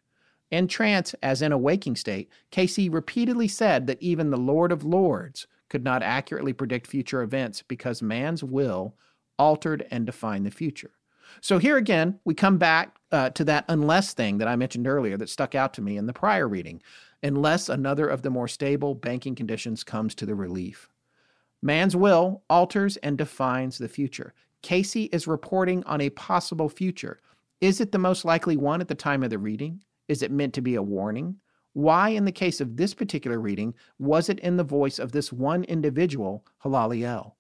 In 0.49 0.67
trance, 0.67 1.15
as 1.23 1.41
in 1.41 1.53
a 1.53 1.57
waking 1.57 1.95
state, 1.95 2.29
Cayce 2.51 2.89
repeatedly 2.89 3.47
said 3.47 3.87
that 3.87 4.01
even 4.01 4.29
the 4.29 4.35
Lord 4.35 4.73
of 4.73 4.83
Lords 4.83 5.47
could 5.69 5.85
not 5.85 6.03
accurately 6.03 6.51
predict 6.51 6.85
future 6.85 7.21
events 7.21 7.63
because 7.65 8.01
man's 8.01 8.43
will 8.43 8.93
altered 9.39 9.87
and 9.89 10.05
defined 10.05 10.45
the 10.45 10.51
future. 10.51 10.91
So 11.39 11.59
here 11.59 11.77
again, 11.77 12.19
we 12.25 12.33
come 12.33 12.57
back 12.57 12.97
uh, 13.13 13.29
to 13.29 13.45
that 13.45 13.63
unless 13.69 14.13
thing 14.13 14.39
that 14.39 14.49
I 14.49 14.57
mentioned 14.57 14.85
earlier 14.85 15.15
that 15.15 15.29
stuck 15.29 15.55
out 15.55 15.73
to 15.75 15.81
me 15.81 15.95
in 15.95 16.07
the 16.07 16.13
prior 16.13 16.49
reading, 16.49 16.81
unless 17.23 17.69
another 17.69 18.09
of 18.09 18.21
the 18.21 18.29
more 18.29 18.49
stable 18.49 18.95
banking 18.95 19.33
conditions 19.33 19.85
comes 19.85 20.13
to 20.15 20.25
the 20.25 20.35
relief. 20.35 20.89
Man's 21.61 21.95
will 21.95 22.43
alters 22.49 22.97
and 22.97 23.17
defines 23.17 23.77
the 23.77 23.87
future. 23.87 24.33
Cayce 24.63 24.95
is 24.95 25.27
reporting 25.27 25.83
on 25.83 26.01
a 26.01 26.09
possible 26.09 26.69
future. 26.69 27.19
Is 27.59 27.79
it 27.79 27.91
the 27.91 27.99
most 27.99 28.25
likely 28.25 28.57
one 28.57 28.81
at 28.81 28.87
the 28.87 28.95
time 28.95 29.21
of 29.21 29.29
the 29.29 29.37
reading? 29.37 29.83
Is 30.07 30.23
it 30.23 30.31
meant 30.31 30.53
to 30.55 30.61
be 30.61 30.75
a 30.75 30.81
warning? 30.81 31.37
Why, 31.73 32.09
in 32.09 32.25
the 32.25 32.31
case 32.31 32.59
of 32.59 32.75
this 32.75 32.93
particular 32.93 33.39
reading, 33.39 33.75
was 33.99 34.27
it 34.27 34.39
in 34.39 34.57
the 34.57 34.63
voice 34.63 34.99
of 34.99 35.11
this 35.11 35.31
one 35.31 35.63
individual, 35.65 36.43
Halaliel? 36.63 37.33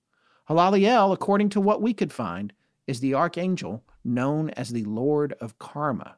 Halaliel, 0.47 1.13
according 1.13 1.49
to 1.49 1.61
what 1.61 1.81
we 1.81 1.93
could 1.93 2.13
find, 2.13 2.53
is 2.87 2.99
the 2.99 3.15
archangel 3.15 3.83
known 4.03 4.51
as 4.51 4.69
the 4.69 4.85
Lord 4.85 5.33
of 5.41 5.57
Karma. 5.59 6.15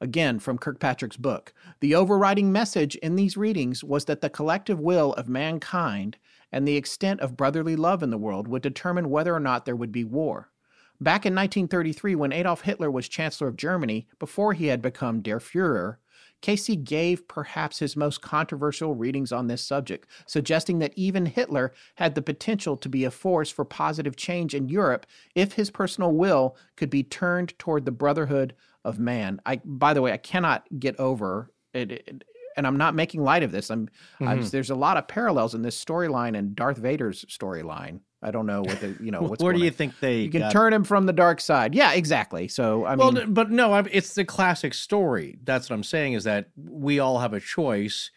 Again, 0.00 0.38
from 0.38 0.58
Kirkpatrick's 0.58 1.16
book, 1.16 1.52
the 1.80 1.94
overriding 1.94 2.52
message 2.52 2.96
in 2.96 3.16
these 3.16 3.36
readings 3.36 3.82
was 3.82 4.04
that 4.04 4.20
the 4.20 4.30
collective 4.30 4.78
will 4.78 5.12
of 5.14 5.28
mankind 5.28 6.18
and 6.56 6.66
the 6.66 6.76
extent 6.76 7.20
of 7.20 7.36
brotherly 7.36 7.76
love 7.76 8.02
in 8.02 8.08
the 8.08 8.16
world 8.16 8.48
would 8.48 8.62
determine 8.62 9.10
whether 9.10 9.34
or 9.34 9.40
not 9.40 9.66
there 9.66 9.76
would 9.76 9.92
be 9.92 10.04
war. 10.04 10.50
Back 10.98 11.26
in 11.26 11.34
1933, 11.34 12.14
when 12.14 12.32
Adolf 12.32 12.62
Hitler 12.62 12.90
was 12.90 13.10
Chancellor 13.10 13.48
of 13.48 13.58
Germany, 13.58 14.08
before 14.18 14.54
he 14.54 14.68
had 14.68 14.80
become 14.80 15.20
Der 15.20 15.38
Fuhrer, 15.38 15.96
Cayce 16.40 16.74
gave 16.82 17.28
perhaps 17.28 17.80
his 17.80 17.94
most 17.94 18.22
controversial 18.22 18.94
readings 18.94 19.32
on 19.32 19.48
this 19.48 19.62
subject, 19.62 20.08
suggesting 20.24 20.78
that 20.78 20.94
even 20.96 21.26
Hitler 21.26 21.74
had 21.96 22.14
the 22.14 22.22
potential 22.22 22.78
to 22.78 22.88
be 22.88 23.04
a 23.04 23.10
force 23.10 23.50
for 23.50 23.66
positive 23.66 24.16
change 24.16 24.54
in 24.54 24.70
Europe 24.70 25.04
if 25.34 25.52
his 25.52 25.70
personal 25.70 26.12
will 26.12 26.56
could 26.74 26.88
be 26.88 27.02
turned 27.02 27.52
toward 27.58 27.84
the 27.84 27.92
brotherhood 27.92 28.54
of 28.82 28.98
man. 28.98 29.42
I, 29.44 29.60
by 29.62 29.92
the 29.92 30.00
way, 30.00 30.10
I 30.10 30.16
cannot 30.16 30.64
get 30.78 30.98
over 30.98 31.52
it, 31.74 31.92
it 31.92 32.24
and 32.56 32.66
I'm 32.66 32.76
not 32.76 32.94
making 32.94 33.22
light 33.22 33.42
of 33.42 33.52
this. 33.52 33.70
I'm, 33.70 33.88
I'm 34.20 34.40
Mhm. 34.40 34.50
there's 34.50 34.70
a 34.70 34.74
lot 34.74 34.96
of 34.96 35.06
parallels 35.08 35.54
in 35.54 35.62
this 35.62 35.82
storyline 35.82 36.36
and 36.36 36.54
Darth 36.56 36.78
Vader's 36.78 37.24
storyline. 37.26 38.00
I 38.22 38.30
don't 38.30 38.46
know 38.46 38.62
what 38.62 38.80
the 38.80 38.96
you 39.00 39.10
know 39.10 39.20
what's 39.28 39.42
Where 39.42 39.52
do 39.52 39.60
you 39.60 39.66
on. 39.66 39.72
think 39.72 40.00
they 40.00 40.20
you 40.22 40.30
can 40.30 40.40
got- 40.40 40.52
turn 40.52 40.72
him 40.72 40.84
from 40.84 41.06
the 41.06 41.12
dark 41.12 41.40
side. 41.40 41.74
Yeah, 41.74 41.92
exactly. 41.92 42.48
So 42.48 42.84
I 42.86 42.96
mean, 42.96 43.14
well, 43.14 43.26
but 43.28 43.50
no, 43.50 43.74
I'm, 43.74 43.86
it's 43.92 44.14
the 44.14 44.24
classic 44.24 44.74
story. 44.74 45.38
That's 45.44 45.68
what 45.70 45.76
I'm 45.76 45.84
saying 45.84 46.14
is 46.14 46.24
that 46.24 46.48
we 46.56 46.98
all 46.98 47.18
have 47.20 47.32
a 47.34 47.40
choice 47.40 48.10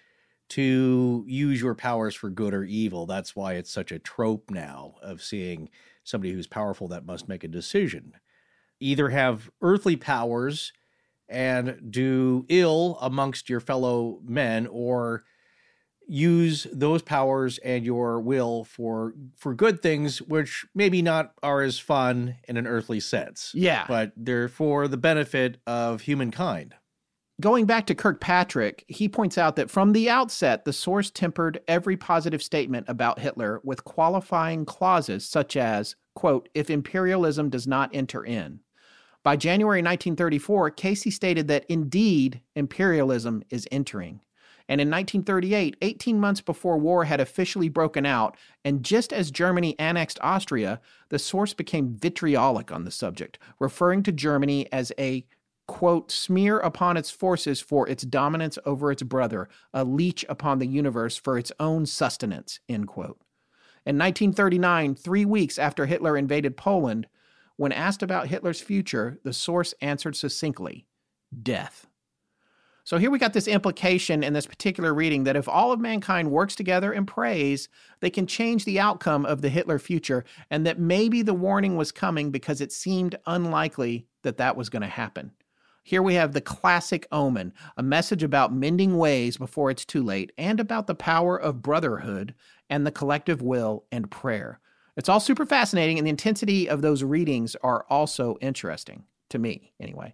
to 0.50 1.24
use 1.28 1.62
your 1.62 1.76
powers 1.76 2.16
for 2.16 2.30
good 2.30 2.54
or 2.54 2.64
evil. 2.64 3.06
That's 3.06 3.36
why 3.36 3.54
it's 3.54 3.72
such 3.72 3.92
a 3.92 4.00
trope 4.00 4.50
now 4.50 4.96
of 5.02 5.22
seeing 5.22 5.70
somebody 6.04 6.34
who's 6.34 6.48
powerful 6.48 6.88
that 6.88 7.06
must 7.06 7.28
make 7.30 7.44
a 7.44 7.48
decision. 7.48 8.14
Either 8.80 9.10
have 9.10 9.52
earthly 9.62 9.96
powers 9.96 10.74
and 11.30 11.92
do 11.92 12.46
ill 12.50 12.98
amongst 13.02 13.50
your 13.50 13.60
fellow 13.60 14.20
men 14.26 14.68
or 14.68 15.24
use 16.08 16.66
those 16.74 17.04
powers 17.04 17.60
and 17.60 17.86
your 17.86 18.20
will 18.20 18.64
for 18.64 19.14
for 19.38 19.54
good 19.54 19.80
things 19.82 20.20
which 20.24 20.66
maybe 20.74 21.04
not 21.04 21.34
are 21.44 21.62
as 21.62 21.78
fun 21.78 22.36
in 22.48 22.58
an 22.58 22.66
earthly 22.66 23.00
sense 23.00 23.52
Yeah. 23.54 23.86
but 23.88 24.12
they're 24.18 24.48
for 24.50 24.88
the 24.88 24.98
benefit 24.98 25.58
of 25.68 26.02
humankind 26.02 26.74
Going 27.42 27.64
back 27.66 27.86
to 27.86 27.96
Kirkpatrick, 27.96 28.84
he 28.90 29.08
points 29.08 29.38
out 29.38 29.56
that 29.56 29.70
from 29.72 29.94
the 29.94 30.10
outset, 30.10 30.66
the 30.66 30.74
source 30.74 31.10
tempered 31.10 31.62
every 31.70 31.96
positive 31.96 32.44
statement 32.44 32.88
about 32.90 33.20
Hitler 33.20 33.62
with 33.64 33.86
qualifying 33.86 34.66
clauses 34.66 35.26
such 35.26 35.56
as, 35.56 35.96
quote, 36.16 36.50
if 36.54 36.70
imperialism 36.70 37.50
does 37.50 37.66
not 37.66 37.92
enter 37.96 38.26
in. 38.26 38.60
By 39.30 39.36
January 39.36 39.84
1934, 39.84 40.72
Cayce 40.72 41.14
stated 41.14 41.48
that 41.50 41.68
indeed 41.70 42.42
imperialism 42.56 43.44
is 43.52 43.68
entering. 43.72 44.22
And 44.68 44.82
in 44.82 44.90
1938, 44.90 45.78
18 45.84 46.20
months 46.20 46.42
before 46.42 46.80
war 46.80 47.04
had 47.04 47.22
officially 47.22 47.70
broken 47.70 48.08
out, 48.08 48.36
and 48.66 48.84
just 48.84 49.14
as 49.14 49.30
Germany 49.30 49.78
annexed 49.78 50.18
Austria, 50.24 50.82
the 51.10 51.20
source 51.20 51.54
became 51.54 51.96
vitriolic 51.96 52.72
on 52.72 52.86
the 52.86 52.90
subject, 52.90 53.38
referring 53.60 54.02
to 54.02 54.12
Germany 54.12 54.68
as 54.74 54.92
a 54.98 55.28
quote, 55.68 56.10
smear 56.10 56.58
upon 56.58 56.98
its 56.98 57.12
forces 57.12 57.62
for 57.62 57.88
its 57.88 58.02
dominance 58.02 58.58
over 58.66 58.92
its 58.92 59.04
brother, 59.04 59.48
a 59.76 59.84
leech 59.84 60.26
upon 60.28 60.58
the 60.58 60.66
universe 60.66 61.16
for 61.16 61.38
its 61.38 61.52
own 61.60 61.86
sustenance, 61.86 62.62
end 62.68 62.88
quote. 62.88 63.22
In 63.86 63.96
1939, 63.96 64.96
three 64.96 65.26
weeks 65.26 65.60
after 65.60 65.86
Hitler 65.86 66.18
invaded 66.18 66.58
Poland, 66.58 67.06
when 67.60 67.74
asked 67.74 68.02
about 68.02 68.28
Hitler's 68.28 68.62
future, 68.62 69.20
the 69.26 69.34
source 69.34 69.74
answered 69.82 70.16
succinctly 70.16 70.86
death. 71.44 71.88
So 72.86 72.98
here 72.98 73.12
we 73.12 73.20
got 73.20 73.34
this 73.34 73.50
implication 73.50 74.24
in 74.24 74.32
this 74.32 74.46
particular 74.46 74.94
reading 74.94 75.26
that 75.26 75.36
if 75.36 75.50
all 75.50 75.74
of 75.74 75.80
mankind 75.82 76.32
works 76.32 76.56
together 76.56 76.94
and 76.94 77.06
prays, 77.06 77.68
they 78.00 78.10
can 78.10 78.26
change 78.26 78.64
the 78.64 78.80
outcome 78.80 79.26
of 79.26 79.42
the 79.42 79.50
Hitler 79.50 79.78
future, 79.78 80.24
and 80.50 80.66
that 80.66 80.80
maybe 80.80 81.22
the 81.22 81.34
warning 81.34 81.76
was 81.76 81.92
coming 81.92 82.32
because 82.32 82.62
it 82.62 82.72
seemed 82.72 83.18
unlikely 83.26 84.08
that 84.22 84.38
that 84.38 84.56
was 84.56 84.70
going 84.70 84.84
to 84.84 84.88
happen. 84.88 85.34
Here 85.84 86.02
we 86.02 86.14
have 86.14 86.32
the 86.32 86.40
classic 86.40 87.08
omen, 87.12 87.52
a 87.76 87.84
message 87.84 88.24
about 88.24 88.54
mending 88.54 88.98
ways 88.98 89.36
before 89.36 89.70
it's 89.70 89.84
too 89.84 90.02
late, 90.02 90.32
and 90.38 90.62
about 90.62 90.88
the 90.88 90.96
power 90.96 91.36
of 91.36 91.62
brotherhood 91.62 92.36
and 92.70 92.88
the 92.88 92.92
collective 92.92 93.42
will 93.42 93.84
and 93.92 94.10
prayer. 94.10 94.62
It's 95.00 95.08
all 95.08 95.22
super 95.22 95.46
fascinating, 95.46 95.98
and 95.98 96.06
the 96.06 96.10
intensity 96.12 96.70
of 96.70 96.82
those 96.82 97.04
readings 97.04 97.56
are 97.64 97.86
also 97.90 98.38
interesting 98.42 99.06
to 99.30 99.40
me, 99.40 99.72
anyway. 99.80 100.14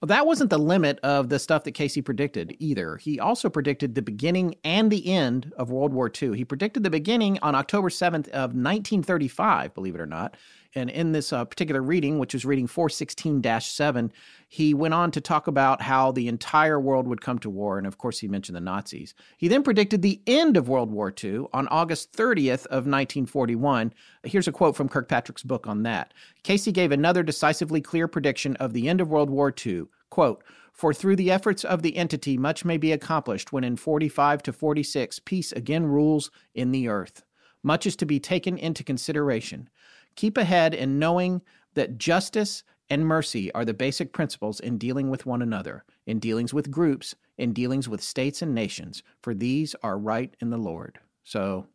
Well, 0.00 0.06
that 0.06 0.26
wasn't 0.26 0.48
the 0.48 0.58
limit 0.58 0.98
of 1.00 1.28
the 1.28 1.38
stuff 1.38 1.64
that 1.64 1.72
Cayce 1.72 1.98
predicted 2.02 2.56
either. 2.58 2.96
He 2.96 3.20
also 3.20 3.50
predicted 3.50 3.94
the 3.94 4.00
beginning 4.00 4.56
and 4.64 4.90
the 4.90 5.06
end 5.06 5.52
of 5.58 5.70
World 5.70 5.92
War 5.92 6.10
II. 6.10 6.34
He 6.34 6.46
predicted 6.46 6.82
the 6.82 6.88
beginning 6.88 7.38
on 7.42 7.54
October 7.54 7.90
7th 7.90 8.28
of 8.28 8.54
1935, 8.54 9.74
believe 9.74 9.94
it 9.94 10.00
or 10.00 10.06
not. 10.06 10.38
And 10.76 10.90
in 10.90 11.12
this 11.12 11.32
uh, 11.32 11.46
particular 11.46 11.80
reading, 11.80 12.18
which 12.18 12.34
was 12.34 12.44
reading 12.44 12.66
416 12.66 13.42
7, 13.60 14.12
he 14.46 14.74
went 14.74 14.92
on 14.92 15.10
to 15.12 15.22
talk 15.22 15.46
about 15.46 15.80
how 15.80 16.12
the 16.12 16.28
entire 16.28 16.78
world 16.78 17.08
would 17.08 17.22
come 17.22 17.38
to 17.38 17.50
war. 17.50 17.78
And 17.78 17.86
of 17.86 17.96
course, 17.96 18.18
he 18.18 18.28
mentioned 18.28 18.56
the 18.56 18.60
Nazis. 18.60 19.14
He 19.38 19.48
then 19.48 19.62
predicted 19.62 20.02
the 20.02 20.20
end 20.26 20.54
of 20.58 20.68
World 20.68 20.90
War 20.90 21.12
II 21.24 21.46
on 21.54 21.66
August 21.68 22.12
30th 22.12 22.66
of 22.66 22.84
1941. 22.84 23.94
Here's 24.24 24.48
a 24.48 24.52
quote 24.52 24.76
from 24.76 24.90
Kirkpatrick's 24.90 25.42
book 25.42 25.66
on 25.66 25.82
that. 25.84 26.12
Cayce 26.42 26.66
gave 26.66 26.92
another 26.92 27.22
decisively 27.22 27.80
clear 27.80 28.06
prediction 28.06 28.54
of 28.56 28.74
the 28.74 28.86
end 28.86 29.00
of 29.00 29.08
World 29.08 29.30
War 29.30 29.52
II. 29.66 29.84
Quote, 30.10 30.44
for 30.74 30.92
through 30.92 31.16
the 31.16 31.30
efforts 31.30 31.64
of 31.64 31.80
the 31.80 31.96
entity, 31.96 32.36
much 32.36 32.66
may 32.66 32.76
be 32.76 32.92
accomplished 32.92 33.50
when 33.50 33.64
in 33.64 33.76
45 33.76 34.42
to 34.42 34.52
46 34.52 35.20
peace 35.20 35.52
again 35.52 35.86
rules 35.86 36.30
in 36.54 36.70
the 36.70 36.86
earth. 36.86 37.22
Much 37.62 37.86
is 37.86 37.96
to 37.96 38.04
be 38.04 38.20
taken 38.20 38.58
into 38.58 38.84
consideration. 38.84 39.70
Keep 40.16 40.36
ahead 40.36 40.74
in 40.74 40.98
knowing 40.98 41.42
that 41.74 41.98
justice 41.98 42.64
and 42.88 43.06
mercy 43.06 43.52
are 43.52 43.64
the 43.64 43.74
basic 43.74 44.12
principles 44.12 44.60
in 44.60 44.78
dealing 44.78 45.10
with 45.10 45.26
one 45.26 45.42
another, 45.42 45.84
in 46.06 46.18
dealings 46.18 46.54
with 46.54 46.70
groups, 46.70 47.14
in 47.38 47.52
dealings 47.52 47.88
with 47.88 48.02
states 48.02 48.42
and 48.42 48.54
nations, 48.54 49.02
for 49.22 49.34
these 49.34 49.74
are 49.82 49.98
right 49.98 50.34
in 50.40 50.50
the 50.50 50.56
Lord. 50.56 50.98
So 51.24 51.66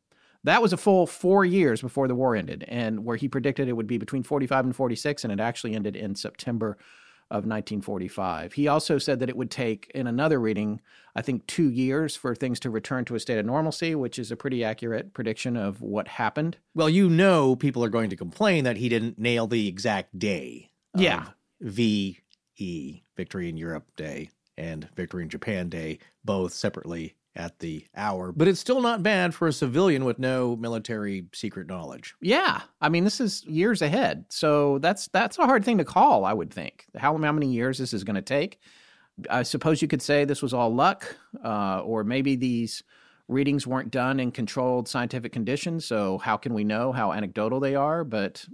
that 0.43 0.61
was 0.61 0.73
a 0.73 0.77
full 0.77 1.05
four 1.05 1.45
years 1.45 1.81
before 1.81 2.07
the 2.07 2.15
war 2.15 2.35
ended, 2.35 2.65
and 2.67 3.05
where 3.05 3.17
he 3.17 3.27
predicted 3.27 3.67
it 3.67 3.73
would 3.73 3.87
be 3.87 3.97
between 3.97 4.23
45 4.23 4.65
and 4.65 4.75
46, 4.75 5.23
and 5.23 5.31
it 5.31 5.39
actually 5.39 5.75
ended 5.75 5.95
in 5.95 6.15
September 6.15 6.77
of 7.31 7.45
1945. 7.45 8.53
He 8.53 8.67
also 8.67 8.97
said 8.97 9.19
that 9.19 9.29
it 9.29 9.37
would 9.37 9.49
take, 9.49 9.89
in 9.95 10.05
another 10.05 10.39
reading, 10.39 10.81
I 11.15 11.21
think 11.21 11.47
two 11.47 11.69
years 11.69 12.15
for 12.15 12.35
things 12.35 12.59
to 12.59 12.69
return 12.69 13.05
to 13.05 13.15
a 13.15 13.19
state 13.19 13.39
of 13.39 13.45
normalcy, 13.45 13.95
which 13.95 14.19
is 14.19 14.31
a 14.31 14.35
pretty 14.35 14.63
accurate 14.63 15.13
prediction 15.13 15.55
of 15.55 15.81
what 15.81 16.07
happened. 16.07 16.57
Well, 16.75 16.89
you 16.89 17.09
know, 17.09 17.55
people 17.55 17.83
are 17.83 17.89
going 17.89 18.09
to 18.09 18.15
complain 18.15 18.65
that 18.65 18.77
he 18.77 18.89
didn't 18.89 19.17
nail 19.17 19.47
the 19.47 19.67
exact 19.67 20.19
day. 20.19 20.71
Yeah. 20.95 21.29
VE, 21.61 23.03
Victory 23.15 23.49
in 23.49 23.57
Europe 23.57 23.87
Day, 23.95 24.29
and 24.57 24.89
Victory 24.95 25.23
in 25.23 25.29
Japan 25.29 25.69
Day, 25.69 25.99
both 26.23 26.53
separately 26.53 27.15
at 27.35 27.59
the 27.59 27.85
hour, 27.95 28.31
but 28.31 28.47
it's 28.47 28.59
still 28.59 28.81
not 28.81 29.03
bad 29.03 29.33
for 29.33 29.47
a 29.47 29.53
civilian 29.53 30.03
with 30.03 30.19
no 30.19 30.55
military 30.57 31.25
secret 31.33 31.67
knowledge. 31.67 32.13
Yeah, 32.21 32.61
I 32.81 32.89
mean 32.89 33.03
this 33.03 33.21
is 33.21 33.45
years 33.45 33.81
ahead, 33.81 34.25
so 34.29 34.79
that's 34.79 35.07
that's 35.09 35.39
a 35.39 35.45
hard 35.45 35.63
thing 35.63 35.77
to 35.77 35.85
call. 35.85 36.25
I 36.25 36.33
would 36.33 36.53
think 36.53 36.85
how 36.97 37.17
how 37.17 37.31
many 37.31 37.47
years 37.47 37.77
this 37.77 37.93
is 37.93 38.03
going 38.03 38.15
to 38.15 38.21
take. 38.21 38.59
I 39.29 39.43
suppose 39.43 39.81
you 39.81 39.87
could 39.87 40.01
say 40.01 40.25
this 40.25 40.41
was 40.41 40.53
all 40.53 40.73
luck, 40.73 41.15
uh, 41.43 41.81
or 41.81 42.03
maybe 42.03 42.35
these 42.35 42.83
readings 43.27 43.65
weren't 43.65 43.91
done 43.91 44.19
in 44.19 44.31
controlled 44.31 44.87
scientific 44.87 45.31
conditions. 45.31 45.85
So 45.85 46.17
how 46.17 46.37
can 46.37 46.53
we 46.53 46.63
know 46.63 46.91
how 46.91 47.13
anecdotal 47.13 47.59
they 47.59 47.75
are? 47.75 48.03
But 48.03 48.45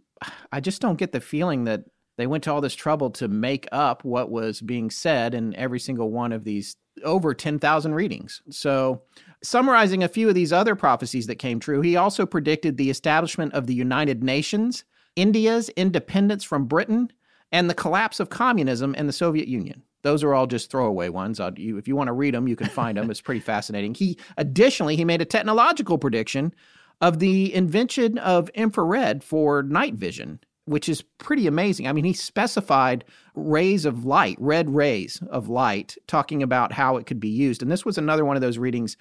I 0.52 0.60
just 0.60 0.82
don't 0.82 0.99
get 0.99 1.12
the 1.12 1.22
feeling 1.22 1.64
that 1.66 1.86
they 2.18 2.28
went 2.28 2.44
to 2.45 2.54
all 2.54 2.62
this 2.62 2.76
trouble 2.76 3.10
to 3.12 3.28
make 3.28 3.68
up 3.72 4.04
what 4.04 4.30
was 4.30 4.62
being 4.62 4.90
said 4.90 5.34
in 5.34 5.56
every 5.56 5.80
single 5.80 6.12
one 6.12 6.32
of 6.32 6.44
these 6.44 6.76
over 7.03 7.34
10,000 7.34 7.94
readings. 7.94 8.41
So, 8.49 9.02
summarizing 9.44 10.03
a 10.03 10.07
few 10.07 10.30
of 10.30 10.36
these 10.36 10.53
other 10.53 10.76
prophecies 10.76 11.28
that 11.28 11.36
came 11.36 11.60
true, 11.60 11.82
he 11.82 11.95
also 11.95 12.26
predicted 12.26 12.78
the 12.78 12.90
establishment 12.90 13.53
of 13.53 13.68
the 13.68 13.74
United 13.74 14.24
Nations, 14.24 14.84
India's 15.15 15.69
independence 15.69 16.44
from 16.44 16.65
Britain, 16.65 17.11
and 17.52 17.69
the 17.69 17.76
collapse 17.76 18.19
of 18.19 18.30
communism 18.30 18.94
and 18.98 19.07
the 19.07 19.14
Soviet 19.14 19.48
Union. 19.48 19.84
Those 20.03 20.24
are 20.24 20.34
all 20.34 20.48
just 20.48 20.69
throwaway 20.69 21.10
ones. 21.10 21.40
You, 21.57 21.78
if 21.78 21.88
you 21.88 21.95
want 21.95 22.07
to 22.07 22.14
read 22.14 22.34
them, 22.34 22.48
you 22.48 22.56
can 22.56 22.69
find 22.69 22.98
them. 22.98 23.10
It's 23.10 23.22
pretty 23.22 23.41
fascinating. 23.41 23.94
He 23.94 24.18
additionally 24.38 24.95
he 24.95 25.06
made 25.06 25.22
a 25.22 25.26
technological 25.26 25.98
prediction 25.98 26.53
of 27.02 27.19
the 27.19 27.53
invention 27.53 28.18
of 28.18 28.49
infrared 28.49 29.24
for 29.24 29.64
night 29.64 29.95
vision 29.95 30.40
which 30.68 30.89
is 30.89 31.02
pretty 31.02 31.48
amazing. 31.48 31.88
I 31.88 31.94
mean, 31.94 32.03
he 32.03 32.14
specified 32.14 33.06
rays 33.35 33.85
of 33.85 34.06
light, 34.06 34.38
red 34.39 34.69
rays 34.69 35.22
of 35.30 35.48
light, 35.48 35.98
talking 36.07 36.44
about 36.44 36.73
how 36.73 36.98
it 36.98 37.06
could 37.06 37.19
be 37.19 37.30
used. 37.30 37.61
And 37.61 37.72
this 37.72 37.85
was 37.85 37.98
another 37.98 38.26
one 38.26 38.35
of 38.35 38.41
those 38.41 38.57
readings 38.57 38.98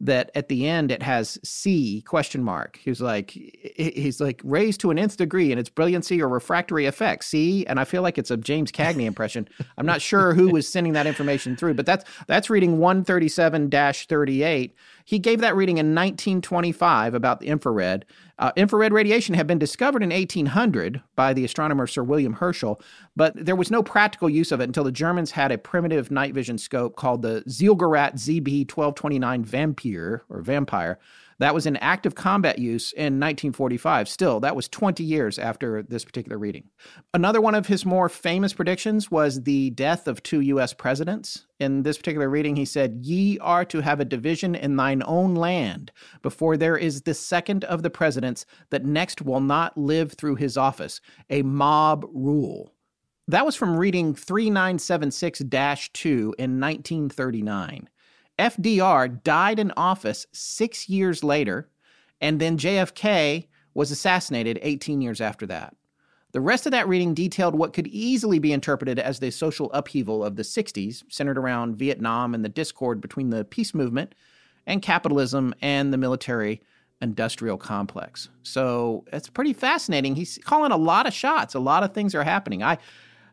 that 0.00 0.30
at 0.36 0.48
the 0.48 0.68
end 0.68 0.92
it 0.92 1.02
has 1.02 1.38
C 1.42 2.02
question 2.02 2.44
mark. 2.44 2.78
He's 2.80 3.00
like 3.00 3.30
he's 3.30 4.20
like 4.20 4.40
raised 4.44 4.80
to 4.80 4.92
an 4.92 4.98
nth 4.98 5.16
degree 5.16 5.50
in 5.50 5.58
its 5.58 5.68
brilliancy 5.68 6.22
or 6.22 6.28
refractory 6.28 6.86
effect. 6.86 7.24
C, 7.24 7.66
and 7.66 7.80
I 7.80 7.84
feel 7.84 8.02
like 8.02 8.16
it's 8.16 8.30
a 8.30 8.36
James 8.36 8.70
Cagney 8.70 9.06
impression. 9.06 9.48
I'm 9.76 9.86
not 9.86 10.00
sure 10.00 10.34
who 10.34 10.50
was 10.50 10.68
sending 10.68 10.92
that 10.92 11.08
information 11.08 11.56
through, 11.56 11.74
but 11.74 11.84
that's 11.86 12.04
that's 12.28 12.48
reading 12.48 12.78
137-38. 12.78 14.70
He 15.04 15.18
gave 15.18 15.40
that 15.40 15.56
reading 15.56 15.78
in 15.78 15.94
1925 15.94 17.14
about 17.14 17.40
the 17.40 17.48
infrared. 17.48 18.04
Uh, 18.38 18.52
infrared 18.54 18.92
radiation 18.92 19.34
had 19.34 19.48
been 19.48 19.58
discovered 19.58 20.02
in 20.02 20.10
1800 20.10 21.02
by 21.16 21.32
the 21.32 21.44
astronomer 21.44 21.88
Sir 21.88 22.04
William 22.04 22.34
Herschel, 22.34 22.80
but 23.16 23.34
there 23.34 23.56
was 23.56 23.70
no 23.70 23.82
practical 23.82 24.30
use 24.30 24.52
of 24.52 24.60
it 24.60 24.64
until 24.64 24.84
the 24.84 24.92
Germans 24.92 25.32
had 25.32 25.50
a 25.50 25.58
primitive 25.58 26.10
night 26.12 26.34
vision 26.34 26.56
scope 26.56 26.94
called 26.94 27.22
the 27.22 27.42
Zielgerät 27.48 28.14
ZB 28.14 28.70
1229 28.70 29.44
Vampire 29.44 30.22
or 30.28 30.40
Vampire 30.40 31.00
that 31.38 31.54
was 31.54 31.66
in 31.66 31.76
active 31.76 32.14
combat 32.14 32.58
use 32.58 32.92
in 32.92 33.20
1945. 33.20 34.08
Still, 34.08 34.40
that 34.40 34.56
was 34.56 34.68
20 34.68 35.04
years 35.04 35.38
after 35.38 35.82
this 35.82 36.04
particular 36.04 36.38
reading. 36.38 36.64
Another 37.14 37.40
one 37.40 37.54
of 37.54 37.66
his 37.66 37.86
more 37.86 38.08
famous 38.08 38.52
predictions 38.52 39.10
was 39.10 39.42
the 39.42 39.70
death 39.70 40.08
of 40.08 40.22
two 40.22 40.40
U.S. 40.40 40.72
presidents. 40.72 41.46
In 41.60 41.82
this 41.82 41.98
particular 41.98 42.28
reading, 42.28 42.56
he 42.56 42.64
said, 42.64 43.00
Ye 43.02 43.38
are 43.38 43.64
to 43.66 43.80
have 43.80 44.00
a 44.00 44.04
division 44.04 44.54
in 44.54 44.76
thine 44.76 45.02
own 45.06 45.34
land 45.34 45.92
before 46.22 46.56
there 46.56 46.76
is 46.76 47.02
the 47.02 47.14
second 47.14 47.64
of 47.64 47.82
the 47.82 47.90
presidents 47.90 48.44
that 48.70 48.84
next 48.84 49.22
will 49.22 49.40
not 49.40 49.76
live 49.76 50.12
through 50.12 50.36
his 50.36 50.56
office, 50.56 51.00
a 51.30 51.42
mob 51.42 52.04
rule. 52.12 52.72
That 53.28 53.44
was 53.44 53.56
from 53.56 53.76
reading 53.76 54.14
3976 54.14 55.40
2 55.92 56.34
in 56.38 56.60
1939. 56.60 57.88
FDR 58.38 59.22
died 59.22 59.58
in 59.58 59.72
office 59.76 60.26
six 60.32 60.88
years 60.88 61.24
later, 61.24 61.68
and 62.20 62.40
then 62.40 62.56
JFK 62.58 63.46
was 63.74 63.90
assassinated 63.90 64.58
18 64.62 65.00
years 65.00 65.20
after 65.20 65.46
that. 65.46 65.74
The 66.32 66.40
rest 66.40 66.66
of 66.66 66.72
that 66.72 66.88
reading 66.88 67.14
detailed 67.14 67.54
what 67.54 67.72
could 67.72 67.86
easily 67.86 68.38
be 68.38 68.52
interpreted 68.52 68.98
as 68.98 69.18
the 69.18 69.30
social 69.30 69.72
upheaval 69.72 70.22
of 70.22 70.36
the 70.36 70.42
60s, 70.42 71.02
centered 71.08 71.38
around 71.38 71.76
Vietnam 71.76 72.34
and 72.34 72.44
the 72.44 72.50
discord 72.50 73.00
between 73.00 73.30
the 73.30 73.44
peace 73.44 73.74
movement 73.74 74.14
and 74.66 74.82
capitalism 74.82 75.54
and 75.62 75.92
the 75.92 75.96
military 75.96 76.60
industrial 77.00 77.56
complex. 77.56 78.28
So 78.42 79.04
it's 79.12 79.30
pretty 79.30 79.52
fascinating. 79.52 80.16
He's 80.16 80.38
calling 80.44 80.72
a 80.72 80.76
lot 80.76 81.06
of 81.06 81.14
shots. 81.14 81.54
A 81.54 81.60
lot 81.60 81.82
of 81.82 81.94
things 81.94 82.14
are 82.14 82.24
happening. 82.24 82.62
I 82.62 82.78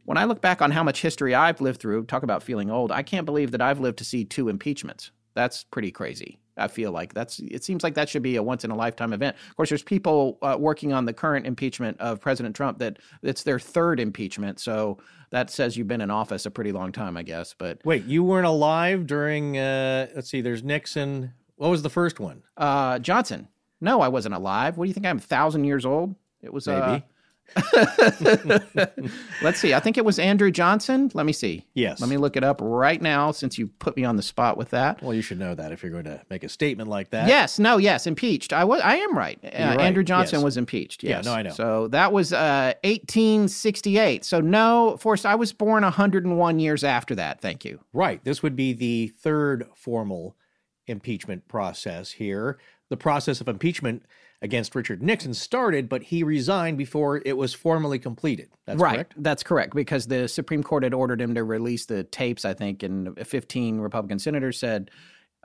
when 0.05 0.17
I 0.17 0.25
look 0.25 0.41
back 0.41 0.61
on 0.61 0.71
how 0.71 0.83
much 0.83 1.01
history 1.01 1.35
I've 1.35 1.61
lived 1.61 1.79
through, 1.79 2.05
talk 2.05 2.23
about 2.23 2.43
feeling 2.43 2.71
old, 2.71 2.91
I 2.91 3.03
can't 3.03 3.25
believe 3.25 3.51
that 3.51 3.61
I've 3.61 3.79
lived 3.79 3.97
to 3.99 4.05
see 4.05 4.23
two 4.23 4.49
impeachments. 4.49 5.11
That's 5.33 5.63
pretty 5.63 5.91
crazy. 5.91 6.39
I 6.57 6.67
feel 6.69 6.91
like 6.91 7.13
that's 7.13 7.39
it 7.39 7.63
seems 7.63 7.83
like 7.83 7.95
that 7.95 8.07
should 8.07 8.21
be 8.21 8.37
a 8.37 8.43
once 8.43 8.63
in 8.63 8.71
a 8.71 8.75
lifetime 8.75 9.11
event. 9.11 9.35
Of 9.49 9.55
course, 9.57 9.69
there's 9.69 9.83
people 9.83 10.37
uh, 10.41 10.55
working 10.57 10.93
on 10.93 11.05
the 11.05 11.11
current 11.11 11.45
impeachment 11.45 11.99
of 11.99 12.21
President 12.21 12.55
Trump 12.55 12.79
that 12.79 12.99
it's 13.21 13.43
their 13.43 13.59
third 13.59 13.99
impeachment. 13.99 14.59
So 14.59 14.99
that 15.31 15.49
says 15.49 15.75
you've 15.75 15.89
been 15.89 15.99
in 16.01 16.11
office 16.11 16.45
a 16.45 16.51
pretty 16.51 16.71
long 16.71 16.93
time, 16.93 17.17
I 17.17 17.23
guess. 17.23 17.53
But 17.57 17.81
wait, 17.83 18.05
you 18.05 18.23
weren't 18.23 18.47
alive 18.47 19.05
during? 19.05 19.57
Uh, 19.57 20.07
let's 20.15 20.29
see. 20.29 20.39
There's 20.39 20.63
Nixon. 20.63 21.33
What 21.57 21.69
was 21.69 21.83
the 21.83 21.89
first 21.89 22.19
one? 22.19 22.43
Uh, 22.55 22.99
Johnson. 22.99 23.49
No, 23.81 23.99
I 23.99 24.07
wasn't 24.07 24.35
alive. 24.35 24.77
What 24.77 24.85
do 24.85 24.87
you 24.87 24.93
think? 24.93 25.05
I'm 25.05 25.17
a 25.17 25.21
thousand 25.21 25.65
years 25.65 25.85
old. 25.85 26.15
It 26.41 26.53
was 26.53 26.67
uh, 26.67 26.87
maybe. 26.87 27.05
Let's 29.41 29.59
see. 29.59 29.73
I 29.73 29.79
think 29.79 29.97
it 29.97 30.05
was 30.05 30.19
Andrew 30.19 30.51
Johnson. 30.51 31.09
Let 31.13 31.25
me 31.25 31.33
see. 31.33 31.65
Yes. 31.73 32.01
Let 32.01 32.09
me 32.09 32.17
look 32.17 32.35
it 32.35 32.43
up 32.43 32.59
right 32.61 33.01
now 33.01 33.31
since 33.31 33.57
you 33.57 33.67
put 33.67 33.95
me 33.95 34.03
on 34.03 34.15
the 34.15 34.21
spot 34.21 34.57
with 34.57 34.71
that. 34.71 35.01
Well, 35.01 35.13
you 35.13 35.21
should 35.21 35.39
know 35.39 35.55
that 35.55 35.71
if 35.71 35.81
you're 35.83 35.91
going 35.91 36.05
to 36.05 36.21
make 36.29 36.43
a 36.43 36.49
statement 36.49 36.89
like 36.89 37.11
that. 37.11 37.27
Yes, 37.27 37.57
no, 37.59 37.77
yes, 37.77 38.07
impeached. 38.07 38.51
I 38.53 38.63
was 38.63 38.81
I 38.81 38.95
am 38.97 39.17
right. 39.17 39.39
Uh, 39.43 39.47
right, 39.47 39.79
Andrew 39.79 40.03
Johnson 40.03 40.39
yes. 40.39 40.43
was 40.43 40.57
impeached. 40.57 41.03
Yeah, 41.03 41.17
Yes. 41.17 41.25
no, 41.25 41.33
I 41.33 41.41
know. 41.43 41.51
So 41.51 41.87
that 41.89 42.11
was 42.11 42.33
uh 42.33 42.73
1868. 42.83 44.25
So 44.25 44.41
no, 44.41 44.97
Forrest, 44.97 45.25
I 45.25 45.35
was 45.35 45.53
born 45.53 45.83
101 45.83 46.59
years 46.59 46.83
after 46.83 47.15
that. 47.15 47.41
Thank 47.41 47.63
you. 47.65 47.79
Right. 47.93 48.23
This 48.23 48.43
would 48.43 48.55
be 48.55 48.73
the 48.73 49.09
third 49.19 49.67
formal 49.75 50.35
impeachment 50.87 51.47
process 51.47 52.11
here. 52.11 52.57
The 52.89 52.97
process 52.97 53.41
of 53.41 53.47
impeachment 53.47 54.03
against 54.45 54.75
Richard 54.75 55.01
Nixon 55.03 55.33
started, 55.33 55.89
but 55.89 56.03
he 56.03 56.23
resigned 56.23 56.77
before 56.77 57.21
it 57.25 57.35
was 57.35 57.53
formally 57.53 57.99
completed. 57.99 58.49
That's 58.65 58.79
right. 58.79 58.93
correct. 58.93 59.13
That's 59.17 59.43
correct 59.43 59.75
because 59.75 60.07
the 60.07 60.27
Supreme 60.29 60.63
Court 60.63 60.83
had 60.83 60.93
ordered 60.93 61.19
him 61.19 61.33
to 61.35 61.43
release 61.43 61.85
the 61.85 62.05
tapes, 62.05 62.45
I 62.45 62.53
think, 62.53 62.83
and 62.83 63.17
15 63.27 63.79
Republican 63.79 64.19
senators 64.19 64.57
said, 64.57 64.91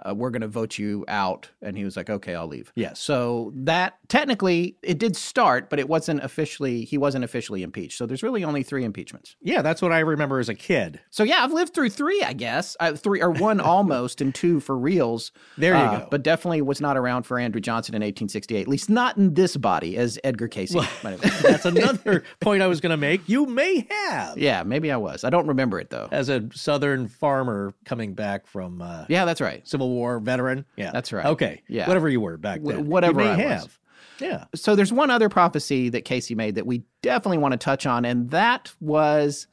uh, 0.08 0.14
we're 0.14 0.30
going 0.30 0.42
to 0.42 0.48
vote 0.48 0.78
you 0.78 1.04
out. 1.08 1.48
And 1.62 1.76
he 1.76 1.84
was 1.84 1.96
like, 1.96 2.08
okay, 2.10 2.34
I'll 2.34 2.46
leave. 2.46 2.72
Yes. 2.74 3.00
So 3.00 3.52
that 3.54 3.98
technically 4.08 4.76
it 4.82 4.98
did 4.98 5.16
start, 5.16 5.70
but 5.70 5.78
it 5.78 5.88
wasn't 5.88 6.22
officially, 6.22 6.84
he 6.84 6.98
wasn't 6.98 7.24
officially 7.24 7.62
impeached. 7.62 7.96
So 7.98 8.06
there's 8.06 8.22
really 8.22 8.44
only 8.44 8.62
three 8.62 8.84
impeachments. 8.84 9.36
Yeah, 9.40 9.62
that's 9.62 9.82
what 9.82 9.92
I 9.92 10.00
remember 10.00 10.38
as 10.38 10.48
a 10.48 10.54
kid. 10.54 11.00
So 11.10 11.22
yeah, 11.22 11.42
I've 11.44 11.52
lived 11.52 11.74
through 11.74 11.90
three, 11.90 12.22
I 12.22 12.32
guess. 12.32 12.76
Uh, 12.80 12.92
three 12.94 13.20
or 13.22 13.30
one 13.30 13.60
almost, 13.74 14.20
and 14.20 14.34
two 14.34 14.60
for 14.60 14.76
reals. 14.76 15.32
There 15.58 15.74
you 15.74 15.80
Uh, 15.80 15.98
go. 16.00 16.08
But 16.10 16.22
definitely 16.22 16.62
was 16.62 16.80
not 16.80 16.96
around 16.96 17.24
for 17.24 17.38
Andrew 17.38 17.60
Johnson 17.60 17.94
in 17.94 18.00
1868. 18.00 18.62
At 18.62 18.68
least 18.68 18.90
not 18.90 19.16
in 19.16 19.34
this 19.34 19.56
body, 19.56 19.96
as 19.96 20.18
Edgar 20.24 20.48
Cayce. 20.48 20.74
might 20.74 20.84
have- 21.04 21.20
That's 21.42 21.64
another 21.64 22.24
point 22.40 22.62
I 22.62 22.66
was 22.66 22.80
going 22.80 22.90
to 22.90 22.96
make. 22.96 23.28
You 23.28 23.46
may 23.46 23.86
have. 23.90 24.38
yeah, 24.38 24.62
maybe 24.62 24.90
I 24.90 24.96
was. 24.96 25.24
I 25.24 25.30
don't 25.30 25.46
remember 25.46 25.78
it 25.80 25.90
though. 25.90 26.08
As 26.10 26.28
a 26.28 26.48
Southern 26.52 27.08
farmer 27.08 27.72
coming 27.84 28.14
back 28.14 28.46
from 28.46 28.82
uh, 28.82 29.04
Yeah, 29.08 29.24
that's 29.24 29.40
right. 29.40 29.66
Civil 29.66 29.89
War 29.90 30.20
veteran. 30.20 30.64
Yeah. 30.76 30.90
That's 30.92 31.12
right. 31.12 31.26
Okay. 31.26 31.62
Yeah. 31.68 31.86
Whatever 31.88 32.08
you 32.08 32.20
were 32.20 32.36
back 32.36 32.60
Wh- 32.62 32.68
then. 32.68 32.86
whatever 32.86 33.20
you 33.22 33.26
may 33.28 33.32
I 33.44 33.52
was. 33.54 33.62
have. 33.62 33.78
Yeah. 34.20 34.44
So 34.54 34.76
there's 34.76 34.92
one 34.92 35.10
other 35.10 35.28
prophecy 35.28 35.88
that 35.90 36.04
Cayce 36.04 36.30
made 36.30 36.54
that 36.56 36.66
we 36.66 36.82
definitely 37.02 37.38
want 37.38 37.52
to 37.52 37.58
touch 37.58 37.86
on, 37.86 38.04
and 38.04 38.30
that 38.30 38.72
was 38.80 39.46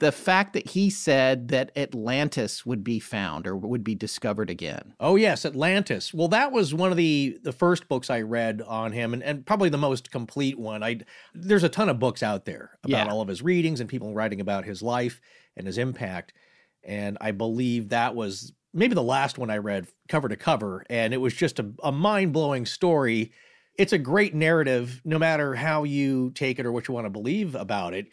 the 0.00 0.12
fact 0.12 0.52
that 0.54 0.68
he 0.68 0.90
said 0.90 1.48
that 1.48 1.70
Atlantis 1.76 2.66
would 2.66 2.82
be 2.84 2.98
found 2.98 3.46
or 3.46 3.56
would 3.56 3.82
be 3.84 3.94
discovered 3.94 4.50
again. 4.50 4.92
Oh 5.00 5.16
yes, 5.16 5.46
Atlantis. 5.46 6.12
Well, 6.12 6.28
that 6.28 6.52
was 6.52 6.74
one 6.74 6.90
of 6.90 6.96
the 6.98 7.38
the 7.42 7.52
first 7.52 7.88
books 7.88 8.10
I 8.10 8.20
read 8.20 8.60
on 8.66 8.92
him, 8.92 9.14
and, 9.14 9.22
and 9.22 9.46
probably 9.46 9.70
the 9.70 9.78
most 9.78 10.10
complete 10.10 10.58
one. 10.58 10.82
I 10.82 11.00
there's 11.32 11.64
a 11.64 11.68
ton 11.70 11.88
of 11.88 11.98
books 11.98 12.22
out 12.22 12.44
there 12.44 12.72
about 12.84 13.06
Yeah. 13.06 13.10
all 13.12 13.22
of 13.22 13.28
his 13.28 13.40
readings 13.40 13.80
and 13.80 13.88
people 13.88 14.12
writing 14.12 14.40
about 14.40 14.64
his 14.66 14.82
life 14.82 15.20
and 15.56 15.66
his 15.66 15.78
impact. 15.78 16.34
And 16.82 17.16
I 17.22 17.30
believe 17.30 17.88
that 17.90 18.14
was 18.14 18.52
maybe 18.74 18.94
the 18.94 19.02
last 19.02 19.38
one 19.38 19.50
I 19.50 19.58
read 19.58 19.86
cover 20.08 20.28
to 20.28 20.36
cover, 20.36 20.84
and 20.90 21.14
it 21.14 21.18
was 21.18 21.32
just 21.32 21.58
a, 21.58 21.72
a 21.82 21.92
mind 21.92 22.32
blowing 22.32 22.66
story. 22.66 23.32
It's 23.78 23.92
a 23.92 23.98
great 23.98 24.34
narrative, 24.34 25.00
no 25.04 25.18
matter 25.18 25.54
how 25.54 25.84
you 25.84 26.32
take 26.34 26.58
it 26.58 26.66
or 26.66 26.72
what 26.72 26.88
you 26.88 26.94
want 26.94 27.06
to 27.06 27.10
believe 27.10 27.54
about 27.54 27.94
it. 27.94 28.08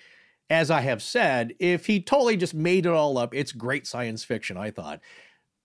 As 0.49 0.69
I 0.69 0.81
have 0.81 1.01
said, 1.01 1.53
if 1.59 1.85
he 1.85 2.01
totally 2.01 2.37
just 2.37 2.53
made 2.53 2.85
it 2.85 2.91
all 2.91 3.17
up, 3.17 3.33
it's 3.33 3.51
great 3.51 3.87
science 3.87 4.23
fiction, 4.23 4.57
I 4.57 4.71
thought. 4.71 5.01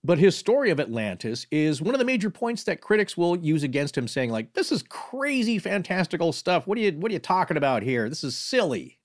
But 0.03 0.19
his 0.19 0.37
story 0.37 0.69
of 0.69 0.79
Atlantis 0.79 1.45
is 1.51 1.81
one 1.81 1.93
of 1.93 1.99
the 1.99 2.05
major 2.05 2.29
points 2.29 2.63
that 2.63 2.81
critics 2.81 3.17
will 3.17 3.35
use 3.35 3.63
against 3.63 3.97
him, 3.97 4.07
saying, 4.07 4.31
like, 4.31 4.53
this 4.53 4.71
is 4.71 4.83
crazy, 4.83 5.59
fantastical 5.59 6.31
stuff. 6.31 6.67
What 6.67 6.77
are 6.77 6.81
you 6.81 6.91
what 6.93 7.11
are 7.11 7.13
you 7.13 7.19
talking 7.19 7.57
about 7.57 7.83
here? 7.83 8.07
This 8.07 8.23
is 8.23 8.37
silly. 8.37 8.99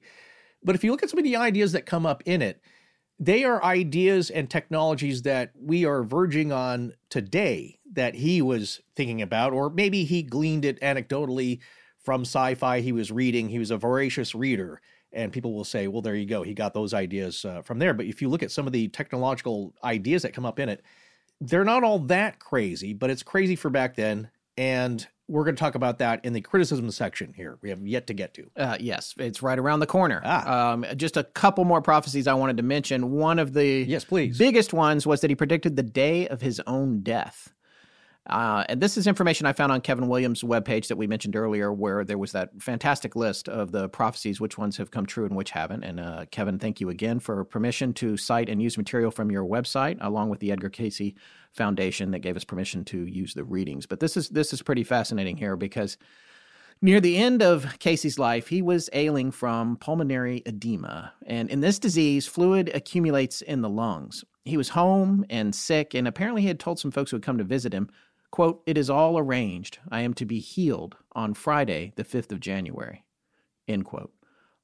But 0.63 0.77
if 0.77 0.85
you 0.85 0.93
look 0.93 1.03
at 1.03 1.11
some 1.11 1.19
of 1.19 1.25
the 1.25 1.37
ideas 1.37 1.73
that 1.73 1.87
come 1.87 2.07
up 2.07 2.23
in 2.25 2.41
it, 2.43 2.61
they 3.19 3.45
are 3.45 3.63
ideas 3.63 4.31
and 4.31 4.51
technologies 4.51 5.23
that 5.23 5.53
we 5.55 5.85
are 5.85 6.03
verging 6.03 6.53
on 6.53 6.95
today 7.09 7.79
that 7.93 8.15
he 8.15 8.43
was 8.43 8.81
thinking 8.97 9.23
about, 9.23 9.53
or 9.53 9.71
maybe 9.71 10.05
he 10.05 10.23
gleaned 10.23 10.65
it 10.65 10.81
anecdotally 10.81 11.61
from 11.99 12.23
sci 12.23 12.55
fi 12.55 12.81
he 12.81 12.93
was 12.93 13.13
reading. 13.13 13.49
He 13.49 13.59
was 13.59 13.71
a 13.71 13.77
voracious 13.77 14.35
reader. 14.35 14.81
And 15.13 15.31
people 15.31 15.53
will 15.53 15.65
say, 15.65 15.89
well, 15.89 16.01
there 16.01 16.15
you 16.15 16.27
go. 16.27 16.43
He 16.43 16.55
got 16.55 16.73
those 16.73 16.95
ideas 16.95 17.45
uh, 17.45 17.61
from 17.63 17.79
there. 17.79 17.93
But 17.93 18.07
if 18.07 18.23
you 18.23 18.29
look 18.29 18.43
at 18.43 18.51
some 18.51 18.67
of 18.67 18.73
the 18.73 18.89
technological 18.89 19.75
ideas 19.85 20.23
that 20.23 20.33
come 20.33 20.47
up 20.47 20.59
in 20.59 20.71
it, 20.71 20.83
they're 21.41 21.65
not 21.65 21.85
all 21.85 21.99
that 21.99 22.39
crazy, 22.39 22.95
but 22.95 23.11
it's 23.11 23.23
crazy 23.23 23.55
for 23.55 23.69
back 23.69 23.95
then. 23.95 24.31
And 24.57 25.07
we're 25.33 25.45
going 25.45 25.57
to 25.57 25.61
talk 25.61 25.75
about 25.75 25.99
that 25.99 26.25
in 26.25 26.35
the 26.35 26.41
criticism 26.43 26.91
section 26.91 27.33
here. 27.35 27.59
We 27.63 27.71
have 27.71 27.81
yet 27.87 28.07
to 28.09 28.15
get 28.15 28.35
to. 28.35 28.51
Uh, 28.57 28.77
yes, 28.79 29.15
it's 29.19 29.43
right 29.43 29.59
around 29.59 29.81
the 29.81 29.87
corner. 29.87 30.21
Ah. 30.25 30.73
Um, 30.73 30.85
just 30.97 31.17
a 31.17 31.25
couple 31.25 31.65
more 31.65 31.81
prophecies 31.81 32.27
I 32.27 32.35
wanted 32.35 32.59
to 32.59 32.63
mention. 32.63 33.13
One 33.13 33.39
of 33.39 33.55
the 33.55 33.85
Yes, 33.89 34.05
please. 34.05 34.37
biggest 34.37 34.75
ones 34.75 35.07
was 35.07 35.23
that 35.23 35.31
he 35.31 35.35
predicted 35.35 35.77
the 35.77 35.83
day 35.83 36.29
of 36.29 36.43
his 36.43 36.61
own 36.67 37.01
death. 37.01 37.53
Uh, 38.27 38.63
and 38.69 38.81
this 38.81 38.97
is 38.97 39.09
information 39.09 39.47
I 39.47 39.53
found 39.53 39.73
on 39.73 39.81
Kevin 39.81 40.07
Williams' 40.07 40.43
webpage 40.43 40.87
that 40.89 40.97
we 40.97 41.09
mentioned 41.09 41.35
earlier, 41.35 41.73
where 41.73 42.05
there 42.05 42.19
was 42.19 42.33
that 42.33 42.51
fantastic 42.61 43.17
list 43.17 43.49
of 43.49 43.73
the 43.73 43.89
prophecies, 43.89 44.41
which 44.41 44.57
ones 44.57 44.77
have 44.77 44.93
come 44.93 45.07
true 45.07 45.25
and 45.25 45.35
which 45.35 45.51
haven't. 45.51 45.83
And 45.83 45.99
uh, 45.99 46.27
Kevin, 46.31 46.59
thank 46.59 46.81
you 46.81 46.89
again 46.89 47.19
for 47.19 47.45
permission 47.45 47.93
to 47.95 48.17
cite 48.17 48.49
and 48.49 48.63
use 48.63 48.79
material 48.79 49.11
from 49.11 49.31
your 49.31 49.45
website, 49.45 49.99
along 50.01 50.31
with 50.31 50.39
the 50.39 50.53
Edgar 50.53 50.71
Cayce 50.71 51.15
Foundation 51.53 52.13
that 52.13 52.21
gave 52.21 52.37
us 52.37 52.45
permission 52.45 52.85
to 52.87 53.07
use 53.07 53.35
the 53.35 53.45
readings. 53.45 53.87
But 53.87 53.99
this 53.99 54.17
is 54.17 54.29
this 54.29 54.53
is 54.53 54.63
pretty 54.63 54.85
fascinating 54.85 55.37
here 55.37 55.57
because 55.57 55.99
Near 56.85 57.01
the 57.01 57.17
end 57.17 57.45
of 57.45 57.79
Cayce's 57.79 58.19
life, 58.19 58.49
he 58.49 58.61
was 58.61 58.91
ailing 58.93 59.31
from 59.31 59.77
pulmonary 59.77 60.43
edema. 60.45 61.13
And 61.25 61.49
in 61.49 61.61
this 61.61 61.79
disease, 61.79 62.27
fluid 62.27 62.73
accumulates 62.75 63.41
in 63.41 63.61
the 63.63 63.69
lungs. 63.69 64.25
He 64.45 64.57
was 64.57 64.71
home 64.71 65.25
and 65.31 65.55
sick, 65.55 65.95
and 65.95 66.09
apparently 66.09 66.43
he 66.43 66.49
had 66.49 66.59
told 66.59 66.81
some 66.81 66.91
folks 66.91 67.13
who 67.13 67.17
had 67.17 67.23
come 67.23 67.39
to 67.39 67.45
visit 67.45 67.73
him, 67.73 67.89
quote, 68.33 68.63
It 68.67 68.77
is 68.77 68.91
all 68.91 69.17
arranged. 69.17 69.79
I 69.89 70.01
am 70.01 70.13
to 70.15 70.27
be 70.27 70.41
healed 70.41 70.97
on 71.13 71.35
Friday, 71.35 71.93
the 71.95 72.03
5th 72.03 72.33
of 72.33 72.41
January, 72.41 73.05
end 73.69 73.85
quote. 73.85 74.13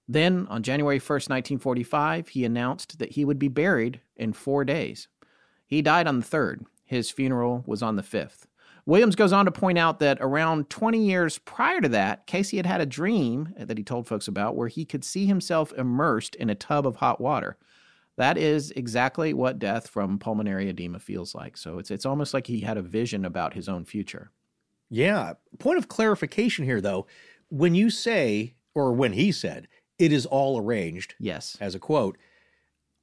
Then, 0.09 0.49
on 0.49 0.65
January 0.65 0.99
1st, 0.99 1.29
1945, 1.29 2.29
he 2.29 2.45
announced 2.45 2.99
that 2.99 3.13
he 3.13 3.25
would 3.25 3.39
be 3.39 3.49
buried 3.49 4.01
in 4.17 4.33
four 4.33 4.65
days. 4.65 5.07
He 5.67 5.83
died 5.83 6.09
on 6.09 6.19
the 6.19 6.27
3rd. 6.27 6.65
His 6.85 7.11
funeral 7.11 7.63
was 7.67 7.83
on 7.83 7.97
the 7.97 8.03
5th. 8.03 8.47
Williams 8.87 9.17
goes 9.17 9.35
on 9.35 9.45
to 9.45 9.51
point 9.51 9.77
out 9.77 9.99
that 9.99 10.17
around 10.23 10.71
20 10.71 11.05
years 11.05 11.37
prior 11.37 11.79
to 11.83 11.91
that, 11.91 12.27
Cayce 12.27 12.53
had 12.53 12.65
had 12.65 12.81
a 12.81 12.87
dream 12.87 13.53
that 13.59 13.77
he 13.77 13.85
told 13.85 14.09
folks 14.09 14.27
about 14.27 14.57
where 14.57 14.69
he 14.69 14.87
could 14.87 15.05
see 15.05 15.27
himself 15.27 15.75
immersed 15.75 16.35
in 16.37 16.49
a 16.49 16.55
tub 16.55 16.87
of 16.87 16.97
hot 16.97 17.21
water. 17.21 17.59
That 18.19 18.37
is 18.37 18.71
exactly 18.73 19.33
what 19.33 19.59
death 19.59 19.89
from 19.89 20.19
pulmonary 20.19 20.69
edema 20.69 20.99
feels 20.99 21.35
like. 21.35 21.57
So 21.57 21.79
it's 21.79 21.91
it's 21.91 22.05
almost 22.07 22.35
like 22.35 22.47
he 22.47 22.61
had 22.61 22.77
a 22.77 22.83
vision 22.83 23.25
about 23.25 23.55
his 23.55 23.69
own 23.69 23.85
future. 23.85 24.31
Yeah. 24.91 25.35
Point 25.59 25.79
of 25.79 25.89
clarification 25.89 26.65
here, 26.65 26.81
though. 26.81 27.07
When 27.49 27.75
you 27.75 27.91
say, 27.91 28.55
or 28.75 28.93
when 28.93 29.13
he 29.15 29.33
said, 29.33 29.69
it 29.99 30.13
is 30.13 30.27
all 30.27 30.59
arranged, 30.61 31.15
Yes. 31.19 31.57
as 31.61 31.75
a 31.75 31.79
quote, 31.79 32.19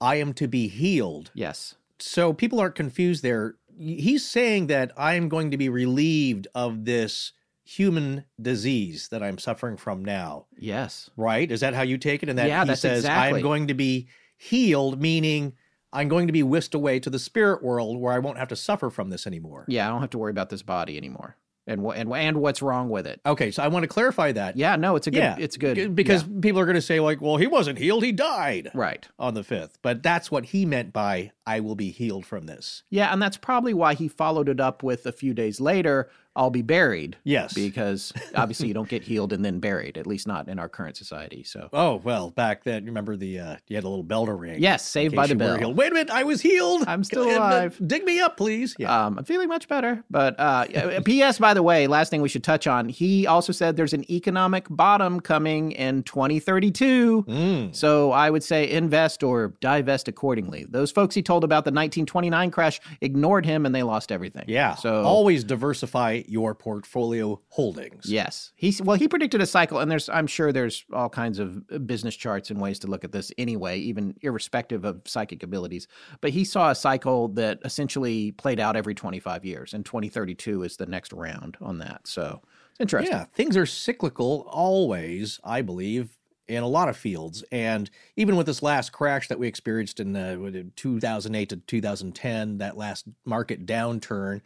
I 0.01 0.15
am 0.15 0.33
to 0.35 0.47
be 0.47 0.67
healed. 0.67 1.31
Yes. 1.33 1.75
So 1.99 2.33
people 2.33 2.59
aren't 2.59 2.75
confused 2.75 3.23
there. 3.23 3.55
He's 3.77 4.25
saying 4.27 4.67
that 4.67 4.91
I'm 4.97 5.29
going 5.29 5.51
to 5.51 5.57
be 5.57 5.69
relieved 5.69 6.47
of 6.55 6.85
this 6.85 7.33
human 7.63 8.25
disease 8.41 9.07
that 9.09 9.23
I'm 9.23 9.37
suffering 9.37 9.75
from 9.77 10.03
now, 10.05 10.45
Yes. 10.57 11.09
right? 11.17 11.49
Is 11.49 11.61
that 11.61 11.73
how 11.73 11.81
you 11.81 11.97
take 11.97 12.21
it? 12.23 12.29
And 12.29 12.37
that 12.37 12.47
Yeah, 12.47 12.65
he 12.65 12.75
says, 12.75 12.99
exactly. 12.99 13.39
I'm 13.39 13.43
going 13.43 13.67
to 13.67 13.73
be 13.73 14.07
healed, 14.49 15.01
meaning 15.01 15.53
I'm 15.93 16.07
going 16.09 16.27
to 16.27 16.33
be 16.33 16.43
whisked 16.43 16.73
away 16.75 16.99
to 16.99 17.09
the 17.09 17.19
spirit 17.19 17.63
world 17.63 17.97
where 17.97 18.13
I 18.13 18.19
won't 18.19 18.37
have 18.37 18.49
to 18.49 18.55
suffer 18.55 18.89
from 18.89 19.09
this 19.09 19.25
anymore. 19.25 19.65
Yeah, 19.67 19.87
I 19.87 19.91
don't 19.91 20.01
have 20.01 20.09
to 20.11 20.17
worry 20.17 20.31
about 20.31 20.49
this 20.49 20.61
body 20.61 20.97
anymore. 20.97 21.37
And 21.67 21.81
wh- 21.83 21.97
and 21.97 22.13
and 22.13 22.37
what's 22.41 22.61
wrong 22.61 22.89
with 22.89 23.07
it? 23.07 23.19
Okay, 23.25 23.49
so 23.49 23.63
I 23.63 23.69
want 23.69 23.81
to 23.83 23.87
clarify 23.87 24.31
that. 24.33 24.55
Yeah, 24.55 24.75
no, 24.75 24.95
it's 24.97 25.07
a 25.07 25.11
good 25.11 25.17
Yeah, 25.17 25.35
it's 25.39 25.57
good 25.57 25.95
because 25.95 26.21
yeah. 26.21 26.39
people 26.39 26.59
are 26.61 26.65
going 26.65 26.75
to 26.75 26.81
say 26.81 26.99
like, 26.99 27.21
"Well, 27.21 27.37
he 27.37 27.47
wasn't 27.47 27.79
healed; 27.79 28.03
he 28.03 28.11
died." 28.11 28.69
right. 28.75 29.07
on 29.17 29.33
the 29.33 29.43
fifth. 29.43 29.79
But 29.81 30.03
that's 30.03 30.29
what 30.29 30.45
he 30.45 30.63
meant 30.63 30.93
by 30.93 31.31
"I 31.47 31.61
will 31.61 31.73
be 31.73 31.89
healed 31.89 32.23
from 32.23 32.45
this." 32.45 32.83
Yeah, 32.91 33.11
and 33.11 33.19
that's 33.19 33.37
probably 33.37 33.73
why 33.73 33.95
he 33.95 34.07
followed 34.07 34.47
it 34.47 34.59
up 34.59 34.83
with 34.83 35.07
a 35.07 35.11
few 35.11 35.33
days 35.33 35.59
later, 35.59 36.07
I'll 36.35 36.49
be 36.49 36.61
buried. 36.61 37.17
Yes. 37.23 37.53
Because 37.53 38.11
obviously 38.35 38.67
you 38.67 38.73
don't 38.73 38.89
get 38.89 39.03
healed 39.03 39.31
and 39.33 39.43
then 39.45 39.59
buried, 39.59 39.97
at 39.97 40.05
least 40.07 40.27
not 40.27 40.47
in 40.47 40.59
our 40.59 40.67
current 40.69 40.97
society. 40.97 41.43
So 41.43 41.69
Oh 41.73 41.95
well, 42.03 42.29
back 42.31 42.63
then, 42.63 42.85
remember 42.85 43.15
the 43.15 43.39
uh, 43.39 43.55
you 43.67 43.75
had 43.75 43.83
a 43.85 43.89
little 43.89 44.03
bell 44.03 44.25
to 44.25 44.33
ring. 44.33 44.61
Yes, 44.61 44.85
Saved 44.85 45.15
by 45.15 45.27
the 45.27 45.35
Bell. 45.35 45.57
healed. 45.57 45.77
Wait 45.77 45.91
a 45.91 45.93
minute, 45.93 46.09
I 46.11 46.23
was 46.23 46.41
healed. 46.41 46.83
I'm 46.87 47.03
still 47.03 47.23
Uh, 47.29 47.37
alive. 47.37 47.79
dig 47.85 48.03
me 48.03 48.19
up, 48.19 48.37
please. 48.37 48.75
Yeah. 48.77 49.05
Um, 49.05 49.17
I'm 49.17 49.25
feeling 49.25 49.47
much 49.47 49.67
better. 49.67 50.03
But 50.09 50.39
uh, 50.39 51.01
P.S. 51.01 51.39
By 51.45 51.53
the 51.53 51.63
way, 51.63 51.87
last 51.87 52.09
thing 52.09 52.21
we 52.21 52.29
should 52.29 52.43
touch 52.43 52.67
on. 52.67 52.89
He 52.89 53.25
also 53.27 53.51
said 53.53 53.75
there's 53.77 53.93
an 53.93 54.09
economic 54.11 54.65
bottom 54.69 55.19
coming 55.19 55.71
in 55.73 56.03
2032. 56.03 57.23
Mm. 57.27 57.75
So 57.75 58.11
I 58.11 58.29
would 58.29 58.43
say 58.43 58.69
invest 58.69 59.23
or 59.23 59.53
divest 59.61 60.07
accordingly. 60.07 60.65
Those 60.69 60.91
folks 60.91 61.15
he 61.15 61.21
told 61.21 61.43
about 61.43 61.65
the 61.65 61.69
1929 61.71 62.51
crash 62.51 62.79
ignored 63.01 63.45
him 63.45 63.65
and 63.65 63.73
they 63.73 63.83
lost 63.83 64.11
everything. 64.11 64.45
Yeah. 64.47 64.75
So 64.75 65.03
always 65.03 65.43
diversify 65.43 66.21
your 66.29 66.55
portfolio 66.55 67.41
holdings. 67.49 68.05
Yes. 68.09 68.51
He's 68.55 68.81
well, 68.81 68.97
he 68.97 69.07
predicted 69.07 69.41
a 69.41 69.45
cycle, 69.45 69.79
and 69.79 69.89
there's 69.89 70.09
I'm 70.09 70.27
sure 70.27 70.51
there's 70.51 70.85
all 70.93 71.09
kinds 71.09 71.39
of 71.39 71.63
uh, 71.71 71.77
business 71.79 72.15
charts 72.15 72.49
and 72.49 72.59
ways 72.59 72.79
to 72.79 72.87
look 72.87 73.03
at 73.03 73.11
this 73.11 73.31
anyway, 73.37 73.79
even 73.79 74.15
irrespective 74.21 74.85
of 74.85 75.01
psychic 75.05 75.43
abilities. 75.43 75.87
But 76.21 76.31
he 76.31 76.43
saw 76.43 76.71
a 76.71 76.75
cycle 76.75 77.29
that 77.29 77.59
essentially 77.63 78.31
played 78.33 78.59
out 78.59 78.75
every 78.75 78.95
25 78.95 79.45
years, 79.45 79.73
and 79.73 79.85
2032 79.85 80.63
is 80.63 80.77
the 80.77 80.85
next 80.85 81.13
round 81.13 81.57
on 81.61 81.79
that. 81.79 82.07
So 82.07 82.41
it's 82.71 82.81
interesting. 82.81 83.15
Yeah, 83.15 83.25
things 83.33 83.55
are 83.55 83.65
cyclical 83.65 84.47
always, 84.49 85.39
I 85.43 85.61
believe, 85.61 86.17
in 86.47 86.63
a 86.63 86.67
lot 86.67 86.89
of 86.89 86.97
fields. 86.97 87.43
And 87.51 87.89
even 88.15 88.35
with 88.35 88.45
this 88.45 88.61
last 88.61 88.91
crash 88.91 89.27
that 89.29 89.39
we 89.39 89.47
experienced 89.47 89.99
in 89.99 90.15
uh, 90.15 90.35
2008 90.75 91.49
to 91.49 91.57
2010, 91.57 92.57
that 92.59 92.77
last 92.77 93.05
market 93.25 93.65
downturn, 93.65 94.41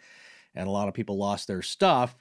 and 0.55 0.67
a 0.67 0.71
lot 0.71 0.87
of 0.87 0.93
people 0.93 1.17
lost 1.17 1.47
their 1.47 1.61
stuff. 1.61 2.15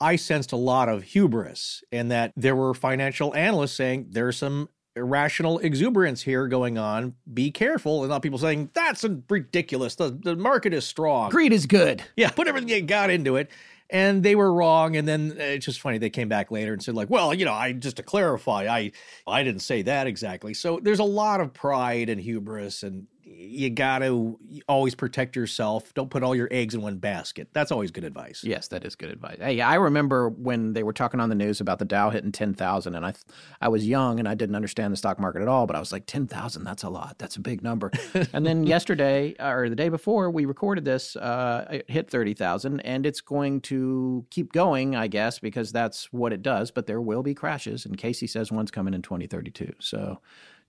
I 0.00 0.16
sensed 0.16 0.52
a 0.52 0.56
lot 0.56 0.88
of 0.88 1.02
hubris 1.02 1.82
in 1.90 2.08
that 2.08 2.32
there 2.36 2.54
were 2.54 2.72
financial 2.74 3.34
analysts 3.34 3.72
saying 3.72 4.08
there's 4.10 4.36
some 4.36 4.68
irrational 4.94 5.58
exuberance 5.58 6.22
here 6.22 6.46
going 6.46 6.78
on. 6.78 7.14
Be 7.32 7.50
careful. 7.50 8.02
And 8.02 8.10
a 8.10 8.10
lot 8.10 8.16
of 8.16 8.22
people 8.22 8.38
saying 8.38 8.70
that's 8.74 9.04
ridiculous. 9.28 9.96
The, 9.96 10.10
the 10.10 10.36
market 10.36 10.72
is 10.72 10.86
strong. 10.86 11.30
Greed 11.30 11.52
is 11.52 11.66
good. 11.66 12.02
Yeah, 12.16 12.30
put 12.30 12.48
everything 12.48 12.68
you 12.68 12.82
got 12.82 13.10
into 13.10 13.36
it 13.36 13.50
and 13.90 14.22
they 14.22 14.34
were 14.34 14.52
wrong 14.52 14.96
and 14.96 15.08
then 15.08 15.32
uh, 15.32 15.42
it's 15.42 15.64
just 15.64 15.80
funny 15.80 15.98
they 15.98 16.10
came 16.10 16.28
back 16.28 16.50
later 16.50 16.72
and 16.72 16.82
said 16.82 16.94
like 16.94 17.08
well 17.08 17.32
you 17.32 17.44
know 17.44 17.52
i 17.52 17.72
just 17.72 17.96
to 17.96 18.02
clarify 18.02 18.66
i 18.66 18.92
i 19.26 19.42
didn't 19.42 19.62
say 19.62 19.82
that 19.82 20.06
exactly 20.06 20.52
so 20.52 20.78
there's 20.82 20.98
a 20.98 21.04
lot 21.04 21.40
of 21.40 21.52
pride 21.52 22.08
and 22.08 22.20
hubris 22.20 22.82
and 22.82 23.06
you 23.40 23.70
got 23.70 24.00
to 24.00 24.36
always 24.66 24.96
protect 24.96 25.36
yourself. 25.36 25.94
Don't 25.94 26.10
put 26.10 26.24
all 26.24 26.34
your 26.34 26.48
eggs 26.50 26.74
in 26.74 26.82
one 26.82 26.96
basket. 26.96 27.48
That's 27.52 27.70
always 27.70 27.92
good 27.92 28.02
advice. 28.02 28.42
Yes, 28.42 28.66
that 28.68 28.84
is 28.84 28.96
good 28.96 29.10
advice. 29.10 29.36
Hey, 29.38 29.60
I 29.60 29.76
remember 29.76 30.28
when 30.28 30.72
they 30.72 30.82
were 30.82 30.92
talking 30.92 31.20
on 31.20 31.28
the 31.28 31.36
news 31.36 31.60
about 31.60 31.78
the 31.78 31.84
Dow 31.84 32.10
hitting 32.10 32.32
10,000 32.32 32.94
and 32.96 33.06
I 33.06 33.14
I 33.60 33.68
was 33.68 33.86
young 33.86 34.18
and 34.18 34.28
I 34.28 34.34
didn't 34.34 34.56
understand 34.56 34.92
the 34.92 34.96
stock 34.96 35.20
market 35.20 35.40
at 35.40 35.46
all, 35.46 35.66
but 35.66 35.76
I 35.76 35.78
was 35.78 35.92
like 35.92 36.06
10,000, 36.06 36.64
that's 36.64 36.82
a 36.82 36.88
lot. 36.88 37.16
That's 37.18 37.36
a 37.36 37.40
big 37.40 37.62
number. 37.62 37.92
and 38.32 38.44
then 38.44 38.66
yesterday 38.66 39.36
or 39.38 39.68
the 39.68 39.76
day 39.76 39.88
before 39.88 40.30
we 40.30 40.44
recorded 40.44 40.84
this, 40.84 41.14
uh, 41.14 41.66
it 41.70 41.88
hit 41.88 42.10
30,000 42.10 42.80
and 42.80 43.06
it's 43.06 43.20
going 43.20 43.60
to 43.62 44.26
keep 44.30 44.52
going, 44.52 44.96
I 44.96 45.06
guess, 45.06 45.38
because 45.38 45.70
that's 45.70 46.12
what 46.12 46.32
it 46.32 46.42
does, 46.42 46.72
but 46.72 46.86
there 46.86 47.00
will 47.00 47.22
be 47.22 47.34
crashes 47.34 47.86
and 47.86 47.96
Cayce 47.96 48.32
says 48.32 48.50
one's 48.50 48.72
coming 48.72 48.94
in 48.94 49.02
2032. 49.02 49.74
So 49.78 50.20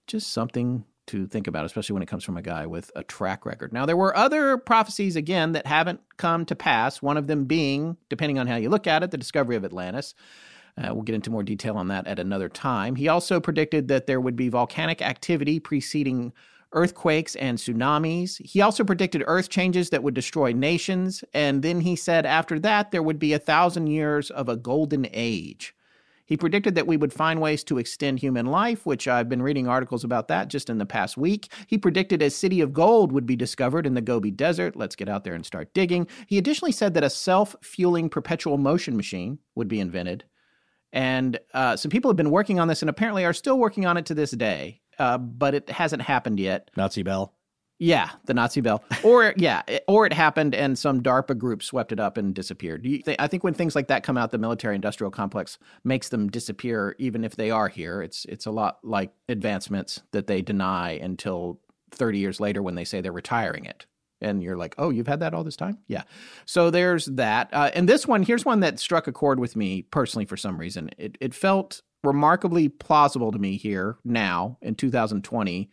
just 0.05 0.31
something 0.31 0.85
to 1.09 1.27
think 1.27 1.47
about, 1.47 1.65
especially 1.65 1.93
when 1.93 2.03
it 2.03 2.07
comes 2.07 2.23
from 2.23 2.37
a 2.37 2.41
guy 2.41 2.65
with 2.65 2.91
a 2.95 3.03
track 3.03 3.45
record. 3.45 3.73
Now, 3.73 3.85
there 3.85 3.97
were 3.97 4.15
other 4.15 4.57
prophecies, 4.57 5.15
again, 5.15 5.53
that 5.53 5.65
haven't 5.65 6.01
come 6.17 6.45
to 6.45 6.55
pass, 6.55 7.01
one 7.01 7.17
of 7.17 7.27
them 7.27 7.45
being, 7.45 7.97
depending 8.09 8.39
on 8.39 8.47
how 8.47 8.55
you 8.55 8.69
look 8.69 8.87
at 8.87 9.03
it, 9.03 9.11
the 9.11 9.17
discovery 9.17 9.55
of 9.55 9.65
Atlantis. 9.65 10.13
Uh, 10.77 10.93
we'll 10.93 11.03
get 11.03 11.15
into 11.15 11.31
more 11.31 11.43
detail 11.43 11.77
on 11.77 11.87
that 11.89 12.07
at 12.07 12.19
another 12.19 12.47
time. 12.47 12.95
He 12.95 13.07
also 13.07 13.39
predicted 13.39 13.87
that 13.87 14.07
there 14.07 14.21
would 14.21 14.35
be 14.35 14.49
volcanic 14.49 15.01
activity 15.01 15.59
preceding 15.59 16.31
earthquakes 16.71 17.35
and 17.35 17.57
tsunamis. 17.57 18.39
He 18.45 18.61
also 18.61 18.83
predicted 18.83 19.23
earth 19.25 19.49
changes 19.49 19.89
that 19.89 20.03
would 20.03 20.13
destroy 20.13 20.53
nations. 20.53 21.23
And 21.33 21.63
then 21.63 21.81
he 21.81 21.95
said 21.95 22.25
after 22.25 22.59
that, 22.59 22.91
there 22.91 23.03
would 23.03 23.19
be 23.19 23.33
a 23.33 23.39
thousand 23.39 23.87
years 23.87 24.29
of 24.29 24.47
a 24.47 24.55
golden 24.55 25.07
age. 25.11 25.73
He 26.29 26.37
predicted 26.37 26.75
that 26.75 26.85
we 26.85 26.95
would 26.95 27.11
find 27.11 27.41
ways 27.41 27.63
to 27.65 27.79
extend 27.79 28.19
human 28.19 28.45
life, 28.45 28.85
which 28.85 29.07
I've 29.07 29.27
been 29.27 29.41
reading 29.41 29.67
articles 29.67 30.03
about 30.03 30.27
that 30.27 30.47
just 30.47 30.69
in 30.69 30.77
the 30.77 30.85
past 30.85 31.17
week. 31.17 31.51
He 31.65 31.75
predicted 31.75 32.21
a 32.21 32.29
city 32.29 32.61
of 32.61 32.71
gold 32.71 33.11
would 33.11 33.25
be 33.25 33.35
discovered 33.35 33.87
in 33.87 33.95
the 33.95 34.01
Gobi 34.01 34.29
Desert. 34.29 34.75
Let's 34.75 34.95
get 34.95 35.09
out 35.09 35.23
there 35.23 35.33
and 35.33 35.43
start 35.43 35.73
digging. 35.73 36.07
He 36.27 36.37
additionally 36.37 36.71
said 36.71 36.93
that 36.93 37.03
a 37.03 37.09
self 37.09 37.55
fueling 37.63 38.09
perpetual 38.09 38.59
motion 38.59 38.95
machine 38.95 39.39
would 39.55 39.67
be 39.67 39.79
invented. 39.79 40.23
And 40.93 41.39
uh, 41.55 41.75
some 41.75 41.89
people 41.89 42.09
have 42.11 42.17
been 42.17 42.29
working 42.29 42.59
on 42.59 42.67
this 42.67 42.83
and 42.83 42.89
apparently 42.89 43.25
are 43.25 43.33
still 43.33 43.57
working 43.57 43.87
on 43.87 43.97
it 43.97 44.05
to 44.05 44.13
this 44.13 44.31
day, 44.31 44.81
uh, 44.99 45.17
but 45.17 45.55
it 45.55 45.67
hasn't 45.69 46.03
happened 46.03 46.39
yet. 46.39 46.69
Nazi 46.77 47.01
Bell. 47.01 47.33
Yeah, 47.81 48.09
the 48.25 48.33
Nazi 48.33 48.59
bell, 48.59 48.83
or 49.03 49.33
yeah, 49.37 49.61
or 49.87 50.05
it 50.05 50.11
happened 50.11 50.53
and 50.53 50.77
some 50.77 51.01
DARPA 51.01 51.37
group 51.37 51.63
swept 51.63 51.93
it 51.93 51.99
up 51.99 52.17
and 52.17 52.35
disappeared. 52.35 52.85
I 53.17 53.27
think 53.27 53.45
when 53.45 53.53
things 53.53 53.73
like 53.73 53.87
that 53.87 54.03
come 54.03 54.17
out, 54.17 54.31
the 54.31 54.37
military-industrial 54.37 55.11
complex 55.11 55.57
makes 55.85 56.09
them 56.09 56.29
disappear, 56.29 56.93
even 56.99 57.23
if 57.23 57.37
they 57.37 57.51
are 57.51 57.69
here. 57.69 58.01
It's 58.01 58.25
it's 58.25 58.45
a 58.45 58.51
lot 58.51 58.79
like 58.83 59.13
advancements 59.29 60.01
that 60.11 60.27
they 60.27 60.41
deny 60.41 60.91
until 60.91 61.61
30 61.91 62.19
years 62.19 62.41
later 62.41 62.61
when 62.61 62.75
they 62.75 62.83
say 62.83 62.99
they're 62.99 63.13
retiring 63.13 63.63
it, 63.63 63.85
and 64.19 64.43
you're 64.43 64.57
like, 64.57 64.75
oh, 64.77 64.89
you've 64.89 65.07
had 65.07 65.21
that 65.21 65.33
all 65.33 65.45
this 65.45 65.55
time? 65.55 65.77
Yeah. 65.87 66.03
So 66.45 66.69
there's 66.71 67.05
that, 67.05 67.47
uh, 67.53 67.71
and 67.73 67.87
this 67.87 68.05
one 68.05 68.23
here's 68.23 68.43
one 68.43 68.59
that 68.59 68.77
struck 68.79 69.07
a 69.07 69.13
chord 69.13 69.39
with 69.39 69.55
me 69.55 69.83
personally 69.83 70.25
for 70.25 70.35
some 70.35 70.57
reason. 70.57 70.89
It 70.97 71.17
it 71.21 71.33
felt 71.33 71.81
remarkably 72.03 72.67
plausible 72.67 73.31
to 73.31 73.39
me 73.39 73.55
here 73.55 73.97
now 74.03 74.57
in 74.61 74.75
2020 74.75 75.69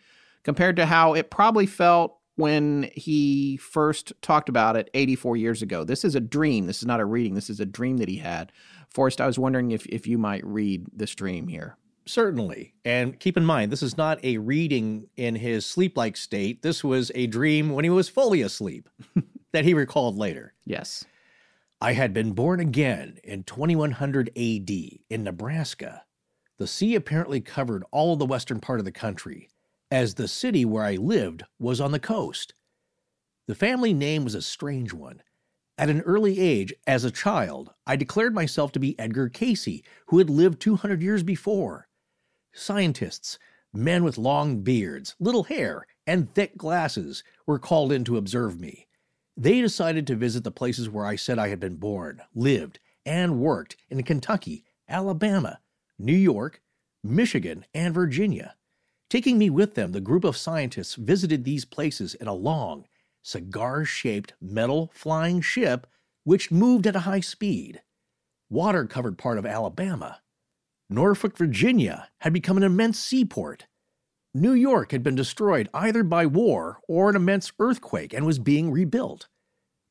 compared 0.46 0.76
to 0.76 0.86
how 0.86 1.12
it 1.12 1.28
probably 1.28 1.66
felt 1.66 2.20
when 2.36 2.88
he 2.94 3.56
first 3.56 4.12
talked 4.22 4.48
about 4.48 4.76
it 4.76 4.88
84 4.94 5.36
years 5.36 5.60
ago. 5.60 5.82
This 5.82 6.04
is 6.04 6.14
a 6.14 6.20
dream. 6.20 6.66
This 6.66 6.78
is 6.78 6.86
not 6.86 7.00
a 7.00 7.04
reading. 7.04 7.34
This 7.34 7.50
is 7.50 7.58
a 7.58 7.66
dream 7.66 7.96
that 7.96 8.08
he 8.08 8.18
had. 8.18 8.52
Forrest, 8.88 9.20
I 9.20 9.26
was 9.26 9.40
wondering 9.40 9.72
if, 9.72 9.86
if 9.86 10.06
you 10.06 10.18
might 10.18 10.46
read 10.46 10.86
this 10.92 11.16
dream 11.16 11.48
here. 11.48 11.76
Certainly. 12.06 12.74
And 12.84 13.18
keep 13.18 13.36
in 13.36 13.44
mind, 13.44 13.72
this 13.72 13.82
is 13.82 13.96
not 13.96 14.24
a 14.24 14.38
reading 14.38 15.08
in 15.16 15.34
his 15.34 15.66
sleep 15.66 15.96
like 15.96 16.16
state. 16.16 16.62
This 16.62 16.84
was 16.84 17.10
a 17.16 17.26
dream 17.26 17.70
when 17.70 17.82
he 17.82 17.90
was 17.90 18.08
fully 18.08 18.42
asleep 18.42 18.88
that 19.52 19.64
he 19.64 19.74
recalled 19.74 20.16
later. 20.16 20.54
Yes. 20.64 21.04
I 21.80 21.94
had 21.94 22.14
been 22.14 22.34
born 22.34 22.60
again 22.60 23.18
in 23.24 23.42
2100 23.42 24.28
AD 24.28 24.70
in 25.10 25.24
Nebraska. 25.24 26.04
The 26.58 26.68
sea 26.68 26.94
apparently 26.94 27.40
covered 27.40 27.82
all 27.90 28.12
of 28.12 28.20
the 28.20 28.26
western 28.26 28.60
part 28.60 28.78
of 28.78 28.84
the 28.84 28.92
country 28.92 29.48
as 29.96 30.16
the 30.16 30.28
city 30.28 30.62
where 30.62 30.84
I 30.84 30.96
lived 30.96 31.42
was 31.58 31.80
on 31.80 31.90
the 31.90 31.98
coast. 31.98 32.52
The 33.48 33.54
family 33.54 33.94
name 33.94 34.24
was 34.24 34.34
a 34.34 34.42
strange 34.42 34.92
one. 34.92 35.22
At 35.78 35.88
an 35.88 36.02
early 36.02 36.38
age, 36.38 36.74
as 36.86 37.02
a 37.02 37.10
child, 37.10 37.72
I 37.86 37.96
declared 37.96 38.34
myself 38.34 38.72
to 38.72 38.78
be 38.78 38.98
Edgar 38.98 39.30
Cayce, 39.30 39.80
who 40.08 40.18
had 40.18 40.28
lived 40.28 40.60
200 40.60 41.00
years 41.00 41.22
before. 41.22 41.88
Scientists, 42.52 43.38
men 43.72 44.04
with 44.04 44.18
long 44.18 44.60
beards, 44.60 45.16
little 45.18 45.44
hair, 45.44 45.86
and 46.06 46.30
thick 46.34 46.58
glasses, 46.58 47.24
were 47.46 47.58
called 47.58 47.90
in 47.90 48.04
to 48.04 48.18
observe 48.18 48.60
me. 48.60 48.88
They 49.34 49.62
decided 49.62 50.06
to 50.08 50.14
visit 50.14 50.44
the 50.44 50.50
places 50.50 50.90
where 50.90 51.06
I 51.06 51.16
said 51.16 51.38
I 51.38 51.48
had 51.48 51.58
been 51.58 51.76
born, 51.76 52.20
lived, 52.34 52.80
and 53.06 53.40
worked 53.40 53.78
in 53.88 54.02
Kentucky, 54.02 54.66
Alabama, 54.90 55.60
New 55.98 56.12
York, 56.12 56.60
Michigan, 57.02 57.64
and 57.72 57.94
Virginia. 57.94 58.55
Taking 59.08 59.38
me 59.38 59.50
with 59.50 59.74
them, 59.74 59.92
the 59.92 60.00
group 60.00 60.24
of 60.24 60.36
scientists 60.36 60.94
visited 60.96 61.44
these 61.44 61.64
places 61.64 62.14
in 62.14 62.26
a 62.26 62.34
long, 62.34 62.86
cigar 63.22 63.84
shaped 63.84 64.34
metal 64.40 64.90
flying 64.94 65.40
ship 65.40 65.86
which 66.24 66.50
moved 66.50 66.86
at 66.88 66.96
a 66.96 67.00
high 67.00 67.20
speed. 67.20 67.82
Water 68.50 68.84
covered 68.84 69.16
part 69.16 69.38
of 69.38 69.46
Alabama. 69.46 70.22
Norfolk, 70.90 71.36
Virginia 71.36 72.08
had 72.18 72.32
become 72.32 72.56
an 72.56 72.62
immense 72.64 72.98
seaport. 72.98 73.66
New 74.34 74.52
York 74.52 74.92
had 74.92 75.02
been 75.02 75.14
destroyed 75.14 75.68
either 75.72 76.02
by 76.02 76.26
war 76.26 76.80
or 76.88 77.08
an 77.08 77.16
immense 77.16 77.52
earthquake 77.58 78.12
and 78.12 78.26
was 78.26 78.38
being 78.38 78.70
rebuilt. 78.70 79.28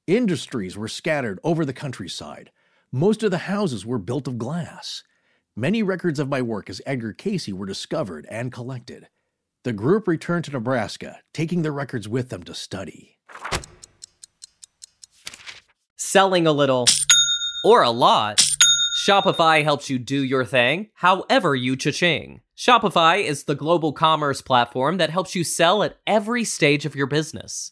Industries 0.07 0.77
were 0.77 0.87
scattered 0.87 1.39
over 1.43 1.65
the 1.65 1.73
countryside. 1.73 2.51
Most 2.91 3.23
of 3.23 3.31
the 3.31 3.39
houses 3.39 3.85
were 3.85 3.97
built 3.97 4.27
of 4.27 4.37
glass. 4.37 5.03
Many 5.57 5.83
records 5.83 6.19
of 6.19 6.27
my 6.27 6.41
work 6.41 6.69
as 6.69 6.81
Edgar 6.85 7.13
Cayce 7.13 7.47
were 7.47 7.65
discovered 7.65 8.27
and 8.29 8.51
collected. 8.51 9.07
The 9.63 9.71
group 9.71 10.05
returned 10.05 10.43
to 10.45 10.51
Nebraska, 10.51 11.19
taking 11.33 11.61
the 11.61 11.71
records 11.71 12.09
with 12.09 12.27
them 12.27 12.43
to 12.43 12.53
study. 12.53 13.19
Selling 15.95 16.45
a 16.45 16.51
little 16.51 16.87
or 17.63 17.83
a 17.83 17.89
lot, 17.89 18.45
Shopify 19.07 19.63
helps 19.63 19.89
you 19.89 19.97
do 19.97 20.21
your 20.21 20.43
thing 20.43 20.89
however 20.95 21.55
you 21.55 21.77
cha-ching. 21.77 22.41
Shopify 22.57 23.23
is 23.23 23.45
the 23.45 23.55
global 23.55 23.93
commerce 23.93 24.41
platform 24.41 24.97
that 24.97 25.09
helps 25.09 25.35
you 25.35 25.45
sell 25.45 25.83
at 25.83 25.99
every 26.05 26.43
stage 26.43 26.85
of 26.85 26.97
your 26.97 27.07
business. 27.07 27.71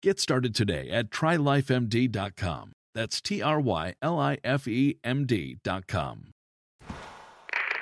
Get 0.00 0.20
started 0.20 0.54
today 0.54 0.90
at 0.90 1.10
trylifemd.com. 1.10 2.72
That's 2.94 3.20
T 3.20 3.42
R 3.42 3.60
Y 3.60 3.94
L 4.00 4.16
I 4.20 4.38
F 4.44 4.68
E 4.68 4.96
M 5.02 5.26
D.com. 5.26 6.30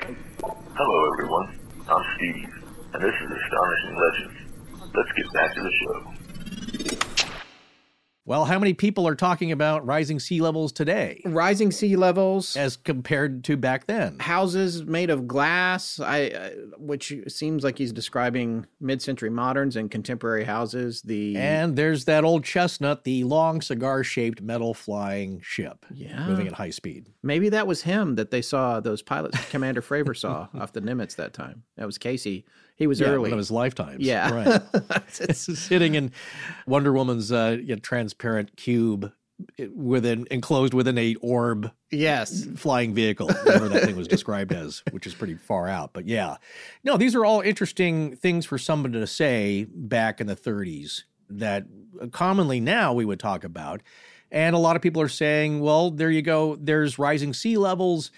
Hello, 0.02 1.12
everyone. 1.12 1.58
I'm 1.90 2.04
Steve, 2.16 2.48
and 2.94 3.02
this 3.02 3.14
is 3.14 3.30
Astonishing 3.30 3.96
Legends. 4.00 4.34
Let's 4.94 5.12
get 5.12 5.30
back 5.34 5.54
to 5.56 5.62
the 5.62 5.70
show. 5.84 7.15
Well, 8.26 8.44
how 8.44 8.58
many 8.58 8.74
people 8.74 9.06
are 9.06 9.14
talking 9.14 9.52
about 9.52 9.86
rising 9.86 10.18
sea 10.18 10.40
levels 10.40 10.72
today? 10.72 11.22
Rising 11.24 11.70
sea 11.70 11.94
levels 11.94 12.56
as 12.56 12.76
compared 12.76 13.44
to 13.44 13.56
back 13.56 13.86
then. 13.86 14.18
Houses 14.18 14.84
made 14.84 15.10
of 15.10 15.28
glass, 15.28 16.00
I, 16.00 16.30
uh, 16.30 16.50
which 16.76 17.14
seems 17.28 17.62
like 17.62 17.78
he's 17.78 17.92
describing 17.92 18.66
mid-century 18.80 19.30
moderns 19.30 19.76
and 19.76 19.88
contemporary 19.88 20.42
houses. 20.42 21.02
The 21.02 21.36
and 21.36 21.76
there's 21.76 22.06
that 22.06 22.24
old 22.24 22.42
chestnut, 22.42 23.04
the 23.04 23.22
long 23.22 23.62
cigar-shaped 23.62 24.42
metal 24.42 24.74
flying 24.74 25.40
ship, 25.40 25.86
yeah, 25.94 26.26
moving 26.26 26.48
at 26.48 26.54
high 26.54 26.70
speed. 26.70 27.06
Maybe 27.22 27.48
that 27.50 27.68
was 27.68 27.82
him 27.82 28.16
that 28.16 28.32
they 28.32 28.42
saw. 28.42 28.80
Those 28.80 29.02
pilots, 29.02 29.38
Commander 29.50 29.82
Fravor 29.82 30.16
saw 30.16 30.48
off 30.54 30.72
the 30.72 30.80
Nimitz 30.80 31.14
that 31.14 31.32
time. 31.32 31.62
That 31.76 31.86
was 31.86 31.96
Cayce. 31.96 32.42
He 32.76 32.86
was 32.86 33.00
yeah, 33.00 33.08
early. 33.08 33.30
One 33.30 33.32
of 33.32 33.38
his 33.38 33.50
lifetimes. 33.50 34.04
Yeah. 34.04 34.30
Right. 34.30 35.04
Sitting 35.10 35.94
in 35.94 36.12
Wonder 36.66 36.92
Woman's 36.92 37.32
uh, 37.32 37.56
you 37.60 37.74
know, 37.74 37.80
transparent 37.80 38.56
cube 38.56 39.12
within 39.74 40.26
enclosed 40.30 40.72
within 40.72 40.96
a 40.96 41.14
orb 41.16 41.70
yes 41.90 42.46
flying 42.56 42.94
vehicle 42.94 43.26
whatever 43.26 43.68
that 43.68 43.82
thing 43.84 43.94
was 43.94 44.08
described 44.08 44.50
as 44.50 44.82
which 44.92 45.06
is 45.06 45.14
pretty 45.14 45.34
far 45.34 45.68
out 45.68 45.92
but 45.92 46.06
yeah 46.06 46.36
no 46.84 46.96
these 46.96 47.14
are 47.14 47.22
all 47.22 47.42
interesting 47.42 48.16
things 48.16 48.46
for 48.46 48.56
someone 48.56 48.92
to 48.92 49.06
say 49.06 49.66
back 49.74 50.22
in 50.22 50.26
the 50.26 50.34
30s 50.34 51.02
that 51.28 51.64
commonly 52.12 52.60
now 52.60 52.94
we 52.94 53.04
would 53.04 53.20
talk 53.20 53.44
about 53.44 53.82
and 54.30 54.56
a 54.56 54.58
lot 54.58 54.74
of 54.74 54.80
people 54.80 55.02
are 55.02 55.08
saying 55.08 55.60
well 55.60 55.90
there 55.90 56.10
you 56.10 56.22
go 56.22 56.56
there's 56.56 56.98
rising 56.98 57.34
sea 57.34 57.58
levels 57.58 58.10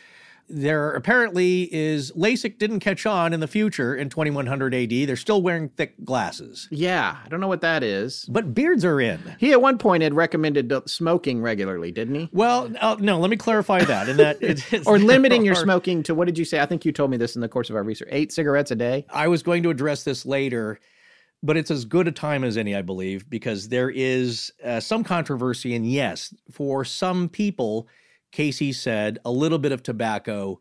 there 0.48 0.92
apparently 0.92 1.72
is 1.74 2.12
LASIK 2.12 2.58
didn't 2.58 2.80
catch 2.80 3.06
on 3.06 3.32
in 3.32 3.40
the 3.40 3.46
future 3.46 3.94
in 3.94 4.08
2100 4.08 4.74
AD. 4.74 4.90
They're 4.90 5.16
still 5.16 5.42
wearing 5.42 5.68
thick 5.68 5.94
glasses. 6.04 6.68
Yeah, 6.70 7.16
I 7.24 7.28
don't 7.28 7.40
know 7.40 7.48
what 7.48 7.60
that 7.60 7.82
is. 7.82 8.24
But 8.26 8.54
beards 8.54 8.84
are 8.84 9.00
in. 9.00 9.20
He 9.38 9.52
at 9.52 9.60
one 9.60 9.78
point 9.78 10.02
had 10.02 10.14
recommended 10.14 10.72
smoking 10.88 11.42
regularly, 11.42 11.92
didn't 11.92 12.14
he? 12.14 12.28
Well, 12.32 12.70
uh, 12.80 12.96
no, 12.98 13.18
let 13.18 13.30
me 13.30 13.36
clarify 13.36 13.84
that. 13.84 14.08
In 14.08 14.16
that 14.16 14.42
it, 14.42 14.62
or 14.86 14.98
limiting 14.98 15.44
your 15.44 15.54
smoking 15.54 16.02
to 16.04 16.14
what 16.14 16.26
did 16.26 16.38
you 16.38 16.44
say? 16.44 16.60
I 16.60 16.66
think 16.66 16.84
you 16.84 16.92
told 16.92 17.10
me 17.10 17.16
this 17.16 17.34
in 17.34 17.42
the 17.42 17.48
course 17.48 17.70
of 17.70 17.76
our 17.76 17.82
research. 17.82 18.08
8 18.10 18.32
cigarettes 18.32 18.70
a 18.70 18.76
day. 18.76 19.06
I 19.10 19.28
was 19.28 19.42
going 19.42 19.62
to 19.64 19.70
address 19.70 20.04
this 20.04 20.24
later. 20.24 20.80
But 21.40 21.56
it's 21.56 21.70
as 21.70 21.84
good 21.84 22.08
a 22.08 22.12
time 22.12 22.42
as 22.42 22.56
any, 22.56 22.74
I 22.74 22.82
believe, 22.82 23.30
because 23.30 23.68
there 23.68 23.90
is 23.90 24.52
uh, 24.64 24.80
some 24.80 25.04
controversy. 25.04 25.76
And 25.76 25.88
yes, 25.88 26.34
for 26.50 26.84
some 26.84 27.28
people, 27.28 27.86
Cayce 28.38 28.80
said 28.80 29.18
a 29.24 29.32
little 29.32 29.58
bit 29.58 29.72
of 29.72 29.82
tobacco 29.82 30.60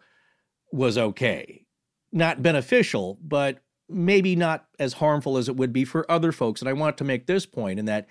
was 0.72 0.98
okay. 0.98 1.64
Not 2.12 2.42
beneficial, 2.42 3.20
but 3.22 3.60
maybe 3.88 4.36
not 4.36 4.66
as 4.80 4.94
harmful 4.94 5.38
as 5.38 5.48
it 5.48 5.56
would 5.58 5.72
be 5.72 5.86
for 5.86 6.10
other 6.10 6.32
folks. 6.32 6.60
And 6.60 6.68
I 6.68 6.74
want 6.74 6.98
to 6.98 7.04
make 7.04 7.28
this 7.28 7.46
point 7.46 7.78
in 7.78 7.86
that 7.86 8.08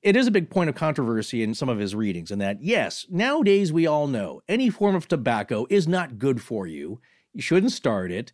it 0.00 0.14
is 0.14 0.28
a 0.28 0.30
big 0.30 0.48
point 0.48 0.70
of 0.70 0.76
controversy 0.76 1.42
in 1.42 1.54
some 1.54 1.68
of 1.68 1.80
his 1.80 1.92
readings, 1.92 2.30
in 2.30 2.38
that, 2.38 2.62
yes, 2.62 3.04
nowadays 3.10 3.72
we 3.72 3.84
all 3.84 4.06
know 4.06 4.42
any 4.48 4.70
form 4.70 4.94
of 4.94 5.08
tobacco 5.08 5.66
is 5.68 5.88
not 5.88 6.20
good 6.20 6.40
for 6.40 6.68
you. 6.68 7.00
You 7.32 7.42
shouldn't 7.42 7.72
start 7.72 8.12
it. 8.12 8.30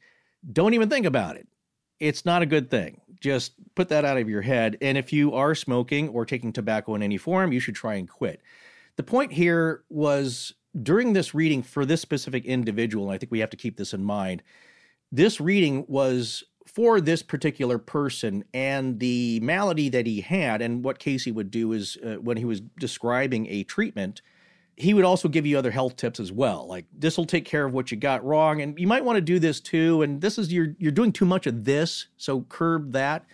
Don't 0.52 0.74
even 0.74 0.90
think 0.90 1.06
about 1.06 1.36
it. 1.36 1.48
It's 2.00 2.26
not 2.26 2.42
a 2.42 2.46
good 2.46 2.70
thing. 2.70 3.00
Just 3.18 3.54
put 3.74 3.88
that 3.88 4.04
out 4.04 4.18
of 4.18 4.28
your 4.28 4.42
head. 4.42 4.76
And 4.82 4.98
if 4.98 5.10
you 5.10 5.32
are 5.32 5.54
smoking 5.54 6.10
or 6.10 6.26
taking 6.26 6.52
tobacco 6.52 6.94
in 6.96 7.02
any 7.02 7.16
form, 7.16 7.50
you 7.50 7.60
should 7.60 7.76
try 7.76 7.94
and 7.94 8.06
quit. 8.06 8.42
The 9.00 9.04
point 9.04 9.32
here 9.32 9.82
was 9.88 10.52
during 10.82 11.14
this 11.14 11.34
reading 11.34 11.62
for 11.62 11.86
this 11.86 12.02
specific 12.02 12.44
individual, 12.44 13.06
and 13.06 13.14
I 13.14 13.16
think 13.16 13.32
we 13.32 13.38
have 13.38 13.48
to 13.48 13.56
keep 13.56 13.78
this 13.78 13.94
in 13.94 14.04
mind, 14.04 14.42
this 15.10 15.40
reading 15.40 15.86
was 15.88 16.44
for 16.66 17.00
this 17.00 17.22
particular 17.22 17.78
person 17.78 18.44
and 18.52 19.00
the 19.00 19.40
malady 19.40 19.88
that 19.88 20.06
he 20.06 20.20
had. 20.20 20.60
And 20.60 20.84
what 20.84 20.98
Cayce 20.98 21.26
would 21.28 21.50
do 21.50 21.72
is 21.72 21.96
uh, 22.04 22.16
when 22.16 22.36
he 22.36 22.44
was 22.44 22.60
describing 22.78 23.46
a 23.46 23.64
treatment, 23.64 24.20
he 24.76 24.92
would 24.92 25.06
also 25.06 25.28
give 25.28 25.46
you 25.46 25.56
other 25.56 25.70
health 25.70 25.96
tips 25.96 26.20
as 26.20 26.30
well. 26.30 26.66
Like 26.68 26.84
this 26.92 27.16
will 27.16 27.24
take 27.24 27.46
care 27.46 27.64
of 27.64 27.72
what 27.72 27.90
you 27.90 27.96
got 27.96 28.22
wrong, 28.22 28.60
and 28.60 28.78
you 28.78 28.86
might 28.86 29.06
want 29.06 29.16
to 29.16 29.22
do 29.22 29.38
this 29.38 29.60
too. 29.60 30.02
And 30.02 30.20
this 30.20 30.36
is 30.36 30.52
you're 30.52 30.74
you're 30.78 30.92
doing 30.92 31.10
too 31.10 31.24
much 31.24 31.46
of 31.46 31.64
this, 31.64 32.08
so 32.18 32.42
curb 32.50 32.92
that. 32.92 33.24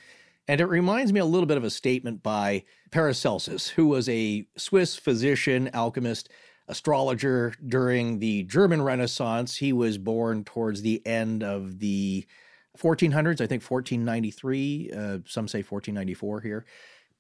And 0.49 0.61
it 0.61 0.67
reminds 0.67 1.13
me 1.13 1.21
a 1.21 1.25
little 1.25 1.47
bit 1.47 1.57
of 1.57 1.65
a 1.65 1.71
statement 1.71 2.23
by 2.23 2.65
Paracelsus, 2.91 3.69
who 3.69 3.87
was 3.87 4.09
a 4.09 4.47
Swiss 4.57 4.97
physician, 4.97 5.71
alchemist, 5.75 6.29
astrologer 6.69 7.55
during 7.67 8.19
the 8.19 8.45
German 8.45 8.83
Renaissance. 8.83 9.57
He 9.57 9.73
was 9.73 9.99
born 9.99 10.45
towards 10.45 10.83
the 10.83 11.05
end 11.07 11.43
of 11.43 11.79
the 11.79 12.27
1400s, 12.79 13.41
I 13.41 13.47
think 13.47 13.63
1493. 13.63 14.91
Uh, 14.93 15.19
some 15.27 15.49
say 15.49 15.59
1494 15.59 16.41
here. 16.41 16.67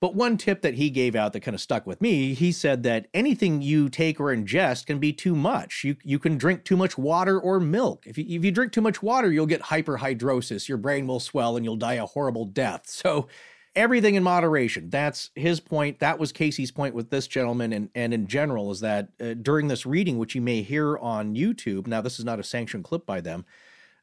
But 0.01 0.15
one 0.15 0.37
tip 0.37 0.61
that 0.61 0.75
he 0.75 0.91
gave 0.91 1.17
out 1.17 1.33
that 1.33 1.41
kind 1.41 1.55
of 1.55 1.61
stuck 1.61 1.87
with 1.87 2.03
me, 2.03 2.35
he 2.35 2.53
said 2.53 2.83
that 2.83 3.07
anything 3.15 3.63
you 3.63 3.89
take 3.89 4.21
or 4.21 4.27
ingest 4.27 4.87
can 4.87 4.99
be 4.99 5.13
too 5.13 5.35
much. 5.35 5.85
You 5.85 5.97
you 6.05 6.19
can 6.19 6.37
drink 6.37 6.65
too 6.65 6.77
much 6.77 6.99
water 6.99 7.41
or 7.41 7.59
milk. 7.61 8.07
If 8.07 8.19
you, 8.19 8.25
if 8.29 8.45
you 8.45 8.51
drink 8.51 8.73
too 8.73 8.83
much 8.83 9.03
water, 9.03 9.33
you'll 9.33 9.47
get 9.47 9.63
hyperhidrosis. 9.63 10.69
Your 10.69 10.79
brain 10.79 11.07
will 11.07 11.21
swell 11.21 11.57
and 11.57 11.65
you'll 11.65 11.77
die 11.77 11.95
a 11.95 12.07
horrible 12.07 12.45
death. 12.45 12.83
So 13.07 13.29
everything 13.77 14.15
in 14.15 14.23
moderation. 14.23 14.91
That's 14.91 15.31
his 15.35 15.61
point. 15.61 16.01
That 16.01 16.19
was 16.19 16.33
Cayce's 16.33 16.73
point 16.73 16.95
with 16.95 17.11
this 17.11 17.27
gentleman 17.27 17.73
and, 17.73 17.91
and 17.95 18.13
in 18.13 18.27
general 18.27 18.73
is 18.73 18.81
that 18.81 19.11
uh, 19.21 19.35
during 19.35 19.69
this 19.69 19.87
reading, 19.87 20.19
which 20.19 20.35
you 20.35 20.41
may 20.41 20.63
hear 20.63 20.97
on 20.97 21.37
YouTube, 21.37 21.87
now 21.87 22.01
this 22.01 22.19
is 22.19 22.25
not 22.25 22.41
a 22.41 22.43
sanctioned 22.43 22.85
clip 22.85 23.05
by 23.07 23.21
them, 23.21 23.45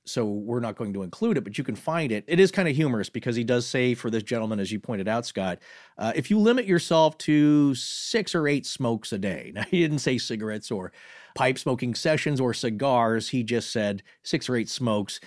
So 0.06 0.26
we're 0.26 0.60
not 0.60 0.76
going 0.76 0.94
to 0.94 1.04
include 1.04 1.38
it, 1.38 1.44
but 1.44 1.58
you 1.58 1.64
can 1.64 1.76
find 1.76 2.12
it. 2.12 2.26
It 2.28 2.40
is 2.40 2.52
kind 2.52 2.68
of 2.68 2.76
humorous 2.76 3.10
because 3.10 3.36
he 3.36 3.44
does 3.44 3.66
say 3.66 3.94
for 3.94 4.10
this 4.10 4.24
gentleman, 4.24 4.60
as 4.60 4.72
you 4.72 4.80
pointed 4.80 5.08
out, 5.08 5.26
Scott, 5.26 5.60
uh, 5.98 6.12
if 6.16 6.30
you 6.30 6.40
limit 6.40 6.66
yourself 6.66 7.18
to 7.20 7.74
six 7.76 8.36
or 8.36 8.48
eight 8.48 8.66
smokes 8.66 9.14
a 9.14 9.18
day, 9.18 9.52
now 9.56 9.64
he 9.64 9.80
didn't 9.80 10.00
say 10.00 10.18
cigarettes 10.18 10.72
or 10.72 10.92
pipe 11.36 11.58
smoking 11.58 11.96
sessions 11.96 12.42
or 12.42 12.54
cigars, 12.54 13.30
he 13.30 13.44
just 13.44 13.72
said 13.72 14.04
six 14.24 14.50
or 14.50 14.56
eight 14.56 14.70
smokes. 14.70 15.20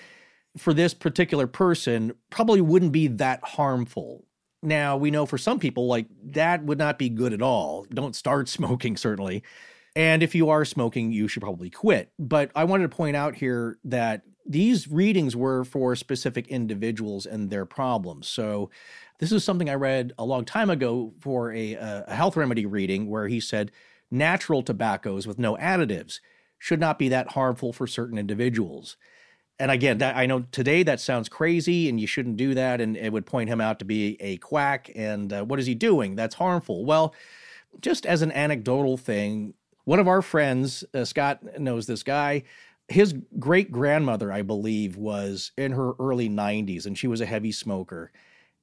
For 0.56 0.72
this 0.72 0.94
particular 0.94 1.46
person, 1.46 2.12
probably 2.30 2.60
wouldn't 2.60 2.92
be 2.92 3.08
that 3.08 3.40
harmful. 3.44 4.24
Now, 4.62 4.96
we 4.96 5.10
know 5.10 5.26
for 5.26 5.38
some 5.38 5.58
people, 5.58 5.86
like 5.86 6.06
that 6.24 6.64
would 6.64 6.78
not 6.78 6.98
be 6.98 7.08
good 7.08 7.32
at 7.32 7.42
all. 7.42 7.86
Don't 7.90 8.16
start 8.16 8.48
smoking, 8.50 8.96
certainly. 8.96 9.42
And 9.94 10.22
if 10.22 10.34
you 10.34 10.50
are 10.50 10.66
smoking, 10.66 11.10
you 11.10 11.26
should 11.26 11.42
probably 11.42 11.70
quit. 11.70 12.12
But 12.18 12.50
I 12.54 12.64
wanted 12.64 12.90
to 12.90 12.96
point 12.96 13.16
out 13.16 13.34
here 13.34 13.78
that 13.84 14.22
these 14.48 14.88
readings 14.88 15.34
were 15.34 15.64
for 15.64 15.96
specific 15.96 16.48
individuals 16.48 17.26
and 17.26 17.50
their 17.50 17.66
problems. 17.66 18.28
So 18.28 18.70
this 19.18 19.32
is 19.32 19.44
something 19.44 19.68
I 19.68 19.74
read 19.74 20.12
a 20.18 20.24
long 20.24 20.44
time 20.44 20.70
ago 20.70 21.12
for 21.20 21.52
a, 21.52 21.74
a 21.74 22.14
health 22.14 22.36
remedy 22.36 22.66
reading 22.66 23.08
where 23.08 23.28
he 23.28 23.40
said 23.40 23.72
natural 24.10 24.62
tobaccos 24.62 25.26
with 25.26 25.38
no 25.38 25.56
additives 25.56 26.20
should 26.58 26.80
not 26.80 26.98
be 26.98 27.08
that 27.08 27.32
harmful 27.32 27.72
for 27.72 27.86
certain 27.86 28.18
individuals. 28.18 28.96
And 29.58 29.70
again, 29.70 29.98
that, 29.98 30.16
I 30.16 30.26
know 30.26 30.44
today 30.52 30.82
that 30.82 31.00
sounds 31.00 31.28
crazy 31.28 31.88
and 31.88 31.98
you 31.98 32.06
shouldn't 32.06 32.36
do 32.36 32.54
that. 32.54 32.80
And 32.80 32.96
it 32.96 33.12
would 33.12 33.26
point 33.26 33.48
him 33.48 33.60
out 33.60 33.78
to 33.78 33.84
be 33.84 34.16
a 34.20 34.36
quack. 34.36 34.90
And 34.94 35.32
uh, 35.32 35.44
what 35.44 35.58
is 35.58 35.66
he 35.66 35.74
doing? 35.74 36.14
That's 36.14 36.34
harmful. 36.34 36.84
Well, 36.84 37.14
just 37.80 38.04
as 38.04 38.22
an 38.22 38.32
anecdotal 38.32 38.96
thing, 38.96 39.54
one 39.84 39.98
of 39.98 40.08
our 40.08 40.20
friends, 40.20 40.84
uh, 40.92 41.04
Scott 41.04 41.60
knows 41.60 41.86
this 41.86 42.02
guy. 42.02 42.42
His 42.88 43.14
great 43.38 43.72
grandmother, 43.72 44.32
I 44.32 44.42
believe, 44.42 44.96
was 44.96 45.52
in 45.56 45.72
her 45.72 45.92
early 45.98 46.28
90s 46.28 46.86
and 46.86 46.96
she 46.96 47.08
was 47.08 47.20
a 47.20 47.26
heavy 47.26 47.52
smoker. 47.52 48.12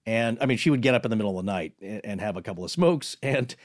And 0.06 0.38
I 0.42 0.45
mean, 0.45 0.58
she 0.58 0.69
would 0.69 0.82
get 0.82 0.93
up 0.93 1.06
in 1.06 1.10
the 1.10 1.16
middle 1.16 1.38
of 1.38 1.45
the 1.45 1.52
night 1.52 1.74
and, 1.82 2.02
and 2.03 2.22
have 2.22 2.38
a 2.38 2.42
couple 2.42 2.64
of 2.64 2.72
smokes. 2.72 3.18
And 3.24 3.56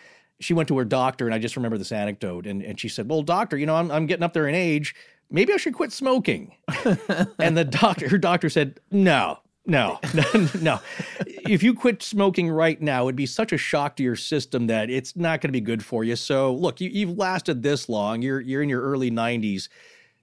she 0.40 0.54
went 0.54 0.68
to 0.68 0.78
her 0.78 0.84
doctor, 0.84 1.26
and 1.26 1.34
I 1.34 1.38
just 1.38 1.56
remember 1.56 1.78
this 1.78 1.90
anecdote. 1.90 2.46
And, 2.46 2.62
and 2.62 2.78
she 2.78 2.88
said, 2.88 3.10
Well, 3.10 3.22
doctor, 3.22 3.58
you 3.58 3.66
know, 3.66 3.74
I'm, 3.74 3.90
I'm 3.90 4.06
getting 4.06 4.22
up 4.22 4.32
there 4.32 4.46
in 4.46 4.54
age. 4.54 4.94
Maybe 5.30 5.52
I 5.52 5.56
should 5.56 5.74
quit 5.74 5.92
smoking. 5.92 6.54
and 7.38 7.56
the 7.56 7.64
doctor, 7.64 8.08
her 8.08 8.18
doctor 8.18 8.48
said, 8.48 8.78
No, 8.90 9.40
no, 9.66 9.98
no, 10.14 10.48
no. 10.60 10.80
If 11.26 11.62
you 11.62 11.74
quit 11.74 12.02
smoking 12.02 12.48
right 12.48 12.80
now, 12.80 13.04
it'd 13.04 13.16
be 13.16 13.26
such 13.26 13.52
a 13.52 13.58
shock 13.58 13.96
to 13.96 14.02
your 14.02 14.16
system 14.16 14.68
that 14.68 14.90
it's 14.90 15.16
not 15.16 15.40
going 15.40 15.48
to 15.48 15.52
be 15.52 15.60
good 15.60 15.84
for 15.84 16.04
you. 16.04 16.16
So, 16.16 16.54
look, 16.54 16.80
you, 16.80 17.08
have 17.08 17.18
lasted 17.18 17.62
this 17.62 17.88
long. 17.88 18.22
You're 18.22 18.40
you're 18.40 18.62
in 18.62 18.68
your 18.68 18.82
early 18.82 19.10
90s. 19.10 19.68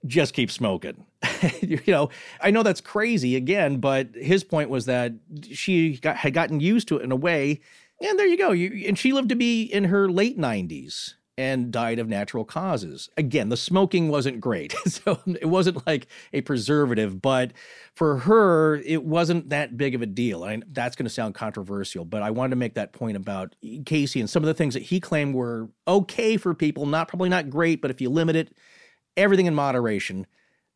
Just 0.04 0.34
keep 0.34 0.50
smoking. 0.50 1.04
you 1.60 1.80
know, 1.86 2.10
I 2.40 2.50
know 2.50 2.62
that's 2.62 2.80
crazy 2.80 3.36
again, 3.36 3.78
but 3.78 4.08
his 4.14 4.44
point 4.44 4.70
was 4.70 4.86
that 4.86 5.12
she 5.50 5.98
got, 5.98 6.16
had 6.16 6.34
gotten 6.34 6.60
used 6.60 6.88
to 6.88 6.98
it 6.98 7.02
in 7.02 7.12
a 7.12 7.16
way, 7.16 7.60
and 8.00 8.18
there 8.18 8.26
you 8.26 8.36
go. 8.36 8.52
You, 8.52 8.86
and 8.86 8.98
she 8.98 9.12
lived 9.12 9.30
to 9.30 9.36
be 9.36 9.62
in 9.62 9.84
her 9.84 10.08
late 10.08 10.38
90s 10.38 11.14
and 11.38 11.70
died 11.70 11.98
of 11.98 12.08
natural 12.08 12.44
causes. 12.44 13.10
Again, 13.16 13.50
the 13.50 13.56
smoking 13.56 14.08
wasn't 14.08 14.40
great. 14.40 14.74
So 14.86 15.20
it 15.26 15.46
wasn't 15.46 15.86
like 15.86 16.06
a 16.32 16.40
preservative, 16.40 17.20
but 17.20 17.52
for 17.94 18.18
her, 18.18 18.76
it 18.76 19.04
wasn't 19.04 19.50
that 19.50 19.76
big 19.76 19.94
of 19.94 20.00
a 20.00 20.06
deal. 20.06 20.44
And 20.44 20.64
that's 20.72 20.96
going 20.96 21.04
to 21.04 21.10
sound 21.10 21.34
controversial, 21.34 22.04
but 22.04 22.22
I 22.22 22.30
wanted 22.30 22.50
to 22.50 22.56
make 22.56 22.74
that 22.74 22.92
point 22.92 23.16
about 23.16 23.54
Cayce 23.84 24.16
and 24.16 24.30
some 24.30 24.42
of 24.42 24.46
the 24.46 24.54
things 24.54 24.74
that 24.74 24.84
he 24.84 25.00
claimed 25.00 25.34
were 25.34 25.68
okay 25.86 26.38
for 26.38 26.54
people, 26.54 26.86
not 26.86 27.08
probably 27.08 27.28
not 27.28 27.50
great, 27.50 27.82
but 27.82 27.90
if 27.90 28.00
you 28.00 28.08
limit 28.08 28.36
it, 28.36 28.56
everything 29.16 29.46
in 29.46 29.54
moderation, 29.54 30.26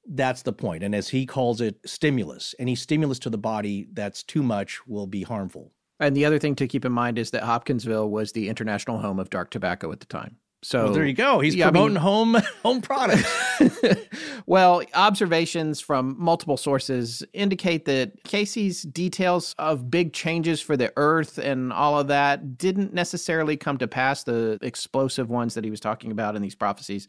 that's 0.08 0.42
the 0.42 0.52
point. 0.52 0.82
And 0.82 0.94
as 0.94 1.08
he 1.08 1.26
calls 1.26 1.60
it, 1.60 1.78
stimulus. 1.84 2.54
Any 2.58 2.74
stimulus 2.74 3.18
to 3.20 3.30
the 3.30 3.38
body 3.38 3.88
that's 3.92 4.22
too 4.22 4.42
much 4.42 4.86
will 4.86 5.06
be 5.06 5.22
harmful. 5.22 5.72
And 6.00 6.16
the 6.16 6.24
other 6.24 6.38
thing 6.38 6.54
to 6.56 6.66
keep 6.66 6.84
in 6.84 6.92
mind 6.92 7.18
is 7.18 7.30
that 7.32 7.42
Hopkinsville 7.42 8.08
was 8.08 8.32
the 8.32 8.48
international 8.48 8.98
home 8.98 9.18
of 9.18 9.30
dark 9.30 9.50
tobacco 9.50 9.92
at 9.92 10.00
the 10.00 10.06
time. 10.06 10.36
So 10.62 10.84
well, 10.84 10.92
there 10.92 11.06
you 11.06 11.14
go. 11.14 11.40
He's 11.40 11.54
yeah, 11.54 11.70
promoting 11.70 11.96
I 11.96 12.00
mean, 12.00 12.02
home 12.02 12.34
home 12.62 12.80
products. 12.82 13.28
well, 14.46 14.82
observations 14.94 15.80
from 15.80 16.16
multiple 16.18 16.58
sources 16.58 17.22
indicate 17.32 17.86
that 17.86 18.24
Cayce's 18.24 18.82
details 18.82 19.54
of 19.58 19.90
big 19.90 20.12
changes 20.12 20.60
for 20.60 20.76
the 20.76 20.92
earth 20.96 21.38
and 21.38 21.72
all 21.72 21.98
of 21.98 22.08
that 22.08 22.58
didn't 22.58 22.92
necessarily 22.92 23.56
come 23.56 23.78
to 23.78 23.88
pass, 23.88 24.24
the 24.24 24.58
explosive 24.60 25.30
ones 25.30 25.54
that 25.54 25.64
he 25.64 25.70
was 25.70 25.80
talking 25.80 26.10
about 26.10 26.36
in 26.36 26.42
these 26.42 26.54
prophecies. 26.54 27.08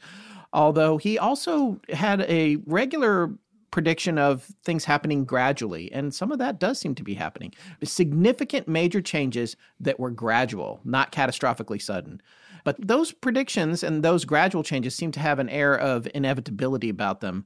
Although 0.54 0.98
he 0.98 1.18
also 1.18 1.80
had 1.90 2.22
a 2.22 2.58
regular 2.66 3.34
prediction 3.72 4.18
of 4.18 4.44
things 4.64 4.84
happening 4.86 5.24
gradually. 5.24 5.92
And 5.92 6.14
some 6.14 6.32
of 6.32 6.40
that 6.40 6.60
does 6.60 6.78
seem 6.78 6.94
to 6.96 7.04
be 7.04 7.14
happening. 7.14 7.54
Significant 7.84 8.68
major 8.68 9.02
changes 9.02 9.56
that 9.80 10.00
were 10.00 10.12
gradual, 10.12 10.82
not 10.84 11.14
catastrophically 11.14 11.82
sudden. 11.82 12.22
But 12.64 12.76
those 12.86 13.12
predictions 13.12 13.84
and 13.84 14.04
those 14.04 14.26
gradual 14.26 14.64
changes 14.64 14.96
seem 14.96 15.12
to 15.14 15.20
have 15.20 15.40
an 15.40 15.50
air 15.50 15.78
of 15.78 16.08
inevitability 16.14 16.90
about 16.90 17.22
them 17.22 17.46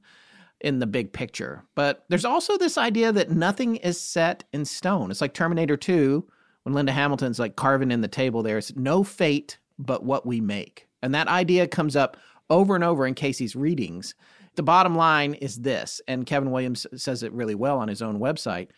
in 0.60 0.78
the 0.78 0.86
big 0.86 1.12
picture. 1.12 1.64
But 1.74 2.04
there's 2.08 2.24
also 2.24 2.56
this 2.56 2.78
idea 2.78 3.12
that 3.12 3.30
nothing 3.30 3.76
is 3.76 4.00
set 4.00 4.44
in 4.52 4.64
stone. 4.64 5.10
It's 5.10 5.20
like 5.20 5.34
Terminator 5.34 5.76
2 5.76 6.26
when 6.62 6.74
Linda 6.74 6.92
Hamilton's 6.92 7.38
like 7.38 7.56
carving 7.56 7.90
in 7.90 8.00
the 8.00 8.08
table 8.08 8.42
there. 8.42 8.58
It's 8.58 8.74
no 8.74 9.04
fate 9.04 9.58
but 9.78 10.04
what 10.04 10.26
we 10.26 10.40
make. 10.40 10.88
And 11.02 11.14
that 11.14 11.28
idea 11.28 11.68
comes 11.68 11.94
up 11.94 12.16
over 12.50 12.74
and 12.74 12.84
over 12.84 13.06
in 13.06 13.14
Cayce's 13.14 13.54
readings. 13.54 14.14
The 14.54 14.62
bottom 14.62 14.96
line 14.96 15.34
is 15.34 15.60
this, 15.60 16.00
and 16.08 16.24
Kevin 16.24 16.50
Williams 16.50 16.86
says 16.96 17.22
it 17.22 17.32
really 17.32 17.54
well 17.54 17.78
on 17.78 17.88
his 17.88 18.00
own 18.00 18.18
website. 18.18 18.68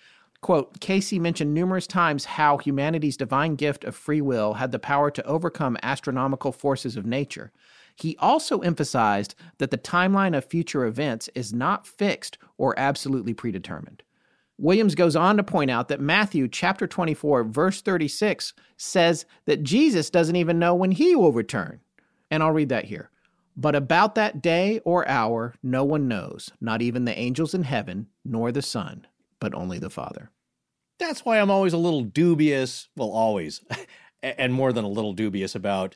Quote, 0.41 0.78
Cayce 0.81 1.12
mentioned 1.15 1.52
numerous 1.52 1.86
times 1.86 2.25
how 2.25 2.58
humanity's 2.58 3.17
divine 3.17 3.57
gift 3.57 3.84
of 3.84 3.97
free 3.97 4.20
will 4.20 4.55
had 4.55 4.70
the 4.70 4.78
power 4.78 5.10
to 5.10 5.26
overcome 5.26 5.76
astronomical 5.83 6.52
forces 6.52 6.97
of 6.97 7.05
nature. 7.05 7.52
He 7.97 8.17
also 8.18 8.60
emphasized 8.60 9.34
that 9.58 9.73
the 9.73 9.78
timeline 9.78 10.36
of 10.36 10.44
future 10.44 10.86
events 10.86 11.28
is 11.34 11.52
not 11.52 11.86
fixed 11.86 12.39
or 12.57 12.78
absolutely 12.78 13.34
predetermined. 13.34 14.05
Williams 14.57 14.94
goes 14.94 15.17
on 15.17 15.36
to 15.36 15.42
point 15.42 15.70
out 15.70 15.89
that 15.89 16.00
Matthew 16.00 16.47
chapter 16.49 16.86
24 16.86 17.44
verse 17.44 17.81
36 17.81 18.55
says 18.76 19.25
that 19.47 19.62
Jesus 19.65 20.10
doesn't 20.10 20.36
even 20.36 20.58
know 20.58 20.75
when 20.75 20.92
he 20.92 21.17
will 21.17 21.33
return. 21.33 21.81
And 22.31 22.42
I'll 22.42 22.52
read 22.52 22.68
that 22.68 22.84
here. 22.84 23.10
But 23.57 23.75
about 23.75 24.15
that 24.15 24.41
day 24.41 24.81
or 24.84 25.07
hour 25.08 25.55
no 25.65 25.84
one 25.84 26.07
knows, 26.07 26.50
not 26.60 26.83
even 26.83 27.05
the 27.05 27.18
angels 27.18 27.55
in 27.55 27.65
heaven, 27.65 28.07
nor 28.25 28.52
the 28.52 28.62
Son, 28.62 29.07
but 29.41 29.55
only 29.55 29.78
the 29.78 29.91
Father. 29.91 30.31
That's 30.99 31.25
why 31.25 31.39
I'm 31.39 31.50
always 31.50 31.73
a 31.73 31.78
little 31.78 32.02
dubious, 32.02 32.89
well, 32.97 33.10
always, 33.10 33.60
and 34.23 34.52
more 34.52 34.73
than 34.73 34.84
a 34.84 34.89
little 34.89 35.12
dubious 35.12 35.55
about 35.55 35.94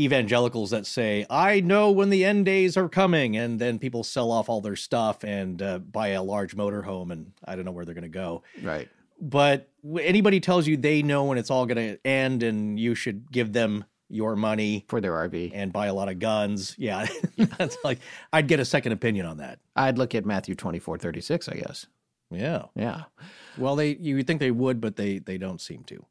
evangelicals 0.00 0.70
that 0.70 0.86
say, 0.86 1.26
I 1.28 1.60
know 1.60 1.90
when 1.90 2.10
the 2.10 2.24
end 2.24 2.46
days 2.46 2.76
are 2.76 2.88
coming. 2.88 3.36
And 3.36 3.58
then 3.58 3.78
people 3.78 4.02
sell 4.02 4.32
off 4.32 4.48
all 4.48 4.60
their 4.60 4.76
stuff 4.76 5.22
and 5.24 5.60
uh, 5.60 5.78
buy 5.78 6.08
a 6.08 6.22
large 6.22 6.56
motorhome, 6.56 7.12
and 7.12 7.32
I 7.44 7.54
don't 7.54 7.64
know 7.64 7.72
where 7.72 7.84
they're 7.84 7.94
going 7.94 8.02
to 8.02 8.08
go. 8.08 8.42
Right. 8.62 8.88
But 9.20 9.68
anybody 10.00 10.40
tells 10.40 10.66
you 10.66 10.76
they 10.76 11.02
know 11.02 11.24
when 11.24 11.36
it's 11.36 11.50
all 11.50 11.66
going 11.66 11.96
to 11.96 12.06
end 12.06 12.42
and 12.42 12.80
you 12.80 12.94
should 12.94 13.30
give 13.30 13.52
them 13.52 13.84
your 14.08 14.34
money 14.34 14.84
for 14.88 15.00
their 15.00 15.12
RV 15.12 15.52
and 15.54 15.72
buy 15.72 15.86
a 15.86 15.94
lot 15.94 16.08
of 16.08 16.18
guns. 16.18 16.74
Yeah. 16.78 17.06
That's 17.58 17.76
like, 17.84 18.00
I'd 18.32 18.48
get 18.48 18.58
a 18.58 18.64
second 18.64 18.92
opinion 18.92 19.26
on 19.26 19.36
that. 19.36 19.60
I'd 19.76 19.98
look 19.98 20.14
at 20.14 20.24
Matthew 20.24 20.54
24, 20.54 20.98
36, 20.98 21.48
I 21.48 21.54
guess. 21.54 21.86
Yeah. 22.30 22.66
Yeah. 22.74 23.04
Well, 23.58 23.76
they 23.76 23.96
you 23.96 24.22
think 24.22 24.40
they 24.40 24.50
would, 24.50 24.80
but 24.80 24.96
they 24.96 25.18
they 25.18 25.38
don't 25.38 25.60
seem 25.60 25.84
to. 25.84 26.04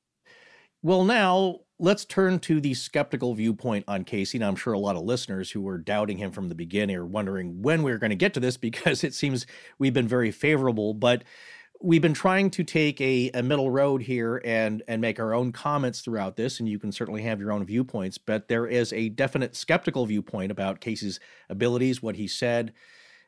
Well, 0.81 1.03
now 1.03 1.59
let's 1.77 2.05
turn 2.05 2.39
to 2.39 2.61
the 2.61 2.73
skeptical 2.73 3.33
viewpoint 3.33 3.85
on 3.87 4.03
Cayce. 4.03 4.33
Now, 4.35 4.49
I'm 4.49 4.55
sure 4.55 4.73
a 4.73 4.79
lot 4.79 4.95
of 4.95 5.03
listeners 5.03 5.51
who 5.51 5.61
were 5.61 5.77
doubting 5.77 6.17
him 6.17 6.31
from 6.31 6.49
the 6.49 6.55
beginning 6.55 6.95
are 6.95 7.05
wondering 7.05 7.61
when 7.61 7.83
we 7.83 7.91
are 7.91 7.97
going 7.97 8.11
to 8.11 8.15
get 8.15 8.33
to 8.35 8.39
this 8.39 8.57
because 8.69 9.03
it 9.03 9.13
seems 9.13 9.45
we've 9.77 9.93
been 9.93 10.07
very 10.07 10.31
favorable, 10.31 10.93
but 10.93 11.23
we've 11.81 12.01
been 12.01 12.13
trying 12.13 12.49
to 12.51 12.63
take 12.63 12.99
a, 12.99 13.31
a 13.33 13.41
middle 13.41 13.71
road 13.71 14.01
here 14.01 14.41
and 14.43 14.83
and 14.87 15.01
make 15.01 15.19
our 15.19 15.33
own 15.33 15.51
comments 15.51 16.01
throughout 16.01 16.35
this, 16.35 16.59
and 16.59 16.67
you 16.67 16.79
can 16.79 16.91
certainly 16.91 17.23
have 17.23 17.39
your 17.39 17.51
own 17.51 17.65
viewpoints. 17.65 18.17
But 18.17 18.47
there 18.47 18.67
is 18.67 18.91
a 18.93 19.09
definite 19.09 19.55
skeptical 19.55 20.05
viewpoint 20.05 20.51
about 20.51 20.81
Cayce's 20.81 21.19
abilities, 21.49 22.01
what 22.01 22.15
he 22.15 22.27
said, 22.27 22.73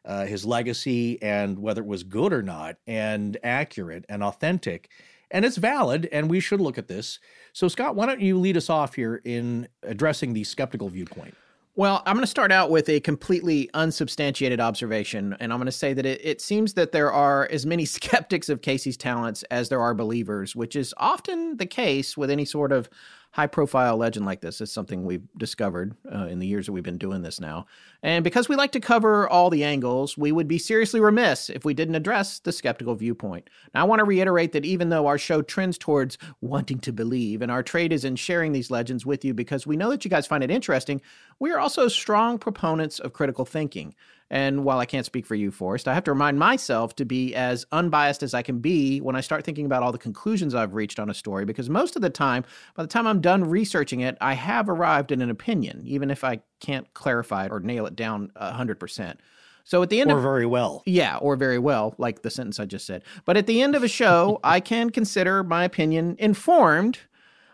uh, 0.06 0.26
his 0.26 0.46
legacy 0.46 1.22
and 1.22 1.60
whether 1.60 1.82
it 1.82 1.88
was 1.88 2.04
good 2.04 2.34
or 2.34 2.42
not, 2.42 2.78
and 2.88 3.38
accurate 3.44 4.06
and 4.10 4.24
authentic. 4.24 4.90
And 5.30 5.46
it's 5.46 5.58
valid, 5.58 6.10
and 6.12 6.30
we 6.30 6.40
should 6.40 6.60
look 6.60 6.78
at 6.78 6.88
this. 6.88 7.20
So, 7.54 7.68
Scott, 7.68 7.96
why 7.96 8.06
don't 8.06 8.22
you 8.22 8.38
lead 8.38 8.58
us 8.58 8.70
off 8.70 8.96
here 8.96 9.22
in 9.24 9.68
addressing 9.84 10.34
the 10.34 10.44
skeptical 10.44 10.90
viewpoint? 10.90 11.36
Well, 11.76 12.04
I'm 12.06 12.16
going 12.16 12.24
to 12.24 12.28
start 12.28 12.52
out 12.52 12.70
with 12.70 12.90
a 12.90 13.00
completely 13.00 13.70
unsubstantiated 13.74 14.60
observation, 14.60 15.38
and 15.40 15.54
I'm 15.54 15.60
going 15.60 15.68
to 15.68 15.72
say 15.72 15.94
that 15.94 16.06
it, 16.06 16.20
it, 16.22 16.42
seems 16.42 16.74
that 16.74 16.92
there 16.92 17.14
are 17.14 17.48
as 17.50 17.66
many 17.66 17.86
skeptics 17.98 18.50
of 18.50 18.62
Cayce's 18.62 18.98
talents 18.98 19.44
as 19.44 19.70
there 19.70 19.80
are 19.80 19.94
believers, 19.94 20.54
which 20.54 20.76
is 20.76 20.94
often 20.98 21.56
the 21.56 21.66
case 21.66 22.18
with 22.18 22.30
any 22.30 22.44
sort 22.44 22.74
of 22.74 22.90
high 23.32 23.48
profile 23.48 23.96
legend 23.96 24.26
like 24.26 24.42
this. 24.42 24.60
is 24.60 24.72
something 24.72 25.06
we've 25.06 25.28
discovered 25.38 25.96
uh, 26.14 26.26
in 26.26 26.40
the 26.40 26.48
years 26.48 26.66
that 26.66 26.74
we've 26.74 26.84
been 26.84 26.98
doing 26.98 27.22
this 27.22 27.40
now. 27.40 27.66
And 28.04 28.24
because 28.24 28.50
we 28.50 28.58
like 28.58 28.74
to 28.74 28.80
cover 28.80 29.28
all 29.28 29.50
the 29.50 29.64
angles, 29.64 30.18
we 30.18 30.32
would 30.34 30.48
be 30.48 30.58
seriously 30.58 31.00
remiss 31.00 31.50
if 31.50 31.64
we 31.64 31.74
didn't 31.74 31.96
address 31.96 32.40
the 32.40 32.52
skeptical 32.52 32.94
viewpoint. 32.96 33.50
Now, 33.74 33.82
I 33.82 33.84
want 33.86 34.00
to 34.00 34.06
reiterate 34.06 34.52
that 34.52 34.66
even 34.66 34.90
though 34.90 35.08
our 35.08 35.18
show 35.18 35.42
trends 35.42 35.78
towards 35.78 36.18
wanting 36.42 36.80
to 36.80 36.92
believe, 36.92 37.42
and 37.42 37.52
our 37.52 37.64
trade 37.64 37.94
is 37.94 38.04
in 38.04 38.18
sharing 38.18 38.52
these 38.52 38.70
legends 38.70 39.06
with 39.06 39.24
you 39.24 39.34
because 39.34 39.66
we 39.66 39.78
know 39.78 39.90
that 39.90 40.04
you 40.04 40.12
guys 40.12 40.28
find 40.28 40.44
it 40.44 40.52
interesting, 40.52 41.02
we 41.40 41.52
are 41.52 41.60
also 41.60 41.88
strong 41.88 42.38
proponents 42.38 43.00
of 43.00 43.14
critical 43.14 43.46
thinking. 43.46 43.96
And 44.32 44.64
while 44.64 44.80
I 44.80 44.86
can't 44.86 45.06
speak 45.06 45.26
for 45.26 45.36
you, 45.36 45.52
Forrest, 45.52 45.90
I 45.90 45.94
have 45.94 46.06
to 46.06 46.12
remind 46.12 46.40
myself 46.40 46.96
to 46.96 47.06
be 47.06 47.36
as 47.36 47.66
unbiased 47.74 48.24
as 48.24 48.34
I 48.34 48.42
can 48.42 48.60
be 48.60 49.02
when 49.02 49.14
I 49.14 49.20
start 49.20 49.44
thinking 49.44 49.66
about 49.66 49.84
all 49.84 49.92
the 49.92 49.98
conclusions 49.98 50.56
I've 50.56 50.74
reached 50.74 51.00
on 51.02 51.10
a 51.10 51.14
story, 51.14 51.44
because 51.44 51.70
most 51.70 51.98
of 51.98 52.02
the 52.02 52.10
time, 52.10 52.46
by 52.74 52.84
the 52.84 52.88
time 52.88 53.06
I'm 53.06 53.20
done 53.20 53.44
researching 53.44 54.00
it, 54.00 54.18
I 54.22 54.34
have 54.34 54.70
arrived 54.70 55.12
at 55.12 55.20
an 55.20 55.30
opinion, 55.30 55.84
even 55.86 56.10
if 56.10 56.24
I 56.24 56.40
can't 56.62 56.92
clarify 56.94 57.48
it 57.48 57.52
or 57.52 57.60
nail 57.60 57.86
it 57.86 57.98
down 57.98 58.32
100%. 58.42 59.18
So 59.66 59.84
at 59.84 59.90
the 59.90 60.00
end 60.00 60.12
or 60.12 60.18
of 60.18 60.24
very 60.24 60.46
well. 60.46 60.82
Yeah, 60.86 61.18
or 61.18 61.36
very 61.36 61.60
well, 61.60 61.94
like 61.98 62.22
the 62.22 62.30
sentence 62.30 62.58
I 62.58 62.66
just 62.66 62.86
said. 62.86 63.04
But 63.26 63.36
at 63.36 63.48
the 63.48 63.62
end 63.62 63.76
of 63.76 63.84
a 63.84 63.90
show, 63.90 64.40
I 64.46 64.62
can 64.62 64.92
consider 64.92 65.44
my 65.44 65.66
opinion 65.66 66.16
informed 66.20 67.00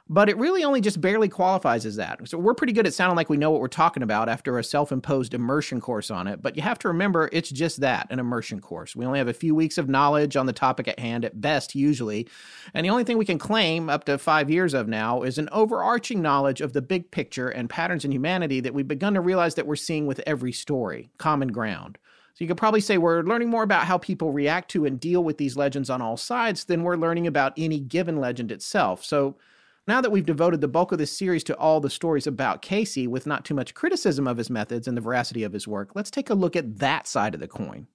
but 0.09 0.29
it 0.29 0.37
really 0.37 0.63
only 0.63 0.79
just 0.79 1.01
barely 1.01 1.27
qualifies 1.27 1.85
as 1.85 1.97
that. 1.97 2.27
So 2.27 2.37
we're 2.37 2.53
pretty 2.53 2.73
good 2.73 2.87
at 2.87 2.93
sounding 2.93 3.17
like 3.17 3.29
we 3.29 3.37
know 3.37 3.51
what 3.51 3.59
we're 3.59 3.67
talking 3.67 4.03
about 4.03 4.29
after 4.29 4.57
a 4.57 4.63
self 4.63 4.91
imposed 4.91 5.33
immersion 5.33 5.81
course 5.81 6.09
on 6.09 6.27
it. 6.27 6.41
But 6.41 6.55
you 6.55 6.61
have 6.61 6.79
to 6.79 6.87
remember 6.87 7.29
it's 7.33 7.49
just 7.49 7.81
that 7.81 8.07
an 8.09 8.19
immersion 8.19 8.61
course. 8.61 8.95
We 8.95 9.05
only 9.05 9.19
have 9.19 9.27
a 9.27 9.33
few 9.33 9.53
weeks 9.53 9.77
of 9.77 9.89
knowledge 9.89 10.37
on 10.37 10.45
the 10.45 10.53
topic 10.53 10.87
at 10.87 10.99
hand, 10.99 11.25
at 11.25 11.41
best, 11.41 11.75
usually. 11.75 12.27
And 12.73 12.85
the 12.85 12.89
only 12.89 13.03
thing 13.03 13.17
we 13.17 13.25
can 13.25 13.39
claim 13.39 13.89
up 13.89 14.05
to 14.05 14.17
five 14.17 14.49
years 14.49 14.73
of 14.73 14.87
now 14.87 15.23
is 15.23 15.37
an 15.37 15.49
overarching 15.51 16.21
knowledge 16.21 16.61
of 16.61 16.73
the 16.73 16.81
big 16.81 17.11
picture 17.11 17.49
and 17.49 17.69
patterns 17.69 18.05
in 18.05 18.11
humanity 18.11 18.61
that 18.61 18.73
we've 18.73 18.87
begun 18.87 19.13
to 19.15 19.21
realize 19.21 19.55
that 19.55 19.67
we're 19.67 19.75
seeing 19.75 20.07
with 20.07 20.21
every 20.25 20.53
story, 20.53 21.09
common 21.17 21.49
ground. 21.49 21.97
So 22.33 22.43
you 22.43 22.47
could 22.47 22.57
probably 22.57 22.81
say 22.81 22.99
we're 22.99 23.23
learning 23.23 23.49
more 23.49 23.63
about 23.63 23.85
how 23.85 23.97
people 23.97 24.31
react 24.31 24.69
to 24.71 24.85
and 24.85 24.99
deal 24.99 25.23
with 25.23 25.39
these 25.39 25.57
legends 25.57 25.89
on 25.89 26.03
all 26.03 26.17
sides 26.17 26.65
than 26.65 26.83
we're 26.83 26.95
learning 26.95 27.25
about 27.25 27.53
any 27.57 27.79
given 27.79 28.19
legend 28.19 28.51
itself. 28.51 29.03
So 29.03 29.35
now 29.87 30.01
that 30.01 30.11
we've 30.11 30.25
devoted 30.25 30.61
the 30.61 30.67
bulk 30.67 30.91
of 30.91 30.97
this 30.97 31.15
series 31.15 31.43
to 31.45 31.57
all 31.57 31.79
the 31.79 31.89
stories 31.89 32.27
about 32.27 32.61
Cayce 32.61 33.07
with 33.07 33.25
not 33.25 33.45
too 33.45 33.53
much 33.53 33.73
criticism 33.73 34.27
of 34.27 34.37
his 34.37 34.49
methods 34.49 34.87
and 34.87 34.97
the 34.97 35.01
veracity 35.01 35.43
of 35.43 35.53
his 35.53 35.67
work, 35.67 35.91
let's 35.95 36.11
take 36.11 36.29
a 36.29 36.35
look 36.35 36.55
at 36.55 36.79
that 36.79 37.07
side 37.07 37.33
of 37.33 37.39
the 37.39 37.47
coin. 37.47 37.87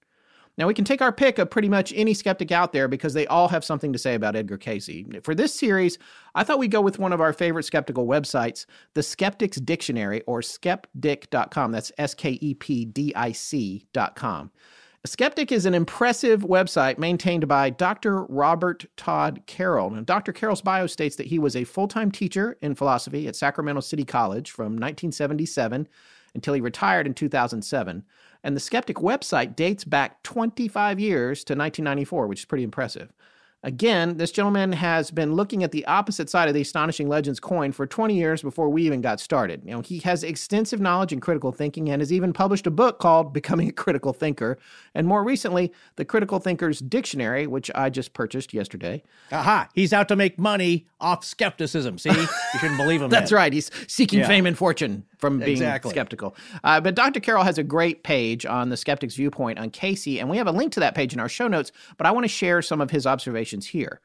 Now, 0.55 0.67
we 0.67 0.75
can 0.75 0.85
take 0.85 1.01
our 1.01 1.11
pick 1.11 1.39
of 1.39 1.49
pretty 1.49 1.69
much 1.69 1.91
any 1.95 2.13
skeptic 2.13 2.51
out 2.51 2.73
there 2.73 2.87
because 2.87 3.15
they 3.15 3.25
all 3.25 3.47
have 3.47 3.65
something 3.65 3.91
to 3.91 3.97
say 3.97 4.13
about 4.13 4.35
Edgar 4.35 4.57
Cayce. 4.57 5.03
For 5.23 5.33
this 5.33 5.53
series, 5.53 5.97
I 6.35 6.43
thought 6.43 6.59
we'd 6.59 6.69
go 6.69 6.81
with 6.81 6.99
one 6.99 7.11
of 7.11 7.21
our 7.21 7.33
favorite 7.33 7.63
skeptical 7.63 8.05
websites, 8.05 8.67
the 8.93 9.01
Skeptics 9.01 9.57
Dictionary, 9.57 10.21
or 10.21 10.41
skepdic.com. 10.41 11.71
That's 11.71 11.91
S 11.97 12.13
K 12.13 12.37
E 12.39 12.53
P 12.53 12.85
D 12.85 13.13
I 13.15 13.31
C.com. 13.31 14.51
Skeptic 15.05 15.51
is 15.51 15.65
an 15.65 15.73
impressive 15.73 16.43
website 16.43 16.97
maintained 16.97 17.45
by 17.45 17.69
Dr. 17.69 18.23
Robert 18.23 18.85
Todd 18.95 19.41
Carroll. 19.47 19.93
And 19.93 20.05
Dr. 20.05 20.31
Carroll's 20.31 20.61
bio 20.61 20.87
states 20.87 21.17
that 21.17 21.27
he 21.27 21.37
was 21.37 21.57
a 21.57 21.65
full 21.65 21.89
time 21.89 22.09
teacher 22.09 22.57
in 22.61 22.73
philosophy 22.73 23.27
at 23.27 23.35
Sacramento 23.35 23.81
City 23.81 24.05
College 24.05 24.49
from 24.49 24.77
1977 24.77 25.89
until 26.33 26.53
he 26.53 26.61
retired 26.61 27.05
in 27.05 27.13
2007. 27.13 28.05
And 28.45 28.55
the 28.55 28.61
Skeptic 28.61 28.95
website 28.97 29.57
dates 29.57 29.83
back 29.83 30.23
25 30.23 31.01
years 31.01 31.39
to 31.43 31.53
1994, 31.53 32.27
which 32.27 32.39
is 32.39 32.45
pretty 32.45 32.63
impressive. 32.63 33.11
Again, 33.65 34.17
this 34.17 34.31
gentleman 34.33 34.73
has 34.73 35.09
been 35.09 35.35
looking 35.35 35.63
at 35.63 35.71
the 35.71 35.85
opposite 35.85 36.29
side 36.29 36.49
of 36.49 36.53
the 36.53 36.59
astonishing 36.59 37.07
legends 37.07 37.39
coin 37.39 37.71
for 37.71 37.87
20 37.87 38.13
years 38.13 38.41
before 38.41 38.67
we 38.69 38.83
even 38.83 38.99
got 38.99 39.21
started. 39.21 39.61
You 39.63 39.71
know, 39.71 39.79
he 39.81 39.99
has 39.99 40.21
extensive 40.21 40.81
knowledge 40.81 41.13
in 41.13 41.21
critical 41.21 41.53
thinking 41.53 41.89
and 41.89 42.01
has 42.01 42.11
even 42.11 42.33
published 42.33 42.67
a 42.67 42.71
book 42.71 42.99
called 42.99 43.31
Becoming 43.33 43.69
a 43.69 43.71
Critical 43.71 44.11
Thinker, 44.11 44.57
and 44.93 45.07
more 45.07 45.23
recently, 45.23 45.71
The 45.95 46.03
Critical 46.03 46.39
Thinker's 46.39 46.79
Dictionary, 46.79 47.47
which 47.47 47.71
I 47.73 47.89
just 47.89 48.11
purchased 48.11 48.53
yesterday. 48.53 49.01
Aha, 49.31 49.69
he's 49.73 49.93
out 49.93 50.09
to 50.09 50.17
make 50.17 50.37
money 50.37 50.85
off 50.99 51.23
skepticism. 51.23 51.97
See, 51.97 52.09
you 52.09 52.27
shouldn't 52.59 52.77
believe 52.77 53.01
him. 53.01 53.09
That's 53.11 53.31
man. 53.31 53.37
right. 53.37 53.53
He's 53.53 53.71
seeking 53.87 54.19
Yeah. 54.19 54.27
fame 54.27 54.45
and 54.45 54.57
fortune 54.57 55.05
from 55.23 55.39
being 55.39 55.51
Exactly. 55.51 55.91
skeptical. 55.91 56.35
Uh, 56.63 56.81
but 56.81 56.95
Dr. 56.95 57.19
Carroll 57.19 57.43
has 57.43 57.57
a 57.57 57.63
great 57.63 58.03
page 58.03 58.45
on 58.45 58.69
the 58.69 58.77
skeptic's 58.77 59.15
viewpoint 59.15 59.57
on 59.57 59.69
Cayce, 59.69 60.19
and 60.19 60.29
we 60.29 60.37
have 60.37 60.47
a 60.47 60.51
link 60.51 60.73
to 60.73 60.79
that 60.81 60.95
page 60.95 61.13
in 61.13 61.19
our 61.19 61.29
show 61.29 61.47
notes. 61.47 61.71
But 61.97 62.05
I 62.07 62.11
want 62.11 62.25
to 62.25 62.27
share 62.29 62.61
some 62.61 62.81
of 62.81 62.91
his 62.91 63.07
observations 63.07 63.67
here. 63.67 64.01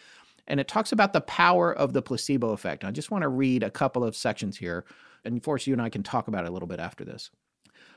And 0.48 0.60
it 0.60 0.66
talks 0.66 0.92
about 0.92 1.12
the 1.12 1.20
power 1.20 1.72
of 1.72 1.92
the 1.92 2.02
placebo 2.02 2.50
effect. 2.50 2.84
I 2.84 2.90
just 2.90 3.10
want 3.10 3.22
to 3.22 3.28
read 3.28 3.62
a 3.62 3.70
couple 3.70 4.02
of 4.02 4.16
sections 4.16 4.56
here. 4.56 4.86
And 5.24 5.36
of 5.36 5.42
course, 5.42 5.66
you 5.66 5.74
and 5.74 5.82
I 5.82 5.90
can 5.90 6.02
talk 6.02 6.28
about 6.28 6.44
it 6.44 6.48
a 6.48 6.52
little 6.52 6.66
bit 6.66 6.80
after 6.80 7.04
this. 7.04 7.30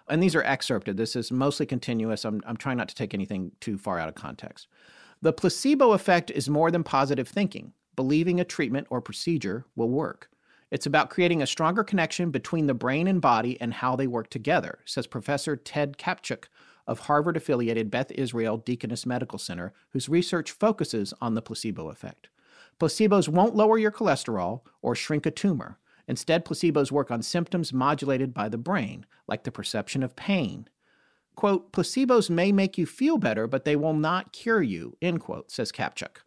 And 0.08 0.22
these 0.22 0.35
are 0.35 0.43
excerpted. 0.43 0.98
This 0.98 1.16
is 1.16 1.32
mostly 1.32 1.66
continuous. 1.66 2.25
I'm, 2.25 2.42
I'm 2.45 2.58
trying 2.58 2.77
not 2.77 2.90
to 2.90 2.95
take 2.95 3.14
anything 3.14 3.51
too 3.61 3.77
far 3.77 4.00
out 4.00 4.09
of 4.09 4.16
context. 4.16 4.67
The 5.22 5.34
placebo 5.34 5.93
effect 5.93 6.30
is 6.30 6.50
more 6.50 6.69
than 6.69 6.84
positive 6.84 7.27
thinking. 7.27 7.74
Believing 7.95 8.40
a 8.40 8.45
treatment 8.45 8.88
or 8.90 9.01
procedure 9.01 9.65
will 9.75 9.90
work. 9.90 10.30
It's 10.72 10.85
about 10.85 11.09
creating 11.09 11.41
a 11.41 11.48
stronger 11.48 11.83
connection 11.83 12.32
between 12.32 12.67
the 12.67 12.74
brain 12.74 13.07
and 13.07 13.22
body 13.22 13.59
and 13.61 13.74
how 13.74 13.95
they 13.95 14.07
work 14.07 14.30
together, 14.30 14.80
says 14.85 15.07
Professor 15.07 15.56
Ted 15.56 15.98
Kaptchuk 15.98 16.45
of 16.88 17.01
Harvard 17.01 17.38
affiliated 17.38 17.90
Beth 17.90 18.11
Israel 18.11 18.57
Deaconess 18.57 19.06
Medical 19.06 19.40
Center, 19.40 19.74
whose 19.91 20.09
research 20.09 20.51
focuses 20.51 21.14
on 21.22 21.33
the 21.33 21.41
placebo 21.41 21.90
effect. 21.90 22.30
Placebos 22.80 23.30
won't 23.30 23.56
lower 23.56 23.77
your 23.77 23.91
cholesterol 23.91 24.61
or 24.82 24.95
shrink 24.95 25.25
a 25.25 25.32
tumor. 25.32 25.80
Instead, 26.07 26.45
placebos 26.45 26.91
work 26.91 27.09
on 27.09 27.22
symptoms 27.22 27.72
modulated 27.72 28.33
by 28.33 28.49
the 28.49 28.57
brain, 28.57 29.06
like 29.27 29.43
the 29.43 29.51
perception 29.51 30.03
of 30.03 30.15
pain. 30.15 30.67
Quote, 31.35 31.72
placebos 31.72 32.30
may 32.30 32.51
make 32.51 32.77
you 32.77 32.85
feel 32.85 33.17
better, 33.17 33.48
but 33.48 33.65
they 33.65 33.75
will 33.75 33.93
not 33.93 34.33
cure 34.33 34.61
you, 34.61 34.98
end 35.01 35.22
quote, 35.22 35.51
says 35.51 35.72
Kaptchuk. 35.72 36.17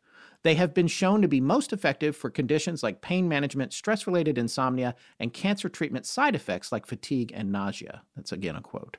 They 0.49 0.55
have 0.55 0.73
been 0.73 0.89
shown 0.89 1.21
to 1.21 1.29
be 1.29 1.43
most 1.43 1.75
effective 1.75 2.17
for 2.17 2.31
conditions 2.31 2.83
like 2.83 3.03
pain 3.03 3.29
management, 3.29 3.75
stress 3.75 4.07
related 4.07 4.39
insomnia, 4.39 4.95
and 5.21 5.31
cancer 5.31 5.69
treatment 5.69 6.07
side 6.07 6.35
effects 6.35 6.73
like 6.73 6.87
fatigue 6.87 7.33
and 7.35 7.53
nausea. 7.53 8.01
That's 8.17 8.33
again 8.33 8.57
a 8.57 8.63
quote. 8.63 8.97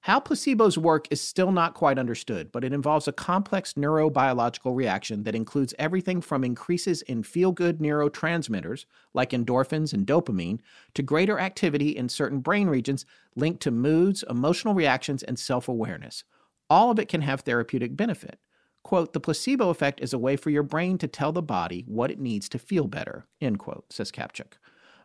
How 0.00 0.20
placebos 0.20 0.76
work 0.76 1.06
is 1.10 1.22
still 1.22 1.52
not 1.52 1.72
quite 1.72 1.98
understood, 1.98 2.52
but 2.52 2.64
it 2.64 2.74
involves 2.74 3.08
a 3.08 3.12
complex 3.12 3.72
neurobiological 3.72 4.76
reaction 4.76 5.22
that 5.22 5.34
includes 5.34 5.72
everything 5.78 6.20
from 6.20 6.44
increases 6.44 7.00
in 7.00 7.22
feel 7.22 7.50
good 7.52 7.78
neurotransmitters, 7.78 8.84
like 9.14 9.30
endorphins 9.30 9.94
and 9.94 10.06
dopamine, 10.06 10.60
to 10.92 11.02
greater 11.02 11.38
activity 11.38 11.96
in 11.96 12.10
certain 12.10 12.40
brain 12.40 12.68
regions 12.68 13.06
linked 13.36 13.62
to 13.62 13.70
moods, 13.70 14.22
emotional 14.28 14.74
reactions, 14.74 15.22
and 15.22 15.38
self 15.38 15.66
awareness. 15.66 16.24
All 16.68 16.90
of 16.90 16.98
it 16.98 17.08
can 17.08 17.22
have 17.22 17.40
therapeutic 17.40 17.96
benefit. 17.96 18.38
Quote, 18.84 19.14
the 19.14 19.20
placebo 19.20 19.70
effect 19.70 20.00
is 20.00 20.12
a 20.12 20.18
way 20.18 20.36
for 20.36 20.50
your 20.50 20.62
brain 20.62 20.98
to 20.98 21.08
tell 21.08 21.32
the 21.32 21.42
body 21.42 21.84
what 21.88 22.10
it 22.10 22.20
needs 22.20 22.48
to 22.50 22.58
feel 22.58 22.86
better, 22.86 23.26
end 23.40 23.58
quote, 23.58 23.92
says 23.92 24.12
Kaptchuk. 24.12 24.52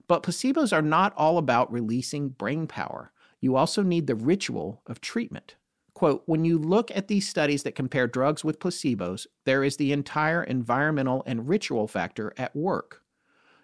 But 0.08 0.22
placebos 0.22 0.74
are 0.74 0.82
not 0.82 1.14
all 1.16 1.38
about 1.38 1.72
releasing 1.72 2.30
brain 2.30 2.68
power. 2.68 3.12
You 3.40 3.56
also 3.56 3.82
need 3.82 4.06
the 4.06 4.16
ritual 4.16 4.82
of 4.86 5.00
treatment. 5.00 5.56
quote, 6.00 6.24
when 6.28 6.46
you 6.46 6.58
look 6.58 6.90
at 6.96 7.10
these 7.10 7.28
studies 7.28 7.64
that 7.64 7.76
compare 7.76 8.08
drugs 8.08 8.42
with 8.42 8.60
placebos, 8.60 9.28
there 9.44 9.66
is 9.66 9.76
the 9.76 9.92
entire 9.92 10.42
environmental 10.42 11.24
and 11.26 11.50
ritual 11.50 11.90
factor 11.90 12.34
at 12.38 12.56
work. 12.56 13.02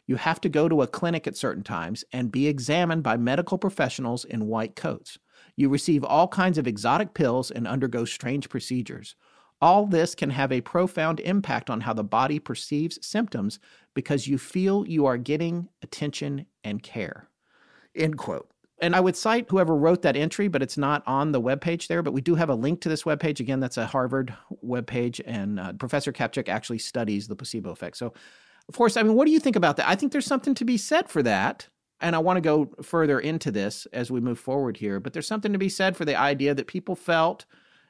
You 0.06 0.18
have 0.18 0.42
to 0.42 0.50
go 0.50 0.68
to 0.68 0.82
a 0.82 0.88
clinic 0.88 1.28
at 1.28 1.38
certain 1.38 1.64
times 1.64 2.04
and 2.12 2.34
be 2.34 2.48
examined 2.48 3.04
by 3.04 3.16
medical 3.16 3.58
professionals 3.58 4.26
in 4.26 4.48
white 4.48 4.76
coats. 4.76 5.18
You 5.56 5.70
receive 5.70 6.04
all 6.04 6.28
kinds 6.28 6.58
of 6.58 6.68
exotic 6.68 7.14
pills 7.14 7.52
and 7.52 7.66
undergo 7.66 8.04
strange 8.04 8.50
procedures. 8.50 9.16
All 9.66 9.88
this 9.88 10.14
can 10.14 10.30
have 10.30 10.52
a 10.52 10.62
profound 10.62 11.20
impact 11.22 11.72
on 11.72 11.82
how 11.82 11.94
the 11.94 12.04
body 12.04 12.38
perceives 12.38 13.00
symptoms 13.02 13.58
because 13.96 14.28
you 14.28 14.38
feel 14.38 14.88
you 14.88 15.08
are 15.08 15.18
getting 15.18 15.70
attention 15.82 16.46
and 16.64 16.84
care. 16.84 17.30
End 17.96 18.16
quote. 18.16 18.48
And 18.80 18.96
I 18.96 19.00
would 19.00 19.16
cite 19.16 19.48
whoever 19.50 19.76
wrote 19.76 20.04
that 20.04 20.16
entry, 20.16 20.48
but 20.50 20.62
it's 20.62 20.78
not 20.78 21.02
on 21.08 21.32
the 21.32 21.42
webpage 21.42 21.88
there. 21.88 22.04
But 22.04 22.14
we 22.14 22.22
do 22.22 22.36
have 22.36 22.52
a 22.52 22.54
link 22.54 22.80
to 22.82 22.90
this 22.90 23.06
webpage. 23.06 23.40
Again, 23.40 23.60
that's 23.60 23.78
a 23.78 23.88
Harvard 23.88 24.36
webpage, 24.64 25.20
and 25.26 25.60
uh, 25.60 25.74
Professor 25.74 26.14
Kaptchuk 26.14 26.48
actually 26.48 26.78
studies 26.78 27.28
the 27.28 27.36
placebo 27.36 27.72
effect. 27.72 27.98
So, 27.98 28.14
of 28.70 28.78
course, 28.78 28.98
I 28.98 29.02
mean, 29.02 29.16
what 29.16 29.26
do 29.26 29.32
you 29.32 29.40
think 29.40 29.56
about 29.56 29.78
that? 29.78 29.90
I 29.90 29.96
think 29.96 30.12
there's 30.12 30.28
something 30.28 30.54
to 30.54 30.66
be 30.66 30.78
said 30.78 31.10
for 31.10 31.24
that. 31.24 31.70
And 32.02 32.16
I 32.16 32.20
want 32.20 32.38
to 32.38 32.42
go 32.42 32.70
further 32.84 33.20
into 33.20 33.50
this 33.50 33.88
as 33.94 34.12
we 34.12 34.22
move 34.22 34.38
forward 34.38 34.78
here. 34.78 35.00
But 35.00 35.14
there's 35.14 35.28
something 35.28 35.54
to 35.54 35.58
be 35.58 35.70
said 35.70 35.98
for 35.98 36.06
the 36.06 36.16
idea 36.16 36.54
that 36.54 36.68
people 36.68 36.96
felt, 36.96 37.48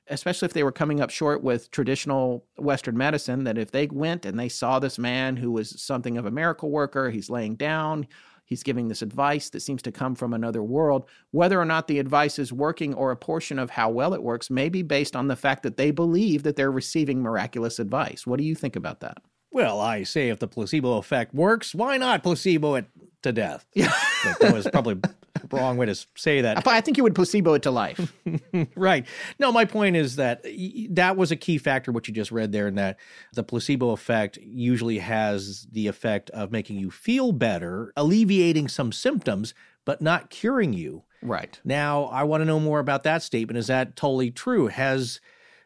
especially 0.10 0.46
if 0.46 0.54
they 0.54 0.64
were 0.64 0.72
coming 0.72 1.02
up 1.02 1.10
short 1.10 1.44
with 1.44 1.72
traditional 1.72 2.46
Western 2.58 2.98
medicine, 2.98 3.44
that 3.46 3.58
if 3.58 3.72
they 3.72 3.88
went 3.88 4.26
and 4.26 4.40
they 4.40 4.50
saw 4.50 4.80
this 4.80 4.98
man 5.00 5.38
who 5.38 5.52
was 5.52 5.82
something 5.82 6.18
of 6.18 6.26
a 6.26 6.32
miracle 6.32 6.70
worker, 6.72 7.10
he's 7.10 7.30
laying 7.30 7.56
down, 7.56 8.08
He's 8.46 8.64
giving 8.64 8.88
this 8.88 9.02
advice 9.02 9.50
that 9.50 9.62
seems 9.62 9.82
to 9.82 9.92
come 9.92 10.16
from 10.16 10.34
another 10.34 10.62
world. 10.62 11.10
Whether 11.32 11.60
or 11.60 11.66
not 11.66 11.88
the 11.88 12.00
advice 12.00 12.38
is 12.40 12.54
working 12.54 12.94
or 12.94 13.12
a 13.12 13.18
portion 13.18 13.58
of 13.60 13.72
how 13.72 13.90
well 13.90 14.14
it 14.14 14.24
works 14.24 14.50
may 14.50 14.70
be 14.70 14.84
based 14.84 15.16
on 15.16 15.28
the 15.28 15.36
fact 15.36 15.64
that 15.64 15.78
they 15.78 15.92
believe 15.92 16.44
that 16.44 16.56
they're 16.56 16.72
receiving 16.72 17.22
miraculous 17.22 17.80
advice. 17.80 18.26
What 18.28 18.38
do 18.38 18.46
you 18.46 18.56
think 18.56 18.76
about 18.76 19.00
that? 19.00 19.18
Well, 19.52 19.80
I 19.80 20.04
say 20.04 20.30
if 20.30 20.40
the 20.40 20.48
placebo 20.48 20.98
effect 20.98 21.34
works, 21.34 21.74
why 21.74 21.98
not 21.98 22.24
placebo 22.24 22.76
it 22.76 22.86
to 23.26 23.34
death? 23.34 23.66
Yeah. 23.76 23.92
that 24.40 24.54
was 24.54 24.68
probably 24.68 25.00
wrong 25.52 25.78
way 25.78 25.86
to 25.86 25.96
say 26.16 26.42
that. 26.42 26.66
I 26.68 26.82
think 26.82 26.98
you 26.98 27.04
would 27.04 27.14
placebo 27.14 27.54
it 27.54 27.62
to 27.64 27.72
life. 27.72 28.14
right. 28.76 29.06
No, 29.38 29.52
my 29.52 29.66
point 29.66 29.96
is 29.96 30.16
that 30.16 30.44
that 30.92 31.18
was 31.18 31.32
a 31.32 31.36
key 31.36 31.58
factor, 31.60 31.92
what 31.92 32.08
you 32.08 32.14
just 32.14 32.32
read 32.32 32.52
there, 32.52 32.68
in 32.68 32.76
that 32.76 32.98
the 33.34 33.44
placebo 33.44 33.92
effect 33.92 34.38
usually 34.42 34.98
has 35.00 35.68
the 35.72 35.88
effect 35.88 36.30
of 36.32 36.52
making 36.52 36.80
you 36.80 36.90
feel 36.90 37.32
better, 37.32 37.94
alleviating 37.96 38.68
some 38.68 38.92
symptoms, 38.92 39.54
but 39.84 40.02
not 40.02 40.30
curing 40.32 40.74
you. 40.74 41.04
Right. 41.22 41.60
Now, 41.64 42.06
I 42.06 42.24
want 42.24 42.42
to 42.42 42.46
know 42.46 42.60
more 42.60 42.80
about 42.80 43.04
that 43.04 43.22
statement. 43.22 43.58
Is 43.58 43.68
that 43.68 43.96
totally 43.96 44.32
true? 44.32 44.68
Has 44.68 45.20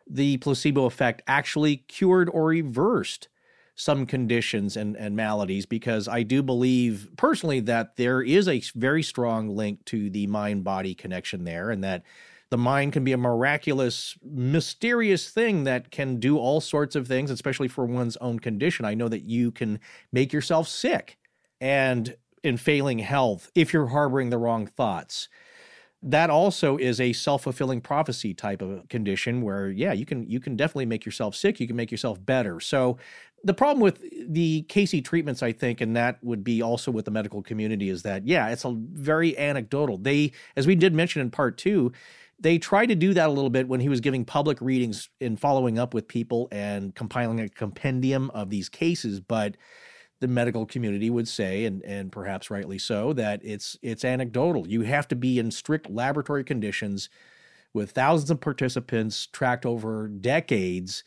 the 0.09 0.37
placebo 0.37 0.85
effect 0.85 1.21
actually 1.27 1.77
cured 1.77 2.29
or 2.33 2.47
reversed 2.47 3.29
some 3.79 4.05
conditions 4.05 4.75
and, 4.75 4.97
and 4.97 5.15
maladies 5.15 5.65
because 5.65 6.09
I 6.09 6.21
do 6.21 6.43
believe 6.43 7.09
personally 7.15 7.61
that 7.61 7.95
there 7.95 8.21
is 8.21 8.49
a 8.49 8.61
very 8.75 9.01
strong 9.01 9.55
link 9.55 9.85
to 9.85 10.09
the 10.09 10.27
mind 10.27 10.65
body 10.65 10.93
connection 10.93 11.45
there 11.45 11.69
and 11.71 11.81
that 11.85 12.03
the 12.49 12.57
mind 12.57 12.91
can 12.91 13.05
be 13.05 13.13
a 13.13 13.17
miraculous, 13.17 14.17
mysterious 14.21 15.29
thing 15.29 15.63
that 15.63 15.91
can 15.91 16.19
do 16.19 16.37
all 16.37 16.59
sorts 16.59 16.97
of 16.97 17.07
things, 17.07 17.31
especially 17.31 17.69
for 17.69 17.85
one's 17.85 18.17
own 18.17 18.39
condition. 18.39 18.83
I 18.83 18.95
know 18.95 19.07
that 19.07 19.23
you 19.23 19.49
can 19.49 19.79
make 20.11 20.33
yourself 20.33 20.67
sick 20.67 21.17
and 21.61 22.17
in 22.43 22.57
failing 22.57 22.99
health 22.99 23.49
if 23.55 23.71
you're 23.71 23.87
harboring 23.87 24.29
the 24.29 24.37
wrong 24.37 24.67
thoughts 24.67 25.29
that 26.01 26.29
also 26.29 26.77
is 26.77 27.01
a 27.01 27.11
self-fulfilling 27.11 27.81
prophecy 27.81 28.33
type 28.33 28.61
of 28.61 28.87
condition 28.87 29.41
where 29.41 29.69
yeah 29.69 29.91
you 29.91 30.05
can 30.05 30.23
you 30.29 30.39
can 30.39 30.55
definitely 30.55 30.85
make 30.85 31.05
yourself 31.05 31.35
sick 31.35 31.59
you 31.59 31.67
can 31.67 31.75
make 31.75 31.91
yourself 31.91 32.23
better 32.25 32.59
so 32.59 32.97
the 33.43 33.53
problem 33.53 33.81
with 33.81 34.01
the 34.27 34.63
Cayce 34.63 35.01
treatments, 35.03 35.41
I 35.43 35.51
think, 35.51 35.81
and 35.81 35.95
that 35.95 36.23
would 36.23 36.43
be 36.43 36.61
also 36.61 36.91
with 36.91 37.05
the 37.05 37.11
medical 37.11 37.41
community, 37.41 37.89
is 37.89 38.03
that, 38.03 38.27
yeah, 38.27 38.49
it's 38.49 38.65
a 38.65 38.73
very 38.75 39.37
anecdotal. 39.37 39.97
They, 39.97 40.31
as 40.55 40.67
we 40.67 40.75
did 40.75 40.93
mention 40.93 41.21
in 41.21 41.31
part 41.31 41.57
two, 41.57 41.91
they 42.39 42.57
tried 42.57 42.87
to 42.87 42.95
do 42.95 43.13
that 43.13 43.27
a 43.27 43.31
little 43.31 43.49
bit 43.49 43.67
when 43.67 43.81
he 43.81 43.89
was 43.89 43.99
giving 43.99 44.23
public 44.23 44.61
readings 44.61 45.09
and 45.19 45.39
following 45.39 45.77
up 45.77 45.93
with 45.93 46.07
people 46.07 46.47
and 46.51 46.95
compiling 46.95 47.41
a 47.41 47.49
compendium 47.49 48.29
of 48.31 48.49
these 48.49 48.69
cases. 48.69 49.19
But 49.19 49.57
the 50.21 50.27
medical 50.27 50.65
community 50.65 51.09
would 51.09 51.27
say, 51.27 51.65
and, 51.65 51.81
and 51.83 52.11
perhaps 52.11 52.49
rightly 52.49 52.77
so, 52.77 53.13
that 53.13 53.41
it's 53.43 53.77
it's 53.81 54.05
anecdotal. 54.05 54.67
You 54.67 54.81
have 54.81 55.07
to 55.09 55.15
be 55.15 55.39
in 55.39 55.51
strict 55.51 55.89
laboratory 55.89 56.43
conditions 56.43 57.09
with 57.73 57.91
thousands 57.91 58.31
of 58.31 58.41
participants 58.41 59.27
tracked 59.27 59.65
over 59.65 60.07
decades 60.07 61.03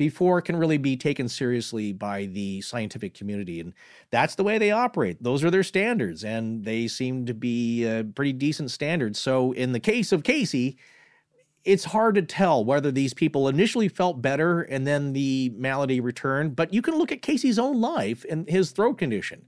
before 0.00 0.38
it 0.38 0.44
can 0.44 0.56
really 0.56 0.78
be 0.78 0.96
taken 0.96 1.28
seriously 1.28 1.92
by 1.92 2.24
the 2.24 2.62
scientific 2.62 3.12
community. 3.12 3.60
And 3.60 3.74
that's 4.08 4.34
the 4.34 4.42
way 4.42 4.56
they 4.56 4.70
operate. 4.70 5.22
Those 5.22 5.44
are 5.44 5.50
their 5.50 5.62
standards, 5.62 6.24
and 6.24 6.64
they 6.64 6.88
seem 6.88 7.26
to 7.26 7.34
be 7.34 7.86
uh, 7.86 8.04
pretty 8.14 8.32
decent 8.32 8.70
standards. 8.70 9.20
So, 9.20 9.52
in 9.52 9.72
the 9.72 9.78
case 9.78 10.10
of 10.10 10.22
Cayce, 10.22 10.74
it's 11.66 11.84
hard 11.84 12.14
to 12.14 12.22
tell 12.22 12.64
whether 12.64 12.90
these 12.90 13.12
people 13.12 13.46
initially 13.46 13.88
felt 13.88 14.22
better 14.22 14.62
and 14.62 14.86
then 14.86 15.12
the 15.12 15.52
malady 15.54 16.00
returned, 16.00 16.56
but 16.56 16.72
you 16.72 16.80
can 16.80 16.94
look 16.94 17.12
at 17.12 17.20
Cayce's 17.20 17.58
own 17.58 17.82
life 17.82 18.24
and 18.30 18.48
his 18.48 18.70
throat 18.70 18.94
condition. 18.94 19.44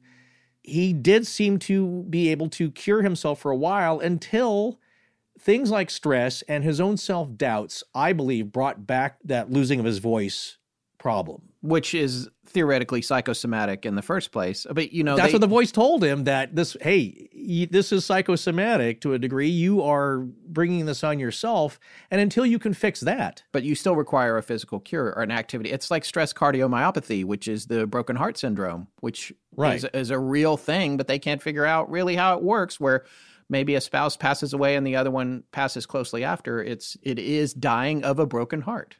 He 0.62 0.92
did 0.92 1.26
seem 1.26 1.58
to 1.60 2.02
be 2.10 2.28
able 2.28 2.50
to 2.50 2.70
cure 2.70 3.00
himself 3.00 3.40
for 3.40 3.50
a 3.50 3.56
while 3.56 4.00
until 4.00 4.78
things 5.42 5.70
like 5.70 5.90
stress 5.90 6.42
and 6.42 6.64
his 6.64 6.80
own 6.80 6.96
self 6.96 7.36
doubts, 7.36 7.82
I 7.94 8.12
believe, 8.12 8.52
brought 8.52 8.86
back 8.86 9.18
that 9.24 9.50
losing 9.50 9.80
of 9.80 9.86
his 9.86 9.98
voice 9.98 10.58
problem. 10.98 11.42
Which 11.62 11.94
is 11.94 12.28
theoretically 12.46 13.02
psychosomatic 13.02 13.86
in 13.86 13.94
the 13.94 14.02
first 14.02 14.30
place. 14.32 14.66
But, 14.70 14.92
you 14.92 15.04
know, 15.04 15.16
that's 15.16 15.28
they, 15.28 15.34
what 15.34 15.40
the 15.40 15.46
voice 15.46 15.72
told 15.72 16.02
him 16.02 16.24
that 16.24 16.54
this, 16.56 16.76
hey, 16.80 17.28
this 17.70 17.92
is 17.92 18.04
psychosomatic 18.04 19.00
to 19.02 19.14
a 19.14 19.18
degree. 19.18 19.48
You 19.48 19.82
are 19.82 20.18
bringing 20.18 20.86
this 20.86 21.04
on 21.04 21.18
yourself. 21.18 21.78
And 22.10 22.20
until 22.20 22.44
you 22.44 22.58
can 22.58 22.74
fix 22.74 23.00
that. 23.00 23.42
But 23.52 23.62
you 23.62 23.74
still 23.74 23.96
require 23.96 24.38
a 24.38 24.42
physical 24.42 24.80
cure 24.80 25.12
or 25.16 25.22
an 25.22 25.30
activity. 25.30 25.70
It's 25.70 25.90
like 25.90 26.04
stress 26.04 26.32
cardiomyopathy, 26.32 27.24
which 27.24 27.46
is 27.46 27.66
the 27.66 27.86
broken 27.86 28.16
heart 28.16 28.38
syndrome, 28.38 28.88
which 29.00 29.32
right. 29.56 29.76
is, 29.76 29.84
is 29.94 30.10
a 30.10 30.18
real 30.18 30.56
thing, 30.56 30.96
but 30.96 31.06
they 31.06 31.18
can't 31.18 31.42
figure 31.42 31.64
out 31.64 31.90
really 31.90 32.16
how 32.16 32.36
it 32.36 32.42
works. 32.42 32.80
Where, 32.80 33.04
maybe 33.52 33.74
a 33.74 33.80
spouse 33.80 34.16
passes 34.16 34.54
away 34.54 34.74
and 34.74 34.84
the 34.84 34.96
other 34.96 35.10
one 35.10 35.44
passes 35.52 35.86
closely 35.86 36.24
after, 36.24 36.60
it's 36.60 36.96
it 37.02 37.18
is 37.20 37.52
dying 37.52 38.02
of 38.02 38.18
a 38.18 38.26
broken 38.26 38.62
heart. 38.62 38.96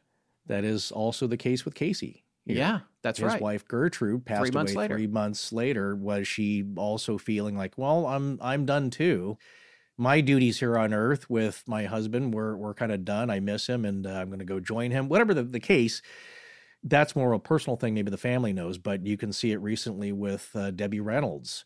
That 0.47 0.63
is 0.63 0.93
also 0.93 1.27
the 1.27 1.37
case 1.37 1.65
with 1.65 1.75
Cayce. 1.75 2.23
Yeah, 2.45 2.81
that's 3.03 3.19
His 3.19 3.27
right. 3.27 3.33
His 3.35 3.43
wife 3.43 3.67
Gertrude 3.67 4.25
passed 4.25 4.43
three 4.43 4.51
months 4.51 4.73
away 4.73 4.85
later. 4.85 4.95
three 4.95 5.07
months 5.07 5.53
later. 5.53 5.97
Was 5.97 6.29
she 6.29 6.65
also 6.77 7.19
feeling 7.19 7.57
like, 7.57 7.77
well, 7.77 8.07
I'm 8.07 8.39
I'm 8.41 8.67
done 8.67 8.91
too? 8.91 9.39
My 9.97 10.21
duties 10.21 10.59
here 10.59 10.77
on 10.77 10.93
Earth 10.93 11.31
with 11.31 11.63
my 11.67 11.85
husband 11.85 12.35
were 12.35 12.57
were 12.57 12.75
kind 12.75 12.93
of 12.93 13.05
done. 13.05 13.31
I 13.31 13.41
miss 13.41 13.67
him, 13.67 13.85
and 13.85 14.07
uh, 14.07 14.11
I'm 14.11 14.29
going 14.29 14.41
to 14.41 14.45
go 14.45 14.61
join 14.61 14.91
him. 14.91 15.09
Whatever 15.09 15.35
the, 15.35 15.45
the 15.45 15.61
case, 15.61 16.03
that's 16.83 17.17
more 17.17 17.33
of 17.33 17.37
a 17.37 17.43
personal 17.43 17.77
thing. 17.77 17.95
Maybe 17.95 18.11
the 18.11 18.19
family 18.19 18.53
knows, 18.53 18.77
but 18.77 19.07
you 19.07 19.17
can 19.17 19.33
see 19.33 19.53
it 19.53 19.59
recently 19.59 20.13
with 20.13 20.51
uh, 20.55 20.73
Debbie 20.73 21.01
Reynolds 21.01 21.65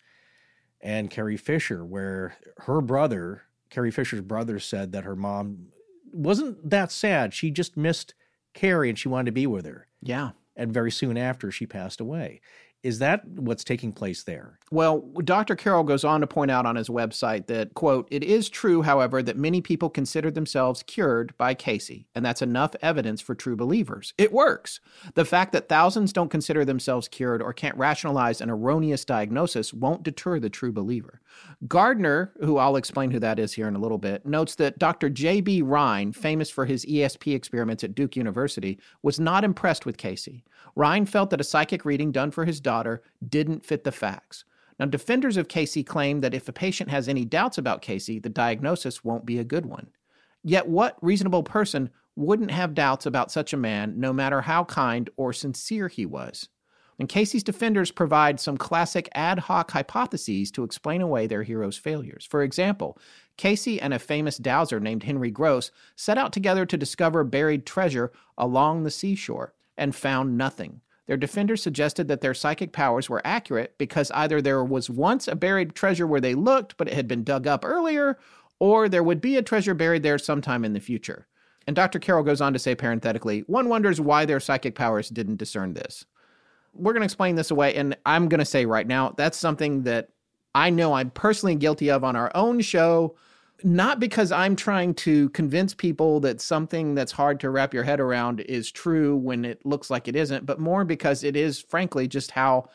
and 0.81 1.11
Carrie 1.11 1.37
Fisher, 1.37 1.85
where 1.85 2.37
her 2.59 2.81
brother, 2.81 3.43
Carrie 3.71 3.91
Fisher's 3.91 4.21
brother, 4.21 4.59
said 4.59 4.93
that 4.93 5.05
her 5.05 5.17
mom 5.17 5.69
wasn't 6.13 6.69
that 6.71 6.93
sad. 6.93 7.35
She 7.35 7.51
just 7.51 7.77
missed 7.77 8.15
Carrie 8.55 8.89
and 8.89 8.99
she 8.99 9.09
wanted 9.09 9.27
to 9.27 9.33
be 9.33 9.47
with 9.47 9.67
her. 9.67 9.87
Yeah. 10.03 10.31
And 10.57 10.73
very 10.73 10.91
soon 10.91 11.19
after, 11.19 11.51
she 11.51 11.67
passed 11.67 12.01
away. 12.01 12.41
Is 12.87 13.01
that 13.01 13.27
what's 13.27 13.65
taking 13.65 13.91
place 13.91 14.23
there? 14.23 14.61
Well, 14.71 15.01
Dr. 15.25 15.57
Carroll 15.57 15.83
goes 15.83 16.05
on 16.05 16.21
to 16.21 16.27
point 16.29 16.53
out 16.53 16.67
on 16.67 16.77
his 16.77 16.89
website 16.89 17.49
that, 17.49 17.75
quote, 17.75 18.07
it 18.13 18.23
is 18.23 18.49
true, 18.49 18.83
however, 18.83 19.25
that 19.25 19.37
many 19.37 19.61
people 19.61 19.91
consider 19.91 20.31
themselves 20.31 20.85
cured 20.85 21.37
by 21.37 21.53
Cayce, 21.53 22.05
and 22.15 22.25
that's 22.25 22.43
enough 22.43 22.77
evidence 22.83 23.21
for 23.21 23.35
true 23.35 23.57
believers. 23.57 24.15
It 24.17 24.33
works. 24.33 24.79
The 25.15 25.25
fact 25.25 25.51
that 25.51 25.69
thousands 25.69 26.13
don't 26.13 26.31
consider 26.31 26.65
themselves 26.65 27.09
cured 27.09 27.43
or 27.43 27.53
can't 27.53 27.77
rationalize 27.77 28.41
an 28.41 28.51
erroneous 28.51 29.05
diagnosis 29.05 29.75
won't 29.75 30.05
deter 30.05 30.39
the 30.39 30.49
true 30.49 30.73
believer. 30.73 31.21
Gardner, 31.67 32.33
who 32.39 32.57
I'll 32.57 32.77
explain 32.77 33.11
who 33.11 33.19
that 33.19 33.41
is 33.41 33.55
here 33.55 33.67
in 33.67 33.75
a 33.75 33.81
little 33.81 33.99
bit, 33.99 34.25
notes 34.25 34.55
that 34.57 34.79
Dr. 34.79 35.11
J.B. 35.11 35.63
Rhine, 35.63 36.13
famous 36.13 36.51
for 36.51 36.67
his 36.67 36.87
ESP 36.87 37.35
experiments 37.35 37.83
at 37.83 37.97
Duke 37.97 38.15
University, 38.15 38.79
was 39.03 39.19
not 39.19 39.43
impressed 39.43 39.87
with 39.87 39.97
Cayce. 39.97 40.29
Rhine 40.77 41.07
felt 41.07 41.31
that 41.31 41.41
a 41.41 41.45
psychic 41.45 41.87
reading 41.87 42.13
done 42.13 42.31
for 42.31 42.45
his 42.45 42.61
daughter 42.61 43.03
didn't 43.27 43.65
fit 43.65 43.83
the 43.83 43.91
facts. 43.91 44.45
Now, 44.79 44.85
defenders 44.85 45.39
of 45.39 45.49
Cayce 45.49 45.83
claim 45.87 46.21
that 46.21 46.35
if 46.35 46.49
a 46.49 46.53
patient 46.53 46.91
has 46.91 47.09
any 47.09 47.25
doubts 47.25 47.57
about 47.57 47.81
Cayce, 47.81 48.21
the 48.21 48.29
diagnosis 48.29 49.03
won't 49.03 49.25
be 49.25 49.39
a 49.39 49.45
good 49.45 49.65
one. 49.65 49.89
Yet, 50.45 50.69
what 50.69 50.99
reasonable 51.01 51.43
person 51.43 51.89
wouldn't 52.15 52.51
have 52.51 52.75
doubts 52.75 53.07
about 53.07 53.33
such 53.33 53.55
a 53.55 53.57
man, 53.57 53.95
no 53.99 54.13
matter 54.13 54.43
how 54.43 54.65
kind 54.65 55.09
or 55.17 55.33
sincere 55.33 55.89
he 55.89 56.05
was? 56.05 56.51
And 56.99 57.09
Cayce's 57.09 57.43
defenders 57.43 57.91
provide 57.91 58.39
some 58.39 58.59
classic 58.59 59.09
ad 59.15 59.39
hoc 59.39 59.71
hypotheses 59.71 60.51
to 60.53 60.65
explain 60.65 61.01
away 61.01 61.27
their 61.27 61.43
hero's 61.43 61.77
failures. 61.77 62.27
For 62.31 62.43
example, 62.43 62.99
Cayce 63.39 63.79
and 63.79 63.95
a 63.95 63.99
famous 63.99 64.37
dowser 64.37 64.79
named 64.79 65.05
Henry 65.05 65.31
Gross 65.31 65.71
set 65.95 66.19
out 66.19 66.33
together 66.33 66.67
to 66.67 66.77
discover 66.77 67.25
buried 67.25 67.67
treasure 67.67 68.13
along 68.37 68.83
the 68.83 68.91
seashore 68.91 69.55
and 69.77 69.95
found 69.95 70.37
nothing. 70.37 70.81
Their 71.07 71.17
defenders 71.17 71.63
suggested 71.63 72.09
that 72.09 72.21
their 72.21 72.35
psychic 72.35 72.73
powers 72.73 73.09
were 73.09 73.23
accurate 73.25 73.79
because 73.79 74.11
either 74.11 74.43
there 74.43 74.65
was 74.65 74.91
once 74.91 75.29
a 75.29 75.37
buried 75.37 75.75
treasure 75.75 76.07
where 76.07 76.21
they 76.21 76.35
looked, 76.35 76.77
but 76.77 76.89
it 76.89 76.95
had 76.95 77.07
been 77.07 77.23
dug 77.23 77.47
up 77.47 77.65
earlier, 77.65 78.19
or 78.59 78.89
there 78.89 79.05
would 79.05 79.21
be 79.21 79.37
a 79.37 79.43
treasure 79.43 79.75
buried 79.75 80.03
there 80.03 80.19
sometime 80.19 80.65
in 80.65 80.73
the 80.73 80.81
future. 80.81 81.29
And 81.67 81.77
Dr. 81.77 81.99
Carroll 81.99 82.25
goes 82.25 82.41
on 82.41 82.53
to 82.53 82.59
say 82.59 82.75
parenthetically, 82.75 83.41
one 83.47 83.69
wonders 83.69 84.01
why 84.01 84.25
their 84.25 84.41
psychic 84.41 84.75
powers 84.75 85.09
didn't 85.09 85.37
discern 85.37 85.75
this. 85.75 86.05
We're 86.73 86.93
going 86.93 87.03
to 87.03 87.07
explain 87.07 87.37
this 87.37 87.51
away, 87.51 87.75
and 87.75 87.97
I'm 88.05 88.29
going 88.29 88.39
to 88.41 88.45
say 88.45 88.67
right 88.67 88.87
now 88.87 89.15
that's 89.17 89.39
something 89.39 89.85
that 89.85 90.11
I 90.55 90.71
know 90.71 90.95
I'm 90.95 91.11
personally 91.11 91.55
guilty 91.55 91.91
of 91.91 92.05
on 92.05 92.17
our 92.17 92.31
own 92.35 92.61
show 92.61 93.17
not 93.65 94.01
because 94.01 94.33
I'm 94.33 94.57
trying 94.57 94.95
to 94.95 95.29
convince 95.31 95.75
people 95.75 96.21
that 96.21 96.41
something 96.41 96.95
that's 96.95 97.13
hard 97.13 97.41
to 97.41 97.51
wrap 97.51 97.73
your 97.73 97.85
head 97.85 98.01
around 98.01 98.41
is 98.41 98.71
true 98.71 99.17
when 99.17 99.45
it 99.45 99.65
looks 99.65 99.91
like 99.91 100.09
it 100.09 100.17
isn't, 100.17 100.45
but 100.45 100.61
more 100.61 100.85
because 100.85 101.25
it 101.25 101.37
is, 101.37 101.61
frankly, 101.61 102.07
just 102.07 102.33
how 102.33 102.69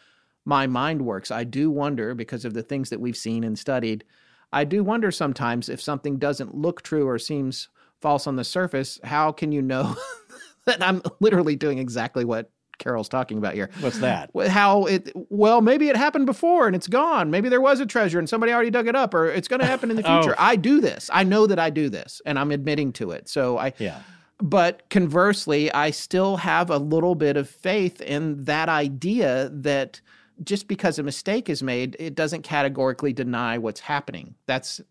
my 0.46 0.66
mind 0.68 1.04
works. 1.04 1.30
I 1.30 1.44
do 1.44 1.70
wonder, 1.70 2.16
because 2.16 2.46
of 2.46 2.54
the 2.54 2.64
things 2.64 2.90
that 2.90 3.00
we've 3.00 3.18
seen 3.18 3.44
and 3.44 3.58
studied, 3.58 4.04
I 4.52 4.64
do 4.64 4.84
wonder 4.84 5.12
sometimes 5.12 5.70
if 5.70 5.82
something 5.82 6.18
doesn't 6.18 6.56
look 6.56 6.82
true 6.82 7.08
or 7.08 7.20
seems 7.20 7.70
false 8.02 8.26
on 8.26 8.36
the 8.36 8.44
surface, 8.44 9.00
how 9.04 9.32
can 9.32 9.52
you 9.52 9.62
know 9.62 9.96
that 10.66 10.82
I'm 10.84 11.02
literally 11.20 11.56
doing 11.56 11.78
exactly 11.78 12.26
what 12.26 12.50
Carroll's 12.82 13.08
talking 13.08 13.38
about 13.38 13.54
here. 13.54 13.70
What's 13.80 14.00
that? 14.00 14.32
How 14.50 14.86
it, 14.86 15.12
well, 15.30 15.62
maybe 15.62 15.88
it 15.88 15.96
happened 15.96 16.26
before 16.26 16.68
and 16.68 16.76
it's 16.76 16.88
gone. 16.88 17.32
Maybe 17.32 17.48
there 17.48 17.62
was 17.62 17.80
a 17.80 17.86
treasure 17.86 18.20
and 18.20 18.28
somebody 18.28 18.52
already 18.52 18.72
dug 18.72 18.88
it 18.88 18.96
up, 18.96 19.14
or 19.14 19.28
it's 19.28 19.48
going 19.48 19.62
to 19.62 19.66
happen 19.66 19.90
in 19.90 19.98
the 19.98 20.04
oh. 20.06 20.22
future. 20.22 20.36
oh. 20.38 20.44
I 20.44 20.56
do 20.56 20.82
this. 20.82 21.10
I 21.14 21.24
know 21.24 21.48
that 21.48 21.60
I 21.60 21.70
do 21.70 21.88
this 21.90 22.22
and 22.26 22.38
I'm 22.38 22.52
admitting 22.52 22.92
to 22.94 23.12
it. 23.12 23.30
So 23.30 23.58
I, 23.58 23.74
yeah. 23.78 24.02
But 24.42 24.90
conversely, 24.90 25.72
I 25.72 25.92
still 25.92 26.38
have 26.38 26.72
a 26.72 26.78
little 26.78 27.14
bit 27.14 27.38
of 27.38 27.48
faith 27.48 28.02
in 28.02 28.44
that 28.46 28.70
idea 28.70 29.50
that 29.54 30.02
just 30.44 30.68
because 30.68 30.98
a 30.98 31.04
mistake 31.04 31.50
is 31.50 31.62
made, 31.62 31.96
it 32.00 32.16
doesn't 32.16 32.42
categorically 32.42 33.14
deny 33.14 33.60
what's 33.60 33.82
happening. 33.82 34.34
That's 34.48 34.82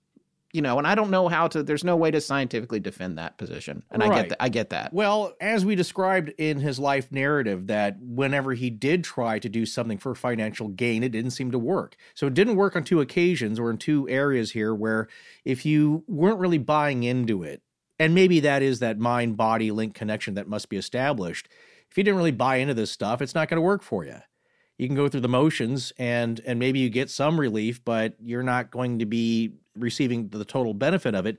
you 0.52 0.62
know, 0.62 0.78
and 0.78 0.86
I 0.86 0.94
don't 0.94 1.10
know 1.10 1.28
how 1.28 1.46
to. 1.48 1.62
There's 1.62 1.84
no 1.84 1.96
way 1.96 2.10
to 2.10 2.20
scientifically 2.20 2.80
defend 2.80 3.18
that 3.18 3.38
position, 3.38 3.84
and 3.90 4.02
right. 4.02 4.10
I 4.10 4.14
get 4.14 4.28
that. 4.30 4.42
I 4.42 4.48
get 4.48 4.70
that. 4.70 4.92
Well, 4.92 5.34
as 5.40 5.64
we 5.64 5.76
described 5.76 6.30
in 6.38 6.58
his 6.58 6.78
life 6.78 7.12
narrative, 7.12 7.68
that 7.68 7.98
whenever 8.00 8.54
he 8.54 8.68
did 8.68 9.04
try 9.04 9.38
to 9.38 9.48
do 9.48 9.64
something 9.64 9.98
for 9.98 10.14
financial 10.14 10.68
gain, 10.68 11.04
it 11.04 11.12
didn't 11.12 11.32
seem 11.32 11.52
to 11.52 11.58
work. 11.58 11.96
So 12.14 12.26
it 12.26 12.34
didn't 12.34 12.56
work 12.56 12.74
on 12.74 12.82
two 12.82 13.00
occasions 13.00 13.60
or 13.60 13.70
in 13.70 13.78
two 13.78 14.08
areas 14.08 14.50
here 14.52 14.74
where 14.74 15.08
if 15.44 15.64
you 15.64 16.04
weren't 16.08 16.38
really 16.38 16.58
buying 16.58 17.04
into 17.04 17.44
it, 17.44 17.62
and 17.98 18.14
maybe 18.14 18.40
that 18.40 18.62
is 18.62 18.80
that 18.80 18.98
mind 18.98 19.36
body 19.36 19.70
link 19.70 19.94
connection 19.94 20.34
that 20.34 20.48
must 20.48 20.68
be 20.68 20.76
established. 20.76 21.48
If 21.90 21.96
you 21.96 22.04
didn't 22.04 22.18
really 22.18 22.30
buy 22.32 22.56
into 22.56 22.74
this 22.74 22.90
stuff, 22.90 23.22
it's 23.22 23.34
not 23.34 23.48
going 23.48 23.56
to 23.56 23.62
work 23.62 23.82
for 23.82 24.04
you 24.04 24.16
you 24.78 24.86
can 24.86 24.96
go 24.96 25.10
through 25.10 25.20
the 25.20 25.28
motions 25.28 25.92
and 25.98 26.40
and 26.46 26.58
maybe 26.58 26.78
you 26.78 26.88
get 26.88 27.10
some 27.10 27.38
relief 27.38 27.84
but 27.84 28.14
you're 28.18 28.42
not 28.42 28.70
going 28.70 28.98
to 28.98 29.04
be 29.04 29.52
receiving 29.80 30.28
the 30.28 30.44
total 30.44 30.74
benefit 30.74 31.14
of 31.14 31.26
it. 31.26 31.38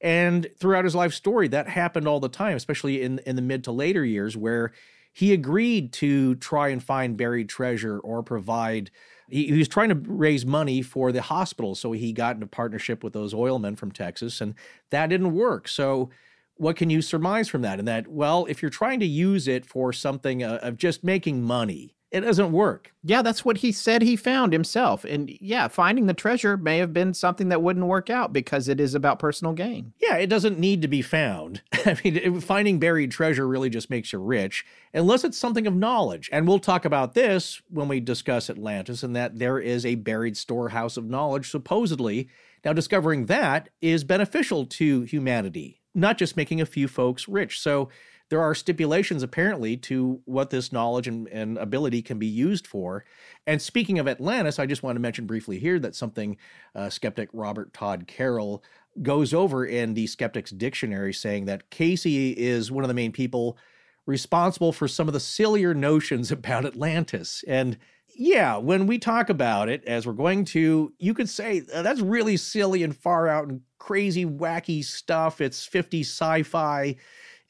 And 0.00 0.48
throughout 0.58 0.84
his 0.84 0.94
life 0.94 1.12
story 1.12 1.48
that 1.48 1.68
happened 1.68 2.08
all 2.08 2.20
the 2.20 2.28
time 2.28 2.56
especially 2.56 3.02
in 3.02 3.18
in 3.26 3.36
the 3.36 3.42
mid 3.42 3.64
to 3.64 3.72
later 3.72 4.04
years 4.04 4.36
where 4.36 4.72
he 5.12 5.32
agreed 5.32 5.92
to 5.92 6.36
try 6.36 6.68
and 6.68 6.82
find 6.82 7.16
buried 7.16 7.48
treasure 7.48 7.98
or 7.98 8.22
provide 8.22 8.90
he, 9.28 9.46
he 9.46 9.58
was 9.58 9.68
trying 9.68 9.90
to 9.90 9.94
raise 9.94 10.44
money 10.44 10.82
for 10.82 11.12
the 11.12 11.22
hospital. 11.22 11.76
So 11.76 11.92
he 11.92 12.12
got 12.12 12.34
into 12.34 12.46
partnership 12.46 13.04
with 13.04 13.12
those 13.12 13.34
oilmen 13.34 13.76
from 13.76 13.92
texas 13.92 14.40
and 14.40 14.54
that 14.90 15.08
didn't 15.08 15.34
work. 15.34 15.68
So 15.68 16.10
what 16.54 16.76
can 16.76 16.90
you 16.90 17.02
surmise 17.02 17.48
from 17.48 17.62
that? 17.62 17.78
And 17.78 17.86
that 17.86 18.08
well 18.08 18.46
if 18.46 18.62
you're 18.62 18.70
trying 18.70 19.00
to 19.00 19.06
use 19.06 19.46
it 19.48 19.66
for 19.66 19.92
something 19.92 20.42
uh, 20.42 20.60
of 20.62 20.78
just 20.78 21.04
making 21.04 21.42
money 21.42 21.94
it 22.10 22.20
doesn't 22.22 22.50
work. 22.50 22.92
Yeah, 23.04 23.22
that's 23.22 23.44
what 23.44 23.58
he 23.58 23.70
said 23.70 24.02
he 24.02 24.16
found 24.16 24.52
himself. 24.52 25.04
And 25.04 25.30
yeah, 25.40 25.68
finding 25.68 26.06
the 26.06 26.14
treasure 26.14 26.56
may 26.56 26.78
have 26.78 26.92
been 26.92 27.14
something 27.14 27.50
that 27.50 27.62
wouldn't 27.62 27.86
work 27.86 28.10
out 28.10 28.32
because 28.32 28.68
it 28.68 28.80
is 28.80 28.94
about 28.94 29.20
personal 29.20 29.52
gain. 29.52 29.92
Yeah, 30.00 30.16
it 30.16 30.26
doesn't 30.26 30.58
need 30.58 30.82
to 30.82 30.88
be 30.88 31.02
found. 31.02 31.62
I 31.72 31.96
mean, 32.02 32.40
finding 32.40 32.80
buried 32.80 33.12
treasure 33.12 33.46
really 33.46 33.70
just 33.70 33.90
makes 33.90 34.12
you 34.12 34.18
rich, 34.18 34.66
unless 34.92 35.22
it's 35.22 35.38
something 35.38 35.68
of 35.68 35.74
knowledge. 35.74 36.28
And 36.32 36.48
we'll 36.48 36.58
talk 36.58 36.84
about 36.84 37.14
this 37.14 37.62
when 37.70 37.86
we 37.86 38.00
discuss 38.00 38.50
Atlantis 38.50 39.04
and 39.04 39.14
that 39.14 39.38
there 39.38 39.60
is 39.60 39.86
a 39.86 39.94
buried 39.94 40.36
storehouse 40.36 40.96
of 40.96 41.08
knowledge, 41.08 41.50
supposedly. 41.50 42.28
Now, 42.64 42.72
discovering 42.72 43.26
that 43.26 43.68
is 43.80 44.02
beneficial 44.02 44.66
to 44.66 45.02
humanity, 45.02 45.80
not 45.94 46.18
just 46.18 46.36
making 46.36 46.60
a 46.60 46.66
few 46.66 46.88
folks 46.88 47.28
rich. 47.28 47.60
So, 47.60 47.88
there 48.30 48.40
are 48.40 48.54
stipulations 48.54 49.22
apparently 49.22 49.76
to 49.76 50.20
what 50.24 50.50
this 50.50 50.72
knowledge 50.72 51.06
and, 51.06 51.28
and, 51.28 51.58
ability 51.58 52.00
can 52.00 52.18
be 52.18 52.26
used 52.26 52.66
for. 52.66 53.04
And 53.46 53.60
speaking 53.60 53.98
of 53.98 54.08
Atlantis, 54.08 54.58
I 54.58 54.66
just 54.66 54.82
want 54.82 54.96
to 54.96 55.00
mention 55.00 55.26
briefly 55.26 55.58
here 55.58 55.78
that 55.80 55.96
something 55.96 56.36
uh, 56.74 56.88
skeptic 56.88 57.28
Robert 57.32 57.74
Todd 57.74 58.06
Carroll 58.06 58.62
goes 59.02 59.34
over 59.34 59.66
in 59.66 59.94
the 59.94 60.06
Skeptics 60.06 60.52
Dictionary, 60.52 61.12
saying 61.12 61.46
that 61.46 61.70
Cayce 61.70 62.06
is 62.06 62.70
one 62.70 62.84
of 62.84 62.88
the 62.88 62.94
main 62.94 63.12
people 63.12 63.58
responsible 64.06 64.72
for 64.72 64.88
some 64.88 65.08
of 65.08 65.14
the 65.14 65.20
sillier 65.20 65.74
notions 65.74 66.30
about 66.32 66.64
Atlantis. 66.64 67.44
And 67.48 67.78
yeah, 68.16 68.56
when 68.56 68.86
we 68.86 68.98
talk 68.98 69.28
about 69.28 69.68
it, 69.68 69.84
as 69.86 70.06
we're 70.06 70.12
going 70.12 70.44
to, 70.46 70.92
you 70.98 71.14
could 71.14 71.28
say 71.28 71.60
that's 71.60 72.00
really 72.00 72.36
silly 72.36 72.82
and 72.82 72.96
far 72.96 73.28
out 73.28 73.48
and 73.48 73.60
crazy, 73.78 74.24
wacky 74.24 74.84
stuff. 74.84 75.40
It's 75.40 75.64
50 75.64 76.00
sci 76.00 76.42
fi 76.42 76.96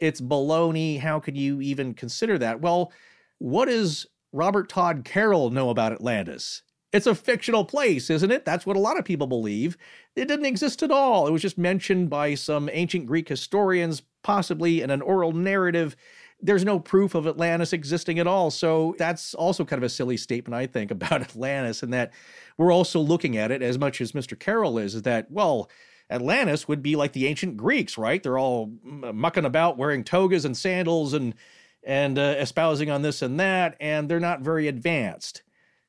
it's 0.00 0.20
baloney. 0.20 0.98
How 0.98 1.20
could 1.20 1.36
you 1.36 1.60
even 1.60 1.94
consider 1.94 2.38
that? 2.38 2.60
Well, 2.60 2.92
what 3.38 3.66
does 3.66 4.06
Robert 4.32 4.68
Todd 4.68 5.02
Carroll 5.04 5.50
know 5.50 5.70
about 5.70 5.92
Atlantis? 5.92 6.62
It's 6.92 7.06
a 7.06 7.14
fictional 7.14 7.64
place, 7.64 8.10
isn't 8.10 8.32
it? 8.32 8.44
That's 8.44 8.66
what 8.66 8.76
a 8.76 8.80
lot 8.80 8.98
of 8.98 9.04
people 9.04 9.28
believe. 9.28 9.76
It 10.16 10.26
didn't 10.26 10.46
exist 10.46 10.82
at 10.82 10.90
all. 10.90 11.26
It 11.26 11.30
was 11.30 11.42
just 11.42 11.56
mentioned 11.56 12.10
by 12.10 12.34
some 12.34 12.68
ancient 12.72 13.06
Greek 13.06 13.28
historians, 13.28 14.02
possibly 14.22 14.82
in 14.82 14.90
an 14.90 15.02
oral 15.02 15.32
narrative. 15.32 15.94
There's 16.42 16.64
no 16.64 16.80
proof 16.80 17.14
of 17.14 17.28
Atlantis 17.28 17.72
existing 17.72 18.18
at 18.18 18.26
all. 18.26 18.50
So 18.50 18.96
that's 18.98 19.34
also 19.34 19.64
kind 19.64 19.78
of 19.78 19.86
a 19.86 19.88
silly 19.88 20.16
statement, 20.16 20.54
I 20.54 20.66
think, 20.66 20.90
about 20.90 21.20
Atlantis, 21.22 21.84
and 21.84 21.92
that 21.92 22.12
we're 22.58 22.72
also 22.72 22.98
looking 22.98 23.36
at 23.36 23.52
it 23.52 23.62
as 23.62 23.78
much 23.78 24.00
as 24.00 24.12
Mr. 24.12 24.38
Carroll 24.38 24.78
is, 24.78 24.96
is 24.96 25.02
that, 25.02 25.30
well, 25.30 25.70
Atlantis 26.10 26.66
would 26.66 26.82
be 26.82 26.96
like 26.96 27.12
the 27.12 27.26
ancient 27.26 27.56
Greeks, 27.56 27.96
right? 27.96 28.22
They're 28.22 28.38
all 28.38 28.72
mucking 28.82 29.44
about 29.44 29.78
wearing 29.78 30.04
togas 30.04 30.44
and 30.44 30.56
sandals 30.56 31.14
and 31.14 31.34
and 31.82 32.18
uh, 32.18 32.34
espousing 32.38 32.90
on 32.90 33.02
this 33.02 33.22
and 33.22 33.40
that, 33.40 33.76
and 33.80 34.08
they're 34.08 34.20
not 34.20 34.42
very 34.42 34.68
advanced. 34.68 35.42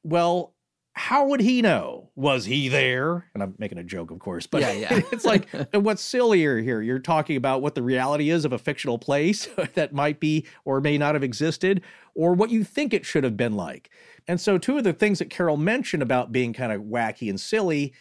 Well, 0.03 0.53
how 0.93 1.27
would 1.27 1.39
he 1.39 1.61
know? 1.61 2.09
Was 2.15 2.45
he 2.45 2.67
there? 2.67 3.25
And 3.33 3.41
I'm 3.41 3.55
making 3.57 3.77
a 3.77 3.83
joke, 3.83 4.11
of 4.11 4.19
course, 4.19 4.45
but 4.45 4.61
yeah, 4.61 4.71
yeah. 4.71 5.01
it's 5.11 5.25
like 5.25 5.49
what's 5.73 6.01
sillier 6.01 6.59
here? 6.59 6.81
You're 6.81 6.99
talking 6.99 7.37
about 7.37 7.61
what 7.61 7.75
the 7.75 7.83
reality 7.83 8.29
is 8.29 8.45
of 8.45 8.53
a 8.53 8.57
fictional 8.57 8.99
place 8.99 9.47
that 9.73 9.93
might 9.93 10.19
be 10.19 10.45
or 10.65 10.81
may 10.81 10.97
not 10.97 11.15
have 11.15 11.23
existed, 11.23 11.81
or 12.13 12.33
what 12.33 12.49
you 12.49 12.63
think 12.63 12.93
it 12.93 13.05
should 13.05 13.23
have 13.23 13.37
been 13.37 13.53
like. 13.53 13.89
And 14.27 14.39
so, 14.39 14.57
two 14.57 14.77
of 14.77 14.83
the 14.83 14.93
things 14.93 15.19
that 15.19 15.29
Carroll 15.29 15.57
mentioned 15.57 16.03
about 16.03 16.31
being 16.31 16.53
kind 16.53 16.71
of 16.71 16.81
wacky 16.83 17.29
and 17.29 17.39
silly 17.39 17.93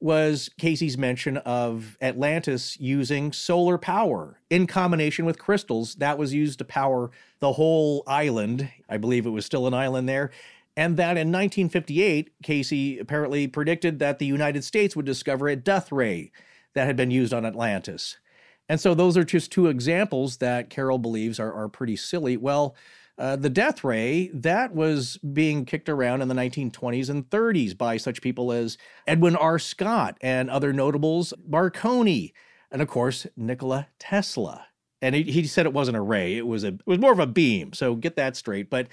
was 0.00 0.50
Cayce's 0.58 0.98
mention 0.98 1.38
of 1.38 1.96
Atlantis 2.02 2.78
using 2.78 3.32
solar 3.32 3.78
power 3.78 4.40
in 4.50 4.66
combination 4.66 5.24
with 5.24 5.38
crystals. 5.38 5.94
That 5.96 6.18
was 6.18 6.34
used 6.34 6.58
to 6.58 6.64
power 6.64 7.10
the 7.40 7.52
whole 7.52 8.02
island. 8.06 8.68
I 8.88 8.96
believe 8.98 9.26
it 9.26 9.30
was 9.30 9.46
still 9.46 9.66
an 9.66 9.74
island 9.74 10.08
there. 10.08 10.30
And 10.76 10.96
that 10.96 11.16
in 11.16 11.30
1958, 11.30 12.32
Cayce 12.42 13.00
apparently 13.00 13.46
predicted 13.46 14.00
that 14.00 14.18
the 14.18 14.26
United 14.26 14.64
States 14.64 14.96
would 14.96 15.06
discover 15.06 15.48
a 15.48 15.56
death 15.56 15.92
ray 15.92 16.32
that 16.74 16.86
had 16.86 16.96
been 16.96 17.12
used 17.12 17.32
on 17.32 17.46
Atlantis. 17.46 18.18
And 18.68 18.80
so 18.80 18.94
those 18.94 19.16
are 19.16 19.24
just 19.24 19.52
two 19.52 19.68
examples 19.68 20.38
that 20.38 20.70
Carroll 20.70 20.98
believes 20.98 21.38
are, 21.38 21.52
are 21.52 21.68
pretty 21.68 21.96
silly. 21.96 22.36
Well, 22.36 22.74
uh, 23.16 23.36
the 23.36 23.50
death 23.50 23.84
ray, 23.84 24.28
that 24.34 24.74
was 24.74 25.18
being 25.18 25.64
kicked 25.64 25.88
around 25.88 26.22
in 26.22 26.28
the 26.28 26.34
1920s 26.34 27.08
and 27.08 27.28
30s 27.30 27.76
by 27.76 27.96
such 27.96 28.22
people 28.22 28.50
as 28.50 28.76
Edwin 29.06 29.36
R. 29.36 29.58
Scott 29.58 30.18
and 30.20 30.50
other 30.50 30.72
notables, 30.72 31.32
Marconi, 31.46 32.34
and 32.70 32.82
of 32.82 32.88
course, 32.88 33.26
Nikola 33.36 33.88
Tesla. 33.98 34.66
And 35.00 35.14
he, 35.14 35.22
he 35.22 35.46
said 35.46 35.66
it 35.66 35.72
wasn't 35.72 35.96
a 35.96 36.00
ray, 36.00 36.36
it 36.36 36.46
was, 36.46 36.64
a, 36.64 36.68
it 36.68 36.86
was 36.86 36.98
more 36.98 37.12
of 37.12 37.20
a 37.20 37.26
beam. 37.26 37.72
So 37.72 37.94
get 37.94 38.16
that 38.16 38.36
straight. 38.36 38.68
But 38.68 38.88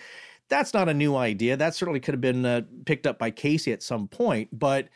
that's 0.50 0.74
not 0.74 0.90
a 0.90 0.94
new 0.94 1.16
idea. 1.16 1.58
That 1.58 1.74
certainly 1.74 2.00
could 2.00 2.14
have 2.14 2.22
been 2.22 2.46
uh, 2.46 2.62
picked 2.86 3.08
up 3.08 3.18
by 3.18 3.32
Cayce 3.32 3.68
at 3.70 3.82
some 3.82 4.08
point. 4.08 4.50
But 4.52 4.90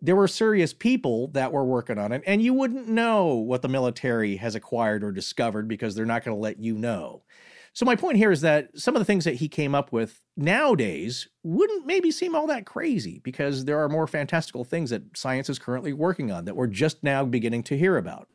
there 0.00 0.14
were 0.14 0.28
serious 0.28 0.72
people 0.72 1.28
that 1.28 1.50
were 1.50 1.64
working 1.64 1.98
on 1.98 2.12
it. 2.12 2.22
And 2.26 2.42
you 2.42 2.54
wouldn't 2.54 2.88
know 2.88 3.34
what 3.34 3.62
the 3.62 3.68
military 3.68 4.36
has 4.36 4.54
acquired 4.54 5.02
or 5.02 5.10
discovered 5.10 5.66
because 5.66 5.94
they're 5.94 6.06
not 6.06 6.24
going 6.24 6.36
to 6.36 6.40
let 6.40 6.60
you 6.60 6.74
know. 6.74 7.22
So 7.78 7.86
my 7.86 7.94
point 7.94 8.16
here 8.16 8.32
is 8.32 8.40
that 8.40 8.76
some 8.76 8.96
of 8.96 9.00
the 9.00 9.04
things 9.04 9.24
that 9.24 9.36
he 9.36 9.46
came 9.46 9.72
up 9.72 9.92
with 9.92 10.20
nowadays 10.36 11.28
wouldn't 11.44 11.86
maybe 11.86 12.10
seem 12.10 12.34
all 12.34 12.48
that 12.48 12.66
crazy 12.66 13.20
because 13.22 13.66
there 13.66 13.78
are 13.78 13.88
more 13.88 14.08
fantastical 14.08 14.64
things 14.64 14.90
that 14.90 15.16
science 15.16 15.48
is 15.48 15.60
currently 15.60 15.92
working 15.92 16.32
on 16.32 16.44
that 16.46 16.56
we're 16.56 16.66
just 16.66 17.04
now 17.04 17.24
beginning 17.24 17.62
to 17.62 17.78
hear 17.78 17.96
about. 17.96 18.26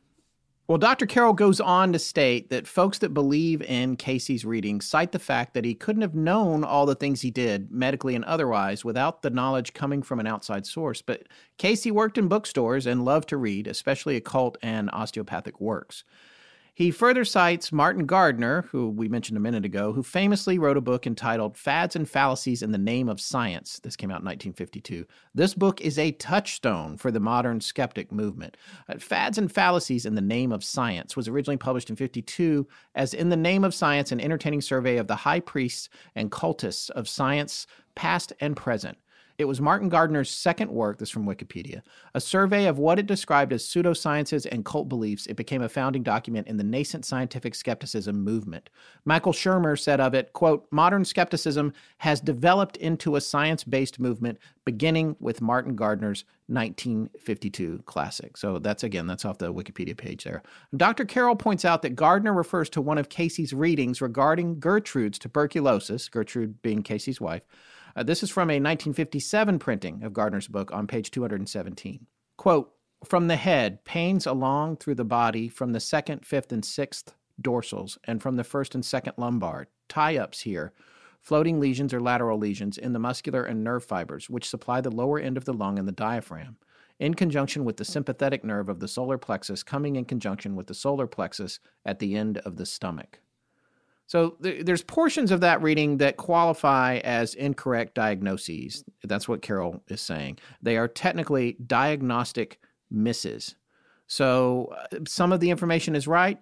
Well, 0.70 0.78
Dr. 0.78 1.06
Carroll 1.06 1.34
goes 1.34 1.60
on 1.60 1.92
to 1.92 2.00
state 2.00 2.52
that 2.52 2.70
folks 2.70 3.00
that 3.00 3.14
believe 3.14 3.62
in 3.64 3.98
Cayce's 3.98 4.46
reading 4.46 4.80
cite 4.80 5.12
the 5.12 5.20
fact 5.20 5.56
that 5.56 5.66
he 5.66 5.76
couldn't 5.76 6.04
have 6.04 6.16
known 6.16 6.64
all 6.64 6.86
the 6.86 6.96
things 6.96 7.20
he 7.20 7.30
did, 7.30 7.70
medically 7.70 8.16
and 8.16 8.24
otherwise, 8.24 8.86
without 8.86 9.24
the 9.24 9.30
knowledge 9.30 9.74
coming 9.74 10.04
from 10.04 10.22
an 10.22 10.26
outside 10.26 10.66
source. 10.66 11.02
But 11.02 11.24
Cayce 11.58 11.86
worked 11.88 12.18
in 12.18 12.30
bookstores 12.30 12.88
and 12.88 13.04
loved 13.04 13.28
to 13.28 13.36
read, 13.36 13.68
especially 13.68 14.16
occult 14.16 14.58
and 14.64 14.90
osteopathic 14.94 15.60
works. 15.60 16.06
He 16.76 16.90
further 16.90 17.24
cites 17.24 17.72
Martin 17.72 18.08
Gardner, 18.08 18.64
who 18.72 18.90
we 18.90 19.08
mentioned 19.08 19.38
a 19.38 19.42
minute 19.42 19.64
ago, 19.64 19.93
who 19.93 20.02
famously 20.02 20.58
wrote 20.58 20.76
a 20.76 20.82
book 20.82 21.06
entitled 21.06 21.56
Fads 21.56 21.95
and 21.95 22.10
Fallacies 22.10 22.64
in 22.64 22.72
the 22.72 22.80
Name 22.80 23.08
of 23.08 23.22
Science. 23.22 23.80
This 23.84 23.95
came 23.95 24.10
out 24.10 24.22
in 24.22 24.26
1952. 24.26 25.06
This 25.35 25.53
book 25.53 25.82
is 25.82 26.00
a 26.00 26.14
touchstone 26.14 26.98
for 26.98 27.11
the 27.11 27.19
modern 27.19 27.61
skeptic 27.61 28.11
movement. 28.11 28.58
Uh, 28.90 28.98
Fads 28.98 29.38
and 29.38 29.52
Fallacies 29.52 30.08
in 30.08 30.16
the 30.16 30.22
Name 30.22 30.52
of 30.52 30.64
Science 30.64 31.16
was 31.16 31.27
originally 31.27 31.58
published 31.58 31.92
in 31.92 31.95
52 31.95 32.68
as 32.95 33.14
In 33.14 33.30
the 33.30 33.38
Name 33.38 33.64
of 33.64 33.76
Science, 33.76 34.11
an 34.11 34.19
entertaining 34.19 34.61
survey 34.61 34.98
of 34.98 35.06
the 35.06 35.18
high 35.18 35.42
priests 35.42 35.90
and 36.16 36.32
cultists 36.32 36.90
of 36.90 37.08
science, 37.08 37.68
past 37.93 38.34
and 38.40 38.58
present. 38.58 38.98
It 39.44 39.48
was 39.48 39.60
Martin 39.60 39.90
Gardner's 39.90 40.32
second 40.32 40.72
work, 40.72 41.00
this 41.00 41.10
from 41.10 41.26
Wikipedia, 41.26 41.82
a 42.14 42.22
survey 42.22 42.66
of 42.68 42.80
what 42.80 42.98
it 42.98 43.08
described 43.08 43.52
as 43.52 43.66
pseudosciences 43.66 44.48
and 44.50 44.64
cult 44.64 44.88
beliefs. 44.88 45.26
It 45.26 45.36
became 45.36 45.62
a 45.62 45.68
founding 45.68 46.02
document 46.02 46.48
in 46.48 46.56
the 46.56 46.64
nascent 46.64 47.04
scientific 47.04 47.54
skepticism 47.54 48.24
movement. 48.24 48.70
Michael 49.04 49.34
Shermer 49.34 49.78
said 49.78 50.00
of 50.00 50.14
it, 50.14 50.32
quote, 50.32 50.66
modern 50.72 51.04
skepticism 51.04 51.74
has 51.98 52.22
developed 52.22 52.78
into 52.78 53.18
a 53.18 53.22
science-based 53.22 54.00
movement 54.00 54.38
beginning 54.64 55.18
with 55.20 55.42
Martin 55.42 55.76
Gardner's 55.76 56.24
1952 56.48 57.84
classic. 57.86 58.38
So 58.38 58.60
that's 58.60 58.84
again, 58.84 59.08
that's 59.08 59.26
off 59.26 59.40
the 59.40 59.54
Wikipedia 59.54 59.98
page 59.98 60.24
there. 60.24 60.42
Dr. 60.78 61.04
Carroll 61.04 61.36
points 61.36 61.66
out 61.66 61.82
that 61.82 61.98
Gardner 61.98 62.32
refers 62.32 62.70
to 62.70 62.82
one 62.82 62.98
of 62.98 63.10
Cayce's 63.10 63.52
readings 63.52 64.02
regarding 64.02 64.62
Gertrude's 64.62 65.20
tuberculosis, 65.20 66.08
Gertrude 66.08 66.62
being 66.62 66.82
Cayce's 66.82 67.20
wife, 67.20 67.44
uh, 67.96 68.04
this 68.04 68.24
is 68.24 68.30
from 68.30 68.50
a 68.50 68.60
1957 68.60 69.60
printing 69.60 70.04
of 70.04 70.14
Gardner's 70.14 70.48
book 70.48 70.72
on 70.72 70.88
page 70.88 71.12
217. 71.12 72.08
Quote, 72.38 72.72
from 73.04 73.28
the 73.28 73.36
head, 73.36 73.84
pains 73.84 74.26
along 74.26 74.78
through 74.78 74.96
the 74.96 75.04
body 75.04 75.50
from 75.50 75.74
the 75.74 75.80
second, 75.80 76.26
fifth, 76.26 76.52
and 76.52 76.64
sixth 76.64 77.14
dorsals, 77.42 77.98
and 78.06 78.22
from 78.22 78.38
the 78.38 78.44
first 78.44 78.76
and 78.76 78.86
second 78.86 79.14
lumbar, 79.18 79.68
tie 79.90 80.18
ups 80.18 80.42
here, 80.42 80.74
floating 81.22 81.60
lesions 81.60 81.94
or 81.94 82.00
lateral 82.00 82.38
lesions 82.38 82.78
in 82.78 82.94
the 82.94 83.00
muscular 83.00 83.44
and 83.44 83.64
nerve 83.64 83.84
fibers, 83.84 84.30
which 84.30 84.50
supply 84.50 84.80
the 84.82 84.92
lower 84.92 85.20
end 85.20 85.38
of 85.38 85.46
the 85.46 85.54
lung 85.54 85.78
and 85.78 85.88
the 85.88 85.94
diaphragm, 85.94 86.58
in 87.00 87.14
conjunction 87.14 87.66
with 87.66 87.78
the 87.78 87.86
sympathetic 87.86 88.44
nerve 88.44 88.70
of 88.70 88.80
the 88.80 88.88
solar 88.88 89.18
plexus, 89.18 89.64
coming 89.64 89.96
in 89.96 90.06
conjunction 90.06 90.56
with 90.56 90.68
the 90.68 90.74
solar 90.74 91.08
plexus 91.08 91.60
at 91.86 92.00
the 92.00 92.16
end 92.16 92.38
of 92.40 92.56
the 92.56 92.66
stomach. 92.66 93.20
So 94.08 94.32
th- 94.42 94.66
there's 94.66 94.84
portions 94.84 95.32
of 95.32 95.42
that 95.42 95.62
reading 95.62 95.98
that 95.98 96.18
qualify 96.18 96.98
as 96.98 97.34
incorrect 97.34 97.96
diagnoses. 97.96 98.84
That's 99.04 99.28
what 99.28 99.42
Carroll 99.42 99.82
is 99.88 100.02
saying. 100.02 100.40
They 100.62 100.78
are 100.78 100.88
technically 100.88 101.58
diagnostic 101.66 102.60
misses. 102.92 103.56
So 104.08 104.74
uh, 104.92 105.00
some 105.08 105.32
of 105.32 105.40
the 105.40 105.50
information 105.50 105.96
is 105.96 106.08
right, 106.08 106.38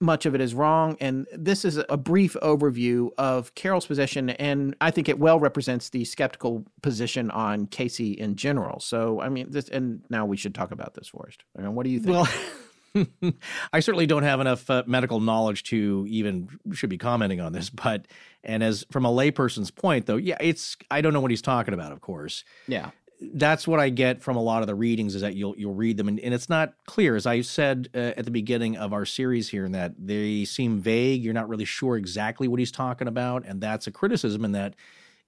much 0.00 0.26
of 0.26 0.34
it 0.34 0.40
is 0.40 0.54
wrong. 0.54 0.96
And 1.00 1.26
this 1.32 1.64
is 1.64 1.80
a 1.88 1.96
brief 1.96 2.36
overview 2.42 3.10
of 3.16 3.54
Carroll's 3.54 3.86
position. 3.86 4.30
And 4.30 4.76
I 4.80 4.90
think 4.90 5.08
it 5.08 5.18
well 5.18 5.38
represents 5.38 5.90
the 5.90 6.04
skeptical 6.04 6.64
position 6.82 7.30
on 7.30 7.66
Cayce 7.66 8.00
in 8.00 8.36
general. 8.36 8.80
So, 8.80 9.20
I 9.20 9.28
mean, 9.28 9.50
this, 9.50 9.68
and 9.68 10.04
now 10.10 10.26
we 10.26 10.36
should 10.36 10.54
talk 10.54 10.72
about 10.72 10.94
this, 10.94 11.08
Forrest. 11.08 11.44
I 11.56 11.62
mean, 11.62 11.74
what 11.74 11.84
do 11.84 11.90
you 11.90 12.00
think? 12.00 12.14
Well, 12.14 12.28
I 13.72 13.80
certainly 13.80 14.06
don't 14.06 14.22
have 14.22 14.40
enough 14.40 14.68
uh, 14.70 14.84
medical 14.86 15.20
knowledge 15.20 15.64
to 15.64 16.06
even 16.08 16.48
should 16.72 16.90
be 16.90 16.98
commenting 16.98 17.40
on 17.40 17.52
this, 17.52 17.70
but 17.70 18.06
and 18.42 18.62
as 18.62 18.84
from 18.90 19.04
a 19.04 19.10
layperson's 19.10 19.70
point 19.70 20.06
though, 20.06 20.16
yeah, 20.16 20.36
it's 20.40 20.76
I 20.90 21.00
don't 21.00 21.12
know 21.12 21.20
what 21.20 21.30
he's 21.30 21.42
talking 21.42 21.74
about, 21.74 21.92
of 21.92 22.00
course. 22.00 22.44
Yeah. 22.68 22.90
That's 23.20 23.66
what 23.66 23.80
I 23.80 23.88
get 23.88 24.22
from 24.22 24.36
a 24.36 24.42
lot 24.42 24.62
of 24.62 24.66
the 24.66 24.74
readings 24.74 25.14
is 25.14 25.22
that 25.22 25.34
you'll 25.34 25.56
you'll 25.56 25.74
read 25.74 25.96
them 25.96 26.08
and, 26.08 26.20
and 26.20 26.34
it's 26.34 26.48
not 26.48 26.74
clear 26.86 27.16
as 27.16 27.26
I 27.26 27.40
said 27.40 27.88
uh, 27.94 28.12
at 28.16 28.24
the 28.24 28.30
beginning 28.30 28.76
of 28.76 28.92
our 28.92 29.04
series 29.04 29.48
here 29.48 29.64
in 29.64 29.72
that 29.72 29.94
they 29.98 30.44
seem 30.44 30.80
vague, 30.80 31.22
you're 31.24 31.34
not 31.34 31.48
really 31.48 31.64
sure 31.64 31.96
exactly 31.96 32.48
what 32.48 32.58
he's 32.58 32.72
talking 32.72 33.08
about 33.08 33.44
and 33.46 33.60
that's 33.60 33.86
a 33.86 33.92
criticism 33.92 34.44
in 34.44 34.52
that 34.52 34.74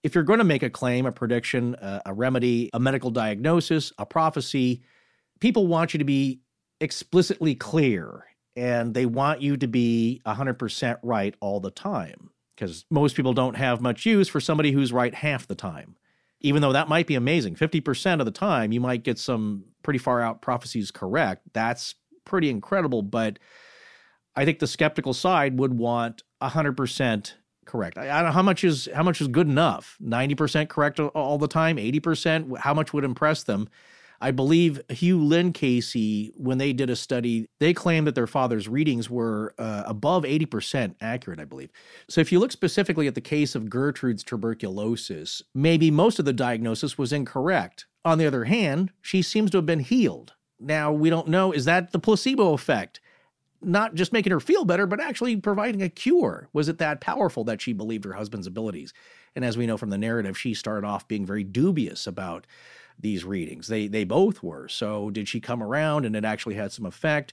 if 0.03 0.15
you're 0.15 0.25
going 0.25 0.39
to 0.39 0.45
make 0.45 0.63
a 0.63 0.71
claim, 0.71 1.07
a 1.07 1.13
prediction, 1.13 1.75
uh, 1.77 2.01
a 2.07 2.13
remedy, 2.13 2.71
a 2.73 2.79
medical 2.79 3.11
diagnosis, 3.11 3.93
a 3.99 4.07
prophecy, 4.07 4.83
people 5.41 5.67
want 5.67 5.95
you 5.95 5.99
to 5.99 6.05
be 6.05 6.41
explicitly 6.81 7.55
clear 7.55 8.27
and 8.55 8.95
they 8.95 9.07
want 9.07 9.43
you 9.43 9.57
to 9.57 9.67
be 9.67 10.23
100% 10.27 10.99
right 11.03 11.35
all 11.41 11.61
the 11.61 11.71
time 11.71 12.31
because 12.55 12.87
most 12.91 13.17
people 13.17 13.35
don't 13.35 13.57
have 13.57 13.81
much 13.81 14.07
use 14.07 14.29
for 14.29 14.41
somebody 14.41 14.73
who's 14.73 14.93
right 14.93 15.15
half 15.15 15.47
the 15.47 15.55
time. 15.55 15.97
Even 16.41 16.63
though 16.63 16.73
that 16.73 16.89
might 16.89 17.07
be 17.07 17.15
amazing, 17.15 17.55
50% 17.55 18.21
of 18.21 18.27
the 18.27 18.33
time 18.33 18.73
you 18.73 18.81
might 18.81 19.03
get 19.03 19.19
some 19.19 19.65
pretty 19.83 19.99
far 19.99 20.21
out 20.21 20.43
prophecies 20.43 20.91
correct. 20.91 21.43
That's 21.53 21.95
pretty 22.25 22.51
incredible, 22.51 23.03
but 23.03 23.39
I 24.35 24.45
think 24.45 24.59
the 24.59 24.67
skeptical 24.67 25.15
side 25.15 25.59
would 25.59 25.75
want 25.75 26.23
100% 26.43 27.33
correct. 27.65 27.99
I, 27.99 28.11
I, 28.11 28.17
don't 28.17 28.27
know 28.27 28.33
how 28.33 28.43
much 28.43 28.65
is 28.65 28.89
how 28.95 29.03
much 29.03 29.21
is 29.21 29.29
good 29.29 29.49
enough. 29.49 29.97
90% 30.03 30.69
correct 30.69 31.01
all 31.01 31.39
the 31.39 31.49
time, 31.49 31.77
80%, 31.77 32.59
how 32.59 32.75
much 32.75 32.93
would 32.93 33.05
impress 33.05 33.43
them? 33.43 33.69
I 34.21 34.31
believe 34.31 34.81
Hugh 34.89 35.23
Lynn 35.23 35.53
Cayce, 35.53 36.31
when 36.37 36.59
they 36.59 36.73
did 36.73 36.91
a 36.91 36.97
study, 36.97 37.49
they 37.61 37.75
claimed 37.75 38.07
that 38.07 38.15
their 38.15 38.27
father's 38.27 38.69
readings 38.69 39.11
were 39.11 39.55
uh, 39.59 39.83
above 39.87 40.25
80% 40.25 40.95
accurate, 41.01 41.41
I 41.41 41.45
believe. 41.45 41.71
So 42.09 42.21
if 42.21 42.33
you 42.33 42.39
look 42.39 42.53
specifically 42.53 43.07
at 43.07 43.15
the 43.15 43.21
case 43.21 43.55
of 43.55 43.69
Gertrude's 43.69 44.25
tuberculosis, 44.25 45.43
maybe 45.55 45.91
most 45.91 46.19
of 46.19 46.25
the 46.25 46.33
diagnosis 46.33 46.97
was 46.97 47.13
incorrect. 47.13 47.87
On 48.05 48.19
the 48.19 48.27
other 48.27 48.45
hand, 48.45 48.93
she 49.03 49.23
seems 49.23 49.51
to 49.51 49.59
have 49.59 49.67
been 49.67 49.81
healed. 49.81 50.33
Now, 50.59 50.93
we 50.93 51.11
don't 51.11 51.29
know, 51.29 51.53
is 51.53 51.67
that 51.67 51.93
the 51.93 51.99
placebo 51.99 52.55
effect? 52.55 53.01
Not 53.61 53.95
just 53.95 54.13
making 54.13 54.33
her 54.33 54.41
feel 54.41 54.65
better, 54.65 54.87
but 54.87 55.01
actually 55.01 55.37
providing 55.37 55.83
a 55.83 55.89
cure. 55.89 56.49
Was 56.53 56.69
it 56.69 56.79
that 56.79 57.01
powerful 57.01 57.45
that 57.45 57.61
she 57.61 57.73
believed 57.73 58.05
her 58.05 58.13
husband's 58.13 58.47
abilities? 58.47 58.93
And 59.35 59.45
as 59.45 59.59
we 59.59 59.67
know 59.67 59.77
from 59.77 59.91
the 59.91 59.99
narrative, 59.99 60.39
she 60.39 60.55
started 60.55 60.87
off 60.87 61.09
being 61.09 61.27
very 61.27 61.45
dubious 61.45 62.07
about 62.07 62.47
these 62.99 63.25
readings. 63.25 63.69
They 63.69 63.89
they 63.89 64.05
both 64.05 64.43
were. 64.43 64.69
So 64.69 65.11
did 65.11 65.29
she 65.29 65.41
come 65.41 65.63
around 65.63 66.05
and 66.05 66.17
it 66.17 66.25
actually 66.25 66.55
had 66.55 66.73
some 66.73 66.87
effect? 66.87 67.33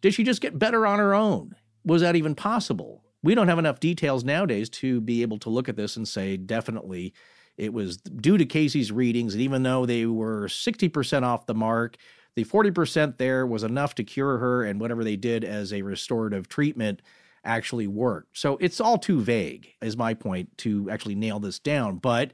Did 0.00 0.14
she 0.14 0.24
just 0.24 0.40
get 0.40 0.58
better 0.58 0.86
on 0.86 0.98
her 0.98 1.14
own? 1.14 1.54
Was 1.84 2.02
that 2.02 2.16
even 2.16 2.34
possible? 2.34 3.02
We 3.22 3.34
don't 3.34 3.48
have 3.48 3.58
enough 3.58 3.80
details 3.80 4.22
nowadays 4.22 4.68
to 4.70 5.00
be 5.00 5.22
able 5.22 5.38
to 5.40 5.50
look 5.50 5.68
at 5.68 5.76
this 5.76 5.96
and 5.96 6.06
say 6.06 6.36
definitely 6.36 7.12
it 7.56 7.72
was 7.72 7.96
due 7.96 8.38
to 8.38 8.46
Cayce's 8.46 8.92
readings. 8.92 9.34
And 9.34 9.42
even 9.42 9.64
though 9.64 9.84
they 9.84 10.06
were 10.06 10.46
60% 10.46 11.24
off 11.24 11.46
the 11.46 11.54
mark, 11.54 11.96
the 12.36 12.44
40% 12.44 13.18
there 13.18 13.44
was 13.44 13.64
enough 13.64 13.96
to 13.96 14.04
cure 14.04 14.38
her, 14.38 14.62
and 14.62 14.80
whatever 14.80 15.02
they 15.02 15.16
did 15.16 15.42
as 15.42 15.72
a 15.72 15.82
restorative 15.82 16.48
treatment 16.48 17.02
actually 17.44 17.88
worked. 17.88 18.38
So 18.38 18.56
it's 18.58 18.80
all 18.80 18.96
too 18.96 19.20
vague, 19.20 19.74
is 19.82 19.96
my 19.96 20.14
point, 20.14 20.56
to 20.58 20.88
actually 20.88 21.16
nail 21.16 21.40
this 21.40 21.58
down. 21.58 21.96
But 21.96 22.30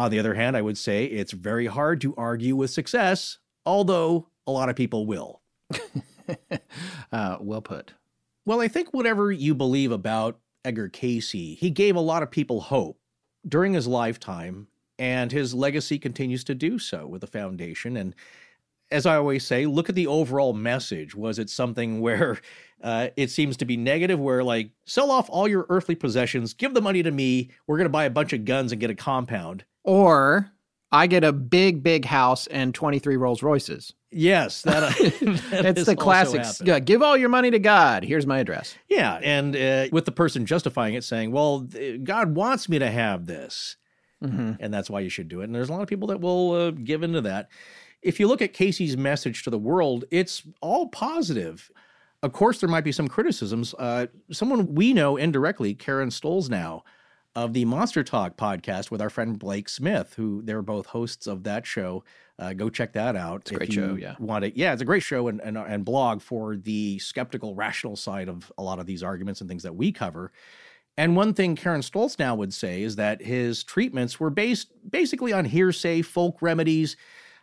on 0.00 0.10
the 0.10 0.18
other 0.18 0.32
hand, 0.32 0.56
I 0.56 0.62
would 0.62 0.78
say 0.78 1.04
it's 1.04 1.32
very 1.32 1.66
hard 1.66 2.00
to 2.00 2.14
argue 2.16 2.56
with 2.56 2.70
success, 2.70 3.36
although 3.66 4.28
a 4.46 4.50
lot 4.50 4.70
of 4.70 4.76
people 4.76 5.04
will. 5.04 5.42
uh, 7.12 7.36
well 7.38 7.60
put. 7.60 7.92
Well, 8.46 8.62
I 8.62 8.68
think 8.68 8.94
whatever 8.94 9.30
you 9.30 9.54
believe 9.54 9.92
about 9.92 10.38
Edgar 10.64 10.88
Cayce, 10.88 11.32
he 11.32 11.68
gave 11.68 11.96
a 11.96 12.00
lot 12.00 12.22
of 12.22 12.30
people 12.30 12.62
hope 12.62 12.98
during 13.46 13.74
his 13.74 13.86
lifetime, 13.86 14.68
and 14.98 15.30
his 15.30 15.52
legacy 15.52 15.98
continues 15.98 16.44
to 16.44 16.54
do 16.54 16.78
so 16.78 17.06
with 17.06 17.20
the 17.20 17.26
foundation. 17.26 17.98
And 17.98 18.14
as 18.90 19.04
I 19.04 19.16
always 19.16 19.46
say, 19.46 19.66
look 19.66 19.90
at 19.90 19.96
the 19.96 20.06
overall 20.06 20.54
message. 20.54 21.14
Was 21.14 21.38
it 21.38 21.50
something 21.50 22.00
where 22.00 22.40
uh, 22.82 23.08
it 23.18 23.30
seems 23.30 23.58
to 23.58 23.66
be 23.66 23.76
negative, 23.76 24.18
where 24.18 24.42
like, 24.42 24.70
sell 24.86 25.10
off 25.10 25.28
all 25.28 25.46
your 25.46 25.66
earthly 25.68 25.94
possessions, 25.94 26.54
give 26.54 26.72
the 26.72 26.80
money 26.80 27.02
to 27.02 27.10
me, 27.10 27.50
we're 27.66 27.76
going 27.76 27.84
to 27.84 27.90
buy 27.90 28.04
a 28.04 28.10
bunch 28.10 28.32
of 28.32 28.46
guns 28.46 28.72
and 28.72 28.80
get 28.80 28.88
a 28.88 28.94
compound? 28.94 29.66
Or 29.84 30.52
I 30.92 31.06
get 31.06 31.24
a 31.24 31.32
big, 31.32 31.82
big 31.82 32.04
house 32.04 32.46
and 32.48 32.74
23 32.74 33.16
Rolls 33.16 33.42
Royces. 33.42 33.92
Yes, 34.10 34.62
that, 34.62 34.82
uh, 34.82 34.88
that 35.50 35.66
it's 35.76 35.86
the 35.86 35.94
classics. 35.94 36.60
Yeah, 36.64 36.80
give 36.80 37.00
all 37.02 37.16
your 37.16 37.28
money 37.28 37.50
to 37.52 37.60
God. 37.60 38.02
Here's 38.02 38.26
my 38.26 38.40
address. 38.40 38.76
Yeah, 38.88 39.20
and 39.22 39.54
uh, 39.54 39.86
with 39.92 40.04
the 40.04 40.12
person 40.12 40.46
justifying 40.46 40.94
it, 40.94 41.04
saying, 41.04 41.30
"Well, 41.30 41.68
God 42.02 42.34
wants 42.34 42.68
me 42.68 42.80
to 42.80 42.90
have 42.90 43.26
this, 43.26 43.76
mm-hmm. 44.22 44.54
and 44.58 44.74
that's 44.74 44.90
why 44.90 45.00
you 45.00 45.10
should 45.10 45.28
do 45.28 45.42
it." 45.42 45.44
And 45.44 45.54
there's 45.54 45.68
a 45.68 45.72
lot 45.72 45.82
of 45.82 45.88
people 45.88 46.08
that 46.08 46.20
will 46.20 46.52
uh, 46.52 46.70
give 46.72 47.04
into 47.04 47.20
that. 47.20 47.50
If 48.02 48.18
you 48.18 48.26
look 48.26 48.42
at 48.42 48.52
Cayce's 48.52 48.96
message 48.96 49.44
to 49.44 49.50
the 49.50 49.58
world, 49.58 50.06
it's 50.10 50.42
all 50.60 50.88
positive. 50.88 51.70
Of 52.22 52.32
course, 52.32 52.58
there 52.58 52.68
might 52.68 52.84
be 52.84 52.92
some 52.92 53.08
criticisms. 53.08 53.74
Uh, 53.78 54.06
someone 54.32 54.74
we 54.74 54.92
know 54.92 55.16
indirectly, 55.16 55.74
Karen 55.74 56.08
Stollznow 56.08 56.82
of 57.36 57.52
the 57.52 57.64
Monster 57.64 58.02
Talk 58.02 58.36
podcast 58.36 58.90
with 58.90 59.00
our 59.00 59.10
friend 59.10 59.38
Blake 59.38 59.68
Smith, 59.68 60.14
who 60.16 60.42
they're 60.42 60.62
both 60.62 60.86
hosts 60.86 61.26
of 61.26 61.44
that 61.44 61.66
show. 61.66 62.02
Uh, 62.38 62.52
go 62.54 62.68
check 62.70 62.92
that 62.94 63.16
out. 63.16 63.42
It's 63.42 63.52
a 63.52 63.54
great 63.54 63.72
show, 63.72 63.94
yeah. 63.94 64.16
Want 64.18 64.44
it? 64.44 64.56
Yeah, 64.56 64.72
it's 64.72 64.82
a 64.82 64.86
great 64.86 65.02
show 65.02 65.28
and, 65.28 65.40
and 65.42 65.56
and 65.56 65.84
blog 65.84 66.22
for 66.22 66.56
the 66.56 66.98
skeptical, 66.98 67.54
rational 67.54 67.96
side 67.96 68.28
of 68.28 68.50
a 68.58 68.62
lot 68.62 68.78
of 68.78 68.86
these 68.86 69.02
arguments 69.02 69.40
and 69.40 69.48
things 69.48 69.62
that 69.62 69.74
we 69.74 69.92
cover. 69.92 70.32
And 70.96 71.16
one 71.16 71.34
thing 71.34 71.54
Karen 71.56 71.82
Stollznow 71.82 72.36
would 72.36 72.52
say 72.52 72.82
is 72.82 72.96
that 72.96 73.22
his 73.22 73.62
treatments 73.62 74.18
were 74.18 74.30
based 74.30 74.72
basically 74.90 75.32
on 75.32 75.44
hearsay, 75.44 76.02
folk 76.02 76.42
remedies, 76.42 76.96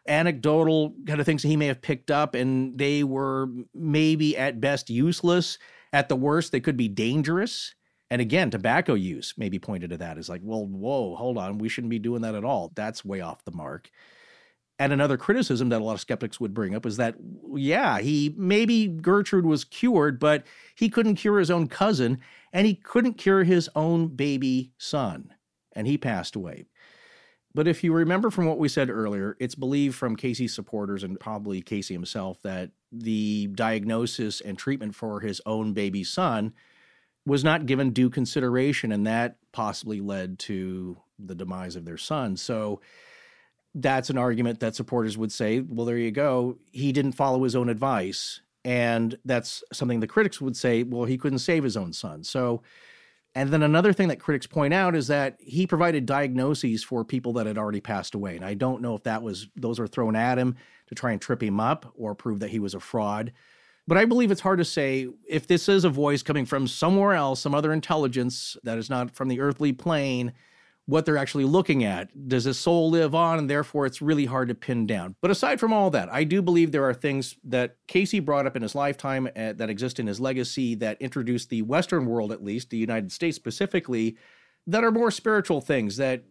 anecdotal 0.08 0.94
kind 1.06 1.20
of 1.20 1.26
things 1.26 1.42
that 1.44 1.48
he 1.48 1.58
may 1.58 1.68
have 1.68 1.82
picked 1.82 2.12
up, 2.12 2.36
and 2.36 2.78
they 2.78 3.04
were 3.04 3.48
maybe 3.74 4.38
at 4.38 4.60
best 4.60 4.90
useless. 4.90 5.58
At 5.94 6.10
the 6.10 6.16
worst, 6.16 6.52
they 6.52 6.60
could 6.60 6.78
be 6.78 6.90
dangerous. 6.90 7.74
And 8.10 8.22
again, 8.22 8.50
tobacco 8.50 8.94
use 8.94 9.34
may 9.38 9.50
be 9.50 9.60
pointed 9.60 9.90
to 9.90 9.98
that 9.98 10.18
as 10.18 10.30
like, 10.30 10.42
well, 10.44 10.66
whoa, 10.66 11.16
hold 11.16 11.38
on, 11.38 11.58
we 11.58 11.70
shouldn't 11.70 11.92
be 11.92 12.00
doing 12.00 12.22
that 12.22 12.36
at 12.36 12.46
all. 12.46 12.72
That's 12.76 13.04
way 13.04 13.22
off 13.22 13.44
the 13.44 13.52
mark. 13.52 13.90
And 14.80 14.94
another 14.94 15.18
criticism 15.18 15.70
that 15.70 15.82
a 15.82 15.84
lot 15.84 15.94
of 15.94 16.02
skeptics 16.02 16.40
would 16.40 16.54
bring 16.54 16.76
up 16.76 16.86
is 16.86 16.98
that, 16.98 17.16
yeah, 17.56 17.98
he 18.00 18.34
maybe 18.38 18.88
Gertrude 18.88 19.46
was 19.46 19.64
cured, 19.64 20.20
but 20.20 20.46
he 20.76 20.88
couldn't 20.88 21.16
cure 21.16 21.40
his 21.40 21.50
own 21.50 21.68
cousin 21.68 22.20
and 22.54 22.68
he 22.68 22.76
couldn't 22.76 23.16
cure 23.16 23.44
his 23.44 23.70
own 23.76 24.08
baby 24.08 24.72
son. 24.78 25.34
And 25.74 25.88
he 25.88 25.98
passed 25.98 26.36
away. 26.36 26.66
But 27.56 27.68
if 27.68 27.84
you 27.84 27.92
remember 27.92 28.30
from 28.30 28.46
what 28.46 28.60
we 28.60 28.70
said 28.70 28.92
earlier, 28.92 29.36
it's 29.40 29.56
believed 29.56 29.96
from 29.96 30.16
Cayce's 30.16 30.54
supporters 30.54 31.04
and 31.04 31.20
probably 31.20 31.60
Cayce 31.60 31.88
himself 31.88 32.40
that 32.44 32.70
the 32.92 33.48
diagnosis 33.48 34.42
and 34.42 34.60
treatment 34.60 34.94
for 34.94 35.22
his 35.22 35.42
own 35.48 35.74
baby 35.74 36.04
son 36.04 36.54
was 37.28 37.44
not 37.44 37.66
given 37.66 37.92
due 37.92 38.10
consideration, 38.10 38.94
and 38.94 39.06
that 39.06 39.36
possibly 39.52 40.00
led 40.00 40.40
to 40.40 40.98
the 41.20 41.36
demise 41.36 41.76
of 41.76 41.84
their 41.84 41.98
son. 41.98 42.38
So 42.38 42.80
that's 43.76 44.10
an 44.10 44.18
argument 44.18 44.62
that 44.62 44.76
supporters 44.76 45.18
would 45.18 45.34
say, 45.34 45.60
well, 45.60 45.86
there 45.86 45.98
you 45.98 46.10
go. 46.10 46.58
He 46.72 46.94
didn't 46.94 47.12
follow 47.12 47.44
his 47.44 47.54
own 47.54 47.68
advice. 47.68 48.40
And 48.64 49.18
that's 49.26 49.62
something 49.74 50.00
the 50.00 50.08
critics 50.08 50.40
would 50.40 50.56
say, 50.56 50.84
well, 50.84 51.04
he 51.04 51.18
couldn't 51.18 51.40
save 51.40 51.66
his 51.66 51.76
own 51.76 51.92
son. 51.92 52.24
So, 52.24 52.62
and 53.36 53.50
then 53.50 53.62
another 53.62 53.92
thing 53.92 54.08
that 54.08 54.22
critics 54.22 54.48
point 54.48 54.74
out 54.74 54.96
is 54.96 55.08
that 55.08 55.36
he 55.40 55.68
provided 55.68 56.06
diagnoses 56.06 56.82
for 56.82 57.04
people 57.04 57.34
that 57.34 57.46
had 57.46 57.58
already 57.58 57.82
passed 57.82 58.16
away. 58.16 58.38
And 58.38 58.46
I 58.46 58.54
don't 58.54 58.82
know 58.82 58.96
if 58.96 59.04
that 59.04 59.22
was, 59.22 59.50
those 59.58 59.80
were 59.80 59.88
thrown 59.88 60.16
at 60.16 60.38
him 60.38 60.56
to 60.88 60.96
try 60.96 61.12
and 61.12 61.22
trip 61.22 61.44
him 61.44 61.60
up 61.60 61.92
or 61.96 62.16
prove 62.16 62.40
that 62.40 62.52
he 62.52 62.60
was 62.60 62.74
a 62.74 62.80
fraud. 62.80 63.34
But 63.88 63.98
I 63.98 64.06
believe 64.06 64.32
it's 64.32 64.42
hard 64.42 64.60
to 64.60 64.66
say 64.66 65.08
if 65.28 65.48
this 65.48 65.70
is 65.70 65.86
a 65.86 65.90
voice 65.90 66.22
coming 66.22 66.46
from 66.46 66.68
somewhere 66.68 67.14
else, 67.14 67.40
some 67.40 67.56
other 67.56 67.72
intelligence 67.72 68.58
that 68.64 68.78
is 68.78 68.90
not 68.90 69.12
from 69.12 69.30
the 69.30 69.40
earthly 69.40 69.72
plane, 69.72 70.34
what 70.88 71.06
they're 71.06 71.18
actually 71.18 71.44
looking 71.46 71.84
at. 71.84 72.28
Does 72.28 72.46
his 72.46 72.58
soul 72.58 72.90
live 72.90 73.14
on? 73.14 73.40
And 73.40 73.50
therefore, 73.50 73.86
it's 73.86 74.02
really 74.02 74.26
hard 74.26 74.48
to 74.48 74.56
pin 74.56 74.88
down. 74.88 75.16
But 75.22 75.32
aside 75.32 75.60
from 75.60 75.74
all 75.74 75.90
that, 75.92 76.12
I 76.12 76.24
do 76.24 76.42
believe 76.42 76.72
there 76.72 76.86
are 76.86 76.94
things 76.94 77.36
that 77.46 77.76
Cayce 77.88 78.20
brought 78.20 78.46
up 78.46 78.56
in 78.56 78.62
his 78.62 78.76
lifetime 78.76 79.28
uh, 79.28 79.54
that 79.54 79.70
exist 79.70 80.00
in 80.00 80.08
his 80.08 80.20
legacy 80.20 80.76
that 80.76 81.02
introduced 81.02 81.50
the 81.50 81.62
Western 81.62 82.06
world, 82.06 82.32
at 82.32 82.44
least, 82.44 82.70
the 82.70 82.78
United 82.78 83.12
States 83.12 83.36
specifically, 83.36 84.18
that 84.66 84.84
are 84.84 84.92
more 84.92 85.12
spiritual 85.12 85.62
things 85.62 85.98
that 85.98 86.24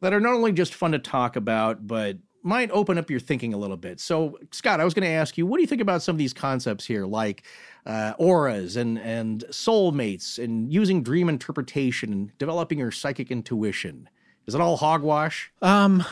that 0.00 0.12
are 0.12 0.20
not 0.20 0.34
only 0.34 0.52
just 0.52 0.74
fun 0.74 0.92
to 0.92 0.98
talk 0.98 1.34
about, 1.34 1.86
but 1.86 2.18
might 2.44 2.70
open 2.70 2.98
up 2.98 3.10
your 3.10 3.18
thinking 3.18 3.54
a 3.54 3.56
little 3.56 3.76
bit. 3.76 3.98
So, 3.98 4.38
Scott, 4.52 4.80
I 4.80 4.84
was 4.84 4.94
going 4.94 5.04
to 5.04 5.14
ask 5.14 5.36
you, 5.36 5.46
what 5.46 5.56
do 5.56 5.62
you 5.62 5.66
think 5.66 5.80
about 5.80 6.02
some 6.02 6.14
of 6.14 6.18
these 6.18 6.32
concepts 6.32 6.84
here, 6.84 7.06
like 7.06 7.42
uh, 7.86 8.12
auras 8.18 8.76
and 8.76 8.98
and 8.98 9.44
soulmates, 9.50 10.42
and 10.42 10.72
using 10.72 11.02
dream 11.02 11.28
interpretation, 11.28 12.12
and 12.12 12.38
developing 12.38 12.78
your 12.78 12.90
psychic 12.90 13.30
intuition? 13.30 14.08
Is 14.46 14.54
it 14.54 14.60
all 14.60 14.76
hogwash? 14.76 15.50
Um, 15.62 16.04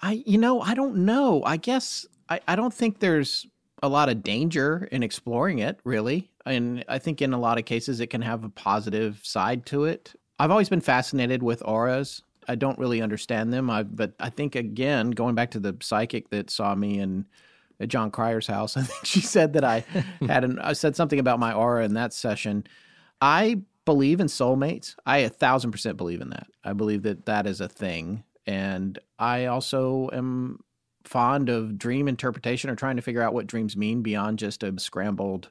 I 0.00 0.22
you 0.26 0.38
know 0.38 0.60
I 0.60 0.74
don't 0.74 0.96
know. 0.96 1.42
I 1.44 1.56
guess 1.56 2.04
I 2.28 2.40
I 2.48 2.56
don't 2.56 2.74
think 2.74 2.98
there's 2.98 3.46
a 3.82 3.88
lot 3.88 4.08
of 4.08 4.22
danger 4.22 4.88
in 4.90 5.02
exploring 5.02 5.60
it, 5.60 5.78
really. 5.84 6.30
And 6.44 6.84
I 6.88 6.98
think 6.98 7.20
in 7.20 7.32
a 7.32 7.38
lot 7.38 7.58
of 7.58 7.64
cases 7.64 8.00
it 8.00 8.08
can 8.08 8.22
have 8.22 8.44
a 8.44 8.48
positive 8.48 9.20
side 9.22 9.66
to 9.66 9.84
it. 9.84 10.14
I've 10.38 10.50
always 10.50 10.68
been 10.68 10.80
fascinated 10.80 11.42
with 11.42 11.62
auras. 11.64 12.22
I 12.48 12.54
don't 12.54 12.78
really 12.78 13.02
understand 13.02 13.52
them. 13.52 13.70
I, 13.70 13.82
but 13.82 14.14
I 14.20 14.30
think 14.30 14.54
again, 14.54 15.10
going 15.10 15.34
back 15.34 15.52
to 15.52 15.60
the 15.60 15.76
psychic 15.80 16.30
that 16.30 16.50
saw 16.50 16.74
me 16.74 16.98
in 16.98 17.26
at 17.78 17.88
Jon 17.88 18.10
Cryer's 18.10 18.46
house, 18.46 18.76
I 18.76 18.82
think 18.82 19.04
she 19.04 19.20
said 19.20 19.54
that 19.54 19.64
I 19.64 19.80
had 20.26 20.44
an 20.44 20.58
I 20.58 20.72
said 20.72 20.96
something 20.96 21.18
about 21.18 21.40
my 21.40 21.52
aura 21.52 21.84
in 21.84 21.94
that 21.94 22.12
session. 22.12 22.64
I 23.20 23.60
believe 23.84 24.20
in 24.20 24.26
soulmates. 24.26 24.94
I 25.06 25.18
a 25.18 25.28
thousand 25.28 25.72
percent 25.72 25.96
believe 25.96 26.20
in 26.20 26.30
that. 26.30 26.48
I 26.64 26.72
believe 26.72 27.02
that 27.02 27.26
that 27.26 27.46
is 27.46 27.60
a 27.60 27.68
thing, 27.68 28.24
and 28.46 28.98
I 29.18 29.46
also 29.46 30.10
am 30.12 30.60
fond 31.04 31.48
of 31.48 31.78
dream 31.78 32.08
interpretation 32.08 32.68
or 32.68 32.74
trying 32.74 32.96
to 32.96 33.02
figure 33.02 33.22
out 33.22 33.32
what 33.32 33.46
dreams 33.46 33.76
mean 33.76 34.02
beyond 34.02 34.38
just 34.38 34.62
a 34.62 34.78
scrambled 34.78 35.50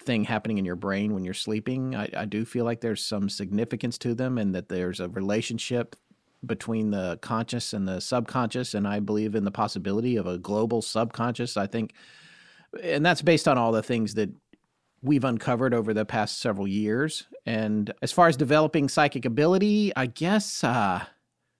thing 0.00 0.24
happening 0.24 0.58
in 0.58 0.64
your 0.64 0.76
brain 0.76 1.14
when 1.14 1.24
you're 1.24 1.34
sleeping. 1.34 1.94
I, 1.94 2.08
I 2.16 2.24
do 2.26 2.44
feel 2.44 2.64
like 2.64 2.80
there's 2.80 3.02
some 3.02 3.28
significance 3.28 3.98
to 3.98 4.14
them 4.14 4.38
and 4.38 4.54
that 4.54 4.68
there's 4.68 5.00
a 5.00 5.08
relationship 5.08 5.96
between 6.46 6.90
the 6.90 7.18
conscious 7.22 7.72
and 7.72 7.86
the 7.86 8.00
subconscious, 8.00 8.74
and 8.74 8.86
I 8.86 9.00
believe 9.00 9.34
in 9.34 9.44
the 9.44 9.50
possibility 9.50 10.16
of 10.16 10.26
a 10.26 10.38
global 10.38 10.82
subconscious. 10.82 11.56
I 11.56 11.66
think, 11.66 11.94
and 12.82 13.04
that's 13.04 13.22
based 13.22 13.48
on 13.48 13.58
all 13.58 13.72
the 13.72 13.82
things 13.82 14.14
that 14.14 14.30
we've 15.02 15.24
uncovered 15.24 15.74
over 15.74 15.92
the 15.92 16.04
past 16.04 16.40
several 16.40 16.66
years. 16.66 17.26
And 17.44 17.92
as 18.00 18.10
far 18.10 18.28
as 18.28 18.36
developing 18.36 18.88
psychic 18.88 19.26
ability, 19.26 19.92
I 19.94 20.06
guess 20.06 20.64
uh, 20.64 21.04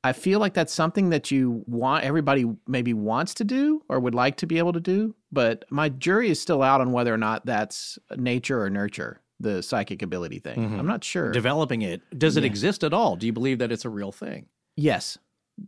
I 0.02 0.12
feel 0.12 0.40
like 0.40 0.54
that's 0.54 0.72
something 0.72 1.10
that 1.10 1.30
you 1.30 1.62
want 1.66 2.04
everybody 2.04 2.46
maybe 2.66 2.94
wants 2.94 3.34
to 3.34 3.44
do 3.44 3.82
or 3.88 4.00
would 4.00 4.14
like 4.14 4.36
to 4.38 4.46
be 4.46 4.58
able 4.58 4.72
to 4.72 4.80
do. 4.80 5.14
But 5.30 5.66
my 5.70 5.90
jury 5.90 6.30
is 6.30 6.40
still 6.40 6.62
out 6.62 6.80
on 6.80 6.92
whether 6.92 7.12
or 7.12 7.18
not 7.18 7.44
that's 7.44 7.98
nature 8.16 8.62
or 8.62 8.70
nurture 8.70 9.20
the 9.40 9.62
psychic 9.62 10.02
ability 10.02 10.38
thing. 10.38 10.58
Mm-hmm. 10.58 10.80
I'm 10.80 10.86
not 10.86 11.04
sure. 11.04 11.30
Developing 11.32 11.82
it. 11.82 12.02
Does 12.16 12.36
it 12.36 12.44
exist 12.44 12.84
at 12.84 12.94
all? 12.94 13.16
Do 13.16 13.26
you 13.26 13.32
believe 13.32 13.58
that 13.58 13.72
it's 13.72 13.84
a 13.84 13.90
real 13.90 14.12
thing? 14.12 14.46
Yes, 14.76 15.18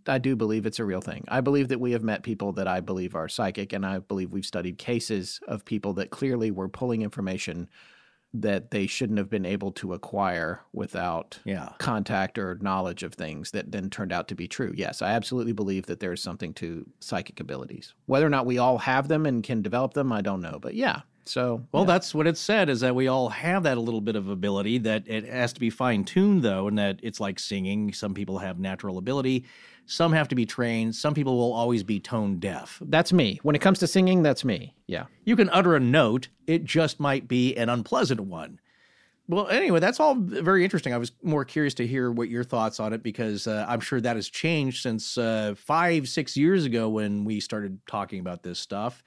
I 0.07 0.19
do 0.19 0.35
believe 0.35 0.67
it's 0.67 0.79
a 0.81 0.85
real 0.85 1.01
thing. 1.01 1.25
I 1.29 1.41
believe 1.41 1.69
that 1.69 1.81
we 1.81 1.93
have 1.93 2.03
met 2.03 2.23
people 2.23 2.53
that 2.53 2.67
I 2.67 2.81
believe 2.81 3.15
are 3.15 3.29
psychic, 3.29 3.73
and 3.73 3.87
I 3.87 3.99
believe 3.99 4.33
we've 4.33 4.47
studied 4.47 4.79
cases 4.79 5.41
of 5.47 5.65
people 5.65 5.93
that 5.95 6.11
clearly 6.11 6.51
were 6.51 6.69
pulling 6.69 7.03
information 7.03 7.69
that 8.35 8.71
they 8.71 8.87
shouldn't 8.87 9.19
have 9.19 9.31
been 9.31 9.47
able 9.47 9.73
to 9.73 9.95
acquire 9.95 10.61
without 10.73 11.39
yeah. 11.45 11.71
contact 11.79 12.39
or 12.39 12.59
knowledge 12.61 13.03
of 13.03 13.15
things 13.15 13.53
that 13.53 13.73
then 13.73 13.89
turned 13.89 14.13
out 14.13 14.29
to 14.29 14.35
be 14.35 14.49
true. 14.49 14.73
Yes, 14.77 15.01
I 15.01 15.13
absolutely 15.13 15.53
believe 15.53 15.87
that 15.87 16.01
there's 16.01 16.23
something 16.23 16.53
to 16.55 16.87
psychic 17.01 17.41
abilities. 17.41 17.95
Whether 18.07 18.27
or 18.27 18.31
not 18.31 18.45
we 18.45 18.59
all 18.59 18.79
have 18.79 19.09
them 19.09 19.25
and 19.25 19.43
can 19.43 19.63
develop 19.63 19.95
them, 19.95 20.13
I 20.13 20.21
don't 20.21 20.43
know. 20.43 20.59
But 20.61 20.75
yeah, 20.75 21.03
so, 21.29 21.67
well, 21.73 21.83
yeah. 21.83 21.87
that's 21.87 22.15
what 22.15 22.27
it 22.27 22.37
said 22.37 22.69
is 22.69 22.81
that 22.81 22.95
we 22.95 23.09
all 23.09 23.29
have 23.29 23.65
that 23.65 23.77
a 23.77 23.81
little 23.81 24.01
bit 24.01 24.17
of 24.17 24.29
ability 24.29 24.79
that 24.79 25.05
it 25.07 25.25
has 25.25 25.53
to 25.55 25.61
be 25.61 25.71
fine 25.71 26.05
tuned 26.05 26.43
though, 26.43 26.69
and 26.69 26.79
that 26.79 27.01
it's 27.03 27.21
like 27.21 27.39
singing. 27.39 27.93
Some 27.93 28.15
people 28.15 28.39
have 28.39 28.59
natural 28.59 28.99
ability, 28.99 29.45
some 29.87 30.13
have 30.13 30.29
to 30.29 30.35
be 30.35 30.45
trained. 30.45 30.95
Some 30.95 31.15
people 31.15 31.37
will 31.37 31.53
always 31.53 31.83
be 31.83 32.01
tone 32.01 32.39
deaf. 32.39 32.81
That's 32.85 33.13
me. 33.13 33.39
When 33.43 33.55
it 33.55 33.61
comes 33.61 33.79
to 33.81 33.87
singing, 33.87 34.23
that's 34.23 34.45
me. 34.45 34.75
Yeah. 34.87 35.07
You 35.25 35.37
can 35.37 35.49
utter 35.51 35.77
a 35.77 35.81
note, 35.81 36.29
it 36.47 36.65
just 36.65 36.99
might 36.99 37.29
be 37.29 37.57
an 37.57 37.69
unpleasant 37.69 38.21
one. 38.21 38.61
Well, 39.29 39.49
anyway, 39.49 39.81
that's 39.81 39.99
all 39.99 40.15
very 40.15 40.63
interesting. 40.63 40.95
I 40.95 40.99
was 40.99 41.11
more 41.23 41.45
curious 41.45 41.75
to 41.75 41.87
hear 41.87 42.13
what 42.13 42.29
your 42.29 42.45
thoughts 42.45 42.79
on 42.79 42.93
it 42.93 43.03
because 43.03 43.49
uh, 43.49 43.65
I'm 43.69 43.81
sure 43.81 44.01
that 44.01 44.15
has 44.15 44.29
changed 44.29 44.83
since 44.83 45.19
uh, 45.19 45.55
five, 45.57 46.09
six 46.09 46.37
years 46.37 46.65
ago 46.65 46.89
when 46.89 47.25
we 47.25 47.41
started 47.41 47.81
talking 47.89 48.21
about 48.21 48.45
this 48.45 48.61
stuff. 48.61 49.03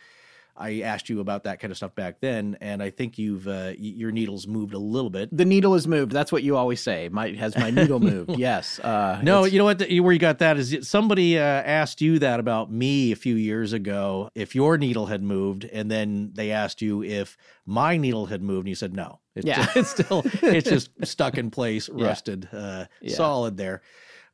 I 0.60 0.82
asked 0.82 1.10
you 1.10 1.22
about 1.22 1.46
that 1.46 1.60
kind 1.60 1.72
of 1.72 1.78
stuff 1.78 1.96
back 1.96 2.20
then, 2.20 2.58
and 2.60 2.84
I 2.84 2.90
think 2.90 3.18
you've 3.18 3.48
uh, 3.48 3.74
your 3.78 4.12
needle's 4.12 4.46
moved 4.46 4.74
a 4.74 4.80
little 4.80 5.10
bit. 5.10 5.36
The 5.36 5.46
needle 5.46 5.74
has 5.74 5.88
moved. 5.88 6.12
That's 6.12 6.32
what 6.32 6.44
you 6.44 6.58
always 6.58 6.82
say. 6.82 7.10
My 7.10 7.30
has 7.32 7.58
my 7.58 7.72
needle 7.72 8.00
moved? 8.00 8.38
yes. 8.38 8.80
Uh, 8.80 9.22
no, 9.24 9.46
you 9.46 9.58
know 9.58 9.64
what? 9.64 9.80
The, 9.80 10.00
where 10.02 10.12
you 10.12 10.20
got 10.20 10.40
that 10.40 10.58
is 10.58 10.88
somebody 10.88 11.38
uh, 11.38 11.42
asked 11.42 12.02
you 12.02 12.20
that 12.20 12.40
about 12.40 12.72
me 12.72 13.12
a 13.14 13.16
few 13.16 13.36
years 13.36 13.72
ago. 13.72 14.30
If 14.36 14.54
your 14.54 14.78
needle 14.78 15.06
had 15.06 15.24
moved, 15.24 15.64
and 15.64 15.90
then 15.90 16.32
they 16.34 16.52
asked 16.52 16.82
you 16.82 17.04
if 17.04 17.38
my 17.66 17.98
needle 17.98 18.26
had 18.26 18.42
moved, 18.42 18.62
and 18.62 18.70
you 18.70 18.76
said 18.76 18.94
no. 18.94 19.20
It's, 19.36 19.46
yeah. 19.46 19.68
it's 19.76 19.90
still 19.90 20.24
it's 20.42 20.70
just 20.70 20.90
stuck 21.06 21.38
in 21.38 21.52
place, 21.52 21.88
rusted, 21.94 22.50
yeah. 22.52 22.60
Uh, 22.60 22.86
yeah. 23.02 23.16
solid 23.16 23.58
there. 23.58 23.82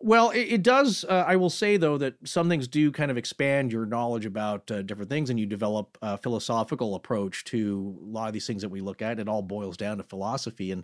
Well, 0.05 0.29
it, 0.29 0.41
it 0.41 0.61
does. 0.61 1.03
Uh, 1.03 1.25
I 1.27 1.35
will 1.35 1.49
say 1.49 1.77
though 1.77 1.97
that 1.97 2.13
some 2.25 2.47
things 2.47 2.67
do 2.67 2.91
kind 2.91 3.09
of 3.09 3.17
expand 3.17 3.71
your 3.71 3.87
knowledge 3.87 4.27
about 4.27 4.69
uh, 4.69 4.83
different 4.83 5.09
things, 5.09 5.31
and 5.31 5.39
you 5.39 5.47
develop 5.47 5.97
a 5.99 6.15
philosophical 6.15 6.93
approach 6.93 7.43
to 7.45 7.97
a 8.03 8.05
lot 8.11 8.27
of 8.27 8.33
these 8.33 8.45
things 8.45 8.61
that 8.61 8.69
we 8.69 8.81
look 8.81 9.01
at. 9.01 9.19
It 9.19 9.27
all 9.27 9.41
boils 9.41 9.77
down 9.77 9.97
to 9.97 10.03
philosophy. 10.03 10.71
And 10.71 10.83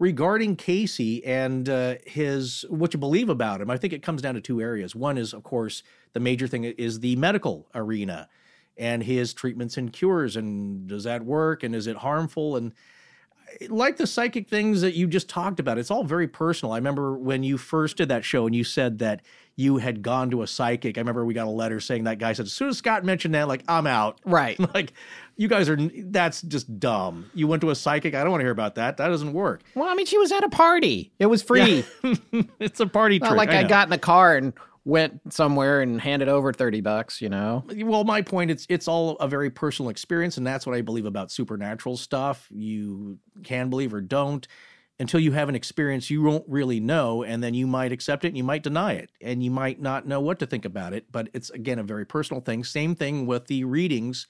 regarding 0.00 0.56
Cayce 0.56 1.20
and 1.24 1.68
uh, 1.68 1.94
his 2.04 2.64
what 2.68 2.92
you 2.92 2.98
believe 2.98 3.28
about 3.28 3.60
him, 3.60 3.70
I 3.70 3.76
think 3.76 3.92
it 3.92 4.02
comes 4.02 4.20
down 4.20 4.34
to 4.34 4.40
two 4.40 4.60
areas. 4.60 4.96
One 4.96 5.16
is, 5.16 5.32
of 5.32 5.44
course, 5.44 5.84
the 6.12 6.18
major 6.18 6.48
thing 6.48 6.64
is 6.64 6.98
the 6.98 7.14
medical 7.14 7.68
arena 7.72 8.28
and 8.76 9.04
his 9.04 9.32
treatments 9.32 9.76
and 9.76 9.92
cures, 9.92 10.34
and 10.34 10.88
does 10.88 11.04
that 11.04 11.24
work, 11.24 11.62
and 11.62 11.72
is 11.72 11.86
it 11.86 11.98
harmful, 11.98 12.56
and 12.56 12.72
like 13.68 13.96
the 13.96 14.06
psychic 14.06 14.48
things 14.48 14.80
that 14.80 14.94
you 14.94 15.06
just 15.06 15.28
talked 15.28 15.60
about, 15.60 15.78
it's 15.78 15.90
all 15.90 16.04
very 16.04 16.28
personal. 16.28 16.72
I 16.72 16.76
remember 16.78 17.16
when 17.16 17.42
you 17.42 17.58
first 17.58 17.96
did 17.96 18.08
that 18.08 18.24
show 18.24 18.46
and 18.46 18.54
you 18.54 18.64
said 18.64 18.98
that 18.98 19.22
you 19.58 19.78
had 19.78 20.02
gone 20.02 20.30
to 20.30 20.42
a 20.42 20.46
psychic. 20.46 20.98
I 20.98 21.00
remember 21.00 21.24
we 21.24 21.32
got 21.32 21.46
a 21.46 21.50
letter 21.50 21.80
saying 21.80 22.04
that 22.04 22.18
guy 22.18 22.34
said, 22.34 22.46
as 22.46 22.52
soon 22.52 22.68
as 22.68 22.76
Scott 22.78 23.04
mentioned 23.04 23.34
that, 23.34 23.48
like, 23.48 23.62
I'm 23.68 23.86
out. 23.86 24.20
Right. 24.26 24.58
like, 24.74 24.92
you 25.36 25.48
guys 25.48 25.68
are, 25.68 25.76
that's 25.76 26.42
just 26.42 26.78
dumb. 26.78 27.30
You 27.32 27.46
went 27.48 27.62
to 27.62 27.70
a 27.70 27.74
psychic. 27.74 28.14
I 28.14 28.22
don't 28.22 28.30
want 28.32 28.40
to 28.40 28.44
hear 28.44 28.52
about 28.52 28.74
that. 28.74 28.98
That 28.98 29.08
doesn't 29.08 29.32
work. 29.32 29.62
Well, 29.74 29.88
I 29.88 29.94
mean, 29.94 30.04
she 30.06 30.18
was 30.18 30.30
at 30.30 30.44
a 30.44 30.48
party. 30.50 31.10
It 31.18 31.26
was 31.26 31.42
free. 31.42 31.84
Yeah. 32.02 32.14
it's 32.60 32.80
a 32.80 32.86
party 32.86 33.18
Not 33.18 33.28
trick. 33.28 33.38
like 33.38 33.48
I, 33.50 33.62
know. 33.62 33.68
got 33.68 33.86
in 33.86 33.90
the 33.90 33.98
car 33.98 34.36
and 34.36 34.52
went 34.86 35.20
somewhere 35.32 35.80
and 35.80 36.00
handed 36.00 36.28
over 36.28 36.52
30 36.52 36.80
bucks, 36.80 37.20
you 37.20 37.28
know? 37.28 37.64
Well, 37.76 38.04
my 38.04 38.22
point 38.22 38.52
it's 38.52 38.66
it's 38.70 38.86
all 38.86 39.16
a 39.16 39.26
very 39.26 39.50
personal 39.50 39.90
experience, 39.90 40.38
and 40.38 40.46
that's 40.46 40.64
what 40.64 40.76
I 40.76 40.80
believe 40.80 41.06
about 41.06 41.32
supernatural 41.32 41.96
stuff. 41.96 42.48
You 42.50 43.18
can 43.42 43.68
believe 43.68 43.92
or 43.92 44.00
don't. 44.00 44.46
Until 44.98 45.20
you 45.20 45.32
have 45.32 45.50
an 45.50 45.54
experience, 45.54 46.08
you 46.08 46.22
won't 46.22 46.44
really 46.48 46.80
know, 46.80 47.22
and 47.22 47.42
then 47.42 47.52
you 47.52 47.66
might 47.66 47.92
accept 47.92 48.24
it 48.24 48.28
and 48.28 48.36
you 48.36 48.44
might 48.44 48.62
deny 48.62 48.92
it, 48.92 49.10
and 49.20 49.42
you 49.42 49.50
might 49.50 49.82
not 49.82 50.06
know 50.06 50.20
what 50.20 50.38
to 50.38 50.46
think 50.46 50.64
about 50.64 50.94
it. 50.94 51.10
But 51.10 51.28
it's 51.34 51.50
again 51.50 51.80
a 51.80 51.82
very 51.82 52.06
personal 52.06 52.40
thing. 52.40 52.62
Same 52.62 52.94
thing 52.94 53.26
with 53.26 53.48
the 53.48 53.64
readings 53.64 54.28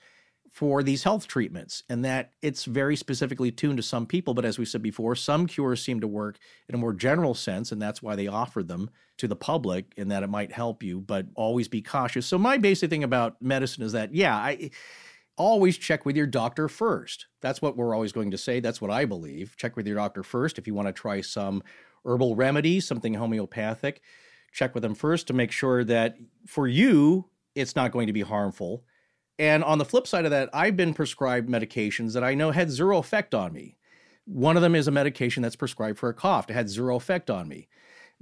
for 0.56 0.82
these 0.82 1.02
health 1.02 1.28
treatments, 1.28 1.82
and 1.90 2.02
that 2.02 2.32
it's 2.40 2.64
very 2.64 2.96
specifically 2.96 3.52
tuned 3.52 3.76
to 3.76 3.82
some 3.82 4.06
people. 4.06 4.32
But 4.32 4.46
as 4.46 4.58
we 4.58 4.64
said 4.64 4.80
before, 4.80 5.14
some 5.14 5.46
cures 5.46 5.82
seem 5.82 6.00
to 6.00 6.08
work 6.08 6.38
in 6.66 6.74
a 6.74 6.78
more 6.78 6.94
general 6.94 7.34
sense, 7.34 7.72
and 7.72 7.82
that's 7.82 8.02
why 8.02 8.16
they 8.16 8.26
offer 8.26 8.62
them 8.62 8.88
to 9.18 9.28
the 9.28 9.36
public, 9.36 9.92
and 9.98 10.10
that 10.10 10.22
it 10.22 10.30
might 10.30 10.50
help 10.50 10.82
you. 10.82 11.02
But 11.02 11.26
always 11.34 11.68
be 11.68 11.82
cautious. 11.82 12.24
So 12.24 12.38
my 12.38 12.56
basic 12.56 12.88
thing 12.88 13.04
about 13.04 13.36
medicine 13.42 13.82
is 13.82 13.92
that, 13.92 14.14
yeah, 14.14 14.34
I 14.34 14.70
always 15.36 15.76
check 15.76 16.06
with 16.06 16.16
your 16.16 16.26
doctor 16.26 16.68
first. 16.68 17.26
That's 17.42 17.60
what 17.60 17.76
we're 17.76 17.94
always 17.94 18.12
going 18.12 18.30
to 18.30 18.38
say. 18.38 18.60
That's 18.60 18.80
what 18.80 18.90
I 18.90 19.04
believe. 19.04 19.58
Check 19.58 19.76
with 19.76 19.86
your 19.86 19.96
doctor 19.96 20.22
first 20.22 20.56
if 20.56 20.66
you 20.66 20.72
want 20.72 20.88
to 20.88 20.92
try 20.92 21.20
some 21.20 21.62
herbal 22.06 22.34
remedy, 22.34 22.80
something 22.80 23.12
homeopathic. 23.12 24.00
Check 24.52 24.72
with 24.72 24.84
them 24.84 24.94
first 24.94 25.26
to 25.26 25.34
make 25.34 25.52
sure 25.52 25.84
that 25.84 26.16
for 26.46 26.66
you, 26.66 27.28
it's 27.54 27.76
not 27.76 27.92
going 27.92 28.06
to 28.06 28.14
be 28.14 28.22
harmful. 28.22 28.84
And 29.38 29.62
on 29.64 29.78
the 29.78 29.84
flip 29.84 30.06
side 30.06 30.24
of 30.24 30.30
that, 30.30 30.48
I've 30.52 30.76
been 30.76 30.94
prescribed 30.94 31.48
medications 31.48 32.14
that 32.14 32.24
I 32.24 32.34
know 32.34 32.50
had 32.50 32.70
zero 32.70 32.98
effect 32.98 33.34
on 33.34 33.52
me. 33.52 33.76
One 34.24 34.56
of 34.56 34.62
them 34.62 34.74
is 34.74 34.88
a 34.88 34.92
medication 34.92 35.42
that's 35.42 35.56
prescribed 35.56 35.98
for 35.98 36.08
a 36.08 36.14
cough. 36.14 36.50
It 36.50 36.54
had 36.54 36.68
zero 36.68 36.96
effect 36.96 37.30
on 37.30 37.48
me. 37.48 37.68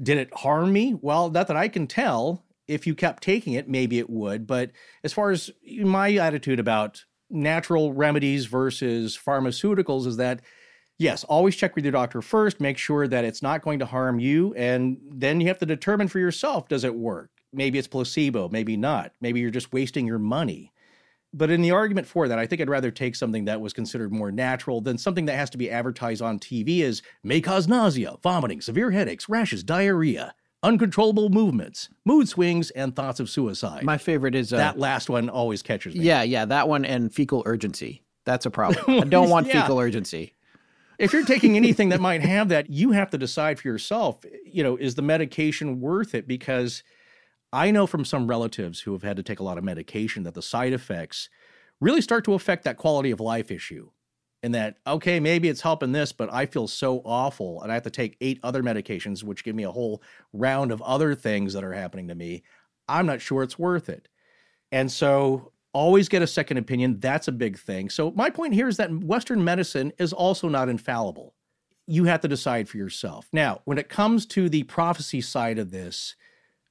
Did 0.02 0.18
it 0.18 0.34
harm 0.34 0.73
me? 0.73 0.94
Well, 1.01 1.31
not 1.31 1.47
that 1.47 1.57
I 1.57 1.68
can 1.68 1.86
tell. 1.86 2.44
If 2.67 2.86
you 2.86 2.94
kept 2.94 3.23
taking 3.23 3.52
it, 3.52 3.68
maybe 3.68 3.99
it 3.99 4.10
would. 4.10 4.47
But 4.47 4.73
as 5.02 5.12
far 5.12 5.31
as 5.31 5.51
my 5.81 6.15
attitude 6.15 6.59
about 6.59 7.05
natural 7.31 7.93
remedies 7.93 8.47
versus 8.47 9.18
pharmaceuticals, 9.18 10.07
is 10.07 10.17
that 10.17 10.41
yes, 10.99 11.25
always 11.25 11.57
check 11.57 11.75
with 11.75 11.84
your 11.84 11.93
doctor 11.93 12.23
first, 12.23 12.60
make 12.60 12.78
sure 12.78 13.07
that 13.09 13.25
it's 13.25 13.43
not 13.43 13.62
going 13.62 13.78
to 13.78 13.86
harm 13.86 14.18
you. 14.18 14.55
And 14.55 14.99
then 15.10 15.41
you 15.41 15.49
have 15.49 15.59
to 15.59 15.67
determine 15.67 16.09
for 16.09 16.18
yourself 16.18 16.68
does 16.68 16.84
it 16.84 16.94
work? 16.94 17.31
Maybe 17.52 17.78
it's 17.78 17.89
placebo, 17.89 18.49
maybe 18.49 18.76
not. 18.76 19.12
Maybe 19.20 19.41
you're 19.41 19.51
just 19.51 19.73
wasting 19.73 20.07
your 20.07 20.18
money. 20.18 20.73
But 21.36 21.50
in 21.50 21.62
the 21.62 21.72
argument 21.72 22.06
for 22.06 22.28
that, 22.28 22.38
I 22.38 22.46
think 22.46 22.62
I'd 22.62 22.70
rather 22.70 22.92
take 22.92 23.16
something 23.16 23.44
that 23.46 23.60
was 23.60 23.72
considered 23.72 24.12
more 24.12 24.30
natural 24.30 24.80
than 24.80 24.96
something 24.98 25.26
that 25.26 25.34
has 25.36 25.50
to 25.50 25.58
be 25.58 25.68
advertised 25.68 26.22
on 26.22 26.38
TV 26.38 26.82
as 26.82 27.02
may 27.24 27.40
cause 27.40 27.66
nausea, 27.66 28.14
vomiting, 28.22 28.60
severe 28.60 28.92
headaches, 28.92 29.28
rashes, 29.28 29.64
diarrhea, 29.64 30.34
uncontrollable 30.62 31.30
movements, 31.30 31.88
mood 32.04 32.28
swings, 32.28 32.70
and 32.70 32.94
thoughts 32.94 33.18
of 33.18 33.28
suicide. 33.28 33.82
My 33.82 33.98
favorite 33.98 34.36
is 34.36 34.52
uh, 34.52 34.58
that 34.58 34.78
last 34.78 35.10
one 35.10 35.28
always 35.28 35.60
catches 35.60 35.96
me. 35.96 36.04
Yeah, 36.04 36.22
yeah, 36.22 36.44
that 36.44 36.68
one 36.68 36.84
and 36.84 37.12
fecal 37.12 37.42
urgency. 37.46 38.04
That's 38.24 38.46
a 38.46 38.50
problem. 38.50 38.84
I 39.02 39.04
don't 39.04 39.28
want 39.28 39.48
Yeah. 39.48 39.62
fecal 39.62 39.80
urgency. 39.80 40.34
If 41.00 41.12
you're 41.12 41.24
taking 41.24 41.56
anything 41.56 41.88
that 41.88 42.00
might 42.00 42.20
have 42.20 42.48
that, 42.50 42.70
you 42.70 42.92
have 42.92 43.10
to 43.10 43.18
decide 43.18 43.58
for 43.58 43.66
yourself, 43.66 44.24
you 44.46 44.62
know, 44.62 44.76
is 44.76 44.94
the 44.94 45.02
medication 45.02 45.80
worth 45.80 46.14
it? 46.14 46.28
Because 46.28 46.84
I 47.55 47.70
know 47.70 47.86
from 47.86 48.05
some 48.05 48.26
relatives 48.26 48.81
who 48.81 48.92
have 48.94 49.05
had 49.05 49.16
to 49.16 49.23
take 49.23 49.39
a 49.39 49.44
lot 49.44 49.58
of 49.58 49.65
medication 49.65 50.24
that 50.24 50.34
the 50.34 50.42
side 50.42 50.73
effects 50.73 51.28
really 51.81 52.00
start 52.00 52.24
to 52.24 52.34
affect 52.34 52.65
that 52.65 52.78
quality 52.78 53.12
of 53.12 53.20
life 53.20 53.49
issue. 53.52 53.91
And 54.42 54.52
that, 54.57 54.78
okay, 54.86 55.20
maybe 55.20 55.49
it's 55.49 55.60
helping 55.60 55.92
this, 55.92 56.12
but 56.12 56.31
I 56.33 56.47
feel 56.47 56.66
so 56.66 57.00
awful 57.05 57.62
and 57.62 57.70
I 57.70 57.74
have 57.74 57.84
to 57.84 57.91
take 57.91 58.16
eight 58.20 58.41
other 58.42 58.60
medications, 58.62 59.23
which 59.23 59.44
give 59.44 59.55
me 59.55 59.62
a 59.62 59.70
whole 59.70 60.02
round 60.33 60.73
of 60.73 60.83
other 60.83 61.15
things 61.15 61.52
that 61.52 61.62
are 61.62 61.73
happening 61.73 62.08
to 62.08 62.16
me. 62.16 62.42
I'm 62.89 63.07
not 63.07 63.23
sure 63.23 63.44
it's 63.44 63.58
worth 63.58 63.89
it. 63.89 64.08
And 64.73 64.91
so 64.91 65.52
always 65.73 66.08
get 66.08 66.23
a 66.23 66.26
second 66.26 66.57
opinion. 66.57 66.99
That's 66.99 67.28
a 67.28 67.33
big 67.33 67.57
thing. 67.57 67.89
So 67.89 68.10
my 68.10 68.31
point 68.31 68.52
here 68.52 68.66
is 68.66 68.78
that 68.78 68.92
Western 68.92 69.44
medicine 69.44 69.92
is 69.99 70.12
also 70.12 70.49
not 70.49 70.68
infallible. 70.68 71.34
You 71.86 72.05
have 72.05 72.20
to 72.23 72.28
decide 72.28 72.68
for 72.68 72.78
yourself. 72.78 73.28
Now, 73.33 73.60
when 73.65 73.78
it 73.78 73.89
comes 73.89 74.26
to 74.26 74.49
the 74.49 74.65
prophecy 74.65 75.20
side 75.20 75.58
of 75.58 75.70
this, 75.70 76.16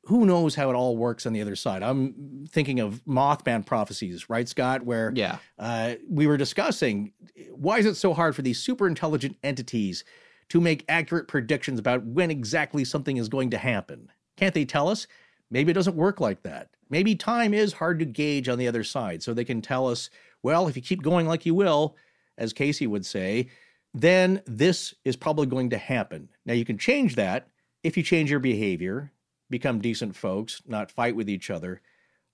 who 0.05 0.25
knows 0.25 0.55
how 0.55 0.69
it 0.69 0.73
all 0.75 0.97
works 0.97 1.25
on 1.25 1.33
the 1.33 1.41
other 1.41 1.55
side? 1.55 1.81
I'm 1.81 2.45
thinking 2.49 2.79
of 2.79 3.01
Mothman 3.05 3.65
prophecies, 3.65 4.29
right, 4.29 4.47
Scott? 4.47 4.83
Where 4.83 5.11
Yeah. 5.15 5.37
uh, 5.57 5.95
we 6.09 6.27
were 6.27 6.37
discussing 6.37 7.13
why 7.51 7.79
is 7.79 7.85
it 7.85 7.95
so 7.95 8.13
hard 8.13 8.35
for 8.35 8.41
these 8.41 8.59
super 8.61 8.87
intelligent 8.87 9.37
entities 9.43 10.03
to 10.49 10.59
make 10.59 10.83
accurate 10.89 11.27
predictions 11.27 11.79
about 11.79 12.03
when 12.05 12.29
exactly 12.29 12.83
something 12.83 13.17
is 13.17 13.29
going 13.29 13.49
to 13.51 13.57
happen? 13.57 14.11
Can't 14.35 14.53
they 14.53 14.65
tell 14.65 14.89
us? 14.89 15.07
Maybe 15.49 15.71
it 15.71 15.75
doesn't 15.75 15.95
work 15.95 16.19
like 16.19 16.43
that. 16.43 16.69
Maybe 16.89 17.15
time 17.15 17.53
is 17.53 17.73
hard 17.73 17.99
to 17.99 18.05
gauge 18.05 18.49
on 18.49 18.57
the 18.57 18.67
other 18.67 18.83
side. 18.83 19.23
So 19.23 19.33
they 19.33 19.45
can 19.45 19.61
tell 19.61 19.87
us, 19.87 20.09
well, 20.41 20.67
if 20.67 20.75
you 20.75 20.81
keep 20.81 21.01
going 21.01 21.27
like 21.27 21.45
you 21.45 21.55
will, 21.55 21.95
as 22.37 22.51
Cayce 22.53 22.81
would 22.81 23.05
say, 23.05 23.47
then 23.93 24.41
this 24.45 24.93
is 25.05 25.15
probably 25.15 25.45
going 25.45 25.69
to 25.69 25.77
happen. 25.77 26.27
Now, 26.45 26.53
you 26.53 26.65
can 26.65 26.77
change 26.77 27.15
that 27.15 27.47
if 27.83 27.95
you 27.95 28.03
change 28.03 28.29
your 28.31 28.39
behavior, 28.39 29.11
become 29.53 29.79
decent 29.79 30.15
folks, 30.15 30.61
not 30.65 30.91
fight 30.91 31.15
with 31.15 31.29
each 31.29 31.51
other, 31.51 31.79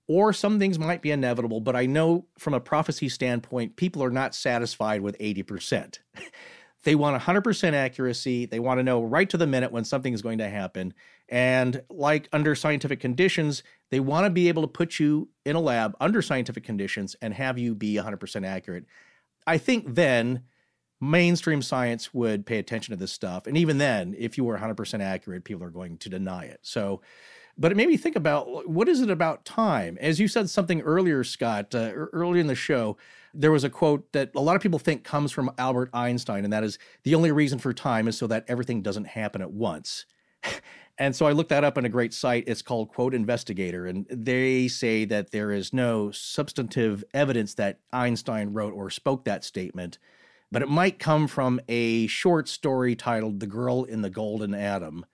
or 0.08 0.32
some 0.32 0.58
things 0.58 0.78
might 0.78 1.02
be 1.02 1.10
inevitable. 1.10 1.60
But 1.60 1.76
I 1.76 1.84
know 1.86 2.24
from 2.38 2.54
a 2.54 2.60
prophecy 2.60 3.10
standpoint, 3.10 3.76
people 3.76 4.02
are 4.02 4.10
not 4.10 4.34
satisfied 4.34 5.02
with 5.02 5.18
80%. 5.18 5.98
they 6.84 6.94
want 6.94 7.22
100% 7.22 7.72
accuracy. 7.74 8.46
They 8.46 8.58
want 8.58 8.78
to 8.78 8.82
know 8.82 9.02
right 9.02 9.28
to 9.28 9.36
the 9.36 9.46
minute 9.46 9.70
when 9.70 9.84
something 9.84 10.14
is 10.14 10.22
going 10.22 10.38
to 10.38 10.48
happen. 10.48 10.94
And 11.28 11.82
like 11.90 12.28
under 12.32 12.54
scientific 12.54 13.00
conditions, 13.00 13.62
they 13.90 14.00
want 14.00 14.24
to 14.24 14.30
be 14.30 14.48
able 14.48 14.62
to 14.62 14.68
put 14.68 14.98
you 14.98 15.28
in 15.44 15.56
a 15.56 15.60
lab 15.60 15.94
under 16.00 16.22
scientific 16.22 16.64
conditions 16.64 17.14
and 17.20 17.34
have 17.34 17.58
you 17.58 17.74
be 17.74 17.96
100% 17.96 18.46
accurate. 18.46 18.86
I 19.46 19.58
think 19.58 19.94
then 19.94 20.44
mainstream 21.00 21.62
science 21.62 22.12
would 22.12 22.44
pay 22.46 22.58
attention 22.58 22.92
to 22.92 22.98
this 22.98 23.12
stuff. 23.12 23.46
And 23.46 23.56
even 23.56 23.78
then, 23.78 24.14
if 24.18 24.36
you 24.36 24.44
were 24.44 24.58
100% 24.58 25.00
accurate, 25.00 25.44
people 25.44 25.64
are 25.64 25.70
going 25.70 25.96
to 25.98 26.08
deny 26.08 26.44
it. 26.44 26.60
So, 26.62 27.00
but 27.56 27.72
it 27.72 27.76
made 27.76 27.88
me 27.88 27.96
think 27.96 28.16
about 28.16 28.68
what 28.68 28.88
is 28.88 29.00
it 29.00 29.10
about 29.10 29.44
time? 29.44 29.98
As 30.00 30.20
you 30.20 30.28
said 30.28 30.48
something 30.48 30.80
earlier, 30.82 31.24
Scott, 31.24 31.74
uh, 31.74 31.92
earlier 31.92 32.40
in 32.40 32.46
the 32.46 32.54
show, 32.54 32.96
there 33.32 33.52
was 33.52 33.64
a 33.64 33.70
quote 33.70 34.12
that 34.12 34.30
a 34.34 34.40
lot 34.40 34.56
of 34.56 34.62
people 34.62 34.78
think 34.78 35.04
comes 35.04 35.30
from 35.32 35.50
Albert 35.58 35.90
Einstein, 35.92 36.44
and 36.44 36.52
that 36.52 36.64
is 36.64 36.78
the 37.04 37.14
only 37.14 37.30
reason 37.30 37.58
for 37.58 37.72
time 37.72 38.08
is 38.08 38.18
so 38.18 38.26
that 38.26 38.44
everything 38.48 38.82
doesn't 38.82 39.06
happen 39.06 39.40
at 39.40 39.52
once. 39.52 40.06
And 41.00 41.16
so 41.16 41.24
I 41.24 41.32
looked 41.32 41.48
that 41.48 41.64
up 41.64 41.78
on 41.78 41.86
a 41.86 41.88
great 41.88 42.12
site. 42.12 42.44
It's 42.46 42.60
called 42.60 42.90
Quote 42.90 43.14
Investigator. 43.14 43.86
And 43.86 44.06
they 44.10 44.68
say 44.68 45.06
that 45.06 45.30
there 45.30 45.50
is 45.50 45.72
no 45.72 46.10
substantive 46.10 47.02
evidence 47.14 47.54
that 47.54 47.78
Einstein 47.90 48.52
wrote 48.52 48.74
or 48.74 48.90
spoke 48.90 49.24
that 49.24 49.42
statement, 49.42 49.98
but 50.52 50.62
it 50.62 50.68
might 50.68 50.98
come 50.98 51.26
from 51.26 51.60
a 51.68 52.06
short 52.08 52.48
story 52.48 52.96
titled 52.96 53.40
The 53.40 53.46
Girl 53.46 53.84
in 53.84 54.02
the 54.02 54.10
Golden 54.10 54.54
Atom 54.54 55.06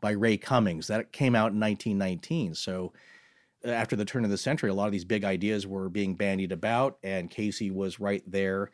by 0.00 0.12
Ray 0.12 0.36
Cummings. 0.36 0.86
That 0.86 1.12
came 1.12 1.34
out 1.34 1.52
in 1.52 1.60
1919. 1.60 2.54
So 2.54 2.92
uh, 3.64 3.70
after 3.70 3.96
the 3.96 4.04
turn 4.04 4.24
of 4.24 4.30
the 4.30 4.38
century, 4.38 4.70
a 4.70 4.74
lot 4.74 4.86
of 4.86 4.92
these 4.92 5.04
big 5.04 5.24
ideas 5.24 5.66
were 5.66 5.88
being 5.88 6.14
bandied 6.14 6.52
about, 6.52 6.98
and 7.02 7.30
Cayce 7.30 7.70
was 7.70 7.98
right 7.98 8.22
there 8.26 8.70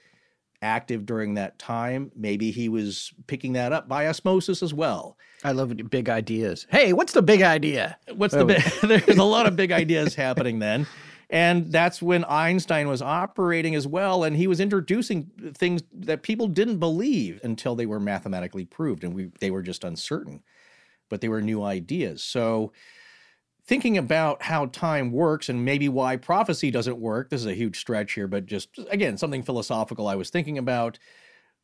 active 0.63 1.07
during 1.07 1.35
that 1.35 1.59
time. 1.59 2.13
Maybe 2.15 2.51
he 2.51 2.69
was 2.69 3.13
picking 3.27 3.55
that 3.55 3.73
up 3.73 3.89
by 3.89 4.07
osmosis 4.09 4.63
as 4.63 4.75
well. 4.75 5.17
I 5.43 5.53
love 5.53 5.75
big 5.89 6.11
ideas. 6.11 6.67
Hey, 6.71 6.93
what's 6.93 7.13
the 7.13 7.23
big 7.23 7.41
idea? 7.43 7.97
What's 8.15 8.35
the 8.35 8.45
big? 8.45 8.63
There's 8.83 9.19
a 9.19 9.25
lot 9.25 9.47
of 9.47 9.57
big 9.57 9.73
ideas 9.73 10.15
happening 10.15 10.59
then. 10.59 10.87
And 11.31 11.71
that's 11.71 12.03
when 12.03 12.25
Einstein 12.25 12.89
was 12.89 13.01
operating 13.01 13.77
as 13.77 13.87
well. 13.87 14.25
And 14.25 14.37
he 14.37 14.49
was 14.49 14.59
introducing 14.59 15.31
things 15.55 15.83
that 15.93 16.23
people 16.23 16.49
didn't 16.49 16.79
believe 16.79 17.41
until 17.45 17.77
they 17.77 17.87
were 17.87 18.01
mathematically 18.01 18.65
proved. 18.65 19.05
And 19.05 19.15
we, 19.15 19.31
they 19.39 19.53
were 19.53 19.63
just 19.63 19.85
uncertain, 19.85 20.43
but 21.09 21.21
they 21.21 21.29
were 21.29 21.41
new 21.41 21.63
ideas. 21.63 22.25
So, 22.25 22.73
thinking 23.65 23.97
about 23.97 24.43
how 24.43 24.67
time 24.67 25.13
works 25.13 25.49
and 25.49 25.65
maybe 25.65 25.89
why 25.89 26.17
prophecy 26.17 26.73
doesn't 26.73 26.99
work, 26.99 27.31
this 27.31 27.43
is 27.43 27.47
a 27.47 27.55
huge 27.55 27.79
stretch 27.79 28.15
here, 28.15 28.27
but 28.27 28.45
just 28.47 28.71
again, 28.91 29.17
something 29.17 29.45
philosophical 29.45 30.09
I 30.09 30.17
was 30.17 30.31
thinking 30.31 30.59
about. 30.59 30.99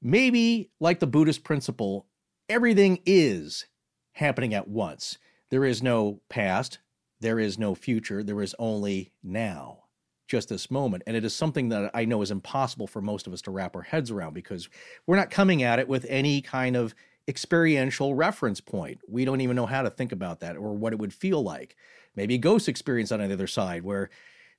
Maybe 0.01 0.71
like 0.79 1.01
the 1.01 1.09
Buddhist 1.09 1.43
principle, 1.43 2.07
everything 2.49 3.01
is 3.05 3.67
happening 4.13 4.55
at 4.55 4.69
once. 4.69 5.19
There 5.51 5.65
is 5.65 5.83
no 5.83 6.21
past, 6.29 6.79
there 7.21 7.39
is 7.39 7.59
no 7.59 7.75
future, 7.75 8.23
there 8.23 8.43
is 8.43 8.55
only 8.59 9.13
now. 9.23 9.85
just 10.29 10.49
this 10.49 10.71
moment. 10.71 11.03
And 11.07 11.17
it 11.17 11.25
is 11.25 11.35
something 11.35 11.69
that 11.69 11.91
I 11.95 12.05
know 12.05 12.23
is 12.23 12.31
impossible 12.31 12.87
for 12.87 13.01
most 13.01 13.27
of 13.27 13.33
us 13.33 13.43
to 13.43 13.51
wrap 13.51 13.77
our 13.77 13.83
heads 13.83 14.11
around 14.11 14.35
because 14.35 14.69
we're 15.07 15.17
not 15.17 15.31
coming 15.31 15.63
at 15.63 15.79
it 15.79 15.89
with 15.89 16.05
any 16.09 16.41
kind 16.43 16.77
of 16.77 16.95
experiential 17.29 18.15
reference 18.15 18.61
point. 18.61 19.01
We 19.09 19.25
don't 19.25 19.41
even 19.41 19.57
know 19.57 19.67
how 19.67 19.83
to 19.83 19.91
think 19.91 20.13
about 20.13 20.41
that 20.41 20.57
or 20.57 20.75
what 20.75 20.93
it 20.93 20.99
would 20.99 21.15
feel 21.15 21.43
like. 21.43 21.77
Maybe 22.15 22.39
ghost 22.39 22.69
experience 22.69 23.13
on 23.13 23.21
the 23.21 23.33
other 23.33 23.47
side 23.47 23.83
where 23.83 24.11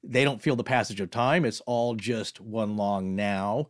they 0.04 0.24
don't 0.24 0.42
feel 0.42 0.56
the 0.56 0.64
passage 0.64 1.02
of 1.02 1.10
time. 1.10 1.44
It's 1.44 1.62
all 1.62 1.96
just 1.96 2.40
one 2.40 2.78
long 2.78 3.16
now. 3.16 3.68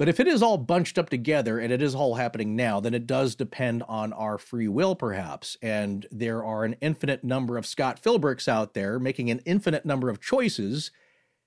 But 0.00 0.08
if 0.08 0.18
it 0.18 0.26
is 0.26 0.42
all 0.42 0.56
bunched 0.56 0.96
up 0.96 1.10
together 1.10 1.58
and 1.58 1.70
it 1.70 1.82
is 1.82 1.94
all 1.94 2.14
happening 2.14 2.56
now, 2.56 2.80
then 2.80 2.94
it 2.94 3.06
does 3.06 3.34
depend 3.34 3.82
on 3.82 4.14
our 4.14 4.38
free 4.38 4.66
will, 4.66 4.96
perhaps. 4.96 5.58
And 5.60 6.06
there 6.10 6.42
are 6.42 6.64
an 6.64 6.76
infinite 6.80 7.22
number 7.22 7.58
of 7.58 7.66
Scott 7.66 8.02
Philbrooks 8.02 8.48
out 8.48 8.72
there 8.72 8.98
making 8.98 9.30
an 9.30 9.42
infinite 9.44 9.84
number 9.84 10.08
of 10.08 10.18
choices, 10.18 10.90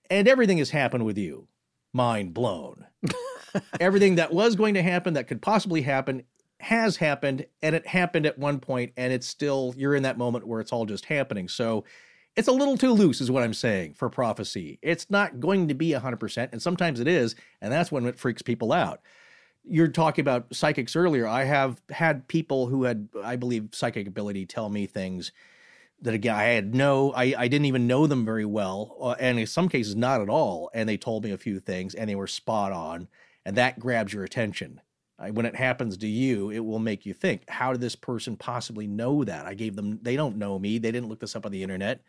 and 0.08 0.28
everything 0.28 0.60
has 0.60 0.70
happened 0.70 1.04
with 1.04 1.18
you. 1.18 1.48
Mind 1.94 2.36
blown. 2.36 2.86
everything 3.80 4.18
that 4.18 4.32
was 4.32 4.56
going 4.56 4.76
to 4.76 4.84
happen, 4.84 5.16
that 5.16 5.28
could 5.28 5.42
possibly 5.42 5.82
happen, 5.82 6.22
has 6.60 6.98
happened, 6.98 7.48
and 7.64 7.76
it 7.76 7.88
happened 7.88 8.28
at 8.28 8.38
one 8.38 8.60
point, 8.60 8.94
and 8.96 9.12
it's 9.12 9.26
still, 9.26 9.74
you're 9.76 9.96
in 9.96 10.04
that 10.04 10.20
moment 10.20 10.46
where 10.46 10.62
it's 10.62 10.72
all 10.72 10.86
just 10.86 11.06
happening. 11.06 11.48
So, 11.48 11.86
it's 12.36 12.48
a 12.48 12.52
little 12.54 12.78
too 12.78 12.92
loose, 12.92 13.22
is 13.22 13.30
what 13.30 13.44
I'm 13.44 13.54
saying, 13.54 13.94
for 13.94 14.10
prophecy. 14.10 14.80
It's 14.82 15.10
not 15.10 15.40
going 15.40 15.68
to 15.68 15.74
be 15.74 15.90
100%, 15.90 16.50
and 16.52 16.62
sometimes 16.62 17.00
it 17.00 17.08
is, 17.08 17.36
and 17.62 17.72
that's 17.72 17.92
when 17.92 18.06
it 18.06 18.18
freaks 18.18 18.42
people 18.42 18.74
out. 18.74 19.02
You're 19.64 19.88
talking 19.88 20.24
about 20.24 20.54
psychics 20.54 20.96
earlier. 20.96 21.28
I 21.28 21.44
have 21.44 21.82
had 21.90 22.28
people 22.28 22.68
who 22.68 22.84
had, 22.84 23.08
I 23.24 23.36
believe, 23.36 23.70
psychic 23.72 24.08
ability 24.08 24.46
tell 24.46 24.70
me 24.70 24.88
things 24.88 25.32
that, 26.02 26.14
again, 26.14 26.36
I 26.36 26.44
had 26.46 26.74
no, 26.74 27.14
I, 27.14 27.36
I 27.38 27.48
didn't 27.48 27.66
even 27.66 27.88
know 27.88 28.08
them 28.08 28.26
very 28.26 28.46
well, 28.46 28.98
uh, 29.00 29.16
and 29.20 29.40
in 29.40 29.48
some 29.48 29.70
cases, 29.70 29.96
not 29.96 30.20
at 30.20 30.28
all. 30.30 30.70
And 30.74 30.90
they 30.90 30.98
told 30.98 31.24
me 31.24 31.32
a 31.32 31.38
few 31.38 31.60
things, 31.60 31.94
and 31.94 32.10
they 32.10 32.16
were 32.16 32.28
spot 32.28 32.72
on, 32.72 33.08
and 33.46 33.56
that 33.58 33.80
grabs 33.80 34.12
your 34.12 34.24
attention. 34.24 34.82
When 35.32 35.46
it 35.46 35.56
happens 35.56 35.96
to 35.98 36.08
you, 36.08 36.50
it 36.50 36.60
will 36.60 36.80
make 36.80 37.06
you 37.06 37.14
think, 37.14 37.50
how 37.50 37.72
did 37.72 37.80
this 37.80 37.96
person 37.96 38.36
possibly 38.36 38.88
know 38.88 39.24
that? 39.24 39.46
I 39.46 39.54
gave 39.54 39.78
them, 39.78 40.00
they 40.02 40.18
don't 40.18 40.36
know 40.36 40.60
me. 40.60 40.80
They 40.80 40.92
didn't 40.92 41.08
look 41.08 41.22
this 41.22 41.36
up 41.36 41.46
on 41.46 41.54
the 41.54 41.64
internet 41.64 42.02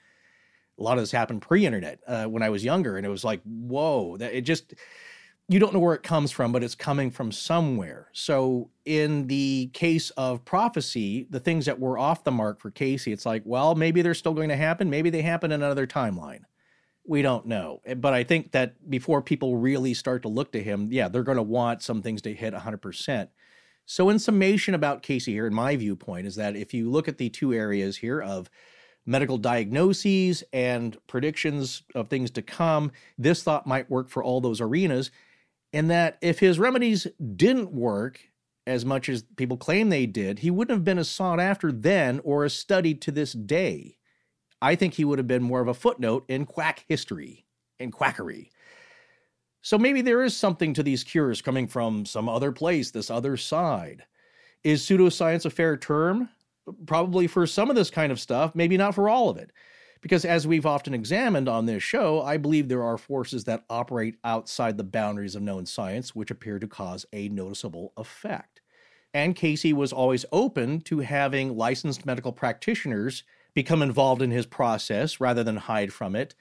a 0.78 0.82
lot 0.82 0.98
of 0.98 1.02
this 1.02 1.12
happened 1.12 1.42
pre-internet 1.42 2.00
uh, 2.06 2.24
when 2.24 2.42
I 2.42 2.50
was 2.50 2.64
younger, 2.64 2.96
and 2.96 3.06
it 3.06 3.10
was 3.10 3.24
like, 3.24 3.40
whoa, 3.44 4.16
that 4.16 4.34
it 4.34 4.42
just 4.42 4.74
you 5.48 5.58
don't 5.58 5.74
know 5.74 5.80
where 5.80 5.94
it 5.94 6.02
comes 6.02 6.32
from, 6.32 6.52
but 6.52 6.64
it's 6.64 6.74
coming 6.74 7.10
from 7.10 7.30
somewhere. 7.30 8.08
So 8.12 8.70
in 8.86 9.26
the 9.26 9.70
case 9.74 10.08
of 10.10 10.44
prophecy, 10.44 11.26
the 11.28 11.40
things 11.40 11.66
that 11.66 11.78
were 11.78 11.98
off 11.98 12.24
the 12.24 12.30
mark 12.30 12.60
for 12.60 12.70
Cayce, 12.70 13.06
it's 13.06 13.26
like, 13.26 13.42
well, 13.44 13.74
maybe 13.74 14.00
they're 14.00 14.14
still 14.14 14.32
going 14.32 14.48
to 14.48 14.56
happen. 14.56 14.88
Maybe 14.88 15.10
they 15.10 15.20
happen 15.20 15.52
in 15.52 15.62
another 15.62 15.86
timeline. 15.86 16.40
We 17.06 17.20
don't 17.20 17.44
know. 17.44 17.82
Eh, 17.84 17.92
but 17.92 18.14
I 18.14 18.24
think 18.24 18.52
that 18.52 18.88
before 18.88 19.20
people 19.20 19.58
really 19.58 19.92
start 19.92 20.22
to 20.22 20.28
look 20.28 20.50
to 20.52 20.62
him, 20.62 20.88
yeah, 20.90 21.08
they're 21.08 21.22
going 21.22 21.36
to 21.36 21.42
want 21.42 21.82
some 21.82 22.00
things 22.00 22.22
to 22.22 22.32
hit 22.32 22.54
100%. 22.54 23.28
So, 23.86 24.08
in 24.08 24.18
summation 24.18 24.72
about 24.72 25.02
Cayce 25.02 25.26
here, 25.26 25.46
in 25.46 25.52
my 25.52 25.76
viewpoint, 25.76 26.26
is 26.26 26.36
that 26.36 26.56
if 26.56 26.72
you 26.72 26.90
look 26.90 27.06
at 27.06 27.18
the 27.18 27.28
two 27.28 27.52
areas 27.52 27.98
here 27.98 28.18
of 28.18 28.48
medical 29.06 29.38
diagnoses 29.38 30.42
and 30.52 30.96
predictions 31.06 31.82
of 31.94 32.08
things 32.08 32.30
to 32.32 32.42
come, 32.42 32.92
this 33.18 33.42
thought 33.42 33.66
might 33.66 33.90
work 33.90 34.08
for 34.08 34.22
all 34.22 34.40
those 34.40 34.60
arenas. 34.60 35.10
And 35.72 35.90
that 35.90 36.18
if 36.20 36.38
his 36.38 36.58
remedies 36.58 37.06
didn't 37.36 37.72
work 37.72 38.20
as 38.66 38.84
much 38.84 39.08
as 39.08 39.22
people 39.36 39.56
claim 39.56 39.88
they 39.88 40.06
did, 40.06 40.38
he 40.38 40.50
wouldn't 40.50 40.76
have 40.76 40.84
been 40.84 40.98
as 40.98 41.08
sought 41.08 41.40
after 41.40 41.70
then 41.70 42.20
or 42.24 42.44
as 42.44 42.54
studied 42.54 43.02
to 43.02 43.10
this 43.10 43.32
day. 43.32 43.98
I 44.62 44.76
think 44.76 44.94
he 44.94 45.04
would 45.04 45.18
have 45.18 45.26
been 45.26 45.42
more 45.42 45.60
of 45.60 45.68
a 45.68 45.74
footnote 45.74 46.24
in 46.28 46.46
quack 46.46 46.84
history 46.88 47.44
and 47.78 47.92
quackery. 47.92 48.50
So 49.60 49.78
maybe 49.78 50.00
there 50.00 50.22
is 50.22 50.36
something 50.36 50.74
to 50.74 50.82
these 50.82 51.04
cures 51.04 51.42
coming 51.42 51.66
from 51.66 52.06
some 52.06 52.28
other 52.28 52.52
place, 52.52 52.90
this 52.90 53.10
other 53.10 53.36
side. 53.36 54.04
Is 54.62 54.82
pseudoscience 54.82 55.44
a 55.44 55.50
fair 55.50 55.76
term? 55.76 56.28
Probably 56.86 57.26
for 57.26 57.46
some 57.46 57.70
of 57.70 57.76
this 57.76 57.90
kind 57.90 58.10
of 58.10 58.20
stuff, 58.20 58.54
maybe 58.54 58.76
not 58.76 58.94
for 58.94 59.08
all 59.08 59.28
of 59.28 59.36
it. 59.36 59.52
Because 60.00 60.24
as 60.24 60.46
we've 60.46 60.66
often 60.66 60.92
examined 60.92 61.48
on 61.48 61.64
this 61.64 61.82
show, 61.82 62.20
I 62.20 62.36
believe 62.36 62.68
there 62.68 62.82
are 62.82 62.98
forces 62.98 63.44
that 63.44 63.64
operate 63.70 64.16
outside 64.22 64.76
the 64.76 64.84
boundaries 64.84 65.34
of 65.34 65.42
known 65.42 65.64
science 65.64 66.14
which 66.14 66.30
appear 66.30 66.58
to 66.58 66.66
cause 66.66 67.06
a 67.12 67.30
noticeable 67.30 67.92
effect. 67.96 68.60
And 69.14 69.36
Cayce 69.36 69.72
was 69.72 69.92
always 69.92 70.26
open 70.32 70.80
to 70.82 70.98
having 70.98 71.56
licensed 71.56 72.04
medical 72.04 72.32
practitioners 72.32 73.22
become 73.54 73.80
involved 73.80 74.20
in 74.20 74.30
his 74.30 74.44
process 74.44 75.20
rather 75.20 75.44
than 75.44 75.56
hide 75.56 75.92
from 75.92 76.14
it. 76.16 76.34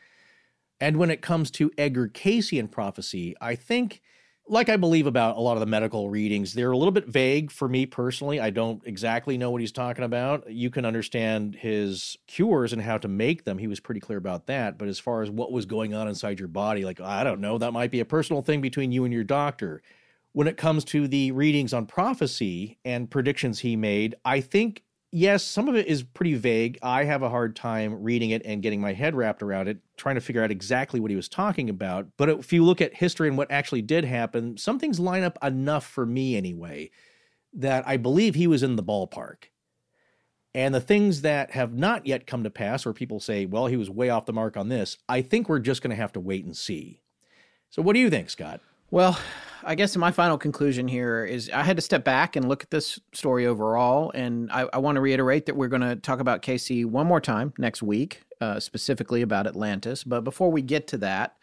And 0.81 0.97
when 0.97 1.11
it 1.11 1.21
comes 1.21 1.49
to 1.51 1.71
Edgar 1.77 2.07
Cayce 2.09 2.51
and 2.51 2.69
prophecy, 2.69 3.35
I 3.39 3.55
think 3.55 4.01
like 4.47 4.67
I 4.67 4.75
believe 4.75 5.07
about 5.07 5.37
a 5.37 5.39
lot 5.39 5.53
of 5.53 5.61
the 5.61 5.65
medical 5.65 6.09
readings, 6.09 6.53
they're 6.53 6.71
a 6.71 6.77
little 6.77 6.91
bit 6.91 7.07
vague 7.07 7.49
for 7.49 7.69
me 7.69 7.85
personally. 7.85 8.39
I 8.39 8.49
don't 8.49 8.81
exactly 8.85 9.37
know 9.37 9.51
what 9.51 9.61
he's 9.61 9.71
talking 9.71 10.03
about. 10.03 10.51
You 10.51 10.69
can 10.69 10.85
understand 10.85 11.55
his 11.55 12.17
cures 12.27 12.73
and 12.73 12.81
how 12.81 12.97
to 12.97 13.07
make 13.07 13.45
them. 13.45 13.57
He 13.57 13.67
was 13.67 13.79
pretty 13.79 14.01
clear 14.01 14.17
about 14.17 14.47
that. 14.47 14.77
But 14.77 14.89
as 14.89 14.99
far 14.99 15.21
as 15.21 15.29
what 15.29 15.53
was 15.53 15.65
going 15.65 15.93
on 15.93 16.09
inside 16.09 16.39
your 16.39 16.49
body, 16.49 16.83
like, 16.83 16.99
I 16.99 17.23
don't 17.23 17.39
know, 17.39 17.57
that 17.57 17.71
might 17.71 17.91
be 17.91 18.01
a 18.01 18.05
personal 18.05 18.41
thing 18.41 18.59
between 18.59 18.91
you 18.91 19.05
and 19.05 19.13
your 19.13 19.23
doctor. 19.23 19.81
When 20.33 20.47
it 20.47 20.57
comes 20.57 20.83
to 20.85 21.07
the 21.07 21.31
readings 21.31 21.73
on 21.73 21.85
prophecy 21.85 22.79
and 22.83 23.09
predictions 23.09 23.59
he 23.59 23.75
made, 23.75 24.15
I 24.25 24.41
think 24.41 24.83
yes, 25.13 25.43
some 25.43 25.69
of 25.69 25.75
it 25.75 25.85
is 25.87 26.03
pretty 26.03 26.33
vague. 26.33 26.79
I 26.81 27.05
have 27.05 27.21
a 27.21 27.29
hard 27.29 27.55
time 27.55 28.03
reading 28.03 28.31
it 28.31 28.41
and 28.43 28.61
getting 28.63 28.81
my 28.81 28.93
head 28.93 29.15
wrapped 29.15 29.43
around 29.43 29.69
it, 29.69 29.77
trying 29.95 30.15
to 30.15 30.21
figure 30.21 30.43
out 30.43 30.51
exactly 30.51 30.99
what 30.99 31.11
he 31.11 31.15
was 31.15 31.29
talking 31.29 31.69
about. 31.69 32.07
But 32.17 32.29
if 32.29 32.51
you 32.51 32.65
look 32.65 32.81
at 32.81 32.95
history 32.95 33.27
and 33.27 33.37
what 33.37 33.51
actually 33.51 33.83
did 33.83 34.03
happen, 34.03 34.57
some 34.57 34.79
things 34.79 34.99
line 34.99 35.23
up 35.23 35.37
enough 35.43 35.85
for 35.85 36.05
me 36.05 36.35
anyway 36.35 36.89
that 37.53 37.87
I 37.87 37.97
believe 37.97 38.35
he 38.35 38.47
was 38.47 38.63
in 38.63 38.75
the 38.75 38.83
ballpark. 38.83 39.45
And 40.55 40.73
the 40.73 40.81
things 40.81 41.21
that 41.21 41.51
have 41.51 41.73
not 41.73 42.05
yet 42.05 42.27
come 42.27 42.43
to 42.43 42.49
pass, 42.49 42.85
or 42.85 42.93
people 42.93 43.19
say, 43.19 43.45
well, 43.45 43.67
he 43.67 43.77
was 43.77 43.89
way 43.89 44.09
off 44.09 44.25
the 44.25 44.33
mark 44.33 44.57
on 44.57 44.69
this, 44.69 44.97
I 45.07 45.21
think 45.21 45.47
we're 45.47 45.59
just 45.59 45.81
going 45.81 45.89
to 45.89 46.01
have 46.01 46.13
to 46.13 46.19
wait 46.19 46.45
and 46.45 46.55
see. 46.55 47.01
So, 47.69 47.81
what 47.81 47.93
do 47.93 47.99
you 47.99 48.11
think, 48.11 48.29
Scott? 48.29 48.61
Well, 48.93 49.17
I 49.63 49.73
guess 49.73 49.97
my 49.97 50.11
final 50.11 50.37
conclusion 50.37 50.87
here 50.87 51.25
is 51.25 51.49
I 51.49 51.63
had 51.63 51.77
to 51.77 51.81
step 51.81 52.03
back 52.03 52.35
and 52.35 52.47
look 52.47 52.61
at 52.61 52.69
this 52.69 52.99
story 53.11 53.47
overall. 53.47 54.11
And 54.13 54.51
I, 54.51 54.67
I 54.71 54.77
want 54.77 54.97
to 54.97 55.01
reiterate 55.01 55.47
that 55.47 55.55
we're 55.55 55.67
going 55.67 55.81
to 55.81 55.95
talk 55.95 56.19
about 56.19 56.43
Cayce 56.43 56.69
one 56.85 57.07
more 57.07 57.19
time 57.19 57.53
next 57.57 57.81
week, 57.81 58.21
uh, 58.39 58.59
specifically 58.59 59.23
about 59.23 59.47
Atlantis. 59.47 60.03
But 60.03 60.23
before 60.23 60.51
we 60.51 60.61
get 60.61 60.85
to 60.89 60.99
that, 60.99 61.37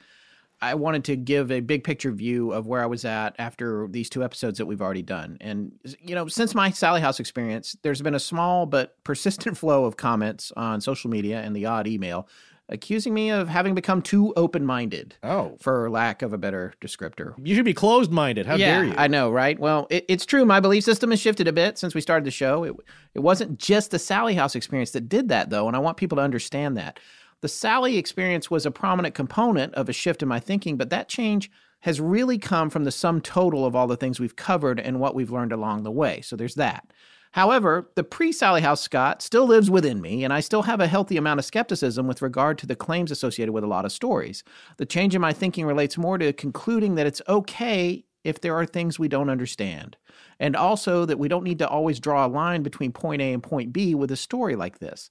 I 0.63 0.77
wanted 0.77 1.03
to 1.07 1.17
give 1.17 1.51
a 1.51 1.59
big 1.59 1.83
picture 1.83 2.13
view 2.13 2.53
of 2.53 2.69
where 2.69 2.85
I 2.85 2.87
was 2.87 3.05
at 3.05 3.35
after 3.41 3.89
these 3.91 4.09
two 4.09 4.23
episodes 4.23 4.59
that 4.59 4.67
we've 4.67 4.81
already 4.81 5.03
done. 5.03 5.37
And, 5.41 5.73
you 6.01 6.15
know, 6.15 6.29
since 6.29 6.55
my 6.55 6.71
Sallie 6.71 7.01
House 7.01 7.19
experience, 7.19 7.77
there's 7.83 8.01
been 8.01 8.15
a 8.15 8.21
small 8.21 8.65
but 8.65 9.03
persistent 9.03 9.59
flow 9.59 9.87
of 9.87 9.97
comments 9.97 10.53
on 10.57 10.81
social 10.81 11.11
media 11.11 11.41
and 11.41 11.57
the 11.57 11.67
odd 11.67 11.89
email 11.89 12.29
accusing 12.71 13.13
me 13.13 13.31
of 13.31 13.49
having 13.49 13.75
become 13.75 14.01
too 14.01 14.33
open 14.37 14.65
minded. 14.65 15.15
Oh. 15.23 15.57
For 15.61 15.91
lack 15.91 16.23
of 16.23 16.33
a 16.33 16.39
better 16.39 16.73
descriptor. 16.81 17.35
You 17.43 17.55
should 17.55 17.65
be 17.65 17.75
closed 17.75 18.11
minded. 18.11 18.47
How 18.47 18.55
yeah, 18.55 18.77
dare 18.77 18.85
you? 18.85 18.95
I 18.97 19.09
know, 19.09 19.31
right? 19.31 19.59
Well, 19.59 19.87
it, 19.91 20.05
it's 20.09 20.25
true. 20.25 20.45
My 20.45 20.61
belief 20.61 20.85
system 20.85 21.11
has 21.11 21.21
shifted 21.21 21.49
a 21.49 21.53
bit 21.53 21.79
since 21.79 21.95
we 21.95 22.01
started 22.01 22.25
the 22.25 22.31
show. 22.31 22.65
It, 22.65 22.77
it 23.15 23.21
wasn't 23.21 23.59
just 23.59 23.91
the 23.91 23.99
Sallie 23.99 24.35
House 24.35 24.55
experience 24.55 24.93
that 24.93 25.09
did 25.09 25.29
that, 25.29 25.51
though, 25.51 25.67
and 25.67 25.77
I 25.77 25.81
want 25.81 25.97
people 25.97 26.17
to 26.17 26.23
understand 26.23 26.77
that. 26.77 27.01
The 27.43 27.49
Sallie 27.49 27.97
experience 27.97 28.51
was 28.51 28.67
a 28.67 28.71
prominent 28.71 29.15
component 29.15 29.75
of 29.75 29.89
a 29.89 29.93
shift 29.93 30.23
in 30.23 30.29
my 30.29 30.41
thinking, 30.41 30.77
but 30.77 30.91
that 30.91 31.09
change 31.09 31.51
has 31.81 32.01
really 32.01 32.39
come 32.39 32.69
from 32.69 32.85
the 32.85 32.91
sum 32.91 33.21
total 33.21 33.65
of 33.65 33.75
all 33.75 33.87
the 33.87 33.97
things 33.97 34.21
we've 34.21 34.37
covered 34.37 34.79
and 34.79 35.01
what 35.01 35.15
we've 35.15 35.31
learned 35.31 35.53
along 35.53 35.83
the 35.83 35.91
way. 35.91 36.21
So 36.21 36.37
there's 36.37 36.57
that. 36.57 36.87
However, 37.33 37.91
the 37.95 38.03
pre 38.03 38.33
Sallie 38.33 38.61
House 38.61 38.81
Scott 38.81 39.23
still 39.23 39.47
lives 39.47 39.71
within 39.71 40.01
me, 40.01 40.25
and 40.25 40.33
I 40.33 40.41
still 40.41 40.63
have 40.63 40.81
a 40.81 40.89
healthy 40.89 41.17
amount 41.17 41.39
of 41.39 41.45
skepticism 41.45 42.07
with 42.07 42.23
regard 42.23 42.59
to 42.59 42.67
the 42.67 42.75
claims 42.75 43.11
associated 43.11 43.53
with 43.53 43.63
a 43.63 43.69
lot 43.69 43.85
of 43.85 43.93
stories. 43.93 44.43
The 44.79 44.87
change 44.87 45.15
in 45.15 45.21
my 45.21 45.33
thinking 45.33 45.65
relates 45.65 45.97
more 45.97 46.19
to 46.19 46.33
concluding 46.33 46.97
that 46.97 47.07
it's 47.07 47.23
okay 47.29 48.05
if 48.25 48.41
there 48.41 48.55
are 48.57 48.67
things 48.67 48.99
we 48.99 49.09
don't 49.09 49.31
understand, 49.31 49.97
and 50.41 50.57
also 50.57 51.05
that 51.07 51.19
we 51.19 51.29
don't 51.29 51.45
need 51.45 51.61
to 51.61 51.69
always 51.69 52.01
draw 52.01 52.27
a 52.27 52.29
line 52.29 52.63
between 52.63 52.93
point 52.93 53.23
A 53.23 53.33
and 53.33 53.43
point 53.43 53.73
B 53.73 53.95
with 53.95 54.11
a 54.11 54.17
story 54.17 54.57
like 54.57 54.79
this. 54.79 55.11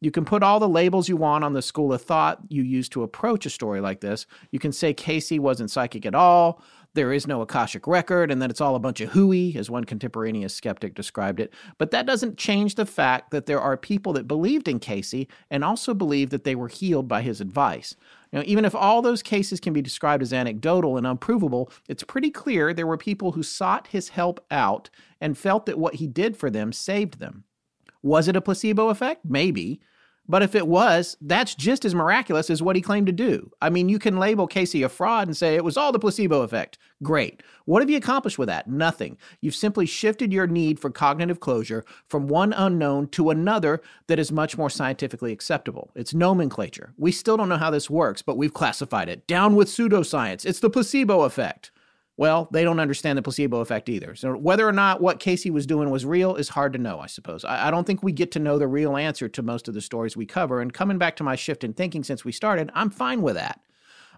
You 0.00 0.10
can 0.10 0.24
put 0.24 0.42
all 0.42 0.60
the 0.60 0.68
labels 0.68 1.08
you 1.08 1.16
want 1.16 1.44
on 1.44 1.54
the 1.54 1.62
school 1.62 1.92
of 1.92 2.00
thought 2.00 2.40
you 2.48 2.62
use 2.62 2.88
to 2.90 3.02
approach 3.02 3.46
a 3.46 3.50
story 3.50 3.80
like 3.80 4.00
this. 4.00 4.26
You 4.52 4.58
can 4.58 4.70
say 4.72 4.94
Cayce 4.94 5.32
wasn't 5.38 5.70
psychic 5.70 6.06
at 6.06 6.14
all, 6.14 6.62
there 6.98 7.12
is 7.12 7.28
no 7.28 7.42
Akashic 7.42 7.86
record, 7.86 8.28
and 8.28 8.42
that 8.42 8.50
it's 8.50 8.60
all 8.60 8.74
a 8.74 8.80
bunch 8.80 9.00
of 9.00 9.10
hooey, 9.10 9.54
as 9.56 9.70
one 9.70 9.84
contemporaneous 9.84 10.52
skeptic 10.52 10.96
described 10.96 11.38
it. 11.38 11.54
But 11.78 11.92
that 11.92 12.06
doesn't 12.06 12.38
change 12.38 12.74
the 12.74 12.84
fact 12.84 13.30
that 13.30 13.46
there 13.46 13.60
are 13.60 13.76
people 13.76 14.12
that 14.14 14.26
believed 14.26 14.66
in 14.66 14.80
Cayce 14.80 15.28
and 15.48 15.62
also 15.62 15.94
believed 15.94 16.32
that 16.32 16.42
they 16.42 16.56
were 16.56 16.66
healed 16.66 17.06
by 17.06 17.22
his 17.22 17.40
advice. 17.40 17.94
Now, 18.32 18.42
even 18.44 18.64
if 18.64 18.74
all 18.74 19.00
those 19.00 19.22
cases 19.22 19.60
can 19.60 19.72
be 19.72 19.80
described 19.80 20.24
as 20.24 20.32
anecdotal 20.32 20.96
and 20.96 21.06
unprovable, 21.06 21.70
it's 21.88 22.02
pretty 22.02 22.32
clear 22.32 22.74
there 22.74 22.84
were 22.84 22.96
people 22.96 23.30
who 23.30 23.44
sought 23.44 23.86
his 23.86 24.08
help 24.08 24.44
out 24.50 24.90
and 25.20 25.38
felt 25.38 25.66
that 25.66 25.78
what 25.78 25.94
he 25.94 26.08
did 26.08 26.36
for 26.36 26.50
them 26.50 26.72
saved 26.72 27.20
them. 27.20 27.44
Was 28.02 28.26
it 28.26 28.34
a 28.34 28.40
placebo 28.40 28.88
effect? 28.88 29.24
Maybe. 29.24 29.80
But 30.28 30.42
if 30.42 30.54
it 30.54 30.68
was, 30.68 31.16
that's 31.20 31.54
just 31.54 31.84
as 31.84 31.94
miraculous 31.94 32.50
as 32.50 32.62
what 32.62 32.76
he 32.76 32.82
claimed 32.82 33.06
to 33.06 33.12
do. 33.12 33.50
I 33.62 33.70
mean, 33.70 33.88
you 33.88 33.98
can 33.98 34.18
label 34.18 34.46
Cayce 34.46 34.74
a 34.74 34.88
fraud 34.88 35.26
and 35.26 35.36
say 35.36 35.54
it 35.54 35.64
was 35.64 35.76
all 35.76 35.90
the 35.90 35.98
placebo 35.98 36.42
effect. 36.42 36.76
Great. 37.02 37.42
What 37.64 37.80
have 37.80 37.88
you 37.88 37.96
accomplished 37.96 38.38
with 38.38 38.48
that? 38.48 38.68
Nothing. 38.68 39.16
You've 39.40 39.54
simply 39.54 39.86
shifted 39.86 40.32
your 40.32 40.46
need 40.46 40.78
for 40.78 40.90
cognitive 40.90 41.40
closure 41.40 41.84
from 42.08 42.28
one 42.28 42.52
unknown 42.52 43.08
to 43.08 43.30
another 43.30 43.80
that 44.08 44.18
is 44.18 44.30
much 44.30 44.58
more 44.58 44.68
scientifically 44.68 45.32
acceptable. 45.32 45.90
It's 45.94 46.12
nomenclature. 46.12 46.92
We 46.98 47.12
still 47.12 47.36
don't 47.36 47.48
know 47.48 47.56
how 47.56 47.70
this 47.70 47.88
works, 47.88 48.20
but 48.20 48.36
we've 48.36 48.54
classified 48.54 49.08
it. 49.08 49.26
Down 49.26 49.54
with 49.54 49.68
pseudoscience. 49.68 50.44
It's 50.44 50.60
the 50.60 50.70
placebo 50.70 51.22
effect. 51.22 51.70
Well, 52.18 52.48
they 52.50 52.64
don't 52.64 52.80
understand 52.80 53.16
the 53.16 53.22
placebo 53.22 53.60
effect 53.60 53.88
either. 53.88 54.16
So, 54.16 54.36
whether 54.36 54.66
or 54.66 54.72
not 54.72 55.00
what 55.00 55.20
Cayce 55.20 55.46
was 55.46 55.66
doing 55.66 55.88
was 55.88 56.04
real 56.04 56.34
is 56.34 56.48
hard 56.48 56.72
to 56.72 56.78
know, 56.78 56.98
I 56.98 57.06
suppose. 57.06 57.44
I, 57.44 57.68
I, 57.68 57.70
don't 57.70 57.86
think 57.86 58.02
we 58.02 58.10
get 58.10 58.32
to 58.32 58.40
know 58.40 58.58
the 58.58 58.66
real 58.66 58.96
answer 58.96 59.28
to 59.28 59.40
most 59.40 59.68
of 59.68 59.74
the 59.74 59.80
stories 59.80 60.16
we 60.16 60.26
cover. 60.26 60.60
And 60.60 60.72
coming 60.72 60.98
back 60.98 61.14
to 61.16 61.22
my 61.22 61.36
shift 61.36 61.62
in 61.62 61.74
thinking 61.74 62.02
since 62.02 62.24
we 62.24 62.32
started, 62.32 62.72
I'm 62.74 62.90
fine 62.90 63.22
with 63.22 63.36
that. 63.36 63.60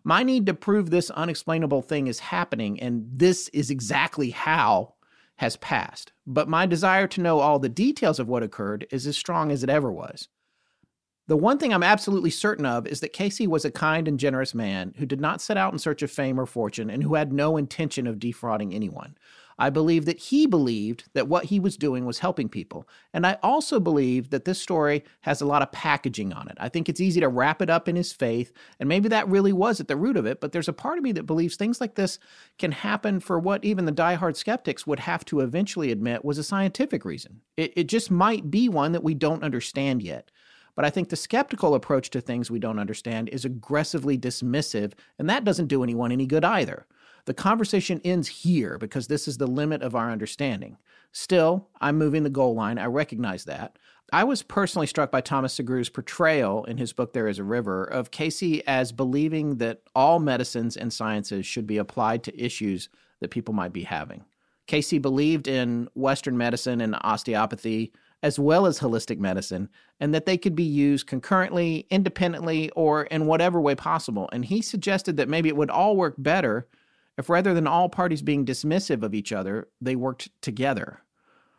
My 0.03 0.23
need 0.23 0.47
to 0.47 0.55
prove 0.55 0.89
this 0.89 1.11
unexplainable 1.11 1.83
thing 1.83 2.07
is 2.07 2.21
happening, 2.21 2.81
and 2.81 3.07
this 3.13 3.49
is 3.49 3.71
exactly 3.71 4.31
how, 4.31 4.95
has 5.37 5.57
passed. 5.59 6.13
But 6.27 6.49
my 6.49 6.65
desire 6.65 7.07
to 7.09 7.21
know 7.21 7.41
all 7.41 7.59
the 7.59 7.69
details 7.69 8.19
of 8.19 8.29
what 8.29 8.43
occurred 8.43 8.87
is 8.91 9.07
as 9.07 9.19
strong 9.19 9.53
as 9.53 9.63
it 9.63 9.69
ever 9.69 9.93
was. 9.93 10.29
The 11.31 11.37
one 11.37 11.59
thing 11.59 11.73
I'm 11.73 11.85
absolutely 11.85 12.31
certain 12.31 12.67
of 12.67 12.89
is 12.89 12.99
that 12.99 13.13
Cayce 13.13 13.47
was 13.47 13.65
a 13.65 13.71
kind 13.71 14.09
and 14.09 14.19
generous 14.19 14.53
man 14.53 14.95
who 14.99 15.07
did 15.07 15.21
not 15.21 15.41
set 15.41 15.57
out 15.57 15.73
in 15.73 15.79
search 15.79 16.03
of 16.03 16.11
fame 16.11 16.41
or 16.41 16.45
fortune 16.45 16.91
and 16.91 17.05
who 17.05 17.15
had 17.15 17.33
no 17.33 17.57
intention 17.57 18.09
of 18.09 18.19
defrauding 18.19 18.75
anyone. 18.75 19.17
I 19.57 19.71
believe 19.71 20.07
that 20.07 20.19
he 20.19 20.49
believed 20.49 21.05
that 21.13 21.29
what 21.29 21.45
he 21.45 21.61
was 21.61 21.77
doing 21.77 22.05
was 22.05 22.19
helping 22.19 22.49
people. 22.49 22.89
And 23.15 23.25
I 23.25 23.39
also 23.45 23.79
believe 23.79 24.31
that 24.31 24.45
this 24.45 24.61
story 24.61 25.05
has 25.21 25.41
a 25.41 25.47
lot 25.47 25.63
of 25.63 25.71
packaging 25.71 26.33
on 26.33 26.49
it. 26.49 26.57
I 26.59 26.69
think 26.69 26.89
it's 26.89 27.01
easy 27.01 27.21
to 27.21 27.29
wrap 27.29 27.63
it 27.63 27.71
up 27.71 27.87
in 27.87 27.95
his 27.95 28.11
faith, 28.11 28.53
and 28.81 28.89
maybe 28.89 29.09
that 29.11 29.29
really 29.29 29.53
was 29.53 29.79
at 29.79 29.87
the 29.87 29.97
root 29.97 30.17
of 30.17 30.27
it, 30.27 30.41
but 30.41 30.51
there's 30.51 30.67
a 30.67 30.73
part 30.73 30.99
of 30.99 31.05
me 31.05 31.13
that 31.13 31.27
believes 31.27 31.55
things 31.55 31.81
like 31.81 31.95
this 31.95 32.19
can 32.59 32.73
happen 32.73 33.21
for 33.21 33.39
what 33.39 33.65
even 33.65 33.85
the 33.85 33.93
diehard 33.93 34.35
skeptics 34.35 34.85
would 34.85 34.99
have 34.99 35.25
to 35.27 35.39
eventually 35.39 35.93
admit 35.93 36.25
was 36.25 36.39
a 36.39 36.43
scientific 36.43 37.05
reason. 37.05 37.41
It, 37.57 37.73
it 37.77 37.85
just 37.85 38.11
might 38.11 38.51
be 38.51 38.69
one 38.69 38.91
that 38.93 39.05
we 39.05 39.15
don't 39.15 39.45
understand 39.45 40.03
yet. 40.03 40.33
But 40.81 40.87
I 40.87 40.91
think 40.91 41.11
the 41.11 41.17
skeptical 41.17 41.75
approach 41.75 42.09
to 42.09 42.23
things 42.23 42.51
we 42.51 42.59
don't 42.59 42.79
understand 42.79 43.29
is 43.29 43.45
aggressively 43.45 44.17
dismissive, 44.17 44.95
and 45.19 45.29
that 45.29 45.45
doesn't 45.45 45.67
do 45.67 45.83
anyone 45.83 46.11
any 46.11 46.25
good 46.25 46.43
either. 46.43 46.87
The 47.27 47.35
conversation 47.35 48.01
ends 48.03 48.29
here 48.29 48.79
because 48.79 49.07
this 49.07 49.29
is 49.29 49.37
the 49.37 49.47
limit 49.47 49.83
of 49.83 49.95
our 49.95 50.11
understanding. 50.11 50.79
Still, 51.13 51.69
I'm 51.83 51.99
moving 51.99 52.23
the 52.23 52.31
goal 52.31 52.55
line. 52.55 52.79
I 52.79 52.87
recognize 52.87 53.45
that. 53.45 53.79
I 54.11 54.25
was 54.25 54.43
personally 54.43 54.87
struck 54.87 55.11
by 55.11 55.21
Thomas 55.21 55.53
Sugrue's 55.53 55.91
portrayal 55.91 56.65
in 56.65 56.79
his 56.79 56.95
book 56.95 57.13
There 57.13 57.29
is 57.29 57.39
a 57.39 57.45
River 57.45 57.85
of 57.85 58.11
Cayce 58.11 58.63
as 58.67 58.91
believing 58.91 59.57
that 59.57 59.83
all 59.95 60.19
medicines 60.19 60.79
and 60.79 60.91
sciences 60.91 61.45
should 61.45 61.67
be 61.67 61.77
applied 61.77 62.23
to 62.23 62.43
issues 62.43 62.89
that 63.21 63.31
people 63.31 63.53
might 63.53 63.75
be 63.75 63.83
having. 63.83 64.25
Cayce 64.67 64.99
believed 64.99 65.47
in 65.47 65.91
Western 65.93 66.39
medicine 66.39 66.81
and 66.81 66.97
osteopathy, 67.03 67.93
as 68.23 68.39
well 68.39 68.67
as 68.67 68.81
holistic 68.81 69.19
medicine, 69.19 69.69
and 69.99 70.15
that 70.15 70.27
they 70.27 70.37
could 70.37 70.55
be 70.55 70.63
used 70.63 71.07
concurrently, 71.07 71.87
independently, 71.91 72.71
or 72.71 73.05
in 73.05 73.27
whatever 73.27 73.61
way 73.61 73.75
possible. 73.75 74.29
And 74.33 74.45
he 74.45 74.61
suggested 74.61 75.17
that 75.17 75.29
maybe 75.29 75.49
it 75.49 75.57
would 75.57 75.71
all 75.71 75.97
work 75.97 76.15
better 76.19 76.69
if 77.17 77.29
rather 77.29 77.53
than 77.53 77.67
all 77.67 77.89
parties 77.89 78.23
being 78.23 78.47
dismissive 78.47 79.03
of 79.03 79.15
each 79.15 79.31
other, 79.31 79.69
they 79.81 79.95
worked 79.95 80.31
together. 80.41 81.03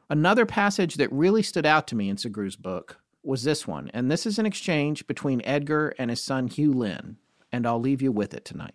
Another 0.09 0.45
passage 0.45 0.95
that 0.95 1.11
really 1.11 1.43
stood 1.43 1.65
out 1.65 1.87
to 1.87 1.95
me 1.95 2.09
in 2.09 2.17
Sugrue's 2.17 2.55
book 2.55 2.97
was 3.23 3.43
this 3.43 3.67
one, 3.67 3.91
and 3.93 4.09
this 4.09 4.25
is 4.25 4.39
an 4.39 4.47
exchange 4.47 5.05
between 5.05 5.41
Edgar 5.45 5.93
and 5.99 6.09
his 6.09 6.23
son 6.23 6.47
Hugh 6.47 6.73
Lynn, 6.73 7.17
and 7.51 7.67
I'll 7.67 7.79
leave 7.79 8.01
you 8.01 8.11
with 8.11 8.33
it 8.33 8.43
tonight. 8.43 8.73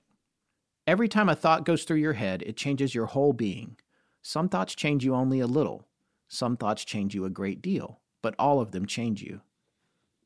Every 0.86 1.08
time 1.08 1.28
a 1.28 1.34
thought 1.34 1.64
goes 1.64 1.82
through 1.82 1.96
your 1.96 2.12
head, 2.12 2.42
it 2.46 2.56
changes 2.56 2.94
your 2.94 3.06
whole 3.06 3.32
being. 3.32 3.76
Some 4.22 4.48
thoughts 4.48 4.76
change 4.76 5.04
you 5.04 5.14
only 5.14 5.40
a 5.40 5.46
little, 5.48 5.88
some 6.28 6.56
thoughts 6.56 6.84
change 6.84 7.14
you 7.14 7.24
a 7.24 7.30
great 7.30 7.62
deal, 7.62 8.00
but 8.22 8.34
all 8.38 8.60
of 8.60 8.72
them 8.72 8.86
change 8.86 9.22
you. 9.22 9.40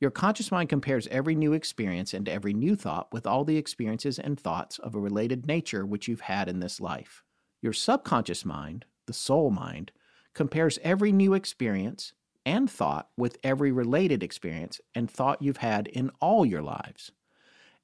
Your 0.01 0.11
conscious 0.11 0.51
mind 0.51 0.71
compares 0.71 1.07
every 1.09 1.35
new 1.35 1.53
experience 1.53 2.15
and 2.15 2.27
every 2.29 2.55
new 2.55 2.75
thought 2.75 3.13
with 3.13 3.27
all 3.27 3.45
the 3.45 3.59
experiences 3.59 4.19
and 4.19 4.41
thoughts 4.41 4.79
of 4.79 4.95
a 4.95 5.01
related 5.01 5.47
nature 5.47 5.85
which 5.85 6.09
you've 6.09 6.23
had 6.23 6.49
in 6.49 6.61
this 6.61 6.81
life. 6.81 7.23
Your 7.61 7.75
subconscious 7.75 8.47
mind, 8.47 8.87
the 9.07 9.13
soul 9.13 9.51
mind, 9.51 9.93
compares 10.33 10.79
every 10.83 11.13
new 11.13 11.35
experience 11.35 12.15
and 12.47 12.71
thought 12.71 13.11
with 13.19 13.37
every 13.45 13.71
related 13.71 14.23
experience 14.23 14.81
and 14.95 15.11
thought 15.11 15.43
you've 15.43 15.59
had 15.59 15.87
in 15.89 16.11
all 16.21 16.47
your 16.47 16.63
lives. 16.63 17.13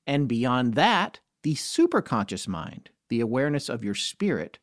And 0.06 0.26
beyond 0.26 0.74
that, 0.74 1.20
the 1.42 1.54
superconscious 1.54 2.48
mind, 2.48 2.90
the 3.08 3.20
awareness 3.20 3.68
of 3.68 3.84
your 3.84 3.94
spirit, 3.94 4.58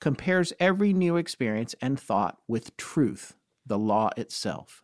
compares 0.00 0.52
every 0.60 0.92
new 0.92 1.16
experience 1.16 1.74
and 1.80 1.98
thought 1.98 2.38
with 2.46 2.76
truth, 2.76 3.34
the 3.64 3.78
law 3.78 4.10
itself. 4.16 4.82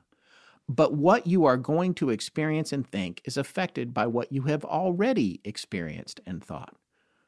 But 0.69 0.95
what 0.95 1.27
you 1.27 1.45
are 1.45 1.57
going 1.57 1.95
to 1.95 2.11
experience 2.11 2.73
and 2.73 2.87
think 2.87 3.21
is 3.25 3.37
affected 3.37 3.93
by 3.93 4.07
what 4.07 4.33
you 4.33 4.43
have 4.43 4.65
already 4.65 5.41
experienced 5.45 6.21
and 6.25 6.43
thought. 6.43 6.77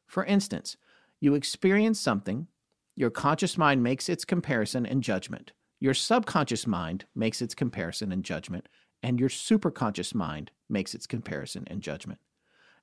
For 0.06 0.24
instance, 0.24 0.76
you 1.20 1.34
experience 1.34 2.00
something, 2.00 2.46
your 2.96 3.10
conscious 3.10 3.58
mind 3.58 3.82
makes 3.82 4.08
its 4.08 4.24
comparison 4.24 4.86
and 4.86 5.02
judgment, 5.02 5.52
your 5.80 5.94
subconscious 5.94 6.66
mind 6.66 7.04
makes 7.14 7.42
its 7.42 7.54
comparison 7.54 8.12
and 8.12 8.24
judgment, 8.24 8.68
and 9.02 9.20
your 9.20 9.28
superconscious 9.28 10.14
mind 10.14 10.50
makes 10.68 10.94
its 10.94 11.06
comparison 11.06 11.64
and 11.66 11.82
judgment. 11.82 12.20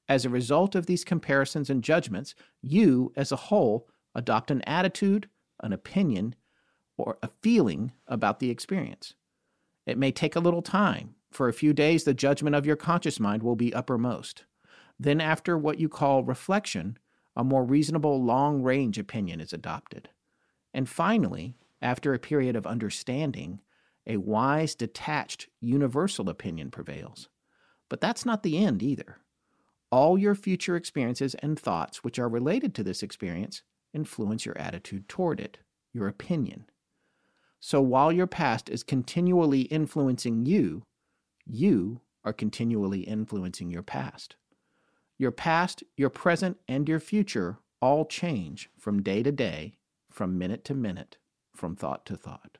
As 0.08 0.26
a 0.26 0.30
result 0.30 0.76
of 0.76 0.86
these 0.86 1.04
comparisons 1.04 1.70
and 1.70 1.84
judgments, 1.84 2.36
you, 2.62 3.12
as 3.16 3.32
a 3.32 3.38
whole, 3.38 3.88
adopt 4.16 4.52
an 4.52 4.62
attitude, 4.64 5.30
an 5.62 5.74
opinion, 5.74 6.36
or 6.98 7.18
a 7.22 7.30
feeling 7.42 7.92
about 8.08 8.40
the 8.40 8.50
experience. 8.50 9.14
It 9.86 9.98
may 9.98 10.12
take 10.12 10.36
a 10.36 10.42
little 10.42 10.62
time. 10.62 11.16
For 11.32 11.48
a 11.48 11.54
few 11.54 11.74
days, 11.74 12.04
the 12.04 12.14
judgment 12.14 12.56
of 12.56 12.66
your 12.66 12.76
conscious 12.76 13.20
mind 13.20 13.42
will 13.42 13.56
be 13.56 13.74
uppermost. 13.74 14.44
Then, 15.00 15.22
after 15.22 15.58
what 15.58 15.80
you 15.80 15.90
call 15.90 16.24
reflection, 16.24 16.98
a 17.36 17.44
more 17.44 17.64
reasonable 17.64 18.24
long 18.24 18.62
range 18.62 19.00
opinion 19.00 19.40
is 19.40 19.54
adopted. 19.54 20.10
And 20.74 20.88
finally, 20.88 21.56
after 21.82 22.14
a 22.14 22.20
period 22.20 22.56
of 22.56 22.68
understanding, 22.68 23.62
a 24.06 24.18
wise, 24.18 24.76
detached, 24.76 25.48
universal 25.60 26.30
opinion 26.30 26.70
prevails. 26.72 27.30
But 27.90 28.02
that's 28.02 28.26
not 28.26 28.44
the 28.44 28.64
end 28.64 28.84
either. 28.84 29.18
All 29.92 30.18
your 30.18 30.36
future 30.36 30.76
experiences 30.76 31.36
and 31.36 31.60
thoughts 31.60 32.04
which 32.04 32.20
are 32.20 32.30
related 32.30 32.74
to 32.76 32.84
this 32.84 33.04
experience 33.04 33.64
influence 33.94 34.45
your 34.45 34.58
attitude 34.58 35.08
toward 35.08 35.40
it, 35.40 35.60
your 35.94 36.08
opinion. 36.08 36.66
So 37.60 37.82
while 37.82 38.11
your 38.11 38.28
past 38.28 38.70
is 38.70 38.84
continually 38.84 39.61
influencing 39.64 40.45
you, 40.45 40.84
you 41.45 42.02
are 42.24 42.34
continually 42.34 43.02
influencing 43.02 43.70
your 43.70 43.84
past. 43.84 44.36
Your 45.18 45.32
past, 45.32 45.84
your 45.95 46.10
present, 46.10 46.58
and 46.68 46.90
your 46.90 47.00
future 47.00 47.60
all 47.82 48.06
change 48.06 48.70
from 48.78 49.03
day 49.03 49.22
to 49.24 49.32
day, 49.32 49.78
from 50.10 50.38
minute 50.38 50.64
to 50.66 50.74
minute, 50.74 51.18
from 51.56 51.76
thought 51.76 52.06
to 52.08 52.18
thought. 52.18 52.58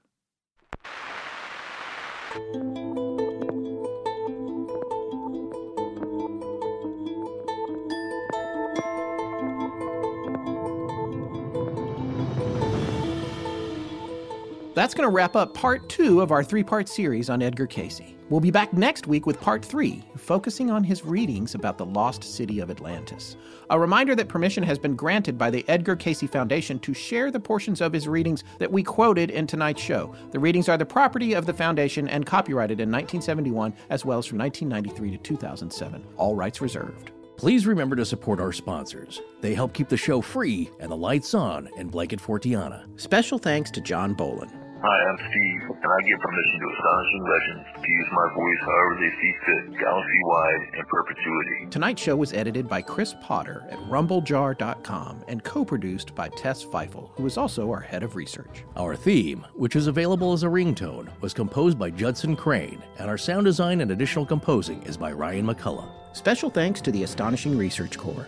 That's 14.82 14.96
going 14.96 15.08
to 15.08 15.14
wrap 15.14 15.36
up 15.36 15.54
part 15.54 15.88
two 15.90 16.22
of 16.22 16.32
our 16.32 16.44
three 16.44 16.64
part 16.64 16.90
series 16.90 17.30
on 17.30 17.44
Edgar 17.44 17.68
Cayce. 17.68 18.02
We'll 18.32 18.40
be 18.40 18.50
back 18.50 18.74
next 18.74 19.06
week 19.06 19.28
with 19.28 19.40
part 19.40 19.64
three, 19.64 20.04
focusing 20.18 20.72
on 20.72 20.84
his 20.84 21.06
readings 21.06 21.54
about 21.54 21.78
the 21.78 21.86
lost 21.86 22.24
city 22.24 22.60
of 22.60 22.72
Atlantis. 22.72 23.38
A 23.70 23.80
reminder 23.80 24.16
that 24.16 24.28
permission 24.28 24.64
has 24.64 24.80
been 24.80 24.96
granted 24.96 25.38
by 25.38 25.52
the 25.52 25.64
Edgar 25.70 25.96
Cayce 25.96 26.24
Foundation 26.24 26.80
to 26.80 26.96
share 26.96 27.30
the 27.30 27.40
portions 27.40 27.80
of 27.80 27.94
his 27.94 28.08
readings 28.08 28.44
that 28.58 28.72
we 28.72 28.82
quoted 28.82 29.30
in 29.30 29.46
tonight's 29.46 29.84
show. 29.84 30.16
The 30.32 30.40
readings 30.40 30.68
are 30.68 30.80
the 30.80 30.84
property 30.84 31.34
of 31.34 31.46
the 31.46 31.54
foundation 31.54 32.08
and 32.10 32.26
copyrighted 32.26 32.80
in 32.80 32.90
1971 32.90 33.76
as 33.92 34.04
well 34.04 34.18
as 34.18 34.26
from 34.26 34.40
1993 34.40 35.12
to 35.12 35.18
2007. 35.20 36.04
All 36.18 36.36
rights 36.36 36.60
reserved. 36.60 37.12
Please 37.38 37.68
remember 37.68 37.96
to 37.96 38.06
support 38.06 38.40
our 38.40 38.52
sponsors. 38.52 39.22
They 39.42 39.54
help 39.54 39.76
keep 39.76 39.90
the 39.90 39.98
show 39.98 40.22
free 40.22 40.72
and 40.80 40.92
the 40.92 40.98
lights 40.98 41.36
on 41.36 41.70
in 41.78 41.88
Blanket 41.88 42.20
Fortiana. 42.20 42.88
Special 43.00 43.38
thanks 43.38 43.70
to 43.72 43.82
John 43.82 44.16
Bolin. 44.16 44.61
Hi, 44.84 44.98
I'm 45.10 45.18
Steve, 45.30 45.62
and 45.70 45.92
I 45.92 46.10
give 46.10 46.20
permission 46.20 46.60
to 46.60 46.68
Astonishing 46.74 47.24
Legends 47.30 47.86
to 47.86 47.92
use 47.92 48.08
my 48.14 48.34
voice 48.34 48.58
however 48.62 48.98
they 49.00 49.12
see 49.22 49.34
fit, 49.46 49.80
galaxy-wide, 49.80 50.80
in 50.80 50.86
perpetuity. 50.86 51.68
Tonight's 51.70 52.02
show 52.02 52.16
was 52.16 52.34
edited 52.34 52.68
by 52.68 52.82
Chris 52.82 53.14
Potter 53.22 53.64
at 53.70 53.78
rumblejar.com 53.82 55.24
and 55.28 55.44
co-produced 55.44 56.16
by 56.16 56.30
Tess 56.30 56.66
Feifel, 56.66 57.12
who 57.14 57.28
is 57.28 57.38
also 57.38 57.70
our 57.70 57.80
head 57.80 58.02
of 58.02 58.16
research. 58.16 58.64
Our 58.76 58.96
theme, 58.96 59.46
which 59.54 59.76
is 59.76 59.86
available 59.86 60.34
as 60.34 60.42
a 60.42 60.48
ringtone, 60.48 61.10
was 61.22 61.36
composed 61.36 61.78
by 61.78 61.92
Judson 61.92 62.36
Crane, 62.36 62.82
and 62.98 63.08
our 63.08 63.20
sound 63.20 63.46
design 63.46 63.82
and 63.82 63.92
additional 63.92 64.26
composing 64.26 64.82
is 64.82 64.98
by 64.98 65.12
Ryan 65.12 65.46
McCullough. 65.46 65.92
Special 66.14 66.50
thanks 66.50 66.82
to 66.82 66.92
the 66.92 67.04
Astonishing 67.04 67.56
Research 67.56 68.00
Corps. 68.00 68.28